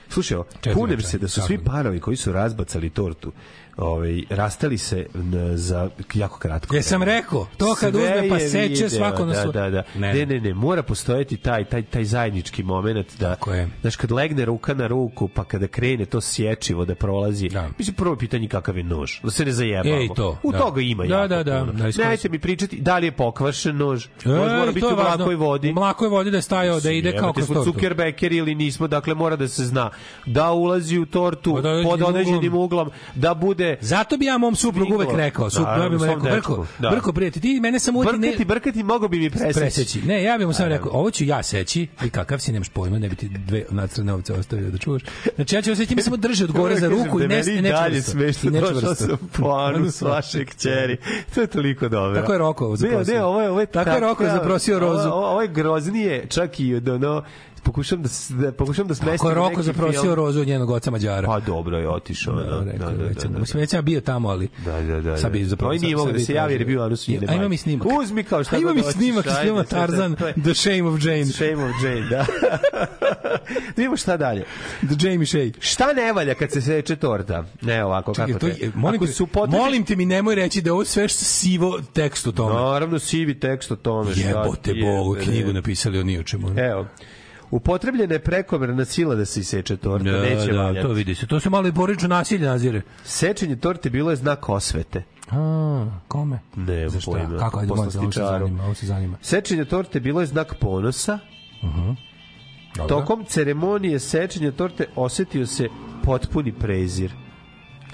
Slušaj, 0.09 0.35
ovo, 0.35 0.45
Četiri 0.51 0.73
kunem 0.73 0.89
venčanja, 0.89 1.09
se 1.09 1.17
da 1.17 1.27
su 1.27 1.41
svi 1.41 1.57
parovi 1.57 1.99
koji 1.99 2.17
su 2.17 2.31
razbacali 2.31 2.89
tortu 2.89 3.31
ovaj, 3.81 4.23
rastali 4.29 4.77
se 4.77 5.05
za 5.53 5.89
jako 6.13 6.39
kratko. 6.39 6.75
Jesam 6.75 7.01
vreme. 7.01 7.15
rekao, 7.15 7.47
to 7.57 7.75
kad 7.75 7.93
Sve 7.93 8.03
uzme 8.03 8.29
pa 8.29 8.39
seče 8.39 8.67
video, 8.73 8.89
svako 8.89 9.25
na 9.25 9.33
da, 9.33 9.41
svoj- 9.41 9.53
Da, 9.53 9.69
da, 9.69 9.83
Ne. 9.95 10.13
ne. 10.13 10.25
ne, 10.25 10.39
ne, 10.39 10.53
mora 10.53 10.83
postojati 10.83 11.37
taj, 11.37 11.65
taj, 11.65 11.83
taj 11.83 12.03
zajednički 12.05 12.63
moment 12.63 13.17
da, 13.19 13.29
Tako 13.29 13.53
je. 13.53 13.69
znaš, 13.81 13.95
kad 13.95 14.11
legne 14.11 14.45
ruka 14.45 14.73
na 14.73 14.87
ruku, 14.87 15.27
pa 15.27 15.43
kada 15.43 15.67
krene 15.67 16.05
to 16.05 16.21
sječivo 16.21 16.85
da 16.85 16.95
prolazi, 16.95 17.49
Da. 17.49 17.69
mislim, 17.77 17.95
prvo 17.95 18.15
pitanje 18.15 18.47
kakav 18.47 18.77
je 18.77 18.83
nož, 18.83 19.11
da 19.23 19.31
se 19.31 19.45
ne 19.45 19.51
zajebamo. 19.51 19.95
E, 19.95 20.05
i 20.05 20.09
to, 20.15 20.37
U 20.43 20.51
da. 20.51 20.57
toga 20.57 20.81
ima 20.81 21.03
Da, 21.05 21.15
jako 21.15 21.27
da, 21.27 21.43
da, 21.43 21.59
puno. 21.59 21.71
da, 21.73 21.77
iskoristi- 21.79 21.99
Nemojte 21.99 22.29
mi 22.29 22.39
pričati 22.39 22.77
da 22.77 22.97
li 22.97 23.07
je 23.07 23.11
pokvašen 23.11 23.77
nož, 23.77 24.05
E, 24.05 24.09
nož 24.25 24.51
mora 24.51 24.71
biti 24.71 24.85
u 24.87 24.91
mlakoj 24.91 25.35
vodi. 25.35 25.69
U 25.69 25.73
mlakoj 25.73 26.07
vodi 26.07 26.31
da 26.31 26.37
je 26.37 26.41
stajao, 26.41 26.79
da 26.79 26.91
ide 26.91 27.11
kao 27.13 27.33
kroz 27.33 27.47
tortu. 27.47 27.63
Zuckerbecker 27.63 28.31
ili 28.31 28.55
nismo, 28.55 28.87
dakle 28.87 29.13
mora 29.13 29.35
da 29.35 29.47
se 29.47 29.65
zna 29.65 29.89
da 30.25 30.51
ulazi 30.51 30.99
u 30.99 31.05
tortu 31.05 31.51
Pod 31.51 31.57
određenim 31.57 31.89
pod 31.89 32.01
određenim 32.01 32.53
uglom, 32.55 32.91
da 33.15 33.33
bude 33.33 33.70
Zato 33.81 34.17
bi 34.17 34.25
ja 34.25 34.37
mom 34.37 34.55
suprugu 34.55 34.93
uvek 34.95 35.09
rekao, 35.15 35.49
sup, 35.49 35.63
Naravno, 35.63 35.83
ja 35.83 35.89
bih 35.89 35.99
mu 35.99 36.05
rekao, 36.05 36.31
Brko, 36.31 36.65
da. 36.79 36.89
Brko, 36.89 37.13
prijatelj, 37.13 37.41
ti 37.41 37.59
mene 37.61 37.79
samo 37.79 37.99
uti 37.99 38.11
ne... 38.11 38.27
brkati, 38.27 38.45
brkati, 38.45 38.83
mogo 38.83 39.07
bi 39.07 39.19
mi 39.19 39.29
preseći. 39.29 39.59
preseći. 39.59 40.01
Ne, 40.01 40.23
ja 40.23 40.37
bih 40.37 40.47
mu 40.47 40.53
samo 40.53 40.69
rekao, 40.69 40.91
ovo 40.91 41.11
ću 41.11 41.23
ja 41.23 41.43
seći, 41.43 41.87
i 42.05 42.09
kakav 42.09 42.39
si, 42.39 42.51
nemaš 42.51 42.69
pojma, 42.69 42.99
ne 42.99 43.09
bi 43.09 43.15
ti 43.15 43.29
dve 43.29 43.65
nacrne 43.69 44.13
ovce 44.13 44.33
ostavio 44.33 44.69
da 44.71 44.77
čuvaš. 44.77 45.01
Znači, 45.35 45.55
ja 45.55 45.61
ću 45.61 45.71
oseći, 45.71 45.95
mi 45.95 46.01
samo 46.01 46.17
drži 46.17 46.43
od 46.43 46.51
gore 46.51 46.75
za 46.75 46.87
ruku 46.89 47.19
i 47.19 47.21
da 47.21 47.27
ne, 47.27 47.43
meni 47.45 47.61
ne 47.61 47.69
dalje 47.69 47.93
čvrsto. 47.95 48.11
smešno, 48.11 48.49
ne 48.51 48.61
došao 48.61 48.95
sam 48.95 49.17
po 49.37 49.49
anus 49.49 50.01
vaše 50.01 50.45
kćeri. 50.45 50.97
To 51.35 51.41
je 51.41 51.47
toliko 51.47 51.89
dobro. 51.89 52.21
Tako 52.21 52.31
je 52.31 52.37
Roko 52.37 52.75
zaprosio. 52.75 53.13
Ne, 53.13 53.19
ne, 53.19 53.25
ovo 53.25 53.41
je, 53.41 53.49
ovo 53.49 53.59
je 53.59 53.65
Tako 53.65 53.89
je 53.89 53.99
Roko 53.99 54.23
takav- 54.23 54.33
zaprosio 54.33 54.79
Rozu. 54.79 55.09
Ovo, 55.09 55.25
ovo 55.27 55.41
je 55.41 55.47
groznije, 55.47 56.25
čak 56.29 56.59
i 56.59 56.75
od 56.75 56.89
ono, 56.89 57.23
pokušam 57.63 58.03
da, 58.03 58.09
da 58.29 58.51
pokušam 58.51 58.87
da 58.87 58.95
smestim 58.95 59.29
je 59.29 59.35
Roko 59.35 59.49
neki 59.49 59.63
zaprosio 59.63 60.01
film. 60.01 60.13
Rozu 60.13 60.41
od 60.41 60.47
njenog 60.47 60.69
oca 60.69 60.91
Mađara. 60.91 61.27
Pa 61.27 61.39
dobro 61.39 61.77
je 61.77 61.89
otišao. 61.89 62.35
Da, 62.35 62.43
da, 62.43 62.71
rekao, 62.71 62.91
da, 62.91 63.07
da, 63.07 63.19
sam- 63.21 63.33
da. 63.33 63.39
Mislim, 63.39 63.61
već 63.61 63.69
sam 63.69 63.85
bio 63.85 64.01
tamo, 64.01 64.29
ali... 64.29 64.49
Da, 64.65 64.81
da, 64.81 65.01
da. 65.01 65.17
Sad 65.17 65.31
bi 65.31 65.45
zapravo... 65.45 65.73
Mogao 65.83 66.05
sad 66.05 66.13
da 66.13 66.19
se 66.19 66.33
javi 66.33 66.53
jer 66.53 66.65
bio 66.65 66.81
anus 66.81 67.07
njene 67.07 67.27
A 67.29 67.33
imam 67.33 67.45
i 67.45 67.49
majke. 67.49 67.57
snimak. 67.57 67.87
Uzmi 68.01 68.23
kao 68.23 68.43
šta 68.43 68.55
A 68.55 68.59
imam 68.59 68.67
god 68.67 68.77
i 68.77 68.81
hoćeš, 68.81 68.95
snimak 68.95 69.25
iz 69.25 69.31
filma 69.41 69.63
sve, 69.63 69.69
Tarzan, 69.69 70.15
The 70.43 70.53
Shame 70.53 70.83
of 70.83 71.05
Jane. 71.05 71.25
Shame 71.25 71.65
of 71.65 71.71
Jane, 71.83 72.01
da. 72.01 72.25
da 72.31 72.87
vidimo 73.77 73.97
šta 73.97 74.17
dalje. 74.17 74.43
The 74.79 75.09
Jamie 75.09 75.25
Shea. 75.25 75.49
Šta 75.59 75.93
ne 75.93 76.13
valja 76.13 76.33
kad 76.33 76.51
se 76.51 76.61
seče 76.61 76.95
torta? 76.95 77.45
Ne 77.61 77.85
ovako, 77.85 78.13
kako 78.13 78.39
to 78.39 78.47
molim, 78.75 79.01
te, 79.01 79.07
su 79.07 79.27
potrebi- 79.27 79.51
molim 79.51 79.85
te 79.85 79.95
mi 79.95 80.05
nemoj 80.05 80.35
reći 80.35 80.61
da 80.61 80.73
ovo 80.73 80.85
sve 80.85 81.07
što 81.07 81.25
sivo 81.25 81.79
tekst 81.93 82.27
u 82.27 82.31
tome. 82.31 82.55
Naravno, 82.55 82.99
sivi 82.99 83.39
tekst 83.39 83.71
o 83.71 83.75
tome. 83.75 84.11
Jebote 84.17 84.73
Bogu, 84.75 85.15
knjigu 85.23 85.53
napisali 85.53 85.99
o 85.99 86.03
ni 86.03 86.19
o 86.19 86.23
čemu. 86.23 86.59
Evo, 86.59 86.85
upotrebljena 87.51 88.13
je 88.13 88.19
prekomerna 88.19 88.85
sila 88.85 89.15
da 89.15 89.25
se 89.25 89.39
iseče 89.39 89.77
torta, 89.77 90.11
Da, 90.11 90.21
neće 90.21 90.51
da, 90.51 90.61
valjati. 90.61 90.87
to 90.87 90.93
vidi 90.93 91.15
se. 91.15 91.27
To 91.27 91.39
se 91.39 91.49
malo 91.49 91.67
i 91.67 91.73
porično 91.73 92.07
nasilje 92.07 92.45
nazire. 92.45 92.81
Sečenje 93.03 93.55
torte 93.55 93.89
bilo 93.89 94.09
je 94.09 94.15
znak 94.15 94.49
osvete. 94.49 95.03
A, 95.31 95.85
kome? 96.07 96.39
Ne, 96.55 96.89
Za 96.89 96.99
šta? 96.99 97.11
pojma. 97.11 97.37
Kako, 97.37 97.59
ajde, 97.59 97.67
molim 97.67 97.81
ovo 97.97 98.11
se 98.11 98.19
zanima, 98.19 98.63
ovo 98.63 98.73
se 98.73 98.85
zanima. 98.85 99.17
Sečenje 99.21 99.65
torte 99.65 99.99
bilo 99.99 100.19
je 100.21 100.27
znak 100.27 100.55
ponosa. 100.59 101.19
Dobro. 102.75 102.87
Tokom 102.89 103.25
ceremonije 103.25 103.99
sečenja 103.99 104.51
torte 104.51 104.85
osetio 104.95 105.45
se 105.47 105.67
potpuni 106.03 106.51
prezir. 106.53 107.11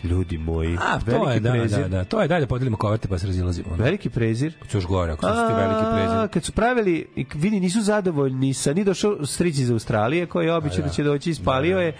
Ljudi 0.09 0.37
moji, 0.37 0.77
A, 0.81 0.99
to 0.99 1.29
je, 1.29 1.39
da, 1.39 1.51
prezir. 1.51 1.79
da, 1.79 1.87
da. 1.87 2.03
To 2.03 2.21
je, 2.21 2.27
dalje 2.27 2.47
podelimo 2.47 2.77
koverte 2.77 3.07
pa 3.07 3.17
se 3.17 3.27
razilazimo. 3.27 3.67
ono. 3.73 3.83
Veliki 3.83 4.09
prezir. 4.09 4.53
Ću 4.69 4.77
još 4.77 4.85
gore, 4.85 5.11
ako 5.11 5.21
su 5.27 5.33
ti 5.33 5.53
veliki 5.53 5.85
prezir. 5.95 6.27
Kad 6.33 6.43
su 6.43 6.51
pravili, 6.51 7.07
vidi, 7.33 7.59
nisu 7.59 7.81
zadovoljni 7.81 8.53
sa, 8.53 8.73
ni 8.73 8.83
došao 8.83 9.25
stric 9.25 9.57
iz 9.57 9.71
Australije, 9.71 10.25
koji 10.25 10.45
je 10.45 10.53
obično 10.53 10.83
da 10.83 10.89
će 10.89 11.03
doći, 11.03 11.29
ispalio 11.29 11.79
je 11.79 11.93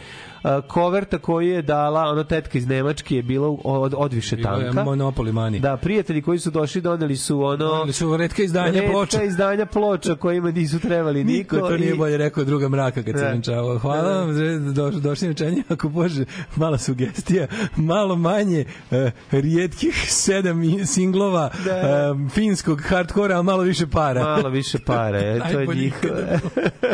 koverta 0.64 1.18
koju 1.18 1.48
je 1.48 1.62
dala, 1.62 2.02
ono 2.02 2.24
tetka 2.24 2.58
iz 2.58 2.68
Nemačke 2.68 3.16
je 3.16 3.24
bila 3.24 3.58
od, 3.64 3.94
odviše 3.98 4.38
tanka. 4.38 4.84
Monopoly 4.84 5.32
money. 5.32 5.60
Da, 5.60 5.78
prijatelji 5.78 6.22
koji 6.22 6.40
su 6.40 6.52
došli 6.52 6.82
doneli 6.82 7.18
su 7.18 7.42
ono... 7.42 7.58
Doneli 7.58 7.94
su 7.94 8.18
retka 8.18 8.44
izdanja 8.44 8.72
retka 8.72 8.92
ploča. 8.92 9.24
izdanja 9.24 9.66
ploča 9.66 10.16
kojima 10.16 10.52
nisu 10.52 10.80
trebali 10.80 11.24
niko. 11.24 11.56
Niko 11.56 11.68
to 11.68 11.78
nije 11.78 11.92
i- 11.92 11.98
bolje 11.98 12.18
rekao 12.18 12.44
druga 12.44 12.70
mraka 12.70 13.04
kad 13.04 13.16
se 13.16 13.22
Da. 13.22 13.30
venčavao. 13.30 13.80
Hvala 13.80 14.14
vam, 14.16 14.34
za- 14.34 14.72
do, 14.74 14.90
došli 14.92 15.28
venčanje, 15.28 15.64
ako 15.70 15.90
može, 15.90 16.26
mala 16.56 16.78
sugestija, 16.78 17.48
malo 17.76 18.16
manje 18.16 18.66
uh, 18.92 18.98
rijetkih 19.32 19.68
sedam 20.08 20.62
singlova 20.86 21.50
Da. 21.66 21.72
eh, 21.72 22.30
finskog 22.30 22.82
hardkora, 22.82 23.36
ali 23.36 23.44
malo 23.44 23.64
više 23.64 23.88
para. 23.88 24.24
Malo 24.24 24.50
više 24.50 24.78
pare, 24.80 25.20
e, 25.20 25.52
to 25.52 25.60
je 25.60 25.68
njihovo. 25.68 26.14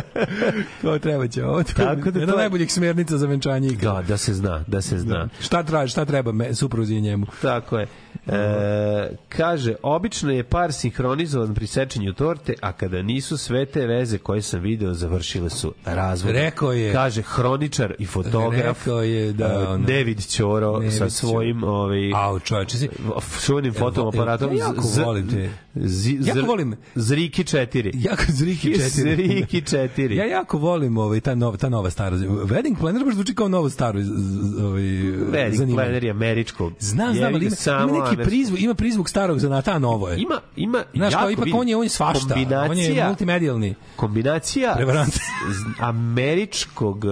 to 0.82 1.00
treba 1.00 1.28
će. 1.28 1.46
Ovo 1.46 1.64
Tako 1.64 2.12
da 2.12 2.26
to 2.26 2.32
je- 2.32 2.38
najboljih 2.38 2.74
smjernica 2.74 3.18
za 3.18 3.28
venčanje 3.34 3.68
ikada. 3.74 4.02
Da, 4.02 4.08
da 4.08 4.18
se 4.18 4.34
zna, 4.34 4.64
da 4.68 4.82
se 4.82 5.00
zna. 5.00 5.28
Šta 5.40 5.64
traži, 5.64 5.92
šta 5.92 6.06
treba 6.06 6.32
me, 6.32 6.54
supruzi 6.54 7.02
njemu? 7.02 7.26
Tako 7.42 7.80
je. 7.80 7.88
E, 8.28 8.40
kaže, 9.30 9.76
obično 9.84 10.32
je 10.32 10.44
par 10.46 10.74
sinhronizovan 10.74 11.54
pri 11.54 11.68
sečenju 11.68 12.14
torte, 12.14 12.54
a 12.62 12.72
kada 12.72 13.02
nisu 13.02 13.38
sve 13.38 13.66
te 13.66 13.86
veze 13.88 14.18
koje 14.18 14.42
sam 14.42 14.60
video, 14.62 14.94
završile 14.94 15.50
su 15.50 15.74
razvod. 15.86 16.32
Rekao 16.34 16.72
je- 16.72 16.94
Kaže, 16.94 17.22
hroničar 17.24 17.94
i 18.00 18.06
fotograf 18.06 18.78
Rekao 18.80 19.02
je 19.02 19.34
da, 19.34 19.46
e, 19.46 19.58
ono- 19.60 19.86
David 19.86 20.28
Ćoro 20.28 20.80
Nević. 20.80 20.94
sa 20.94 21.10
svojim 21.10 21.64
ovaj 21.64 22.12
Au, 22.16 22.40
čoveče, 22.40 22.78
si... 22.78 22.90
čuvenim 23.42 23.74
fotoaparatom 23.74 24.52
Ja 24.52 24.58
jako 24.58 24.82
Z- 24.84 25.02
volim 25.02 25.30
te. 25.30 25.50
Z- 25.76 26.10
Jako 26.18 26.40
Zr- 26.40 26.46
volim- 26.48 26.76
Zriki 26.96 27.44
4. 27.44 27.92
Jako 27.96 28.24
Zriki 28.30 28.70
4. 28.70 28.90
Zriki 28.90 29.62
4. 29.62 30.16
Ja 30.16 30.26
jako 30.28 30.58
volim 30.58 30.98
ovaj 30.98 31.20
ta 31.20 31.36
nova 31.36 31.58
ta 31.58 31.70
nova 31.70 31.90
stara. 31.90 32.16
Wedding 32.18 32.78
planner 32.78 33.04
baš 33.06 33.14
zvuči 33.14 33.36
kao 33.36 33.48
novo 33.48 33.70
staro 33.70 34.00
z- 34.00 34.04
z- 34.04 34.62
ovaj 34.62 34.82
Wedding 34.82 35.52
zanimanje. 35.52 35.76
planner 35.76 36.04
je 36.04 36.12
američko. 36.12 36.72
Znam, 36.80 37.16
znam, 37.16 37.34
ali 37.34 37.46
ima, 37.46 37.56
samo 37.56 37.96
ima 37.96 38.03
neki 38.10 38.24
prizvuk, 38.24 38.60
ima 38.60 38.74
prizvuk 38.74 39.10
starog 39.10 39.40
zanata, 39.40 39.72
a 39.72 39.80
novo 39.80 40.10
je. 40.10 40.22
Ima, 40.22 40.42
ima, 40.56 40.84
Znaš, 40.96 41.14
kao 41.14 41.22
jako 41.22 41.32
ipak 41.32 41.46
vidi, 41.46 41.58
on 41.58 41.70
je, 41.70 41.78
on 41.78 41.84
je 41.84 41.90
svašta. 41.90 42.36
On 42.70 42.78
je 42.78 43.06
multimedijalni. 43.06 43.76
Kombinacija 43.96 44.74
Prevarant. 44.76 45.14
američkog 45.80 47.06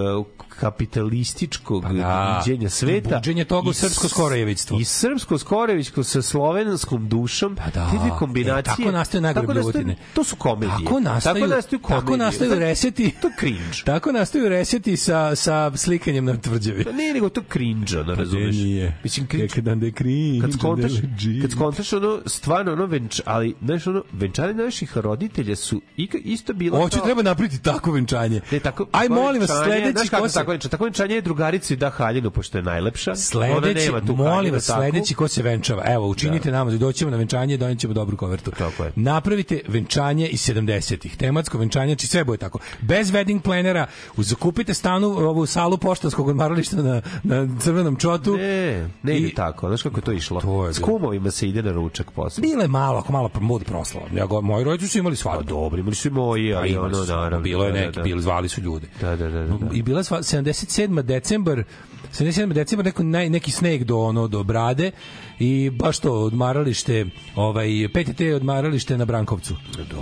kapitalističkog 0.61 1.83
da. 1.85 2.37
viđenja 2.39 2.69
sveta 2.69 3.15
Buđenje 3.17 3.45
toga 3.45 3.69
u 3.69 3.73
srpsko 3.73 4.07
skorejevićstvo. 4.09 4.79
i 4.79 4.85
srpsko 4.85 5.37
skorejevićko 5.37 6.03
sa 6.03 6.21
slovenskom 6.21 7.09
dušom 7.09 7.55
pa 7.55 7.63
da. 7.65 7.89
te 7.91 7.97
dve 7.99 8.09
kombinacije 8.11 8.61
E, 8.73 8.77
tako 8.77 8.91
nastaju 8.91 9.21
najgore 9.21 9.47
bljuvotine. 9.47 9.95
to 10.13 10.23
su 10.23 10.35
komedije 10.35 10.71
Tako 10.79 10.99
nastaju, 10.99 11.35
tako 11.35 11.47
nastaju 11.47 11.79
komedije 11.79 12.01
tako 12.01 12.17
nastaju 12.17 12.55
reseti. 12.55 13.11
to 13.11 13.27
je 13.27 13.33
cringe 13.39 13.61
Tako 13.85 14.11
nastaju 14.11 14.49
reseti 14.49 14.97
sa, 14.97 15.35
sa 15.35 15.71
slikanjem 15.75 16.25
na 16.25 16.37
tvrđavi. 16.37 16.83
Pa 16.83 16.91
nije 16.91 17.13
nego 17.13 17.29
to 17.29 17.41
cringe, 17.43 17.99
ono, 17.99 18.15
razumeš? 18.15 18.55
nije. 18.55 18.97
Mislim, 19.03 19.27
cringe. 19.27 19.61
Da 19.75 19.85
je 19.85 19.91
cringe. 19.91 20.41
Kad 20.41 20.53
skontaš, 20.53 20.91
da 20.91 21.41
kad 21.41 21.51
skontaš 21.51 21.93
ono, 21.93 22.19
stvarno 22.25 22.71
ono, 22.73 22.85
venč, 22.85 23.21
ali, 23.25 23.55
znaš, 23.61 23.87
ono, 23.87 24.03
venčanje 24.11 24.53
naših 24.55 24.97
roditelja 24.97 25.55
su 25.55 25.81
isto 26.15 26.53
bilo 26.53 26.77
kao- 26.79 26.89
treba 27.01 27.21
napraviti 27.21 27.61
tako 27.61 27.91
venčanje. 27.91 28.41
Ne, 28.51 28.59
tako, 28.59 28.87
Aj 28.91 29.09
molim 29.09 29.41
vas 29.41 29.49
sledeći 29.65 30.07
kako 30.09 30.23
ko 30.23 30.29
se 30.29 30.33
tako 30.35 30.50
Tako 30.59 30.83
venčanje 30.83 31.15
je 31.15 31.21
drugarici 31.21 31.75
da 31.75 31.89
haljinu, 31.89 32.31
pošto 32.31 32.57
je 32.57 32.61
najlepša. 32.63 33.15
Sledeći, 33.15 33.91
molim 34.07 34.53
vas, 34.53 34.63
sledeći 34.65 35.13
ko 35.13 35.27
se 35.27 35.43
venčava. 35.43 35.83
Evo, 35.85 36.07
učinite 36.07 36.51
nama, 36.51 36.71
doćemo 36.71 37.11
na 37.11 37.17
venčanje 37.17 37.53
i 37.53 37.57
donijećemo 37.57 37.93
dobru 37.93 38.17
kovertu. 38.17 38.51
Tako 38.51 38.83
je. 38.83 38.91
Napravite 38.95 39.61
venčanje 39.67 40.27
iz 40.27 40.41
70-ih. 40.41 41.17
Tematsko 41.17 41.57
venčanje, 41.57 41.87
znači 41.87 42.07
sve 42.07 42.23
bude 42.23 42.37
tako. 42.37 42.59
Bez 42.81 43.11
wedding 43.11 43.41
planera, 43.41 43.87
uz- 44.17 44.25
zakupite 44.25 44.73
stanu, 44.73 45.07
ovu 45.07 45.45
salu 45.45 45.77
poštanskog 45.77 46.27
odmarališta 46.27 46.75
na, 46.75 47.01
na 47.23 47.47
crvenom 47.59 47.95
čotu. 47.95 48.37
Ne, 48.37 48.89
ne 49.03 49.17
ide 49.17 49.27
I- 49.27 49.33
tako. 49.33 49.67
Znaš 49.67 49.81
kako 49.81 49.97
je 49.97 50.03
to 50.03 50.11
išlo? 50.11 50.41
To 50.41 50.67
je 50.67 50.73
S 50.73 50.79
kumovima 50.79 51.31
se 51.31 51.47
ide 51.49 51.61
na 51.63 51.71
ručak 51.71 52.11
posle. 52.11 52.41
Bile 52.41 52.67
malo, 52.67 52.99
ako 52.99 53.13
malo 53.13 53.29
mod 53.35 53.63
proslava. 53.63 54.07
Ja 54.13 54.25
go, 54.25 54.41
moji 54.41 54.63
roditelji 54.63 54.89
su 54.89 54.97
imali 54.97 55.15
Pa 55.15 55.21
svadbu. 55.21 55.43
dobro, 55.45 55.79
imali 55.79 55.95
su 55.95 56.07
i 56.07 56.11
moji, 56.11 56.51
Pa 56.53 56.59
ali 56.59 56.69
imali 56.69 56.95
ono, 56.95 57.05
naravno. 57.05 57.39
bilo 57.39 57.65
je 57.65 57.71
da, 57.71 57.79
neki, 57.79 57.91
da, 57.91 58.01
bili 58.03 58.21
zvali 58.21 58.49
su 58.49 58.61
ljude. 58.61 58.87
Da, 59.01 59.15
da, 59.15 59.29
da, 59.29 59.39
da. 59.39 59.47
da. 59.47 59.67
I 59.73 59.81
bila 59.81 59.99
je 59.99 60.03
sva- 60.03 60.23
77. 60.43 61.01
decembar 61.03 61.63
77. 62.11 62.53
decembar 62.53 62.85
neko, 62.85 63.03
naj, 63.03 63.29
neki 63.29 63.51
sneg 63.51 63.83
do 63.83 63.97
ono 63.97 64.27
do 64.27 64.43
brade 64.43 64.91
i 65.39 65.69
baš 65.71 65.99
to 65.99 66.13
odmaralište 66.13 67.05
ovaj 67.35 67.67
PTT 67.89 68.21
odmaralište 68.35 68.97
na 68.97 69.05
Brankovcu 69.05 69.55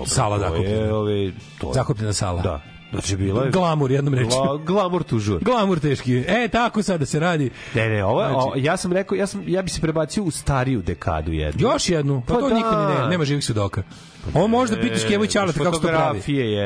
sala 0.07 0.37
To 0.39 0.43
je, 0.45 0.49
zakupljena 0.49 0.95
ove, 0.95 1.31
to 1.59 1.67
je- 1.67 1.73
zakupljena 1.73 2.13
sala 2.13 2.41
Da. 2.41 2.61
Znači, 2.91 3.17
bilo 3.17 3.41
je... 3.41 3.51
glamur 3.51 3.91
jednom 3.91 4.13
rečju 4.13 4.29
Gla, 4.37 4.57
glamur 4.57 5.03
tužur. 5.03 5.39
glamur 5.41 5.79
teški 5.79 6.17
e 6.19 6.47
tako 6.47 6.83
sada 6.83 7.05
se 7.05 7.19
radi 7.19 7.49
Ne, 7.75 7.89
ne, 7.89 8.03
ovo, 8.05 8.19
Znači- 8.19 8.35
o, 8.49 8.53
ja 8.57 8.77
sam 8.77 8.93
rekao, 8.93 9.15
ja, 9.15 9.27
sam, 9.27 9.43
ja 9.47 9.61
bi 9.61 9.69
se 9.69 9.81
prebacio 9.81 10.23
u 10.23 10.31
stariju 10.31 10.81
dekadu 10.81 11.31
jednu. 11.31 11.61
još 11.63 11.89
jednu 11.89 12.21
pa, 12.21 12.33
Pa 12.33 12.39
to 12.39 12.49
da. 12.49 12.55
niko 12.55 12.69
ni 12.71 12.93
ne 12.95 13.09
nema 13.09 13.25
živih 13.25 13.45
svedoka 13.45 13.83
Ovo 14.33 14.47
možeš 14.47 14.75
da 14.75 14.81
pitaš 14.81 15.03
Kevu 15.03 15.23
i 15.23 15.27
Ćaleta 15.27 15.59
kako 15.59 15.75
se 15.75 15.81
to 15.81 15.87
pravi. 15.87 16.19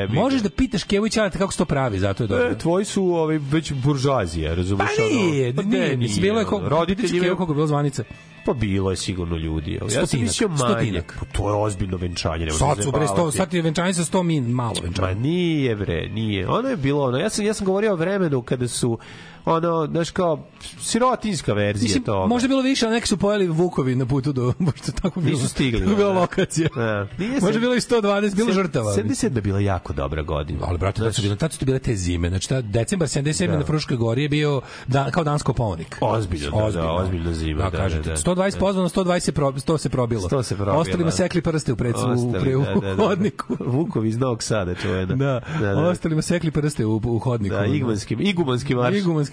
Ga. 0.07 0.13
Možeš 0.13 0.41
da 0.41 0.49
pitaš 0.49 0.83
Kevu 0.83 1.05
i 1.05 1.09
Ćaleta 1.09 1.37
kako 1.37 1.51
se 1.51 1.57
to 1.57 1.65
pravi, 1.65 1.99
zato 1.99 2.23
je 2.23 2.27
dobro. 2.27 2.45
E, 2.45 2.57
tvoji 2.57 2.85
su 2.85 3.03
ovaj, 3.05 3.39
već 3.41 3.73
buržuazije, 3.73 4.55
razumeš? 4.55 4.87
Pa 4.97 5.03
nije, 5.05 5.47
ono? 5.49 5.55
Pa 5.55 5.61
nije, 5.63 5.89
ne, 5.89 5.97
mislim, 5.97 6.21
bilo 6.21 6.39
je 6.39 6.45
koliko, 6.45 6.69
roditelji 6.69 7.17
imaju- 7.17 7.35
koliko 7.35 7.51
je 7.51 7.55
bilo 7.55 7.67
zvanica. 7.67 8.03
Pa 8.45 8.53
bilo 8.53 8.89
je 8.89 8.97
sigurno 8.97 9.37
ljudi. 9.37 9.79
Ja 9.91 10.07
sam 10.07 10.19
mislio 10.21 10.49
manje. 10.49 11.03
Pa 11.19 11.25
to 11.27 11.49
je 11.49 11.55
ozbiljno 11.55 11.97
venčanje. 11.97 12.37
nemoj 12.37 12.51
Sad 12.51 12.83
su 12.83 12.91
bre, 12.91 13.07
sto, 13.07 13.31
sad 13.31 13.53
je 13.53 13.61
venčanje 13.61 13.93
sa 13.93 14.03
100 14.03 14.23
min, 14.23 14.43
malo 14.45 14.73
Ma 14.73 14.83
venčanje. 14.83 15.15
nije 15.15 15.75
bre, 15.75 16.09
nije. 16.09 16.49
Ono 16.49 16.69
je 16.69 16.77
bilo 16.77 17.03
ono. 17.03 17.17
Ja 17.17 17.29
sam 17.29 17.45
ja 17.45 17.53
sam 17.53 17.65
govorio 17.65 17.93
o 17.93 17.95
vremenu 17.95 18.41
kada 18.41 18.67
su 18.67 18.97
ono, 19.45 19.87
znaš 19.87 20.11
kao 20.11 20.45
sirotinska 20.79 21.53
verzija 21.53 21.83
Mislim, 21.83 22.03
toga. 22.03 22.27
možda 22.27 22.47
bilo 22.47 22.61
više, 22.61 22.85
ali 22.85 22.95
neki 22.95 23.07
su 23.07 23.17
pojeli 23.17 23.47
vukovi 23.47 23.95
na 23.95 24.05
putu 24.05 24.33
do, 24.33 24.53
možda 24.59 24.91
tako 25.01 25.19
bilo. 25.21 25.31
Nisu 25.31 25.49
stigli, 25.49 25.79
Tako 25.79 25.95
bila 25.95 26.13
da. 26.13 26.19
lokacija. 26.19 26.69
Da. 26.75 27.07
Nije 27.17 27.39
Možda 27.41 27.59
bilo 27.59 27.75
i 27.75 27.79
120, 27.79 28.35
bilo 28.35 28.53
žrtava. 28.53 28.91
77 28.93 29.35
je 29.35 29.41
bila 29.41 29.59
jako 29.59 29.93
dobra 29.93 30.21
godina. 30.21 30.59
Ali 30.63 30.77
brate, 30.77 31.01
tad 31.01 31.15
su 31.15 31.35
tad 31.35 31.53
su 31.53 31.59
to 31.59 31.65
bile 31.65 31.79
te 31.79 31.95
zime. 31.95 32.29
Znači, 32.29 32.49
ta 32.49 32.61
decembar 32.61 33.07
77 33.07 33.47
na 33.49 33.63
Fruškoj 33.63 33.97
gori 33.97 34.21
je 34.23 34.29
bio 34.29 34.61
da, 34.87 35.11
kao 35.11 35.23
dansko 35.23 35.53
ponik. 35.53 35.97
Ozbiljno, 36.01 36.51
da, 36.65 36.71
da, 36.71 36.91
ozbiljna 36.91 37.33
zima, 37.33 37.63
Da, 37.63 37.69
da, 37.69 37.77
kažete. 37.77 38.09
da, 38.09 38.15
da. 38.15 38.33
120 38.33 38.59
pozvano, 38.59 38.89
120 38.89 39.19
se, 39.19 39.31
pro, 39.31 39.51
100 39.51 39.77
se 39.77 39.89
probilo. 39.89 40.21
100 40.21 40.43
se 40.43 40.55
probilo, 40.55 40.77
Ostalima 40.77 41.05
da. 41.05 41.11
sekli 41.11 41.41
prste 41.41 41.73
u, 41.73 41.75
pred, 41.75 41.95
u, 41.95 41.97
Ostali, 41.99 42.39
pre, 42.41 42.55
u 42.55 42.61
da, 42.63 42.73
da, 42.73 42.95
da. 42.95 43.03
hodniku. 43.03 43.57
Vukovi 43.59 44.09
iz 44.09 44.17
Novog 44.17 44.43
Sada, 44.43 44.75
čuvena. 44.75 45.15
Da, 45.15 45.41
da, 45.59 45.73
da. 45.73 45.81
ostalima 45.81 46.21
sekli 46.21 46.51
prste 46.51 46.85
u, 46.85 47.01
u 47.05 47.19
hodniku. 47.19 47.55
Da, 47.55 47.65
igumanski, 47.65 48.13
igumanski 48.19 48.75
marš. 48.75 48.95
Igumanski 48.97 49.32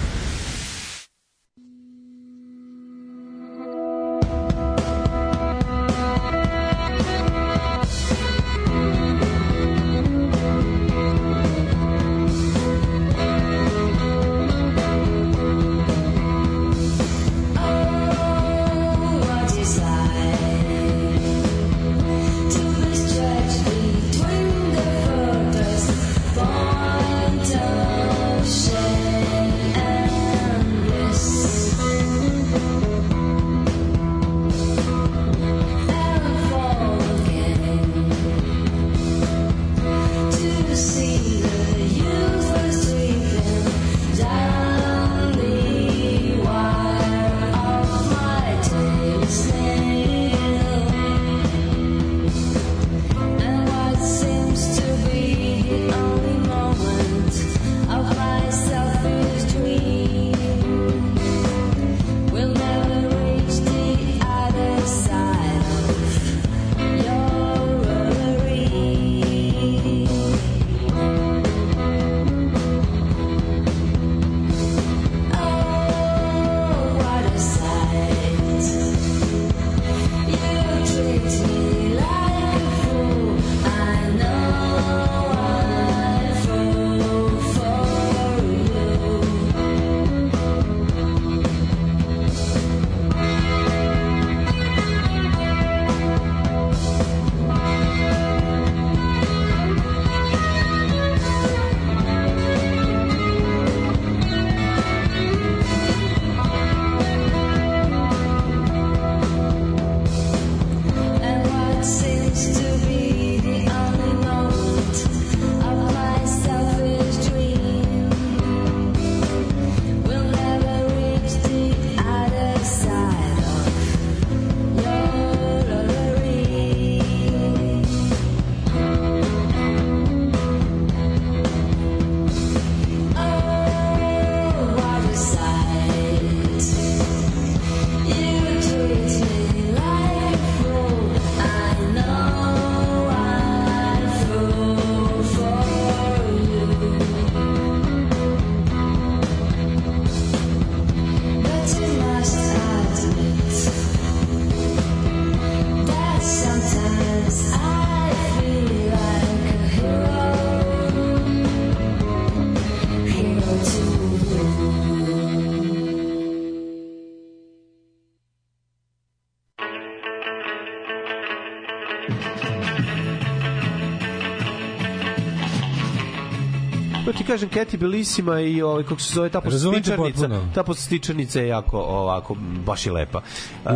Kažem, 177.31 177.49
Keti 177.49 177.77
Belisima 177.77 178.39
i 178.39 178.61
ovaj, 178.61 178.83
kako 178.83 179.01
se 179.01 179.13
zove, 179.13 179.29
ta 179.29 179.41
postičarnica, 179.41 180.29
ta 180.55 180.63
postičarnica 180.63 181.39
je 181.39 181.47
jako, 181.47 181.77
ovako, 181.77 182.35
baš 182.65 182.85
je 182.85 182.91
lepa. 182.91 183.21
Uh, 183.65 183.71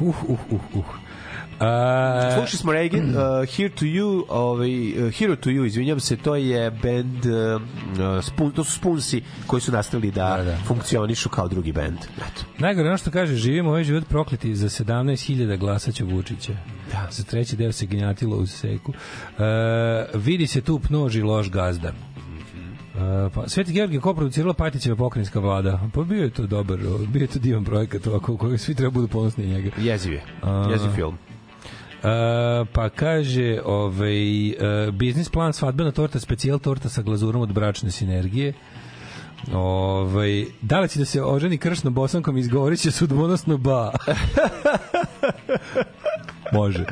uh, 0.00 0.22
uh, 0.28 0.38
uh, 0.50 0.60
uh. 0.74 0.84
A, 1.60 2.30
Slušali 2.34 2.58
smo 2.58 2.72
Reagan, 2.72 3.10
uh, 3.10 3.16
Here 3.56 3.68
to 3.68 3.84
You, 3.84 4.24
ovaj, 4.28 5.06
uh, 5.06 5.14
Hero 5.14 5.36
to 5.36 5.50
You, 5.50 5.66
izvinjam 5.66 6.00
se, 6.00 6.16
to 6.16 6.34
je 6.34 6.70
band, 6.70 7.26
uh, 7.26 7.62
uh, 8.16 8.24
spun, 8.24 8.52
to 8.52 8.64
su 8.64 8.72
Spunsi 8.72 9.22
koji 9.46 9.60
su 9.60 9.72
nastavili 9.72 10.10
da, 10.10 10.36
da, 10.36 10.44
da. 10.44 10.56
funkcionišu 10.66 11.28
kao 11.28 11.48
drugi 11.48 11.72
band. 11.72 11.98
Eto. 12.16 12.44
Najgore 12.58 12.88
ono 12.88 12.98
što 12.98 13.10
kaže, 13.10 13.34
živimo 13.34 13.70
ovaj 13.70 13.84
život 13.84 14.04
prokleti 14.08 14.56
za 14.56 14.68
17.000 14.68 15.58
glasaća 15.58 16.04
Vučića. 16.04 16.52
Da. 16.92 17.08
Za 17.10 17.24
treći 17.24 17.56
deo 17.56 17.72
se 17.72 17.86
ginjatilo 17.86 18.36
u 18.36 18.46
seku. 18.46 18.92
Uh, 18.92 19.44
vidi 20.14 20.46
se 20.46 20.60
tu 20.60 20.78
pnoži 20.78 21.22
loš 21.22 21.50
gazda. 21.50 21.92
Uh, 22.94 23.00
pa, 23.34 23.48
Sveti 23.48 23.72
Georgij 23.72 24.00
ko 24.00 24.14
producirala 24.14 24.54
Pajtićeva 24.54 24.96
pokrajinska 24.96 25.40
vlada? 25.40 25.80
Pa 25.94 26.02
bio 26.02 26.22
je 26.22 26.30
to 26.30 26.46
dobar, 26.46 26.78
bio 27.08 27.20
je 27.20 27.26
to 27.26 27.38
divan 27.38 27.64
projekat 27.64 28.06
ovako, 28.06 28.36
koji 28.36 28.58
svi 28.58 28.74
treba 28.74 28.90
budu 28.90 29.08
ponosni 29.08 29.46
njega. 29.46 29.70
Jeziv 29.78 30.12
je, 30.12 30.22
A, 30.42 30.68
jeziv 30.72 30.90
film. 30.94 31.14
Uh, 31.14 31.18
pa 32.72 32.88
kaže 32.88 33.60
ovaj, 33.64 34.50
uh, 34.50 34.94
biznis 34.94 35.28
plan 35.28 35.52
svadbena 35.52 35.90
torta, 35.90 36.20
specijal 36.20 36.58
torta 36.58 36.88
sa 36.88 37.02
glazurom 37.02 37.42
od 37.42 37.52
bračne 37.52 37.90
sinergije. 37.90 38.52
Ovaj, 39.52 40.44
da 40.62 40.80
li 40.80 40.88
će 40.88 40.98
da 40.98 41.04
se 41.04 41.22
oženi 41.22 41.58
kršnom 41.58 41.94
bosankom 41.94 42.36
izgovorit 42.36 42.80
će 42.80 42.90
sudbonosno 42.90 43.56
ba. 43.56 43.90
Može. 46.52 46.84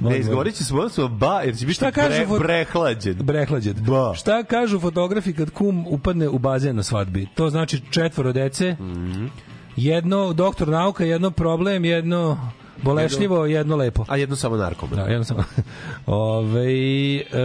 Ne, 0.00 0.18
izgovorit 0.18 0.54
se 0.54 0.74
odnosno 0.74 1.08
ba, 1.08 1.40
jer 1.40 1.56
će 1.56 1.66
biti 1.66 1.74
Šta 1.74 1.90
kažu 1.92 2.08
bre, 2.10 2.26
fot- 2.26 2.38
brehlađen. 2.38 3.14
Brehlađen. 3.14 3.74
Ba. 3.78 4.14
Šta 4.14 4.42
kažu 4.42 4.80
fotografi 4.80 5.32
kad 5.32 5.50
kum 5.50 5.86
upadne 5.88 6.28
u 6.28 6.38
bazen 6.38 6.76
na 6.76 6.82
svadbi? 6.82 7.26
To 7.26 7.50
znači 7.50 7.80
četvoro 7.90 8.32
dece, 8.32 8.72
Mhm. 8.72 9.26
jedno 9.76 10.32
doktor 10.32 10.68
nauka, 10.68 11.04
jedno 11.04 11.30
problem, 11.30 11.84
jedno 11.84 12.50
bolešljivo, 12.78 13.46
jedno 13.46 13.76
lepo. 13.76 14.04
A 14.08 14.16
jedno 14.16 14.36
samo 14.36 14.56
narkoman. 14.56 14.96
Da, 14.96 15.02
jedno 15.02 15.24
samo. 15.24 15.44
Ove, 16.06 16.64
e, 17.16 17.40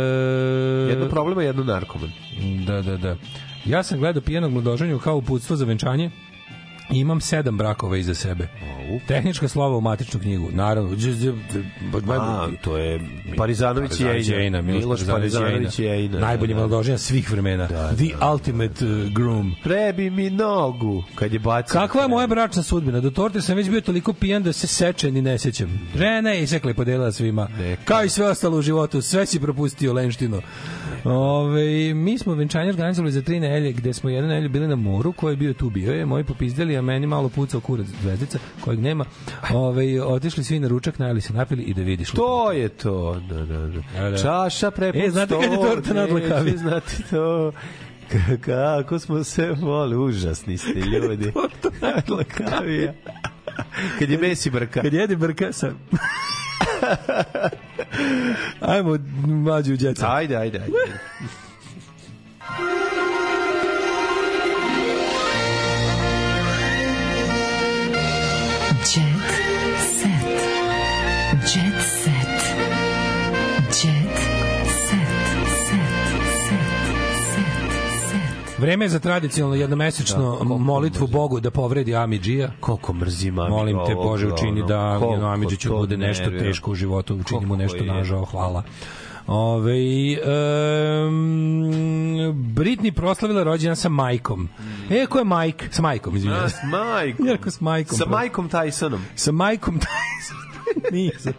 Jedno 0.89 1.09
problema, 1.09 1.43
jedno 1.43 1.63
narkoman. 1.63 2.11
Da, 2.65 2.81
da, 2.81 2.97
da. 2.97 3.15
Ja 3.65 3.83
sam 3.83 3.99
gledao 3.99 4.21
pijenog 4.21 4.51
mladoženju 4.51 4.99
kao 4.99 5.15
uputstvo 5.15 5.55
za 5.55 5.65
venčanje 5.65 6.11
imam 6.91 7.21
sedam 7.21 7.57
brakova 7.57 7.97
iza 7.97 8.15
sebe. 8.15 8.47
Tehnička 9.07 9.47
slova 9.47 9.77
u 9.77 9.81
matičnu 9.81 10.19
knjigu. 10.19 10.49
Naravno. 10.51 10.89
dž- 10.91 11.13
dž- 11.13 11.35
dž- 11.93 12.19
A, 12.19 12.47
to 12.61 12.77
je 12.77 12.99
Parizanović 13.37 13.99
i 13.99 14.33
Ejna. 14.33 14.61
Miloš 14.61 14.99
Parizanović 15.07 15.79
i 15.79 15.85
Ejna. 15.85 16.19
Najbolji 16.19 16.53
Da, 16.53 16.59
da. 16.59 16.67
mladoženja 16.67 16.97
svih 16.97 17.31
vremena. 17.31 17.67
The 17.67 18.25
ultimate 18.33 18.85
uh, 18.85 19.13
groom. 19.13 19.55
Prebi 19.63 20.09
mi 20.09 20.29
nogu 20.29 21.03
kad 21.15 21.33
je 21.33 21.39
bacio. 21.39 21.73
Kakva 21.73 22.01
je 22.01 22.07
moja 22.07 22.27
bračna 22.27 22.63
sudbina? 22.63 22.99
Do 22.99 23.09
torte 23.09 23.41
sam 23.41 23.55
već 23.57 23.69
bio 23.69 23.81
toliko 23.81 24.13
pijan 24.13 24.43
da 24.43 24.53
se 24.53 24.67
seče 24.67 25.11
ni 25.11 25.21
ne 25.21 25.37
sećam. 25.37 25.89
Žena 25.97 26.29
je 26.29 26.43
isekla 26.43 26.71
i 26.71 26.73
podelila 26.73 27.11
svima. 27.11 27.47
Kao 27.85 28.03
i 28.03 28.09
sve 28.09 28.25
ostalo 28.25 28.57
u 28.57 28.61
životu, 28.61 29.01
sve 29.01 29.25
si 29.25 29.39
propustio 29.39 29.93
lenštino. 29.93 30.41
Ove, 31.05 31.93
mi 31.93 32.17
smo 32.17 32.33
venčanje 32.33 32.69
organizovali 32.69 33.11
za 33.11 33.21
tri 33.21 33.39
nedelje, 33.39 33.71
gde 33.71 33.93
smo 33.93 34.09
jednu 34.09 34.29
nedelju 34.29 34.49
bili 34.49 34.67
na 34.67 34.75
moru, 34.75 35.11
ko 35.11 35.29
je 35.29 35.35
bio 35.35 35.53
tu 35.53 35.69
bio 35.69 35.93
je, 35.93 36.05
moji 36.05 36.23
popizdeli, 36.23 36.77
a 36.77 36.81
meni 36.81 37.07
malo 37.07 37.29
pucao 37.29 37.61
kurac 37.61 37.87
zvezdica, 38.01 38.39
kojeg 38.61 38.79
nema. 38.79 39.05
Ove, 39.53 40.01
otišli 40.01 40.43
svi 40.43 40.59
na 40.59 40.67
ručak, 40.67 40.99
najeli 40.99 41.21
se, 41.21 41.33
napili 41.33 41.63
i 41.63 41.73
da 41.73 41.81
vidiš. 41.81 42.11
To 42.11 42.51
je 42.51 42.69
to, 42.69 43.21
da, 43.29 43.45
da, 43.45 43.57
da. 43.57 43.67
Da, 43.97 44.09
da. 44.09 44.17
Čaša 44.17 44.71
prepun 44.71 45.01
E, 45.01 45.09
znate 45.09 45.35
kad 45.41 45.51
je 45.51 45.57
torta 45.57 45.93
na 45.93 46.07
dlakavi? 46.07 46.45
neće 46.51 46.57
Znate 46.63 46.93
to. 47.09 47.51
Kako 48.41 48.99
smo 48.99 49.23
se 49.23 49.51
voli, 49.51 49.97
užasni 49.97 50.57
ste 50.57 50.79
ljudi. 50.79 51.31
Dlakavija. 52.07 52.93
Kad 53.99 54.09
je 54.09 54.17
Messi 54.17 54.49
brka. 54.49 54.81
Kad 54.81 54.93
jede 54.93 55.15
brka 55.15 55.53
sa... 55.53 55.71
Ajmo, 58.61 58.97
mađu 59.27 59.73
u 59.73 59.77
djeca. 59.77 60.13
Ajde, 60.13 60.35
ajde, 60.35 60.59
ajde. 60.59 60.73
Jet 68.95 69.07
set. 69.99 70.41
Jet 71.55 71.81
set. 72.03 72.12
Vreme 78.63 78.85
je 78.85 78.89
za 78.89 78.99
tradicionalno 78.99 79.55
jednomesečno 79.55 80.39
molitvu 80.43 81.07
Bogu 81.07 81.39
da 81.39 81.51
povredi 81.51 81.95
Amidžija. 81.95 82.51
Koliko 82.59 82.93
mrzim 82.93 83.39
Amidžija 83.39 83.57
Molim 83.57 83.77
te 83.87 83.95
Bože 83.95 84.27
učini 84.27 84.63
da 84.67 84.99
jedno 85.11 85.27
Amidžiću 85.27 85.69
bude 85.69 85.97
nešto 85.97 86.23
nervira. 86.23 86.45
teško 86.45 86.71
u 86.71 86.75
životu, 86.75 87.15
učini 87.15 87.45
mu 87.45 87.55
nešto 87.55 87.83
nažao, 87.83 88.25
hvala. 88.25 88.63
Ove, 89.27 89.73
um, 91.03 91.63
Britney 92.55 92.91
proslavila 92.91 93.43
rođena 93.43 93.75
sa 93.75 93.89
majkom. 93.89 94.49
E, 94.91 95.05
ko 95.05 95.19
je 95.19 95.25
Mike? 95.25 95.67
Sa 95.71 95.81
majkom, 95.81 96.15
izvinjam. 96.15 96.49
s 96.49 96.55
majkom. 96.63 97.25
Ja 97.27 97.33
rekao 97.33 97.51
s 97.51 97.61
majkom. 97.61 97.97
Sa 97.97 98.05
Majkom 98.05 98.49
Tysonom. 98.49 98.99
Sa 99.15 99.31
Majkom 99.31 99.79
Tyson. 99.85 100.42
Nisam. 100.91 101.33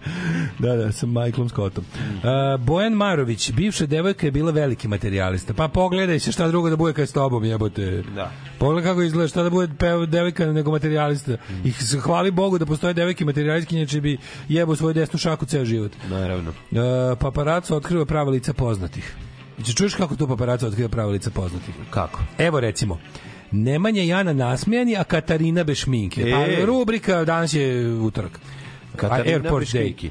Da, 0.58 0.76
da, 0.76 0.92
sa 0.92 1.06
Michaelom 1.06 1.48
Scottom. 1.48 1.84
Uh, 1.84 2.60
Bojan 2.60 2.92
Marović, 2.92 3.52
bivša 3.52 3.86
devojka 3.86 4.26
je 4.26 4.30
bila 4.30 4.52
veliki 4.52 4.88
materijalista. 4.88 5.54
Pa 5.54 5.68
pogledaj 5.68 6.18
se 6.18 6.32
šta 6.32 6.48
drugo 6.48 6.70
da 6.70 6.76
bude 6.76 6.92
kad 6.92 7.08
s 7.08 7.12
tobom, 7.12 7.44
jebote. 7.44 8.02
Da. 8.14 8.30
Pogledaj 8.58 8.84
kako 8.84 9.02
izgleda, 9.02 9.28
šta 9.28 9.42
da 9.42 9.50
bude 9.50 9.72
peo 9.78 10.06
devojka 10.06 10.46
nego 10.46 10.70
materijalista. 10.70 11.36
I 11.64 11.70
s- 11.72 11.94
hvali 11.94 12.30
Bogu 12.30 12.58
da 12.58 12.66
postoje 12.66 12.94
devojke 12.94 13.24
materijalistke, 13.24 13.76
inače 13.76 14.00
bi 14.00 14.18
jebo 14.48 14.76
svoju 14.76 14.94
desnu 14.94 15.18
šaku 15.18 15.46
ceo 15.46 15.64
život. 15.64 15.92
Naravno. 16.10 16.50
Uh, 16.50 16.76
paparaco 17.20 17.76
otkriva 17.76 18.04
prava 18.04 18.30
lica 18.30 18.52
poznatih. 18.52 19.14
Znači, 19.56 19.74
čuješ 19.74 19.94
kako 19.94 20.16
to 20.16 20.26
paparaco 20.26 20.66
otkriva 20.66 20.88
prava 20.88 21.10
lica 21.10 21.30
poznatih? 21.30 21.74
Kako? 21.90 22.20
Evo 22.38 22.60
recimo, 22.60 22.98
Nemanja 23.50 24.02
i 24.02 24.08
Jana 24.08 24.32
nasmejani, 24.32 24.96
a 24.96 25.04
Katarina 25.04 25.64
bez 25.64 25.76
šminke. 25.78 26.22
E. 26.22 26.30
Pa, 26.30 26.64
rubrika, 26.66 27.24
danas 27.24 27.54
je 27.54 27.92
utorak. 27.92 28.40
Katarina 28.96 29.30
A, 29.30 29.32
Airport 29.32 29.68
šminke. 29.68 30.10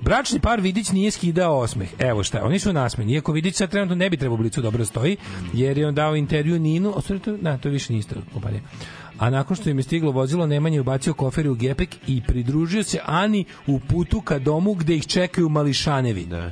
Bračni 0.00 0.40
par 0.40 0.60
Vidić 0.60 0.90
nije 0.90 1.10
skidao 1.10 1.58
osmeh. 1.58 1.88
Evo 1.98 2.22
šta, 2.22 2.44
oni 2.44 2.58
su 2.58 2.72
nasmeni. 2.72 3.12
Iako 3.12 3.32
Vidić 3.32 3.54
sad 3.54 3.70
trenutno 3.70 3.94
ne 3.94 4.10
bi 4.10 4.16
trebao 4.16 4.36
blicu 4.36 4.62
dobro 4.62 4.78
da 4.78 4.84
stoji, 4.84 5.16
jer 5.52 5.78
je 5.78 5.88
on 5.88 5.94
dao 5.94 6.16
intervju 6.16 6.58
Ninu, 6.58 6.92
a 6.96 7.00
stvari 7.00 7.20
to, 7.20 7.36
na, 7.40 7.58
to 7.58 7.68
više 7.68 7.92
nije 7.92 8.00
isto 8.00 8.14
kompanija. 8.32 8.60
A 9.18 9.30
nakon 9.30 9.56
što 9.56 9.70
im 9.70 9.78
je 9.78 9.82
stiglo 9.82 10.10
vozilo, 10.10 10.46
Nemanja 10.46 10.74
je 10.74 10.80
ubacio 10.80 11.14
kofer 11.14 11.48
u 11.48 11.54
gepek 11.54 11.96
i 12.06 12.22
pridružio 12.26 12.82
se 12.82 13.00
Ani 13.04 13.44
u 13.66 13.80
putu 13.80 14.20
ka 14.20 14.38
domu 14.38 14.74
gde 14.74 14.94
ih 14.94 15.06
čekaju 15.06 15.48
mališanevi. 15.48 16.24
Da. 16.24 16.50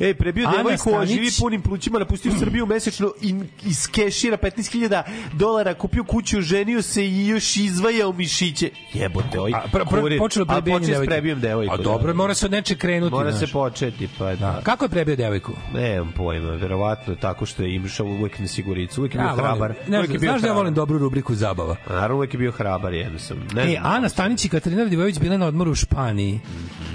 Ej, 0.00 0.14
prebio 0.14 0.48
Ana 0.48 0.56
devojku, 0.56 0.90
Stanić- 0.90 1.08
živi 1.08 1.28
punim 1.40 1.62
plućima, 1.62 1.98
napustio 1.98 2.32
Srbiju 2.38 2.66
mesečno 2.66 3.12
i 3.22 3.34
iz 3.64 3.86
kešira 3.88 4.36
15.000 4.36 5.02
dolara, 5.32 5.74
kupio 5.74 6.04
kuću, 6.04 6.40
ženio 6.40 6.82
se 6.82 7.06
i 7.06 7.26
još 7.26 7.56
izvajao 7.56 8.12
mišiće. 8.12 8.70
Jebote, 8.94 9.40
ovaj 9.40 9.52
A, 9.54 9.60
pr, 9.62 9.78
pr, 9.80 10.00
kurir. 10.00 10.18
počelo 10.18 10.46
prebijanje 10.46 10.86
devojke. 10.86 11.10
prebijom 11.10 11.40
devojku. 11.40 11.74
A 11.74 11.76
da. 11.76 11.82
dobro, 11.82 12.14
mora 12.14 12.34
se 12.34 12.46
od 12.46 12.52
neče 12.52 12.74
krenuti. 12.76 13.12
Mora 13.12 13.30
znaš. 13.32 13.40
se 13.40 13.52
početi, 13.52 14.08
pa 14.18 14.34
da. 14.34 14.60
Kako 14.62 14.84
je 14.84 14.88
prebio 14.88 15.16
devojku? 15.16 15.52
Nemam 15.74 16.12
pojma, 16.12 16.50
verovatno 16.50 17.14
tako 17.14 17.46
što 17.46 17.62
je 17.62 17.74
imšao 17.74 18.06
uvek 18.06 18.38
na 18.38 18.46
siguricu, 18.46 19.00
uvek 19.00 19.14
je 19.14 19.18
bio 19.18 19.26
Ja, 19.26 19.34
hrabar. 19.34 19.74
Ne, 19.88 19.98
uvek 19.98 20.10
je 20.10 20.18
bio 20.18 20.30
znaš 20.30 20.40
da 20.42 20.46
ja 20.46 20.52
volim 20.52 20.74
dobru 20.74 20.98
rubriku 20.98 21.34
zabava. 21.34 21.76
A 21.86 21.92
naravno 21.92 22.16
uvek 22.16 22.34
je 22.34 22.38
bio 22.38 22.52
hrabar, 22.52 22.92
jednostavno. 22.94 23.42
Ne 23.54 23.72
E. 23.72 23.76
Ana 23.82 24.08
Stanić 24.08 24.44
i 24.44 24.48
Katarina 24.48 24.82
Radivojević 24.82 25.18
bile 25.18 25.38
na 25.38 25.46
odmoru 25.46 25.70
u 25.70 25.74
Španiji. 25.74 26.40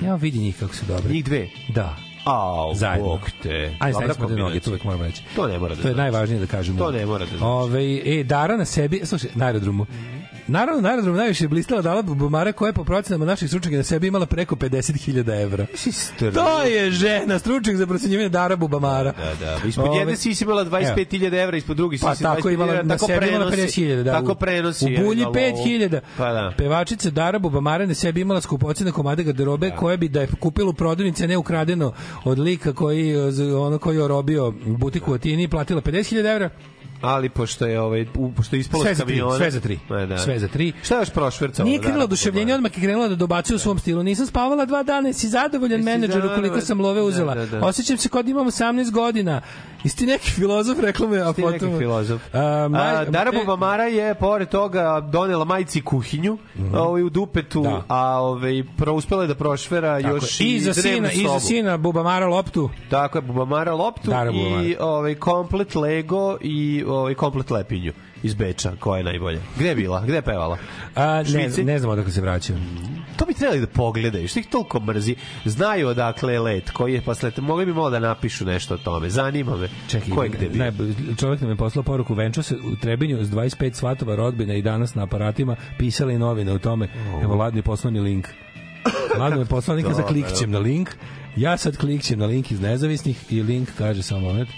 Ja 0.01 0.16
vidi 0.16 0.40
njih 0.40 0.58
kako 0.59 0.75
su 0.75 0.85
dobri. 0.85 1.14
Njih 1.14 1.25
dve? 1.25 1.48
Da. 1.69 1.98
Au, 2.26 2.74
Zajedno. 2.74 3.06
bog 3.06 3.20
te. 3.44 3.70
Dobra 3.82 4.14
stavimo 4.14 4.28
te 4.28 4.42
noge, 4.42 4.60
to 4.60 4.70
uvek 4.70 4.84
moramo 4.84 5.04
reći. 5.04 5.22
To 5.36 5.48
ne 5.48 5.60
mora 5.60 5.76
da 5.76 5.82
To 5.82 5.88
je 5.88 5.94
znači. 5.94 5.98
najvažnije 6.02 6.40
da 6.40 6.48
kažemo. 6.48 6.80
To 6.80 6.92
ne 6.92 7.06
mora 7.06 7.26
da 7.26 7.30
znači. 7.30 7.44
Ove, 7.44 7.82
e, 8.20 8.24
Dara 8.24 8.58
na 8.58 8.66
sebi, 8.66 9.02
slušaj, 9.04 9.30
na 9.36 9.45
aerodromu. 9.45 9.86
Naravno, 10.48 10.82
na 10.82 10.90
aerodromu 10.90 11.17
najviše 11.17 11.43
je 11.43 11.48
blistala 11.48 11.82
dala 11.82 12.01
bubamara 12.01 12.51
koja 12.51 12.69
je 12.69 12.74
po 12.74 12.83
procenama 12.83 13.25
naših 13.25 13.48
stručnjaka 13.48 13.77
na 13.77 13.83
sebi 13.83 14.07
imala 14.07 14.25
preko 14.25 14.56
50.000 14.56 15.41
evra. 15.41 15.65
To 16.33 16.64
je 16.64 16.91
žena, 16.91 17.40
stručnjak 17.40 17.75
za 17.77 17.88
procenjivanje 17.88 18.30
Dara 18.30 18.56
Bubamara. 18.56 19.11
Da, 19.11 19.45
da. 19.45 19.67
Ispod 19.67 19.88
Ove, 19.88 19.98
jedne 19.98 20.15
si 20.15 20.43
imala 20.43 20.65
25.000 20.65 21.43
evra, 21.43 21.57
ispod 21.57 21.77
drugi 21.77 21.98
si 21.98 22.03
Pa 22.03 22.15
tako 22.15 22.49
imala, 22.49 22.83
na 22.83 22.95
tako 22.95 23.06
sebi 23.06 23.27
imala 23.27 23.51
prenosi. 23.51 23.82
50.000, 23.82 24.03
da. 24.03 24.11
Tako 24.11 24.35
prenosi. 24.35 24.85
U 24.85 25.03
bulji 25.03 25.22
na 25.22 25.27
lovu. 25.27 25.35
5.000. 25.38 25.99
Pa 26.17 26.33
da. 26.33 26.53
Pevačica 26.57 27.09
Dara 27.09 27.40
Bubamara 27.40 27.85
na 27.85 27.93
sebi 27.93 28.22
imala 28.22 28.41
skupocene 28.41 28.91
komade 28.91 29.24
garderobe 29.24 29.72
koje 29.72 29.98
bi 29.98 30.09
da 30.09 30.22
je 30.22 30.27
kupila 30.40 30.69
u 30.69 30.74
prodavnici, 30.74 31.24
a 31.24 31.27
ne 31.27 31.38
ukradeno 31.38 31.93
od 32.24 32.40
lika 32.40 32.74
koji, 32.74 33.17
ono 33.56 33.77
koji 33.77 33.95
je 33.95 34.03
orobio 34.03 34.53
butiku 34.65 35.11
u 35.11 35.15
Atini, 35.15 35.48
platila 35.48 35.82
50.000 35.82 36.33
evra. 36.35 36.49
Ali 37.01 37.30
pošto 37.30 37.65
je 37.65 37.80
ovaj 37.82 38.06
pošto 38.35 38.56
je 38.56 38.59
ispalo 38.59 38.83
Sve 38.83 38.95
za 38.95 39.06
tri, 39.06 39.22
sve 39.38 39.51
za 39.51 39.59
tri. 39.59 39.80
E, 40.03 40.06
da. 40.06 40.17
Sve 40.17 40.40
za 40.40 40.48
tri. 40.48 40.74
Šta 40.83 40.99
još 40.99 41.09
prošvercalo? 41.09 41.69
Nije 41.69 41.80
da, 41.80 42.03
oduševljenje, 42.03 42.53
odmah 42.53 42.77
je 42.77 42.82
krenula 42.82 43.07
da 43.07 43.15
dobacuje 43.15 43.56
u 43.56 43.59
svom 43.59 43.80
stilu. 43.80 44.03
Nisam 44.03 44.25
spavala 44.25 44.65
dva 44.65 44.83
dana, 44.83 45.09
jesi 45.09 45.30
zadovoljan 45.30 45.83
menadžeru 45.83 46.30
koliko 46.35 46.61
sam 46.61 46.82
love 46.82 47.01
uzela. 47.01 47.35
Da, 47.35 47.45
da, 47.45 47.59
da. 47.59 47.65
Osjećam 47.65 47.98
se 47.98 48.09
kao 48.09 48.24
da 48.24 48.32
imam 48.32 48.48
18 48.48 48.91
godina. 48.91 49.41
Jesi 49.86 49.98
ti 49.98 50.06
neki 50.06 50.32
filozof, 50.32 50.80
rekla 50.80 51.08
me, 51.08 51.22
a 51.22 51.34
Ti 51.34 51.42
neki 51.42 51.60
potom... 51.60 51.78
filozof. 51.80 52.22
A, 52.34 52.38
maj- 52.70 53.02
A, 53.02 53.06
Dara 53.06 53.32
Bubamara 53.32 53.84
je 53.84 54.16
pored 54.16 54.50
toga 54.50 55.00
donela 55.02 55.46
majici 55.46 55.82
kuhinju 55.82 56.38
ovaj, 56.74 57.04
u 57.04 57.10
dupetu. 57.10 57.62
Da. 57.62 57.84
a 57.88 58.22
ovaj, 58.22 58.64
pro, 58.78 58.94
uspela 58.94 59.22
je 59.22 59.28
da 59.28 59.36
prošvera 59.36 60.02
tako 60.02 60.16
još 60.16 60.42
i, 60.42 60.46
I 60.46 60.60
za 60.60 60.74
sina, 60.74 61.12
i 61.12 61.18
za 61.18 61.28
sobu. 61.28 61.40
sina 61.40 61.78
Bubamara 61.78 62.28
loptu. 62.28 62.70
Tako 62.90 63.18
je, 63.18 63.22
Bubamara 63.22 63.74
loptu 63.74 64.10
Dara 64.10 64.32
i 64.32 64.76
ovaj, 64.80 65.16
komplet 65.16 65.76
Lego 65.76 66.38
i 66.42 66.84
ovaj, 66.88 67.14
komplet 67.14 67.52
lepinju 67.52 67.94
iz 68.24 68.34
Beča, 68.34 68.72
koja 68.80 68.98
je 68.98 69.04
najbolja. 69.04 69.40
Gde 69.56 69.68
je 69.68 69.76
bila? 69.76 70.02
Gde 70.02 70.16
je 70.16 70.22
pevala? 70.22 70.58
A, 70.96 71.24
ne, 71.24 71.64
ne 71.64 71.80
znam 71.80 71.92
odakle 71.92 72.12
se 72.12 72.22
vraćaju. 72.22 72.60
To 73.26 73.28
bi 73.28 73.34
trebali 73.34 73.60
da 73.60 73.68
pogledaju, 73.68 74.28
što 74.28 74.40
ih 74.40 74.48
toliko 74.48 74.80
mrzi. 74.80 75.16
Znaju 75.45 75.88
odakle 75.88 76.34
je 76.34 76.40
let, 76.40 76.70
koji 76.70 76.94
je 76.94 77.02
posle, 77.02 77.32
mogli 77.38 77.66
bi 77.66 77.74
malo 77.74 77.90
da 77.90 78.00
napišu 78.00 78.45
nešto 78.45 78.74
o 78.74 78.78
tome. 78.78 79.10
Zanima 79.10 79.58
me. 79.58 79.70
Čekaj, 79.88 80.10
ko 80.10 80.24
je 80.24 80.30
gde 80.30 80.50
bio? 80.50 80.64
ne, 80.64 80.72
čovjek 81.18 81.42
nam 81.42 81.50
je 81.50 81.56
poslao 81.56 81.84
poruku 81.84 82.14
venčao 82.14 82.44
se 82.44 82.56
u 82.56 82.76
Trebinju 82.76 83.26
s 83.26 83.30
25 83.30 83.74
svatova 83.74 84.16
rodbina 84.16 84.54
i 84.54 84.62
danas 84.62 84.95
na 84.95 85.04
aparatima 85.04 85.56
pisali 85.78 86.20
novine 86.20 86.52
o 86.52 86.60
tome. 86.60 86.88
Evo, 87.24 87.36
Ladno 87.36 87.60
je 87.60 87.64
poslao 87.64 87.92
mi 87.92 88.00
link. 88.00 88.28
Ladno 89.20 89.40
je 89.40 89.45
poslao 89.45 89.76
link, 89.76 89.88
za 89.88 90.02
Dobro. 90.02 90.08
klikćem 90.14 90.52
na 90.52 90.60
link. 90.60 90.90
Ja 91.36 91.58
sad 91.58 91.78
klikćem 91.78 92.20
na 92.20 92.26
link 92.26 92.52
iz 92.52 92.62
nezavisnih 92.62 93.34
i 93.34 93.44
link 93.44 93.70
kaže 93.78 94.04
samo 94.04 94.22
moment. 94.22 94.50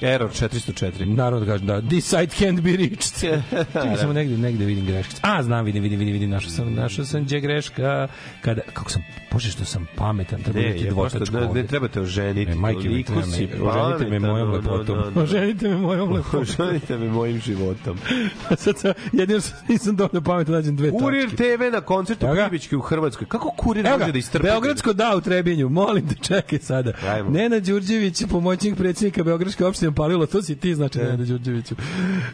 Error 0.00 0.30
404. 0.30 1.04
Naravno 1.04 1.40
da 1.40 1.52
kaže 1.52 1.64
da 1.64 1.80
this 1.80 2.04
site 2.04 2.44
can't 2.44 2.60
be 2.60 2.70
reached. 2.76 3.20
Čekaj, 3.82 3.96
samo 4.00 4.12
negde, 4.12 4.38
negde 4.38 4.64
vidim 4.64 4.86
greškice. 4.86 5.20
A, 5.24 5.42
znam, 5.42 5.64
vidim, 5.64 5.82
vidim, 5.82 5.98
vidim, 5.98 6.12
vidim, 6.12 6.30
našao 6.30 6.50
sam, 6.50 6.74
našao 6.74 7.04
sam 7.04 7.24
gdje 7.24 7.40
greška. 7.40 8.08
Kada, 8.40 8.60
kako 8.72 8.90
sam, 8.90 9.02
bože 9.32 9.50
što 9.50 9.64
sam 9.64 9.86
pametan, 9.96 10.42
treba 10.42 10.60
Ne, 10.60 10.68
biti 10.72 10.88
dvotačko 10.88 11.18
pošto, 11.18 11.54
ne, 11.54 11.62
ne 11.62 11.66
trebate 11.66 12.00
oženiti. 12.00 12.52
E, 12.52 12.54
majke 12.54 12.88
mi, 12.88 13.04
treba 13.04 13.20
me- 13.20 13.70
oženite 13.70 14.10
me 14.10 14.18
mojom 14.18 14.48
no, 14.50 14.60
no, 14.60 14.72
lepotom. 14.72 14.98
no, 14.98 15.10
no. 15.14 15.22
Oženite 15.22 15.68
me 15.68 15.76
mojom 15.76 16.12
lepotom. 16.12 16.40
Oženite 16.40 16.98
me 16.98 17.08
mojim 17.08 17.40
životom. 17.40 17.98
Sad 18.56 18.78
sam, 18.78 18.92
jedino 19.12 19.40
što 19.40 19.52
nisam 19.68 19.96
dovoljno 19.96 20.20
pametan, 20.24 20.54
nađem 20.54 20.76
dve 20.76 20.90
Kurir 20.90 21.30
tačke. 21.30 21.36
TV 21.36 21.72
na 21.72 21.80
koncertu. 21.80 22.26
Pribićke 22.34 22.76
u 22.76 22.80
Hrvatskoj. 22.80 23.26
Kako 23.26 23.50
kurir 23.50 23.86
može 23.98 24.12
da 24.12 24.18
istrpi? 24.18 24.46
Beogradsko 24.46 24.92
da 24.92 25.16
u 25.16 25.20
Trebinju, 25.20 25.68
molim 25.68 26.08
te, 26.08 26.14
čekaj 26.22 26.58
sada. 26.58 26.92
Nena 27.28 27.58
Đurđević, 27.60 28.22
pomoćnik 28.30 28.76
predsjednika 28.76 29.24
Beogradske 29.24 29.66
opštine 29.66 29.89
Palilo, 29.92 30.26
to 30.26 30.42
si 30.42 30.56
ti, 30.56 30.74
znači 30.74 30.98
Nena 30.98 31.16
Đurđeviću. 31.16 31.74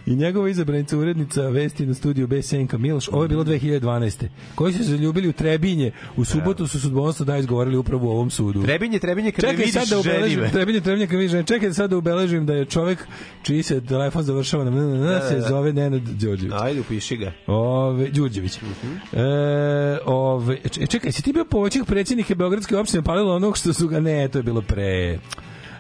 I 0.07 0.17
njegova 0.17 0.49
izabranica 0.49 0.99
urednica 0.99 1.43
vesti 1.43 1.87
na 1.87 1.95
studiju 1.95 2.27
B. 2.27 2.43
Senka 2.43 2.79
Miloš, 2.79 3.09
ovo 3.09 3.23
je 3.23 3.29
bilo 3.29 3.45
2012. 3.45 4.27
Koji 4.55 4.73
su 4.73 4.79
se 4.79 4.85
zaljubili 4.85 5.29
u 5.29 5.33
Trebinje, 5.33 5.93
u 6.17 6.25
subotu 6.25 6.67
su 6.67 6.81
sudbonosno 6.81 7.25
da 7.25 7.37
izgovorili 7.37 7.77
upravo 7.77 8.07
u 8.07 8.11
ovom 8.11 8.31
sudu. 8.31 8.63
Trebinje, 8.63 8.99
trebinje, 8.99 9.33
kad 9.33 9.45
me 9.45 9.51
Čekaj 9.51 9.67
vidiš, 9.67 9.91
da 9.91 9.97
me. 10.37 10.51
trebinje, 10.51 10.81
trebinje, 10.81 11.07
kad 11.07 11.17
vidiš 11.17 11.31
žene. 11.31 11.43
Čekaj 11.45 11.73
sad 11.73 11.91
da 11.91 11.97
ubeležim 11.97 12.47
da 12.47 12.55
je 12.55 12.65
čovek 12.65 13.07
čiji 13.43 13.63
se 13.63 13.81
telefon 13.81 14.23
završava 14.23 14.65
na 14.65 14.71
se 15.21 15.35
Da, 15.35 15.41
da. 15.41 15.49
zove 15.49 15.73
Nenad 15.73 16.03
Đorđević. 16.03 16.55
Ajde, 16.61 16.81
upiši 16.81 17.17
ga. 17.17 17.33
Ove, 17.47 18.09
Đurđević. 18.09 18.61
Mhm. 18.63 18.93
E, 19.13 19.25
ove, 20.07 20.57
č- 20.71 20.87
čekaj, 20.87 21.13
si 21.13 21.23
ti 21.23 21.33
bio 21.33 21.45
pomoćnik 21.45 21.85
predsjednika 21.87 22.35
Beogradske 22.35 22.77
opštine 22.77 23.03
palilo 23.03 23.37
onog 23.37 23.59
što 23.59 23.73
su 23.73 23.89
ga... 23.89 24.01
Ne, 24.01 24.29
to 24.29 24.39
je 24.39 24.43
bilo 24.43 24.63
pre... 24.63 25.19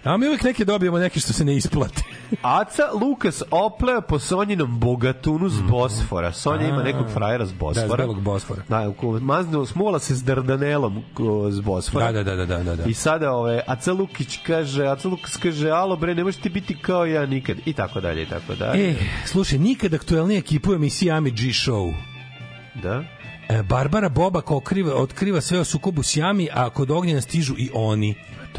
A 0.07 0.17
mi 0.17 0.27
uvijek 0.27 0.43
neke 0.43 0.65
dobijemo 0.65 0.99
neke 0.99 1.21
što 1.21 1.33
se 1.33 1.45
ne 1.45 1.57
isplate. 1.57 2.03
Aca 2.43 2.83
Lukas 3.01 3.43
opleo 3.51 4.01
po 4.01 4.19
Sonjinom 4.19 4.79
bogatunu 4.81 5.49
s 5.49 5.61
Bosfora. 5.61 6.33
Sonja 6.33 6.69
ima 6.69 6.83
nekog 6.83 7.07
frajera 7.13 7.47
s 7.47 7.53
Bosfora. 7.53 7.87
Da, 7.87 7.95
s 7.95 7.97
belog 7.97 8.21
Bosfora. 8.21 8.63
Da, 8.69 8.93
maznuo 9.21 9.67
smula 9.67 9.99
se 9.99 10.15
s 10.15 10.25
Dardanelom 10.25 11.03
s 11.51 11.61
Bosfora. 11.61 12.13
Da, 12.13 12.23
da, 12.23 12.37
da, 12.37 12.47
da, 12.47 12.63
da, 12.63 12.77
da. 12.77 12.85
I 12.85 12.95
sada 12.95 13.33
ove, 13.33 13.63
Aca 13.67 13.93
Lukić 13.93 14.39
kaže, 14.47 14.87
Aca 14.87 15.09
Lukas 15.09 15.37
kaže, 15.37 15.71
alo 15.71 15.97
bre, 15.97 16.15
ne 16.15 16.25
možeš 16.25 16.41
ti 16.41 16.49
biti 16.49 16.77
kao 16.83 17.07
ja 17.07 17.27
nikad. 17.27 17.57
I 17.65 17.73
tako 17.73 18.01
dalje, 18.01 18.23
i 18.23 18.27
tako 18.27 18.55
dalje. 18.55 18.91
E, 18.91 18.95
slušaj, 19.25 19.59
nikad 19.59 19.95
aktuelniji 19.95 20.39
ekipu 20.39 20.75
emisije 20.75 21.13
Ami 21.13 21.31
G 21.31 21.37
Show. 21.37 21.95
Da? 22.83 23.05
E, 23.49 23.63
Barbara 23.63 24.09
Bobak 24.09 24.51
otkriva, 24.51 24.95
otkriva 24.95 25.41
sve 25.41 25.61
o 25.61 25.65
sukobu 25.65 26.03
s 26.03 26.17
Jami, 26.17 26.49
a 26.53 26.71
kod 26.71 26.91
ognjena 26.91 27.21
stižu 27.21 27.55
i 27.59 27.71
oni. 27.75 28.15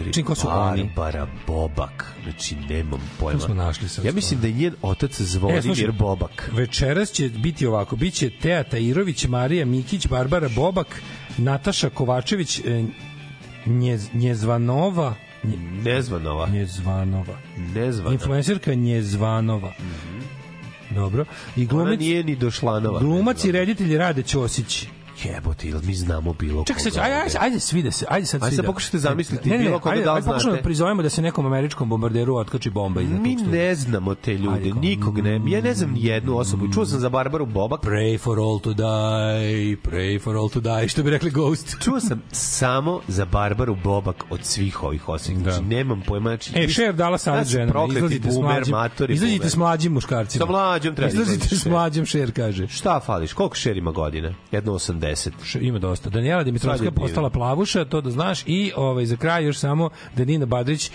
Čim 0.05 0.25
ko 0.25 0.35
su 0.35 0.47
oni? 0.49 0.83
Barbara 0.85 1.27
Bobak. 1.47 2.13
Znači, 2.23 2.55
nemam 2.55 3.09
pojma. 3.19 3.39
To 3.39 3.45
smo 3.45 3.55
našli 3.55 3.89
sad 3.89 4.05
Ja 4.05 4.11
mislim 4.11 4.39
da 4.41 4.47
je 4.47 4.53
njen 4.53 4.73
otac 4.81 5.21
Zvonimir 5.21 5.59
E, 5.59 5.61
slušaj, 5.61 5.87
Bobak. 5.89 6.49
Večeras 6.53 7.11
će 7.11 7.29
biti 7.29 7.65
ovako, 7.65 7.95
biće 7.95 8.29
Teja 8.31 8.63
Tairović, 8.63 9.25
Marija 9.25 9.65
Mikić, 9.65 10.07
Barbara 10.07 10.49
Bobak, 10.49 11.01
Nataša 11.37 11.89
Kovačević, 11.89 12.59
e, 12.59 12.85
Njez, 13.65 14.09
Njezvanova, 14.13 15.15
Nje- 15.43 15.57
Nezvanova. 15.83 16.49
Njezvanova. 16.49 17.37
Nezvanova. 17.57 18.13
Influencerka 18.13 18.73
Njezvanova. 18.73 19.73
Dobro. 20.89 21.25
I 21.55 21.61
Ona 21.61 21.67
glumac, 21.67 21.99
nije 21.99 22.23
ni 22.23 22.35
došla 22.35 22.79
nova. 22.79 22.99
glumac 22.99 23.43
i 23.43 23.51
reditelj 23.51 23.97
Rade 23.97 24.23
Ćosić 24.23 24.87
jebote, 25.25 25.67
ili 25.67 25.81
mi 25.85 25.93
znamo 25.93 26.33
bilo 26.33 26.63
Ček, 26.63 26.77
koga. 26.77 26.89
Čekaj, 26.89 27.03
ajde, 27.03 27.15
ajde, 27.15 27.37
ajde 27.39 27.59
svi 27.59 27.83
da 27.83 27.91
se, 27.91 28.05
ajde 28.09 28.25
sad 28.25 28.41
svi 28.41 28.49
da... 28.49 28.61
Ajde 28.61 28.63
pokušajte 28.63 28.97
zamisliti 28.97 29.49
ne, 29.49 29.57
ne, 29.57 29.63
bilo 29.63 29.79
koga 29.79 29.93
ajde, 29.93 30.03
da 30.03 30.13
li 30.13 30.17
ajde, 30.17 30.23
znate. 30.23 30.49
Ajde 30.49 30.63
prizovemo 30.63 31.01
da 31.01 31.09
se 31.09 31.21
nekom 31.21 31.45
američkom 31.45 31.89
bombarderu 31.89 32.35
otkači 32.35 32.69
bomba 32.69 33.01
iz 33.01 33.09
Mi 33.09 33.35
ne 33.35 33.75
znamo 33.75 34.15
te 34.15 34.33
ljude, 34.33 34.55
ajde, 34.55 34.71
nikog 34.73 35.19
ne. 35.19 35.39
Mm, 35.39 35.47
ja 35.47 35.61
ne 35.61 35.73
znam 35.73 35.93
jednu 35.95 36.37
osobu. 36.37 36.73
Čuo 36.73 36.85
sam 36.85 36.99
za 36.99 37.09
Barbaru 37.09 37.45
Bobak. 37.45 37.81
Pray 37.81 38.19
for 38.19 38.39
all 38.39 38.59
to 38.59 38.73
die, 38.73 39.77
pray 39.83 40.23
for 40.23 40.35
all 40.35 40.49
to 40.49 40.59
die, 40.59 40.87
što 40.87 41.03
bi 41.03 41.09
rekli 41.09 41.31
Ghost. 41.31 41.75
Čuo 41.83 41.99
sam 41.99 42.21
samo 42.31 43.01
za 43.07 43.25
Barbaru 43.25 43.75
Bobak 43.83 44.23
od 44.29 44.39
svih 44.43 44.83
ovih 44.83 45.09
osvih. 45.09 45.37
Da. 45.37 45.51
Znači, 45.51 45.65
nemam 45.65 46.01
pojma. 46.07 46.29
Znači, 46.29 46.51
e, 46.55 46.67
šer 46.67 46.95
dala 46.95 47.17
sad 47.17 47.47
žena. 47.47 47.73
Izlazite 47.89 48.31
s 48.31 48.37
mlađim, 48.37 48.75
izlazite 49.09 49.49
s 49.49 49.55
mlađim 49.55 49.93
muškarcima. 49.93 50.45
Sa 50.45 50.51
mlađim 50.51 50.95
treba. 50.95 51.11
Izlazite 51.11 51.55
s 51.55 51.65
mlađim 51.65 52.05
šer, 52.05 52.31
kaže. 52.33 52.67
Šta 52.67 52.99
fališ? 52.99 53.33
Koliko 53.33 53.55
šer 53.55 53.77
ima 53.77 53.91
godina? 53.91 54.33
1,80. 54.51 55.06
10. 55.11 55.29
Š, 55.43 55.59
ima 55.61 55.79
dosta. 55.79 56.09
Danijela 56.09 56.43
Dimitrovska 56.43 56.91
postala 56.91 57.29
plavuša, 57.29 57.85
to 57.85 58.01
da 58.01 58.11
znaš. 58.11 58.43
I 58.45 58.71
ovaj, 58.75 59.05
za 59.05 59.15
kraj 59.15 59.45
još 59.45 59.57
samo 59.57 59.89
da 60.15 60.25
Nina 60.25 60.45
Badrić 60.45 60.91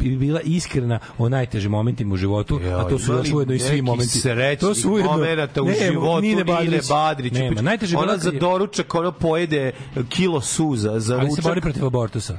bi 0.00 0.16
bila 0.16 0.40
iskrena 0.40 0.98
o 1.18 1.28
najtežim 1.28 1.70
momentima 1.70 2.14
u 2.14 2.16
životu, 2.16 2.60
jo, 2.64 2.78
a 2.78 2.88
to 2.88 2.98
su 2.98 3.12
još 3.12 3.32
ujedno 3.32 3.54
i 3.54 3.58
svi 3.58 3.82
momenti. 3.82 4.18
Sreć, 4.18 4.60
to 4.60 4.74
su 4.74 4.92
ujedno 4.92 5.12
momenata 5.12 5.62
u 5.62 5.66
ne, 5.66 5.74
životu 5.92 6.20
Nine 6.20 6.44
Badrić. 6.44 6.70
Nine 6.70 6.82
Badrić. 6.88 7.32
Nema, 7.32 7.62
najteže 7.62 7.96
ona 7.96 8.16
za 8.16 8.30
doručak 8.30 8.94
ono 8.94 9.12
pojede 9.12 9.72
kilo 10.08 10.40
suza 10.40 11.00
za 11.00 11.14
ručak. 11.14 11.28
Ali 11.28 11.36
se 11.36 11.42
bori 11.42 11.60
protiv 11.60 11.86
abortusa. 11.86 12.38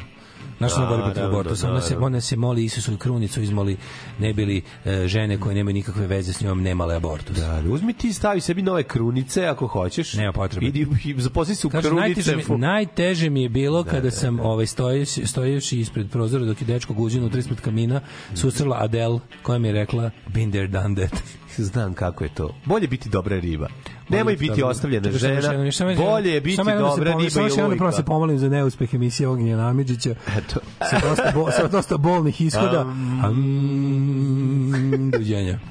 Da, 0.59 0.67
bori 0.89 1.01
protiv 1.03 1.23
abortusa. 1.23 1.69
Ona 1.69 1.81
se, 1.81 1.89
naravno. 1.89 2.05
ona 2.05 2.21
se 2.21 2.35
moli 2.35 2.63
Isusu 2.65 2.97
krunicu 2.97 3.41
izmoli 3.41 3.77
ne 4.19 4.33
bili 4.33 4.61
e, 4.85 5.07
žene 5.07 5.39
koje 5.39 5.55
nemaju 5.55 5.73
nikakve 5.73 6.07
veze 6.07 6.33
s 6.33 6.41
njom 6.41 6.61
nemale 6.61 6.95
abortus. 6.95 7.37
Da, 7.37 7.51
ali 7.51 7.69
uzmi 7.69 7.93
ti 7.93 8.13
stavi 8.13 8.41
sebi 8.41 8.61
nove 8.61 8.83
krunice 8.83 9.45
ako 9.45 9.67
hoćeš. 9.67 10.13
Nema 10.13 10.31
potrebe. 10.33 10.65
Idi 10.65 10.87
zaposli 11.17 11.55
se 11.55 11.67
u 11.67 11.69
Kaže, 11.69 11.87
krunice. 11.87 12.07
najteže, 12.07 12.35
mi, 12.35 12.57
najteže 12.57 13.29
mi 13.29 13.41
je 13.41 13.49
bilo 13.49 13.83
Da, 13.83 13.89
kada 13.89 14.01
da, 14.01 14.11
sam 14.11 14.39
ovaj 14.39 14.65
stojeći, 14.65 15.25
stojeći 15.27 15.79
ispred 15.79 16.09
prozora 16.09 16.45
dok 16.45 16.61
je 16.61 16.65
dečko 16.67 16.93
guđen 16.93 17.21
unutra 17.21 17.39
ispred 17.39 17.61
kamina 17.61 18.01
susrela 18.33 18.77
Adele 18.79 19.19
koja 19.41 19.59
mi 19.59 19.67
je 19.67 19.73
rekla 19.73 20.11
been 20.33 20.51
there 20.51 20.67
done 20.67 20.95
that. 21.07 21.23
Znam 21.63 21.93
kako 21.93 22.23
je 22.23 22.29
to. 22.29 22.55
Bolje 22.65 22.87
biti 22.87 23.09
dobra 23.09 23.39
riba. 23.39 23.67
Nemoj 24.09 24.35
biti 24.35 24.51
dobra- 24.51 24.67
ostavljena 24.67 25.05
samo 25.05 25.17
žena. 25.17 25.71
samo. 25.71 25.95
Bolje 25.95 26.31
je 26.31 26.41
biti 26.41 26.55
Samo 26.55 26.71
da 26.71 26.77
dobra 26.77 27.11
riba 27.17 27.29
samo 27.29 27.45
i 27.45 27.49
još 27.49 27.57
jednom 27.57 27.71
da 27.71 27.77
prvo 27.77 27.91
se 27.91 28.03
pomolim 28.05 28.39
za 28.39 28.49
neuspeh 28.49 28.93
emisije 28.93 29.27
Ognjena 29.27 29.63
Namidžića. 29.63 30.15
Eto. 30.37 30.59
Sa 30.89 30.99
dosta, 31.09 31.31
bo, 31.35 31.51
sa 31.51 31.67
dosta 31.67 31.97
bolnih 31.97 32.41
ishoda. 32.41 32.81
Um, 33.29 35.11
dođenja. 35.11 35.59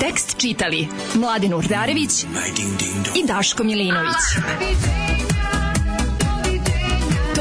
Tekst 0.00 0.36
čitali 0.38 0.88
Mladin 1.14 1.54
Urdarević 1.54 2.24
i 3.16 3.26
Daško 3.26 3.64
Milinović. 3.64 4.16